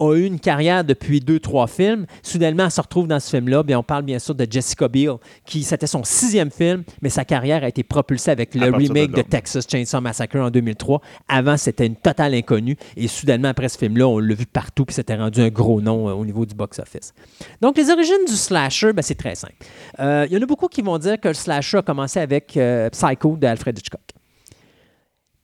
a 0.00 0.14
eu 0.16 0.24
une 0.24 0.40
carrière 0.40 0.84
depuis 0.84 1.20
deux, 1.20 1.38
trois 1.38 1.66
films. 1.66 2.06
Soudainement, 2.22 2.64
elle 2.64 2.70
se 2.70 2.80
retrouve 2.80 3.06
dans 3.06 3.20
ce 3.20 3.30
film-là. 3.30 3.62
Bien, 3.62 3.78
on 3.78 3.82
parle 3.82 4.02
bien 4.02 4.18
sûr 4.18 4.34
de 4.34 4.46
Jessica 4.50 4.88
Biel, 4.88 5.16
qui 5.44 5.62
c'était 5.62 5.86
son 5.86 6.02
sixième 6.04 6.50
film, 6.50 6.82
mais 7.02 7.10
sa 7.10 7.24
carrière 7.24 7.62
a 7.64 7.68
été 7.68 7.82
propulsée 7.82 8.30
avec 8.30 8.54
le 8.54 8.70
de 8.70 8.76
remake 8.76 9.12
de. 9.12 9.22
Texas 9.22 9.66
Chainsaw 9.70 10.00
Massacre 10.00 10.38
en 10.38 10.50
2003. 10.50 11.00
Avant, 11.28 11.56
c'était 11.56 11.86
une 11.86 11.96
totale 11.96 12.34
inconnue. 12.34 12.76
Et 12.96 13.06
soudainement, 13.08 13.48
après 13.48 13.68
ce 13.68 13.78
film-là, 13.78 14.08
on 14.08 14.18
l'a 14.18 14.34
vu 14.34 14.46
partout, 14.46 14.84
puis 14.84 14.94
c'était 14.94 15.16
rendu 15.16 15.40
un 15.40 15.50
gros 15.50 15.80
nom 15.80 16.08
euh, 16.08 16.12
au 16.12 16.24
niveau 16.24 16.46
du 16.46 16.54
box-office. 16.54 17.12
Donc, 17.60 17.76
les 17.76 17.90
origines 17.90 18.24
du 18.26 18.34
slasher, 18.34 18.92
ben, 18.92 19.02
c'est 19.02 19.14
très 19.14 19.34
simple. 19.34 19.54
Euh, 20.00 20.26
Il 20.28 20.34
y 20.34 20.38
en 20.38 20.42
a 20.42 20.46
beaucoup 20.46 20.68
qui 20.68 20.82
vont 20.82 20.98
dire 20.98 21.20
que 21.20 21.28
le 21.28 21.34
slasher 21.34 21.78
a 21.78 21.82
commencé 21.82 22.18
avec 22.18 22.56
euh, 22.56 22.90
Psycho 22.90 23.36
d'Alfred 23.36 23.78
Hitchcock. 23.78 24.00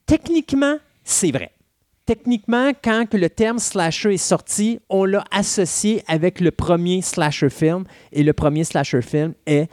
Techniquement, 0.06 0.76
c'est 1.04 1.30
vrai. 1.32 1.50
Techniquement, 2.06 2.70
quand 2.84 3.12
le 3.14 3.28
terme 3.28 3.58
slasher 3.58 4.14
est 4.14 4.16
sorti, 4.16 4.78
on 4.88 5.04
l'a 5.04 5.24
associé 5.32 6.04
avec 6.06 6.40
le 6.40 6.52
premier 6.52 7.02
slasher 7.02 7.50
film 7.50 7.82
et 8.12 8.22
le 8.22 8.32
premier 8.32 8.62
slasher 8.62 9.02
film 9.02 9.34
est 9.44 9.68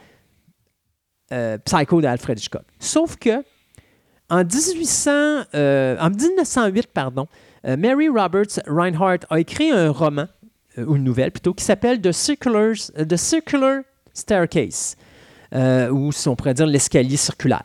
euh, 1.32 1.58
Psycho 1.58 2.00
d'Alfred 2.00 2.36
Hitchcock. 2.36 2.64
Sauf 2.80 3.16
que 3.16 3.44
en, 4.30 4.38
1800, 4.38 5.10
euh, 5.54 6.10
1908, 6.10 6.88
pardon, 6.88 7.28
euh, 7.66 7.76
Mary 7.76 8.08
Roberts 8.08 8.60
Reinhardt 8.66 9.24
a 9.30 9.38
écrit 9.38 9.70
un 9.70 9.92
roman, 9.92 10.26
ou 10.76 10.96
une 10.96 11.04
nouvelle 11.04 11.30
plutôt, 11.30 11.54
qui 11.54 11.62
s'appelle 11.62 12.00
The, 12.00 12.10
The 12.10 13.16
Circular 13.16 13.82
Staircase, 14.12 14.96
ou 15.52 16.10
si 16.10 16.28
on 16.28 16.34
pourrait 16.34 16.54
dire 16.54 16.66
l'escalier 16.66 17.16
circulaire. 17.16 17.62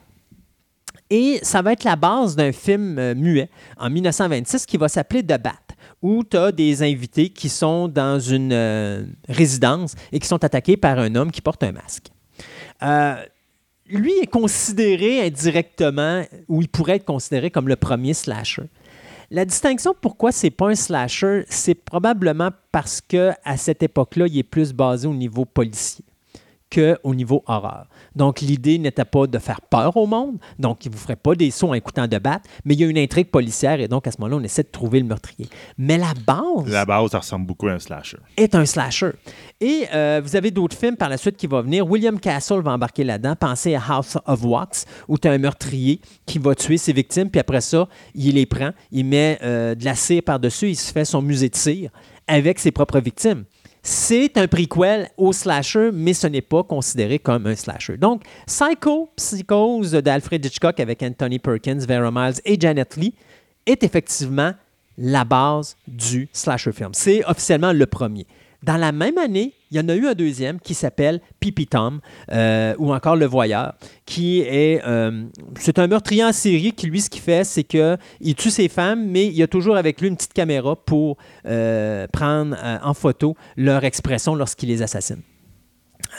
Et 1.09 1.39
ça 1.41 1.61
va 1.61 1.73
être 1.73 1.83
la 1.83 1.95
base 1.95 2.35
d'un 2.35 2.51
film 2.51 2.99
euh, 2.99 3.15
muet 3.15 3.49
en 3.77 3.89
1926 3.89 4.65
qui 4.65 4.77
va 4.77 4.87
s'appeler 4.87 5.23
The 5.23 5.41
Bat, 5.41 5.53
où 6.01 6.23
tu 6.23 6.37
as 6.37 6.51
des 6.51 6.83
invités 6.83 7.29
qui 7.29 7.49
sont 7.49 7.87
dans 7.87 8.19
une 8.19 8.53
euh, 8.53 9.03
résidence 9.27 9.95
et 10.11 10.19
qui 10.19 10.27
sont 10.27 10.43
attaqués 10.43 10.77
par 10.77 10.99
un 10.99 11.15
homme 11.15 11.31
qui 11.31 11.41
porte 11.41 11.63
un 11.63 11.71
masque. 11.71 12.09
Euh, 12.83 13.15
lui 13.89 14.13
est 14.21 14.27
considéré 14.27 15.25
indirectement, 15.25 16.23
ou 16.47 16.61
il 16.61 16.69
pourrait 16.69 16.97
être 16.97 17.05
considéré 17.05 17.49
comme 17.49 17.67
le 17.67 17.75
premier 17.75 18.13
slasher. 18.13 18.63
La 19.31 19.45
distinction, 19.45 19.95
pourquoi 19.99 20.31
c'est 20.31 20.51
pas 20.51 20.69
un 20.69 20.75
slasher, 20.75 21.45
c'est 21.49 21.75
probablement 21.75 22.49
parce 22.71 23.01
que 23.01 23.31
à 23.43 23.57
cette 23.57 23.81
époque-là, 23.81 24.27
il 24.27 24.37
est 24.37 24.43
plus 24.43 24.73
basé 24.73 25.07
au 25.07 25.13
niveau 25.13 25.45
policier 25.45 26.05
qu'au 26.71 27.15
niveau 27.15 27.43
horreur. 27.47 27.87
Donc, 28.15 28.41
l'idée 28.41 28.77
n'était 28.77 29.05
pas 29.05 29.27
de 29.27 29.37
faire 29.39 29.61
peur 29.61 29.95
au 29.97 30.07
monde, 30.07 30.37
donc 30.57 30.85
il 30.85 30.89
ne 30.89 30.95
vous 30.95 30.99
ferait 31.01 31.15
pas 31.15 31.35
des 31.35 31.51
sauts 31.51 31.69
en 31.69 31.73
écoutant 31.73 32.07
de 32.07 32.17
battre, 32.17 32.49
mais 32.65 32.73
il 32.73 32.81
y 32.81 32.83
a 32.83 32.87
une 32.87 32.97
intrigue 32.97 33.29
policière 33.29 33.79
et 33.79 33.87
donc 33.87 34.07
à 34.07 34.11
ce 34.11 34.17
moment-là, 34.19 34.37
on 34.41 34.43
essaie 34.43 34.63
de 34.63 34.69
trouver 34.69 34.99
le 34.99 35.05
meurtrier. 35.05 35.47
Mais 35.77 35.97
la 35.97 36.13
base 36.25 36.67
La 36.67 36.85
base, 36.85 37.11
ça 37.11 37.19
ressemble 37.19 37.45
beaucoup 37.45 37.67
à 37.67 37.73
un 37.73 37.79
slasher. 37.79 38.17
est 38.37 38.55
un 38.55 38.65
slasher. 38.65 39.11
Et 39.61 39.85
euh, 39.93 40.21
vous 40.23 40.35
avez 40.35 40.51
d'autres 40.51 40.77
films 40.77 40.95
par 40.95 41.09
la 41.09 41.17
suite 41.17 41.37
qui 41.37 41.47
vont 41.47 41.61
venir. 41.61 41.85
William 41.89 42.19
Castle 42.19 42.61
va 42.61 42.71
embarquer 42.71 43.03
là-dedans. 43.03 43.35
Pensez 43.35 43.75
à 43.75 43.81
House 43.87 44.17
of 44.25 44.43
Wax, 44.43 44.85
où 45.07 45.17
tu 45.17 45.27
as 45.27 45.31
un 45.31 45.37
meurtrier 45.37 46.01
qui 46.25 46.39
va 46.39 46.55
tuer 46.55 46.77
ses 46.77 46.93
victimes, 46.93 47.29
puis 47.29 47.39
après 47.39 47.61
ça, 47.61 47.87
il 48.15 48.35
les 48.35 48.45
prend, 48.45 48.71
il 48.91 49.05
met 49.05 49.39
euh, 49.43 49.75
de 49.75 49.85
la 49.85 49.95
cire 49.95 50.23
par-dessus, 50.23 50.69
il 50.69 50.75
se 50.75 50.91
fait 50.91 51.05
son 51.05 51.21
musée 51.21 51.49
de 51.49 51.55
cire 51.55 51.91
avec 52.27 52.59
ses 52.59 52.71
propres 52.71 52.99
victimes. 52.99 53.43
C'est 53.81 54.37
un 54.37 54.47
prequel 54.47 55.09
au 55.17 55.31
slasher, 55.31 55.91
mais 55.93 56.13
ce 56.13 56.27
n'est 56.27 56.41
pas 56.41 56.63
considéré 56.63 57.19
comme 57.19 57.47
un 57.47 57.55
slasher. 57.55 57.97
Donc, 57.97 58.23
Psycho, 58.45 59.09
Psychose 59.15 59.91
d'Alfred 59.91 60.45
Hitchcock 60.45 60.79
avec 60.79 61.01
Anthony 61.01 61.39
Perkins, 61.39 61.79
Vera 61.87 62.11
Miles 62.11 62.41
et 62.45 62.59
Janet 62.59 62.95
Lee 62.97 63.13
est 63.65 63.83
effectivement 63.83 64.53
la 64.97 65.23
base 65.23 65.77
du 65.87 66.27
slasher 66.33 66.73
film. 66.73 66.89
C'est 66.93 67.23
officiellement 67.25 67.71
le 67.71 67.85
premier. 67.85 68.27
Dans 68.63 68.77
la 68.77 68.91
même 68.91 69.17
année, 69.17 69.53
il 69.71 69.77
y 69.77 69.79
en 69.79 69.87
a 69.89 69.95
eu 69.95 70.07
un 70.07 70.13
deuxième 70.13 70.59
qui 70.59 70.73
s'appelle 70.73 71.21
Pipi 71.39 71.67
Tom 71.67 71.99
euh, 72.31 72.73
ou 72.79 72.93
encore 72.93 73.15
Le 73.15 73.25
Voyeur, 73.25 73.73
qui 74.05 74.41
est 74.41 74.81
euh, 74.85 75.25
c'est 75.59 75.79
un 75.79 75.87
meurtrier 75.87 76.23
en 76.23 76.31
série 76.31 76.71
qui 76.71 76.87
lui 76.87 77.01
ce 77.01 77.09
qu'il 77.09 77.21
fait 77.21 77.43
c'est 77.43 77.63
que 77.63 77.97
il 78.19 78.35
tue 78.35 78.49
ses 78.49 78.67
femmes, 78.67 79.05
mais 79.07 79.27
il 79.27 79.41
a 79.43 79.47
toujours 79.47 79.77
avec 79.77 80.01
lui 80.01 80.07
une 80.07 80.15
petite 80.15 80.33
caméra 80.33 80.75
pour 80.75 81.17
euh, 81.45 82.07
prendre 82.11 82.57
en 82.83 82.93
photo 82.93 83.35
leur 83.57 83.83
expression 83.83 84.35
lorsqu'il 84.35 84.69
les 84.69 84.81
assassine. 84.81 85.21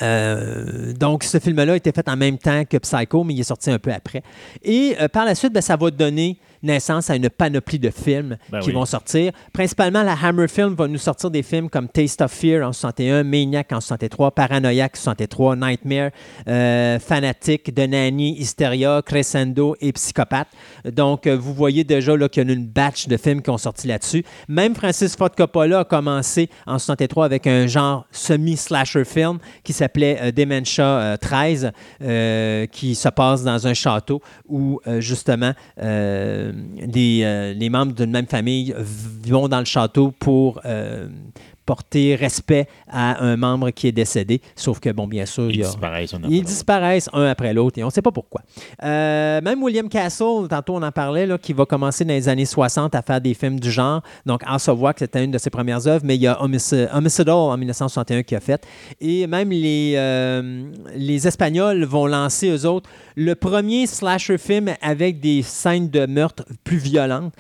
Donc, 0.01 1.25
ce 1.25 1.39
film-là 1.39 1.73
a 1.73 1.77
été 1.77 1.93
fait 1.93 2.09
en 2.09 2.17
même 2.17 2.39
temps 2.39 2.65
que 2.65 2.77
Psycho, 2.79 3.25
mais 3.25 3.35
il 3.35 3.41
est 3.41 3.45
sorti 3.45 3.71
un 3.71 3.79
peu 3.79 3.93
après. 3.93 4.23
Et 4.63 4.97
par 5.13 5.25
la 5.25 5.35
suite, 5.35 5.53
ben, 5.53 5.61
ça 5.61 5.77
va 5.77 5.91
donner 5.91 6.39
naissance 6.63 7.11
à 7.11 7.17
une 7.17 7.31
panoplie 7.31 7.79
de 7.79 7.91
films 7.91 8.37
Ben 8.51 8.61
qui 8.61 8.69
oui. 8.69 8.75
vont 8.75 8.85
sortir. 8.85 9.33
Principalement, 9.53 10.03
la 10.03 10.17
Hammer 10.21 10.49
Film 10.49 10.75
va 10.75 10.89
nous 10.89 10.99
sortir 10.99 11.31
des 11.31 11.43
films 11.43 11.71
comme 11.71 11.89
Taste 11.89 12.21
of 12.21 12.33
Fear 12.33 12.67
en 12.67 12.73
61, 12.73 13.25
Maniac 13.25 13.73
en 13.73 13.81
63, 13.81 14.31
Paranoiac 14.33 14.93
en 14.97 15.01
63, 15.01 15.57
Nightmare, 15.57 16.11
euh, 16.49 16.99
Fanatic, 16.99 17.75
The 17.75 17.89
Nanny, 17.89 18.39
Hysteria, 18.39 19.03
Crescendo 19.05 19.77
et 19.81 19.93
Psychopathe. 19.93 20.49
Donc, 20.85 21.27
euh, 21.27 21.37
vous 21.37 21.55
voyez 21.55 21.85
déjà 21.85 22.11
qu'il 22.29 22.47
y 22.47 22.51
a 22.51 22.53
une 22.53 22.67
batch 22.67 23.09
de 23.09 23.17
films 23.17 23.43
qui 23.43 23.51
ont 23.51 23.59
sorti 23.59 23.87
là-dessus. 23.87 24.25
Même 24.49 24.75
Francis 24.75 25.17
Ford 25.17 25.31
Coppola 25.31 25.81
a 25.81 25.85
commencé 25.85 26.51
en 26.67 26.79
63 26.79 27.25
avec 27.25 27.47
un 27.47 27.67
genre 27.67 28.07
semi-slasher 28.11 29.05
film 29.05 29.39
qui 29.63 29.73
s'appelait 29.73 30.19
euh, 30.21 30.33
Dementia 30.33 30.85
euh, 30.85 31.17
13, 31.17 31.73
euh, 32.03 32.67
qui 32.67 32.95
se 32.95 33.09
passe 33.09 33.45
dans 33.45 33.67
un 33.67 33.75
château 33.75 34.21
où, 34.49 34.81
euh, 34.87 35.01
justement, 35.01 35.53
euh, 35.83 36.50
les, 36.77 37.23
euh, 37.25 37.53
les 37.53 37.71
membres 37.71 37.93
d'une 37.93 38.11
même 38.11 38.27
famille 38.27 38.75
vont 39.27 39.49
dans 39.49 39.59
le 39.59 39.65
château 39.65 40.13
pour 40.19 40.61
euh, 40.65 41.09
porter 41.71 42.17
respect 42.17 42.67
à 42.89 43.23
un 43.25 43.37
membre 43.37 43.71
qui 43.71 43.87
est 43.87 43.93
décédé. 43.93 44.41
Sauf 44.57 44.81
que, 44.81 44.91
bon, 44.91 45.07
bien 45.07 45.25
sûr, 45.25 45.45
Ils 45.49 45.55
il 45.55 45.61
y 45.61 45.63
a... 45.63 45.67
disparaissent. 45.69 46.15
un 46.15 46.17
après 46.19 46.29
Ils 46.31 46.37
l'autre. 46.39 46.47
disparaissent 46.49 47.09
un 47.13 47.27
après 47.27 47.55
l'autre 47.55 47.79
et 47.79 47.85
on 47.85 47.87
ne 47.87 47.93
sait 47.93 48.03
pas 48.03 48.11
pourquoi. 48.11 48.41
Euh, 48.83 49.41
même 49.41 49.63
William 49.63 49.89
Castle, 49.89 50.49
tantôt 50.49 50.75
on 50.75 50.83
en 50.83 50.91
parlait, 50.91 51.27
là, 51.27 51.39
qui 51.39 51.53
va 51.53 51.65
commencer 51.67 52.05
dans 52.05 52.13
les 52.15 52.29
années 52.29 52.45
60 52.45 52.97
à 52.97 53.03
faire 53.03 53.21
des 53.21 53.35
films 53.35 53.61
du 53.61 53.71
genre. 53.71 54.03
Donc, 54.27 54.43
House 54.45 54.67
of 54.67 54.81
Wax, 54.81 54.99
c'était 54.99 55.23
une 55.25 55.31
de 55.31 55.39
ses 55.39 55.51
premières 55.51 55.87
œuvres, 55.87 56.05
mais 56.05 56.17
il 56.17 56.23
y 56.23 56.27
a 56.27 56.43
Homici- 56.43 56.89
Homicidal 56.93 57.35
en 57.37 57.57
1961 57.57 58.25
qui 58.25 58.35
a 58.35 58.41
fait. 58.41 58.67
Et 59.01 59.29
même 59.29 59.51
les, 59.51 59.95
euh, 59.97 60.65
les 60.97 61.29
Espagnols 61.29 61.85
vont 61.85 62.07
lancer, 62.07 62.49
eux 62.51 62.67
autres, 62.67 62.91
le 63.15 63.35
premier 63.37 63.87
slasher 63.87 64.39
film 64.39 64.71
avec 64.83 65.21
des 65.21 65.43
scènes 65.43 65.89
de 65.89 66.07
meurtre 66.07 66.45
plus 66.65 66.79
violentes. 66.79 67.33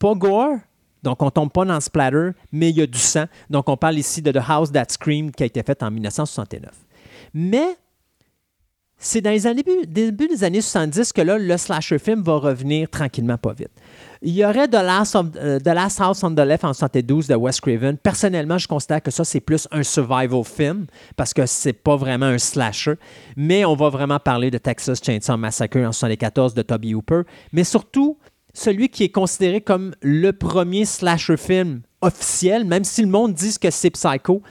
Pas 0.00 0.14
gore, 0.14 0.56
donc, 1.04 1.22
on 1.22 1.30
tombe 1.30 1.52
pas 1.52 1.64
dans 1.64 1.74
le 1.74 1.80
splatter, 1.80 2.30
mais 2.50 2.70
il 2.70 2.76
y 2.78 2.82
a 2.82 2.86
du 2.86 2.98
sang. 2.98 3.26
Donc, 3.50 3.68
on 3.68 3.76
parle 3.76 3.96
ici 3.98 4.20
de 4.22 4.32
The 4.32 4.40
House 4.48 4.72
That 4.72 4.86
Screamed 4.88 5.36
qui 5.36 5.42
a 5.44 5.46
été 5.46 5.62
faite 5.62 5.82
en 5.82 5.90
1969. 5.90 6.70
Mais 7.34 7.76
c'est 8.96 9.20
dans 9.20 9.30
les 9.30 9.46
années, 9.46 9.62
début 9.86 10.28
des 10.28 10.44
années 10.44 10.62
70 10.62 11.12
que 11.12 11.20
là, 11.20 11.36
le 11.36 11.56
slasher 11.58 11.98
film 11.98 12.22
va 12.22 12.36
revenir 12.36 12.88
tranquillement 12.88 13.36
pas 13.36 13.52
vite. 13.52 13.68
Il 14.22 14.32
y 14.32 14.42
aurait 14.44 14.66
The 14.66 14.74
Last, 14.82 15.14
of- 15.14 15.26
euh, 15.36 15.58
The 15.58 15.66
Last 15.74 16.00
House 16.00 16.22
on 16.24 16.34
the 16.34 16.38
Left 16.38 16.64
en 16.64 16.72
72 16.72 17.26
de 17.26 17.34
Wes 17.34 17.60
Craven. 17.60 17.98
Personnellement, 17.98 18.56
je 18.56 18.66
considère 18.66 19.02
que 19.02 19.10
ça, 19.10 19.24
c'est 19.24 19.40
plus 19.40 19.68
un 19.72 19.82
survival 19.82 20.42
film 20.44 20.86
parce 21.16 21.34
que 21.34 21.44
c'est 21.44 21.74
pas 21.74 21.96
vraiment 21.96 22.26
un 22.26 22.38
slasher. 22.38 22.94
Mais 23.36 23.66
on 23.66 23.74
va 23.74 23.90
vraiment 23.90 24.18
parler 24.18 24.50
de 24.50 24.56
Texas 24.56 25.00
Chainsaw 25.04 25.36
Massacre 25.36 25.76
en 25.80 25.92
74 25.92 26.54
de 26.54 26.62
Toby 26.62 26.94
Hooper. 26.94 27.22
Mais 27.52 27.64
surtout, 27.64 28.16
celui 28.54 28.88
qui 28.88 29.04
est 29.04 29.10
considéré 29.10 29.60
comme 29.60 29.94
le 30.00 30.32
premier 30.32 30.86
slasher 30.86 31.36
film 31.36 31.82
officiel, 32.00 32.64
même 32.64 32.84
si 32.84 33.02
le 33.02 33.08
monde 33.08 33.34
dit 33.34 33.58
que 33.58 33.70
c'est 33.70 33.90
Psycho, 33.90 34.42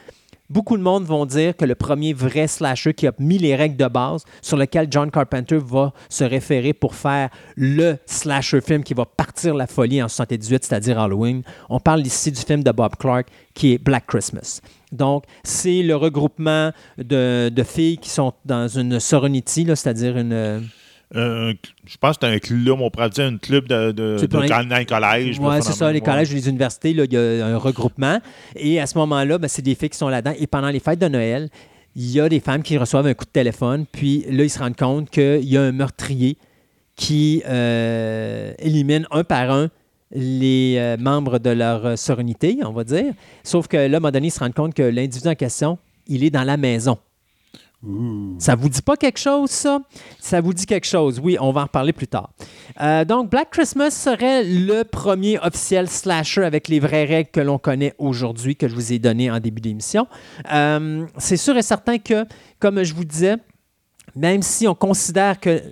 beaucoup 0.50 0.76
de 0.76 0.82
monde 0.82 1.04
vont 1.04 1.24
dire 1.24 1.56
que 1.56 1.64
le 1.64 1.74
premier 1.74 2.12
vrai 2.12 2.46
slasher 2.46 2.94
qui 2.94 3.06
a 3.06 3.12
mis 3.18 3.38
les 3.38 3.56
règles 3.56 3.76
de 3.76 3.86
base 3.86 4.24
sur 4.42 4.56
lequel 4.56 4.88
John 4.90 5.10
Carpenter 5.10 5.58
va 5.58 5.92
se 6.08 6.24
référer 6.24 6.72
pour 6.72 6.94
faire 6.94 7.30
le 7.56 7.96
slasher 8.06 8.60
film 8.60 8.84
qui 8.84 8.94
va 8.94 9.06
partir 9.06 9.54
la 9.54 9.66
folie 9.66 10.02
en 10.02 10.08
78, 10.08 10.64
c'est-à-dire 10.64 10.98
Halloween. 11.00 11.42
On 11.70 11.80
parle 11.80 12.06
ici 12.06 12.30
du 12.30 12.40
film 12.40 12.62
de 12.62 12.70
Bob 12.70 12.96
Clark 12.96 13.26
qui 13.54 13.72
est 13.72 13.78
Black 13.78 14.06
Christmas. 14.06 14.60
Donc, 14.92 15.24
c'est 15.42 15.82
le 15.82 15.96
regroupement 15.96 16.72
de, 16.98 17.48
de 17.48 17.62
filles 17.62 17.98
qui 17.98 18.10
sont 18.10 18.32
dans 18.44 18.68
une 18.68 19.00
sorority, 19.00 19.64
c'est-à-dire 19.66 20.18
une... 20.18 20.68
euh, 21.16 21.54
je 21.86 21.96
pense 21.96 22.18
que 22.18 22.26
c'est 22.26 22.34
un 22.34 22.38
club, 22.38 22.80
on 22.80 22.90
pourrait 22.90 23.10
dire 23.10 23.26
un 23.26 23.36
club 23.36 23.68
de, 23.68 24.26
collèges. 24.84 25.38
Oui, 25.40 25.56
c'est 25.60 25.72
ça, 25.72 25.92
les 25.92 26.00
collèges 26.00 26.32
et 26.32 26.34
les 26.34 26.48
universités, 26.48 26.90
il 26.90 27.12
y 27.12 27.16
a 27.16 27.46
un 27.46 27.56
regroupement. 27.56 28.20
Et 28.56 28.80
à 28.80 28.86
ce 28.86 28.98
moment-là, 28.98 29.38
ben, 29.38 29.48
c'est 29.48 29.62
des 29.62 29.74
filles 29.74 29.90
qui 29.90 29.98
sont 29.98 30.08
là-dedans. 30.08 30.34
Et 30.38 30.46
pendant 30.46 30.70
les 30.70 30.80
fêtes 30.80 30.98
de 30.98 31.08
Noël, 31.08 31.48
il 31.94 32.10
y 32.10 32.20
a 32.20 32.28
des 32.28 32.40
femmes 32.40 32.62
qui 32.62 32.76
reçoivent 32.76 33.06
un 33.06 33.14
coup 33.14 33.24
de 33.24 33.30
téléphone, 33.30 33.86
puis 33.90 34.24
là, 34.28 34.42
ils 34.42 34.50
se 34.50 34.58
rendent 34.58 34.76
compte 34.76 35.10
qu'il 35.10 35.44
y 35.44 35.56
a 35.56 35.62
un 35.62 35.72
meurtrier 35.72 36.36
qui 36.96 37.42
euh, 37.46 38.52
élimine 38.58 39.06
un 39.10 39.24
par 39.24 39.50
un 39.50 39.68
les 40.16 40.76
euh, 40.78 40.96
membres 40.96 41.38
de 41.38 41.50
leur 41.50 41.98
sororité, 41.98 42.58
on 42.64 42.72
va 42.72 42.84
dire. 42.84 43.12
Sauf 43.42 43.66
que 43.66 43.76
là, 43.76 43.82
à 43.82 43.86
un 43.86 44.00
moment 44.00 44.10
donné, 44.10 44.28
ils 44.28 44.30
se 44.30 44.38
rendent 44.40 44.54
compte 44.54 44.74
que 44.74 44.82
l'individu 44.82 45.28
en 45.28 45.34
question, 45.34 45.78
il 46.06 46.22
est 46.24 46.30
dans 46.30 46.44
la 46.44 46.56
maison. 46.56 46.98
Ça 48.38 48.54
vous 48.54 48.68
dit 48.68 48.82
pas 48.82 48.96
quelque 48.96 49.18
chose, 49.18 49.50
ça? 49.50 49.80
Ça 50.20 50.40
vous 50.40 50.52
dit 50.52 50.66
quelque 50.66 50.86
chose. 50.86 51.20
Oui, 51.22 51.36
on 51.40 51.52
va 51.52 51.62
en 51.62 51.64
reparler 51.64 51.92
plus 51.92 52.08
tard. 52.08 52.30
Euh, 52.80 53.04
donc, 53.04 53.30
Black 53.30 53.50
Christmas 53.50 53.90
serait 53.90 54.44
le 54.44 54.84
premier 54.84 55.38
officiel 55.40 55.88
slasher 55.88 56.44
avec 56.44 56.68
les 56.68 56.80
vraies 56.80 57.04
règles 57.04 57.30
que 57.30 57.40
l'on 57.40 57.58
connaît 57.58 57.94
aujourd'hui, 57.98 58.56
que 58.56 58.68
je 58.68 58.74
vous 58.74 58.92
ai 58.92 58.98
donné 58.98 59.30
en 59.30 59.38
début 59.40 59.60
d'émission. 59.60 60.06
Euh, 60.52 61.06
C'est 61.18 61.36
sûr 61.36 61.56
et 61.56 61.62
certain 61.62 61.98
que, 61.98 62.24
comme 62.58 62.82
je 62.82 62.94
vous 62.94 63.04
disais, 63.04 63.36
même 64.16 64.42
si 64.42 64.66
on 64.66 64.74
considère 64.74 65.38
que 65.40 65.62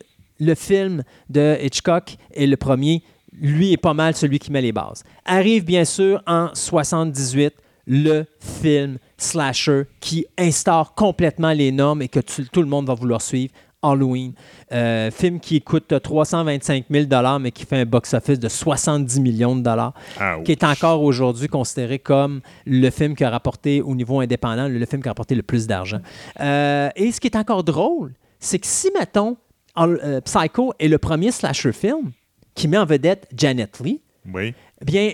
le 0.40 0.55
film 0.55 1.02
de 1.30 1.56
Hitchcock 1.62 2.16
est 2.34 2.47
le 2.47 2.56
premier, 2.56 3.02
lui 3.32 3.72
est 3.72 3.78
pas 3.78 3.94
mal 3.94 4.14
celui 4.14 4.39
qui 4.39 4.52
met 4.52 4.60
les 4.60 4.72
bases. 4.72 5.05
Arrive 5.24 5.64
bien 5.64 5.84
sûr 5.84 6.22
en 6.26 6.51
78 6.52 7.55
le 7.86 8.24
film 8.40 8.98
slasher 9.18 9.84
qui 10.00 10.26
instaure 10.38 10.94
complètement 10.94 11.52
les 11.52 11.72
normes 11.72 12.02
et 12.02 12.09
que 12.09 12.20
tu- 12.20 12.46
tout 12.48 12.60
le 12.62 12.68
monde 12.68 12.86
va 12.86 12.94
vouloir 12.94 13.20
suivre. 13.22 13.52
Halloween, 13.84 14.32
Euh, 14.72 15.10
film 15.10 15.40
qui 15.40 15.60
coûte 15.60 15.92
325 16.02 16.84
000 16.88 17.06
mais 17.40 17.50
qui 17.50 17.66
fait 17.66 17.78
un 17.80 17.84
box-office 17.84 18.38
de 18.38 18.48
70 18.48 19.18
millions 19.20 19.56
de 19.56 19.60
dollars, 19.62 19.92
Ouch. 20.20 20.44
qui 20.44 20.52
est 20.52 20.62
encore 20.64 21.02
aujourd'hui 21.02 21.48
considéré 21.48 21.98
comme 21.98 22.40
le 22.64 22.88
film 22.90 23.16
qui 23.16 23.24
a 23.24 23.30
rapporté 23.30 23.82
au 23.82 23.94
niveau 23.96 24.20
indépendant, 24.20 24.68
le, 24.68 24.78
le 24.78 24.86
film 24.86 25.02
qui 25.02 25.09
a 25.09 25.10
rapporté 25.10 25.34
le 25.34 25.42
plus 25.42 25.66
d'argent. 25.66 25.98
Euh, 26.40 26.90
et 26.94 27.10
ce 27.10 27.20
qui 27.20 27.26
est 27.26 27.36
encore 27.36 27.64
drôle, 27.64 28.12
c'est 28.38 28.60
que 28.60 28.66
si, 28.68 28.88
mettons, 28.98 29.36
euh, 29.76 30.20
Psycho 30.20 30.72
est 30.78 30.88
le 30.88 30.98
premier 30.98 31.32
slasher 31.32 31.72
film 31.72 32.12
qui 32.54 32.68
met 32.68 32.78
en 32.78 32.86
vedette 32.86 33.26
Janet 33.36 33.80
Lee, 33.80 34.00
Oui. 34.32 34.54
eh 34.80 34.84
bien, 34.84 35.12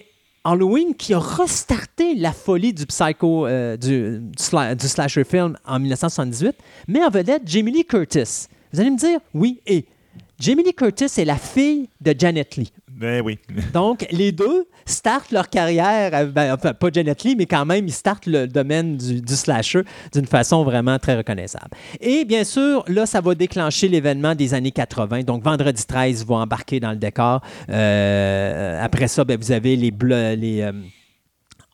Halloween, 0.52 0.94
qui 0.94 1.14
a 1.14 1.18
restarté 1.18 2.14
la 2.14 2.32
folie 2.32 2.72
du 2.72 2.86
psycho, 2.86 3.46
euh, 3.46 3.76
du, 3.76 4.18
du 4.20 4.32
sla- 4.42 4.74
du 4.74 4.86
slasher 4.88 5.24
film 5.24 5.56
en 5.66 5.78
1978, 5.78 6.56
met 6.88 7.04
en 7.04 7.10
vedette 7.10 7.42
Jamie 7.46 7.72
Lee 7.72 7.84
Curtis. 7.84 8.46
Vous 8.72 8.80
allez 8.80 8.90
me 8.90 8.96
dire, 8.98 9.18
oui, 9.34 9.60
et 9.66 9.84
Jamie 10.38 10.62
Lee 10.62 10.74
Curtis 10.74 11.06
est 11.20 11.24
la 11.24 11.36
fille 11.36 11.88
de 12.00 12.14
Janet 12.16 12.56
Lee. 12.56 12.72
Ben 12.98 13.22
oui. 13.24 13.38
Donc, 13.72 14.06
les 14.10 14.32
deux 14.32 14.66
startent 14.84 15.30
leur 15.30 15.48
carrière, 15.48 16.10
euh, 16.14 16.26
ben, 16.26 16.52
enfin, 16.54 16.74
pas 16.74 16.88
Janet 16.92 17.22
Lee, 17.22 17.36
mais 17.38 17.46
quand 17.46 17.64
même, 17.64 17.86
ils 17.86 17.92
startent 17.92 18.26
le 18.26 18.48
domaine 18.48 18.96
du, 18.96 19.22
slasher 19.36 19.82
d'une 20.12 20.26
façon 20.26 20.64
vraiment 20.64 20.98
très 20.98 21.16
reconnaissable. 21.16 21.70
Et 22.00 22.24
bien 22.24 22.42
sûr, 22.42 22.84
là, 22.88 23.06
ça 23.06 23.20
va 23.20 23.36
déclencher 23.36 23.86
l'événement 23.88 24.34
des 24.34 24.52
années 24.52 24.72
80. 24.72 25.22
Donc, 25.22 25.44
Vendredi 25.44 25.84
13 25.86 26.26
va 26.26 26.36
embarquer 26.36 26.80
dans 26.80 26.90
le 26.90 26.96
décor. 26.96 27.40
Euh, 27.70 28.82
après 28.84 29.06
ça, 29.06 29.24
ben, 29.24 29.38
vous 29.38 29.52
avez 29.52 29.76
les... 29.76 29.92
ble- 29.92 30.34
les 30.34 30.62
euh, 30.62 30.72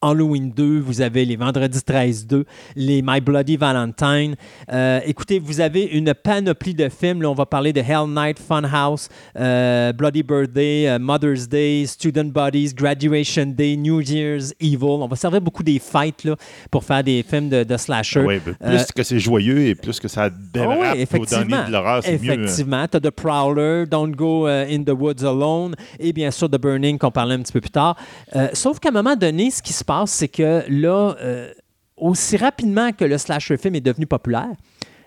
Halloween 0.09 0.51
2, 0.55 0.81
vous 0.81 1.01
avez 1.01 1.24
les 1.24 1.36
Vendredi 1.36 1.82
13 1.82 2.26
2, 2.26 2.44
les 2.76 3.02
My 3.02 3.20
Bloody 3.20 3.56
Valentine. 3.56 4.35
Euh, 4.72 5.01
écoutez, 5.06 5.39
vous 5.39 5.60
avez 5.60 5.85
une 5.85 6.12
panoplie 6.14 6.74
de 6.74 6.89
films. 6.89 7.22
Là, 7.22 7.31
on 7.31 7.35
va 7.35 7.47
parler 7.47 7.72
de 7.72 7.81
Hell 7.81 8.09
Night, 8.09 8.39
Funhouse, 8.39 9.09
euh, 9.39 9.93
Bloody 9.93 10.22
Birthday, 10.22 10.89
euh, 10.89 10.98
Mother's 10.98 11.48
Day, 11.48 11.85
Student 11.86 12.26
Bodies, 12.32 12.72
Graduation 12.74 13.47
Day, 13.47 13.76
New 13.76 14.01
Year's 14.01 14.52
Evil. 14.60 14.78
On 14.82 15.06
va 15.09 15.16
servir 15.16 15.40
beaucoup 15.40 15.62
des 15.62 15.78
fights 15.78 16.24
là, 16.24 16.36
pour 16.70 16.85
faire 16.85 17.02
des 17.02 17.22
films 17.28 17.48
de, 17.48 17.64
de 17.64 17.76
slasher. 17.76 18.20
Oui, 18.20 18.40
ben, 18.44 18.55
plus 18.55 18.81
Euh, 18.81 18.85
que 18.94 19.02
c'est 19.02 19.18
joyeux 19.18 19.60
et 19.66 19.74
plus 19.74 19.98
que 20.01 20.09
ça 20.09 20.28
dérape 20.31 20.78
Ah 20.82 20.93
oui, 20.94 21.02
au 21.20 21.24
de 21.24 21.72
l'horreur, 21.72 22.02
c'est 22.05 22.12
mieux. 22.22 22.31
hein. 22.31 22.35
Effectivement. 22.35 22.86
Tu 22.90 22.97
as 22.97 23.01
The 23.01 23.10
Prowler, 23.10 23.85
Don't 23.90 24.12
Go 24.12 24.47
euh, 24.47 24.66
in 24.70 24.82
the 24.85 24.90
Woods 24.90 25.24
Alone 25.24 25.74
et 25.98 26.12
bien 26.12 26.31
sûr 26.31 26.48
The 26.51 26.60
Burning 26.60 26.98
qu'on 26.98 27.10
parlait 27.10 27.35
un 27.35 27.40
petit 27.40 27.52
peu 27.52 27.60
plus 27.60 27.70
tard. 27.70 27.97
Euh, 28.36 28.48
sauf 28.52 28.78
qu'à 28.78 28.89
un 28.90 28.93
moment 28.93 29.16
donné, 29.16 29.51
ce 29.51 29.62
qui 29.62 29.72
se 29.72 29.85
passe, 29.85 29.93
c'est 30.06 30.28
que 30.28 30.64
là, 30.68 31.16
euh, 31.20 31.52
aussi 31.96 32.36
rapidement 32.36 32.92
que 32.92 33.04
le 33.04 33.18
slasher 33.18 33.56
film 33.56 33.74
est 33.74 33.80
devenu 33.80 34.06
populaire, 34.06 34.52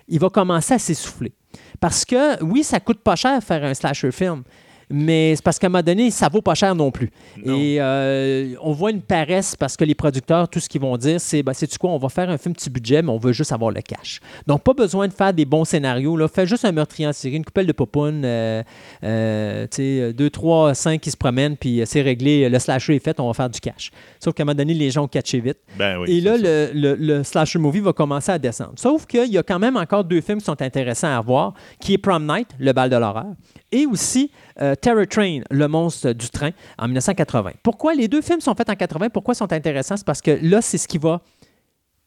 il 0.07 0.19
va 0.19 0.29
commencer 0.29 0.73
à 0.73 0.79
s'essouffler. 0.79 1.33
Parce 1.79 2.05
que, 2.05 2.41
oui, 2.43 2.63
ça 2.63 2.79
coûte 2.79 2.99
pas 2.99 3.15
cher 3.15 3.41
faire 3.43 3.63
un 3.63 3.73
slasher 3.73 4.11
film, 4.11 4.43
mais 4.89 5.35
c'est 5.35 5.43
parce 5.43 5.59
qu'à 5.59 5.67
un 5.67 5.69
moment 5.69 5.83
donné, 5.83 6.11
ça 6.11 6.29
vaut 6.29 6.41
pas 6.41 6.55
cher 6.55 6.73
non 6.75 6.91
plus. 6.91 7.09
Non. 7.43 7.55
Et 7.57 7.77
euh, 7.79 8.55
on 8.61 8.71
voit 8.71 8.91
une 8.91 9.01
paresse 9.01 9.55
parce 9.55 9.75
que 9.75 9.83
les 9.83 9.95
producteurs, 9.95 10.47
tout 10.47 10.59
ce 10.59 10.69
qu'ils 10.69 10.81
vont 10.81 10.95
dire, 10.97 11.19
c'est 11.19 11.43
ben, 11.43 11.53
sais-tu 11.53 11.77
quoi, 11.77 11.89
on 11.91 11.97
va 11.97 12.09
faire 12.09 12.29
un 12.29 12.37
film 12.37 12.55
petit 12.55 12.69
budget, 12.69 13.01
mais 13.01 13.09
on 13.09 13.17
veut 13.17 13.33
juste 13.33 13.51
avoir 13.51 13.71
le 13.71 13.81
cash. 13.81 14.19
Donc, 14.47 14.63
pas 14.63 14.73
besoin 14.73 15.07
de 15.07 15.13
faire 15.13 15.33
des 15.33 15.45
bons 15.45 15.65
scénarios. 15.65 16.15
Là. 16.15 16.27
Fais 16.27 16.47
juste 16.47 16.63
un 16.65 16.71
meurtrier 16.71 17.07
en 17.07 17.13
série, 17.13 17.35
une 17.35 17.45
coupelle 17.45 17.67
de 17.67 17.71
popounes, 17.73 18.23
euh, 18.25 18.63
euh, 19.03 19.67
sais, 19.71 20.13
deux, 20.13 20.29
trois, 20.29 20.73
cinq 20.73 21.01
qui 21.01 21.11
se 21.11 21.17
promènent, 21.17 21.57
puis 21.57 21.81
euh, 21.81 21.85
c'est 21.85 22.01
réglé, 22.01 22.47
le 22.49 22.59
slasher 22.59 22.95
est 22.95 23.03
fait, 23.03 23.19
on 23.19 23.27
va 23.27 23.33
faire 23.33 23.49
du 23.49 23.59
cash. 23.59 23.91
Sauf 24.19 24.33
qu'à 24.33 24.43
un 24.43 24.45
moment 24.45 24.55
donné, 24.55 24.73
les 24.73 24.91
gens 24.91 25.03
ont 25.03 25.07
catché 25.07 25.39
vite. 25.39 25.57
Ben 25.77 25.99
oui, 25.99 26.17
Et 26.17 26.21
là, 26.21 26.37
le- 26.37 26.95
le 26.95 27.23
slasher 27.23 27.59
movie 27.59 27.79
va 27.79 27.93
commencer 27.93 28.31
à 28.31 28.39
descendre. 28.39 28.73
Sauf 28.75 29.05
qu'il 29.05 29.31
y 29.31 29.37
a 29.37 29.43
quand 29.43 29.59
même 29.59 29.77
encore 29.77 30.03
deux 30.03 30.21
films 30.21 30.39
qui 30.39 30.45
sont 30.45 30.61
intéressants 30.61 31.15
à 31.15 31.21
voir, 31.21 31.53
qui 31.79 31.93
est 31.93 31.97
Prom 31.97 32.25
Night, 32.25 32.49
le 32.59 32.71
bal 32.73 32.89
de 32.89 32.95
l'horreur, 32.95 33.27
et 33.71 33.85
aussi 33.85 34.31
euh, 34.61 34.75
Terror 34.75 35.05
Train, 35.07 35.41
le 35.51 35.67
monstre 35.67 36.13
du 36.13 36.29
train, 36.29 36.51
en 36.77 36.85
1980. 36.87 37.51
Pourquoi 37.63 37.93
les 37.93 38.07
deux 38.07 38.21
films 38.21 38.41
sont 38.41 38.55
faits 38.55 38.69
en 38.69 38.75
80? 38.75 39.09
Pourquoi 39.09 39.33
sont 39.33 39.51
intéressants? 39.51 39.97
C'est 39.97 40.05
parce 40.05 40.21
que 40.21 40.37
là, 40.41 40.61
c'est 40.61 40.77
ce 40.77 40.87
qui 40.87 40.97
va 40.97 41.21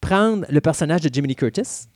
prendre 0.00 0.46
le 0.48 0.60
personnage 0.60 1.02
de 1.02 1.10
Jimmy 1.12 1.34
Curtis, 1.34 1.86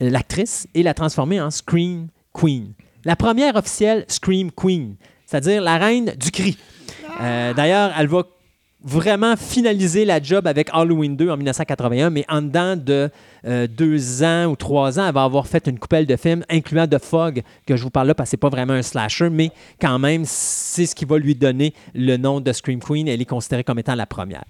l'actrice, 0.00 0.66
et 0.74 0.82
la 0.82 0.94
transformer 0.94 1.40
en 1.40 1.50
Scream 1.50 2.08
Queen. 2.32 2.72
La 3.04 3.16
première 3.16 3.56
officielle 3.56 4.04
Scream 4.08 4.50
Queen, 4.52 4.96
c'est-à-dire 5.26 5.62
la 5.62 5.78
reine 5.78 6.14
du 6.18 6.30
cri. 6.30 6.58
Euh, 7.20 7.54
D'ailleurs, 7.54 7.92
elle 7.98 8.06
va 8.08 8.22
vraiment 8.82 9.36
finaliser 9.36 10.04
la 10.04 10.22
job 10.22 10.46
avec 10.46 10.68
Halloween 10.72 11.16
2 11.16 11.30
en 11.30 11.36
1981, 11.36 12.10
mais 12.10 12.24
en 12.28 12.42
dedans 12.42 12.76
de 12.76 13.10
euh, 13.46 13.66
deux 13.66 14.22
ans 14.22 14.46
ou 14.46 14.56
trois 14.56 14.98
ans, 14.98 15.10
va 15.12 15.24
avoir 15.24 15.46
fait 15.46 15.66
une 15.66 15.78
coupelle 15.78 16.06
de 16.06 16.16
films, 16.16 16.44
incluant 16.48 16.86
The 16.86 16.98
Fog, 16.98 17.42
que 17.66 17.76
je 17.76 17.82
vous 17.82 17.90
parle 17.90 18.08
là 18.08 18.14
parce 18.14 18.28
que 18.28 18.30
c'est 18.32 18.36
pas 18.36 18.48
vraiment 18.48 18.74
un 18.74 18.82
slasher, 18.82 19.30
mais 19.30 19.50
quand 19.80 19.98
même, 19.98 20.22
c'est 20.24 20.86
ce 20.86 20.94
qui 20.94 21.04
va 21.04 21.18
lui 21.18 21.34
donner 21.34 21.74
le 21.94 22.16
nom 22.16 22.40
de 22.40 22.52
Scream 22.52 22.80
Queen. 22.80 23.08
Elle 23.08 23.20
est 23.20 23.26
considérée 23.26 23.64
comme 23.64 23.78
étant 23.78 23.94
la 23.94 24.06
première. 24.06 24.44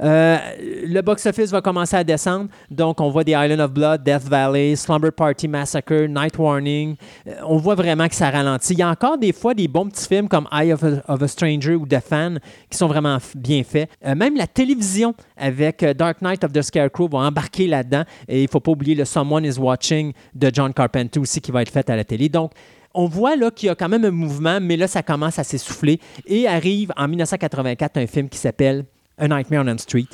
Euh, 0.00 0.38
le 0.86 1.00
box-office 1.00 1.50
va 1.50 1.60
commencer 1.60 1.96
à 1.96 2.04
descendre. 2.04 2.48
Donc, 2.70 3.00
on 3.00 3.10
voit 3.10 3.24
des 3.24 3.32
Island 3.32 3.60
of 3.60 3.72
Blood, 3.72 4.04
Death 4.04 4.24
Valley, 4.24 4.76
Slumber 4.76 5.10
Party 5.10 5.48
Massacre, 5.48 6.06
Night 6.06 6.38
Warning. 6.38 6.96
Euh, 7.26 7.32
on 7.46 7.56
voit 7.56 7.74
vraiment 7.74 8.08
que 8.08 8.14
ça 8.14 8.30
ralentit. 8.30 8.74
Il 8.74 8.78
y 8.78 8.82
a 8.82 8.90
encore 8.90 9.18
des 9.18 9.32
fois 9.32 9.54
des 9.54 9.66
bons 9.66 9.88
petits 9.88 10.06
films 10.06 10.28
comme 10.28 10.46
Eye 10.52 10.72
of 10.72 10.84
a, 10.84 11.28
Stranger 11.28 11.74
ou 11.74 11.86
The 11.86 12.00
Fan 12.00 12.38
qui 12.70 12.78
sont 12.78 12.86
vraiment 12.86 13.18
bien 13.34 13.62
faits. 13.64 13.90
Même 14.02 14.36
la 14.36 14.46
télévision 14.46 15.14
avec 15.36 15.84
Dark 15.84 16.22
Knight 16.22 16.42
of 16.44 16.52
the 16.52 16.62
Scarecrow 16.62 17.08
va 17.08 17.18
embarquer 17.18 17.66
là-dedans. 17.66 18.04
Et 18.28 18.40
il 18.40 18.42
ne 18.44 18.48
faut 18.48 18.60
pas 18.60 18.72
oublier 18.72 18.94
le 18.94 19.04
Someone 19.04 19.44
is 19.44 19.58
Watching 19.58 20.12
de 20.34 20.50
John 20.52 20.72
Carpenter 20.72 21.18
aussi 21.18 21.40
qui 21.40 21.50
va 21.50 21.62
être 21.62 21.72
fait 21.72 21.88
à 21.88 21.96
la 21.96 22.04
télé. 22.04 22.28
Donc, 22.28 22.52
on 22.94 23.06
voit 23.06 23.36
là 23.36 23.50
qu'il 23.50 23.68
y 23.68 23.70
a 23.70 23.74
quand 23.74 23.88
même 23.88 24.04
un 24.04 24.10
mouvement, 24.10 24.58
mais 24.60 24.76
là, 24.76 24.86
ça 24.86 25.02
commence 25.02 25.38
à 25.38 25.44
s'essouffler. 25.44 26.00
Et 26.26 26.46
arrive 26.46 26.92
en 26.96 27.08
1984 27.08 27.96
un 27.96 28.06
film 28.06 28.28
qui 28.28 28.38
s'appelle 28.38 28.84
A 29.16 29.28
Nightmare 29.28 29.64
on 29.64 29.68
Elm 29.68 29.78
Street. 29.78 30.06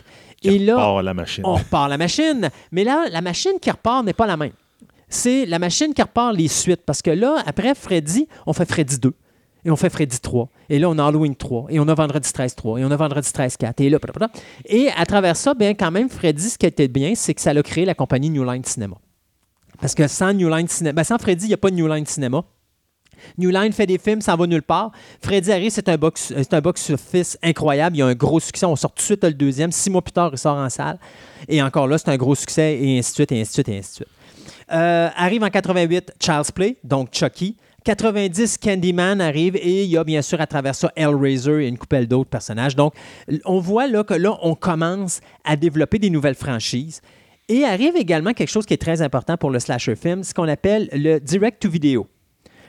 Et 0.42 0.58
là, 0.58 1.00
la 1.02 1.14
machine. 1.14 1.42
on 1.46 1.54
repart 1.54 1.88
la 1.88 1.96
machine. 1.96 2.50
Mais 2.70 2.84
là, 2.84 3.06
la 3.10 3.20
machine 3.20 3.58
qui 3.60 3.70
repart 3.70 4.04
n'est 4.04 4.12
pas 4.12 4.26
la 4.26 4.36
même. 4.36 4.52
C'est 5.08 5.46
la 5.46 5.58
machine 5.58 5.94
qui 5.94 6.02
repart 6.02 6.34
les 6.34 6.48
suites. 6.48 6.82
Parce 6.84 7.00
que 7.00 7.10
là, 7.10 7.42
après 7.46 7.74
Freddy, 7.74 8.28
on 8.46 8.52
fait 8.52 8.68
Freddy 8.68 8.98
2. 8.98 9.14
Et 9.64 9.70
on 9.70 9.76
fait 9.76 9.90
Freddy 9.90 10.18
3. 10.18 10.48
Et 10.68 10.78
là, 10.78 10.90
on 10.90 10.98
a 10.98 11.04
Halloween 11.06 11.34
3. 11.34 11.66
Et 11.70 11.80
on 11.80 11.88
a 11.88 11.94
Vendredi 11.94 12.30
13 12.30 12.54
3. 12.54 12.80
Et 12.80 12.84
on 12.84 12.90
a 12.90 12.96
Vendredi 12.96 13.32
13 13.32 13.56
4. 13.56 13.80
Et 13.80 13.90
là. 13.90 13.98
Et 14.66 14.90
à 14.94 15.06
travers 15.06 15.36
ça, 15.36 15.54
bien, 15.54 15.74
quand 15.74 15.90
même, 15.90 16.10
Freddy, 16.10 16.50
ce 16.50 16.58
qui 16.58 16.66
était 16.66 16.88
bien, 16.88 17.14
c'est 17.14 17.34
que 17.34 17.40
ça 17.40 17.50
a 17.50 17.62
créé 17.62 17.84
la 17.84 17.94
compagnie 17.94 18.30
New 18.30 18.44
Line 18.44 18.64
Cinema. 18.64 18.96
Parce 19.80 19.94
que 19.94 20.06
sans 20.06 20.32
New 20.32 20.48
Line 20.48 20.68
Cinema, 20.68 20.92
ben, 20.92 21.04
sans 21.04 21.18
Freddy, 21.18 21.46
il 21.46 21.48
n'y 21.48 21.54
a 21.54 21.58
pas 21.58 21.70
de 21.70 21.76
New 21.76 21.88
Line 21.88 22.06
Cinema. 22.06 22.44
New 23.38 23.50
Line 23.50 23.72
fait 23.72 23.86
des 23.86 23.98
films, 23.98 24.20
ça 24.20 24.34
en 24.34 24.36
va 24.36 24.46
nulle 24.46 24.62
part. 24.62 24.92
Freddy 25.22 25.50
arrive, 25.50 25.70
c'est 25.70 25.88
un 25.88 25.96
box, 25.96 26.32
c'est 26.36 26.54
un 26.54 26.60
box-office 26.60 27.38
incroyable. 27.42 27.96
Il 27.96 28.00
y 28.00 28.02
a 28.02 28.06
un 28.06 28.14
gros 28.14 28.40
succès. 28.40 28.66
On 28.66 28.76
sort 28.76 28.92
tout 28.92 29.00
de 29.00 29.02
suite 29.02 29.24
le 29.24 29.32
deuxième. 29.32 29.72
Six 29.72 29.88
mois 29.88 30.02
plus 30.02 30.12
tard, 30.12 30.30
il 30.32 30.38
sort 30.38 30.56
en 30.56 30.68
salle. 30.68 30.98
Et 31.48 31.62
encore 31.62 31.86
là, 31.86 31.96
c'est 31.96 32.10
un 32.10 32.16
gros 32.16 32.34
succès, 32.34 32.78
et 32.80 32.98
ainsi 32.98 33.12
de 33.12 33.14
suite, 33.14 33.32
et 33.32 33.40
ainsi 33.40 33.50
de 33.50 33.54
suite, 33.54 33.68
et 33.68 33.78
ainsi 33.78 33.90
de 33.90 33.94
suite. 33.94 34.08
Euh, 34.72 35.08
arrive 35.16 35.42
en 35.42 35.50
88, 35.50 36.14
Child's 36.20 36.50
Play, 36.50 36.76
donc 36.84 37.08
Chucky. 37.12 37.56
90, 37.84 38.56
Candyman 38.58 39.20
arrive 39.20 39.56
et 39.56 39.84
il 39.84 39.90
y 39.90 39.98
a 39.98 40.04
bien 40.04 40.22
sûr 40.22 40.40
à 40.40 40.46
travers 40.46 40.74
ça 40.74 40.90
Hellraiser 40.96 41.64
et 41.64 41.68
une 41.68 41.76
coupelle 41.76 42.08
d'autres 42.08 42.30
personnages. 42.30 42.74
Donc, 42.74 42.94
on 43.44 43.60
voit 43.60 43.86
là 43.86 44.02
que 44.02 44.14
là, 44.14 44.38
on 44.40 44.54
commence 44.54 45.20
à 45.44 45.56
développer 45.56 45.98
des 45.98 46.08
nouvelles 46.08 46.34
franchises. 46.34 47.02
Et 47.48 47.64
arrive 47.64 47.94
également 47.94 48.32
quelque 48.32 48.48
chose 48.48 48.64
qui 48.64 48.72
est 48.72 48.80
très 48.80 49.02
important 49.02 49.36
pour 49.36 49.50
le 49.50 49.58
slasher 49.58 49.96
film, 49.96 50.24
ce 50.24 50.32
qu'on 50.32 50.48
appelle 50.48 50.88
le 50.92 51.18
direct-to-video. 51.18 52.06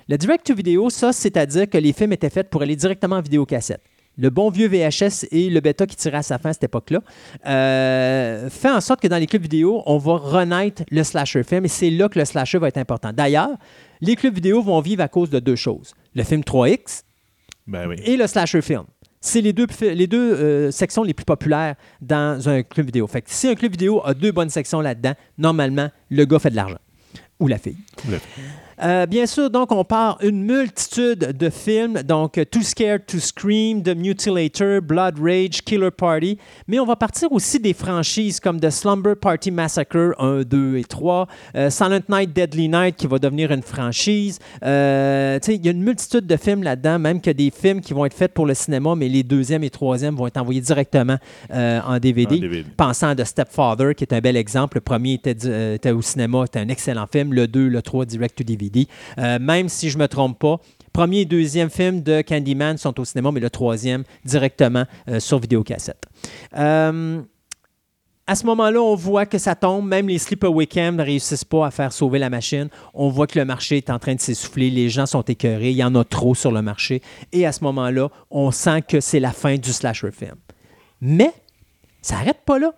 Le 0.09 0.17
direct-to-video, 0.17 0.89
ça, 0.89 1.13
c'est-à-dire 1.13 1.69
que 1.69 1.77
les 1.77 1.93
films 1.93 2.11
étaient 2.11 2.29
faits 2.29 2.49
pour 2.49 2.61
aller 2.61 2.75
directement 2.75 3.15
en 3.15 3.21
vidéocassette. 3.21 3.81
Le 4.17 4.29
bon 4.29 4.49
vieux 4.49 4.67
VHS 4.67 5.25
et 5.31 5.49
le 5.49 5.59
bêta 5.59 5.85
qui 5.85 5.95
tirait 5.95 6.17
à 6.17 6.23
sa 6.23 6.37
fin 6.37 6.49
à 6.51 6.53
cette 6.53 6.63
époque-là 6.63 7.01
euh, 7.47 8.49
fait 8.49 8.69
en 8.71 8.81
sorte 8.81 9.01
que 9.01 9.07
dans 9.07 9.17
les 9.17 9.27
clubs 9.27 9.41
vidéo, 9.41 9.83
on 9.85 9.97
va 9.97 10.13
renaître 10.17 10.83
le 10.89 11.03
slasher 11.03 11.43
film 11.43 11.65
et 11.65 11.67
c'est 11.67 11.89
là 11.89 12.07
que 12.09 12.17
le 12.19 12.25
slasher 12.25 12.57
va 12.57 12.67
être 12.69 12.77
important. 12.77 13.11
D'ailleurs, 13.13 13.51
les 14.01 14.15
clubs 14.15 14.33
vidéo 14.33 14.61
vont 14.61 14.79
vivre 14.81 15.01
à 15.03 15.07
cause 15.07 15.29
de 15.29 15.39
deux 15.39 15.55
choses. 15.55 15.93
Le 16.15 16.23
film 16.23 16.41
3X 16.41 17.01
Ben 17.67 17.87
oui. 17.87 17.95
et 18.05 18.15
le 18.17 18.27
slasher 18.27 18.61
film. 18.61 18.83
C'est 19.21 19.41
les 19.41 19.53
deux, 19.53 19.65
fi- 19.69 19.95
les 19.95 20.07
deux 20.07 20.33
euh, 20.35 20.71
sections 20.71 21.03
les 21.03 21.13
plus 21.15 21.25
populaires 21.25 21.75
dans 21.99 22.47
un 22.47 22.61
club 22.63 22.85
vidéo. 22.85 23.07
Fait 23.07 23.21
que 23.21 23.29
si 23.31 23.47
un 23.47 23.55
club 23.55 23.71
vidéo 23.71 24.01
a 24.05 24.13
deux 24.13 24.31
bonnes 24.31 24.49
sections 24.51 24.81
là-dedans, 24.81 25.13
normalement, 25.37 25.89
le 26.09 26.25
gars 26.25 26.39
fait 26.39 26.51
de 26.51 26.55
l'argent. 26.55 26.77
Ou 27.39 27.47
la 27.47 27.57
fille. 27.57 27.77
Ou 28.07 28.11
la 28.11 28.19
Euh, 28.83 29.05
bien 29.05 29.25
sûr, 29.25 29.49
donc, 29.49 29.71
on 29.71 29.83
part 29.83 30.17
une 30.21 30.43
multitude 30.43 31.19
de 31.37 31.49
films. 31.49 32.01
Donc, 32.03 32.37
euh, 32.37 32.45
Too 32.45 32.61
Scared 32.61 33.05
to 33.05 33.19
Scream, 33.19 33.81
The 33.83 33.95
Mutilator, 33.95 34.81
Blood 34.81 35.19
Rage, 35.19 35.61
Killer 35.63 35.91
Party. 35.91 36.37
Mais 36.67 36.79
on 36.79 36.85
va 36.85 36.95
partir 36.95 37.31
aussi 37.31 37.59
des 37.59 37.73
franchises 37.73 38.39
comme 38.39 38.59
The 38.59 38.69
Slumber 38.69 39.15
Party 39.15 39.51
Massacre 39.51 40.15
1, 40.19 40.41
2 40.41 40.77
et 40.77 40.83
3, 40.83 41.27
euh, 41.55 41.69
Silent 41.69 42.01
Night, 42.09 42.33
Deadly 42.33 42.67
Night 42.67 42.95
qui 42.95 43.07
va 43.07 43.19
devenir 43.19 43.51
une 43.51 43.61
franchise. 43.61 44.39
Euh, 44.63 45.39
il 45.47 45.65
y 45.65 45.67
a 45.69 45.71
une 45.71 45.83
multitude 45.83 46.27
de 46.27 46.37
films 46.37 46.63
là-dedans, 46.63 46.99
même 46.99 47.21
que 47.21 47.31
des 47.31 47.51
films 47.51 47.81
qui 47.81 47.93
vont 47.93 48.05
être 48.05 48.13
faits 48.13 48.33
pour 48.33 48.45
le 48.45 48.53
cinéma, 48.53 48.95
mais 48.95 49.07
les 49.07 49.23
deuxième 49.23 49.63
et 49.63 49.69
troisième 49.69 50.15
vont 50.15 50.27
être 50.27 50.37
envoyés 50.37 50.61
directement 50.61 51.17
en 51.51 51.97
DVD. 51.99 52.35
En 52.35 52.39
DVD. 52.39 52.65
Pensant 52.75 53.09
à 53.09 53.15
The 53.15 53.23
Stepfather, 53.23 53.95
qui 53.95 54.03
est 54.03 54.13
un 54.13 54.19
bel 54.19 54.35
exemple. 54.35 54.77
Le 54.77 54.81
premier 54.81 55.13
était, 55.13 55.91
au 55.91 56.01
cinéma, 56.01 56.43
était 56.45 56.59
un 56.59 56.69
excellent 56.69 57.07
film. 57.11 57.33
Le 57.33 57.47
2, 57.47 57.67
le 57.67 57.81
3, 57.81 58.05
direct 58.05 58.37
to 58.37 58.43
DVD. 58.43 58.64
Euh, 59.17 59.39
même 59.39 59.69
si 59.69 59.89
je 59.89 59.97
ne 59.97 60.03
me 60.03 60.07
trompe 60.07 60.39
pas, 60.39 60.59
premier 60.93 61.21
et 61.21 61.25
deuxième 61.25 61.69
film 61.69 62.01
de 62.01 62.21
Candyman 62.21 62.77
sont 62.77 62.99
au 62.99 63.05
cinéma, 63.05 63.31
mais 63.31 63.39
le 63.39 63.49
troisième 63.49 64.03
directement 64.23 64.85
euh, 65.09 65.19
sur 65.19 65.39
vidéocassette. 65.39 66.05
Euh, 66.57 67.21
à 68.27 68.33
ce 68.33 68.45
moment-là, 68.47 68.81
on 68.81 68.95
voit 68.95 69.27
que 69.27 69.37
ça 69.37 69.53
tombe. 69.53 69.87
Même 69.87 70.07
les 70.07 70.17
Sleepaway 70.17 70.65
Camp 70.65 70.97
ne 70.97 71.03
réussissent 71.03 71.43
pas 71.43 71.67
à 71.67 71.71
faire 71.71 71.93
sauver 71.93 72.17
la 72.17 72.31
machine. 72.31 72.69
On 72.95 73.09
voit 73.09 73.27
que 73.27 73.37
le 73.37 73.45
marché 73.45 73.77
est 73.77 73.91
en 73.91 73.99
train 73.99 74.15
de 74.15 74.19
s'essouffler. 74.19 74.71
Les 74.71 74.89
gens 74.89 75.05
sont 75.05 75.21
écœurés. 75.21 75.69
Il 75.69 75.77
y 75.77 75.83
en 75.83 75.93
a 75.93 76.03
trop 76.03 76.33
sur 76.33 76.51
le 76.51 76.63
marché. 76.63 77.03
Et 77.31 77.45
à 77.45 77.51
ce 77.51 77.63
moment-là, 77.65 78.09
on 78.31 78.49
sent 78.49 78.81
que 78.81 78.99
c'est 78.99 79.19
la 79.19 79.31
fin 79.31 79.57
du 79.57 79.71
slasher 79.71 80.11
film. 80.11 80.35
Mais 81.01 81.31
ça 82.01 82.15
n'arrête 82.15 82.41
pas 82.45 82.57
là. 82.57 82.73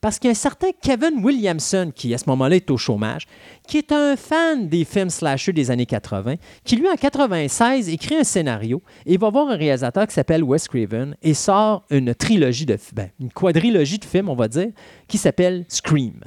Parce 0.00 0.18
qu'il 0.18 0.28
y 0.28 0.30
a 0.30 0.32
un 0.32 0.34
certain 0.34 0.68
Kevin 0.80 1.24
Williamson, 1.24 1.90
qui 1.94 2.12
à 2.14 2.18
ce 2.18 2.24
moment-là 2.28 2.56
est 2.56 2.70
au 2.70 2.76
chômage, 2.76 3.26
qui 3.66 3.78
est 3.78 3.92
un 3.92 4.16
fan 4.16 4.68
des 4.68 4.84
films 4.84 5.10
slashers 5.10 5.52
des 5.52 5.70
années 5.70 5.86
80, 5.86 6.34
qui 6.64 6.76
lui, 6.76 6.88
en 6.88 6.96
96, 6.96 7.88
écrit 7.88 8.16
un 8.16 8.24
scénario 8.24 8.82
et 9.06 9.16
va 9.16 9.30
voir 9.30 9.48
un 9.48 9.56
réalisateur 9.56 10.06
qui 10.06 10.14
s'appelle 10.14 10.42
Wes 10.44 10.66
Craven 10.68 11.16
et 11.22 11.34
sort 11.34 11.84
une 11.90 12.14
trilogie 12.14 12.66
de 12.66 12.76
ben, 12.94 13.08
une 13.20 13.30
quadrilogie 13.30 13.98
de 13.98 14.04
films, 14.04 14.28
on 14.28 14.34
va 14.36 14.48
dire, 14.48 14.68
qui 15.08 15.18
s'appelle 15.18 15.64
Scream. 15.68 16.20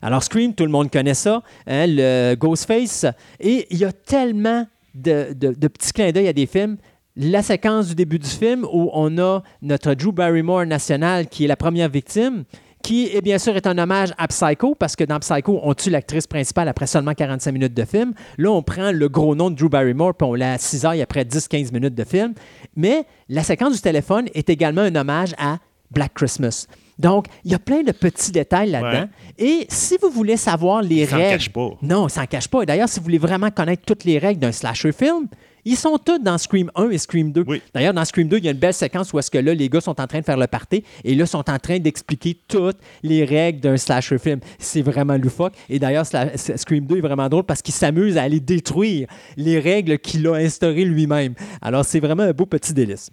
Alors, 0.00 0.22
Scream, 0.22 0.54
tout 0.54 0.64
le 0.64 0.70
monde 0.70 0.90
connaît 0.90 1.14
ça, 1.14 1.42
hein, 1.66 1.86
le 1.88 2.34
Ghostface, 2.36 3.04
et 3.40 3.66
il 3.70 3.78
y 3.78 3.84
a 3.84 3.92
tellement 3.92 4.66
de, 4.94 5.32
de- 5.32 5.68
petits 5.68 5.92
clins 5.92 6.12
d'œil 6.12 6.28
à 6.28 6.32
des 6.32 6.46
films. 6.46 6.76
La 7.16 7.42
séquence 7.42 7.88
du 7.88 7.94
début 7.96 8.18
du 8.20 8.28
film 8.28 8.64
où 8.72 8.90
on 8.92 9.18
a 9.18 9.42
notre 9.60 9.94
Drew 9.94 10.12
Barrymore 10.12 10.64
national 10.66 11.26
qui 11.28 11.44
est 11.44 11.48
la 11.48 11.56
première 11.56 11.88
victime, 11.88 12.44
qui 12.82 13.06
est 13.14 13.20
bien 13.20 13.38
sûr 13.38 13.56
est 13.56 13.66
un 13.66 13.76
hommage 13.78 14.12
à 14.18 14.28
Psycho, 14.28 14.74
parce 14.74 14.96
que 14.96 15.04
dans 15.04 15.18
Psycho, 15.18 15.60
on 15.62 15.74
tue 15.74 15.90
l'actrice 15.90 16.26
principale 16.26 16.68
après 16.68 16.86
seulement 16.86 17.14
45 17.14 17.52
minutes 17.52 17.74
de 17.74 17.84
film. 17.84 18.12
Là, 18.36 18.50
on 18.50 18.62
prend 18.62 18.92
le 18.92 19.08
gros 19.08 19.34
nom 19.34 19.50
de 19.50 19.56
Drew 19.56 19.68
Barrymore, 19.68 20.14
puis 20.14 20.26
on 20.26 20.34
la 20.34 20.58
cisaille 20.58 21.02
après 21.02 21.24
10-15 21.24 21.72
minutes 21.72 21.94
de 21.94 22.04
film. 22.04 22.34
Mais 22.76 23.04
la 23.28 23.42
séquence 23.42 23.74
du 23.74 23.80
téléphone 23.80 24.28
est 24.34 24.48
également 24.48 24.82
un 24.82 24.94
hommage 24.94 25.34
à 25.38 25.58
Black 25.90 26.14
Christmas. 26.14 26.66
Donc, 26.98 27.26
il 27.44 27.52
y 27.52 27.54
a 27.54 27.58
plein 27.58 27.82
de 27.82 27.92
petits 27.92 28.32
détails 28.32 28.70
là-dedans. 28.70 29.08
Et 29.38 29.66
si 29.68 29.96
vous 30.02 30.10
voulez 30.10 30.36
savoir 30.36 30.82
les 30.82 31.06
s'en 31.06 31.16
règles... 31.16 31.30
cache 31.30 31.50
pas. 31.50 31.70
Non, 31.80 32.08
ils 32.08 32.10
s'en 32.10 32.26
cache 32.26 32.48
pas. 32.48 32.62
Et 32.62 32.66
D'ailleurs, 32.66 32.88
si 32.88 32.98
vous 32.98 33.04
voulez 33.04 33.18
vraiment 33.18 33.50
connaître 33.50 33.84
toutes 33.86 34.04
les 34.04 34.18
règles 34.18 34.40
d'un 34.40 34.52
slasher 34.52 34.92
film, 34.92 35.28
ils 35.68 35.76
sont 35.76 35.98
tous 35.98 36.18
dans 36.18 36.38
Scream 36.38 36.70
1 36.74 36.90
et 36.90 36.98
Scream 36.98 37.30
2. 37.30 37.44
Oui. 37.46 37.62
D'ailleurs, 37.74 37.92
dans 37.92 38.04
Scream 38.04 38.26
2, 38.26 38.38
il 38.38 38.44
y 38.44 38.48
a 38.48 38.52
une 38.52 38.58
belle 38.58 38.72
séquence 38.72 39.12
où 39.12 39.18
est-ce 39.18 39.30
que 39.30 39.38
là, 39.38 39.52
les 39.52 39.68
gars 39.68 39.82
sont 39.82 40.00
en 40.00 40.06
train 40.06 40.20
de 40.20 40.24
faire 40.24 40.38
le 40.38 40.46
party 40.46 40.82
et 41.04 41.14
là, 41.14 41.26
sont 41.26 41.48
en 41.50 41.58
train 41.58 41.78
d'expliquer 41.78 42.40
toutes 42.48 42.78
les 43.02 43.24
règles 43.24 43.60
d'un 43.60 43.76
slasher 43.76 44.18
film. 44.18 44.40
C'est 44.58 44.82
vraiment 44.82 45.16
loufoque. 45.16 45.52
Et 45.68 45.78
d'ailleurs, 45.78 46.06
Scream 46.06 46.86
2 46.86 46.96
est 46.96 47.00
vraiment 47.00 47.28
drôle 47.28 47.44
parce 47.44 47.60
qu'il 47.60 47.74
s'amuse 47.74 48.16
à 48.16 48.22
aller 48.22 48.40
détruire 48.40 49.08
les 49.36 49.58
règles 49.60 49.98
qu'il 49.98 50.26
a 50.26 50.34
instaurées 50.36 50.84
lui-même. 50.84 51.34
Alors, 51.60 51.84
c'est 51.84 52.00
vraiment 52.00 52.22
un 52.22 52.32
beau 52.32 52.46
petit 52.46 52.72
délice. 52.72 53.10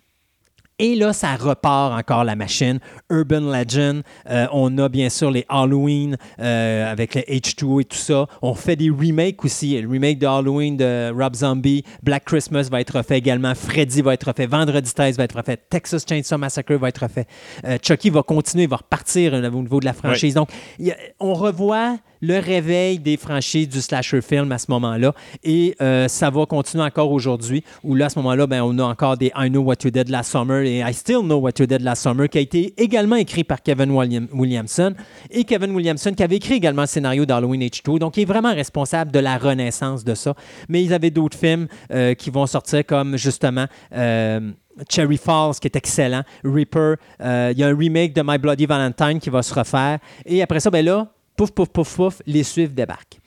Et 0.77 0.95
là, 0.95 1.13
ça 1.13 1.35
repart 1.37 1.97
encore 1.97 2.25
la 2.25 2.35
machine. 2.35 2.79
Urban 3.09 3.39
Legend, 3.39 4.03
euh, 4.29 4.45
on 4.51 4.77
a 4.77 4.89
bien 4.89 5.07
sûr 5.09 5.31
les 5.31 5.45
Halloween 5.47 6.17
euh, 6.39 6.91
avec 6.91 7.15
le 7.15 7.21
H2O 7.21 7.79
et 7.81 7.85
tout 7.85 7.95
ça. 7.97 8.27
On 8.41 8.55
fait 8.55 8.75
des 8.75 8.89
remakes 8.89 9.45
aussi. 9.45 9.79
Le 9.81 9.87
remake 9.89 10.19
de 10.19 10.27
Halloween 10.27 10.75
de 10.75 11.13
Rob 11.17 11.33
Zombie, 11.33 11.83
Black 12.03 12.25
Christmas 12.25 12.67
va 12.69 12.81
être 12.81 12.97
refait 12.97 13.17
également, 13.17 13.55
Freddy 13.55 14.01
va 14.01 14.15
être 14.15 14.25
refait, 14.27 14.47
Vendredi 14.47 14.93
13 14.93 15.15
va 15.17 15.23
être 15.23 15.37
refait, 15.37 15.57
Texas 15.69 16.03
Chainsaw 16.07 16.37
Massacre 16.37 16.73
va 16.75 16.89
être 16.89 17.03
refait. 17.03 17.25
Euh, 17.65 17.77
Chucky 17.81 18.09
va 18.09 18.21
continuer, 18.23 18.67
va 18.67 18.75
repartir 18.75 19.33
au 19.33 19.39
niveau 19.61 19.79
de 19.79 19.85
la 19.85 19.93
franchise. 19.93 20.33
Donc, 20.33 20.49
a- 20.81 20.91
on 21.21 21.33
revoit 21.35 21.97
le 22.25 22.39
réveil 22.39 22.99
des 22.99 23.17
franchises 23.17 23.69
du 23.69 23.81
slasher 23.81 24.21
film 24.21 24.51
à 24.51 24.57
ce 24.57 24.65
moment-là. 24.69 25.13
Et 25.43 25.75
euh, 25.81 26.07
ça 26.07 26.29
va 26.29 26.45
continuer 26.45 26.83
encore 26.83 27.11
aujourd'hui, 27.11 27.63
où 27.83 27.95
là, 27.95 28.05
à 28.05 28.09
ce 28.09 28.19
moment-là, 28.19 28.47
ben, 28.47 28.61
on 28.63 28.77
a 28.79 28.83
encore 28.83 29.17
des 29.17 29.31
I 29.37 29.49
Know 29.49 29.61
What 29.61 29.75
You 29.83 29.91
Did 29.91 30.09
Last 30.09 30.31
Summer 30.31 30.61
et 30.61 30.79
I 30.79 30.93
Still 30.93 31.19
Know 31.23 31.37
What 31.39 31.51
You 31.59 31.65
Did 31.65 31.81
Last 31.81 32.03
Summer, 32.03 32.27
qui 32.29 32.37
a 32.37 32.41
été 32.41 32.73
également 32.77 33.15
écrit 33.15 33.43
par 33.43 33.61
Kevin 33.61 33.91
William- 33.91 34.27
Williamson. 34.33 34.93
Et 35.31 35.43
Kevin 35.43 35.71
Williamson, 35.75 36.13
qui 36.13 36.23
avait 36.23 36.37
écrit 36.37 36.55
également 36.55 36.81
le 36.83 36.87
scénario 36.87 37.25
d'Halloween 37.25 37.61
H2. 37.61 37.99
Donc, 37.99 38.17
il 38.17 38.21
est 38.21 38.25
vraiment 38.25 38.53
responsable 38.53 39.11
de 39.11 39.19
la 39.19 39.37
renaissance 39.37 40.03
de 40.03 40.15
ça. 40.15 40.33
Mais 40.69 40.83
ils 40.83 40.93
avaient 40.93 41.11
d'autres 41.11 41.37
films 41.37 41.67
euh, 41.91 42.13
qui 42.13 42.29
vont 42.29 42.47
sortir, 42.47 42.85
comme 42.85 43.17
justement. 43.17 43.65
euh, 43.95 44.51
Cherry 44.89 45.15
Falls, 45.15 45.53
qui 45.61 45.67
est 45.67 45.75
excellent. 45.77 46.23
Reaper. 46.43 46.95
Il 47.21 47.57
y 47.57 47.63
a 47.63 47.67
un 47.67 47.77
remake 47.77 48.11
de 48.13 48.21
My 48.25 48.37
Bloody 48.37 48.65
Valentine 48.65 49.19
qui 49.21 49.29
va 49.29 49.41
se 49.41 49.53
refaire. 49.53 49.99
Et 50.25 50.41
après 50.41 50.59
ça, 50.59 50.69
ben 50.69 50.83
là, 50.83 51.07
pouf, 51.35 51.51
pouf, 51.51 51.69
pouf, 51.69 51.95
pouf, 51.95 52.21
les 52.25 52.43
suivent 52.43 52.73
débarquent. 52.73 53.19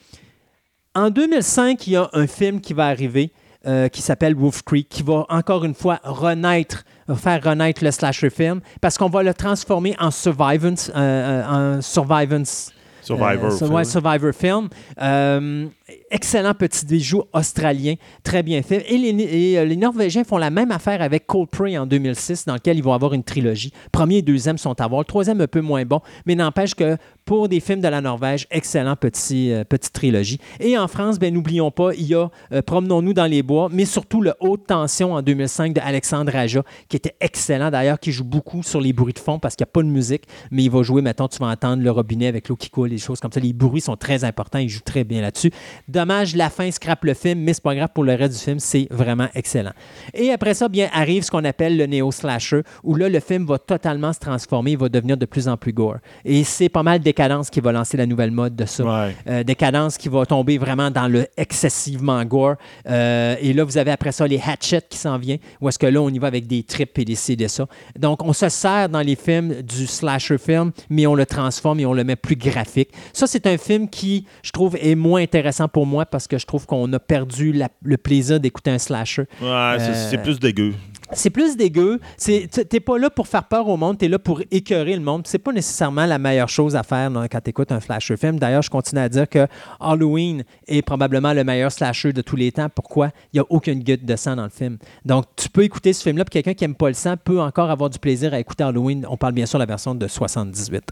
En 0.95 1.11
2005, 1.11 1.87
il 1.87 1.93
y 1.93 1.97
a 1.97 2.09
un 2.13 2.27
film 2.27 2.61
qui 2.61 2.73
va 2.73 2.87
arriver 2.87 3.31
euh, 3.67 3.89
qui 3.89 4.03
s'appelle 4.03 4.35
Wolf 4.35 4.63
Creek, 4.63 4.89
qui 4.89 5.03
va 5.03 5.27
encore 5.29 5.65
une 5.65 5.75
fois 5.75 6.01
renaître, 6.05 6.85
faire 7.17 7.43
renaître 7.43 7.85
le 7.85 7.91
slasher 7.91 8.31
film, 8.31 8.61
parce 8.81 8.97
qu'on 8.97 9.09
va 9.09 9.23
le 9.23 9.35
transformer 9.35 9.95
en 9.99 10.11
survivance, 10.11 10.91
euh, 10.95 10.97
euh, 10.97 11.77
en 11.79 11.83
survivance. 11.83 12.73
Survivor. 13.03 13.47
Euh, 13.53 13.57
sur- 13.57 13.71
ouais, 13.73 13.85
Survivor 13.85 14.33
film. 14.33 14.69
Euh, 15.01 15.67
excellent 16.11 16.55
petit 16.55 16.87
bijou 16.87 17.23
australien, 17.33 17.95
très 18.23 18.43
bien 18.43 18.63
fait. 18.63 18.85
Et 18.91 18.99
les, 18.99 19.57
euh, 19.57 19.65
les 19.65 19.77
Norvégiens 19.77 20.25
font 20.25 20.39
la 20.39 20.51
même 20.51 20.71
affaire 20.71 21.03
avec 21.03 21.27
Cold 21.27 21.49
Prey 21.49 21.77
en 21.77 21.87
2006, 21.87 22.45
dans 22.47 22.55
lequel 22.55 22.77
ils 22.77 22.83
vont 22.83 22.93
avoir 22.93 23.15
une 23.15 23.25
trilogie. 23.25 23.73
Premier 23.93 24.19
et 24.19 24.23
deuxième 24.23 24.59
sont 24.59 24.81
à 24.81 24.87
voir. 24.87 25.01
Le 25.01 25.07
troisième 25.07 25.41
un 25.41 25.47
peu 25.47 25.61
moins 25.61 25.85
bon, 25.85 26.01
mais 26.27 26.35
n'empêche 26.35 26.75
que 26.75 26.97
pour 27.25 27.49
des 27.49 27.61
films 27.61 27.81
de 27.81 27.89
la 27.89 28.01
Norvège, 28.01 28.47
excellent 28.51 28.97
petit, 28.97 29.53
euh, 29.53 29.65
petite 29.65 29.93
trilogie. 29.93 30.39
Et 30.61 30.79
en 30.79 30.89
France, 30.89 31.19
ben 31.19 31.33
n'oublions 31.33 31.71
pas, 31.71 31.95
il 31.95 32.07
y 32.07 32.15
a 32.15 32.31
euh, 32.53 32.63
Promenons-nous 32.63 33.13
dans 33.13 33.27
les 33.27 33.43
bois, 33.43 33.69
mais 33.71 33.85
surtout 33.85 34.23
le 34.23 34.33
Haute 34.41 34.67
Tension 34.67 35.13
en 35.13 35.23
2005 35.23 35.75
de 35.75 35.81
Alexandre 35.81 36.35
Aja, 36.35 36.63
qui 36.89 36.97
était 36.97 37.17
excellent 37.21 37.71
d'ailleurs, 37.71 38.01
qui 38.01 38.13
joue 38.13 38.25
beaucoup 38.25 38.63
sur 38.63 38.81
les 38.81 38.93
bruits 38.93 39.13
de 39.13 39.19
fond 39.19 39.39
parce 39.39 39.57
qu'il 39.57 39.65
n'y 39.65 39.71
a 39.71 39.73
pas 39.73 39.83
de 39.83 39.89
musique, 39.89 40.25
mais 40.51 40.65
il 40.65 40.71
va 40.71 40.83
jouer, 40.83 41.03
maintenant 41.03 41.29
tu 41.29 41.39
vas 41.39 41.49
entendre 41.49 41.83
le 41.83 41.91
robinet 41.91 42.29
avec 42.29 42.49
l'eau 42.49 42.57
qui 42.57 42.71
coule, 42.71 42.89
des 42.89 42.99
choses 42.99 43.21
comme 43.21 43.33
ça. 43.33 43.41
Les 43.41 43.53
bruits 43.53 43.83
sont 43.83 43.97
très 43.97 44.25
importants, 44.25 44.59
il 44.59 44.69
joue 44.69 44.81
très 44.81 45.05
bien 45.05 45.21
là-dessus. 45.21 45.51
Dommage, 45.87 46.35
la 46.35 46.51
fin 46.51 46.71
scrape 46.71 47.05
le 47.05 47.15
film, 47.15 47.41
mais 47.41 47.55
c'est 47.55 47.63
pas 47.63 47.75
grave 47.75 47.91
pour 47.95 48.05
le 48.05 48.15
reste 48.15 48.35
du 48.35 48.45
film, 48.45 48.59
c'est 48.59 48.89
vraiment 48.91 49.29
excellent. 49.35 49.73
Et 50.15 50.31
après 50.31 50.55
ça, 50.55 50.69
bien, 50.69 50.89
arrive 50.93 51.23
ce 51.23 51.31
qu'on 51.31 51.45
appelle 51.45 51.77
le 51.77 51.87
néo-slasher, 51.87 52.63
où 52.83 52.95
là, 52.95 53.09
le 53.09 53.21
film 53.21 53.47
va 53.47 53.59
totalement 53.59 54.13
se 54.13 54.19
transformer, 54.19 54.73
il 54.73 54.79
va 54.79 54.89
devenir 54.89 55.17
de 55.17 55.27
plus 55.27 55.49
en 55.49 55.57
plus 55.57 55.73
gore. 55.73 55.99
Et 56.25 56.45
c'est 56.45 56.69
pas 56.69 56.83
mal 56.83 57.01
Décadence 57.01 57.51
qui 57.51 57.61
va 57.61 57.73
lancer 57.73 57.97
la 57.97 58.07
nouvelle 58.07 58.31
mode 58.31 58.57
de 58.57 58.65
ça. 58.65 58.85
Ouais. 58.85 59.15
Euh, 59.29 59.45
Décadence 59.45 59.99
qui 59.99 60.09
va 60.09 60.27
tomber 60.27 60.59
vraiment 60.59 60.91
dans 60.91 61.09
le 61.09 61.27
excessivement 61.37 62.25
gore. 62.25 62.57
Euh, 62.89 63.37
et 63.41 63.53
là, 63.53 63.65
vous 63.65 63.79
avez 63.79 63.91
après 63.91 64.13
ça 64.13 64.27
les 64.27 64.41
Hatchet 64.45 64.83
qui 64.89 64.99
s'en 64.99 65.19
vient, 65.19 65.37
où 65.61 65.69
est-ce 65.69 65.79
que 65.79 65.87
là, 65.87 66.01
on 66.01 66.09
y 66.11 66.19
va 66.19 66.27
avec 66.27 66.47
des 66.47 66.63
tripes 66.63 66.99
et 66.99 67.05
des 67.05 67.15
ci, 67.15 67.37
des 67.37 67.49
ça. 67.49 67.67
Donc, 67.99 68.23
on 68.23 68.33
se 68.33 68.49
sert 68.49 68.89
dans 68.89 69.01
les 69.01 69.17
films 69.17 69.63
du 69.63 69.87
slasher 69.87 70.39
film, 70.39 70.73
mais 70.91 71.07
on 71.07 71.15
le 71.15 71.27
transforme 71.27 71.81
et 71.81 71.87
on 71.87 71.93
le 71.93 72.05
met 72.05 72.17
plus 72.17 72.37
graphique. 72.37 72.91
Ça, 73.13 73.27
c'est 73.27 73.47
un 73.47 73.59
film 73.59 73.89
qui, 73.89 74.27
je 74.43 74.51
trouve, 74.51 74.77
est 74.81 74.95
moins 74.95 75.23
intéressant 75.23 75.68
pour 75.69 75.87
moi 75.87 76.07
parce 76.07 76.27
que 76.27 76.39
je 76.39 76.47
trouve 76.47 76.67
qu'on 76.67 76.93
a 76.93 76.99
perdu 76.99 77.53
la- 77.53 77.69
le 77.83 77.97
plaisir 77.97 78.41
d'écouter 78.41 78.71
un 78.71 78.79
slasher. 78.79 79.23
Ouais, 79.41 79.77
c'est- 79.79 79.91
Euh, 79.91 80.11
c'est 80.11 80.19
plus 80.23 80.39
dégueu. 80.41 80.75
C'est 81.13 81.31
plus 81.31 81.57
dégueu. 81.57 82.01
T'es 82.19 82.81
pas 82.81 82.99
là 82.99 83.11
pour 83.11 83.29
faire 83.29 83.45
peur 83.45 83.69
au 83.69 83.77
monde, 83.77 83.99
t'es 83.99 84.09
là 84.09 84.19
pour 84.19 84.43
écœurer 84.51 84.95
le 84.95 85.01
monde. 85.01 85.27
C'est 85.27 85.39
pas 85.39 85.53
nécessairement 85.53 86.07
la 86.07 86.19
meilleure 86.19 86.49
chose 86.49 86.77
à 86.77 86.83
faire 86.83 87.11
là, 87.11 87.29
quand 87.29 87.41
t'écoutes 87.41 87.73
un 87.73 87.81
slasher 87.81 88.17
film. 88.17 88.39
D'ailleurs, 88.39 88.63
je 88.63 88.71
continue 88.71 89.01
à 89.01 89.09
dire 89.09 89.29
que 89.29 89.47
Halloween 89.81 90.45
est 90.67 90.83
probablement 90.83 91.33
le 91.33 91.45
meilleur 91.45 91.73
slasher 91.73 92.13
de 92.13 92.21
tous 92.21 92.37
les 92.37 92.53
temps. 92.53 92.69
Pourquoi? 92.75 93.11
Il 93.33 93.37
n'y 93.37 93.41
a 93.41 93.45
aucune 93.49 93.83
goutte 93.83 94.05
de 94.05 94.17
sang 94.17 94.37
dans 94.37 94.45
le 94.45 94.51
film. 94.51 94.79
Donc, 95.05 95.25
tu 95.37 95.49
peux 95.49 95.63
écouter 95.63 95.93
ce 95.93 96.03
film-là, 96.03 96.25
puis 96.25 96.33
quelqu'un 96.43 96.55
qui 96.55 96.65
aime 96.65 96.75
pas 96.75 96.89
le 96.89 96.95
sang 96.95 97.15
peut 97.23 97.41
encore 97.41 97.71
avoir 97.71 97.91
du 97.91 97.99
plaisir 97.99 98.35
à 98.35 98.39
écouter 98.39 98.65
Halloween. 98.65 99.07
On 99.09 99.17
parle 99.17 99.33
bien 99.33 99.47
sûr 99.47 99.59
de 99.59 99.63
la 99.63 99.67
version 99.67 99.95
de 99.95 100.07
78. 100.07 100.85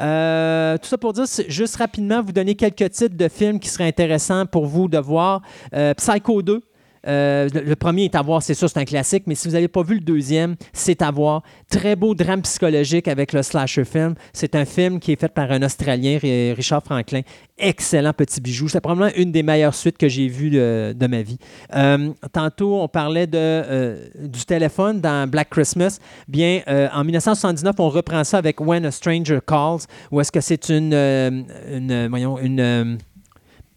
Euh, 0.00 0.78
tout 0.78 0.88
ça 0.88 0.98
pour 0.98 1.12
dire, 1.12 1.24
juste 1.48 1.76
rapidement, 1.76 2.22
vous 2.22 2.32
donner 2.32 2.54
quelques 2.54 2.90
titres 2.90 3.16
de 3.16 3.28
films 3.28 3.60
qui 3.60 3.68
seraient 3.68 3.88
intéressants 3.88 4.46
pour 4.46 4.66
vous 4.66 4.88
de 4.88 4.98
voir. 4.98 5.42
Euh, 5.74 5.94
Psycho 5.94 6.42
2. 6.42 6.62
Euh, 7.08 7.48
le, 7.52 7.74
premier 7.76 8.04
est 8.04 8.14
à 8.14 8.22
voir, 8.22 8.42
c'est 8.42 8.54
sûr, 8.54 8.68
c'est 8.68 8.78
un 8.78 8.84
classique, 8.84 9.24
mais 9.26 9.34
si 9.34 9.48
vous 9.48 9.54
n'avez 9.54 9.68
pas 9.68 9.82
vu 9.82 9.94
le 9.94 10.00
deuxième, 10.00 10.56
c'est 10.72 11.00
à 11.02 11.10
voir. 11.10 11.42
Très 11.70 11.96
beau 11.96 12.14
drame 12.14 12.42
psychologique 12.42 13.08
avec 13.08 13.32
le 13.32 13.42
slasher 13.42 13.84
film. 13.84 14.14
C'est 14.32 14.54
un 14.54 14.64
film 14.64 15.00
qui 15.00 15.12
est 15.12 15.20
fait 15.20 15.32
par 15.32 15.50
un 15.50 15.62
Australien, 15.62 16.18
Ri- 16.20 16.52
Richard 16.52 16.82
Franklin. 16.84 17.22
Excellent 17.56 18.12
petit 18.12 18.40
bijou. 18.40 18.68
C'est 18.68 18.80
probablement 18.80 19.10
une 19.16 19.32
des 19.32 19.42
meilleures 19.42 19.74
suites 19.74 19.98
que 19.98 20.08
j'ai 20.08 20.28
vues 20.28 20.50
de, 20.50 20.94
de 20.96 21.06
ma 21.06 21.22
vie. 21.22 21.38
Euh, 21.74 22.10
tantôt, 22.32 22.80
on 22.80 22.88
parlait 22.88 23.28
euh, 23.34 24.06
du 24.20 24.44
téléphone 24.44 25.00
dans 25.00 25.28
Black 25.28 25.50
Christmas. 25.50 25.98
Bien, 26.28 26.60
euh, 26.68 26.88
en 26.92 27.04
1979, 27.04 27.74
on 27.78 27.88
reprend 27.88 28.22
ça 28.24 28.38
avec 28.38 28.60
When 28.60 28.84
a 28.86 28.90
Stranger 28.90 29.38
Calls, 29.46 29.80
où 30.12 30.20
est-ce 30.20 30.30
que 30.30 30.40
c'est 30.40 30.68
une, 30.68 30.92
euh, 30.94 32.06
voyons, 32.10 32.38
une, 32.38 32.60
euh, 32.60 32.96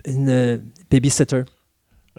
une 0.06 0.30
euh, 0.30 0.58
babysitter. 0.92 1.42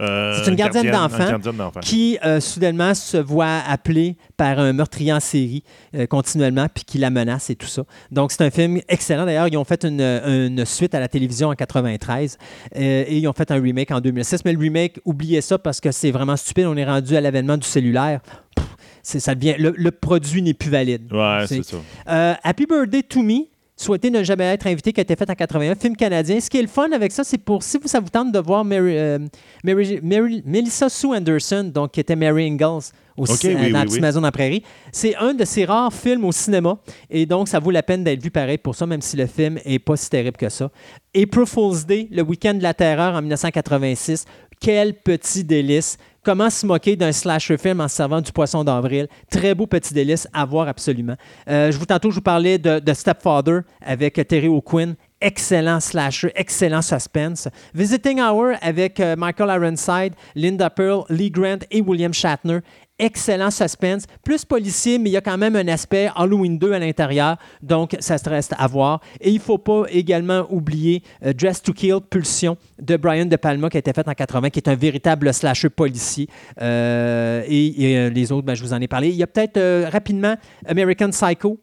Euh, 0.03 0.41
C'est 0.43 0.51
une 0.51 0.57
gardienne 0.57 0.91
d'enfant 0.91 1.23
une 1.25 1.31
gardienne 1.31 1.57
d'enfant. 1.57 1.81
qui 1.81 2.19
euh, 2.25 2.41
soudainement 2.41 2.95
se 2.95 3.17
voit 3.17 3.61
appelée 3.69 4.17
par 4.37 4.59
un 4.59 4.73
meurtrier 4.73 5.13
en 5.13 5.21
série 5.21 5.63
euh, 5.95 6.07
continuellement, 6.07 6.67
puis 6.73 6.85
qui 6.85 6.99
la 6.99 7.11
menace 7.11 7.51
et 7.51 7.55
tout 7.55 7.67
ça. 7.67 7.85
Donc, 8.11 8.33
c'est 8.33 8.43
un 8.43 8.51
film 8.51 8.81
excellent. 8.89 9.25
D'ailleurs, 9.25 9.49
ils 9.49 9.57
ont 9.57 9.65
fait 9.65 9.85
une, 9.85 10.01
une 10.01 10.65
suite 10.65 10.95
à 10.95 11.01
la 11.01 11.09
télévision 11.09 11.49
en 11.49 11.55
93 11.55 12.37
euh, 12.77 13.05
et 13.07 13.17
ils 13.19 13.29
ont 13.29 13.33
fait 13.33 13.51
un 13.51 13.61
remake 13.61 13.91
en 13.93 14.01
2006. 14.01 14.45
Mais 14.45 14.53
le 14.53 14.59
remake, 14.59 14.99
oubliez 15.05 15.41
ça 15.41 15.59
parce 15.59 15.81
que 15.81 15.93
c'est 15.93 16.11
vraiment 16.11 16.37
stupide. 16.37 16.67
On 16.67 16.77
est 16.77 16.85
rendu 16.85 17.17
à 17.17 17.21
l'avènement 17.21 17.57
du 17.57 17.67
cellulaire. 17.67 18.21
Pff, 18.57 18.67
ça 19.03 19.35
devient, 19.35 19.55
le, 19.59 19.73
le 19.77 19.91
produit 19.91 20.43
n'est 20.43 20.55
plus 20.55 20.71
valide. 20.71 21.13
Ouais, 21.13 21.45
C'est- 21.47 21.63
ça. 21.63 22.39
Happy 22.43 22.67
Birthday 22.67 23.03
to 23.03 23.23
Me. 23.23 23.47
Souhaiter 23.83 24.11
ne 24.11 24.23
jamais 24.23 24.45
être 24.45 24.67
invité, 24.67 24.93
qui 24.93 25.01
a 25.01 25.03
été 25.03 25.17
fait 25.17 25.29
en 25.31 25.35
81, 25.35 25.75
film 25.75 25.97
canadien. 25.97 26.39
Ce 26.41 26.49
qui 26.49 26.59
est 26.59 26.63
le 26.63 26.69
fun 26.69 26.91
avec 26.93 27.13
ça, 27.13 27.25
c'est 27.25 27.39
pour 27.39 27.63
si 27.63 27.79
vous, 27.79 27.89
ça 27.89 28.01
vous 28.01 28.09
tente 28.09 28.33
de 28.33 28.39
voir 28.39 28.65
Mary, 28.65 28.97
euh, 28.97 29.19
Mary- 29.65 30.01
Mary- 30.03 30.43
Melissa 30.47 30.89
Sue 30.89 31.09
Anderson, 31.15 31.71
donc 31.75 31.93
qui 31.93 32.01
était 32.01 32.17
Mary 32.17 32.47
Ingalls 32.47 32.93
au 33.17 33.25
Ok, 33.25 33.37
ci- 33.37 33.49
oui, 33.49 33.55
dans 33.55 33.61
oui, 33.63 33.71
La 33.73 33.85
oui. 33.85 34.01
Maison 34.01 34.21
dans 34.21 34.29
la 34.29 34.33
Prairie. 34.33 34.63
C'est 34.93 35.15
un 35.17 35.35
de 35.35 35.45
ces 35.45 35.65
rares 35.65 35.93
films 35.93 36.25
au 36.25 36.33
cinéma 36.33 36.79
et 37.11 37.27
donc 37.27 37.49
ça 37.49 37.59
vaut 37.59 37.71
la 37.71 37.83
peine 37.83 38.05
d'être 38.05 38.23
vu 38.23 38.31
pareil 38.31 38.59
pour 38.59 38.75
ça, 38.75 38.87
même 38.87 39.03
si 39.03 39.17
le 39.17 39.27
film 39.27 39.59
est 39.65 39.79
pas 39.79 39.97
si 39.97 40.09
terrible 40.09 40.37
que 40.37 40.49
ça. 40.49 40.71
April 41.15 41.47
Fool's 41.47 41.85
Day, 41.85 42.09
le 42.11 42.23
week-end 42.23 42.55
de 42.55 42.63
la 42.63 42.73
terreur 42.75 43.15
en 43.15 43.21
1986. 43.21 44.25
Quel 44.61 44.95
petit 44.95 45.43
délice. 45.45 45.99
Comment 46.25 46.51
se 46.51 46.65
moquer 46.65 46.95
d'un 46.95 47.11
slasher 47.11 47.59
film 47.59 47.81
en 47.81 47.89
se 47.89 47.97
servant 47.97 48.21
du 48.21 48.31
poisson 48.31 48.63
d'avril? 48.63 49.09
Très 49.29 49.57
beau 49.57 49.67
petit 49.67 49.93
délice 49.93 50.29
à 50.33 50.45
voir 50.45 50.69
absolument. 50.69 51.17
Euh, 51.49 51.73
je 51.73 51.77
vous 51.77 51.85
tantôt, 51.85 52.11
je 52.11 52.15
vous 52.15 52.21
parlais 52.21 52.59
de, 52.59 52.79
de 52.79 52.95
Stepfather 52.95 53.63
avec 53.85 54.15
Terry 54.29 54.47
O'Quinn. 54.47 54.95
Excellent 55.21 55.81
slasher, 55.81 56.31
excellent 56.37 56.81
suspense. 56.81 57.49
Visiting 57.75 58.21
Hour 58.21 58.53
avec 58.61 59.01
euh, 59.01 59.17
Michael 59.17 59.51
Ironside, 59.51 60.15
Linda 60.37 60.71
Pearl, 60.71 61.05
Lee 61.09 61.31
Grant 61.31 61.59
et 61.73 61.81
William 61.81 62.15
Shatner. 62.15 62.61
Excellent 63.03 63.51
suspense. 63.51 64.05
Plus 64.23 64.45
policier, 64.45 64.97
mais 64.97 65.11
il 65.11 65.13
y 65.15 65.17
a 65.17 65.21
quand 65.21 65.37
même 65.37 65.57
un 65.57 65.67
aspect 65.67 66.09
Halloween 66.15 66.57
2 66.57 66.73
à 66.73 66.79
l'intérieur. 66.79 67.37
Donc, 67.61 67.97
ça 67.99 68.17
se 68.17 68.29
reste 68.29 68.55
à 68.57 68.69
voir. 68.69 69.01
Et 69.21 69.31
il 69.31 69.39
ne 69.39 69.41
faut 69.41 69.59
pas 69.59 69.87
également 69.91 70.47
oublier 70.51 71.03
euh, 71.27 71.33
Dress 71.33 71.61
to 71.61 71.73
Kill, 71.73 71.97
Pulsion 72.09 72.57
de 72.81 72.97
Brian 72.97 73.27
De 73.27 73.35
Palma 73.35 73.69
qui 73.71 73.77
a 73.77 73.81
été 73.81 73.93
fait 73.93 74.07
en 74.07 74.13
80, 74.13 74.51
qui 74.51 74.61
est 74.61 74.69
un 74.69 74.77
véritable 74.77 75.35
slasher 75.35 75.71
policier. 75.71 76.29
Euh, 76.61 77.43
et 77.49 77.97
euh, 77.97 78.09
les 78.09 78.31
autres, 78.31 78.47
ben, 78.47 78.55
je 78.55 78.63
vous 78.63 78.73
en 78.73 78.81
ai 78.81 78.87
parlé. 78.87 79.09
Il 79.09 79.17
y 79.17 79.25
a 79.25 79.27
peut-être 79.27 79.91
rapidement 79.91 80.37
American 80.65 81.11
Psycho 81.11 81.59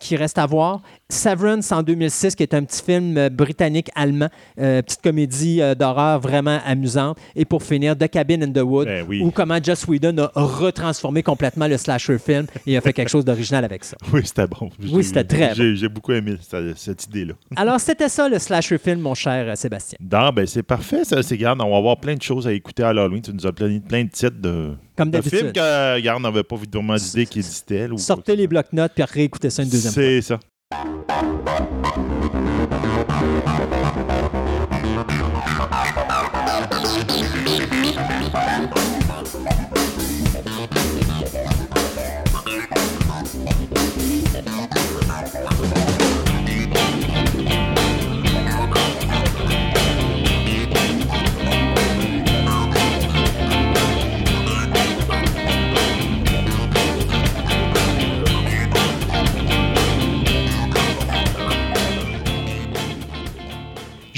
qui 0.00 0.16
reste 0.16 0.38
à 0.38 0.46
voir. 0.46 0.80
Severance 1.08 1.70
en 1.72 1.82
2006, 1.82 2.34
qui 2.34 2.42
est 2.42 2.54
un 2.54 2.64
petit 2.64 2.82
film 2.82 3.16
euh, 3.16 3.28
britannique-allemand, 3.28 4.28
euh, 4.58 4.82
petite 4.82 5.02
comédie 5.02 5.60
euh, 5.60 5.74
d'horreur 5.74 6.18
vraiment 6.20 6.58
amusante. 6.66 7.18
Et 7.36 7.44
pour 7.44 7.62
finir, 7.62 7.96
The 7.96 8.08
Cabin 8.08 8.42
in 8.42 8.52
the 8.52 8.62
Wood, 8.64 8.86
Ben 8.86 9.04
oui. 9.08 9.20
où 9.22 9.30
comment 9.30 9.58
Joss 9.62 9.86
Whedon 9.86 10.16
a 10.18 10.30
retransformé 10.34 11.22
complètement 11.22 11.66
le 11.66 11.76
slasher 11.76 12.18
film 12.18 12.46
et 12.66 12.76
a 12.76 12.80
fait 12.80 12.92
quelque 12.92 13.08
chose 13.08 13.24
d'original 13.24 13.64
avec 13.64 13.84
ça. 13.84 13.96
Oui, 14.12 14.22
c'était 14.24 14.46
bon. 14.46 14.70
Oui, 14.90 15.04
c'était 15.04 15.24
très 15.24 15.54
J'ai 15.54 15.76
j'ai 15.76 15.88
beaucoup 15.88 16.12
aimé 16.12 16.36
cette, 16.40 16.76
cette 16.78 17.04
idée-là. 17.06 17.34
Alors, 17.56 17.78
c'était 17.78 18.08
ça 18.08 18.28
le 18.28 18.38
slasher 18.38 18.78
film, 18.78 19.00
mon 19.00 19.14
cher 19.14 19.48
euh, 19.48 19.54
Sébastien. 19.54 19.98
Non, 20.00 20.30
ben 20.30 20.46
c'est 20.46 20.62
parfait, 20.62 21.04
ça. 21.04 21.22
C'est. 21.22 21.38
On 21.46 21.70
va 21.70 21.76
avoir 21.76 21.98
plein 21.98 22.14
de 22.14 22.22
choses 22.22 22.46
à 22.46 22.52
écouter 22.52 22.82
à 22.82 22.88
Halloween. 22.88 23.22
Tu 23.22 23.32
nous 23.32 23.46
as 23.46 23.52
plein, 23.52 23.78
plein 23.80 24.04
de 24.04 24.10
titres 24.10 24.40
de, 24.40 24.72
Comme 24.96 25.10
de 25.10 25.20
films 25.20 25.52
d'habitude. 25.52 25.52
que 25.52 26.00
Garde 26.00 26.22
n'avait 26.22 26.42
pas 26.42 26.56
vraiment 26.56 26.96
d'idée 26.96 27.26
qui 27.26 27.38
existaient. 27.38 27.88
là, 27.88 27.94
ou 27.94 27.98
Sortez 27.98 28.36
les 28.36 28.46
blocs-notes 28.46 28.92
puis 28.94 29.04
réécoutez 29.04 29.50
ça 29.50 29.62
une 29.62 29.70
deuxième 29.70 29.92
fois. 29.92 30.02
C'est 30.02 30.22
ça. 30.22 30.38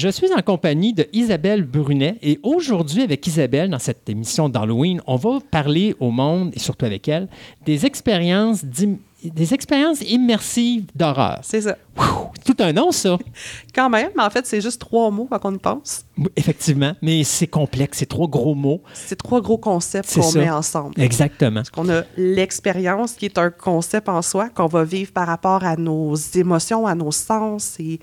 Je 0.03 0.09
suis 0.09 0.35
en 0.37 0.43
compagnie 0.43 0.93
de 0.93 1.07
Isabelle 1.13 1.63
Brunet 1.63 2.19
et 2.23 2.41
aujourd'hui, 2.43 3.03
avec 3.03 3.25
Isabelle, 3.25 3.71
dans 3.71 3.79
cette 3.79 4.09
émission 4.09 4.49
d'Halloween, 4.49 5.01
on 5.07 5.15
va 5.15 5.39
parler 5.49 5.95
au 6.01 6.11
monde, 6.11 6.51
et 6.55 6.59
surtout 6.59 6.87
avec 6.87 7.07
elle, 7.07 7.29
des 7.65 7.87
expériences, 7.87 8.65
des 8.65 9.55
expériences 9.55 10.01
immersives 10.01 10.87
d'horreur. 10.97 11.39
C'est 11.45 11.61
ça. 11.61 11.77
Tout 12.45 12.57
un 12.59 12.73
nom, 12.73 12.91
ça. 12.91 13.17
Quand 13.73 13.89
même, 13.89 14.11
mais 14.17 14.25
en 14.25 14.31
fait, 14.31 14.45
c'est 14.45 14.61
juste 14.61 14.81
trois 14.81 15.09
mots 15.13 15.29
quand 15.31 15.39
on 15.45 15.55
y 15.55 15.59
pense. 15.59 16.05
Effectivement, 16.35 16.95
mais 17.01 17.23
c'est 17.23 17.47
complexe, 17.47 17.99
c'est 17.99 18.07
trois 18.07 18.27
gros 18.27 18.57
mots. 18.57 18.83
C'est 18.95 19.15
trois 19.15 19.41
gros 19.41 19.59
concepts 19.59 20.13
qu'on 20.13 20.33
met 20.33 20.51
ensemble. 20.51 21.01
Exactement. 21.01 21.61
Parce 21.61 21.71
qu'on 21.71 21.89
a 21.89 22.03
l'expérience 22.17 23.13
qui 23.13 23.27
est 23.27 23.39
un 23.39 23.51
concept 23.51 24.09
en 24.09 24.21
soi 24.21 24.49
qu'on 24.49 24.67
va 24.67 24.83
vivre 24.83 25.13
par 25.13 25.29
rapport 25.29 25.63
à 25.63 25.77
nos 25.77 26.17
émotions, 26.17 26.89
à 26.89 26.97
nos 26.97 27.13
sens 27.13 27.79
et 27.79 28.01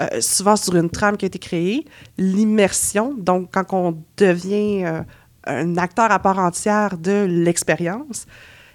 euh, 0.00 0.20
souvent 0.20 0.56
sur 0.56 0.76
une 0.76 0.90
trame 0.90 1.16
qui 1.16 1.24
a 1.24 1.28
été 1.28 1.38
créée. 1.38 1.86
L'immersion, 2.18 3.14
donc 3.16 3.50
quand 3.52 3.72
on 3.72 3.96
devient 4.16 4.84
euh, 4.84 5.00
un 5.46 5.76
acteur 5.76 6.10
à 6.10 6.18
part 6.18 6.38
entière 6.38 6.98
de 6.98 7.24
l'expérience 7.28 8.26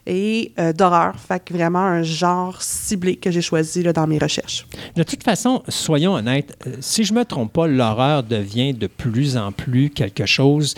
et 0.08 0.51
euh, 0.58 0.74
d'horreur. 0.74 1.16
Fait 1.19 1.43
que 1.43 1.53
vraiment 1.53 1.80
un 1.80 2.01
genre 2.01 2.61
ciblé 2.61 3.17
que 3.17 3.30
j'ai 3.30 3.41
choisi 3.41 3.83
là, 3.83 3.93
dans 3.93 4.08
mes 4.08 4.17
recherches. 4.17 4.66
De 4.95 5.03
toute 5.03 5.24
façon, 5.24 5.61
soyons 5.67 6.14
honnêtes, 6.14 6.58
si 6.80 7.03
je 7.03 7.14
me 7.14 7.24
trompe 7.24 7.53
pas, 7.53 7.67
l'horreur 7.67 8.24
devient 8.24 8.74
de 8.74 8.88
plus 8.88 9.38
en 9.38 9.51
plus 9.51 9.90
quelque 9.90 10.25
chose 10.25 10.74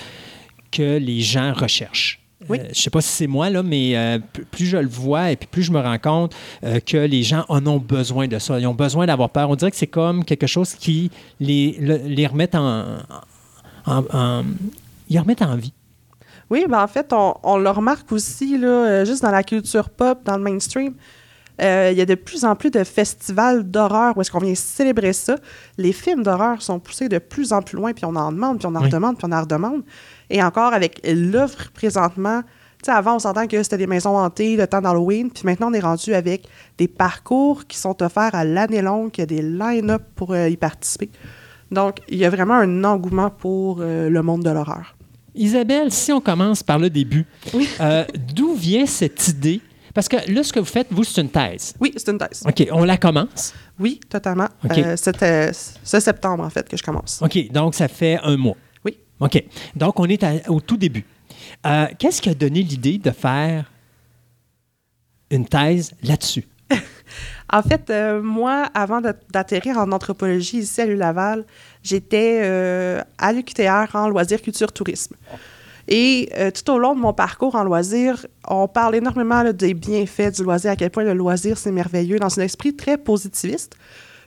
que 0.72 0.97
les 0.97 1.22
gens 1.22 1.53
recherchent. 1.53 2.23
Oui. 2.49 2.59
Euh, 2.59 2.67
je 2.73 2.81
sais 2.81 2.89
pas 2.89 3.01
si 3.01 3.09
c'est 3.09 3.27
moi, 3.27 3.49
là, 3.49 3.63
mais 3.63 3.95
euh, 3.95 4.19
plus 4.51 4.65
je 4.65 4.77
le 4.77 4.88
vois 4.88 5.31
et 5.31 5.35
puis 5.35 5.47
plus 5.51 5.63
je 5.63 5.72
me 5.72 5.80
rends 5.80 5.97
compte 5.97 6.35
euh, 6.63 6.80
que 6.80 6.97
les 6.97 7.23
gens 7.23 7.45
en 7.49 7.65
ont 7.67 7.80
besoin 7.80 8.27
de 8.27 8.39
ça. 8.39 8.59
Ils 8.59 8.67
ont 8.67 8.73
besoin 8.73 9.05
d'avoir 9.05 9.30
peur. 9.30 9.49
On 9.49 9.55
dirait 9.55 9.72
que 9.72 9.77
c'est 9.77 9.88
comme 9.88 10.23
quelque 10.25 10.47
chose 10.47 10.73
qui 10.73 11.11
les, 11.39 11.77
le- 11.80 12.01
les 12.05 12.27
remet 12.27 12.55
en, 12.55 12.97
en, 13.85 14.03
en- 14.13 14.43
ils 15.09 15.19
remettent 15.19 15.41
en 15.41 15.55
vie. 15.55 15.73
Oui, 16.49 16.65
ben 16.69 16.83
en 16.83 16.88
fait, 16.88 17.11
on, 17.13 17.35
on 17.43 17.57
le 17.57 17.69
remarque 17.69 18.11
aussi, 18.11 18.57
là, 18.57 19.05
juste 19.05 19.23
dans 19.23 19.31
la 19.31 19.43
culture 19.43 19.89
pop, 19.89 20.19
dans 20.25 20.38
le 20.38 20.43
mainstream. 20.43 20.93
Il 21.59 21.93
y 21.97 22.01
a 22.01 22.05
de 22.05 22.15
plus 22.15 22.43
en 22.45 22.55
plus 22.55 22.72
de 22.72 22.83
festivals 22.83 23.63
d'horreur 23.63 24.17
où 24.17 24.22
est-ce 24.22 24.31
qu'on 24.31 24.39
vient 24.39 24.55
célébrer 24.55 25.13
ça. 25.13 25.35
Les 25.77 25.93
films 25.93 26.23
d'horreur 26.23 26.61
sont 26.61 26.80
poussés 26.80 27.07
de 27.09 27.19
plus 27.19 27.53
en 27.53 27.61
plus 27.61 27.77
loin, 27.77 27.93
puis 27.93 28.05
on 28.05 28.15
en 28.15 28.31
demande, 28.31 28.57
puis 28.57 28.65
on 28.67 28.73
en 28.75 28.80
Oui. 28.80 28.85
redemande, 28.85 29.17
puis 29.17 29.27
on 29.30 29.31
en 29.31 29.41
redemande. 29.41 29.83
Et 30.30 30.42
encore 30.43 30.74
avec 30.74 31.02
l'offre 31.08 31.72
présentement, 31.72 32.42
tu 32.84 32.85
sais, 32.85 32.92
avant, 32.92 33.16
on 33.16 33.19
s'entend 33.19 33.48
que 33.48 33.61
c'était 33.64 33.77
des 33.77 33.88
maisons 33.88 34.18
hantées, 34.18 34.56
le 34.58 34.68
temps 34.68 34.82
d'Halloween, 34.82 35.32
puis 35.32 35.43
maintenant, 35.45 35.69
on 35.69 35.74
est 35.74 35.80
rendu 35.80 36.14
avec 36.14 36.48
des 36.77 36.88
parcours 36.88 37.66
qui 37.66 37.77
sont 37.77 38.02
offerts 38.03 38.35
à 38.35 38.43
l'année 38.43 38.82
longue, 38.82 39.11
il 39.18 39.22
y 39.22 39.24
a 39.24 39.26
des 39.26 39.42
line-up 39.42 40.03
pour 40.16 40.34
euh, 40.34 40.50
y 40.50 40.58
participer. 40.58 41.10
Donc, 41.72 41.98
il 42.10 42.18
y 42.18 42.26
a 42.26 42.30
vraiment 42.30 42.56
un 42.56 42.84
engouement 42.84 43.30
pour 43.30 43.77
euh, 43.80 44.10
le 44.10 44.22
monde 44.22 44.43
de 44.43 44.50
l'horreur. 44.50 44.95
Isabelle, 45.35 45.92
si 45.92 46.11
on 46.11 46.22
commence 46.22 46.61
par 46.61 46.77
le 46.77 46.90
début, 46.90 47.26
Oui. 47.53 47.68
euh, 47.80 48.03
d'où 48.35 48.53
vient 48.53 48.85
cette 48.85 49.27
idée? 49.30 49.61
Parce 49.93 50.08
que 50.08 50.18
là, 50.32 50.43
ce 50.43 50.52
que 50.52 50.60
vous 50.60 50.66
faites, 50.66 50.88
vous, 50.92 51.03
c'est 51.03 51.22
une 51.22 51.30
thèse. 51.30 51.74
Oui, 51.80 51.93
c'est 51.95 52.10
une 52.11 52.18
thèse. 52.18 52.43
OK, 52.48 52.68
on 52.72 52.84
la 52.84 52.98
commence? 52.98 53.53
Oui, 53.80 54.00
totalement. 54.10 54.48
OK. 54.66 54.77
Euh, 54.77 54.95
C'était 54.98 55.52
ce 55.53 56.00
septembre, 56.00 56.43
en 56.43 56.50
fait, 56.50 56.68
que 56.68 56.76
je 56.77 56.84
commence. 56.84 57.19
OK, 57.24 57.52
donc 57.52 57.76
ça 57.76 57.88
fait 57.88 58.19
un 58.24 58.35
mois. 58.38 58.58
OK. 59.19 59.43
Donc, 59.75 60.00
on 60.00 60.06
est 60.06 60.48
au 60.50 60.59
tout 60.59 60.77
début. 60.77 61.06
Euh, 61.66 61.88
Qu'est-ce 61.98 62.22
qui 62.22 62.30
a 62.30 62.33
donné 62.33 62.61
l'idée 62.61 62.98
de 62.98 63.11
faire 63.11 63.72
une 65.30 65.45
thèse 65.45 65.93
là-dessus? 66.03 66.45
En 67.51 67.61
fait, 67.61 67.92
euh, 67.92 68.19
moi, 68.24 68.64
avant 68.74 69.00
d'atterrir 69.00 69.77
en 69.77 69.92
anthropologie 69.92 70.59
ici 70.59 70.82
à 70.82 70.88
l'ULaval, 70.88 71.45
j'étais 71.83 72.40
euh, 72.42 73.00
à 73.19 73.32
l'UQTR 73.32 73.95
en 73.95 74.08
loisirs, 74.08 74.42
culture, 74.42 74.72
tourisme. 74.72 75.16
Et 75.88 76.32
tout 76.56 76.72
au 76.72 76.80
long 76.80 76.95
de 76.95 77.00
mon 77.00 77.14
parcours 77.14 77.53
en 77.53 77.64
loisirs, 77.64 78.25
on 78.48 78.67
parle 78.67 78.95
énormément 78.95 79.43
des 79.51 79.75
bienfaits 79.75 80.38
du 80.38 80.43
loisir, 80.43 80.72
à 80.72 80.75
quel 80.75 80.90
point 80.90 81.03
le 81.03 81.14
loisir, 81.14 81.59
c'est 81.59 81.74
merveilleux, 81.74 82.17
dans 82.17 82.40
un 82.40 82.43
esprit 82.43 82.75
très 82.75 82.98
positiviste. 82.98 83.75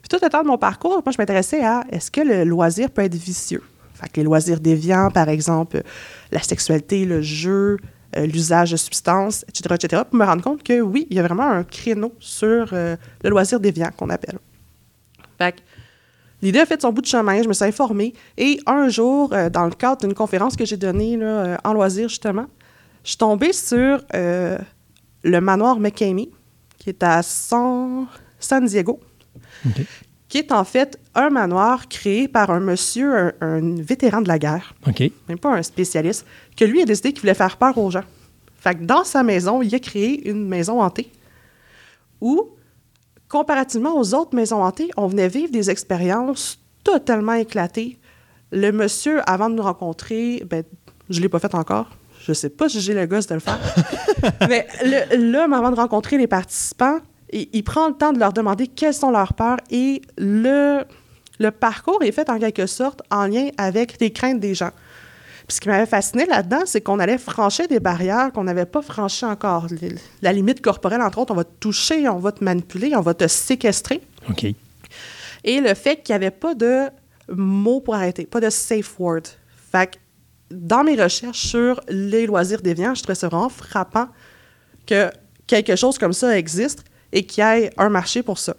Puis 0.03 0.09
tout 0.09 0.25
le 0.25 0.31
temps 0.31 0.43
de 0.43 0.49
mon 0.49 0.59
parcours, 0.59 1.03
moi, 1.05 1.13
je 1.13 1.19
m'intéressais 1.19 1.65
à 1.65 1.85
est-ce 1.91 2.13
que 2.13 2.21
le 2.21 2.45
loisir 2.45 2.91
peut 2.91 3.03
être 3.03 3.17
vicieux? 3.17 3.63
Fait 3.97 4.09
que 4.09 4.17
les 4.17 4.25
loisirs 4.25 4.61
déviants, 4.61 5.11
par 5.11 5.29
exemple, 5.29 5.83
la 6.31 6.43
sexualité, 6.43 7.05
le 7.05 7.23
jeu, 7.23 7.79
euh, 8.17 8.27
l'usage 8.27 8.71
de 8.71 8.77
substances, 8.77 9.45
etc., 9.49 10.03
pour 10.09 10.19
me 10.19 10.25
rendre 10.25 10.43
compte 10.43 10.63
que 10.63 10.81
oui, 10.81 11.07
il 11.11 11.17
y 11.17 11.21
a 11.21 11.23
vraiment 11.23 11.51
un 11.51 11.65
créneau 11.65 12.15
sur 12.21 12.69
euh, 12.73 12.97
le 13.23 13.31
loisir 13.31 13.59
déviant 13.59 13.91
qu'on 13.97 14.11
appelle. 14.11 14.39
Fait 15.39 15.57
l'idée 16.41 16.61
a 16.61 16.67
fait 16.67 16.81
son 16.81 16.93
bout 16.93 17.01
de 17.01 17.07
chemin, 17.07 17.43
je 17.43 17.49
me 17.49 17.53
suis 17.53 17.65
informée, 17.65 18.15
et 18.37 18.61
un 18.67 18.89
jour, 18.89 19.33
euh, 19.33 19.51
dans 19.51 19.65
le 19.65 19.73
cadre 19.73 20.03
d'une 20.03 20.15
conférence 20.15 20.57
que 20.57 20.65
j'ai 20.65 20.77
donnée 20.77 21.19
en 21.65 21.73
loisir, 21.73 22.09
justement, 22.09 22.47
je 23.03 23.11
suis 23.11 23.19
tombée 23.19 23.53
sur 23.53 24.05
le 24.13 25.41
manoir 25.41 25.79
McCamey, 25.79 26.29
qui 26.79 26.91
est 26.91 27.03
à 27.03 27.23
San, 27.23 28.07
San 28.39 28.65
Diego. 28.67 29.01
Qui 30.29 30.39
est 30.39 30.51
en 30.53 30.65
fait 30.65 30.99
un 31.15 31.31
manoir 31.31 31.89
créé 31.89 32.27
par 32.29 32.51
un 32.51 32.61
monsieur, 32.61 33.15
un, 33.17 33.33
un 33.41 33.75
vétéran 33.81 34.21
de 34.23 34.29
la 34.29 34.39
guerre, 34.39 34.75
OK. 34.87 35.03
même 35.29 35.39
pas 35.39 35.55
un 35.55 35.63
spécialiste, 35.63 36.27
que 36.57 36.65
lui 36.65 36.83
a 36.83 36.85
décidé 36.85 37.13
qu'il 37.13 37.21
voulait 37.21 37.35
faire 37.35 37.57
peur 37.57 37.79
aux 37.79 37.91
gens. 37.91 38.03
Fait 38.59 38.75
que 38.75 38.83
dans 38.85 39.05
sa 39.05 39.23
maison, 39.23 39.63
il 39.63 39.73
a 39.75 39.79
créé 39.79 40.29
une 40.29 40.47
maison 40.49 40.83
hantée 40.83 41.11
où, 42.21 42.49
comparativement 43.29 43.97
aux 43.99 44.15
autres 44.15 44.35
maisons 44.35 44.63
hantées, 44.65 44.91
on 44.97 45.07
venait 45.07 45.29
vivre 45.29 45.53
des 45.53 45.71
expériences 45.71 46.59
totalement 46.83 47.35
éclatées. 47.35 47.99
Le 48.53 48.71
monsieur, 48.73 49.21
avant 49.31 49.49
de 49.51 49.55
nous 49.55 49.63
rencontrer, 49.63 50.43
ben, 50.49 50.65
je 51.11 51.19
ne 51.19 51.23
l'ai 51.23 51.29
pas 51.29 51.39
fait 51.39 51.55
encore. 51.55 51.91
Je 52.27 52.33
sais 52.33 52.49
pas 52.51 52.69
si 52.69 52.81
j'ai 52.81 52.95
le 52.95 53.07
gosse 53.07 53.27
de 53.29 53.35
le 53.35 53.41
faire. 53.41 53.59
Mais 54.49 54.67
le- 54.85 55.31
l'homme, 55.31 55.53
avant 55.53 55.71
de 55.71 55.77
rencontrer 55.77 56.17
les 56.19 56.27
participants, 56.27 56.99
il, 57.33 57.49
il 57.53 57.65
prend 57.65 57.89
le 57.89 57.95
temps 57.95 58.13
de 58.13 58.19
leur 58.19 58.33
demander 58.33 58.67
quelles 58.67 58.95
sont 58.95 59.11
leurs 59.11 59.35
peurs 59.35 59.59
et 59.71 60.03
le, 60.17 60.85
le 61.39 61.51
parcours 61.51 62.03
est 62.03 62.13
fait 62.13 62.29
en 62.31 62.39
quelque 62.39 62.67
sorte 62.67 63.03
en 63.11 63.27
lien 63.27 63.49
avec 63.59 64.01
les 64.01 64.13
craintes 64.13 64.41
des 64.41 64.55
gens. 64.55 64.71
Puis 65.47 65.57
ce 65.57 65.61
qui 65.61 65.69
m'avait 65.69 65.87
fasciné 65.87 66.27
là-dedans, 66.27 66.63
c'est 66.65 66.81
qu'on 66.81 66.99
allait 66.99 67.19
franchir 67.19 67.69
des 67.69 67.79
barrières 67.79 68.33
qu'on 68.33 68.45
n'avait 68.45 68.67
pas 68.67 68.83
franchies 68.83 69.25
encore. 69.25 69.69
La 70.21 70.33
limite 70.33 70.61
corporelle, 70.61 71.01
entre 71.01 71.19
autres, 71.19 71.33
on 71.33 71.37
va 71.37 71.45
te 71.45 71.59
toucher, 71.61 72.09
on 72.09 72.19
va 72.19 72.33
te 72.33 72.43
manipuler, 72.43 72.97
on 72.97 73.01
va 73.01 73.15
te 73.15 73.29
séquestrer. 73.29 74.03
OK. 74.29 74.47
Et 75.45 75.61
le 75.61 75.75
fait 75.75 76.03
qu'il 76.03 76.15
n'y 76.15 76.17
avait 76.17 76.33
pas 76.33 76.55
de 76.55 76.89
mots 77.29 77.81
pour 77.81 77.95
arrêter, 77.95 78.27
pas 78.27 78.41
de 78.41 78.51
safe 78.51 78.99
word. 78.99 79.23
Fait 79.71 79.93
que 79.93 79.97
dans 80.51 80.83
mes 80.83 81.01
recherches 81.01 81.47
sur 81.47 81.81
les 81.89 82.27
loisirs 82.27 82.63
déviants, 82.63 82.95
je 82.95 83.03
trouvais 83.03 83.15
ça 83.15 83.29
vraiment 83.29 83.49
frappant 83.49 84.09
que 84.85 85.11
quelque 85.47 85.77
chose 85.77 85.97
comme 85.97 86.13
ça 86.13 86.37
existe 86.37 86.85
et 87.13 87.25
qu'il 87.25 87.43
y 87.45 87.47
ait 87.47 87.71
un 87.77 87.89
marché 87.89 88.23
pour 88.23 88.39
ça. 88.39 88.55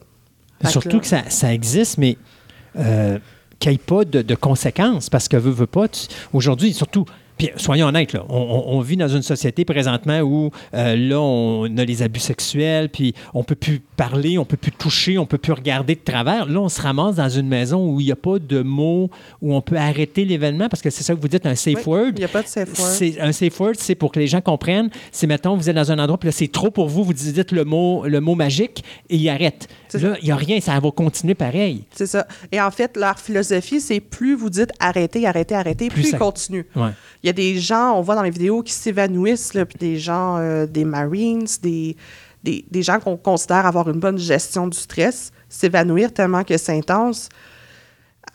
Fait 0.61 0.69
Surtout 0.69 0.98
là- 0.98 1.00
que 1.00 1.08
ça, 1.08 1.30
ça 1.30 1.53
existe, 1.53 1.98
mais 1.98 2.17
euh, 2.77 3.19
qu'il 3.59 3.72
n'y 3.72 3.76
ait 3.76 3.80
pas 3.80 4.06
de, 4.06 4.22
de 4.22 4.35
conséquences, 4.35 5.09
parce 5.09 5.27
que 5.27 5.38
veut, 5.38 5.51
veut 5.51 5.67
pas, 5.67 5.85
aujourd'hui, 6.34 6.74
surtout, 6.74 7.06
puis 7.38 7.49
soyons 7.57 7.88
honnêtes, 7.88 8.14
là, 8.14 8.25
on, 8.30 8.80
vit 8.82 8.98
dans 8.98 9.07
une 9.07 9.22
société 9.22 9.64
présentement 9.66 10.19
où 10.22 10.49
euh, 10.74 10.95
là, 10.95 11.19
on 11.19 11.77
a 11.77 11.85
les 11.85 12.01
abus 12.01 12.19
sexuels, 12.19 12.90
puis 12.90 13.14
on 13.33 13.43
peut 13.43 13.56
plus 13.56 13.80
parler, 13.95 14.38
on 14.38 14.45
peut 14.45 14.57
plus 14.57 14.72
toucher, 14.72 15.17
on 15.17 15.25
peut 15.25 15.38
plus 15.38 15.53
regarder 15.53 15.95
de 15.95 16.01
travers. 16.01 16.48
Là, 16.48 16.59
on 16.59 16.69
se 16.69 16.82
ramasse 16.82 17.16
dans 17.16 17.30
une 17.30 17.48
maison 17.48 17.90
où 17.90 17.99
il 17.99 18.06
n'y 18.06 18.11
a 18.11 18.16
pas 18.16 18.40
de 18.40 18.61
mots, 18.61 19.09
où 19.41 19.53
on 19.53 19.61
peut 19.61 19.77
arrêter 19.77 20.25
l'événement, 20.25 20.69
parce 20.69 20.82
que 20.82 20.90
c'est 20.90 21.03
ça 21.03 21.14
que 21.14 21.19
vous 21.19 21.27
dites, 21.27 21.45
un 21.45 21.56
safe 21.56 21.85
Oui, 21.85 21.93
word. 21.93 22.11
Il 22.16 22.19
n'y 22.19 22.24
a 22.24 22.30
pas 22.30 22.41
de 22.41 22.48
safe 22.48 22.69
word. 22.80 22.90
C'est 22.90 23.19
un 23.19 23.32
safe 23.32 23.59
word, 23.59 23.74
c'est 23.77 23.95
pour 23.95 24.11
que 24.11 24.19
les 24.19 24.27
gens 24.27 24.41
comprennent. 24.41 24.90
C'est 25.11 25.27
mettons, 25.27 25.56
vous 25.56 25.69
êtes 25.69 25.75
dans 25.75 25.91
un 25.91 25.99
endroit, 25.99 26.17
puis 26.17 26.27
là, 26.27 26.33
c'est 26.33 26.51
trop 26.51 26.72
pour 26.72 26.88
vous, 26.90 27.03
vous 27.03 27.14
dites 27.14 27.51
le 27.51 27.66
mot, 27.66 28.06
le 28.06 28.19
mot 28.19 28.35
magique 28.35 28.83
et 29.09 29.17
il 29.17 29.30
arrête. 29.30 29.67
C'est 29.90 30.01
Là, 30.01 30.16
il 30.22 30.25
n'y 30.25 30.32
a 30.32 30.35
rien, 30.35 30.59
ça 30.59 30.80
va 30.80 30.91
continuer 30.91 31.35
pareil. 31.35 31.83
C'est 31.91 32.07
ça. 32.07 32.27
Et 32.51 32.59
en 32.59 32.72
fait, 32.72 32.98
leur 32.98 33.19
philosophie, 33.19 33.80
c'est 33.80 33.99
plus 33.99 34.35
vous 34.35 34.49
dites 34.49 34.72
arrêtez, 34.80 35.27
arrêtez, 35.27 35.56
arrêtez, 35.56 35.88
Plus 35.90 36.01
plus, 36.01 36.11
ça- 36.11 36.17
ils 36.17 36.19
continuent. 36.19 36.66
Ouais. 36.75 36.91
Il 37.27 37.31
y 37.31 37.31
a 37.31 37.33
des 37.33 37.59
gens, 37.59 37.91
on 37.91 38.01
voit 38.01 38.15
dans 38.15 38.22
les 38.23 38.30
vidéos, 38.30 38.64
qui 38.64 38.72
s'évanouissent, 38.72 39.51
puis 39.51 39.77
des 39.77 39.99
gens, 39.99 40.38
euh, 40.38 40.65
des 40.65 40.85
Marines, 40.85 41.45
des, 41.61 41.97
des, 42.41 42.64
des 42.72 42.81
gens 42.83 43.01
qu'on 43.01 43.17
considère 43.17 43.65
avoir 43.65 43.89
une 43.89 43.99
bonne 43.99 44.17
gestion 44.17 44.65
du 44.65 44.77
stress, 44.77 45.31
s'évanouir 45.49 46.14
tellement 46.14 46.45
que 46.45 46.56
c'est 46.57 46.72
intense. 46.77 47.27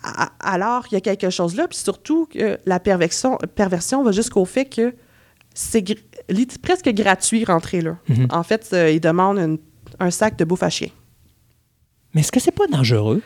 A- 0.03 0.31
Alors, 0.41 0.85
il 0.91 0.95
y 0.95 0.99
a 0.99 1.01
quelque 1.01 1.31
chose 1.31 1.57
là, 1.57 1.67
puis 1.69 1.79
surtout 1.79 2.27
que 2.27 2.59
la 2.67 2.81
perversion, 2.81 3.39
perversion 3.55 4.03
va 4.03 4.13
jusqu'au 4.13 4.45
fait 4.45 4.67
que 4.67 4.95
c'est 5.55 5.81
gr- 5.81 6.59
presque 6.61 6.91
gratuit 6.91 7.47
rentrer 7.47 7.81
là. 7.81 7.97
En 8.29 8.43
fait, 8.43 8.69
euh, 8.75 8.91
ils 8.91 9.01
demandent 9.01 9.39
une- 9.39 9.59
un 10.01 10.11
sac 10.11 10.37
de 10.37 10.45
bouffe 10.45 10.65
à 10.65 10.69
chien. 10.71 10.89
Mais 12.13 12.21
est-ce 12.21 12.33
que 12.33 12.41
c'est 12.41 12.51
pas 12.51 12.67
dangereux? 12.67 13.23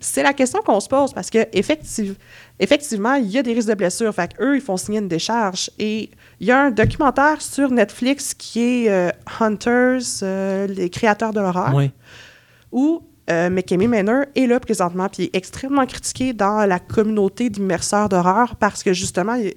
C'est 0.00 0.22
la 0.22 0.32
question 0.32 0.60
qu'on 0.64 0.80
se 0.80 0.88
pose 0.88 1.12
parce 1.12 1.30
que 1.30 1.38
effective- 1.52 2.16
effectivement, 2.60 3.14
il 3.14 3.26
y 3.30 3.38
a 3.38 3.42
des 3.42 3.52
risques 3.52 3.68
de 3.68 3.74
blessure. 3.74 4.14
Fait 4.14 4.30
eux, 4.40 4.56
ils 4.56 4.60
font 4.60 4.76
signer 4.76 4.98
une 5.00 5.08
décharge. 5.08 5.70
Et 5.78 6.10
il 6.40 6.46
y 6.46 6.50
a 6.50 6.60
un 6.64 6.70
documentaire 6.70 7.40
sur 7.42 7.70
Netflix 7.70 8.34
qui 8.34 8.60
est 8.86 8.90
euh, 8.90 9.10
Hunters, 9.40 10.00
euh, 10.22 10.66
les 10.66 10.90
créateurs 10.90 11.32
de 11.32 11.40
l'horreur, 11.40 11.72
Oui. 11.74 11.90
où 12.72 13.02
euh, 13.30 13.48
McKamey 13.48 13.86
Manor 13.86 14.24
est 14.36 14.46
là 14.46 14.60
présentement, 14.60 15.08
puis 15.08 15.24
est 15.24 15.34
extrêmement 15.36 15.86
critiqué 15.86 16.32
dans 16.34 16.66
la 16.66 16.78
communauté 16.78 17.48
d'immerseurs 17.48 18.08
d'horreur 18.10 18.56
parce 18.56 18.82
que 18.82 18.92
justement, 18.92 19.34
il- 19.34 19.54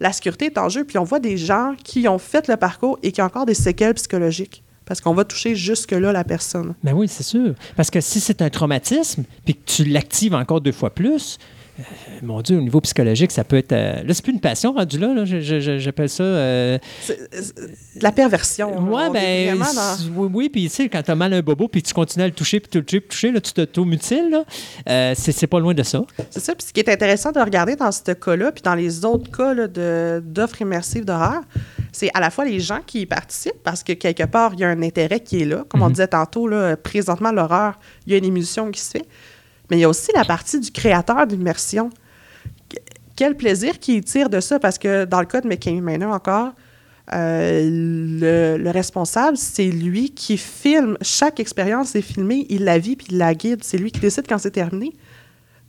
la 0.00 0.12
sécurité 0.12 0.44
est 0.46 0.58
en 0.58 0.68
jeu. 0.68 0.84
Puis 0.84 0.98
on 0.98 1.02
voit 1.04 1.18
des 1.18 1.36
gens 1.36 1.74
qui 1.82 2.06
ont 2.06 2.18
fait 2.18 2.46
le 2.46 2.56
parcours 2.56 2.96
et 3.02 3.10
qui 3.10 3.20
ont 3.20 3.24
encore 3.24 3.46
des 3.46 3.54
séquelles 3.54 3.94
psychologiques 3.94 4.62
parce 4.88 5.00
qu'on 5.00 5.14
va 5.14 5.24
toucher 5.24 5.54
jusque-là 5.54 6.10
la 6.12 6.24
personne. 6.24 6.74
Ben 6.82 6.94
oui, 6.94 7.06
c'est 7.06 7.22
sûr. 7.22 7.54
Parce 7.76 7.90
que 7.90 8.00
si 8.00 8.18
c'est 8.20 8.42
un 8.42 8.48
traumatisme, 8.50 9.24
puis 9.44 9.54
que 9.54 9.60
tu 9.66 9.84
l'actives 9.84 10.34
encore 10.34 10.60
deux 10.62 10.72
fois 10.72 10.90
plus, 10.90 11.38
euh, 11.78 11.82
mon 12.22 12.40
Dieu, 12.42 12.58
au 12.58 12.60
niveau 12.60 12.80
psychologique, 12.80 13.30
ça 13.30 13.44
peut 13.44 13.56
être. 13.58 13.70
euh, 13.70 14.02
là, 14.02 14.12
c'est 14.14 14.22
plus 14.24 14.32
une 14.32 14.40
passion 14.40 14.72
rendue 14.72 14.98
là. 14.98 15.14
là. 15.14 15.24
J'appelle 15.78 16.08
ça. 16.08 16.24
euh, 16.24 16.78
C'est- 17.02 17.18
c'est 17.30 17.54
de 17.98 18.02
la 18.02 18.10
perversion. 18.10 18.74
ben. 19.12 19.56
dans- 19.58 19.96
c'est- 19.96 20.08
Oui, 20.16 20.28
oui, 20.34 20.48
puis 20.48 20.62
tu 20.68 20.74
sais, 20.74 20.88
quand 20.88 21.02
t'as 21.04 21.14
mal 21.14 21.32
à 21.34 21.36
un 21.36 21.40
bobo, 21.40 21.68
puis 21.68 21.80
tu 21.82 21.94
continues 21.94 22.24
à 22.24 22.26
le 22.26 22.32
toucher, 22.34 22.58
puis 22.58 22.68
toucher, 22.80 22.98
puis 23.00 23.08
toucher, 23.10 23.30
là, 23.30 23.40
tu 23.40 23.52
t'automutiles, 23.52 24.30
là. 24.30 25.14
C'est 25.14 25.30
c'est 25.30 25.46
pas 25.46 25.60
loin 25.60 25.74
de 25.74 25.84
ça. 25.84 26.02
C'est 26.30 26.40
ça. 26.40 26.54
Puis 26.56 26.66
ce 26.66 26.72
qui 26.72 26.80
est 26.80 26.88
intéressant 26.88 27.30
de 27.30 27.38
regarder 27.40 27.76
dans 27.76 27.92
ce 27.92 28.10
cas-là, 28.12 28.50
puis 28.50 28.62
dans 28.62 28.74
les 28.74 29.04
autres 29.04 29.30
cas 29.30 29.54
d'offres 30.20 30.62
immersives 30.62 31.04
d'horreur, 31.04 31.42
c'est 31.98 32.10
à 32.14 32.20
la 32.20 32.30
fois 32.30 32.44
les 32.44 32.60
gens 32.60 32.80
qui 32.86 33.00
y 33.02 33.06
participent, 33.06 33.62
parce 33.64 33.82
que 33.82 33.92
quelque 33.92 34.24
part, 34.24 34.52
il 34.54 34.60
y 34.60 34.64
a 34.64 34.68
un 34.68 34.82
intérêt 34.82 35.20
qui 35.20 35.42
est 35.42 35.44
là. 35.44 35.64
Comme 35.68 35.82
on 35.82 35.90
disait 35.90 36.08
tantôt, 36.08 36.46
là, 36.46 36.76
présentement, 36.76 37.32
l'horreur, 37.32 37.78
il 38.06 38.12
y 38.12 38.14
a 38.14 38.18
une 38.18 38.24
émulsion 38.24 38.70
qui 38.70 38.80
se 38.80 38.90
fait. 38.92 39.04
Mais 39.70 39.76
il 39.78 39.80
y 39.80 39.84
a 39.84 39.88
aussi 39.88 40.10
la 40.14 40.24
partie 40.24 40.60
du 40.60 40.70
créateur 40.70 41.26
d'immersion. 41.26 41.90
Qu- 42.68 42.78
Quel 43.16 43.36
plaisir 43.36 43.78
qu'il 43.78 44.02
tire 44.04 44.30
de 44.30 44.40
ça, 44.40 44.58
parce 44.58 44.78
que 44.78 45.04
dans 45.04 45.20
le 45.20 45.26
cas 45.26 45.40
de 45.40 45.48
McKinney 45.48 45.80
Manor 45.80 46.12
encore, 46.14 46.52
euh, 47.14 47.68
le, 47.68 48.62
le 48.62 48.70
responsable, 48.70 49.36
c'est 49.36 49.70
lui 49.70 50.10
qui 50.10 50.36
filme. 50.36 50.96
Chaque 51.02 51.40
expérience 51.40 51.94
est 51.96 52.02
filmée, 52.02 52.46
il 52.50 52.64
la 52.64 52.78
vit 52.78 52.96
puis 52.96 53.08
il 53.10 53.18
la 53.18 53.34
guide. 53.34 53.64
C'est 53.64 53.78
lui 53.78 53.90
qui 53.90 54.00
décide 54.00 54.26
quand 54.28 54.38
c'est 54.38 54.50
terminé. 54.50 54.92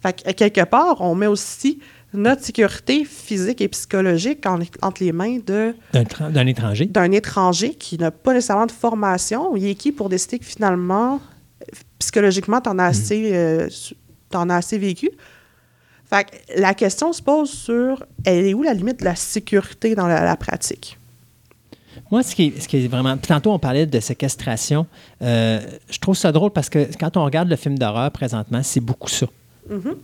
Fait 0.01 0.13
que, 0.21 0.31
quelque 0.31 0.63
part, 0.65 1.01
on 1.01 1.15
met 1.15 1.27
aussi 1.27 1.79
notre 2.13 2.43
sécurité 2.43 3.05
physique 3.05 3.61
et 3.61 3.67
psychologique 3.67 4.45
en- 4.45 4.59
entre 4.81 5.03
les 5.03 5.11
mains 5.11 5.37
de 5.45 5.75
D'un 5.93 6.03
tra- 6.03 6.31
d'un 6.31 6.47
étranger. 6.47 6.85
d'un 6.85 7.11
étranger 7.11 7.75
qui 7.75 7.97
n'a 7.97 8.11
pas 8.11 8.33
nécessairement 8.33 8.65
de 8.65 8.71
formation. 8.71 9.55
Il 9.55 9.65
est 9.65 9.75
qui 9.75 9.91
pour 9.91 10.09
décider 10.09 10.39
que 10.39 10.45
finalement, 10.45 11.19
psychologiquement, 11.99 12.61
t'en 12.61 12.79
as 12.79 12.85
assez, 12.85 13.31
euh, 13.33 13.67
t'en 14.29 14.49
as 14.49 14.55
assez 14.55 14.77
vécu? 14.77 15.09
Fait 16.09 16.23
que 16.25 16.59
la 16.59 16.73
question 16.73 17.13
se 17.13 17.21
pose 17.21 17.51
sur 17.51 18.03
elle 18.25 18.45
est 18.45 18.53
où 18.55 18.63
la 18.63 18.73
limite 18.73 18.99
de 19.01 19.05
la 19.05 19.15
sécurité 19.15 19.93
dans 19.93 20.07
la, 20.07 20.23
la 20.25 20.35
pratique? 20.35 20.97
Moi, 22.11 22.23
ce 22.23 22.33
qui, 22.33 22.47
est, 22.47 22.59
ce 22.61 22.67
qui 22.67 22.77
est 22.83 22.87
vraiment. 22.87 23.15
Tantôt, 23.17 23.51
on 23.51 23.59
parlait 23.59 23.85
de 23.85 23.99
séquestration. 23.99 24.87
Euh, 25.21 25.59
je 25.91 25.99
trouve 25.99 26.15
ça 26.17 26.31
drôle 26.31 26.49
parce 26.51 26.69
que 26.69 26.87
quand 26.99 27.17
on 27.17 27.23
regarde 27.25 27.49
le 27.49 27.55
film 27.55 27.77
d'horreur 27.77 28.09
présentement, 28.09 28.63
c'est 28.63 28.79
beaucoup 28.79 29.09
ça. 29.09 29.27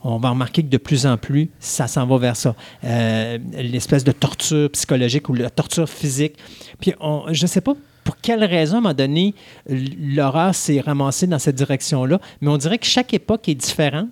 On 0.03 0.17
va 0.17 0.29
remarquer 0.29 0.63
que 0.63 0.69
de 0.69 0.77
plus 0.77 1.05
en 1.05 1.17
plus, 1.17 1.49
ça 1.59 1.87
s'en 1.87 2.05
va 2.05 2.17
vers 2.17 2.35
ça. 2.35 2.55
Euh, 2.83 3.37
L'espèce 3.53 4.03
de 4.03 4.11
torture 4.11 4.69
psychologique 4.71 5.29
ou 5.29 5.33
la 5.33 5.49
torture 5.49 5.89
physique. 5.89 6.35
Puis, 6.79 6.93
on, 6.99 7.25
je 7.31 7.43
ne 7.43 7.47
sais 7.47 7.61
pas 7.61 7.73
pour 8.03 8.17
quelle 8.21 8.43
raison, 8.43 8.75
à 8.75 8.77
un 8.77 8.81
moment 8.81 8.93
donné, 8.93 9.33
l'horreur 9.67 10.53
s'est 10.53 10.79
ramassée 10.79 11.25
dans 11.25 11.39
cette 11.39 11.55
direction-là, 11.55 12.21
mais 12.39 12.49
on 12.49 12.57
dirait 12.57 12.77
que 12.77 12.85
chaque 12.85 13.13
époque 13.15 13.49
est 13.49 13.55
différente. 13.55 14.09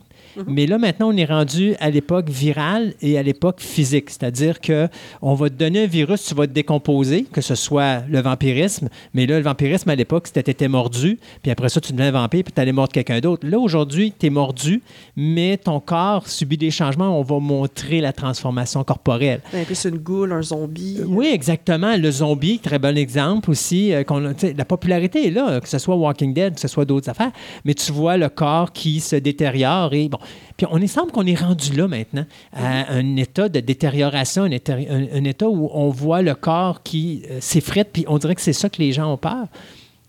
Mais 0.48 0.66
là, 0.66 0.78
maintenant, 0.78 1.10
on 1.10 1.18
est 1.18 1.26
rendu 1.26 1.76
à 1.80 1.90
l'époque 1.90 2.30
virale 2.30 2.94
et 3.02 3.18
à 3.18 3.24
l'époque 3.24 3.62
physique. 3.62 4.10
C'est-à-dire 4.10 4.60
que 4.60 4.88
on 5.22 5.34
va 5.34 5.50
te 5.50 5.56
donner 5.56 5.84
un 5.84 5.88
virus, 5.88 6.26
tu 6.26 6.36
vas 6.36 6.48
te 6.48 6.52
décomposer, 6.54 7.24
que 7.32 7.42
ce 7.42 7.56
soit 7.56 8.04
le 8.10 8.22
vampirisme. 8.22 8.90
Mais 9.14 9.26
là, 9.26 9.38
le 9.38 9.44
vampirisme, 9.44 9.90
à 9.90 9.96
l'époque, 9.96 10.28
c'était 10.28 10.44
t'étais 10.44 10.68
mordu, 10.68 11.20
puis 11.42 11.52
après 11.52 11.70
ça, 11.70 11.80
tu 11.80 11.94
devenais 11.94 12.10
un 12.10 12.12
vampire, 12.12 12.44
puis 12.44 12.54
tu 12.54 12.60
allais 12.62 12.72
mordre 12.72 12.92
quelqu'un 12.92 13.20
d'autre. 13.20 13.48
Là, 13.48 13.60
aujourd'hui, 13.60 14.14
tu 14.18 14.28
es 14.28 14.30
mordu, 14.30 14.82
mais 15.16 15.58
ton 15.58 15.80
corps 15.80 16.28
subit 16.28 16.58
des 16.58 16.72
changements. 16.72 17.18
On 17.18 17.24
va 17.24 17.40
montrer 17.40 18.02
la 18.02 18.12
transformation 18.14 18.84
corporelle. 18.84 19.42
Un 19.54 19.64
peu 19.64 19.74
une 19.88 19.98
goule, 19.98 20.34
un 20.34 20.42
zombie. 20.42 21.00
Oui, 21.06 21.30
exactement. 21.32 21.96
Le 21.96 22.12
zombie, 22.12 22.60
très 22.60 22.80
bon 22.80 22.98
exemple 22.98 23.50
aussi. 23.50 23.94
euh, 23.94 24.04
qu'on 24.04 24.20
la 24.20 24.66
popularité 24.66 25.28
est 25.28 25.32
là, 25.32 25.60
que 25.60 25.68
ce 25.70 25.78
soit 25.78 25.96
Walking 25.96 26.34
Dead, 26.34 26.56
que 26.56 26.62
ce 26.62 26.68
soit 26.68 26.86
d'autres 26.86 27.10
affaires. 27.10 27.32
Mais 27.66 27.74
tu 27.74 27.92
vois 27.92 28.18
le 28.18 28.30
corps 28.30 28.72
qui 28.72 29.00
se 29.00 29.16
détériore. 29.16 29.94
Et 29.94 30.10
bon, 30.10 30.20
puis 30.58 30.66
on 30.70 30.78
il 30.78 30.90
semble 30.90 31.12
qu'on 31.12 31.26
est 31.26 31.40
rendu 31.40 31.74
là 31.76 31.88
maintenant, 31.88 32.26
à 32.54 32.92
un 32.94 33.16
état 33.16 33.50
de 33.50 33.60
détérioration, 33.60 34.44
un 34.44 34.52
état, 34.52 34.74
un- 34.74 35.08
un 35.14 35.24
état 35.24 35.48
où 35.48 35.70
on 35.74 35.90
voit 35.90 36.22
le 36.22 36.36
corps 36.36 36.84
qui 36.84 37.24
euh, 37.30 37.40
s'effrite, 37.42 37.90
puis 37.94 38.06
on 38.08 38.18
dirait 38.18 38.36
que 38.36 38.42
c'est 38.42 38.54
ça 38.54 38.70
que 38.70 38.78
les 38.80 38.92
gens 38.92 39.12
ont 39.14 39.18
peur. 39.18 39.48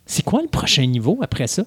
C'est 0.07 0.23
quoi 0.25 0.43
le 0.43 0.49
prochain 0.49 0.86
niveau 0.86 1.18
après 1.23 1.47
ça? 1.47 1.65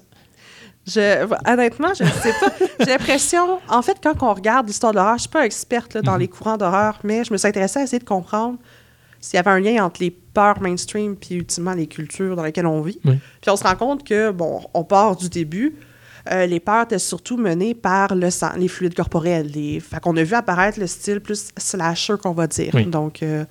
Je, 0.86 1.26
honnêtement, 1.50 1.92
je 1.98 2.04
ne 2.04 2.08
sais 2.08 2.32
pas. 2.40 2.52
J'ai 2.80 2.86
l'impression, 2.92 3.58
en 3.68 3.82
fait, 3.82 3.98
quand 4.02 4.14
on 4.22 4.32
regarde 4.32 4.66
l'histoire 4.68 4.92
de 4.92 4.96
l'horreur, 4.96 5.12
je 5.14 5.16
ne 5.16 5.20
suis 5.22 5.28
pas 5.28 5.44
experte 5.44 5.94
là, 5.94 6.00
dans 6.02 6.16
les 6.16 6.28
courants 6.28 6.56
d'horreur, 6.56 6.98
mais 7.04 7.24
je 7.24 7.32
me 7.32 7.36
suis 7.36 7.46
intéressée 7.48 7.80
à 7.80 7.82
essayer 7.82 7.98
de 7.98 8.04
comprendre 8.04 8.56
s'il 9.20 9.34
y 9.34 9.38
avait 9.38 9.50
un 9.50 9.60
lien 9.60 9.84
entre 9.84 10.00
les 10.00 10.10
peurs 10.10 10.60
mainstream 10.62 11.16
puis 11.16 11.34
ultimement 11.34 11.72
les 11.74 11.88
cultures 11.88 12.36
dans 12.36 12.44
lesquelles 12.44 12.66
on 12.66 12.80
vit. 12.80 13.00
Oui. 13.04 13.18
Puis 13.42 13.50
on 13.50 13.56
se 13.56 13.64
rend 13.64 13.74
compte 13.74 14.04
que, 14.04 14.30
bon, 14.30 14.62
on 14.72 14.84
part 14.84 15.16
du 15.16 15.28
début. 15.28 15.74
Euh, 16.30 16.46
les 16.46 16.60
peurs 16.60 16.84
étaient 16.84 16.98
surtout 16.98 17.36
menées 17.36 17.74
par 17.74 18.14
le 18.14 18.30
sang, 18.30 18.50
les 18.56 18.68
fluides 18.68 18.94
corporels. 18.94 19.50
Les... 19.50 19.80
Fait 19.80 20.00
qu'on 20.00 20.16
a 20.16 20.22
vu 20.22 20.34
apparaître 20.34 20.78
le 20.78 20.86
style 20.86 21.20
plus 21.20 21.48
slasher 21.56 22.14
qu'on 22.22 22.32
va 22.32 22.46
dire. 22.46 22.72
Oui. 22.74 22.86
Donc, 22.86 23.22
euh, 23.22 23.44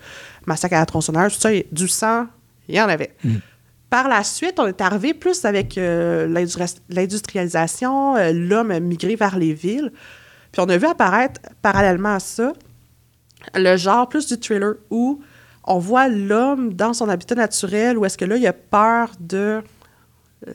massacre 0.46 0.76
à 0.76 0.80
la 0.80 0.86
tronçonneuse, 0.86 1.34
tout 1.34 1.42
ça, 1.42 1.50
du 1.72 1.88
sang, 1.88 2.28
il 2.68 2.76
y 2.76 2.82
en 2.82 2.90
avait. 2.90 3.16
Par 3.90 4.08
la 4.08 4.24
suite, 4.24 4.60
on 4.60 4.68
est 4.68 4.82
arrivé 4.82 5.14
plus 5.14 5.46
avec 5.46 5.78
euh, 5.78 6.28
l'industri- 6.28 6.82
l'industrialisation, 6.90 8.16
l'homme 8.34 8.78
migré 8.80 9.16
vers 9.16 9.38
les 9.38 9.54
villes. 9.54 9.92
Puis 10.52 10.62
on 10.62 10.70
a 10.70 10.78
vu 10.78 10.86
apparaître, 10.86 11.40
parallèlement 11.62 12.16
à 12.16 12.20
ça, 12.20 12.54
le 13.56 13.78
genre 13.78 14.10
plus 14.10 14.28
du 14.28 14.38
thriller 14.38 14.74
où 14.90 15.22
on 15.64 15.80
voit 15.80 16.10
l'homme 16.10 16.74
dans 16.74 16.94
son 16.94 17.08
habitat 17.10 17.36
naturel, 17.36 17.98
où 17.98 18.06
est-ce 18.06 18.18
que 18.18 18.26
là, 18.26 18.38
il 18.38 18.48
a 18.48 18.54
peur 18.54 19.12
de 19.20 19.62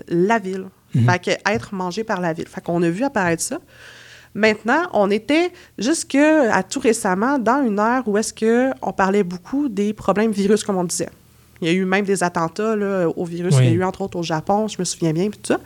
la 0.09 0.39
ville. 0.39 0.67
Fait 0.95 1.19
que 1.19 1.31
être 1.51 1.75
mangé 1.75 2.05
par 2.05 2.21
la 2.21 2.33
ville. 2.33 2.47
Fait 2.49 2.61
qu'on 2.61 2.83
a 2.83 2.89
vu 2.91 3.03
apparaître 3.05 3.43
ça. 3.43 3.59
Maintenant, 4.35 4.83
on 4.95 5.11
était 5.11 5.53
jusque 5.79 6.15
à 6.15 6.63
tout 6.63 6.81
récemment 6.81 7.39
dans 7.39 7.63
une 7.67 7.79
ère 7.79 8.03
où 8.07 8.17
est-ce 8.17 8.33
que 8.33 8.71
on 8.81 8.93
parlait 8.93 9.23
beaucoup 9.25 9.69
des 9.69 9.93
problèmes 9.93 10.31
virus, 10.33 10.65
comme 10.65 10.77
on 10.77 10.85
disait. 10.85 11.11
Il 11.61 11.69
y 11.69 11.71
a 11.71 11.75
eu 11.75 11.85
même 11.85 12.05
des 12.05 12.23
attentats 12.23 12.75
là, 12.77 13.09
au 13.09 13.25
virus. 13.25 13.55
Oui. 13.57 13.65
Il 13.65 13.69
y 13.71 13.73
a 13.73 13.75
eu 13.77 13.85
entre 13.85 14.01
autres 14.03 14.19
au 14.19 14.23
Japon, 14.23 14.69
je 14.69 14.77
me 14.79 14.85
souviens 14.85 15.13
bien, 15.13 15.29
puis 15.31 15.39
tout 15.39 15.53
ça. 15.53 15.61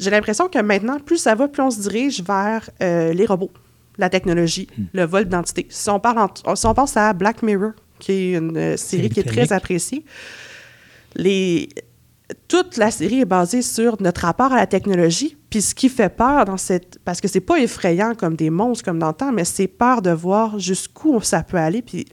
J'ai 0.00 0.10
l'impression 0.10 0.48
que 0.48 0.58
maintenant, 0.60 0.98
plus 1.00 1.18
ça 1.18 1.34
va, 1.34 1.48
plus 1.48 1.62
on 1.62 1.70
se 1.70 1.80
dirige 1.80 2.22
vers 2.22 2.70
euh, 2.82 3.12
les 3.12 3.26
robots, 3.26 3.50
la 3.98 4.08
technologie, 4.08 4.68
le 4.92 5.04
vol 5.04 5.24
d'identité. 5.24 5.66
Si 5.68 5.90
on, 5.90 6.00
parle 6.00 6.18
en- 6.46 6.54
si 6.56 6.66
on 6.66 6.74
pense 6.74 6.96
à 6.96 7.12
Black 7.12 7.42
Mirror, 7.42 7.72
qui 7.98 8.12
est 8.12 8.32
une 8.38 8.56
euh, 8.56 8.76
série 8.76 9.10
qui 9.10 9.20
est 9.20 9.24
très 9.24 9.52
appréciée, 9.52 10.04
les, 11.14 11.68
toute 12.48 12.76
la 12.76 12.90
série 12.90 13.20
est 13.20 13.24
basée 13.26 13.62
sur 13.62 14.00
notre 14.00 14.22
rapport 14.22 14.52
à 14.52 14.56
la 14.56 14.66
technologie. 14.66 15.36
Puis 15.50 15.62
ce 15.62 15.74
qui 15.74 15.88
fait 15.88 16.08
peur 16.08 16.44
dans 16.44 16.56
cette. 16.56 16.98
Parce 17.04 17.20
que 17.20 17.28
c'est 17.28 17.40
pas 17.40 17.58
effrayant 17.58 18.14
comme 18.14 18.36
des 18.36 18.50
monstres 18.50 18.84
comme 18.84 18.98
dans 18.98 19.08
le 19.08 19.14
temps, 19.14 19.32
mais 19.32 19.44
c'est 19.44 19.66
peur 19.66 20.02
de 20.02 20.10
voir 20.10 20.58
jusqu'où 20.58 21.20
ça 21.20 21.42
peut 21.42 21.56
aller. 21.56 21.82
Puis 21.82 22.06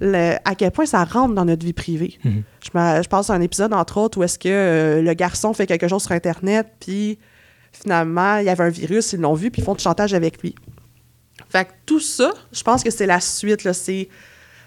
le- 0.00 0.36
à 0.44 0.54
quel 0.54 0.70
point 0.70 0.86
ça 0.86 1.04
rentre 1.04 1.34
dans 1.34 1.44
notre 1.44 1.64
vie 1.64 1.72
privée. 1.72 2.18
Mhm. 2.24 2.42
je, 2.64 3.08
pense 3.08 3.30
à 3.30 3.34
un 3.34 3.40
épisode, 3.40 3.72
entre 3.72 3.98
autres, 3.98 4.18
où 4.18 4.22
est-ce 4.22 4.38
que 4.38 4.48
euh, 4.48 5.02
le 5.02 5.14
garçon 5.14 5.52
fait 5.52 5.66
quelque 5.66 5.88
chose 5.88 6.02
sur 6.02 6.12
Internet, 6.12 6.66
puis 6.80 7.18
finalement, 7.72 8.38
il 8.38 8.46
y 8.46 8.48
avait 8.48 8.64
un 8.64 8.70
virus, 8.70 9.12
ils 9.12 9.20
l'ont 9.20 9.34
vu, 9.34 9.50
puis 9.50 9.62
ils 9.62 9.64
font 9.64 9.74
du 9.74 9.82
chantage 9.82 10.14
avec 10.14 10.42
lui. 10.42 10.54
Fait 11.48 11.64
que 11.64 11.70
tout 11.86 12.00
ça, 12.00 12.32
je 12.52 12.62
pense 12.62 12.82
que 12.82 12.90
c'est 12.90 13.06
la 13.06 13.20
suite. 13.20 13.72
C'est 13.72 14.08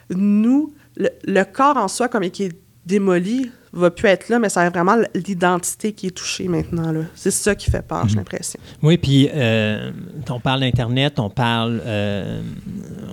nous, 0.09 0.73
le, 0.95 1.09
le 1.25 1.43
corps 1.43 1.77
en 1.77 1.87
soi, 1.87 2.07
comme 2.07 2.23
il 2.23 2.31
qui 2.31 2.43
est 2.45 2.53
démoli, 2.85 3.51
va 3.73 3.89
plus 3.89 4.09
être 4.09 4.29
là, 4.29 4.39
mais 4.39 4.49
c'est 4.49 4.69
vraiment 4.69 4.97
l'identité 5.13 5.93
qui 5.93 6.07
est 6.07 6.11
touchée 6.11 6.47
maintenant. 6.47 6.93
C'est 7.15 7.31
ça 7.31 7.55
qui 7.55 7.71
fait 7.71 7.81
peur, 7.81 8.07
j'ai 8.07 8.17
l'impression. 8.17 8.59
Oui, 8.81 8.97
puis 8.97 9.29
euh, 9.33 9.91
on 10.29 10.39
parle 10.39 10.61
d'Internet, 10.61 11.19
on 11.19 11.29
parle, 11.29 11.81
euh, 11.85 12.41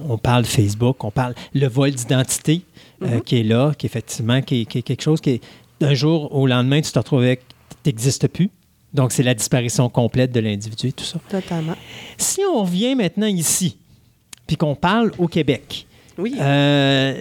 on 0.08 0.18
parle 0.18 0.44
Facebook, 0.44 1.04
on 1.04 1.10
parle 1.10 1.34
le 1.54 1.66
vol 1.68 1.92
d'identité 1.92 2.62
euh, 3.02 3.20
qui 3.20 3.40
est 3.40 3.44
là, 3.44 3.72
qui 3.76 3.86
effectivement, 3.86 4.42
qui 4.42 4.62
est, 4.62 4.64
qui 4.64 4.78
est 4.78 4.82
quelque 4.82 5.02
chose 5.02 5.20
qui 5.20 5.30
est 5.30 5.40
d'un 5.80 5.94
jour 5.94 6.34
au 6.34 6.46
lendemain, 6.46 6.80
tu 6.80 6.90
te 6.90 6.98
retrouves 6.98 7.22
avec, 7.22 7.42
tu 7.84 7.90
n'existes 7.90 8.26
plus. 8.26 8.50
Donc, 8.94 9.12
c'est 9.12 9.22
la 9.22 9.34
disparition 9.34 9.88
complète 9.88 10.32
de 10.32 10.40
l'individu 10.40 10.88
et 10.88 10.92
tout 10.92 11.04
ça. 11.04 11.20
Totalement. 11.28 11.76
Si 12.16 12.40
on 12.50 12.62
revient 12.62 12.94
maintenant 12.94 13.26
ici, 13.26 13.76
puis 14.46 14.56
qu'on 14.56 14.74
parle 14.74 15.12
au 15.18 15.28
Québec, 15.28 15.86
Oui. 16.18 16.34
euh, 16.40 17.14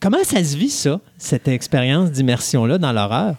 comment 0.00 0.22
ça 0.24 0.42
se 0.42 0.56
vit, 0.56 0.70
ça, 0.70 1.00
cette 1.18 1.48
expérience 1.48 2.10
d'immersion-là 2.10 2.78
dans 2.78 2.92
l'horreur? 2.92 3.36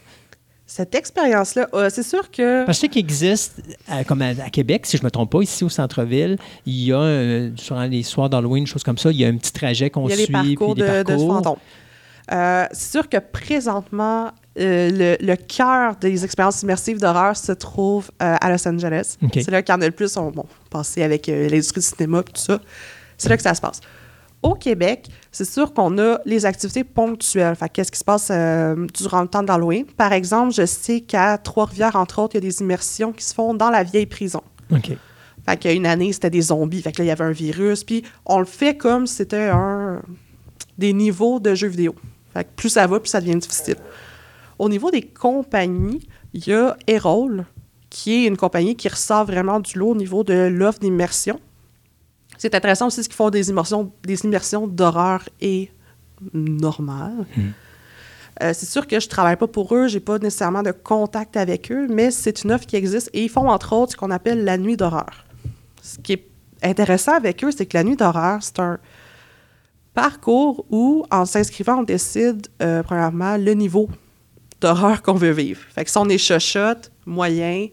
Cette 0.66 0.94
expérience-là, 0.94 1.68
euh, 1.74 1.90
c'est 1.92 2.04
sûr 2.04 2.30
que. 2.30 2.64
Parce 2.64 2.78
que 2.78 2.82
je 2.82 2.82
sais 2.82 2.90
qu'il 2.90 3.00
existe, 3.00 3.60
euh, 3.92 4.04
comme 4.04 4.22
à, 4.22 4.28
à 4.28 4.50
Québec, 4.52 4.86
si 4.86 4.98
je 4.98 5.02
ne 5.02 5.06
me 5.06 5.12
trompe 5.12 5.32
pas, 5.32 5.42
ici 5.42 5.64
au 5.64 5.70
centre-ville, 5.70 6.38
il 6.68 6.84
y 6.84 6.94
a, 6.94 7.00
euh, 7.00 7.50
durant 7.50 7.86
les 7.86 8.04
soirs 8.04 8.30
d'Halloween, 8.30 8.68
choses 8.68 8.84
comme 8.84 9.00
ça, 9.00 9.10
il 9.10 9.18
y 9.18 9.26
a 9.26 9.30
un 9.30 9.38
petit 9.38 9.52
trajet 9.52 9.90
qu'on 9.90 10.08
Il 10.08 10.12
y 10.12 10.14
a 10.14 10.16
suit. 10.18 10.28
les 10.28 10.32
parcours, 10.32 10.76
de, 10.76 11.04
parcours. 11.04 11.58
Euh, 12.32 12.66
c'est 12.72 12.92
sûr 12.92 13.10
que 13.10 13.18
présentement, 13.18 14.30
le, 14.56 15.18
le 15.20 15.36
cœur 15.38 15.96
des 15.96 16.24
expériences 16.24 16.62
immersives 16.62 17.00
d'horreur 17.00 17.36
se 17.36 17.54
trouve 17.54 18.12
à 18.20 18.52
Los 18.52 18.68
Angeles. 18.68 19.18
C'est 19.34 19.50
là 19.50 19.64
qu'il 19.64 19.74
y 19.74 19.78
en 19.78 19.82
a 19.82 19.86
le 19.88 19.92
plus. 19.92 20.16
On, 20.18 20.30
bon, 20.30 20.46
passé 20.70 21.02
avec 21.02 21.26
l'industrie 21.26 21.82
du 21.82 21.88
cinéma 21.88 22.20
et 22.20 22.24
tout 22.32 22.40
ça. 22.40 22.60
C'est 23.18 23.30
là 23.30 23.38
que 23.38 23.44
ça 23.44 23.56
se 23.56 23.62
passe. 23.62 23.82
Au 24.42 24.54
Québec, 24.54 25.10
c'est 25.32 25.46
sûr 25.46 25.74
qu'on 25.74 25.98
a 25.98 26.20
les 26.26 26.46
activités 26.46 26.86
ponctuelles. 26.86 27.56
Fait 27.56 27.68
qu'est-ce 27.68 27.92
qui 27.92 28.00
se 28.00 28.06
passe 28.06 28.30
euh, 28.32 28.88
durant 28.94 29.22
le 29.22 29.28
temps 29.28 29.44
d'Halloween? 29.44 29.86
Par 29.86 30.14
exemple, 30.14 30.54
je 30.54 30.66
sais 30.66 31.02
qu'à 31.02 31.38
Trois-Rivières, 31.38 31.98
entre 31.98 32.20
autres, 32.22 32.36
il 32.36 32.44
y 32.44 32.48
a 32.48 32.50
des 32.50 32.62
immersions 32.62 33.12
qui 33.12 33.26
se 33.26 33.34
font 33.34 33.54
dans 33.54 33.70
la 33.70 33.84
vieille 33.84 34.06
prison. 34.06 34.42
OK. 34.72 34.92
Fait 35.46 35.58
qu'il 35.58 35.72
y 35.72 35.74
a 35.74 35.78
une 35.78 35.86
année, 35.86 36.14
c'était 36.14 36.30
des 36.30 36.42
zombies. 36.42 36.82
Fait 36.82 36.92
que 36.94 37.00
là, 37.00 37.06
il 37.06 37.08
y 37.08 37.12
avait 37.12 37.26
un 37.26 37.32
virus. 37.32 37.84
Puis 37.84 38.04
on 38.26 38.40
le 38.40 38.46
fait 38.46 38.78
comme 38.78 39.08
si 39.08 39.16
c'était 39.16 39.50
un... 39.52 40.02
des 40.78 40.94
niveaux 40.94 41.40
de 41.40 41.54
jeux 41.54 41.68
vidéo. 41.68 41.96
Fait 42.34 42.46
que 42.46 42.50
plus 42.56 42.70
ça 42.70 42.88
va, 42.88 43.00
plus 43.00 43.10
ça 43.10 43.20
devient 43.20 43.36
difficile. 43.36 43.76
Au 44.58 44.70
niveau 44.70 44.92
des 44.92 45.02
compagnies, 45.02 46.08
il 46.34 46.48
y 46.48 46.54
a 46.54 46.78
Erol, 46.88 47.46
qui 47.90 48.14
est 48.14 48.28
une 48.28 48.38
compagnie 48.38 48.76
qui 48.76 48.88
ressort 48.88 49.26
vraiment 49.26 49.60
du 49.60 49.78
lot 49.78 49.92
au 49.92 49.96
niveau 49.96 50.24
de 50.24 50.48
l'offre 50.48 50.80
d'immersion. 50.80 51.40
C'est 52.40 52.56
intéressant 52.56 52.88
aussi 52.88 53.04
ce 53.04 53.10
qu'ils 53.10 53.18
font 53.18 53.30
des 53.30 53.50
immersions, 53.50 53.92
des 54.04 54.24
immersions 54.24 54.66
d'horreur 54.66 55.28
et 55.42 55.70
normales. 56.34 57.26
Euh, 58.42 58.54
c'est 58.54 58.66
sûr 58.66 58.88
que 58.88 58.98
je 58.98 59.10
travaille 59.10 59.36
pas 59.36 59.48
pour 59.48 59.76
eux, 59.76 59.90
j'ai 59.90 60.00
pas 60.00 60.18
nécessairement 60.18 60.64
de 60.64 60.72
contact 60.72 61.36
avec 61.36 61.70
eux, 61.70 61.88
mais 61.90 62.12
c'est 62.12 62.46
une 62.46 62.54
offre 62.54 62.66
qui 62.66 62.78
existe 62.78 63.10
et 63.12 63.26
ils 63.26 63.30
font 63.30 63.50
entre 63.50 63.74
autres 63.74 63.92
ce 63.92 63.98
qu'on 63.98 64.10
appelle 64.10 64.46
la 64.46 64.58
nuit 64.58 64.78
d'horreur. 64.78 65.26
Ce 65.82 66.00
qui 66.00 66.14
est 66.14 66.26
intéressant 66.64 67.14
avec 67.14 67.44
eux, 67.44 67.52
c'est 67.52 67.66
que 67.66 67.78
la 67.78 67.84
nuit 67.84 67.98
d'horreur, 67.98 68.42
c'est 68.42 68.60
un 68.60 68.80
parcours 69.94 70.66
où, 70.70 71.06
en 71.12 71.26
s'inscrivant, 71.26 71.80
on 71.80 71.84
décide, 71.84 72.48
euh, 72.62 72.84
premièrement, 72.84 73.36
le 73.36 73.54
niveau 73.54 73.90
d'horreur 74.62 75.02
qu'on 75.02 75.16
veut 75.16 75.32
vivre. 75.32 75.60
Fait 75.76 75.84
que 75.84 75.92
si 75.92 75.98
on 75.98 76.08
est 76.08 76.18
chochotte, 76.18 76.90
moyen, 77.06 77.68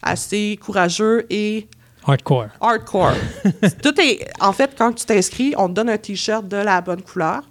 assez 0.00 0.58
courageux 0.62 1.26
et 1.28 1.68
Hardcore. 2.08 2.48
hardcore. 2.60 3.12
Tout 3.82 4.00
est. 4.00 4.26
En 4.40 4.52
fait, 4.52 4.70
quand 4.76 4.92
tu 4.92 5.04
t'inscris, 5.04 5.54
on 5.56 5.68
te 5.68 5.74
donne 5.74 5.90
un 5.90 5.98
T-shirt 5.98 6.48
de 6.48 6.56
la 6.56 6.80
bonne 6.80 7.02
couleur 7.02 7.42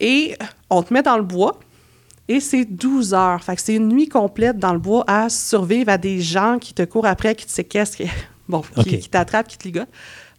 et 0.00 0.36
on 0.68 0.82
te 0.82 0.92
met 0.92 1.02
dans 1.02 1.16
le 1.16 1.22
bois. 1.22 1.58
Et 2.28 2.40
c'est 2.40 2.64
12 2.64 3.14
heures. 3.14 3.42
Fait 3.42 3.54
que 3.54 3.62
c'est 3.62 3.74
une 3.76 3.88
nuit 3.88 4.08
complète 4.08 4.58
dans 4.58 4.72
le 4.72 4.80
bois 4.80 5.04
à 5.06 5.28
survivre 5.28 5.90
à 5.90 5.96
des 5.98 6.20
gens 6.20 6.58
qui 6.58 6.74
te 6.74 6.82
courent 6.82 7.06
après, 7.06 7.36
qui 7.36 7.46
te 7.46 7.52
séquestrent, 7.52 7.98
qui, 7.98 8.08
bon, 8.48 8.62
qui, 8.82 9.08
t'attrapent, 9.08 9.46
qui 9.46 9.56
te 9.58 9.64
ligotent. 9.64 9.88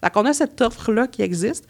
Fait 0.03 0.11
qu'on 0.11 0.25
a 0.25 0.33
cette 0.33 0.59
offre-là 0.61 1.07
qui 1.07 1.21
existe. 1.21 1.65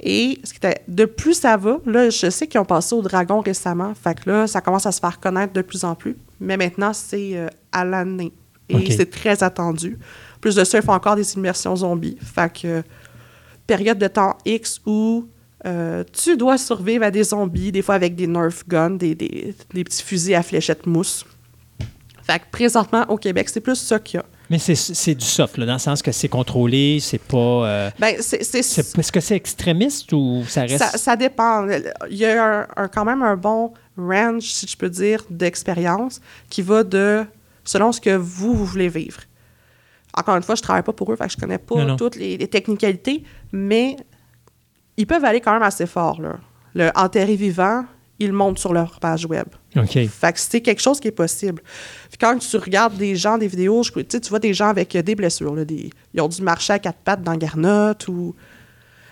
Et 0.00 0.38
ce 0.44 0.52
qui 0.52 0.58
était- 0.58 0.82
de 0.86 1.06
plus 1.06 1.34
ça 1.34 1.56
va, 1.56 1.78
là, 1.84 2.08
je 2.08 2.30
sais 2.30 2.46
qu'ils 2.46 2.60
ont 2.60 2.64
passé 2.64 2.94
au 2.94 3.02
dragon 3.02 3.40
récemment. 3.40 3.92
Fait 4.00 4.14
que 4.18 4.30
là, 4.30 4.46
ça 4.46 4.60
commence 4.60 4.86
à 4.86 4.92
se 4.92 5.00
faire 5.00 5.18
connaître 5.18 5.52
de 5.52 5.62
plus 5.62 5.82
en 5.82 5.96
plus. 5.96 6.16
Mais 6.38 6.56
maintenant, 6.56 6.92
c'est 6.92 7.36
euh, 7.36 7.48
à 7.72 7.84
l'année. 7.84 8.32
Et 8.68 8.90
c'est 8.92 9.10
très 9.10 9.42
attendu. 9.42 9.98
Plus 10.40 10.54
de 10.54 10.64
ça, 10.64 10.78
ils 10.78 10.84
font 10.84 10.92
encore 10.92 11.16
des 11.16 11.34
immersions 11.34 11.74
zombies. 11.76 12.16
Fait 12.22 12.52
que 12.52 12.82
période 13.66 13.98
de 13.98 14.06
temps 14.08 14.36
X 14.44 14.80
où 14.86 15.26
euh, 15.66 16.04
tu 16.12 16.36
dois 16.36 16.56
survivre 16.58 17.04
à 17.04 17.10
des 17.10 17.24
zombies, 17.24 17.72
des 17.72 17.82
fois 17.82 17.96
avec 17.96 18.14
des 18.14 18.26
Nerf 18.26 18.62
guns, 18.68 18.90
des, 18.90 19.14
des- 19.14 19.54
des 19.74 19.84
petits 19.84 20.02
fusils 20.02 20.34
à 20.34 20.42
fléchettes 20.42 20.86
mousse. 20.86 21.24
Fait 22.22 22.38
que 22.38 22.44
présentement, 22.50 23.04
au 23.08 23.16
Québec, 23.16 23.48
c'est 23.48 23.60
plus 23.60 23.76
ça 23.76 23.98
qu'il 23.98 24.18
y 24.18 24.20
a. 24.20 24.24
Mais 24.50 24.58
c'est- 24.58 25.14
du 25.14 25.24
soft, 25.26 25.58
là, 25.58 25.66
dans 25.66 25.72
le 25.74 25.78
sens 25.78 26.00
que 26.00 26.12
c'est 26.12 26.28
contrôlé, 26.28 26.98
c'est 27.02 27.20
pas. 27.20 27.36
euh, 27.36 27.90
Ben, 27.98 28.16
c'est- 28.20 28.40
Est-ce 28.54 29.12
que 29.12 29.20
c'est 29.20 29.34
extrémiste 29.36 30.12
ou 30.12 30.42
ça 30.48 30.62
reste? 30.62 30.78
Ça, 30.78 30.96
ça 30.96 31.16
dépend. 31.16 31.66
Il 32.10 32.16
y 32.16 32.24
a 32.24 32.60
un- 32.62 32.66
un- 32.76 32.88
quand 32.88 33.04
même 33.04 33.22
un 33.22 33.36
bon 33.36 33.72
range, 33.98 34.42
si 34.44 34.66
je 34.66 34.76
peux 34.76 34.88
dire, 34.88 35.22
d'expérience 35.28 36.20
qui 36.48 36.62
va 36.62 36.82
de 36.84 37.24
selon 37.64 37.92
ce 37.92 38.00
que 38.00 38.16
vous, 38.16 38.54
vous 38.54 38.64
voulez 38.64 38.88
vivre. 38.88 39.20
Encore 40.18 40.36
une 40.36 40.42
fois, 40.42 40.54
je 40.54 40.62
travaille 40.62 40.82
pas 40.82 40.92
pour 40.92 41.12
eux, 41.12 41.16
fait 41.16 41.26
que 41.26 41.32
je 41.32 41.36
connais 41.36 41.58
pas 41.58 41.76
Non, 41.76 41.84
non. 41.86 41.96
toutes 41.96 42.16
les, 42.16 42.36
les 42.36 42.48
technicalités, 42.48 43.22
mais 43.52 43.96
ils 44.96 45.06
peuvent 45.06 45.24
aller 45.24 45.40
quand 45.40 45.52
même 45.52 45.62
assez 45.62 45.86
fort. 45.86 46.20
Là. 46.20 46.36
Le 46.74 46.90
enterré 46.96 47.36
vivant, 47.36 47.84
ils 48.18 48.26
le 48.28 48.32
montent 48.32 48.58
sur 48.58 48.72
leur 48.72 48.98
page 49.00 49.26
web. 49.26 49.46
OK. 49.76 49.92
Fait 50.08 50.32
que 50.32 50.40
c'est 50.40 50.60
quelque 50.60 50.80
chose 50.82 50.98
qui 50.98 51.08
est 51.08 51.12
possible. 51.12 51.62
Puis 52.08 52.18
quand 52.18 52.36
tu 52.38 52.56
regardes 52.56 52.96
des 52.96 53.14
gens, 53.14 53.38
des 53.38 53.46
vidéos, 53.46 53.82
je- 53.84 53.92
tu 54.00 54.28
vois 54.28 54.40
des 54.40 54.52
gens 54.54 54.68
avec 54.68 54.96
euh, 54.96 55.02
des 55.02 55.14
blessures. 55.14 55.54
là, 55.54 55.64
des, 55.64 55.90
ils 56.14 56.20
ont 56.20 56.28
dû 56.28 56.42
marcher 56.42 56.72
à 56.72 56.78
quatre 56.80 56.98
pattes 56.98 57.22
dans 57.22 57.36
Garnotte 57.36 58.08
ou... 58.08 58.34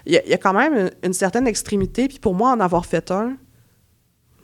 Il 0.08 0.12
y, 0.12 0.18
a, 0.18 0.24
il 0.24 0.30
y 0.30 0.34
a 0.34 0.38
quand 0.38 0.52
même 0.54 0.74
une, 0.74 0.90
une 1.04 1.12
certaine 1.12 1.46
extrémité. 1.48 2.06
Puis 2.08 2.18
pour 2.20 2.34
moi, 2.34 2.50
en 2.52 2.60
avoir 2.60 2.86
fait 2.86 3.10
un, 3.10 3.36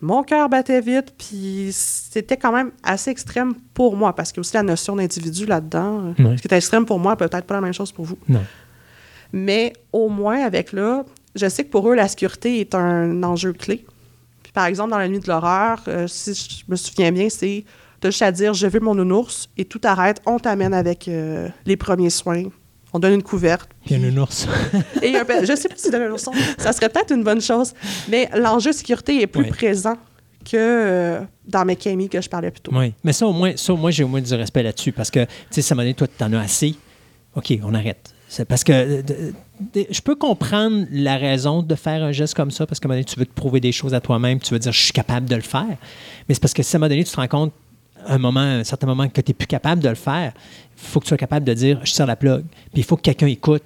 mon 0.03 0.23
cœur 0.25 0.49
battait 0.49 0.81
vite. 0.81 1.15
Puis 1.17 1.69
c'était 1.73 2.37
quand 2.37 2.53
même 2.53 2.73
assez 2.83 3.11
extrême 3.11 3.55
pour 3.73 3.97
moi. 3.97 4.15
Parce 4.15 4.31
qu'il 4.31 4.39
y 4.39 4.41
a 4.41 4.43
aussi 4.43 4.55
la 4.55 4.63
notion 4.63 4.97
d'individu 4.97 5.47
là-dedans. 5.47 6.15
Ouais. 6.19 6.37
Ce 6.37 6.43
qui 6.43 6.49
est 6.49 6.57
extrême 6.57 6.85
pour 6.85 6.99
moi, 6.99 7.17
peut-être 7.17 7.47
pas 7.47 7.55
la 7.55 7.61
même 7.61 7.73
chose 7.73 7.93
pour 7.93 8.05
vous. 8.05 8.19
Non. 8.29 8.43
Mais 9.33 9.73
au 9.93 10.09
moins, 10.09 10.45
avec 10.45 10.73
là, 10.73 11.05
je 11.35 11.49
sais 11.49 11.65
que 11.65 11.71
pour 11.71 11.89
eux, 11.89 11.95
la 11.95 12.09
sécurité 12.09 12.61
est 12.61 12.75
un 12.75 13.23
enjeu 13.23 13.53
clé. 13.53 13.87
Puis 14.43 14.53
par 14.53 14.67
exemple, 14.67 14.91
dans 14.91 14.99
la 14.99 15.09
nuit 15.09 15.21
de 15.21 15.29
l'horreur, 15.29 15.83
euh, 15.89 16.07
si 16.07 16.35
je 16.35 16.71
me 16.71 16.77
souviens 16.77 17.13
bien, 17.13 17.29
c'est 17.31 17.65
de 18.03 18.11
juste 18.11 18.23
à 18.23 18.33
dire 18.33 18.53
je 18.53 18.67
veux 18.67 18.81
mon 18.81 18.95
nounours 18.95 19.49
et 19.57 19.65
tout 19.65 19.81
arrête, 19.85 20.21
on 20.27 20.39
t'amène 20.39 20.75
avec 20.75 21.09
euh, 21.09 21.49
les 21.65 21.77
premiers 21.77 22.11
soins. 22.11 22.45
On 22.93 22.99
donne 22.99 23.15
une 23.15 23.23
couverte. 23.23 23.69
Puis 23.87 23.95
un 23.95 23.99
puis- 23.99 24.07
nounours. 24.09 24.47
et 25.03 25.17
un 25.17 25.25
peu- 25.25 25.45
je 25.45 25.57
sais 25.57 25.69
pas 25.69 25.75
si 25.77 25.91
donner 25.91 26.05
un 26.07 26.11
ourson, 26.13 26.31
ça 26.59 26.73
serait 26.73 26.89
peut-être 26.89 27.13
une 27.15 27.25
bonne 27.25 27.41
chose, 27.41 27.73
mais 28.09 28.29
l'enjeu 28.37 28.73
sécurité 28.73 29.23
est 29.23 29.27
plus 29.27 29.47
présent 29.47 29.95
que 30.45 30.57
euh, 30.57 31.21
dans 31.47 31.65
McKamey 31.65 32.09
que 32.09 32.21
je 32.21 32.29
parlais 32.29 32.51
plus 32.51 32.61
tôt. 32.61 32.73
Oui. 32.75 32.93
Mais 33.05 33.13
ça, 33.13 33.27
au 33.27 33.33
moins, 33.33 33.53
ça, 33.57 33.73
au 33.73 33.77
moins 33.77 33.91
j'ai 33.91 34.05
au 34.05 34.09
moins 34.09 34.21
du 34.21 34.35
respect 34.35 34.63
là-dessus 34.63 34.93
parce 34.93 35.11
que, 35.11 35.25
tu 35.25 35.31
sais, 35.51 35.63
ça 35.63 35.75
m'a 35.75 35.83
donné, 35.83 35.95
toi, 35.95 36.07
tu 36.09 36.25
en 36.25 36.33
as 36.33 36.41
assez. 36.41 36.75
OK, 37.35 37.53
on 37.63 37.73
arrête. 37.75 38.13
C'est 38.29 38.45
parce 38.45 38.65
que 38.65 38.73
euh, 38.73 39.03
de- 39.03 39.33
de- 39.75 39.87
je 39.91 40.01
peux 40.01 40.17
comprendre 40.17 40.87
la 40.91 41.17
raison 41.17 41.63
de 41.63 41.75
faire 41.75 42.03
un 42.03 42.13
geste 42.13 42.35
comme 42.35 42.51
ça 42.51 42.67
parce 42.67 42.81
qu'à 42.81 42.87
un 42.87 42.89
moment 42.89 42.97
donné, 42.97 43.05
tu 43.05 43.19
veux 43.19 43.27
te 43.27 43.33
prouver 43.35 43.61
des 43.61 43.73
choses 43.73 43.95
à 43.95 44.01
toi-même, 44.01 44.41
tu 44.41 44.53
veux 44.53 44.59
dire, 44.59 44.73
je 44.73 44.83
suis 44.83 44.93
capable 44.93 45.29
de 45.29 45.37
le 45.37 45.43
faire. 45.43 45.67
Mais 46.29 46.35
c'est 46.35 46.41
parce 46.41 46.53
que 46.55 46.63
si 46.63 46.75
à 46.75 46.79
un 46.79 46.81
moment 46.81 46.89
donné, 46.91 47.05
tu 47.05 47.11
te 47.13 47.17
rends 47.17 47.29
compte, 47.29 47.53
un 48.05 48.19
moment, 48.19 48.41
un 48.41 48.65
certain 48.65 48.89
moment, 48.89 49.09
que 49.09 49.21
tu 49.21 49.31
n'es 49.31 49.35
plus 49.35 49.47
capable 49.47 49.81
de 49.81 49.89
le 49.89 49.95
faire, 49.95 50.33
il 50.72 50.72
faut 50.89 51.01
que 51.01 51.05
tu 51.05 51.09
sois 51.09 51.17
capable 51.19 51.47
de 51.47 51.55
dire, 51.55 51.81
je 51.85 51.93
tire 51.93 52.07
la 52.07 52.17
plug. 52.17 52.45
Puis 52.73 52.83
il 52.83 52.85
faut 52.85 52.97
que 52.97 53.03
quelqu'un 53.03 53.27
écoute. 53.27 53.63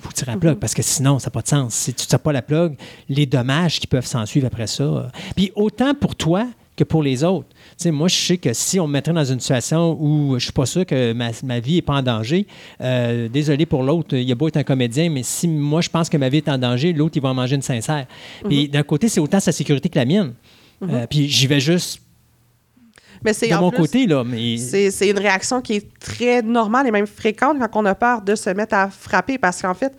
Il 0.00 0.06
faut 0.06 0.12
tires 0.12 0.28
la 0.28 0.36
plug 0.36 0.58
parce 0.58 0.74
que 0.74 0.82
sinon, 0.82 1.18
ça 1.18 1.26
n'a 1.26 1.30
pas 1.32 1.42
de 1.42 1.48
sens. 1.48 1.74
Si 1.74 1.92
tu 1.92 2.04
ne 2.04 2.08
tires 2.08 2.20
pas 2.20 2.32
la 2.32 2.42
plug, 2.42 2.76
les 3.08 3.26
dommages 3.26 3.80
qui 3.80 3.86
peuvent 3.86 4.06
s'en 4.06 4.24
suivre 4.26 4.46
après 4.46 4.66
ça. 4.68 4.84
euh, 4.84 5.06
Puis 5.34 5.50
autant 5.56 5.94
pour 5.94 6.14
toi 6.14 6.46
que 6.76 6.84
pour 6.84 7.02
les 7.02 7.24
autres. 7.24 7.48
Moi, 7.86 8.06
je 8.06 8.14
sais 8.14 8.36
que 8.38 8.52
si 8.52 8.78
on 8.78 8.86
me 8.86 8.92
mettrait 8.92 9.12
dans 9.12 9.24
une 9.24 9.40
situation 9.40 9.96
où 10.00 10.38
je 10.38 10.44
suis 10.44 10.52
pas 10.52 10.66
sûr 10.66 10.86
que 10.86 11.12
ma, 11.12 11.30
ma 11.42 11.58
vie 11.58 11.74
n'est 11.74 11.82
pas 11.82 11.94
en 11.94 12.02
danger, 12.02 12.46
euh, 12.80 13.28
désolé 13.28 13.66
pour 13.66 13.82
l'autre, 13.82 14.16
il 14.16 14.30
a 14.30 14.36
beau 14.36 14.46
être 14.46 14.58
un 14.58 14.62
comédien, 14.62 15.10
mais 15.10 15.24
si 15.24 15.48
moi, 15.48 15.80
je 15.80 15.88
pense 15.88 16.08
que 16.08 16.16
ma 16.16 16.28
vie 16.28 16.36
est 16.36 16.48
en 16.48 16.56
danger, 16.58 16.92
l'autre, 16.92 17.16
il 17.16 17.22
va 17.22 17.30
en 17.30 17.34
manger 17.34 17.56
une 17.56 17.62
sincère. 17.62 18.06
Puis 18.48 18.68
d'un 18.68 18.84
côté, 18.84 19.08
c'est 19.08 19.18
autant 19.18 19.40
sa 19.40 19.50
sécurité 19.50 19.88
que 19.88 19.98
la 19.98 20.04
mienne. 20.04 20.34
Euh, 20.84 21.08
puis 21.10 21.28
j'y 21.28 21.48
vais 21.48 21.58
juste 21.58 22.00
Mais 23.24 23.32
c'est 23.32 23.48
de 23.48 23.54
en 23.54 23.60
mon 23.60 23.70
plus, 23.70 23.82
côté, 23.82 24.06
là. 24.06 24.24
Mais 24.24 24.56
C'est 24.58 24.90
c'est 24.90 25.08
une 25.08 25.18
réaction 25.18 25.60
qui 25.60 25.74
est 25.74 25.98
très 25.98 26.42
normale 26.42 26.86
et 26.86 26.90
même 26.90 27.06
fréquente 27.06 27.58
quand 27.58 27.82
on 27.82 27.84
a 27.86 27.94
peur 27.94 28.22
de 28.22 28.34
se 28.34 28.50
mettre 28.50 28.74
à 28.74 28.88
frapper 28.88 29.38
parce 29.38 29.62
qu'en 29.62 29.74
fait, 29.74 29.92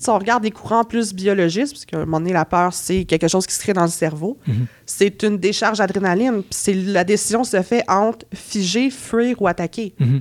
si 0.00 0.08
on 0.08 0.18
regarde 0.18 0.42
des 0.42 0.50
courants 0.50 0.84
plus 0.84 1.12
biologistes, 1.12 1.74
parce 1.74 1.84
qu'à 1.84 1.98
un 1.98 2.00
moment 2.06 2.20
donné, 2.20 2.32
la 2.32 2.46
peur, 2.46 2.72
c'est 2.72 3.04
quelque 3.04 3.28
chose 3.28 3.46
qui 3.46 3.54
se 3.54 3.60
crée 3.60 3.74
dans 3.74 3.82
le 3.82 3.88
cerveau, 3.88 4.38
c'est 4.86 5.22
une 5.22 5.36
décharge 5.36 5.78
d'adrénaline. 5.78 6.42
puis 6.42 6.50
c'est 6.52 6.72
La 6.72 7.04
décision 7.04 7.44
se 7.44 7.60
fait 7.62 7.84
entre 7.88 8.24
figer, 8.32 8.90
fuir 8.90 9.40
ou 9.42 9.46
attaquer. 9.46 9.94
Mhm. 9.98 10.20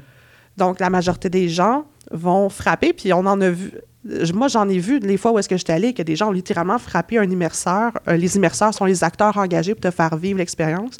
Donc, 0.57 0.81
la 0.81 0.89
majorité 0.89 1.29
des 1.29 1.47
gens 1.47 1.85
vont 2.11 2.49
frapper, 2.49 2.91
puis 2.91 3.13
on 3.13 3.25
en 3.25 3.39
a 3.39 3.49
vu. 3.49 3.71
Moi, 4.33 4.47
j'en 4.49 4.67
ai 4.67 4.79
vu 4.79 4.99
les 4.99 5.17
fois 5.17 5.31
où 5.31 5.39
est-ce 5.39 5.47
que 5.47 5.57
j'étais 5.57 5.73
allée 5.73 5.93
que 5.93 6.01
des 6.01 6.15
gens 6.15 6.29
ont 6.29 6.33
littéralement 6.33 6.77
frappé 6.77 7.17
un 7.17 7.29
immerseur. 7.29 7.91
Euh, 8.07 8.15
les 8.15 8.35
immerseurs 8.35 8.73
sont 8.73 8.85
les 8.85 9.03
acteurs 9.03 9.37
engagés 9.37 9.75
pour 9.75 9.81
te 9.81 9.95
faire 9.95 10.15
vivre 10.17 10.39
l'expérience 10.39 10.97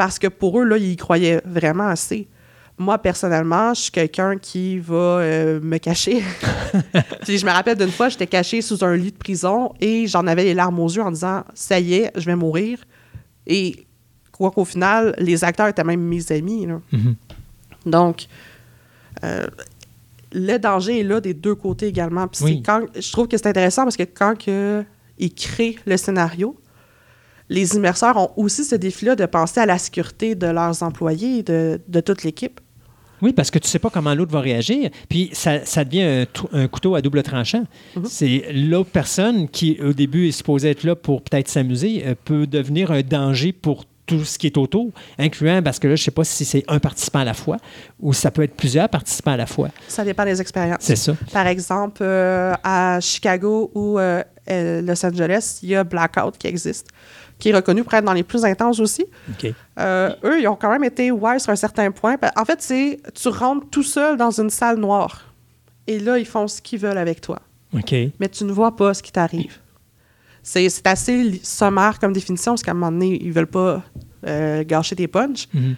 parce 0.00 0.18
que 0.18 0.28
pour 0.28 0.58
eux, 0.58 0.64
là, 0.64 0.78
ils 0.78 0.92
y 0.92 0.96
croyaient 0.96 1.42
vraiment 1.44 1.88
assez. 1.88 2.26
Moi, 2.78 2.96
personnellement, 2.96 3.74
je 3.74 3.82
suis 3.82 3.90
quelqu'un 3.90 4.38
qui 4.38 4.78
va 4.78 4.94
euh, 4.94 5.60
me 5.60 5.76
cacher. 5.76 6.22
Puis 7.24 7.36
je 7.36 7.44
me 7.44 7.50
rappelle 7.50 7.76
d'une 7.76 7.90
fois, 7.90 8.08
j'étais 8.08 8.26
cachée 8.26 8.62
sous 8.62 8.82
un 8.82 8.96
lit 8.96 9.12
de 9.12 9.18
prison 9.18 9.74
et 9.78 10.06
j'en 10.06 10.26
avais 10.26 10.44
les 10.44 10.54
larmes 10.54 10.80
aux 10.80 10.88
yeux 10.88 11.02
en 11.02 11.10
disant 11.10 11.44
Ça 11.52 11.78
y 11.78 11.92
est, 11.96 12.12
je 12.16 12.24
vais 12.24 12.34
mourir. 12.34 12.78
Et 13.46 13.84
quoi 14.32 14.50
qu'au 14.50 14.64
final, 14.64 15.14
les 15.18 15.44
acteurs 15.44 15.68
étaient 15.68 15.84
même 15.84 16.00
mes 16.00 16.32
amis. 16.32 16.64
là. 16.64 16.80
Mhm. 16.92 17.14
Donc, 17.84 18.26
euh, 19.22 19.48
le 20.32 20.56
danger 20.56 21.00
est 21.00 21.04
là 21.04 21.20
des 21.20 21.34
deux 21.34 21.56
côtés 21.56 21.88
également. 21.88 22.26
Puis 22.26 22.42
Oui. 22.42 22.62
quand, 22.62 22.86
je 22.98 23.12
trouve 23.12 23.28
que 23.28 23.36
c'est 23.36 23.48
intéressant 23.48 23.82
parce 23.82 23.98
que 23.98 24.04
quand 24.04 24.34
que 24.42 24.82
ils 25.18 25.34
créent 25.34 25.76
le 25.84 25.98
scénario, 25.98 26.58
les 27.50 27.74
immerseurs 27.74 28.16
ont 28.16 28.30
aussi 28.36 28.64
ce 28.64 28.76
défi-là 28.76 29.16
de 29.16 29.26
penser 29.26 29.60
à 29.60 29.66
la 29.66 29.76
sécurité 29.76 30.34
de 30.34 30.46
leurs 30.46 30.82
employés, 30.82 31.42
de, 31.42 31.80
de 31.86 32.00
toute 32.00 32.22
l'équipe. 32.22 32.60
Oui, 33.22 33.34
parce 33.34 33.50
que 33.50 33.58
tu 33.58 33.68
sais 33.68 33.78
pas 33.78 33.90
comment 33.90 34.14
l'autre 34.14 34.32
va 34.32 34.40
réagir. 34.40 34.88
Puis 35.10 35.28
ça, 35.32 35.66
ça 35.66 35.84
devient 35.84 36.26
un, 36.52 36.68
couteau 36.68 36.94
à 36.94 37.02
double 37.02 37.22
tranchant. 37.22 37.64
C'est 38.04 38.46
l'autre 38.54 38.90
personne 38.90 39.48
qui, 39.48 39.78
au 39.82 39.92
début, 39.92 40.28
est 40.28 40.32
supposée 40.32 40.70
être 40.70 40.84
là 40.84 40.96
pour 40.96 41.22
peut-être 41.22 41.48
s'amuser, 41.48 42.04
euh, 42.06 42.14
peut 42.24 42.46
devenir 42.46 42.92
un 42.92 43.02
danger 43.02 43.52
pour 43.52 43.84
tout 44.06 44.24
ce 44.24 44.38
qui 44.38 44.46
est 44.46 44.56
autour, 44.56 44.90
incluant, 45.18 45.62
parce 45.62 45.78
que 45.78 45.86
là, 45.86 45.94
je 45.94 46.02
sais 46.02 46.10
pas 46.10 46.24
si 46.24 46.44
c'est 46.44 46.64
un 46.66 46.80
participant 46.80 47.20
à 47.20 47.24
la 47.24 47.34
fois 47.34 47.58
ou 48.00 48.12
ça 48.12 48.32
peut 48.32 48.42
être 48.42 48.56
plusieurs 48.56 48.88
participants 48.88 49.32
à 49.32 49.36
la 49.36 49.46
fois. 49.46 49.68
Ça 49.86 50.04
dépend 50.04 50.24
des 50.24 50.40
expériences. 50.40 50.80
C'est 50.80 50.96
ça. 50.96 51.14
Par 51.32 51.46
exemple, 51.46 52.02
euh, 52.02 52.54
à 52.64 52.98
Chicago 53.00 53.70
ou 53.74 54.00
euh, 54.00 54.22
Los 54.48 55.06
Angeles, 55.06 55.60
il 55.62 55.68
y 55.68 55.76
a 55.76 55.84
Blackout 55.84 56.36
qui 56.38 56.48
existe, 56.48 56.88
qui 57.40 57.48
est 57.48 57.54
reconnu 57.54 57.82
pour 57.82 57.92
être 57.94 58.04
dans 58.04 58.12
les 58.12 58.22
plus 58.22 58.44
intenses 58.44 58.78
aussi. 58.78 59.04
Euh, 59.78 60.14
eux, 60.24 60.40
ils 60.40 60.46
ont 60.46 60.54
quand 60.56 60.70
même 60.70 60.84
été 60.84 61.10
wise 61.10 61.42
sur 61.42 61.50
un 61.52 61.56
certain 61.56 61.90
point. 61.90 62.16
Pa- 62.16 62.32
En 62.36 62.44
fait, 62.44 62.62
c'est 62.62 63.00
tu 63.14 63.28
rentres 63.28 63.68
tout 63.70 63.82
seul 63.82 64.16
dans 64.16 64.30
une 64.30 64.50
salle 64.50 64.78
noire. 64.78 65.24
Et 65.88 65.98
là, 65.98 66.18
ils 66.18 66.26
font 66.26 66.46
ce 66.46 66.62
qu'ils 66.62 66.78
veulent 66.78 66.98
avec 66.98 67.20
toi. 67.20 67.40
Mais 68.20 68.28
tu 68.28 68.44
ne 68.44 68.52
vois 68.52 68.76
pas 68.76 68.94
ce 68.94 69.02
qui 69.02 69.10
t'arrive. 69.10 69.58
C'est 70.42 70.68
assez 70.86 71.40
sommaire 71.42 71.98
comme 71.98 72.12
définition, 72.12 72.52
parce 72.52 72.62
qu'à 72.62 72.70
un 72.70 72.74
moment 72.74 72.92
donné, 72.92 73.18
ils 73.22 73.32
veulent 73.32 73.46
pas 73.46 73.82
euh, 74.26 74.64
gâcher 74.64 74.96
tes 74.96 75.08
punchs. 75.08 75.48
Mhm. 75.52 75.76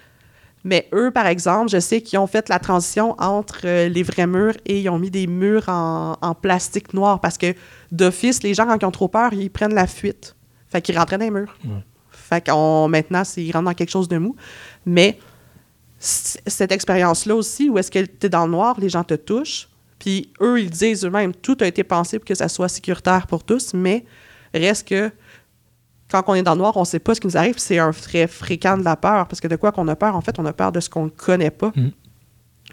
Mais 0.65 0.89
eux, 0.95 1.11
par 1.11 1.27
exemple, 1.27 1.71
je 1.71 1.81
sais 1.81 2.01
qu'ils 2.03 2.21
ont 2.21 2.29
fait 2.29 2.49
la 2.49 2.61
transition 2.61 3.17
entre 3.21 3.63
euh, 3.65 3.89
les 3.89 4.05
vrais 4.05 4.29
murs 4.29 4.55
et 4.65 4.81
ils 4.81 4.89
ont 4.89 4.99
mis 4.99 5.11
des 5.11 5.27
murs 5.27 5.69
en, 5.69 6.17
en 6.21 6.35
plastique 6.37 6.95
noir 6.95 7.21
parce 7.21 7.37
que 7.37 7.53
d'office, 7.91 8.45
les 8.45 8.55
gens, 8.55 8.67
quand 8.67 8.79
ils 8.81 8.85
ont 8.87 8.93
trop 8.93 9.09
peur, 9.09 9.33
ils 9.33 9.51
prennent 9.51 9.75
la 9.75 9.89
fuite. 9.89 10.37
Fait 10.73 10.81
qu'ils 10.83 10.99
rentraient 10.99 11.19
dans 11.19 11.25
les 11.27 11.31
murs. 11.31 11.55
Fait 12.11 12.45
qu'on, 12.49 12.89
maintenant, 12.89 13.25
c'est- 13.25 13.45
ils 13.45 13.53
rentrent 13.53 13.67
dans 13.67 13.75
quelque 13.75 13.91
chose 13.91 14.09
de 14.09 14.19
mou. 14.19 14.35
Mais 14.87 15.19
cette 15.99 16.73
expérience-là 16.73 17.35
aussi, 17.37 17.69
où 17.69 17.79
est-ce 17.79 17.91
que 17.91 18.01
tu 18.01 18.27
es 18.27 18.29
dans 18.29 18.47
le 18.47 18.53
noir, 18.53 18.75
les 18.81 18.89
gens 18.89 19.05
te 19.05 19.15
touchent, 19.15 19.69
puis 19.99 20.33
eux, 20.41 20.61
ils 20.61 20.71
disent 20.71 21.05
eux-mêmes, 21.05 21.33
tout 21.35 21.57
a 21.61 21.67
été 21.67 21.85
pensé 21.85 22.19
pour 22.19 22.27
que 22.27 22.35
ça 22.35 22.49
soit 22.49 22.69
sécuritaire 22.69 23.27
pour 23.29 23.45
tous, 23.45 23.73
mais 23.75 24.05
reste 24.53 24.89
que 24.89 25.13
quand 26.11 26.25
on 26.27 26.35
est 26.35 26.43
dans 26.43 26.53
le 26.55 26.59
noir, 26.59 26.77
on 26.77 26.81
ne 26.81 26.85
sait 26.87 26.99
pas 26.99 27.15
ce 27.15 27.21
qui 27.21 27.27
nous 27.29 27.37
arrive. 27.37 27.59
C'est 27.59 27.79
un 27.79 27.93
très 27.93 28.27
fréquent 28.27 28.77
de 28.77 28.83
la 28.85 28.97
peur, 28.97 29.29
parce 29.29 29.41
que 29.41 29.49
de 29.49 29.57
quoi 29.57 29.71
qu'on 29.73 29.87
a 29.89 29.95
peur, 29.97 30.17
en 30.17 30.21
fait, 30.21 30.39
on 30.39 30.45
a 30.47 30.53
peur 30.53 30.73
de 30.73 30.81
ce 30.81 30.91
qu'on 30.91 31.05
ne 31.05 31.11
connaît 31.11 31.51
pas. 31.51 31.73
Mhm. 31.77 31.93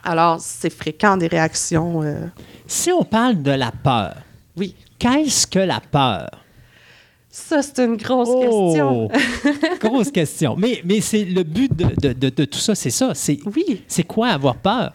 Alors, 0.04 0.40
c'est 0.40 0.70
fréquent 0.72 1.18
des 1.18 1.28
réactions. 1.28 2.02
euh, 2.04 2.26
Si 2.68 2.92
on 2.92 3.04
parle 3.04 3.42
de 3.42 3.52
la 3.52 3.72
peur, 3.72 4.16
Oui. 4.58 4.76
qu'est-ce 4.98 5.46
que 5.46 5.60
la 5.60 5.80
peur? 5.82 6.30
Ça, 7.32 7.62
c'est 7.62 7.80
une 7.86 7.96
grosse 7.98 8.30
question. 8.42 9.06
Oh! 9.06 9.12
Grosse 9.80 10.10
question. 10.12 10.56
Mais, 10.58 10.82
mais 10.84 11.00
c'est 11.00 11.24
le 11.26 11.44
but 11.44 11.72
de, 11.76 11.86
de- 12.02 12.14
de- 12.14 12.30
de 12.30 12.46
tout 12.46 12.58
ça, 12.58 12.74
c'est 12.74 12.90
ça. 12.90 13.12
C'est, 13.14 13.38
Oui. 13.56 13.84
c'est 13.88 14.04
quoi 14.04 14.30
avoir 14.30 14.56
peur? 14.56 14.94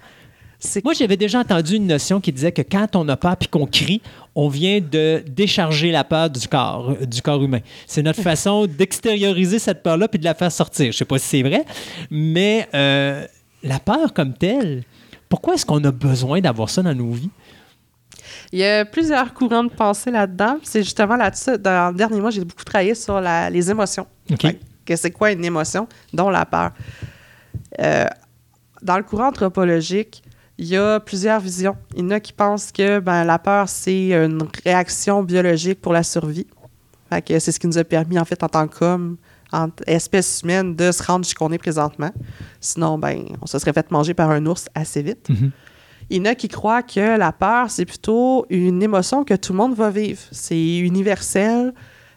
Moi, 0.83 0.95
j'avais 0.95 1.17
déjà 1.19 1.41
entendu 1.41 1.77
une 1.77 1.87
notion 1.87 2.21
qui 2.21 2.33
disait 2.33 2.51
que 2.51 2.63
quand 2.63 2.97
on 2.97 3.07
a 3.11 3.17
peur 3.17 3.37
puis 3.37 3.49
qu'on 3.49 3.67
crie, 3.67 4.01
on 4.35 4.49
vient 4.49 4.81
de 4.81 5.23
décharger 5.29 5.91
la 5.93 6.05
peur 6.05 6.31
du 6.31 6.49
corps, 6.49 6.97
du 7.07 7.21
corps 7.23 7.43
humain. 7.45 7.61
C'est 7.87 8.03
notre 8.03 8.23
façon 8.31 8.67
d'extérioriser 8.67 9.59
cette 9.59 9.83
peur-là 9.83 10.09
puis 10.09 10.19
de 10.19 10.25
la 10.25 10.35
faire 10.35 10.51
sortir. 10.51 10.91
Je 10.91 10.97
sais 10.97 11.05
pas 11.05 11.19
si 11.19 11.27
c'est 11.29 11.43
vrai, 11.43 11.65
mais 12.11 12.67
euh, 12.75 13.27
la 13.63 13.79
peur 13.79 14.13
comme 14.15 14.33
telle, 14.33 14.85
pourquoi 15.29 15.55
est-ce 15.55 15.67
qu'on 15.67 15.85
a 15.85 15.91
besoin 15.93 16.41
d'avoir 16.41 16.71
ça 16.71 16.83
dans 16.83 16.95
nos 16.95 17.11
vies? 17.13 17.31
Il 18.53 18.59
y 18.61 18.65
a 18.65 18.85
plusieurs 18.85 19.33
courants 19.35 19.65
de 19.65 19.71
pensée 19.71 20.11
là-dedans. 20.11 20.59
C'est 20.63 20.83
justement 20.83 21.17
là-dessus, 21.17 21.59
dans 21.59 21.91
le 21.91 21.97
dernier 21.97 22.21
mois, 22.21 22.31
j'ai 22.31 22.45
beaucoup 22.45 22.65
travaillé 22.65 22.95
sur 22.95 23.21
la- 23.21 23.51
les 23.51 23.71
émotions. 23.71 24.07
OK. 24.31 24.41
Fait 24.43 24.61
Que 24.85 24.97
c'est 24.97 25.11
quoi 25.11 25.33
une 25.33 25.45
émotion, 25.45 25.89
dont 26.13 26.29
la 26.31 26.45
peur. 26.45 26.71
Euh, 27.81 28.07
dans 28.83 28.97
le 28.97 29.03
courant 29.03 29.29
anthropologique, 29.29 30.23
il 30.59 30.67
y 30.67 30.77
a 30.77 31.01
plusieurs 31.01 31.41
visions. 31.41 31.77
Il 31.97 32.03
y 32.05 32.07
en 32.07 32.11
a 32.11 32.21
qui 32.21 32.33
pensent 32.33 32.71
que 32.71 33.01
ben, 33.01 33.25
la 33.25 33.39
peur, 33.39 33.69
c'est 33.69 34.13
une 34.13 34.43
réaction 34.65 35.23
biologique 35.23 35.81
pour 35.81 35.93
la 35.93 36.03
survie. 36.03 36.47
Fait 37.11 37.23
que 37.23 37.39
c'est 37.39 37.51
ce 37.53 37.59
qui 37.59 37.67
nous 37.67 37.79
a 37.79 37.85
permis, 37.85 38.19
en 38.19 38.25
fait, 38.25 38.43
en 38.43 38.49
tant 38.49 38.69
qu'homme, 38.69 39.17
en 39.53 39.69
espèce 39.87 40.43
humaine, 40.43 40.75
de 40.77 40.93
se 40.93 41.03
rendre 41.03 41.25
jusqu'où 41.25 41.45
on 41.45 41.53
est 41.53 41.59
présentement. 41.59 42.11
Sinon, 42.61 42.99
ben, 42.99 43.25
on 43.41 43.47
se 43.47 43.59
serait 43.59 43.73
fait 43.73 43.91
manger 43.91 44.15
par 44.15 44.31
un 44.31 44.45
ours 44.47 44.67
assez 44.75 45.03
vite. 45.03 45.29
Mhm. 45.29 45.51
Il 46.11 46.19
y 46.19 46.21
en 46.21 46.25
a 46.27 46.35
qui 46.35 46.49
croient 46.49 46.83
que 46.83 47.17
la 47.17 47.33
peur, 47.33 47.71
c'est 47.71 47.87
plutôt 47.87 48.47
une 48.51 48.83
émotion 48.83 49.25
que 49.25 49.35
tout 49.35 49.53
le 49.53 49.59
monde 49.59 49.75
va 49.75 49.91
vivre. 49.91 50.21
C'est 50.33 50.79
universel. 50.79 51.73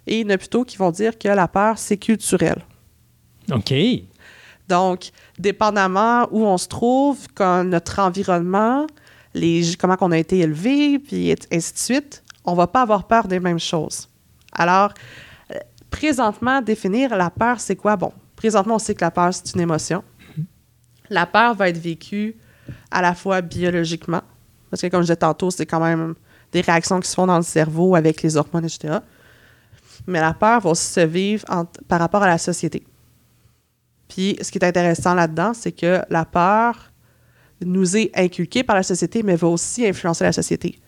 Et 0.06 0.19
il 0.19 0.27
y 0.27 0.32
en 0.32 0.33
a 0.33 0.38
plutôt 0.38 0.64
qui 0.64 0.77
vont 0.77 0.91
dire 0.91 1.17
que 1.17 1.27
la 1.27 1.48
peur, 1.48 1.77
c'est 1.77 1.98
culturel. 1.98 2.64
OK. 3.51 3.74
Donc, 4.67 5.11
dépendamment 5.40 6.27
où 6.32 6.45
on 6.45 6.57
se 6.57 6.67
trouve, 6.67 7.27
quand 7.33 7.64
notre 7.64 7.99
environnement, 7.99 8.85
les, 9.33 9.75
comment 9.80 9.95
on 10.01 10.11
a 10.11 10.17
été 10.17 10.40
élevé, 10.40 10.99
puis 10.99 11.33
ainsi 11.51 11.74
de 11.74 11.77
suite, 11.77 12.24
on 12.43 12.53
va 12.53 12.67
pas 12.67 12.82
avoir 12.82 13.07
peur 13.07 13.27
des 13.27 13.40
mêmes 13.40 13.59
choses. 13.59 14.09
Alors, 14.51 14.93
euh, 15.51 15.57
présentement, 15.90 16.61
définir 16.61 17.16
la 17.16 17.30
peur, 17.30 17.59
c'est 17.59 17.75
quoi? 17.75 17.95
Bon, 17.95 18.11
présentement, 18.35 18.75
on 18.75 18.80
sait 18.80 18.95
que 18.95 19.03
la 19.03 19.11
peur, 19.11 19.33
c'est 19.33 19.53
une 19.53 19.61
émotion. 19.61 20.03
La 21.09 21.25
peur 21.25 21.56
va 21.56 21.69
être 21.69 21.77
vécue 21.77 22.35
à 22.91 23.01
la 23.01 23.13
fois 23.13 23.41
biologiquement, 23.41 24.21
parce 24.69 24.81
que 24.81 24.87
comme 24.87 25.01
je 25.01 25.07
disais 25.07 25.15
tantôt, 25.17 25.51
c'est 25.51 25.65
quand 25.65 25.79
même 25.79 26.15
des 26.51 26.61
réactions 26.61 26.99
qui 26.99 27.09
se 27.09 27.15
font 27.15 27.27
dans 27.27 27.37
le 27.37 27.43
cerveau 27.43 27.95
avec 27.95 28.21
les 28.21 28.37
hormones, 28.37 28.65
etc. 28.65 28.99
Mais 30.05 30.21
la 30.21 30.33
peur 30.33 30.61
va 30.61 30.69
aussi 30.69 30.87
se 30.91 30.99
vivre 31.01 31.45
par 31.87 31.99
rapport 31.99 32.23
à 32.23 32.27
la 32.27 32.37
société. 32.37 32.85
Puis, 34.07 34.37
ce 34.41 34.51
qui 34.51 34.57
est 34.57 34.65
intéressant 34.65 35.13
là-dedans, 35.13 35.53
c'est 35.53 35.73
que 35.73 36.01
la 36.09 36.23
peur 36.25 36.91
nous 37.65 37.97
est 37.97 38.11
inculquée 38.15 38.63
par 38.63 38.75
la 38.75 38.83
société, 38.83 39.23
mais 39.23 39.35
va 39.35 39.47
aussi 39.47 39.85
influencer 39.85 40.23
la 40.23 40.31
société. 40.31 40.79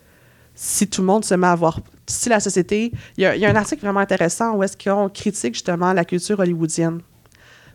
Si 0.54 0.88
tout 0.88 1.02
le 1.02 1.06
monde 1.06 1.24
se 1.24 1.34
met 1.34 1.46
à 1.46 1.52
avoir... 1.52 1.80
Si 2.06 2.28
la 2.28 2.40
société... 2.40 2.92
Il 3.16 3.24
y 3.24 3.38
y 3.38 3.44
a 3.44 3.50
un 3.50 3.56
article 3.56 3.82
vraiment 3.82 4.00
intéressant 4.00 4.56
où 4.56 4.62
est-ce 4.62 4.76
qu'on 4.76 5.08
critique 5.08 5.54
justement 5.54 5.92
la 5.92 6.04
culture 6.04 6.38
hollywoodienne. 6.38 7.00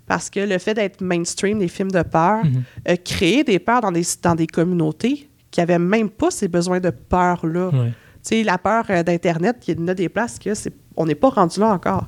Parce 0.07 0.29
que 0.29 0.39
le 0.39 0.57
fait 0.59 0.73
d'être 0.75 1.01
mainstream 1.01 1.59
des 1.59 1.67
films 1.67 1.91
de 1.91 2.03
peur 2.03 2.43
a 2.85 2.97
créé 2.97 3.43
des 3.43 3.57
peurs 3.59 3.81
dans 3.81 3.91
des, 3.91 4.03
dans 4.21 4.35
des 4.35 4.47
communautés 4.47 5.29
qui 5.51 5.59
n'avaient 5.59 5.79
même 5.79 6.09
pas 6.09 6.29
ces 6.31 6.47
besoins 6.47 6.79
de 6.79 6.89
peur-là. 6.91 7.69
Ouais. 7.69 7.89
Tu 8.23 8.37
sais, 8.37 8.43
la 8.43 8.57
peur 8.57 8.85
euh, 8.89 9.03
d'Internet, 9.03 9.57
il 9.67 9.79
y 9.79 9.81
en 9.83 9.87
a 9.87 9.93
des 9.93 10.09
places 10.09 10.37
que 10.37 10.53
c'est, 10.53 10.73
on 10.95 11.05
n'est 11.05 11.15
pas 11.15 11.29
rendu 11.29 11.59
là 11.59 11.69
encore. 11.69 12.07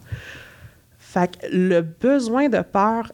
Fait 1.00 1.32
que 1.38 1.48
le 1.52 1.82
besoin 1.82 2.50
de 2.50 2.62
peur, 2.62 3.12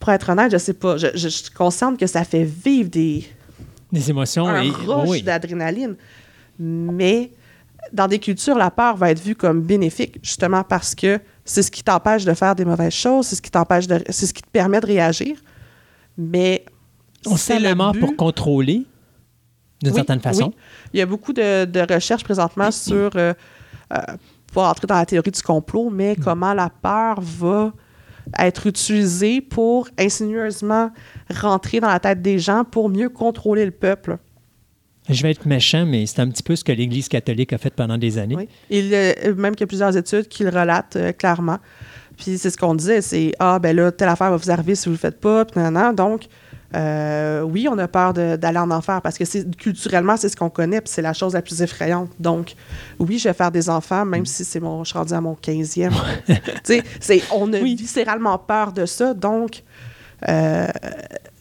pour 0.00 0.10
être 0.10 0.30
honnête, 0.30 0.50
je 0.52 0.56
sais 0.58 0.72
pas, 0.74 0.96
je, 0.96 1.08
je, 1.14 1.18
je 1.18 1.28
suis 1.28 1.50
consciente 1.50 1.98
que 1.98 2.06
ça 2.06 2.24
fait 2.24 2.44
vivre 2.44 2.88
des, 2.88 3.24
Des 3.92 4.10
émotions. 4.10 4.46
un 4.48 4.62
et, 4.62 4.72
oui. 5.06 5.22
d'adrénaline. 5.22 5.96
Mais 6.58 7.30
dans 7.92 8.08
des 8.08 8.18
cultures, 8.18 8.56
la 8.56 8.70
peur 8.70 8.96
va 8.96 9.10
être 9.10 9.20
vue 9.22 9.34
comme 9.36 9.60
bénéfique, 9.62 10.18
justement 10.22 10.64
parce 10.64 10.94
que 10.94 11.20
c'est 11.46 11.62
ce 11.62 11.70
qui 11.70 11.82
t'empêche 11.82 12.24
de 12.26 12.34
faire 12.34 12.54
des 12.54 12.64
mauvaises 12.66 12.92
choses, 12.92 13.28
c'est 13.28 13.36
ce 13.36 13.40
qui 13.42 13.50
t'empêche 13.50 13.86
de, 13.86 14.02
c'est 14.10 14.26
ce 14.26 14.34
qui 14.34 14.42
te 14.42 14.50
permet 14.50 14.80
de 14.80 14.86
réagir. 14.86 15.36
Mais 16.18 16.64
On 17.26 17.36
sert 17.36 17.58
la 17.60 17.74
mort 17.74 17.94
pour 17.98 18.14
contrôler, 18.16 18.84
d'une 19.82 19.90
Oui, 19.92 19.94
certaine 19.96 20.20
façon. 20.20 20.48
oui. 20.48 20.54
Il 20.92 20.98
y 20.98 21.02
a 21.02 21.06
beaucoup 21.06 21.32
de, 21.32 21.64
de 21.64 21.80
recherches 21.94 22.24
présentement 22.24 22.70
sur, 22.70 23.10
euh, 23.16 23.32
euh, 23.92 23.98
pas 24.52 24.68
entrer 24.70 24.86
dans 24.86 24.94
la 24.96 25.06
théorie 25.06 25.30
du 25.30 25.42
complot, 25.42 25.88
mais 25.90 26.14
Mm. 26.18 26.22
comment 26.24 26.52
la 26.54 26.68
peur 26.70 27.20
va 27.20 27.72
être 28.38 28.66
utilisée 28.66 29.40
pour 29.40 29.88
insinueusement 29.98 30.90
rentrer 31.32 31.78
dans 31.80 31.88
la 31.88 32.00
tête 32.00 32.20
des 32.22 32.38
gens 32.40 32.64
pour 32.64 32.88
mieux 32.88 33.08
contrôler 33.08 33.64
le 33.64 33.70
peuple. 33.70 34.18
Je 35.08 35.22
vais 35.22 35.30
être 35.30 35.46
méchant, 35.46 35.86
mais 35.86 36.04
c'est 36.06 36.20
un 36.20 36.28
petit 36.28 36.42
peu 36.42 36.56
ce 36.56 36.64
que 36.64 36.72
l'Église 36.72 37.08
catholique 37.08 37.52
a 37.52 37.58
fait 37.58 37.70
pendant 37.74 37.96
des 37.98 38.18
années. 38.18 38.36
Oui. 38.36 38.48
Il, 38.70 38.92
euh, 38.92 39.34
même 39.36 39.54
qu'il 39.54 39.62
y 39.62 39.64
a 39.64 39.66
plusieurs 39.68 39.96
études 39.96 40.28
qui 40.28 40.42
le 40.44 40.50
relatent 40.50 40.96
euh, 40.96 41.12
clairement. 41.12 41.58
Puis 42.16 42.38
c'est 42.38 42.50
ce 42.50 42.56
qu'on 42.56 42.74
disait, 42.74 43.02
c'est 43.02 43.32
ah 43.38 43.58
ben 43.58 43.76
là 43.76 43.92
telle 43.92 44.08
affaire 44.08 44.30
va 44.30 44.36
vous 44.36 44.50
arriver 44.50 44.74
si 44.74 44.86
vous 44.86 44.92
le 44.94 44.98
faites 44.98 45.20
pas, 45.20 45.44
puis 45.44 45.60
nan, 45.60 45.74
nan. 45.74 45.94
donc 45.94 46.22
euh, 46.74 47.42
oui 47.42 47.68
on 47.70 47.76
a 47.78 47.86
peur 47.88 48.14
d'aller 48.14 48.58
en 48.58 48.70
enfer 48.70 49.00
parce 49.02 49.18
que 49.18 49.24
culturellement 49.52 50.16
c'est 50.16 50.30
ce 50.30 50.36
qu'on 50.36 50.48
connaît, 50.48 50.80
puis 50.80 50.90
c'est 50.90 51.02
la 51.02 51.12
chose 51.12 51.34
la 51.34 51.42
plus 51.42 51.60
effrayante. 51.60 52.08
Donc 52.18 52.54
oui 52.98 53.18
je 53.18 53.28
vais 53.28 53.34
faire 53.34 53.50
des 53.52 53.68
enfants 53.68 54.06
même 54.06 54.24
si 54.24 54.44
c'est 54.46 54.60
mon 54.60 54.82
je 54.82 54.88
suis 54.88 54.98
rendu 54.98 55.12
à 55.12 55.20
mon 55.20 55.34
15e. 55.34 55.90
tu 56.64 56.82
sais 57.00 57.22
on 57.34 57.52
a 57.52 57.60
Oui. 57.60 57.76
viscéralement 57.76 58.38
peur 58.38 58.72
de 58.72 58.86
ça, 58.86 59.12
donc 59.12 59.62
euh, 60.26 60.66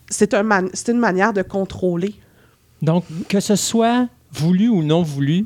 c'est 0.10 0.34
un 0.34 0.44
man- 0.44 0.70
c'est 0.74 0.92
une 0.92 1.00
manière 1.00 1.32
de 1.32 1.42
contrôler. 1.42 2.16
Donc, 2.86 3.04
que 3.28 3.40
ce 3.40 3.56
soit 3.56 4.08
voulu 4.32 4.70
ou 4.70 4.84
non 4.84 5.02
voulu, 5.02 5.46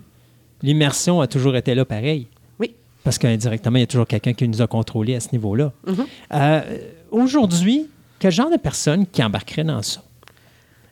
l'immersion 0.62 1.22
a 1.22 1.28
toujours 1.28 1.56
été 1.56 1.74
là 1.74 1.86
pareil. 1.86 2.28
Oui. 2.60 2.76
Parce 3.04 3.18
qu'indirectement, 3.18 3.78
il 3.78 3.82
y 3.82 3.84
a 3.84 3.88
toujours 3.88 4.08
quelqu'un 4.08 4.34
qui 4.34 4.48
nous 4.48 4.62
a 4.62 4.68
contrôlés 4.68 5.16
à 5.16 5.20
ce 5.20 5.30
niveau-là. 5.32 5.72
Mhm. 5.88 6.06
Euh, 6.34 6.62
Aujourd'hui, 7.12 7.88
quel 8.20 8.32
genre 8.32 8.52
de 8.52 8.58
personne 8.58 9.08
qui 9.08 9.24
embarquerait 9.24 9.64
dans 9.64 9.82
ça? 9.82 10.04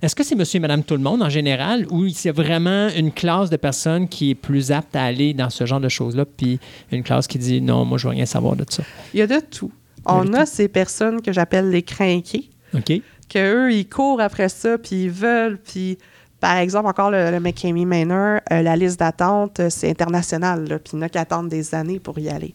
Est-ce 0.02 0.16
que 0.16 0.24
c'est 0.24 0.36
monsieur 0.36 0.58
et 0.58 0.60
madame 0.60 0.84
tout 0.84 0.94
le 0.94 1.02
monde 1.02 1.22
en 1.22 1.30
général 1.30 1.86
ou 1.90 2.08
c'est 2.10 2.32
vraiment 2.32 2.88
une 2.96 3.12
classe 3.12 3.50
de 3.50 3.58
personnes 3.58 4.08
qui 4.08 4.32
est 4.32 4.36
plus 4.36 4.72
apte 4.72 4.96
à 4.96 5.04
aller 5.04 5.34
dans 5.34 5.50
ce 5.50 5.66
genre 5.66 5.80
de 5.80 5.90
choses-là, 5.90 6.26
puis 6.26 6.60
une 6.92 7.04
classe 7.04 7.28
qui 7.28 7.40
dit 7.40 7.62
non, 7.62 7.84
moi 7.84 7.98
je 7.98 8.08
veux 8.08 8.12
rien 8.14 8.26
savoir 8.28 8.56
de 8.56 8.64
ça? 8.70 8.84
Il 9.14 9.20
y 9.20 9.24
a 9.24 9.28
de 9.28 9.40
tout. 9.40 9.72
A 10.06 10.16
On 10.16 10.34
a 10.34 10.46
ces 10.46 10.68
personnes 10.68 11.22
que 11.22 11.32
j'appelle 11.32 11.70
les 11.70 11.82
crinqués. 11.82 12.50
OK? 12.74 13.02
que 13.30 13.68
eux 13.68 13.74
ils 13.74 13.88
courent 13.88 14.22
après 14.22 14.50
ça, 14.50 14.78
puis 14.78 15.04
ils 15.04 15.12
veulent, 15.12 15.58
puis 15.58 15.98
par 16.40 16.58
exemple, 16.58 16.88
encore 16.88 17.12
le, 17.12 17.32
le 17.32 17.40
McKamey 17.40 17.86
Manor, 17.86 18.42
euh, 18.52 18.62
la 18.62 18.76
liste 18.76 19.00
d'attente, 19.00 19.60
euh, 19.60 19.70
c'est 19.70 19.90
international, 19.90 20.80
puis 20.84 20.94
il 20.94 20.96
y 20.98 21.00
en 21.00 21.02
a 21.04 21.10
qui 21.10 21.18
attendent 21.18 21.50
des 21.50 21.74
années 21.74 22.00
pour 22.00 22.20
y 22.20 22.30
aller. 22.30 22.54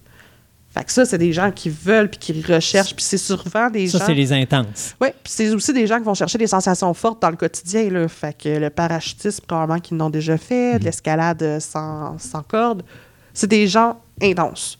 Fait 0.70 0.84
que 0.84 0.92
ça, 0.92 1.04
c'est 1.04 1.18
des 1.18 1.34
gens 1.34 1.50
qui 1.50 1.68
veulent, 1.68 2.08
puis 2.08 2.18
qui 2.18 2.42
recherchent, 2.42 2.94
puis 2.94 3.04
c'est 3.04 3.18
souvent 3.18 3.68
des 3.68 3.88
Ça, 3.88 3.98
gens... 3.98 4.06
c'est 4.06 4.14
les 4.14 4.32
intenses. 4.32 4.94
Oui, 5.00 5.08
puis 5.22 5.32
c'est 5.34 5.50
aussi 5.52 5.72
des 5.74 5.86
gens 5.86 5.98
qui 5.98 6.04
vont 6.04 6.14
chercher 6.14 6.38
des 6.38 6.46
sensations 6.46 6.94
fortes 6.94 7.20
dans 7.20 7.28
le 7.28 7.36
quotidien, 7.36 7.90
là. 7.90 8.08
Fait 8.08 8.36
que 8.36 8.48
le 8.48 8.70
parachutisme, 8.70 9.44
probablement 9.46 9.80
qu'ils 9.80 9.98
l'ont 9.98 10.08
déjà 10.08 10.38
fait, 10.38 10.78
de 10.78 10.84
l'escalade 10.84 11.42
euh, 11.42 11.60
sans, 11.60 12.16
sans 12.18 12.42
corde. 12.42 12.82
C'est 13.34 13.48
des 13.48 13.66
gens 13.66 14.00
intenses. 14.22 14.78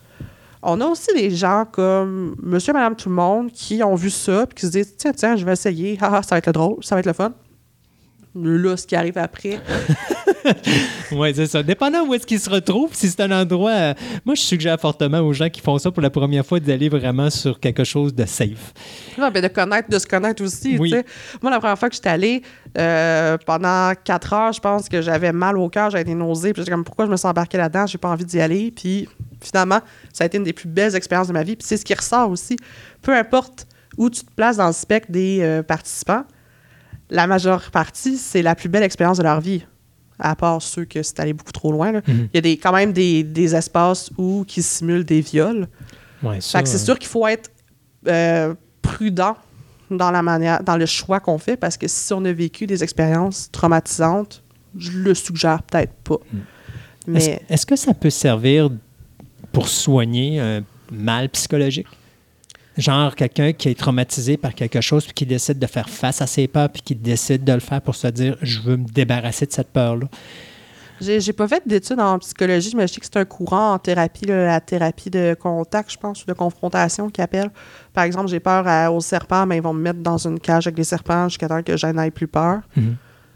On 0.62 0.80
a 0.80 0.86
aussi 0.86 1.12
des 1.14 1.30
gens 1.30 1.66
comme 1.70 2.36
monsieur 2.40 2.70
et 2.70 2.74
madame 2.74 2.94
tout 2.94 3.08
le 3.08 3.16
monde 3.16 3.50
qui 3.50 3.82
ont 3.82 3.96
vu 3.96 4.10
ça 4.10 4.46
puis 4.46 4.54
qui 4.54 4.66
se 4.66 4.70
disent 4.70 4.94
tiens 4.96 5.12
tiens 5.12 5.34
je 5.34 5.44
vais 5.44 5.54
essayer 5.54 5.98
Ah, 6.00 6.10
ah, 6.12 6.22
ça 6.22 6.36
va 6.36 6.38
être 6.38 6.52
drôle 6.52 6.76
ça 6.82 6.94
va 6.94 7.00
être 7.00 7.06
le 7.06 7.12
fun 7.12 7.32
là 8.34 8.76
ce 8.76 8.86
qui 8.86 8.96
arrive 8.96 9.18
après 9.18 9.60
Oui, 11.12 11.32
c'est 11.34 11.46
ça. 11.46 11.62
Dépendant 11.62 12.04
où 12.06 12.14
est-ce 12.14 12.26
qu'ils 12.26 12.40
se 12.40 12.48
retrouvent, 12.50 12.94
si 12.94 13.08
c'est 13.08 13.20
un 13.20 13.30
endroit. 13.42 13.70
euh, 13.70 13.94
moi, 14.24 14.34
je 14.34 14.40
suggère 14.40 14.80
fortement 14.80 15.20
aux 15.20 15.32
gens 15.32 15.48
qui 15.48 15.60
font 15.60 15.78
ça 15.78 15.90
pour 15.90 16.02
la 16.02 16.10
première 16.10 16.44
fois 16.44 16.58
d'aller 16.58 16.88
vraiment 16.88 17.30
sur 17.30 17.60
quelque 17.60 17.84
chose 17.84 18.14
de 18.14 18.24
safe. 18.24 18.72
Non, 19.18 19.30
ben 19.30 19.42
de 19.42 19.48
connaître 19.48 19.88
de 19.90 19.98
se 19.98 20.06
connaître 20.06 20.42
aussi 20.42 20.78
Oui. 20.78 20.92
moi 21.42 21.50
la 21.50 21.58
première 21.60 21.78
fois 21.78 21.88
que 21.88 21.94
j'étais 21.94 22.08
allée 22.08 22.42
euh, 22.78 23.36
pendant 23.44 23.92
quatre 24.02 24.32
heures 24.32 24.52
je 24.52 24.60
pense 24.60 24.88
que 24.88 25.02
j'avais 25.02 25.32
mal 25.32 25.58
au 25.58 25.68
cœur 25.68 25.90
j'avais 25.90 26.04
des 26.04 26.14
nausées 26.14 26.52
puis 26.52 26.62
j'étais 26.62 26.72
comme 26.72 26.84
pourquoi 26.84 27.04
je 27.06 27.10
me 27.10 27.16
suis 27.16 27.28
embarquée 27.28 27.58
là-dedans? 27.58 27.86
J'ai 27.86 27.98
pas 27.98 28.08
envie 28.08 28.24
d'y 28.24 28.40
aller 28.40 28.70
puis 28.74 29.08
finalement 29.40 29.80
ça 30.12 30.24
a 30.24 30.26
été 30.26 30.38
une 30.38 30.44
des 30.44 30.52
plus 30.54 30.68
belles 30.68 30.96
expériences 30.96 31.28
de 31.28 31.32
ma 31.34 31.42
vie 31.42 31.56
puis 31.56 31.66
c'est 31.66 31.76
ce 31.76 31.84
qui 31.84 31.94
ressort 31.94 32.30
aussi 32.30 32.56
peu 33.02 33.14
importe 33.14 33.66
où 33.98 34.08
tu 34.08 34.22
te 34.24 34.30
places 34.34 34.56
dans 34.56 34.66
le 34.68 34.72
spectre 34.72 35.10
des 35.12 35.40
euh, 35.42 35.62
participants 35.62 36.24
la 37.12 37.26
majeure 37.26 37.70
partie 37.70 38.16
c'est 38.16 38.42
la 38.42 38.54
plus 38.54 38.68
belle 38.68 38.82
expérience 38.82 39.18
de 39.18 39.22
leur 39.22 39.40
vie 39.40 39.64
à 40.18 40.34
part 40.34 40.60
ceux 40.62 40.84
que 40.84 41.02
c'est 41.02 41.18
allé 41.20 41.32
beaucoup 41.32 41.52
trop 41.52 41.72
loin 41.72 41.92
là. 41.92 42.00
Mhm. 42.06 42.28
il 42.32 42.36
y 42.36 42.38
a 42.38 42.40
des, 42.40 42.56
quand 42.56 42.72
même 42.72 42.92
des, 42.92 43.22
des 43.22 43.54
espaces 43.54 44.10
où 44.18 44.44
qui 44.46 44.62
simulent 44.62 45.04
des 45.04 45.20
viols 45.20 45.68
Ouais, 46.22 46.40
ça, 46.40 46.58
fait 46.58 46.64
que 46.64 46.68
c'est 46.68 46.76
euh, 46.76 46.84
sûr 46.84 46.98
qu'il 46.98 47.08
faut 47.08 47.26
être 47.26 47.50
euh, 48.06 48.54
prudent 48.80 49.36
dans 49.90 50.10
la 50.10 50.22
manière, 50.22 50.62
dans 50.62 50.76
le 50.76 50.86
choix 50.86 51.20
qu'on 51.20 51.38
fait, 51.38 51.56
parce 51.56 51.76
que 51.76 51.88
si 51.88 52.12
on 52.12 52.24
a 52.24 52.32
vécu 52.32 52.66
des 52.66 52.82
expériences 52.82 53.50
traumatisantes, 53.50 54.42
je 54.76 54.92
le 54.92 55.14
suggère 55.14 55.62
peut-être 55.62 55.92
pas. 56.04 56.18
Mm. 56.32 56.38
Mais 57.08 57.42
est-ce 57.48 57.66
que 57.66 57.76
ça 57.76 57.92
peut 57.94 58.10
servir 58.10 58.70
pour 59.50 59.68
soigner 59.68 60.38
un 60.40 60.62
mal 60.90 61.28
psychologique? 61.30 61.88
Genre 62.78 63.14
quelqu'un 63.14 63.52
qui 63.52 63.68
est 63.68 63.78
traumatisé 63.78 64.36
par 64.36 64.54
quelque 64.54 64.80
chose 64.80 65.04
puis 65.04 65.12
qui 65.12 65.26
décide 65.26 65.58
de 65.58 65.66
faire 65.66 65.88
face 65.90 66.22
à 66.22 66.26
ses 66.26 66.48
peurs 66.48 66.70
puis 66.70 66.80
qui 66.82 66.94
décide 66.94 67.44
de 67.44 67.52
le 67.52 67.60
faire 67.60 67.82
pour 67.82 67.94
se 67.94 68.06
dire 68.08 68.36
je 68.40 68.60
veux 68.60 68.76
me 68.78 68.86
débarrasser 68.86 69.44
de 69.46 69.52
cette 69.52 69.68
peur-là. 69.68 70.06
j'ai 71.00 71.20
j'ai 71.20 71.32
pas 71.34 71.48
fait 71.48 71.62
d'études 71.66 72.00
en 72.00 72.18
psychologie, 72.18 72.72
mais 72.76 72.86
je 72.86 72.94
sais 72.94 73.00
que 73.00 73.06
c'est 73.06 73.18
un 73.18 73.24
courant 73.26 73.74
en 73.74 73.78
thérapie, 73.78 74.24
là, 74.24 74.46
la 74.46 74.60
thérapie 74.60 75.10
de 75.10 75.36
contact, 75.38 75.92
je 75.92 75.98
pense, 75.98 76.22
ou 76.22 76.26
de 76.26 76.32
confrontation 76.32 77.10
qu'ils 77.10 77.24
appellent. 77.24 77.50
Par 77.92 78.04
exemple, 78.04 78.28
j'ai 78.28 78.40
peur 78.40 78.66
à- 78.66 78.90
aux 78.90 79.00
serpents, 79.00 79.44
mais 79.44 79.56
ils 79.56 79.62
vont 79.62 79.74
me 79.74 79.82
mettre 79.82 79.98
dans 80.00 80.16
une 80.26 80.38
cage 80.40 80.66
avec 80.66 80.76
des 80.76 80.84
serpents 80.84 81.28
jusqu'à 81.28 81.48
temps 81.48 81.62
que 81.62 81.76
j'en 81.76 81.96
aille 81.98 82.10
plus 82.12 82.28
peur. 82.28 82.60
Ça 82.74 82.80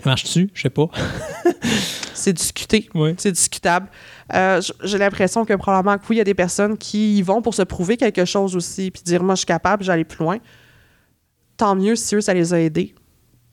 marche-tu? 0.05 0.51
Je 0.55 0.63
sais 0.63 0.71
pas. 0.71 0.89
C'est 2.15 2.33
discuté. 2.33 2.89
Oui. 2.95 3.15
C'est 3.19 3.33
discutable. 3.33 3.89
Euh, 4.35 4.61
J'ai 4.83 4.99
l'impression 4.99 5.45
que 5.45 5.55
probablement 5.55 5.97
que 5.99 6.03
oui, 6.09 6.17
il 6.17 6.19
y 6.19 6.21
a 6.21 6.25
des 6.25 6.35
personnes 6.35 6.77
qui 6.77 7.19
y 7.19 7.23
vont 7.23 7.43
pour 7.43 7.55
se 7.55 7.63
prouver 7.63 7.97
quelque 7.97 8.25
chose 8.25 8.57
aussi, 8.57 8.91
puis 8.91 9.03
dire 9.03 9.23
moi 9.23 9.35
je 9.35 9.41
suis 9.41 9.47
capable, 9.47 9.85
j'allais 9.85 10.05
plus 10.05 10.25
loin. 10.25 10.39
Tant 11.57 11.75
mieux 11.75 11.95
si 11.97 12.15
eux, 12.17 12.21
ça 12.21 12.35
les 12.35 12.53
a 12.53 12.61
aidés. 12.61 12.95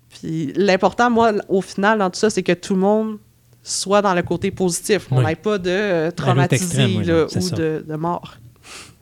Puis 0.09 0.53
l'important, 0.55 1.09
moi, 1.09 1.33
au 1.49 1.61
final, 1.61 1.99
dans 1.99 2.09
tout 2.09 2.19
ça, 2.19 2.29
c'est 2.29 2.43
que 2.43 2.51
tout 2.51 2.73
le 2.73 2.79
monde 2.79 3.17
soit 3.61 4.01
dans 4.01 4.13
le 4.13 4.21
côté 4.21 4.51
positif. 4.51 5.07
On 5.11 5.23
Oui. 5.23 5.35
pas 5.35 5.57
de 5.57 5.69
euh, 5.69 6.11
extrême, 6.51 6.97
oui, 6.97 7.05
là, 7.05 7.25
c'est 7.29 7.43
ou 7.43 7.49
de, 7.55 7.85
de 7.87 7.95
mort. 7.95 8.37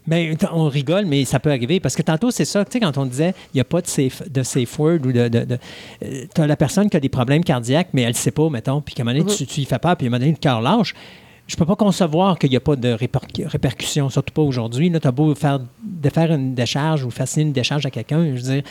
Ben, 0.08 0.36
t- 0.36 0.48
on 0.52 0.68
rigole, 0.68 1.06
mais 1.06 1.26
ça 1.26 1.40
peut 1.40 1.52
arriver. 1.52 1.80
Parce 1.80 1.96
que 1.96 2.02
tantôt, 2.02 2.32
c'est 2.32 2.46
ça, 2.46 2.66
tu 2.66 2.72
sais, 2.74 2.80
quand 2.80 2.98
on 2.98 3.06
disait 3.06 3.34
il 3.54 3.58
n'y 3.58 3.62
a 3.62 3.66
pas 3.66 3.82
de 3.82 3.88
safe, 3.88 4.24
de 4.30 4.42
safe 4.44 4.80
word 4.80 5.00
ou 5.06 5.12
de. 5.12 5.28
de, 5.28 5.58
tu 6.02 6.42
as 6.42 6.48
la 6.48 6.56
personne 6.56 6.90
qui 6.90 6.98
a 6.98 7.00
des 7.00 7.10
problèmes 7.10 7.44
cardiaques, 7.44 7.90
mais 7.94 8.02
elle 8.02 8.10
ne 8.10 8.14
sait 8.16 8.32
pas, 8.32 8.50
mettons, 8.50 8.82
puis 8.82 8.96
qu'à 8.96 9.04
un 9.04 9.06
moment 9.06 9.20
donné, 9.20 9.36
tu, 9.36 9.46
tu 9.46 9.62
y 9.62 9.66
fais 9.66 9.78
peur, 9.80 9.96
puis 9.96 10.06
à 10.06 10.08
un 10.08 10.10
moment 10.10 10.20
donné, 10.20 10.32
le 10.32 10.38
cœur 10.38 10.62
lâche. 10.62 10.94
Je 11.48 11.56
peux 11.58 11.66
pas 11.66 11.76
concevoir 11.76 12.40
qu'il 12.40 12.50
n'y 12.50 12.56
a 12.56 12.62
pas 12.62 12.76
de 12.78 12.94
réper- 12.94 13.46
répercussions, 13.46 14.10
surtout 14.10 14.34
pas 14.34 14.42
aujourd'hui. 14.42 14.92
Tu 14.92 15.06
as 15.08 15.12
beau 15.12 15.36
faire, 15.36 15.60
de 15.84 16.10
faire 16.10 16.32
une 16.32 16.56
décharge 16.56 17.04
ou 17.04 17.12
signer 17.26 17.46
une 17.48 17.52
décharge 17.52 17.86
à 17.86 17.90
quelqu'un, 17.92 18.24
je 18.26 18.42
veux 18.42 18.54
dire, 18.54 18.64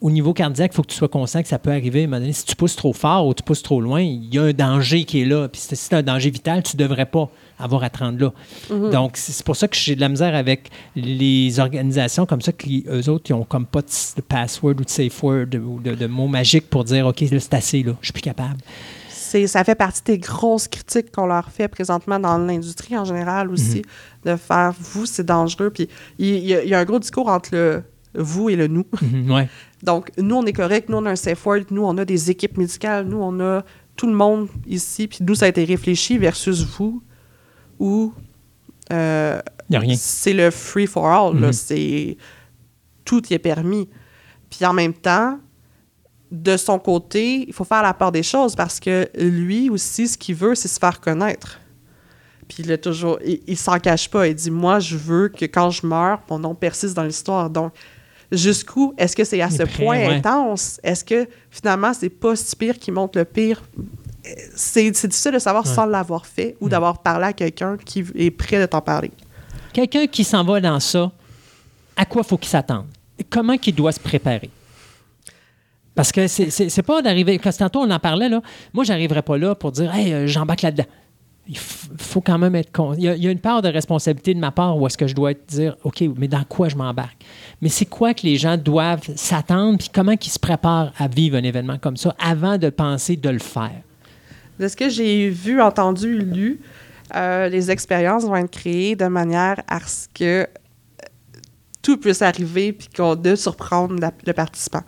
au 0.00 0.10
niveau 0.10 0.32
cardiaque, 0.32 0.72
il 0.72 0.76
faut 0.76 0.82
que 0.82 0.88
tu 0.90 0.96
sois 0.96 1.08
conscient 1.08 1.42
que 1.42 1.48
ça 1.48 1.58
peut 1.58 1.70
arriver. 1.70 2.02
à 2.02 2.04
un 2.04 2.06
moment 2.06 2.20
donné. 2.20 2.32
Si 2.32 2.44
tu 2.44 2.54
pousses 2.56 2.76
trop 2.76 2.92
fort 2.92 3.26
ou 3.26 3.34
tu 3.34 3.42
pousses 3.42 3.62
trop 3.62 3.80
loin, 3.80 4.00
il 4.00 4.32
y 4.34 4.38
a 4.38 4.42
un 4.44 4.52
danger 4.52 5.04
qui 5.04 5.22
est 5.22 5.24
là. 5.24 5.48
Puis 5.48 5.60
si 5.60 5.74
c'est 5.76 5.94
un 5.94 6.02
danger 6.02 6.30
vital, 6.30 6.62
tu 6.62 6.76
ne 6.76 6.82
devrais 6.82 7.06
pas 7.06 7.30
avoir 7.62 7.82
à 7.84 7.90
te 7.90 7.98
rendre 7.98 8.18
là. 8.20 8.32
Donc, 8.90 9.12
c'est 9.16 9.44
pour 9.44 9.56
ça 9.56 9.68
que 9.68 9.76
j'ai 9.76 9.94
de 9.94 10.00
la 10.00 10.08
misère 10.08 10.34
avec 10.34 10.70
les 10.96 11.58
organisations 11.60 12.26
comme 12.26 12.40
ça, 12.40 12.52
qui, 12.52 12.84
eux 12.88 13.08
autres, 13.08 13.24
ils 13.30 13.34
ont 13.34 13.44
comme 13.44 13.66
pas 13.66 13.82
de, 13.82 13.86
de 14.16 14.20
password 14.22 14.72
ou 14.80 14.84
de 14.84 14.88
safe 14.90 15.22
word 15.22 15.46
ou 15.54 15.80
de, 15.80 15.94
de 15.94 16.06
mots 16.06 16.28
magiques 16.28 16.68
pour 16.70 16.84
dire 16.84 17.06
OK, 17.06 17.20
là, 17.20 17.40
c'est 17.40 17.54
assez, 17.54 17.82
là, 17.82 17.92
je 18.00 18.06
suis 18.06 18.12
plus 18.12 18.22
capable. 18.22 18.58
Ça 19.46 19.64
fait 19.64 19.74
partie 19.74 20.02
des 20.04 20.18
grosses 20.18 20.68
critiques 20.68 21.10
qu'on 21.10 21.24
leur 21.24 21.48
fait 21.50 21.66
présentement 21.68 22.18
dans 22.20 22.36
l'industrie 22.36 22.98
en 22.98 23.06
général 23.06 23.50
aussi, 23.50 23.82
de 24.26 24.36
faire 24.36 24.74
vous, 24.78 25.06
c'est 25.06 25.24
dangereux. 25.24 25.70
Puis 25.70 25.88
il 26.18 26.26
y, 26.44 26.54
a- 26.54 26.62
il 26.62 26.68
y 26.68 26.74
a 26.74 26.78
un 26.80 26.84
gros 26.84 26.98
discours 26.98 27.28
entre 27.28 27.48
le 27.52 27.82
vous 28.14 28.50
et 28.50 28.56
le 28.56 28.66
nous. 28.66 28.84
Mhm, 29.00 29.30
ouais. 29.30 29.48
Donc, 29.82 30.10
nous, 30.18 30.34
on 30.36 30.44
est 30.44 30.52
correct, 30.52 30.90
nous, 30.90 30.98
on 30.98 31.06
a 31.06 31.10
un 31.12 31.16
safe 31.16 31.46
word, 31.46 31.60
nous, 31.70 31.82
on 31.82 31.96
a 31.96 32.04
des 32.04 32.30
équipes 32.30 32.58
médicales, 32.58 33.06
nous, 33.06 33.16
on 33.22 33.40
a 33.40 33.64
tout 33.96 34.06
le 34.06 34.12
monde 34.12 34.48
ici, 34.66 35.08
puis 35.08 35.20
nous, 35.22 35.34
ça 35.34 35.46
a 35.46 35.48
été 35.48 35.64
réfléchi 35.64 36.18
versus 36.18 36.62
vous, 36.78 37.02
où 37.78 38.12
euh, 38.92 39.40
c'est 39.96 40.32
le 40.32 40.50
free 40.50 40.86
for 40.86 41.06
all. 41.06 41.34
Mhm. 41.34 41.52
C'est 41.52 42.16
tout 43.04 43.26
y 43.28 43.34
est 43.34 43.38
permis. 43.38 43.88
Puis 44.50 44.64
en 44.64 44.72
même 44.72 44.94
temps, 44.94 45.38
de 46.30 46.56
son 46.56 46.78
côté, 46.78 47.44
il 47.46 47.52
faut 47.52 47.64
faire 47.64 47.82
la 47.82 47.94
part 47.94 48.12
des 48.12 48.22
choses 48.22 48.54
parce 48.54 48.80
que 48.80 49.08
lui 49.18 49.70
aussi, 49.70 50.08
ce 50.08 50.16
qu'il 50.16 50.34
veut, 50.34 50.54
c'est 50.54 50.68
se 50.68 50.78
faire 50.78 51.00
connaître. 51.00 51.58
Puis 52.48 52.64
il, 52.64 52.72
a 52.72 52.78
toujours, 52.78 53.18
il, 53.24 53.40
il 53.46 53.56
s'en 53.56 53.78
cache 53.78 54.08
pas. 54.10 54.26
Il 54.26 54.34
dit 54.34 54.50
Moi, 54.50 54.78
je 54.78 54.96
veux 54.96 55.28
que 55.28 55.44
quand 55.44 55.70
je 55.70 55.86
meurs, 55.86 56.20
mon 56.28 56.38
nom 56.38 56.54
persiste 56.54 56.94
dans 56.94 57.04
l'histoire. 57.04 57.48
Donc, 57.50 57.72
jusqu'où 58.30 58.94
est-ce 58.98 59.14
que 59.14 59.24
c'est 59.24 59.40
à 59.40 59.48
Il 59.48 59.52
ce 59.52 59.62
prêt, 59.62 59.84
point 59.84 59.98
ouais. 59.98 60.14
intense? 60.16 60.80
Est-ce 60.82 61.04
que 61.04 61.28
finalement, 61.50 61.92
c'est 61.94 62.10
pas 62.10 62.34
si 62.34 62.56
pire 62.56 62.78
qui 62.78 62.90
montre 62.90 63.18
le 63.18 63.24
pire 63.24 63.62
C'est 64.54 64.90
difficile 64.90 65.32
de 65.32 65.38
savoir 65.38 65.66
sans 65.66 65.86
l'avoir 65.86 66.26
fait 66.26 66.56
ou 66.60 66.68
d'avoir 66.68 66.98
parlé 67.02 67.26
à 67.26 67.32
quelqu'un 67.32 67.76
qui 67.76 68.04
est 68.14 68.30
prêt 68.30 68.60
de 68.60 68.66
t'en 68.66 68.80
parler. 68.80 69.10
Quelqu'un 69.72 70.06
qui 70.06 70.22
s'en 70.22 70.44
va 70.44 70.60
dans 70.60 70.78
ça, 70.80 71.10
à 71.96 72.04
quoi 72.04 72.22
faut 72.22 72.36
qu'il 72.38 72.50
s'attende? 72.50 72.86
Comment 73.30 73.56
qu'il 73.56 73.74
doit 73.74 73.92
se 73.92 74.00
préparer? 74.00 74.50
Parce 75.94 76.10
que 76.12 76.26
c'est- 76.26 76.82
pas 76.82 77.02
d'arriver. 77.02 77.38
Quand 77.38 77.50
tantôt 77.56 77.80
on 77.80 77.90
en 77.90 77.98
parlait, 77.98 78.28
là, 78.28 78.40
moi, 78.72 78.84
j'arriverais 78.84 79.22
pas 79.22 79.36
là 79.36 79.54
pour 79.54 79.72
dire 79.72 79.94
Hey, 79.94 80.12
euh, 80.12 80.26
j'embarque 80.26 80.62
là-dedans. 80.62 80.86
Il 81.48 81.58
faut 81.58 82.20
quand 82.20 82.38
même 82.38 82.54
être 82.54 82.70
con. 82.70 82.94
Il 82.96 83.02
y, 83.02 83.08
a, 83.08 83.16
il 83.16 83.22
y 83.24 83.26
a 83.26 83.30
une 83.30 83.40
part 83.40 83.62
de 83.62 83.68
responsabilité 83.68 84.32
de 84.32 84.38
ma 84.38 84.52
part 84.52 84.78
où 84.78 84.86
est-ce 84.86 84.96
que 84.96 85.08
je 85.08 85.14
dois 85.14 85.32
dire 85.34 85.76
OK, 85.82 86.02
mais 86.16 86.28
dans 86.28 86.44
quoi 86.44 86.68
je 86.68 86.76
m'embarque? 86.76 87.20
Mais 87.60 87.68
c'est 87.68 87.84
quoi 87.84 88.14
que 88.14 88.22
les 88.22 88.36
gens 88.36 88.56
doivent 88.56 89.02
s'attendre, 89.16 89.76
puis 89.78 89.88
comment 89.92 90.16
qu'ils 90.16 90.32
se 90.32 90.38
préparent 90.38 90.92
à 90.98 91.08
vivre 91.08 91.36
un 91.36 91.42
événement 91.42 91.78
comme 91.78 91.96
ça 91.96 92.14
avant 92.20 92.58
de 92.58 92.70
penser 92.70 93.16
de 93.16 93.28
le 93.28 93.40
faire? 93.40 93.82
De 94.62 94.68
ce 94.68 94.76
que 94.76 94.88
j'ai 94.88 95.28
vu, 95.28 95.60
entendu, 95.60 96.18
lu, 96.18 96.60
euh, 97.16 97.48
les 97.48 97.70
expériences 97.70 98.24
vont 98.24 98.36
être 98.36 98.50
créées 98.50 98.94
de 98.96 99.06
manière 99.06 99.60
à 99.66 99.80
ce 99.80 100.06
que 100.14 100.42
euh, 100.42 100.46
tout 101.82 101.96
puisse 101.96 102.22
arriver 102.22 102.72
puis 102.72 102.88
qu'on 102.96 103.16
de 103.16 103.34
surprendre 103.34 103.98
la- 104.00 104.12
le 104.24 104.32
participant. 104.32 104.82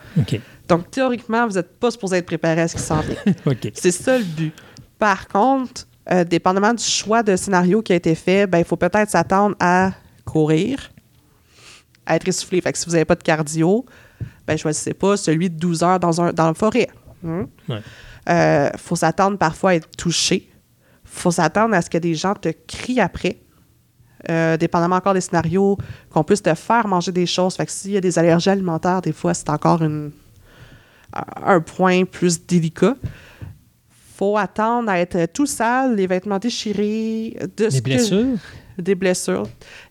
Donc, 0.69 0.91
théoriquement, 0.91 1.47
vous 1.49 1.55
n'êtes 1.55 1.78
pas 1.78 1.91
supposé 1.91 2.19
être 2.19 2.27
préparé 2.27 2.61
à 2.62 2.69
ce 2.69 2.77
qui 2.77 2.83
s'en 2.83 3.01
vient. 3.01 3.17
C'est 3.75 3.91
ça 3.91 4.17
le 4.17 4.25
but. 4.25 4.53
Par 4.99 5.27
contre, 5.28 5.86
euh, 6.12 6.23
dépendamment 6.23 6.73
du 6.73 6.85
choix 6.85 7.23
de 7.25 7.35
scénario 7.35 7.83
qui 7.83 7.93
a 7.93 7.97
été 7.97 8.15
fait, 8.15 8.47
ben, 8.47 8.59
il 8.59 8.65
faut 8.65 8.77
peut-être 8.77 9.11
s'attendre 9.11 9.57
à 9.59 9.91
courir, 10.25 10.93
à 12.07 12.15
être 12.17 12.28
essoufflé. 12.28 12.61
Fait 12.61 12.73
que 12.73 12.78
si 12.78 12.86
vous 12.86 12.93
n'avez 12.93 13.05
pas 13.05 13.17
de 13.17 13.23
cardio, 13.25 13.85
ben, 14.47 14.57
choisissez 14.57 14.94
pas 14.94 15.17
celui 15.17 15.51
de 15.51 15.57
12 15.59 15.83
heures 15.83 15.99
dans, 15.99 16.20
un, 16.23 16.33
dans 16.33 16.47
la 16.47 16.55
forêt. 16.55 16.89
Ouais. 17.69 17.81
Euh, 18.28 18.70
faut 18.78 18.97
s'attendre 18.97 19.36
parfois 19.39 19.70
à 19.70 19.75
être 19.75 19.89
touché. 19.97 20.51
faut 21.05 21.31
s'attendre 21.31 21.75
à 21.75 21.83
ce 21.83 21.89
que 21.91 21.99
des 21.99 22.15
gens 22.15 22.35
te 22.35 22.49
crient 22.67 23.01
après. 23.01 23.39
Euh, 24.31 24.57
dépendamment 24.57 24.97
encore 24.97 25.12
des 25.15 25.20
scénarios, 25.20 25.77
qu'on 26.11 26.25
puisse 26.25 26.43
te 26.43 26.55
faire 26.55 26.89
manger 26.89 27.12
des 27.12 27.27
choses. 27.27 27.55
Fait 27.57 27.67
que 27.67 27.73
s'il 27.73 27.91
y 27.93 27.97
a 27.97 28.01
des 28.01 28.19
allergies 28.19 28.49
alimentaires, 28.51 29.03
des 29.03 29.12
fois, 29.12 29.35
c'est 29.35 29.51
encore 29.51 29.83
une, 29.83 30.11
un 31.44 31.61
point 31.61 32.05
plus 32.05 32.44
délicat. 32.47 32.97
faut 34.17 34.36
attendre 34.39 34.89
à 34.91 34.99
être 34.99 35.27
tout 35.33 35.44
sale, 35.47 35.94
les 35.97 36.07
vêtements 36.07 36.39
déchirés. 36.39 37.36
De 37.57 37.67
Les 37.67 37.78
que- 37.78 37.85
blessures? 37.85 38.39
Des 38.78 38.94
blessures. 38.94 39.44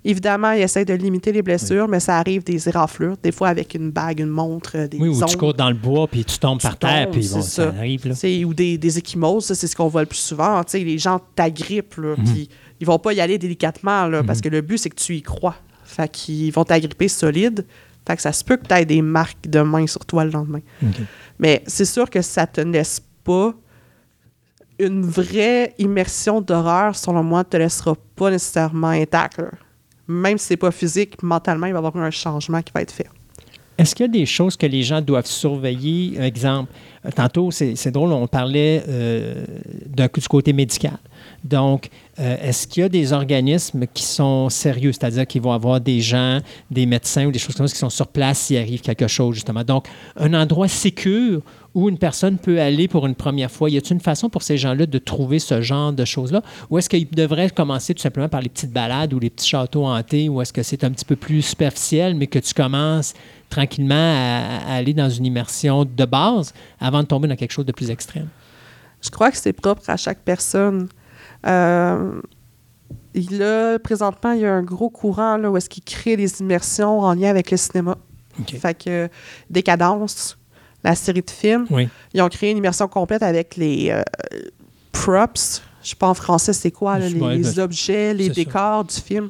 Évidemment, 0.03 0.51
ils 0.51 0.61
essayent 0.63 0.85
de 0.85 0.93
limiter 0.93 1.31
les 1.31 1.41
blessures, 1.41 1.87
mais 1.87 1.99
ça 1.99 2.17
arrive 2.17 2.43
des 2.43 2.67
éraflures, 2.67 3.15
des 3.21 3.31
fois 3.31 3.49
avec 3.49 3.73
une 3.75 3.91
bague, 3.91 4.19
une 4.19 4.29
montre, 4.29 4.87
des 4.87 4.97
Oui, 4.97 5.09
ou 5.09 5.25
tu 5.25 5.37
cours 5.37 5.53
dans 5.53 5.69
le 5.69 5.75
bois 5.75 6.07
puis 6.07 6.25
tu 6.25 6.37
tombes 6.39 6.59
Tu 6.59 6.67
par 6.67 6.77
terre, 6.77 7.05
tombes, 7.05 7.13
puis 7.13 7.29
bon, 7.31 7.41
ça. 7.41 7.63
ça. 7.63 7.67
arrive. 7.77 8.07
Là. 8.07 8.15
Ou 8.45 8.53
des, 8.53 8.77
des 8.77 8.97
échymoses, 8.97 9.45
c'est 9.53 9.67
ce 9.67 9.75
qu'on 9.75 9.87
voit 9.87 10.01
le 10.01 10.07
plus 10.07 10.17
souvent. 10.19 10.61
Les 10.73 10.97
gens 10.97 11.19
t'agrippent, 11.35 11.97
Mhm. 11.97 12.15
puis 12.25 12.49
ils 12.79 12.87
vont 12.87 12.99
pas 12.99 13.13
y 13.13 13.21
aller 13.21 13.37
délicatement, 13.37 14.07
là, 14.07 14.23
parce 14.23 14.41
que 14.41 14.49
le 14.49 14.61
but, 14.61 14.77
c'est 14.77 14.89
que 14.89 14.95
tu 14.95 15.15
y 15.15 15.21
crois. 15.21 15.55
Fait 15.85 16.09
qu'ils 16.11 16.51
vont 16.51 16.63
t'agripper 16.63 17.07
solide. 17.07 17.65
Fait 18.07 18.15
que 18.17 18.21
ça 18.21 18.33
se 18.33 18.43
peut 18.43 18.57
que 18.57 18.67
tu 18.67 18.73
aies 18.73 18.85
des 18.85 19.01
marques 19.01 19.47
de 19.47 19.61
main 19.61 19.87
sur 19.87 20.03
toi 20.05 20.25
le 20.25 20.31
lendemain. 20.31 20.59
Mais 21.39 21.63
c'est 21.67 21.85
sûr 21.85 22.09
que 22.09 22.21
ça 22.21 22.45
te 22.47 22.59
laisse 22.61 23.01
pas 23.23 23.53
une 24.87 25.03
vraie 25.03 25.73
immersion 25.77 26.41
d'horreur, 26.41 26.95
selon 26.95 27.23
moi, 27.23 27.43
te 27.43 27.57
laissera 27.57 27.95
pas 28.15 28.31
nécessairement 28.31 28.89
intact. 28.89 29.41
Même 30.07 30.37
si 30.37 30.47
c'est 30.47 30.57
pas 30.57 30.71
physique, 30.71 31.21
mentalement, 31.23 31.67
il 31.67 31.73
va 31.73 31.79
y 31.79 31.85
avoir 31.85 31.97
un 31.97 32.11
changement 32.11 32.61
qui 32.61 32.71
va 32.73 32.81
être 32.81 32.91
fait. 32.91 33.07
Est-ce 33.77 33.95
qu'il 33.95 34.05
y 34.05 34.09
a 34.09 34.11
des 34.11 34.25
choses 34.27 34.55
que 34.55 34.67
les 34.67 34.83
gens 34.83 35.01
doivent 35.01 35.25
surveiller? 35.25 36.21
Exemple, 36.21 36.71
tantôt, 37.15 37.49
c'est 37.49 37.91
drôle, 37.91 38.11
on 38.11 38.27
parlait 38.27 38.83
euh, 38.87 39.45
d'un 39.87 40.07
du 40.13 40.27
côté 40.27 40.53
médical. 40.53 40.97
Donc, 41.43 41.89
euh, 42.19 42.37
est-ce 42.41 42.67
qu'il 42.67 42.81
y 42.81 42.85
a 42.85 42.89
des 42.89 43.13
organismes 43.13 43.85
qui 43.91 44.03
sont 44.03 44.49
sérieux, 44.49 44.91
c'est-à-dire 44.91 45.25
qu'ils 45.25 45.41
vont 45.41 45.51
avoir 45.51 45.81
des 45.81 46.01
gens, 46.01 46.39
des 46.69 46.85
médecins 46.85 47.25
ou 47.25 47.31
des 47.31 47.39
choses 47.39 47.55
comme 47.55 47.67
ça 47.67 47.73
qui 47.73 47.79
sont 47.79 47.89
sur 47.89 48.07
place 48.07 48.39
s'il 48.39 48.57
arrive 48.57 48.81
quelque 48.81 49.07
chose, 49.07 49.33
justement. 49.33 49.63
Donc, 49.63 49.87
un 50.17 50.33
endroit 50.35 50.67
sécur 50.67 51.41
où 51.75 51.89
une 51.89 51.97
personne 51.97 52.37
peut 52.37 52.59
aller 52.61 52.87
pour 52.87 53.05
une 53.05 53.15
première 53.15 53.49
fois? 53.49 53.69
Y 53.69 53.77
a-t-il 53.77 53.93
une 53.93 53.99
façon 53.99 54.29
pour 54.29 54.43
ces 54.43 54.57
gens-là 54.57 54.85
de 54.85 54.97
trouver 54.99 55.39
ce 55.39 55.61
genre 55.61 55.91
de 55.91 56.05
choses-là? 56.05 56.41
Ou 56.69 56.77
est-ce 56.77 56.89
qu'ils 56.89 57.09
devraient 57.09 57.49
commencer 57.49 57.93
tout 57.93 58.01
simplement 58.01 58.29
par 58.29 58.41
les 58.41 58.49
petites 58.49 58.71
balades 58.71 59.13
ou 59.13 59.19
les 59.19 59.29
petits 59.29 59.49
châteaux 59.49 59.85
hantés? 59.85 60.29
Ou 60.29 60.41
est-ce 60.41 60.53
que 60.53 60.63
c'est 60.63 60.83
un 60.83 60.91
petit 60.91 61.05
peu 61.05 61.15
plus 61.15 61.41
superficiel, 61.41 62.15
mais 62.15 62.27
que 62.27 62.39
tu 62.39 62.53
commences 62.53 63.13
tranquillement 63.49 63.95
à, 63.95 64.71
à 64.71 64.75
aller 64.75 64.93
dans 64.93 65.09
une 65.09 65.25
immersion 65.25 65.85
de 65.85 66.05
base 66.05 66.53
avant 66.79 67.01
de 67.01 67.07
tomber 67.07 67.27
dans 67.27 67.35
quelque 67.35 67.51
chose 67.51 67.65
de 67.65 67.71
plus 67.71 67.89
extrême? 67.89 68.27
Je 69.01 69.09
crois 69.09 69.31
que 69.31 69.37
c'est 69.37 69.53
propre 69.53 69.89
à 69.89 69.97
chaque 69.97 70.19
personne. 70.19 70.87
Euh, 71.45 72.21
il 73.13 73.43
a, 73.43 73.77
présentement, 73.79 74.31
il 74.31 74.41
y 74.41 74.45
a 74.45 74.53
un 74.53 74.63
gros 74.63 74.89
courant 74.89 75.37
là, 75.37 75.51
où 75.51 75.57
est-ce 75.57 75.69
qu'il 75.69 75.83
crée 75.83 76.17
des 76.17 76.41
immersions 76.41 76.99
en 76.99 77.13
lien 77.13 77.29
avec 77.29 77.51
le 77.51 77.57
cinéma. 77.57 77.97
Fait 78.47 78.73
que 78.73 79.09
Décadence, 79.49 80.37
la 80.83 80.95
série 80.95 81.21
de 81.21 81.29
films, 81.29 81.65
Oui. 81.69 81.87
ils 82.13 82.21
ont 82.21 82.29
créé 82.29 82.51
une 82.51 82.57
immersion 82.57 82.87
complète 82.87 83.23
avec 83.23 83.55
les 83.55 83.89
euh, 83.91 84.01
props. 84.91 85.61
Je 85.83 85.89
sais 85.89 85.95
pas 85.95 86.07
en 86.07 86.13
français 86.13 86.53
c'est 86.53 86.71
quoi, 86.71 86.97
là, 86.99 87.09
les, 87.09 87.59
objets, 87.59 88.13
les 88.13 88.27
ça. 88.27 88.33
décors 88.33 88.83
du 88.85 88.95
film. 88.95 89.29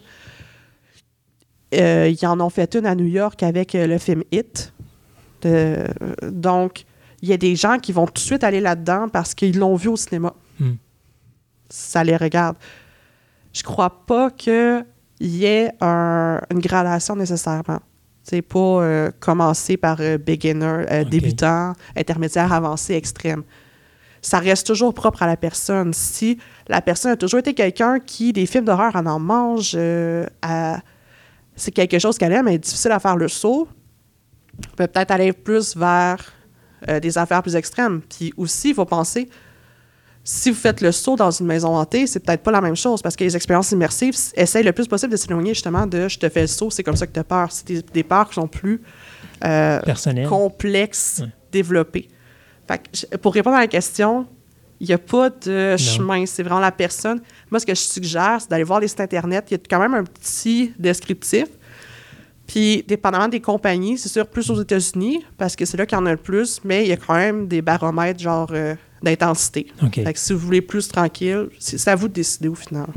Euh, 1.74 2.08
ils 2.10 2.26
en 2.28 2.40
ont 2.40 2.50
fait 2.50 2.76
une 2.76 2.86
à 2.86 2.94
New 2.96 3.06
York 3.08 3.42
avec 3.42 3.74
euh, 3.74 3.88
le 3.88 3.98
film 3.98 4.24
Hit. 4.32 4.74
De- 5.42 5.88
donc, 6.30 6.86
il 7.22 7.30
y 7.30 7.34
a 7.34 7.38
des 7.38 7.56
gens 7.56 7.80
qui 7.80 7.92
vont 7.92 8.06
tout 8.06 8.14
de 8.14 8.20
suite 8.20 8.44
aller 8.44 8.60
là-dedans 8.62 9.08
parce 9.12 9.34
qu'ils 9.34 9.58
l'ont 9.58 9.76
vu 9.76 9.88
au 9.90 9.96
cinéma. 9.96 10.34
Hmm. 10.60 10.74
Ça 11.70 12.04
les 12.04 12.16
regarde. 12.16 12.58
Je 13.54 13.64
crois 13.64 14.06
pas 14.06 14.30
qu'il 14.30 14.86
y 15.22 15.46
ait 15.46 15.72
un- 15.82 16.40
une 16.52 16.60
gradation 16.60 17.16
nécessairement. 17.16 17.80
C'est 18.24 18.42
pas 18.42 18.60
euh, 18.60 19.12
commencer 19.20 19.76
par 19.76 19.98
euh, 20.00 20.18
beginner, 20.18 20.86
euh, 20.90 21.04
débutant, 21.04 21.74
intermédiaire, 21.96 22.54
avancé, 22.54 22.94
extrême. 22.94 23.44
Ça 24.22 24.40
reste 24.40 24.66
toujours 24.66 24.94
propre 24.94 25.24
à 25.24 25.28
la 25.28 25.36
personne. 25.36 25.92
Si 25.94 26.38
la 26.70 26.82
personne 26.82 27.12
a 27.12 27.18
toujours 27.18 27.42
été 27.42 27.54
quelqu'un 27.54 28.00
qui, 28.00 28.32
des 28.32 28.46
films 28.46 28.64
d'horreur, 28.64 28.96
en 28.96 29.06
en 29.06 29.20
mange, 29.20 29.78
c'est 31.56 31.72
quelque 31.72 32.00
chose 32.00 32.18
qu'elle 32.18 32.32
aime, 32.32 32.46
mais 32.46 32.58
difficile 32.58 32.94
à 32.94 33.00
faire 33.00 33.18
le 33.18 33.28
saut, 33.28 33.68
peut 34.78 34.88
peut-être 34.88 35.12
aller 35.12 35.34
plus 35.34 35.76
vers 35.76 36.32
des 37.02 37.18
affaires 37.18 37.44
plus 37.44 37.58
extrêmes. 37.58 38.00
Puis 38.02 38.34
aussi, 38.38 38.70
il 38.70 38.76
faut 38.76 38.86
penser, 38.86 39.28
si 40.24 40.50
vous 40.52 40.56
faites 40.56 40.80
le 40.82 40.92
saut 40.92 41.16
dans 41.18 41.32
une 41.32 41.46
maison 41.46 41.76
hantée, 41.76 42.08
c'est 42.08 42.20
peut-être 42.22 42.44
pas 42.44 42.52
la 42.52 42.62
même 42.62 42.76
chose 42.78 43.02
parce 43.02 43.16
que 43.16 43.24
les 43.26 43.36
expériences 43.36 43.72
immersives 43.72 44.16
essayent 44.36 44.64
le 44.64 44.72
plus 44.72 44.88
possible 44.88 45.12
de 45.12 45.18
s'éloigner 45.18 45.54
justement 45.54 45.86
de 45.86 46.08
je 46.08 46.18
te 46.18 46.30
fais 46.30 46.42
le 46.42 46.48
saut, 46.48 46.70
c'est 46.70 46.84
comme 46.84 46.96
ça 46.96 47.06
que 47.08 47.12
tu 47.12 47.20
as 47.20 47.24
peur. 47.26 47.52
C'est 47.52 47.68
des, 47.68 47.82
des 47.82 48.04
peurs 48.04 48.30
qui 48.30 48.36
sont 48.36 48.48
plus 48.48 48.82
euh, 49.44 49.80
complexes, 50.30 51.20
Ouais. 51.22 51.30
développées. 51.52 52.08
Fait 52.68 52.82
que 53.12 53.18
pour 53.18 53.34
répondre 53.34 53.58
à 53.58 53.60
la 53.60 53.68
question, 53.68 54.26
il 54.80 54.88
n'y 54.88 54.94
a 54.94 54.98
pas 54.98 55.30
de 55.30 55.76
chemin, 55.78 56.26
c'est 56.26 56.44
vraiment 56.44 56.60
la 56.62 56.72
personne. 56.72 57.22
Moi, 57.52 57.60
ce 57.60 57.66
que 57.66 57.76
je 57.76 57.82
suggère, 57.82 58.38
c'est 58.40 58.50
d'aller 58.50 58.64
voir 58.64 58.80
les 58.80 58.88
sites 58.88 59.02
Internet. 59.02 59.46
Il 59.50 59.54
y 59.54 59.56
a 59.56 59.60
quand 59.70 59.80
même 59.80 59.94
un 59.94 60.04
petit 60.04 60.74
descriptif. 60.80 61.48
Puis, 62.48 62.84
dépendamment 62.88 63.28
des 63.30 63.40
compagnies, 63.40 63.98
c'est 63.98 64.10
sûr 64.10 64.28
plus 64.28 64.50
aux 64.50 64.62
États-Unis, 64.62 65.24
parce 65.38 65.56
que 65.56 65.64
c'est 65.66 65.78
là 65.78 65.86
qu'il 65.86 65.98
y 65.98 66.02
en 66.02 66.06
a 66.06 66.12
le 66.12 66.18
plus, 66.18 66.60
mais 66.66 66.84
il 66.84 66.90
y 66.90 66.92
a 66.92 66.98
quand 66.98 67.14
même 67.16 67.48
des 67.48 67.62
baromètres 67.62 68.20
genre 68.20 68.50
euh, 68.52 68.76
d'intensité. 69.04 69.68
OK. 69.82 69.96
Fait 69.96 70.14
que 70.14 70.20
si 70.20 70.34
vous 70.34 70.40
voulez 70.40 70.62
plus 70.62 70.88
tranquille, 70.88 71.50
c'est 71.60 71.88
à 71.88 71.96
vous 71.96 72.08
de 72.08 72.14
décider 72.14 72.48
au 72.48 72.56
final. 72.56 72.88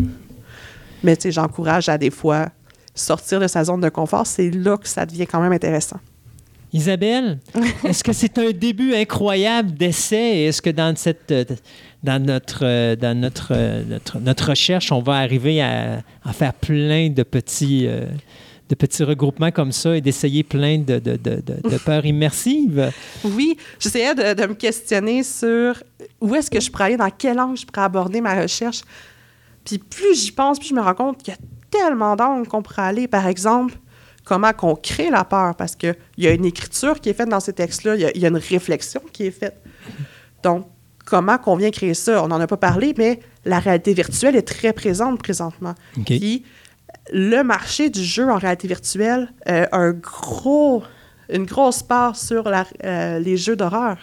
Mais 1.02 1.17
tu 1.17 1.25
sais, 1.25 1.33
j'encourage 1.33 1.89
à 1.89 1.99
des 1.99 2.10
fois 2.10 2.49
sortir 2.94 3.41
de 3.41 3.47
sa 3.47 3.65
zone 3.65 3.81
de 3.81 3.89
confort, 3.89 4.26
c'est 4.26 4.51
là 4.51 4.76
que 4.76 4.89
ça 4.89 5.05
devient 5.05 5.26
quand 5.26 5.41
même 5.41 5.52
intéressant. 5.52 5.99
Isabelle, 6.73 7.39
est-ce 7.85 8.02
que 8.02 8.12
c'est 8.12 8.39
un 8.39 8.51
début 8.51 8.94
incroyable 8.94 9.73
d'essai? 9.73 10.44
Est-ce 10.44 10.60
que 10.60 10.70
dans, 10.70 10.94
cette, 10.97 11.31
euh, 11.31 11.44
dans, 12.02 12.23
notre, 12.23 12.60
euh, 12.62 12.97
dans 12.97 13.18
notre, 13.18 13.52
euh, 13.52 13.83
notre, 13.89 14.18
notre 14.18 14.51
recherche, 14.51 14.93
on 14.93 15.01
va 15.01 15.15
arriver 15.15 15.62
à, 15.62 16.02
à 16.25 16.33
faire 16.33 16.52
plein 16.55 17.09
de 17.09 17.23
petits, 17.23 17.86
euh, 17.86 18.07
de 18.69 18.75
petits 18.75 19.05
regroupements 19.05 19.51
comme 19.51 19.73
ça 19.73 19.97
et 19.97 20.01
d'essayer 20.01 20.43
plein 20.43 20.78
de, 20.78 20.99
de, 20.99 21.17
de, 21.17 21.43
de- 21.43 21.78
peurs 21.78 22.05
immersives? 22.05 22.91
Oui, 23.25 23.57
j'essayais 23.78 24.15
de, 24.15 24.47
me 24.47 24.55
questionner 24.55 25.23
sur 25.23 25.83
où 26.20 26.35
est-ce 26.35 26.51
que 26.51 26.61
je 26.61 26.70
pourrais 26.70 26.85
aller, 26.85 26.97
dans 26.97 27.11
quel 27.11 27.39
angle 27.39 27.57
je 27.57 27.65
pourrais 27.67 27.85
aborder 27.85 28.20
ma 28.20 28.41
recherche. 28.41 28.83
Puis 29.65 29.78
plus 29.78 30.20
j'y 30.25 30.33
pense, 30.33 30.59
plus 30.59 30.69
je 30.69 30.75
me 30.75 30.81
rends 30.81 30.95
compte 30.95 31.23
qu'il 31.23 31.33
y 31.33 31.36
a 31.36 31.41
tellement 31.70 32.17
d'angles 32.17 32.47
qu'on 32.49 32.62
pourrait 32.62 32.83
aller. 32.83 33.09
Par 33.09 33.27
exemple, 33.27 33.75
comment 34.25 34.53
qu'on 34.53 34.75
crée 34.75 35.11
la 35.11 35.25
peur, 35.25 35.55
parce 35.55 35.77
qu'il 35.77 35.97
y 36.19 36.27
a 36.27 36.33
une 36.33 36.45
écriture 36.45 37.01
qui 37.01 37.09
est 37.09 37.15
faite 37.15 37.28
dans 37.28 37.41
ces 37.41 37.53
textes-là, 37.53 37.95
il 37.97 38.01
y 38.01 38.05
a- 38.05 38.11
il 38.17 38.20
y, 38.20 38.25
a 38.25 38.28
une 38.28 38.36
réflexion 38.36 39.01
qui 39.12 39.27
est 39.27 39.31
faite. 39.31 39.61
Donc, 40.43 40.67
comment 41.05 41.39
qu'on 41.39 41.57
vient 41.57 41.70
créer 41.70 41.95
ça? 41.95 42.23
On 42.25 42.28
n'en 42.28 42.41
a 42.41 42.47
pas 42.49 42.57
parlé, 42.57 42.95
mais 42.99 43.20
la 43.45 43.61
réalité 43.61 43.95
virtuelle 43.95 44.35
est 44.36 44.43
très 44.43 44.73
présente 44.73 45.20
présentement. 45.23 45.75
Puis, 46.05 46.45
le 47.12 47.43
marché 47.43 47.91
du 47.91 48.02
jeu 48.02 48.31
en 48.31 48.39
réalité 48.39 48.68
virtuelle 48.68 49.33
euh, 49.49 49.67
a 49.70 49.93
gros, 49.93 50.83
une 51.28 51.44
grosse 51.44 51.83
part 51.83 52.17
sur 52.17 52.47
euh, 52.47 53.18
les 53.18 53.36
jeux 53.36 53.57
d'horreur. 53.57 53.97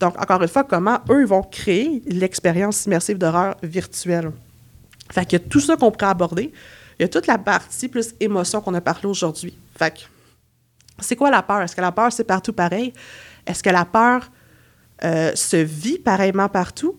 Donc, 0.00 0.20
encore 0.20 0.42
une 0.42 0.48
fois, 0.48 0.64
comment 0.64 0.98
eux 1.10 1.24
vont 1.24 1.42
créer 1.42 2.02
l'expérience 2.06 2.86
immersive 2.86 3.18
d'horreur 3.18 3.56
virtuelle? 3.62 4.32
Fait 5.10 5.24
qu'il 5.24 5.38
y 5.38 5.42
a 5.42 5.48
tout 5.48 5.60
ça 5.60 5.76
qu'on 5.76 5.90
pourrait 5.90 6.10
aborder. 6.10 6.52
Il 6.98 7.02
y 7.02 7.04
a 7.04 7.08
toute 7.08 7.26
la 7.26 7.38
partie 7.38 7.88
plus 7.88 8.14
émotion 8.20 8.60
qu'on 8.60 8.74
a 8.74 8.80
parlé 8.80 9.06
aujourd'hui. 9.06 9.56
Fait 9.76 9.94
que, 9.94 10.00
c'est 10.98 11.16
quoi 11.16 11.30
la 11.30 11.42
peur? 11.42 11.62
Est-ce 11.62 11.76
que 11.76 11.80
la 11.80 11.92
peur, 11.92 12.12
c'est 12.12 12.24
partout 12.24 12.52
pareil? 12.52 12.92
Est-ce 13.46 13.62
que 13.62 13.70
la 13.70 13.84
peur 13.84 14.30
euh, 15.04 15.34
se 15.34 15.56
vit 15.56 15.98
pareillement 15.98 16.48
partout? 16.48 16.98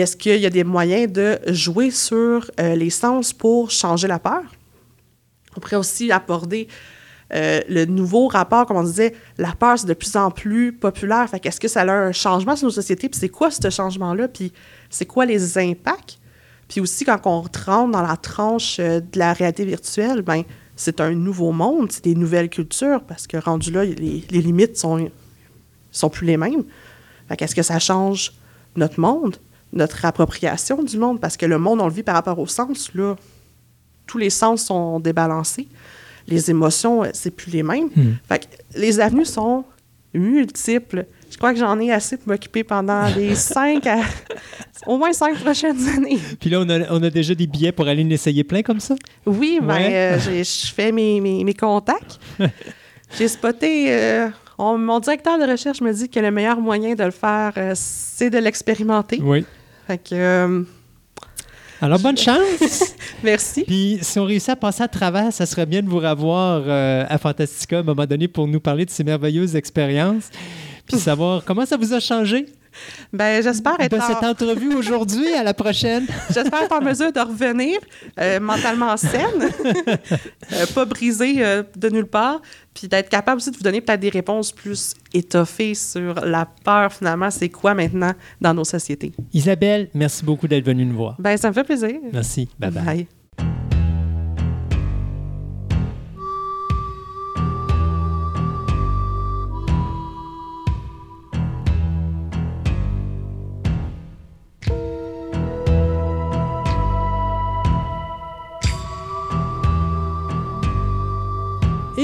Est-ce 0.00 0.16
qu'il 0.16 0.40
y 0.40 0.46
a 0.46 0.50
des 0.50 0.64
moyens 0.64 1.12
de 1.12 1.38
jouer 1.48 1.90
sur 1.90 2.50
euh, 2.60 2.74
les 2.74 2.90
sens 2.90 3.32
pour 3.32 3.70
changer 3.70 4.08
la 4.08 4.18
peur? 4.18 4.42
On 5.56 5.60
pourrait 5.60 5.76
aussi 5.76 6.10
aborder 6.10 6.68
euh, 7.34 7.60
le 7.68 7.84
nouveau 7.84 8.28
rapport, 8.28 8.66
comme 8.66 8.76
on 8.76 8.82
disait, 8.82 9.14
la 9.38 9.52
peur, 9.52 9.78
c'est 9.78 9.86
de 9.86 9.94
plus 9.94 10.16
en 10.16 10.30
plus 10.30 10.72
populaire. 10.72 11.28
Fait 11.28 11.40
qu'est-ce 11.40 11.60
que 11.60 11.68
ça 11.68 11.82
a 11.82 11.92
un 11.92 12.12
changement 12.12 12.56
sur 12.56 12.66
nos 12.66 12.72
sociétés? 12.72 13.08
Puis 13.08 13.20
c'est 13.20 13.28
quoi 13.28 13.50
ce 13.50 13.70
changement-là? 13.70 14.28
Puis 14.28 14.52
c'est 14.90 15.06
quoi 15.06 15.26
les 15.26 15.58
impacts? 15.58 16.18
Puis 16.68 16.80
aussi, 16.80 17.04
quand 17.04 17.20
on 17.26 17.42
rentre 17.42 17.90
dans 17.90 18.02
la 18.02 18.16
tranche 18.16 18.78
euh, 18.80 19.00
de 19.00 19.18
la 19.18 19.32
réalité 19.32 19.64
virtuelle, 19.64 20.22
ben 20.22 20.42
c'est 20.74 21.00
un 21.00 21.12
nouveau 21.12 21.52
monde, 21.52 21.92
c'est 21.92 22.04
des 22.04 22.14
nouvelles 22.14 22.48
cultures, 22.48 23.02
parce 23.06 23.26
que 23.26 23.36
rendu 23.36 23.70
là, 23.70 23.84
les, 23.84 24.24
les 24.30 24.40
limites 24.40 24.76
sont, 24.78 25.10
sont 25.90 26.08
plus 26.08 26.26
les 26.26 26.38
mêmes. 26.38 26.64
Fait 27.28 27.36
qu'est-ce 27.36 27.54
que 27.54 27.62
ça 27.62 27.78
change 27.78 28.32
notre 28.74 28.98
monde, 28.98 29.36
notre 29.72 30.04
appropriation 30.04 30.82
du 30.82 30.98
monde? 30.98 31.20
Parce 31.20 31.36
que 31.36 31.46
le 31.46 31.58
monde, 31.58 31.80
on 31.80 31.86
le 31.86 31.92
vit 31.92 32.02
par 32.02 32.14
rapport 32.14 32.38
au 32.38 32.46
sens, 32.46 32.90
là. 32.94 33.16
Tous 34.06 34.18
les 34.18 34.30
sens 34.30 34.64
sont 34.66 35.00
débalancés. 35.00 35.68
Les 36.28 36.50
émotions, 36.50 37.04
euh, 37.04 37.08
c'est 37.14 37.30
plus 37.30 37.50
les 37.50 37.62
mêmes. 37.62 37.88
Fait 38.28 38.40
que 38.40 38.78
les 38.78 39.00
avenues 39.00 39.24
sont 39.24 39.64
multiples. 40.14 41.06
Je 41.30 41.36
crois 41.38 41.52
que 41.54 41.58
j'en 41.58 41.78
ai 41.80 41.90
assez 41.90 42.16
pour 42.18 42.28
m'occuper 42.28 42.62
pendant 42.64 43.06
les 43.16 43.34
cinq 43.54 43.86
à... 43.86 44.00
au 44.86 44.98
moins 44.98 45.12
cinq 45.12 45.36
prochaines 45.38 45.88
années. 45.88 46.18
Puis 46.38 46.50
là, 46.50 46.60
on 46.60 46.68
a, 46.68 46.80
on 46.92 47.02
a 47.02 47.10
déjà 47.10 47.34
des 47.34 47.46
billets 47.46 47.72
pour 47.72 47.88
aller 47.88 48.04
en 48.04 48.10
essayer 48.10 48.44
plein 48.44 48.62
comme 48.62 48.80
ça? 48.80 48.94
Oui, 49.24 49.58
ben, 49.62 49.68
Ouais. 49.74 49.94
euh, 49.94 50.18
je 50.44 50.72
fais 50.72 50.92
mes, 50.92 51.20
mes, 51.20 51.42
mes 51.44 51.54
contacts. 51.54 52.20
J'ai 53.18 53.28
spoté. 53.28 53.86
euh, 53.92 54.28
on- 54.58 54.76
mon 54.78 55.00
directeur 55.00 55.38
de 55.38 55.44
recherche 55.50 55.80
me 55.80 55.92
dit 55.92 56.08
que 56.08 56.20
le 56.20 56.30
meilleur 56.30 56.60
moyen 56.60 56.94
de 56.94 57.04
le 57.04 57.10
faire, 57.10 57.52
euh, 57.56 57.72
c'est 57.74 58.30
de 58.30 58.38
l'expérimenter. 58.38 59.20
Oui. 59.22 59.44
Fait 59.86 59.98
que, 59.98 60.14
euh, 60.14 60.62
Alors, 61.80 61.98
bonne 61.98 62.16
chance. 62.16 62.94
merci. 63.24 63.64
Puis, 63.64 63.98
si 64.02 64.18
on 64.18 64.24
réussit 64.24 64.50
à 64.50 64.56
passer 64.56 64.82
à 64.82 64.88
travers, 64.88 65.32
ça 65.32 65.46
serait 65.46 65.66
bien 65.66 65.82
de 65.82 65.88
vous 65.88 65.98
revoir 65.98 66.62
euh, 66.66 67.04
à 67.08 67.18
Fantastica 67.18 67.78
à 67.78 67.80
un 67.80 67.82
moment 67.82 68.06
donné 68.06 68.28
pour 68.28 68.46
nous 68.46 68.60
parler 68.60 68.84
de 68.84 68.90
ces 68.90 69.04
merveilleuses 69.04 69.56
expériences. 69.56 70.30
Puis 70.86 70.98
savoir 70.98 71.44
comment 71.44 71.66
ça 71.66 71.76
vous 71.76 71.92
a 71.92 72.00
changé 72.00 72.46
Ben, 73.12 73.42
j'espère 73.42 73.78
être, 73.80 73.94
de 73.94 74.00
cette 74.00 74.22
en, 74.22 74.30
entrevue 74.30 74.74
aujourd'hui 74.74 75.32
à 75.34 75.42
la 75.42 75.54
prochaine. 75.54 76.06
j'espère 76.34 76.62
être 76.62 76.72
en 76.72 76.80
mesure 76.80 77.12
de 77.12 77.20
revenir 77.20 77.78
euh, 78.18 78.40
mentalement 78.40 78.96
saine, 78.96 79.50
euh, 80.52 80.66
pas 80.74 80.84
brisée 80.84 81.44
euh, 81.44 81.62
de 81.76 81.88
nulle 81.88 82.06
part, 82.06 82.40
puis 82.74 82.88
d'être 82.88 83.08
capable 83.08 83.36
aussi 83.38 83.50
de 83.50 83.56
vous 83.56 83.62
donner 83.62 83.80
peut-être 83.80 84.00
des 84.00 84.08
réponses 84.08 84.52
plus 84.52 84.94
étoffées 85.12 85.74
sur 85.74 86.14
la 86.24 86.46
peur, 86.64 86.92
finalement, 86.92 87.30
c'est 87.30 87.50
quoi 87.50 87.74
maintenant 87.74 88.12
dans 88.40 88.54
nos 88.54 88.64
sociétés. 88.64 89.12
Isabelle, 89.32 89.88
merci 89.94 90.24
beaucoup 90.24 90.48
d'être 90.48 90.64
venue 90.64 90.86
nous 90.86 90.96
voir. 90.96 91.16
Ben, 91.18 91.36
ça 91.36 91.48
me 91.48 91.54
fait 91.54 91.64
plaisir. 91.64 91.96
Merci. 92.12 92.48
Bye 92.58 92.70
bye. 92.70 92.84
Bye. 92.84 93.21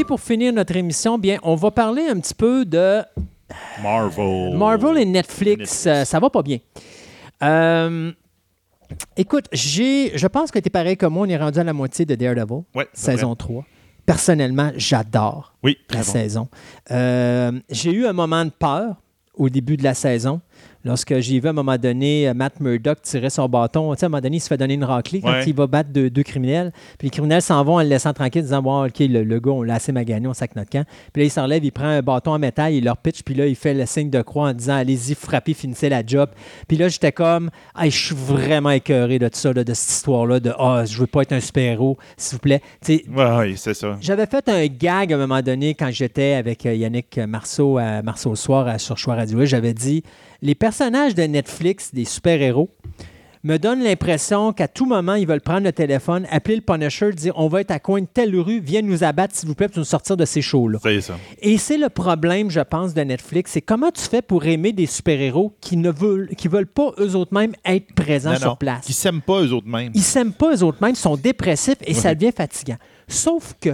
Pour 0.08 0.20
finir 0.20 0.54
notre 0.54 0.74
émission, 0.74 1.18
bien, 1.18 1.38
on 1.42 1.54
va 1.54 1.70
parler 1.70 2.08
un 2.08 2.18
petit 2.18 2.34
peu 2.34 2.64
de 2.64 3.02
Marvel. 3.82 4.56
Marvel 4.56 4.96
et 4.98 5.04
Netflix. 5.04 5.58
Netflix. 5.84 5.86
euh, 5.86 6.04
ça 6.06 6.18
va 6.18 6.30
pas 6.30 6.42
bien. 6.42 6.58
Euh, 7.42 8.10
écoute, 9.18 9.44
j'ai, 9.52 10.16
je 10.16 10.26
pense 10.26 10.50
que 10.50 10.58
tu 10.58 10.66
es 10.68 10.70
pareil 10.70 10.96
comme 10.96 11.12
moi. 11.12 11.26
On 11.26 11.30
est 11.30 11.36
rendu 11.36 11.58
à 11.58 11.64
la 11.64 11.74
moitié 11.74 12.06
de 12.06 12.14
Daredevil, 12.14 12.62
Ouais, 12.74 12.88
saison 12.94 13.34
3. 13.36 13.64
Personnellement, 14.06 14.72
j'adore 14.76 15.52
Oui, 15.62 15.76
la 15.90 15.98
bon. 15.98 16.02
saison. 16.02 16.48
Euh, 16.90 17.52
j'ai 17.68 17.92
eu 17.92 18.06
un 18.06 18.14
moment 18.14 18.44
de 18.46 18.50
peur 18.50 18.96
au 19.34 19.50
début 19.50 19.76
de 19.76 19.84
la 19.84 19.92
saison. 19.92 20.40
Lorsque 20.84 21.18
j'ai 21.18 21.40
vu 21.40 21.46
à 21.48 21.50
un 21.50 21.54
moment 21.54 21.76
donné 21.76 22.28
euh, 22.28 22.34
Matt 22.34 22.60
Murdock 22.60 23.02
tirer 23.02 23.30
son 23.30 23.48
bâton, 23.48 23.92
tu 23.94 23.98
sais, 24.00 24.04
à 24.04 24.06
un 24.06 24.10
moment 24.10 24.20
donné, 24.22 24.36
il 24.36 24.40
se 24.40 24.46
fait 24.48 24.56
donner 24.56 24.74
une 24.74 24.84
raclée 24.84 25.20
quand 25.20 25.30
Ouais. 25.32 25.44
il 25.46 25.54
va 25.54 25.66
battre 25.66 25.90
deux, 25.90 26.08
deux 26.08 26.22
criminels. 26.22 26.72
Puis 26.98 27.06
les 27.06 27.10
criminels 27.10 27.42
s'en 27.42 27.62
vont 27.64 27.74
en 27.74 27.82
le 27.82 27.88
laissant 27.88 28.12
tranquille, 28.12 28.42
disant 28.42 28.62
Bon, 28.62 28.86
OK, 28.86 28.98
le, 29.00 29.24
le 29.24 29.40
gars, 29.40 29.50
on 29.50 29.62
l'a 29.62 29.74
assez 29.74 29.90
magané, 29.92 30.26
on 30.28 30.34
sac 30.34 30.54
notre 30.56 30.70
camp. 30.70 30.84
Puis 31.12 31.22
là, 31.22 31.26
il 31.26 31.30
s'enlève, 31.30 31.64
il 31.64 31.72
prend 31.72 31.86
un 31.86 32.00
bâton 32.00 32.30
en 32.32 32.38
métal, 32.38 32.72
il 32.72 32.84
leur 32.84 32.96
pitch, 32.96 33.22
puis 33.22 33.34
là, 33.34 33.46
il 33.46 33.56
fait 33.56 33.74
le 33.74 33.86
signe 33.86 34.08
de 34.10 34.22
croix 34.22 34.50
en 34.50 34.52
disant 34.54 34.76
Allez-y, 34.76 35.14
frappez, 35.14 35.52
finissez 35.54 35.88
la 35.88 36.02
job. 36.06 36.30
Puis 36.68 36.76
là, 36.76 36.88
j'étais 36.88 37.12
comme 37.12 37.50
Hey, 37.76 37.90
je 37.90 37.96
suis 38.06 38.14
vraiment 38.16 38.70
écœuré 38.70 39.18
de 39.18 39.26
tout 39.28 39.38
ça, 39.38 39.52
là, 39.52 39.64
de 39.64 39.74
cette 39.74 39.90
histoire-là, 39.90 40.38
de 40.40 40.52
Ah, 40.58 40.84
je 40.86 40.98
veux 41.00 41.06
pas 41.08 41.22
être 41.22 41.32
un 41.32 41.40
super-héros, 41.40 41.98
s'il 42.16 42.36
vous 42.36 42.40
plaît. 42.40 42.60
Tu 42.84 42.98
sais, 42.98 43.04
Ouais, 43.14 43.36
ouais, 43.36 43.54
c'est 43.56 43.74
ça. 43.74 43.96
j'avais 44.00 44.26
fait 44.26 44.48
un 44.48 44.66
gag 44.66 45.12
à 45.12 45.16
un 45.16 45.18
moment 45.18 45.42
donné 45.42 45.74
quand 45.74 45.90
j'étais 45.90 46.34
avec 46.34 46.64
euh, 46.66 46.74
Yannick 46.74 47.18
Marceau 47.18 47.78
à 47.78 48.00
Marceau 48.02 48.30
au 48.30 48.36
soir 48.36 48.68
à 48.68 48.78
sur 48.78 48.96
Choix 48.96 49.16
Radio. 49.16 49.44
J'avais 49.44 49.74
dit 49.74 50.02
les 50.42 50.54
personnages 50.54 51.14
de 51.14 51.22
Netflix, 51.22 51.92
des 51.92 52.04
super-héros, 52.04 52.70
me 53.44 53.56
donnent 53.56 53.82
l'impression 53.82 54.52
qu'à 54.52 54.68
tout 54.68 54.84
moment, 54.84 55.14
ils 55.14 55.26
veulent 55.26 55.40
prendre 55.40 55.64
le 55.64 55.72
téléphone, 55.72 56.26
appeler 56.30 56.56
le 56.56 56.62
Punisher, 56.62 57.12
dire 57.12 57.32
on 57.36 57.48
va 57.48 57.60
être 57.60 57.70
à 57.70 57.78
coin 57.78 58.00
de 58.00 58.06
telle 58.12 58.34
rue, 58.36 58.60
viens 58.60 58.82
nous 58.82 59.04
abattre, 59.04 59.34
s'il 59.34 59.48
vous 59.48 59.54
plaît, 59.54 59.68
pour 59.68 59.78
nous 59.78 59.84
sortir 59.84 60.16
de 60.16 60.24
ces 60.24 60.42
shows-là. 60.42 60.78
Et 61.40 61.56
c'est 61.56 61.78
le 61.78 61.88
problème, 61.88 62.50
je 62.50 62.60
pense, 62.60 62.94
de 62.94 63.00
Netflix. 63.00 63.52
C'est 63.52 63.62
comment 63.62 63.90
tu 63.90 64.02
fais 64.02 64.22
pour 64.22 64.44
aimer 64.44 64.72
des 64.72 64.86
super-héros 64.86 65.54
qui 65.60 65.76
ne 65.76 65.90
veulent, 65.90 66.30
qui 66.36 66.48
veulent 66.48 66.66
pas 66.66 66.92
eux 66.98 67.14
autres 67.14 67.32
mêmes 67.32 67.54
être 67.64 67.94
présents 67.94 68.32
Non, 68.32 68.38
sur 68.38 68.48
non, 68.48 68.56
place? 68.56 68.84
Qui 68.84 68.92
s'aiment 68.92 69.22
pas 69.22 69.40
eux 69.42 69.52
autres 69.52 69.68
mêmes. 69.68 69.92
Ils 69.94 70.02
s'aiment 70.02 70.32
pas 70.32 70.54
eux 70.54 70.62
autres 70.64 70.78
mêmes, 70.80 70.92
ils 70.92 70.96
sont 70.96 71.16
dépressifs 71.16 71.78
et 71.82 71.94
ça 71.94 72.14
devient 72.14 72.32
fatigant. 72.36 72.76
Sauf 73.06 73.54
que 73.60 73.70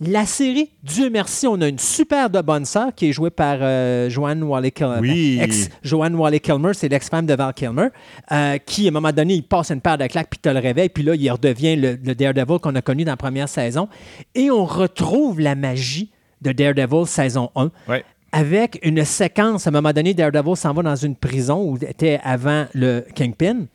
la 0.00 0.26
série, 0.26 0.70
Dieu 0.82 1.08
merci, 1.08 1.46
on 1.46 1.60
a 1.60 1.68
une 1.68 1.78
super 1.78 2.28
de 2.28 2.40
bonne 2.40 2.64
sœur 2.64 2.94
qui 2.94 3.08
est 3.08 3.12
jouée 3.12 3.30
par 3.30 3.58
euh, 3.60 4.10
Joanne 4.10 4.42
Wally-Kilmer. 4.42 4.98
Oui. 5.00 5.38
Ex 5.40 5.70
Joanne 5.82 6.14
Wally-Kilmer, 6.16 6.74
c'est 6.74 6.88
l'ex-femme 6.88 7.26
de 7.26 7.34
Val 7.34 7.54
Kilmer, 7.54 7.88
euh, 8.32 8.58
qui, 8.58 8.86
à 8.86 8.88
un 8.88 8.92
moment 8.92 9.12
donné, 9.12 9.34
il 9.34 9.42
passe 9.44 9.70
une 9.70 9.80
paire 9.80 9.96
de 9.96 10.06
claques 10.06 10.28
puis 10.30 10.40
te 10.40 10.48
le 10.48 10.58
réveille, 10.58 10.88
puis 10.88 11.04
là, 11.04 11.14
il 11.14 11.30
redevient 11.30 11.76
le, 11.76 11.96
le 12.02 12.14
Daredevil 12.14 12.58
qu'on 12.60 12.74
a 12.74 12.82
connu 12.82 13.04
dans 13.04 13.12
la 13.12 13.16
première 13.16 13.48
saison. 13.48 13.88
Et 14.34 14.50
on 14.50 14.64
retrouve 14.64 15.40
la 15.40 15.54
magie 15.54 16.10
de 16.42 16.52
Daredevil 16.52 17.06
saison 17.06 17.50
1 17.54 17.70
Ouais. 17.88 18.04
avec 18.32 18.80
une 18.82 19.04
séquence. 19.04 19.66
À 19.66 19.70
un 19.70 19.72
moment 19.72 19.92
donné, 19.92 20.12
Daredevil 20.12 20.56
s'en 20.56 20.74
va 20.74 20.82
dans 20.82 20.96
une 20.96 21.14
prison 21.16 21.62
où 21.62 21.76
était 21.76 22.20
avant 22.24 22.66
le 22.74 23.04
Kingpin. 23.14 23.66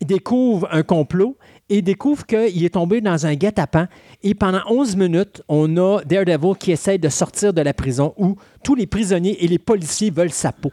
Il 0.00 0.06
découvre 0.06 0.66
un 0.72 0.82
complot 0.82 1.36
et 1.70 1.80
découvre 1.80 2.26
qu'il 2.26 2.64
est 2.64 2.74
tombé 2.74 3.00
dans 3.00 3.24
un 3.26 3.34
guet-apens. 3.34 3.86
Et 4.22 4.34
pendant 4.34 4.60
11 4.68 4.96
minutes, 4.96 5.40
on 5.48 5.74
a 5.78 6.00
Daredevil 6.04 6.56
qui 6.58 6.72
essaie 6.72 6.98
de 6.98 7.08
sortir 7.08 7.54
de 7.54 7.62
la 7.62 7.72
prison 7.72 8.12
où 8.18 8.36
tous 8.62 8.74
les 8.74 8.86
prisonniers 8.86 9.42
et 9.42 9.48
les 9.48 9.58
policiers 9.58 10.10
veulent 10.10 10.32
sa 10.32 10.52
peau. 10.52 10.72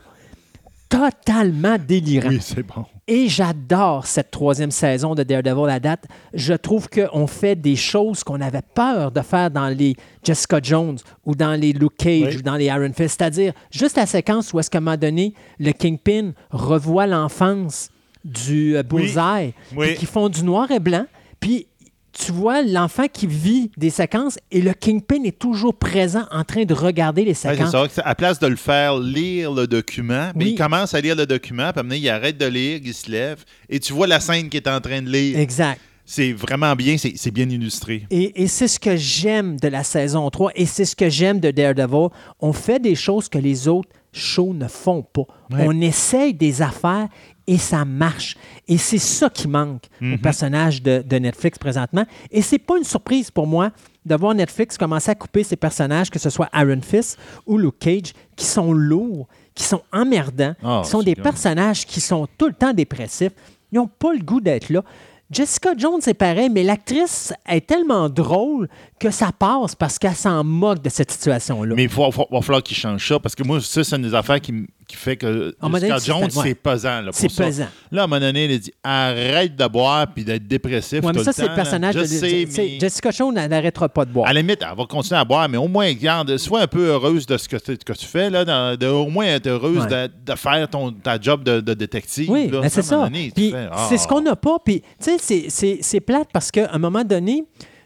Totalement 0.89 1.75
délirant. 1.77 2.29
Oui, 2.29 2.39
c'est 2.41 2.63
bon. 2.63 2.85
Et 3.09 3.27
j'adore 3.27 4.05
cette 4.07 4.31
troisième 4.31 4.71
saison 4.71 5.15
de 5.15 5.23
Daredevil 5.23 5.69
à 5.69 5.79
date. 5.79 6.05
Je 6.33 6.53
trouve 6.53 6.89
qu'on 6.89 7.27
fait 7.27 7.55
des 7.55 7.75
choses 7.75 8.23
qu'on 8.23 8.39
avait 8.41 8.61
peur 8.73 9.11
de 9.11 9.21
faire 9.21 9.51
dans 9.51 9.67
les 9.67 9.95
Jessica 10.23 10.59
Jones 10.63 10.97
ou 11.25 11.35
dans 11.35 11.59
les 11.59 11.73
Luke 11.73 11.97
Cage 11.97 12.33
Oui. 12.35 12.37
ou 12.37 12.41
dans 12.41 12.55
les 12.55 12.65
Iron 12.65 12.91
Fist. 12.93 13.17
C'est-à-dire 13.19 13.53
juste 13.69 13.97
la 13.97 14.05
séquence 14.05 14.53
où 14.53 14.59
est-ce 14.59 14.69
qu'à 14.69 14.77
un 14.77 14.81
moment 14.81 14.97
donné, 14.97 15.33
le 15.59 15.71
Kingpin 15.73 16.31
revoit 16.51 17.05
l'enfance 17.07 17.89
du 18.27 18.75
euh, 18.77 18.83
Bullseye, 18.83 19.53
Oui. 19.75 19.95
qui 19.95 20.05
font 20.05 20.29
du 20.29 20.43
noir 20.43 20.69
et 20.71 20.79
blanc. 20.79 21.05
Puis 21.39 21.67
tu 22.11 22.31
vois 22.31 22.63
l'enfant 22.63 23.05
qui 23.11 23.27
vit 23.27 23.69
des 23.77 23.91
séquences 23.91 24.39
et 24.51 24.61
le 24.61 24.73
Kingpin 24.73 25.23
est 25.23 25.37
toujours 25.37 25.75
présent 25.75 26.25
en 26.31 26.43
train 26.43 26.63
de 26.65 26.73
regarder 26.73 27.21
les 27.23 27.29
Ouais, 27.29 27.33
c'est 27.35 27.55
séquences. 27.55 27.91
ça. 27.91 28.01
À 28.03 28.15
place 28.15 28.39
de 28.39 28.47
le 28.47 28.55
faire 28.55 28.97
lire 28.97 29.51
le 29.53 29.67
document, 29.67 30.31
mais 30.35 30.45
Oui. 30.45 30.51
il 30.51 30.57
commence 30.57 30.93
à 30.95 31.01
lire 31.01 31.15
le 31.15 31.27
document, 31.27 31.69
puis 31.71 31.79
après, 31.81 31.99
il 31.99 32.09
arrête 32.09 32.37
de 32.37 32.45
lire, 32.47 32.79
il 32.83 32.93
se 32.93 33.11
lève, 33.11 33.43
et 33.69 33.79
tu 33.79 33.93
vois 33.93 34.07
la 34.07 34.19
scène 34.19 34.49
qu'il 34.49 34.57
est 34.57 34.67
en 34.67 34.81
train 34.81 35.01
de 35.01 35.09
lire. 35.11 35.37
Exact. 35.37 35.79
c'est 36.09 36.31
vraiment 36.33 36.73
bien, 36.75 36.97
c'est 36.97 37.13
c'est 37.17 37.31
bien 37.31 37.47
illustré. 37.49 38.07
Et, 38.09 38.41
et 38.41 38.47
c'est 38.47 38.67
ce 38.69 38.79
que 38.79 38.95
j'aime 38.95 39.59
de 39.59 39.67
la 39.67 39.83
saison 39.83 40.27
3 40.29 40.51
et 40.55 40.65
c'est 40.65 40.85
ce 40.85 40.95
que 40.95 41.09
j'aime 41.09 41.39
de 41.39 41.51
Daredevil. 41.51 42.07
On 42.39 42.53
fait 42.53 42.79
des 42.79 42.95
choses 42.95 43.27
que 43.29 43.37
les 43.37 43.67
autres 43.67 43.89
shows 44.13 44.53
ne 44.53 44.67
font 44.69 45.03
pas. 45.03 45.27
Ouais. 45.51 45.65
On 45.67 45.79
essaye 45.81 46.33
des 46.33 46.61
affaires 46.63 47.09
et 47.47 47.57
ça 47.57 47.85
marche. 47.85 48.35
Et 48.67 48.77
c'est 48.77 48.97
ça 48.97 49.29
qui 49.29 49.47
manque 49.47 49.83
Mhm. 50.01 50.13
au 50.15 50.17
personnage 50.17 50.81
de, 50.83 51.01
de 51.01 51.15
Netflix 51.17 51.57
présentement. 51.57 52.05
Et 52.29 52.41
c'est 52.41 52.59
pas 52.59 52.77
une 52.77 52.83
surprise 52.83 53.31
pour 53.31 53.47
moi 53.47 53.71
de 54.05 54.15
voir 54.15 54.35
Netflix 54.35 54.77
commencer 54.77 55.11
à 55.11 55.15
couper 55.15 55.43
ses 55.43 55.55
personnages, 55.55 56.09
que 56.09 56.19
ce 56.19 56.29
soit 56.29 56.49
Iron 56.53 56.81
Fist 56.81 57.17
ou 57.45 57.57
Luke 57.57 57.79
Cage, 57.79 58.13
qui 58.35 58.45
sont 58.45 58.71
lourds, 58.73 59.27
qui 59.55 59.63
sont 59.63 59.81
emmerdants, 59.91 60.53
Ah, 60.63 60.81
qui 60.83 60.89
sont 60.89 61.01
des 61.03 61.15
personnages 61.15 61.85
qui 61.85 61.99
sont 62.01 62.27
tout 62.37 62.47
le 62.47 62.53
temps 62.53 62.73
dépressifs. 62.73 63.31
Ils 63.71 63.75
n'ont 63.77 63.87
pas 63.87 64.13
le 64.13 64.19
goût 64.19 64.39
d'être 64.41 64.69
là. 64.69 64.81
Jessica 65.29 65.71
Jones, 65.77 65.99
c'est 65.99 66.13
pareil, 66.13 66.49
mais 66.49 66.63
l'actrice 66.63 67.33
est 67.49 67.67
tellement 67.67 68.07
drôle 68.07 68.69
que 68.97 69.11
ça 69.11 69.31
passe 69.37 69.75
parce 69.75 69.99
qu'elle 69.99 70.15
s'en 70.15 70.41
moque 70.45 70.81
de 70.81 70.87
cette 70.89 71.11
situation-là. 71.11 71.75
Mais 71.75 71.83
il 71.83 71.89
va, 71.89 72.09
falloir 72.41 72.63
qu'ils 72.63 72.77
changent 72.77 73.05
ça 73.05 73.19
parce 73.19 73.35
que 73.35 73.43
moi, 73.43 73.59
ça, 73.59 73.83
c'est 73.83 73.95
une 73.97 74.03
des 74.03 74.15
affaires 74.15 74.39
qui, 74.39 74.53
qui 74.87 74.95
fait 74.95 75.17
que 75.17 75.53
donné, 75.79 75.91
Jessica 75.91 76.13
Jones, 76.13 76.23
ouais. 76.23 76.43
c'est 76.43 76.55
pesant. 76.55 77.01
là, 77.01 77.09
C'est 77.11 77.27
pesant. 77.35 77.67
Là, 77.91 78.01
à 78.01 78.03
un 78.05 78.07
moment 78.07 78.21
donné, 78.21 78.45
il 78.45 78.53
a 78.53 78.57
dit 78.57 78.71
arrête 78.83 79.55
de 79.55 79.67
boire 79.67 80.07
puis 80.13 80.23
d'être 80.23 80.47
dépressif. 80.47 81.03
Ouais, 81.03 81.11
mais 81.13 81.19
tout 81.19 81.23
ça, 81.25 81.31
le 81.31 81.33
c'est 81.35 81.47
le 81.49 81.55
personnage 81.55 81.95
de 81.95 82.03
sais, 82.05 82.47
mais 82.57 82.79
Jessica 82.79 83.11
Jones, 83.11 83.37
elle 83.37 83.49
n'arrêtera 83.49 83.89
pas 83.89 84.05
de 84.05 84.11
boire. 84.11 84.29
À 84.29 84.33
la 84.33 84.41
limite, 84.41 84.59
elle 84.61 84.77
va 84.77 84.85
continuer 84.85 85.19
à 85.19 85.25
boire, 85.25 85.49
mais 85.49 85.57
au 85.57 85.67
moins, 85.67 85.85
regarde, 85.87 86.37
sois 86.37 86.61
un 86.61 86.67
peu 86.67 86.87
heureuse 86.87 87.25
de 87.25 87.37
ce 87.37 87.49
que, 87.49 87.57
tu- 87.57 87.77
que 87.77 87.93
tu 87.93 88.05
fais. 88.05 88.29
Là, 88.29 88.45
dans- 88.45 88.77
de, 88.77 88.87
au 88.87 89.07
moins 89.09 89.25
être 89.25 89.47
heureuse 89.47 89.85
Ouais. 89.91 90.07
de, 90.07 90.31
de 90.31 90.35
faire 90.37 90.67
ton, 90.69 90.91
ta 90.91 91.19
job 91.19 91.43
de, 91.43 91.59
de 91.59 91.73
détective. 91.73 92.29
Oui, 92.29 92.49
c'est 92.69 92.81
ça. 92.81 93.03
donné, 93.03 93.31
Puis 93.35 93.51
fais, 93.51 93.67
c'est 93.89 93.95
ah. 93.95 93.97
ce 93.97 94.07
qu'on 94.07 94.21
n'a 94.21 94.35
pas. 94.37 94.57
Puis, 94.63 94.81
tu 94.81 94.87
sais, 94.99 95.17
c'est- 95.19 95.49
c'est- 95.49 95.79
c'est 95.81 95.99
plate 95.99 96.29
parce 96.31 96.49
qu'à 96.49 96.69
un 96.71 96.77
moment 96.79 97.03
donné, 97.03 97.43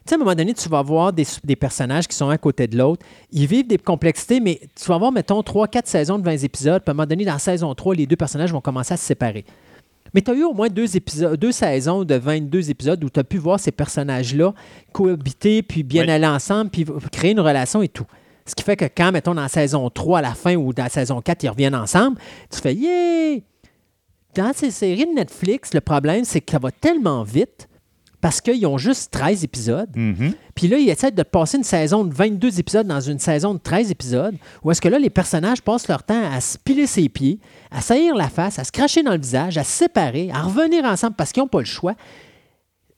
sais, 0.09 0.13
à 0.13 0.17
un 0.17 0.19
moment 0.19 0.35
donné, 0.35 0.53
tu 0.53 0.67
vas 0.69 0.81
voir 0.81 1.13
des, 1.13 1.25
des 1.43 1.55
personnages 1.55 2.07
qui 2.07 2.15
sont 2.15 2.29
un 2.29 2.33
à 2.33 2.37
côté 2.37 2.67
de 2.67 2.77
l'autre. 2.77 3.05
Ils 3.31 3.47
vivent 3.47 3.67
des 3.67 3.77
complexités, 3.77 4.39
mais 4.39 4.59
tu 4.75 4.85
vas 4.85 4.97
voir, 4.97 5.11
mettons, 5.11 5.41
3-4 5.41 5.81
saisons 5.85 6.17
de 6.19 6.23
20 6.23 6.43
épisodes. 6.43 6.81
Puis 6.83 6.89
à 6.89 6.91
un 6.91 6.93
moment 6.95 7.07
donné, 7.07 7.25
dans 7.25 7.33
la 7.33 7.39
saison 7.39 7.73
3, 7.73 7.95
les 7.95 8.05
deux 8.07 8.15
personnages 8.15 8.51
vont 8.51 8.61
commencer 8.61 8.93
à 8.93 8.97
se 8.97 9.05
séparer. 9.05 9.45
Mais 10.13 10.21
tu 10.21 10.31
as 10.31 10.33
eu 10.33 10.43
au 10.43 10.53
moins 10.53 10.67
deux, 10.67 10.97
épisodes, 10.97 11.39
deux 11.39 11.51
saisons 11.53 12.03
de 12.03 12.15
22 12.15 12.69
épisodes 12.69 13.01
où 13.03 13.09
tu 13.09 13.19
as 13.19 13.23
pu 13.23 13.37
voir 13.37 13.59
ces 13.59 13.71
personnages-là 13.71 14.53
cohabiter, 14.91 15.61
puis 15.63 15.83
bien 15.83 16.03
Oui. 16.05 16.11
aller 16.11 16.27
ensemble, 16.27 16.69
puis 16.69 16.85
créer 17.11 17.31
une 17.31 17.39
relation 17.39 17.81
et 17.81 17.87
tout. 17.87 18.05
Ce 18.45 18.55
qui 18.55 18.63
fait 18.63 18.75
que 18.75 18.85
quand, 18.85 19.11
mettons, 19.13 19.33
dans 19.35 19.43
la 19.43 19.47
saison 19.47 19.89
3, 19.89 20.19
à 20.19 20.21
la 20.21 20.33
fin, 20.33 20.55
ou 20.55 20.73
dans 20.73 20.83
la 20.83 20.89
saison 20.89 21.21
4, 21.21 21.43
ils 21.43 21.49
reviennent 21.49 21.75
ensemble, 21.75 22.17
tu 22.51 22.59
fais 22.59 22.73
«Yeah!» 22.75 23.39
Dans 24.35 24.51
ces 24.53 24.71
séries 24.71 25.05
de 25.05 25.13
Netflix, 25.13 25.73
le 25.73 25.81
problème, 25.81 26.23
c'est 26.25 26.41
que 26.41 26.51
ça 26.51 26.59
va 26.59 26.71
tellement 26.71 27.23
vite 27.23 27.67
parce 28.21 28.39
qu'ils 28.39 28.65
ont 28.67 28.77
juste 28.77 29.11
13 29.11 29.43
épisodes. 29.43 29.89
Mhm. 29.95 30.33
Puis 30.53 30.67
là, 30.67 30.77
ils 30.77 30.89
essaient 30.89 31.11
de 31.11 31.23
passer 31.23 31.57
une 31.57 31.63
saison 31.63 32.05
de 32.05 32.13
22 32.13 32.59
épisodes 32.59 32.85
dans 32.85 33.01
une 33.01 33.19
saison 33.19 33.55
de 33.55 33.59
13 33.59 33.89
épisodes, 33.89 34.35
où 34.63 34.71
est-ce 34.71 34.79
que 34.79 34.87
là, 34.87 34.99
les 34.99 35.09
personnages 35.09 35.61
passent 35.61 35.87
leur 35.87 36.03
temps 36.03 36.31
à 36.31 36.39
se 36.39 36.57
piler 36.57 36.85
ses 36.85 37.09
pieds, 37.09 37.39
à 37.71 37.81
saillir 37.81 38.15
la 38.15 38.29
face, 38.29 38.59
à 38.59 38.63
se 38.63 38.71
cracher 38.71 39.01
dans 39.01 39.13
le 39.13 39.19
visage, 39.19 39.57
à 39.57 39.63
se 39.63 39.71
séparer, 39.71 40.29
à 40.31 40.43
revenir 40.43 40.85
ensemble 40.85 41.15
parce 41.15 41.31
qu'ils 41.31 41.41
n'ont 41.41 41.49
pas 41.49 41.59
le 41.59 41.65
choix. 41.65 41.95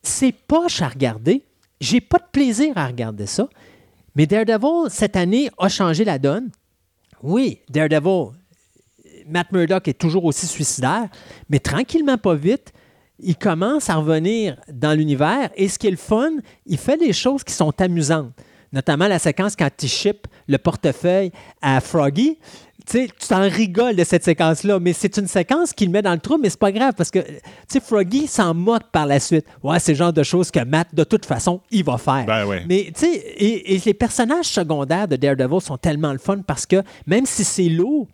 C'est 0.02 0.34
poche 0.34 0.82
à 0.82 0.90
regarder. 0.90 1.44
J'ai 1.80 2.02
pas 2.02 2.18
de 2.18 2.28
plaisir 2.32 2.74
à 2.78 2.86
regarder 2.86 3.26
ça. 3.26 3.48
Mais 4.16 4.28
Daredevil, 4.28 4.90
cette 4.90 5.16
année, 5.16 5.50
a 5.58 5.70
changé 5.70 6.04
la 6.04 6.20
donne. 6.20 6.50
Oui, 7.24 7.60
Daredevil, 7.70 8.32
Matt 9.28 9.52
Murdock 9.54 9.88
est 9.88 9.98
toujours 9.98 10.26
aussi 10.26 10.48
suicidaire, 10.48 11.08
mais 11.50 11.60
tranquillement, 11.60 12.18
pas 12.18 12.36
vite, 12.36 12.74
il 13.20 13.36
commence 13.36 13.90
à 13.90 13.96
revenir 13.96 14.58
dans 14.72 14.98
l'univers. 14.98 15.50
Et 15.56 15.68
ce 15.68 15.78
qui 15.80 15.88
est 15.88 15.92
le 15.92 15.98
fun, 15.98 16.32
il 16.66 16.78
fait 16.78 16.98
des 16.98 17.14
choses 17.14 17.44
qui 17.44 17.54
sont 17.54 17.74
amusantes. 17.80 18.32
Notamment 18.72 19.08
la 19.08 19.20
séquence 19.20 19.56
quand 19.56 19.70
il 19.82 19.88
ship 19.88 20.28
le 20.48 20.58
portefeuille 20.58 21.32
à 21.62 21.80
Froggy. 21.80 22.40
Tu 22.86 23.00
sais, 23.00 23.08
tu 23.08 23.28
t'en 23.28 23.48
rigoles 23.48 23.96
de 23.96 24.04
cette 24.04 24.26
séquence-là, 24.26 24.78
mais 24.80 24.92
c'est 24.92 25.16
une 25.18 25.28
séquence 25.28 25.72
qui 25.72 25.86
le 25.86 25.92
met 25.92 26.02
dans 26.02 26.12
le 26.12 26.20
trou, 26.20 26.38
mais 26.38 26.50
c'est 26.50 26.60
pas 26.60 26.72
grave 26.72 26.94
parce 26.98 27.12
que, 27.12 27.20
tu 27.20 27.40
sais, 27.68 27.80
Froggy 27.80 28.28
s'en 28.28 28.54
moque 28.54 28.92
par 28.92 29.06
la 29.06 29.22
suite. 29.22 29.46
Ouais, 29.62 29.80
c'est 29.80 29.94
le 29.94 29.98
genre 30.00 30.12
de 30.12 30.24
choses 30.24 30.52
que 30.52 30.62
Matt, 30.66 30.94
de 30.94 31.06
toute 31.06 31.26
façon, 31.26 31.62
il 31.72 31.86
va 31.86 31.98
faire. 31.98 32.26
Ben 32.26 32.46
ouais. 32.46 32.66
Mais, 32.68 32.92
tu 32.94 33.06
sais, 33.06 33.14
et, 33.14 33.76
et 33.76 33.82
les 33.86 33.94
personnages 33.94 34.48
secondaires 34.48 35.08
de 35.08 35.16
Daredevil 35.16 35.62
sont 35.62 35.78
tellement 35.78 36.12
le 36.12 36.18
fun 36.18 36.40
parce 36.40 36.66
que 36.66 36.84
même 37.08 37.26
si 37.26 37.46
c'est 37.46 37.70
lourd, 37.70 38.08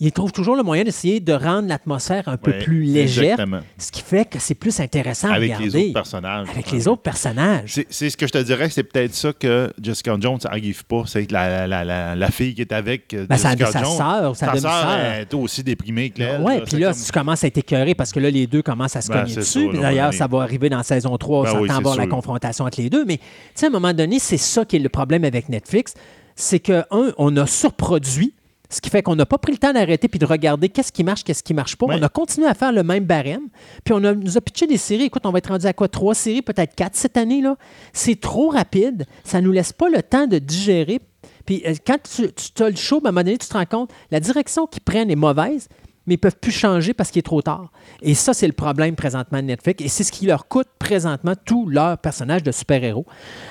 il 0.00 0.10
trouve 0.10 0.32
toujours 0.32 0.56
le 0.56 0.64
moyen 0.64 0.82
d'essayer 0.82 1.20
de 1.20 1.32
rendre 1.32 1.68
l'atmosphère 1.68 2.26
un 2.28 2.36
peu 2.36 2.50
Ouais, 2.50 2.58
plus 2.58 2.82
légère, 2.82 3.24
exactement. 3.34 3.60
ce 3.78 3.92
qui 3.92 4.02
fait 4.02 4.24
que 4.28 4.38
c'est 4.40 4.56
plus 4.56 4.80
intéressant 4.80 5.28
à 5.30 5.34
Avec 5.34 5.54
regarder. 5.56 5.78
les 5.78 5.84
autres 5.84 5.92
personnages. 5.94 6.48
Avec 6.50 6.70
les 6.72 6.88
autres 6.88 7.02
personnages. 7.02 7.80
C'est 7.88 8.10
ce 8.10 8.16
que 8.16 8.26
je 8.26 8.32
te 8.32 8.38
dirais, 8.42 8.68
c'est 8.70 8.82
peut-être 8.82 9.14
ça 9.14 9.32
que 9.32 9.72
Jessica 9.80 10.16
Jones 10.20 10.38
n'arrive 10.44 10.84
pas. 10.84 11.04
C'est 11.06 11.30
la, 11.30 11.66
la, 11.68 11.84
la, 11.84 12.16
la 12.16 12.30
fille 12.32 12.54
qui 12.54 12.60
est 12.62 12.72
avec 12.72 13.14
euh, 13.14 13.26
Ben, 13.28 13.36
sa- 13.36 13.50
Jessica 13.56 13.70
sa 13.70 13.82
Jones. 13.84 13.96
sœur, 13.96 14.36
sa 14.36 14.46
sa 14.46 14.52
demi-sœur. 14.52 14.82
sœur 14.82 14.98
est 15.20 15.34
aussi 15.34 15.62
déprimée 15.62 16.10
que 16.10 16.22
elle. 16.22 16.40
Oui, 16.42 16.54
puis 16.66 16.78
là, 16.80 16.92
comme- 16.92 17.02
tu 17.02 17.12
commences 17.12 17.44
à 17.44 17.46
être 17.46 17.58
écœuré 17.58 17.94
parce 17.94 18.12
que 18.12 18.18
là, 18.18 18.30
les 18.30 18.48
deux 18.48 18.62
commencent 18.62 18.96
à 18.96 19.00
se 19.00 19.08
Ben, 19.08 19.22
cogner 19.22 19.36
dessus. 19.36 19.68
D'ailleurs, 19.80 20.12
ça 20.12 20.26
va 20.26 20.42
arriver 20.42 20.68
dans 20.68 20.82
saison 20.82 21.16
3. 21.16 21.38
On 21.38 21.42
Ben 21.44 21.48
s'entend 21.50 21.62
oui, 21.62 21.68
c'est 21.74 21.82
voir 21.82 21.96
la 21.96 22.06
confrontation 22.08 22.64
entre 22.64 22.80
les 22.80 22.90
deux. 22.90 23.04
Mais 23.04 23.18
tu 23.18 23.24
sais, 23.54 23.66
à 23.66 23.68
un 23.68 23.72
moment 23.72 23.92
donné, 23.94 24.18
c'est 24.18 24.38
ça 24.38 24.64
qui 24.64 24.74
est 24.76 24.80
le 24.80 24.88
problème 24.88 25.24
avec 25.24 25.48
Netflix. 25.48 25.94
C'est 26.34 26.58
que, 26.58 26.82
un, 26.90 27.12
on 27.16 27.36
a 27.36 27.46
surproduit. 27.46 28.34
Ce 28.74 28.80
qui 28.80 28.90
fait 28.90 29.04
qu'on 29.04 29.14
n'a 29.14 29.24
pas 29.24 29.38
pris 29.38 29.52
le 29.52 29.58
temps 29.58 29.72
d'arrêter 29.72 30.08
puis 30.08 30.18
de 30.18 30.26
regarder 30.26 30.68
qu'est-ce 30.68 30.90
qui 30.90 31.04
marche, 31.04 31.22
qu'est-ce 31.22 31.44
qui 31.44 31.54
marche 31.54 31.76
pas. 31.76 31.86
Ouais. 31.86 31.96
On 31.96 32.02
a 32.02 32.08
continué 32.08 32.48
à 32.48 32.54
faire 32.54 32.72
le 32.72 32.82
même 32.82 33.04
barème. 33.04 33.48
Puis 33.84 33.94
on 33.94 34.02
a, 34.02 34.12
nous 34.14 34.36
a 34.36 34.40
pitché 34.40 34.66
des 34.66 34.78
séries. 34.78 35.04
Écoute, 35.04 35.24
on 35.26 35.30
va 35.30 35.38
être 35.38 35.50
rendu 35.50 35.66
à 35.66 35.72
quoi? 35.72 35.86
Trois 35.86 36.16
séries, 36.16 36.42
peut-être 36.42 36.74
quatre 36.74 36.96
cette 36.96 37.16
année. 37.16 37.40
là. 37.40 37.56
C'est 37.92 38.20
trop 38.20 38.48
rapide. 38.48 39.06
Ça 39.22 39.40
nous 39.40 39.52
laisse 39.52 39.72
pas 39.72 39.88
le 39.88 40.02
temps 40.02 40.26
de 40.26 40.40
digérer. 40.40 41.00
Puis 41.46 41.62
euh, 41.66 41.74
quand 41.86 41.98
tu, 42.02 42.32
tu 42.32 42.62
as 42.64 42.70
le 42.70 42.76
show, 42.76 42.96
à 42.96 43.08
un 43.08 43.12
moment 43.12 43.22
donné, 43.22 43.38
tu 43.38 43.46
te 43.46 43.52
rends 43.56 43.64
compte, 43.64 43.90
la 44.10 44.18
direction 44.18 44.66
qu'ils 44.66 44.82
prennent 44.82 45.10
est 45.10 45.14
mauvaise, 45.16 45.68
mais 46.06 46.14
ils 46.14 46.18
peuvent 46.18 46.36
plus 46.40 46.52
changer 46.52 46.92
parce 46.94 47.10
qu'il 47.10 47.20
est 47.20 47.22
trop 47.22 47.42
tard. 47.42 47.70
Et 48.02 48.14
ça, 48.14 48.34
c'est 48.34 48.46
le 48.46 48.52
problème 48.52 48.94
présentement 48.96 49.38
de 49.40 49.44
Netflix. 49.46 49.84
Et 49.84 49.88
c'est 49.88 50.04
ce 50.04 50.12
qui 50.12 50.26
leur 50.26 50.48
coûte 50.48 50.68
présentement 50.78 51.32
tous 51.44 51.68
leurs 51.68 51.98
personnages 51.98 52.42
de 52.42 52.52
super-héros. 52.52 53.06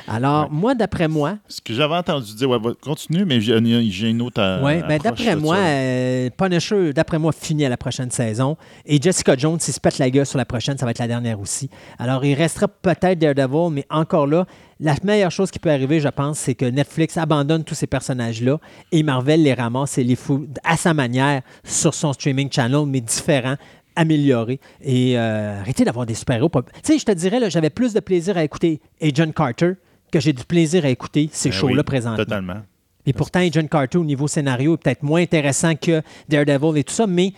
Alors, 0.07 0.51
moi, 0.51 0.75
d'après 0.75 1.07
moi, 1.07 1.38
Ce 1.48 1.61
que 1.61 1.73
j'avais 1.73 1.95
entendu 1.95 2.33
dire, 2.35 2.49
ouais, 2.49 2.59
continue, 2.82 3.25
mais 3.25 3.41
j'ai 3.41 4.09
une 4.09 4.22
autre. 4.22 4.41
euh, 4.41 4.61
Ouais, 4.64 4.82
ben, 4.82 4.91
approche 4.91 5.03
d'après 5.03 5.35
moi, 5.35 5.57
euh, 5.57 6.30
Punisher, 6.38 6.93
d'après 6.93 7.19
moi, 7.19 7.32
finit 7.32 7.65
à 7.65 7.69
la 7.69 7.77
prochaine 7.77 8.11
saison. 8.11 8.57
Et 8.85 9.01
Jessica 9.01 9.35
Jones, 9.35 9.59
s'il 9.59 9.73
se 9.73 9.80
pète 9.80 9.98
la 9.98 10.09
gueule 10.09 10.25
sur 10.25 10.38
la 10.38 10.45
prochaine, 10.45 10.77
ça 10.77 10.85
va 10.85 10.91
être 10.91 10.99
la 10.99 11.07
dernière 11.07 11.40
aussi. 11.40 11.69
Alors, 11.98 12.23
il 12.25 12.35
restera 12.35 12.67
peut-être 12.67 13.17
Daredevil, 13.19 13.69
mais 13.72 13.85
encore 13.90 14.27
là, 14.27 14.45
la 14.84 14.95
meilleure 15.03 15.32
chose 15.32 15.50
qui 15.50 15.60
peut 15.60 15.72
arriver, 15.72 16.02
je 16.02 16.10
pense, 16.10 16.40
c'est 16.40 16.56
que 16.56 16.66
Netflix 16.66 17.18
abandonne 17.18 17.64
tous 17.64 17.74
ces 17.74 17.88
personnages-là 17.88 18.60
et 18.92 19.02
Marvel 19.02 19.42
les 19.42 19.53
ramasse 19.53 19.98
et 19.98 20.03
les 20.03 20.18
fout 20.18 20.48
à 20.64 20.76
sa 20.76 20.94
manière 20.94 21.42
sur 21.64 21.94
son 21.94 22.12
streaming 22.12 22.52
channel, 22.52 22.86
mais 22.86 23.00
différent 23.00 23.56
amélioré 23.95 24.60
et 24.82 25.18
euh, 25.18 25.62
arrêtez 25.62 25.86
d'avoir 25.86 26.06
des 26.06 26.16
super-héros. 26.16 26.50
Tu 26.50 26.62
sais, 26.84 26.98
je 26.98 27.06
te 27.06 27.12
dirais, 27.12 27.50
j'avais 27.50 27.70
plus 27.70 27.94
de 27.94 28.00
plaisir 28.02 28.38
à 28.38 28.44
écouter 28.44 28.82
Agent 29.02 29.32
Carter 29.32 29.74
que 30.12 30.20
j'ai 30.20 30.34
du 30.34 30.44
plaisir 30.44 30.84
à 30.84 30.90
écouter 30.90 31.30
ces 31.32 31.50
Ben 31.50 31.58
shows-là 31.58 31.78
oui, 31.78 31.84
présentement. 31.84 32.18
Totalement. 32.18 32.62
Et 33.06 33.14
pourtant, 33.14 33.40
Agent 33.40 33.68
Carter, 33.68 33.98
au 33.98 34.03
niveau 34.03 34.28
scénario, 34.28 34.74
est 34.74 34.78
peut-être 34.78 35.03
moins 35.03 35.22
intéressant 35.22 35.76
que 35.76 36.02
Daredevil 36.28 36.78
et 36.78 36.84
tout 36.84 36.94
ça, 36.94 37.08
mais 37.08 37.34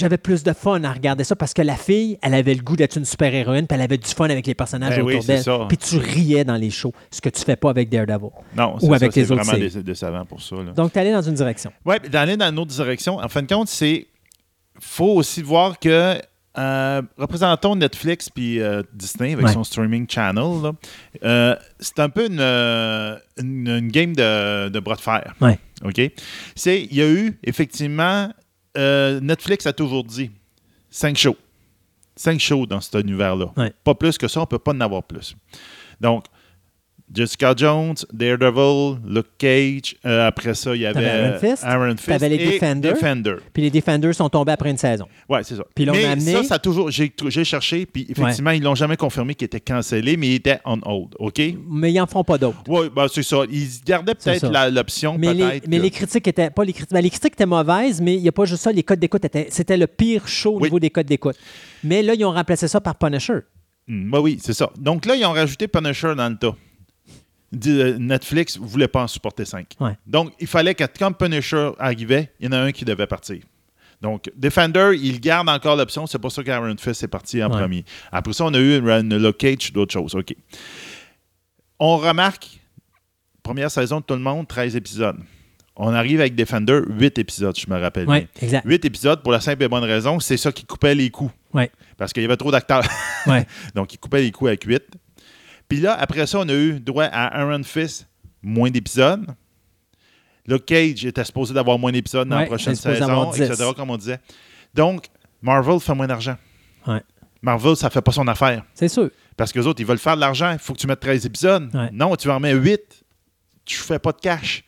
j'avais 0.00 0.18
plus 0.18 0.42
de 0.42 0.52
fun 0.52 0.82
à 0.84 0.92
regarder 0.92 1.22
ça 1.24 1.36
parce 1.36 1.54
que 1.54 1.62
la 1.62 1.76
fille, 1.76 2.18
elle 2.22 2.34
avait 2.34 2.54
le 2.54 2.62
goût 2.62 2.76
d'être 2.76 2.96
une 2.96 3.04
super-héroïne, 3.04 3.66
puis 3.66 3.74
elle 3.76 3.82
avait 3.84 3.98
du 3.98 4.08
fun 4.08 4.24
avec 4.28 4.46
les 4.46 4.54
personnages 4.54 4.96
Ben 4.96 5.02
autour 5.04 5.24
d'elle. 5.24 5.44
Puis 5.68 5.76
tu 5.76 5.96
riais 5.98 6.44
dans 6.44 6.56
les 6.56 6.70
shows, 6.70 6.92
ce 7.10 7.20
que 7.20 7.28
tu 7.28 7.42
fais 7.42 7.56
pas 7.56 7.70
avec 7.70 7.88
Daredevil. 7.88 8.30
Non, 8.56 8.74
Ou 8.76 8.80
c'est 8.80 8.92
avec 8.94 9.12
ça, 9.12 9.20
les 9.20 9.30
autres 9.32 9.42
vraiment 9.44 9.58
séries. 9.58 9.70
dé- 9.74 9.82
décevant 9.82 10.24
pour 10.24 10.42
ça. 10.42 10.56
là. 10.56 10.72
Donc, 10.72 10.92
tu 10.92 10.98
allé 10.98 11.12
dans 11.12 11.22
une 11.22 11.34
direction. 11.34 11.72
Oui, 11.84 11.96
d'aller 12.10 12.36
dans 12.36 12.50
une 12.50 12.58
autre 12.58 12.72
direction. 12.74 13.18
En 13.18 13.28
fin 13.28 13.42
de 13.42 13.52
compte, 13.52 13.68
c'est. 13.68 14.06
faut 14.80 15.14
aussi 15.14 15.42
voir 15.42 15.78
que. 15.78 16.20
euh, 16.58 17.02
représentons 17.16 17.76
Netflix 17.76 18.28
puis 18.28 18.60
euh, 18.60 18.82
Disney 18.92 19.34
avec 19.34 19.46
Ouais. 19.46 19.52
son 19.52 19.62
streaming 19.62 20.06
channel. 20.08 20.72
Euh, 21.22 21.54
c'est 21.78 22.00
un 22.00 22.08
peu 22.08 22.26
une, 22.26 22.40
une, 22.40 23.68
une 23.68 23.88
game 23.88 24.14
de, 24.16 24.68
de 24.68 24.80
bras 24.80 24.96
de 24.96 25.00
fer. 25.00 25.32
Ouais. 25.40 25.58
OK? 25.84 26.00
C'est, 26.56 26.82
il 26.82 26.94
y 26.94 27.02
a 27.02 27.08
eu, 27.08 27.38
effectivement, 27.44 28.30
euh, 28.76 29.20
Netflix 29.20 29.66
a 29.66 29.72
toujours 29.72 30.04
dit 30.04 30.30
cinq 30.90 31.16
shows. 31.16 31.36
Cinq 32.16 32.40
shows 32.40 32.66
dans 32.66 32.80
cet 32.80 32.94
univers-là. 32.94 33.52
Ouais. 33.56 33.72
Pas 33.84 33.94
plus 33.94 34.18
que 34.18 34.28
ça, 34.28 34.40
on 34.40 34.42
ne 34.42 34.46
peut 34.46 34.58
pas 34.58 34.72
en 34.72 34.80
avoir 34.80 35.02
plus. 35.02 35.36
Donc, 36.00 36.24
Jessica 37.12 37.54
Jones, 37.56 37.94
Daredevil, 38.12 38.98
Luke 39.04 39.26
Cage. 39.38 39.96
euh, 40.06 40.28
après 40.28 40.54
ça, 40.54 40.74
il 40.76 40.82
y 40.82 40.86
avait 40.86 41.02
Iron 41.02 41.38
Fist, 41.40 41.64
Iron 41.66 41.96
Fist 41.96 42.06
t'avais 42.06 42.28
les 42.28 42.36
et 42.36 42.52
Defenders. 42.58 42.92
Defender. 42.94 43.34
Puis 43.52 43.62
les 43.64 43.70
Defenders 43.70 44.14
sont 44.14 44.28
tombés 44.28 44.52
après 44.52 44.70
une 44.70 44.76
saison. 44.78 45.06
Ouais, 45.28 45.42
c'est 45.42 45.56
ça. 45.56 45.64
Puis 45.74 45.84
là, 45.84 45.92
on 45.92 45.96
mais 45.96 46.04
a 46.04 46.10
amené- 46.12 46.32
ça, 46.32 46.42
ça 46.44 46.54
a 46.54 46.58
toujours. 46.60 46.90
J'ai, 46.90 47.12
j'ai 47.28 47.44
cherché, 47.44 47.84
puis 47.86 48.06
effectivement, 48.08 48.50
ils 48.52 48.62
l'ont 48.62 48.74
jamais 48.74 48.96
confirmé 48.96 49.34
qu'il 49.34 49.46
était 49.46 49.60
cancellé, 49.60 50.16
mais 50.16 50.28
il 50.28 50.34
était 50.34 50.60
on 50.64 50.78
hold. 50.84 51.14
OK? 51.18 51.40
Mais 51.68 51.92
ils 51.92 51.96
n'en 51.98 52.06
font 52.06 52.22
pas 52.24 52.38
d'autres. 52.38 52.62
Oui, 52.68 52.88
ben, 52.94 53.06
c'est 53.12 53.22
ça. 53.24 53.38
Ils 53.50 53.68
gardaient 53.84 54.14
peut-être 54.14 54.46
la- 54.48 54.70
l'option, 54.70 55.16
Mais, 55.18 55.34
les, 55.34 55.62
mais 55.68 55.78
les 55.78 55.90
critiques 55.90 56.28
étaient 56.28 56.50
pas 56.50 56.64
les 56.64 56.72
critiques. 56.72 56.92
ben, 56.92 57.00
les 57.00 57.10
critiques 57.10 57.32
étaient 57.32 57.46
mauvaises, 57.46 58.00
mais 58.00 58.14
il 58.14 58.22
n'y 58.22 58.28
a 58.28 58.32
pas 58.32 58.44
juste 58.44 58.62
ça. 58.62 58.70
Les 58.72 58.82
codes 58.84 59.00
d'écoute 59.00 59.24
étaient. 59.24 59.48
C'était 59.50 59.76
le 59.76 59.86
pire 59.88 60.28
show 60.28 60.52
au 60.52 60.56
Oui. 60.58 60.62
niveau 60.64 60.78
des 60.78 60.90
codes 60.90 61.06
d'écoute. 61.06 61.36
Mais 61.82 62.02
là, 62.02 62.14
ils 62.14 62.24
ont 62.24 62.30
remplacé 62.32 62.68
ça 62.68 62.80
par 62.80 62.94
Punisher. 62.96 63.38
Hmm, 63.88 64.10
bah 64.10 64.20
oui, 64.20 64.38
c'est 64.40 64.52
ça. 64.52 64.70
Donc 64.78 65.06
là, 65.06 65.16
ils 65.16 65.24
ont 65.24 65.32
rajouté 65.32 65.66
Punisher 65.66 66.14
dans 66.16 66.28
le 66.28 66.36
tas. 66.36 66.54
Euh, 67.66 67.98
Netflix 67.98 68.58
ne 68.58 68.64
voulait 68.64 68.86
pas 68.88 69.02
en 69.02 69.08
supporter 69.08 69.44
cinq. 69.44 69.74
Ouais. 69.80 69.96
Donc, 70.06 70.32
il 70.38 70.46
fallait 70.46 70.74
que 70.74 70.84
quand 70.98 71.12
Punisher 71.12 71.70
arrivait, 71.78 72.32
il 72.38 72.46
y 72.46 72.48
en 72.48 72.52
a 72.52 72.58
un 72.60 72.70
qui 72.72 72.84
devait 72.84 73.06
partir. 73.08 73.42
Donc, 74.00 74.30
Defender, 74.36 74.92
il 74.98 75.20
garde 75.20 75.48
encore 75.48 75.76
l'option. 75.76 76.06
C'est 76.06 76.18
pour 76.18 76.30
ça 76.32 76.42
qu'Aaron 76.44 76.76
Fist 76.78 77.02
est 77.02 77.08
parti 77.08 77.42
en 77.42 77.50
Ouais. 77.50 77.58
premier. 77.60 77.84
Après 78.12 78.32
ça, 78.32 78.44
on 78.44 78.54
a 78.54 78.58
eu 78.58 78.78
une 78.78 79.16
Luke 79.18 79.38
Cage, 79.38 79.72
d'autres 79.72 79.92
choses. 79.92 80.14
OK. 80.14 80.34
On 81.78 81.96
remarque, 81.96 82.60
première 83.42 83.70
saison 83.70 84.00
de 84.00 84.04
tout 84.04 84.14
le 84.14 84.20
monde, 84.20 84.46
13 84.46 84.76
épisodes. 84.76 85.18
On 85.76 85.92
arrive 85.94 86.20
avec 86.20 86.34
Defender, 86.34 86.80
8 86.88 87.18
épisodes, 87.18 87.56
je 87.58 87.68
me 87.72 87.78
rappelle. 87.80 88.06
Oui, 88.08 88.26
exact. 88.42 88.66
8 88.66 88.84
épisodes 88.84 89.22
pour 89.22 89.32
la 89.32 89.40
simple 89.40 89.62
et 89.62 89.68
bonne 89.68 89.84
raison, 89.84 90.20
c'est 90.20 90.36
ça 90.36 90.52
qui 90.52 90.64
coupait 90.64 90.94
les 90.94 91.10
coups. 91.10 91.32
Ouais. 91.54 91.70
Parce 91.96 92.12
qu'il 92.12 92.22
y 92.22 92.26
avait 92.26 92.36
trop 92.36 92.50
d'acteurs. 92.50 92.82
Donc, 93.74 93.94
il 93.94 93.98
coupait 93.98 94.20
les 94.22 94.30
coups 94.30 94.48
avec 94.48 94.64
8. 94.64 94.82
Puis 95.70 95.78
là, 95.80 95.96
après 95.98 96.26
ça, 96.26 96.38
on 96.40 96.48
a 96.48 96.52
eu 96.52 96.80
droit 96.80 97.04
à 97.04 97.40
Iron 97.40 97.62
Fist, 97.62 98.06
moins 98.42 98.70
d'épisodes. 98.70 99.24
Là, 100.46 100.58
Cage 100.58 101.04
était 101.06 101.24
supposé 101.24 101.54
d'avoir 101.54 101.78
moins 101.78 101.92
d'épisodes 101.92 102.28
dans 102.28 102.36
Ouais, 102.36 102.42
la 102.42 102.48
prochaine 102.48 102.74
saison, 102.74 103.08
avoir 103.08 103.30
10. 103.30 103.40
etc., 103.42 103.70
comme 103.76 103.90
on 103.90 103.96
disait. 103.96 104.18
Donc, 104.74 105.06
Marvel 105.40 105.78
fait 105.78 105.94
moins 105.94 106.08
d'argent. 106.08 106.36
Ouais. 106.86 107.02
Marvel, 107.40 107.76
ça 107.76 107.88
fait 107.88 108.00
pas 108.02 108.10
son 108.12 108.26
affaire. 108.26 108.64
C'est 108.74 108.88
sûr. 108.88 109.10
Parce 109.36 109.52
que 109.52 109.60
les 109.60 109.66
autres, 109.66 109.80
ils 109.80 109.86
veulent 109.86 109.98
faire 109.98 110.16
de 110.16 110.20
l'argent. 110.20 110.50
Il 110.52 110.58
faut 110.58 110.72
que 110.74 110.78
tu 110.78 110.86
mettes 110.88 111.00
13 111.00 111.24
épisodes. 111.24 111.70
Ouais. 111.72 111.88
Non, 111.92 112.16
tu 112.16 112.28
en 112.28 112.40
mets 112.40 112.52
8. 112.52 112.80
Tu 113.64 113.76
fais 113.76 113.98
pas 114.00 114.10
de 114.12 114.18
cash. 114.20 114.64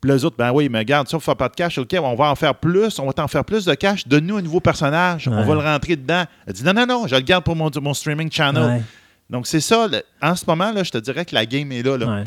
Puis 0.00 0.10
les 0.12 0.24
autres, 0.24 0.36
ben 0.36 0.52
oui, 0.52 0.68
mais 0.68 0.78
regarde, 0.78 1.08
ça, 1.08 1.16
on 1.16 1.18
ne 1.18 1.22
fait 1.22 1.34
pas 1.34 1.48
de 1.48 1.56
cash. 1.56 1.76
OK, 1.78 1.92
on 2.00 2.14
va 2.14 2.30
en 2.30 2.36
faire 2.36 2.54
plus. 2.54 2.96
On 3.00 3.06
va 3.06 3.12
t'en 3.12 3.26
faire 3.26 3.44
plus 3.44 3.64
de 3.64 3.74
cash. 3.74 4.06
Donne-nous 4.06 4.36
un 4.36 4.42
nouveau 4.42 4.60
personnage. 4.60 5.26
On 5.26 5.42
va 5.44 5.54
le 5.54 5.60
rentrer 5.60 5.96
dedans. 5.96 6.24
Elle 6.46 6.52
dit 6.52 6.62
non, 6.62 6.72
non, 6.72 6.86
non, 6.86 7.06
je 7.08 7.16
le 7.16 7.22
garde 7.22 7.42
pour 7.44 7.56
mon, 7.56 7.68
mon 7.82 7.92
streaming 7.94 8.30
channel. 8.30 8.62
Ouais. 8.62 8.82
Donc, 9.30 9.46
c'est 9.46 9.60
ça. 9.60 9.86
le- 9.88 10.02
en 10.22 10.34
ce 10.36 10.44
moment, 10.46 10.72
là, 10.72 10.82
je 10.82 10.90
te 10.90 10.98
dirais 10.98 11.24
que 11.24 11.34
la 11.34 11.44
game 11.46 11.70
est 11.72 11.82
là. 11.82 11.96
là. 11.98 12.06
Ouais. 12.06 12.24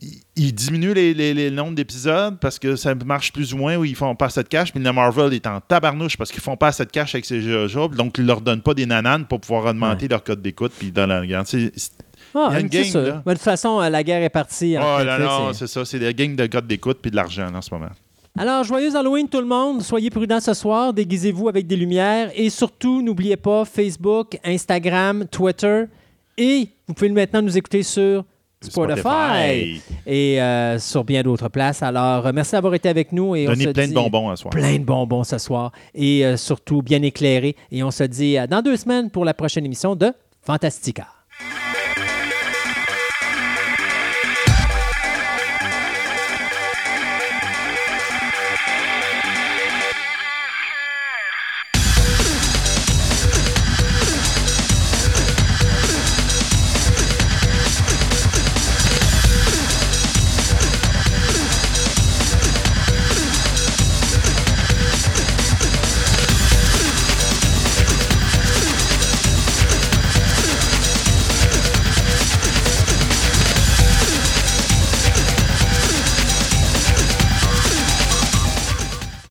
Ils, 0.00 0.20
ils 0.36 0.52
diminuent 0.54 0.94
les, 0.94 1.12
les, 1.12 1.34
les 1.34 1.50
nombres 1.50 1.74
d'épisodes 1.74 2.38
parce 2.40 2.58
que 2.58 2.76
ça 2.76 2.94
marche 2.94 3.30
plus 3.32 3.52
ou 3.52 3.58
moins 3.58 3.76
où 3.76 3.84
ils 3.84 3.94
font 3.94 4.14
pas 4.16 4.26
assez 4.26 4.42
de 4.42 4.48
cash. 4.48 4.72
Puis 4.72 4.82
le 4.82 4.92
Marvel 4.92 5.32
est 5.34 5.46
en 5.46 5.60
tabarnouche 5.60 6.16
parce 6.16 6.32
qu'ils 6.32 6.40
font 6.40 6.56
pas 6.56 6.68
assez 6.68 6.84
de 6.86 6.90
cash 6.90 7.14
avec 7.14 7.24
ces 7.26 7.40
jeux 7.42 7.66
Donc, 7.94 8.16
ils 8.18 8.24
leur 8.26 8.40
donnent 8.40 8.62
pas 8.62 8.72
des 8.74 8.86
nananes 8.86 9.26
pour 9.26 9.40
pouvoir 9.40 9.66
augmenter 9.66 10.08
leur 10.08 10.24
code 10.24 10.40
d'écoute. 10.40 10.72
Puis 10.78 10.90
dans 10.90 11.06
la 11.06 11.20
regarde, 11.20 11.46
c'est- 11.46 11.72
c'est- 11.76 11.92
Ah, 12.34 12.48
Il 12.50 12.54
y 12.54 12.56
a 12.56 12.60
une 12.60 12.72
c'est 12.72 12.82
game, 12.82 12.90
ça. 12.92 13.02
là. 13.02 13.22
Mais 13.26 13.32
de 13.34 13.38
toute 13.38 13.44
façon, 13.44 13.82
euh, 13.82 13.90
la 13.90 14.02
guerre 14.02 14.22
est 14.22 14.30
partie. 14.30 14.78
entre 14.78 14.86
Oh 15.02 15.04
là 15.04 15.18
c'est 15.52 15.66
ça. 15.66 15.84
C'est 15.84 15.98
des 15.98 16.14
gangs 16.14 16.34
de 16.34 16.46
codes 16.46 16.66
d'écoute 16.66 16.98
puis 17.02 17.10
de 17.10 17.16
l'argent 17.16 17.52
en 17.54 17.60
ce 17.60 17.68
moment. 17.74 17.90
Alors, 18.38 18.64
joyeux 18.64 18.96
Halloween 18.96 19.28
tout 19.28 19.40
le 19.40 19.46
monde. 19.46 19.82
Soyez 19.82 20.08
prudents 20.08 20.40
ce 20.40 20.54
soir. 20.54 20.92
Déguisez-vous 20.94 21.48
avec 21.48 21.66
des 21.66 21.76
lumières. 21.76 22.30
Et 22.34 22.48
surtout, 22.48 23.02
n'oubliez 23.02 23.36
pas 23.36 23.64
Facebook, 23.66 24.38
Instagram, 24.42 25.26
Twitter. 25.30 25.84
Et 26.38 26.68
vous 26.88 26.94
pouvez 26.94 27.10
maintenant 27.10 27.42
nous 27.42 27.56
écouter 27.58 27.82
sur 27.82 28.24
Spotify, 28.62 29.00
Spotify. 29.00 29.80
et 30.06 30.40
euh, 30.40 30.78
sur 30.78 31.04
bien 31.04 31.22
d'autres 31.22 31.48
places. 31.50 31.82
Alors, 31.82 32.26
euh, 32.26 32.32
merci 32.32 32.52
d'avoir 32.52 32.72
été 32.74 32.88
avec 32.88 33.12
nous. 33.12 33.36
Et 33.36 33.46
on 33.46 33.50
Donnez 33.50 33.64
se 33.64 33.70
plein 33.70 33.84
dit- 33.84 33.90
de 33.90 33.94
bonbons 33.96 34.30
à 34.30 34.36
soir. 34.36 34.50
Plein 34.50 34.78
de 34.78 34.84
bonbons 34.84 35.24
ce 35.24 35.36
soir. 35.36 35.70
Et 35.94 36.24
euh, 36.24 36.38
surtout, 36.38 36.80
bien 36.80 37.02
éclairé. 37.02 37.54
Et 37.70 37.82
on 37.82 37.90
se 37.90 38.04
dit 38.04 38.36
dans 38.48 38.62
deux 38.62 38.76
semaines 38.78 39.10
pour 39.10 39.26
la 39.26 39.34
prochaine 39.34 39.66
émission 39.66 39.94
de 39.94 40.10
Fantastica. 40.40 41.06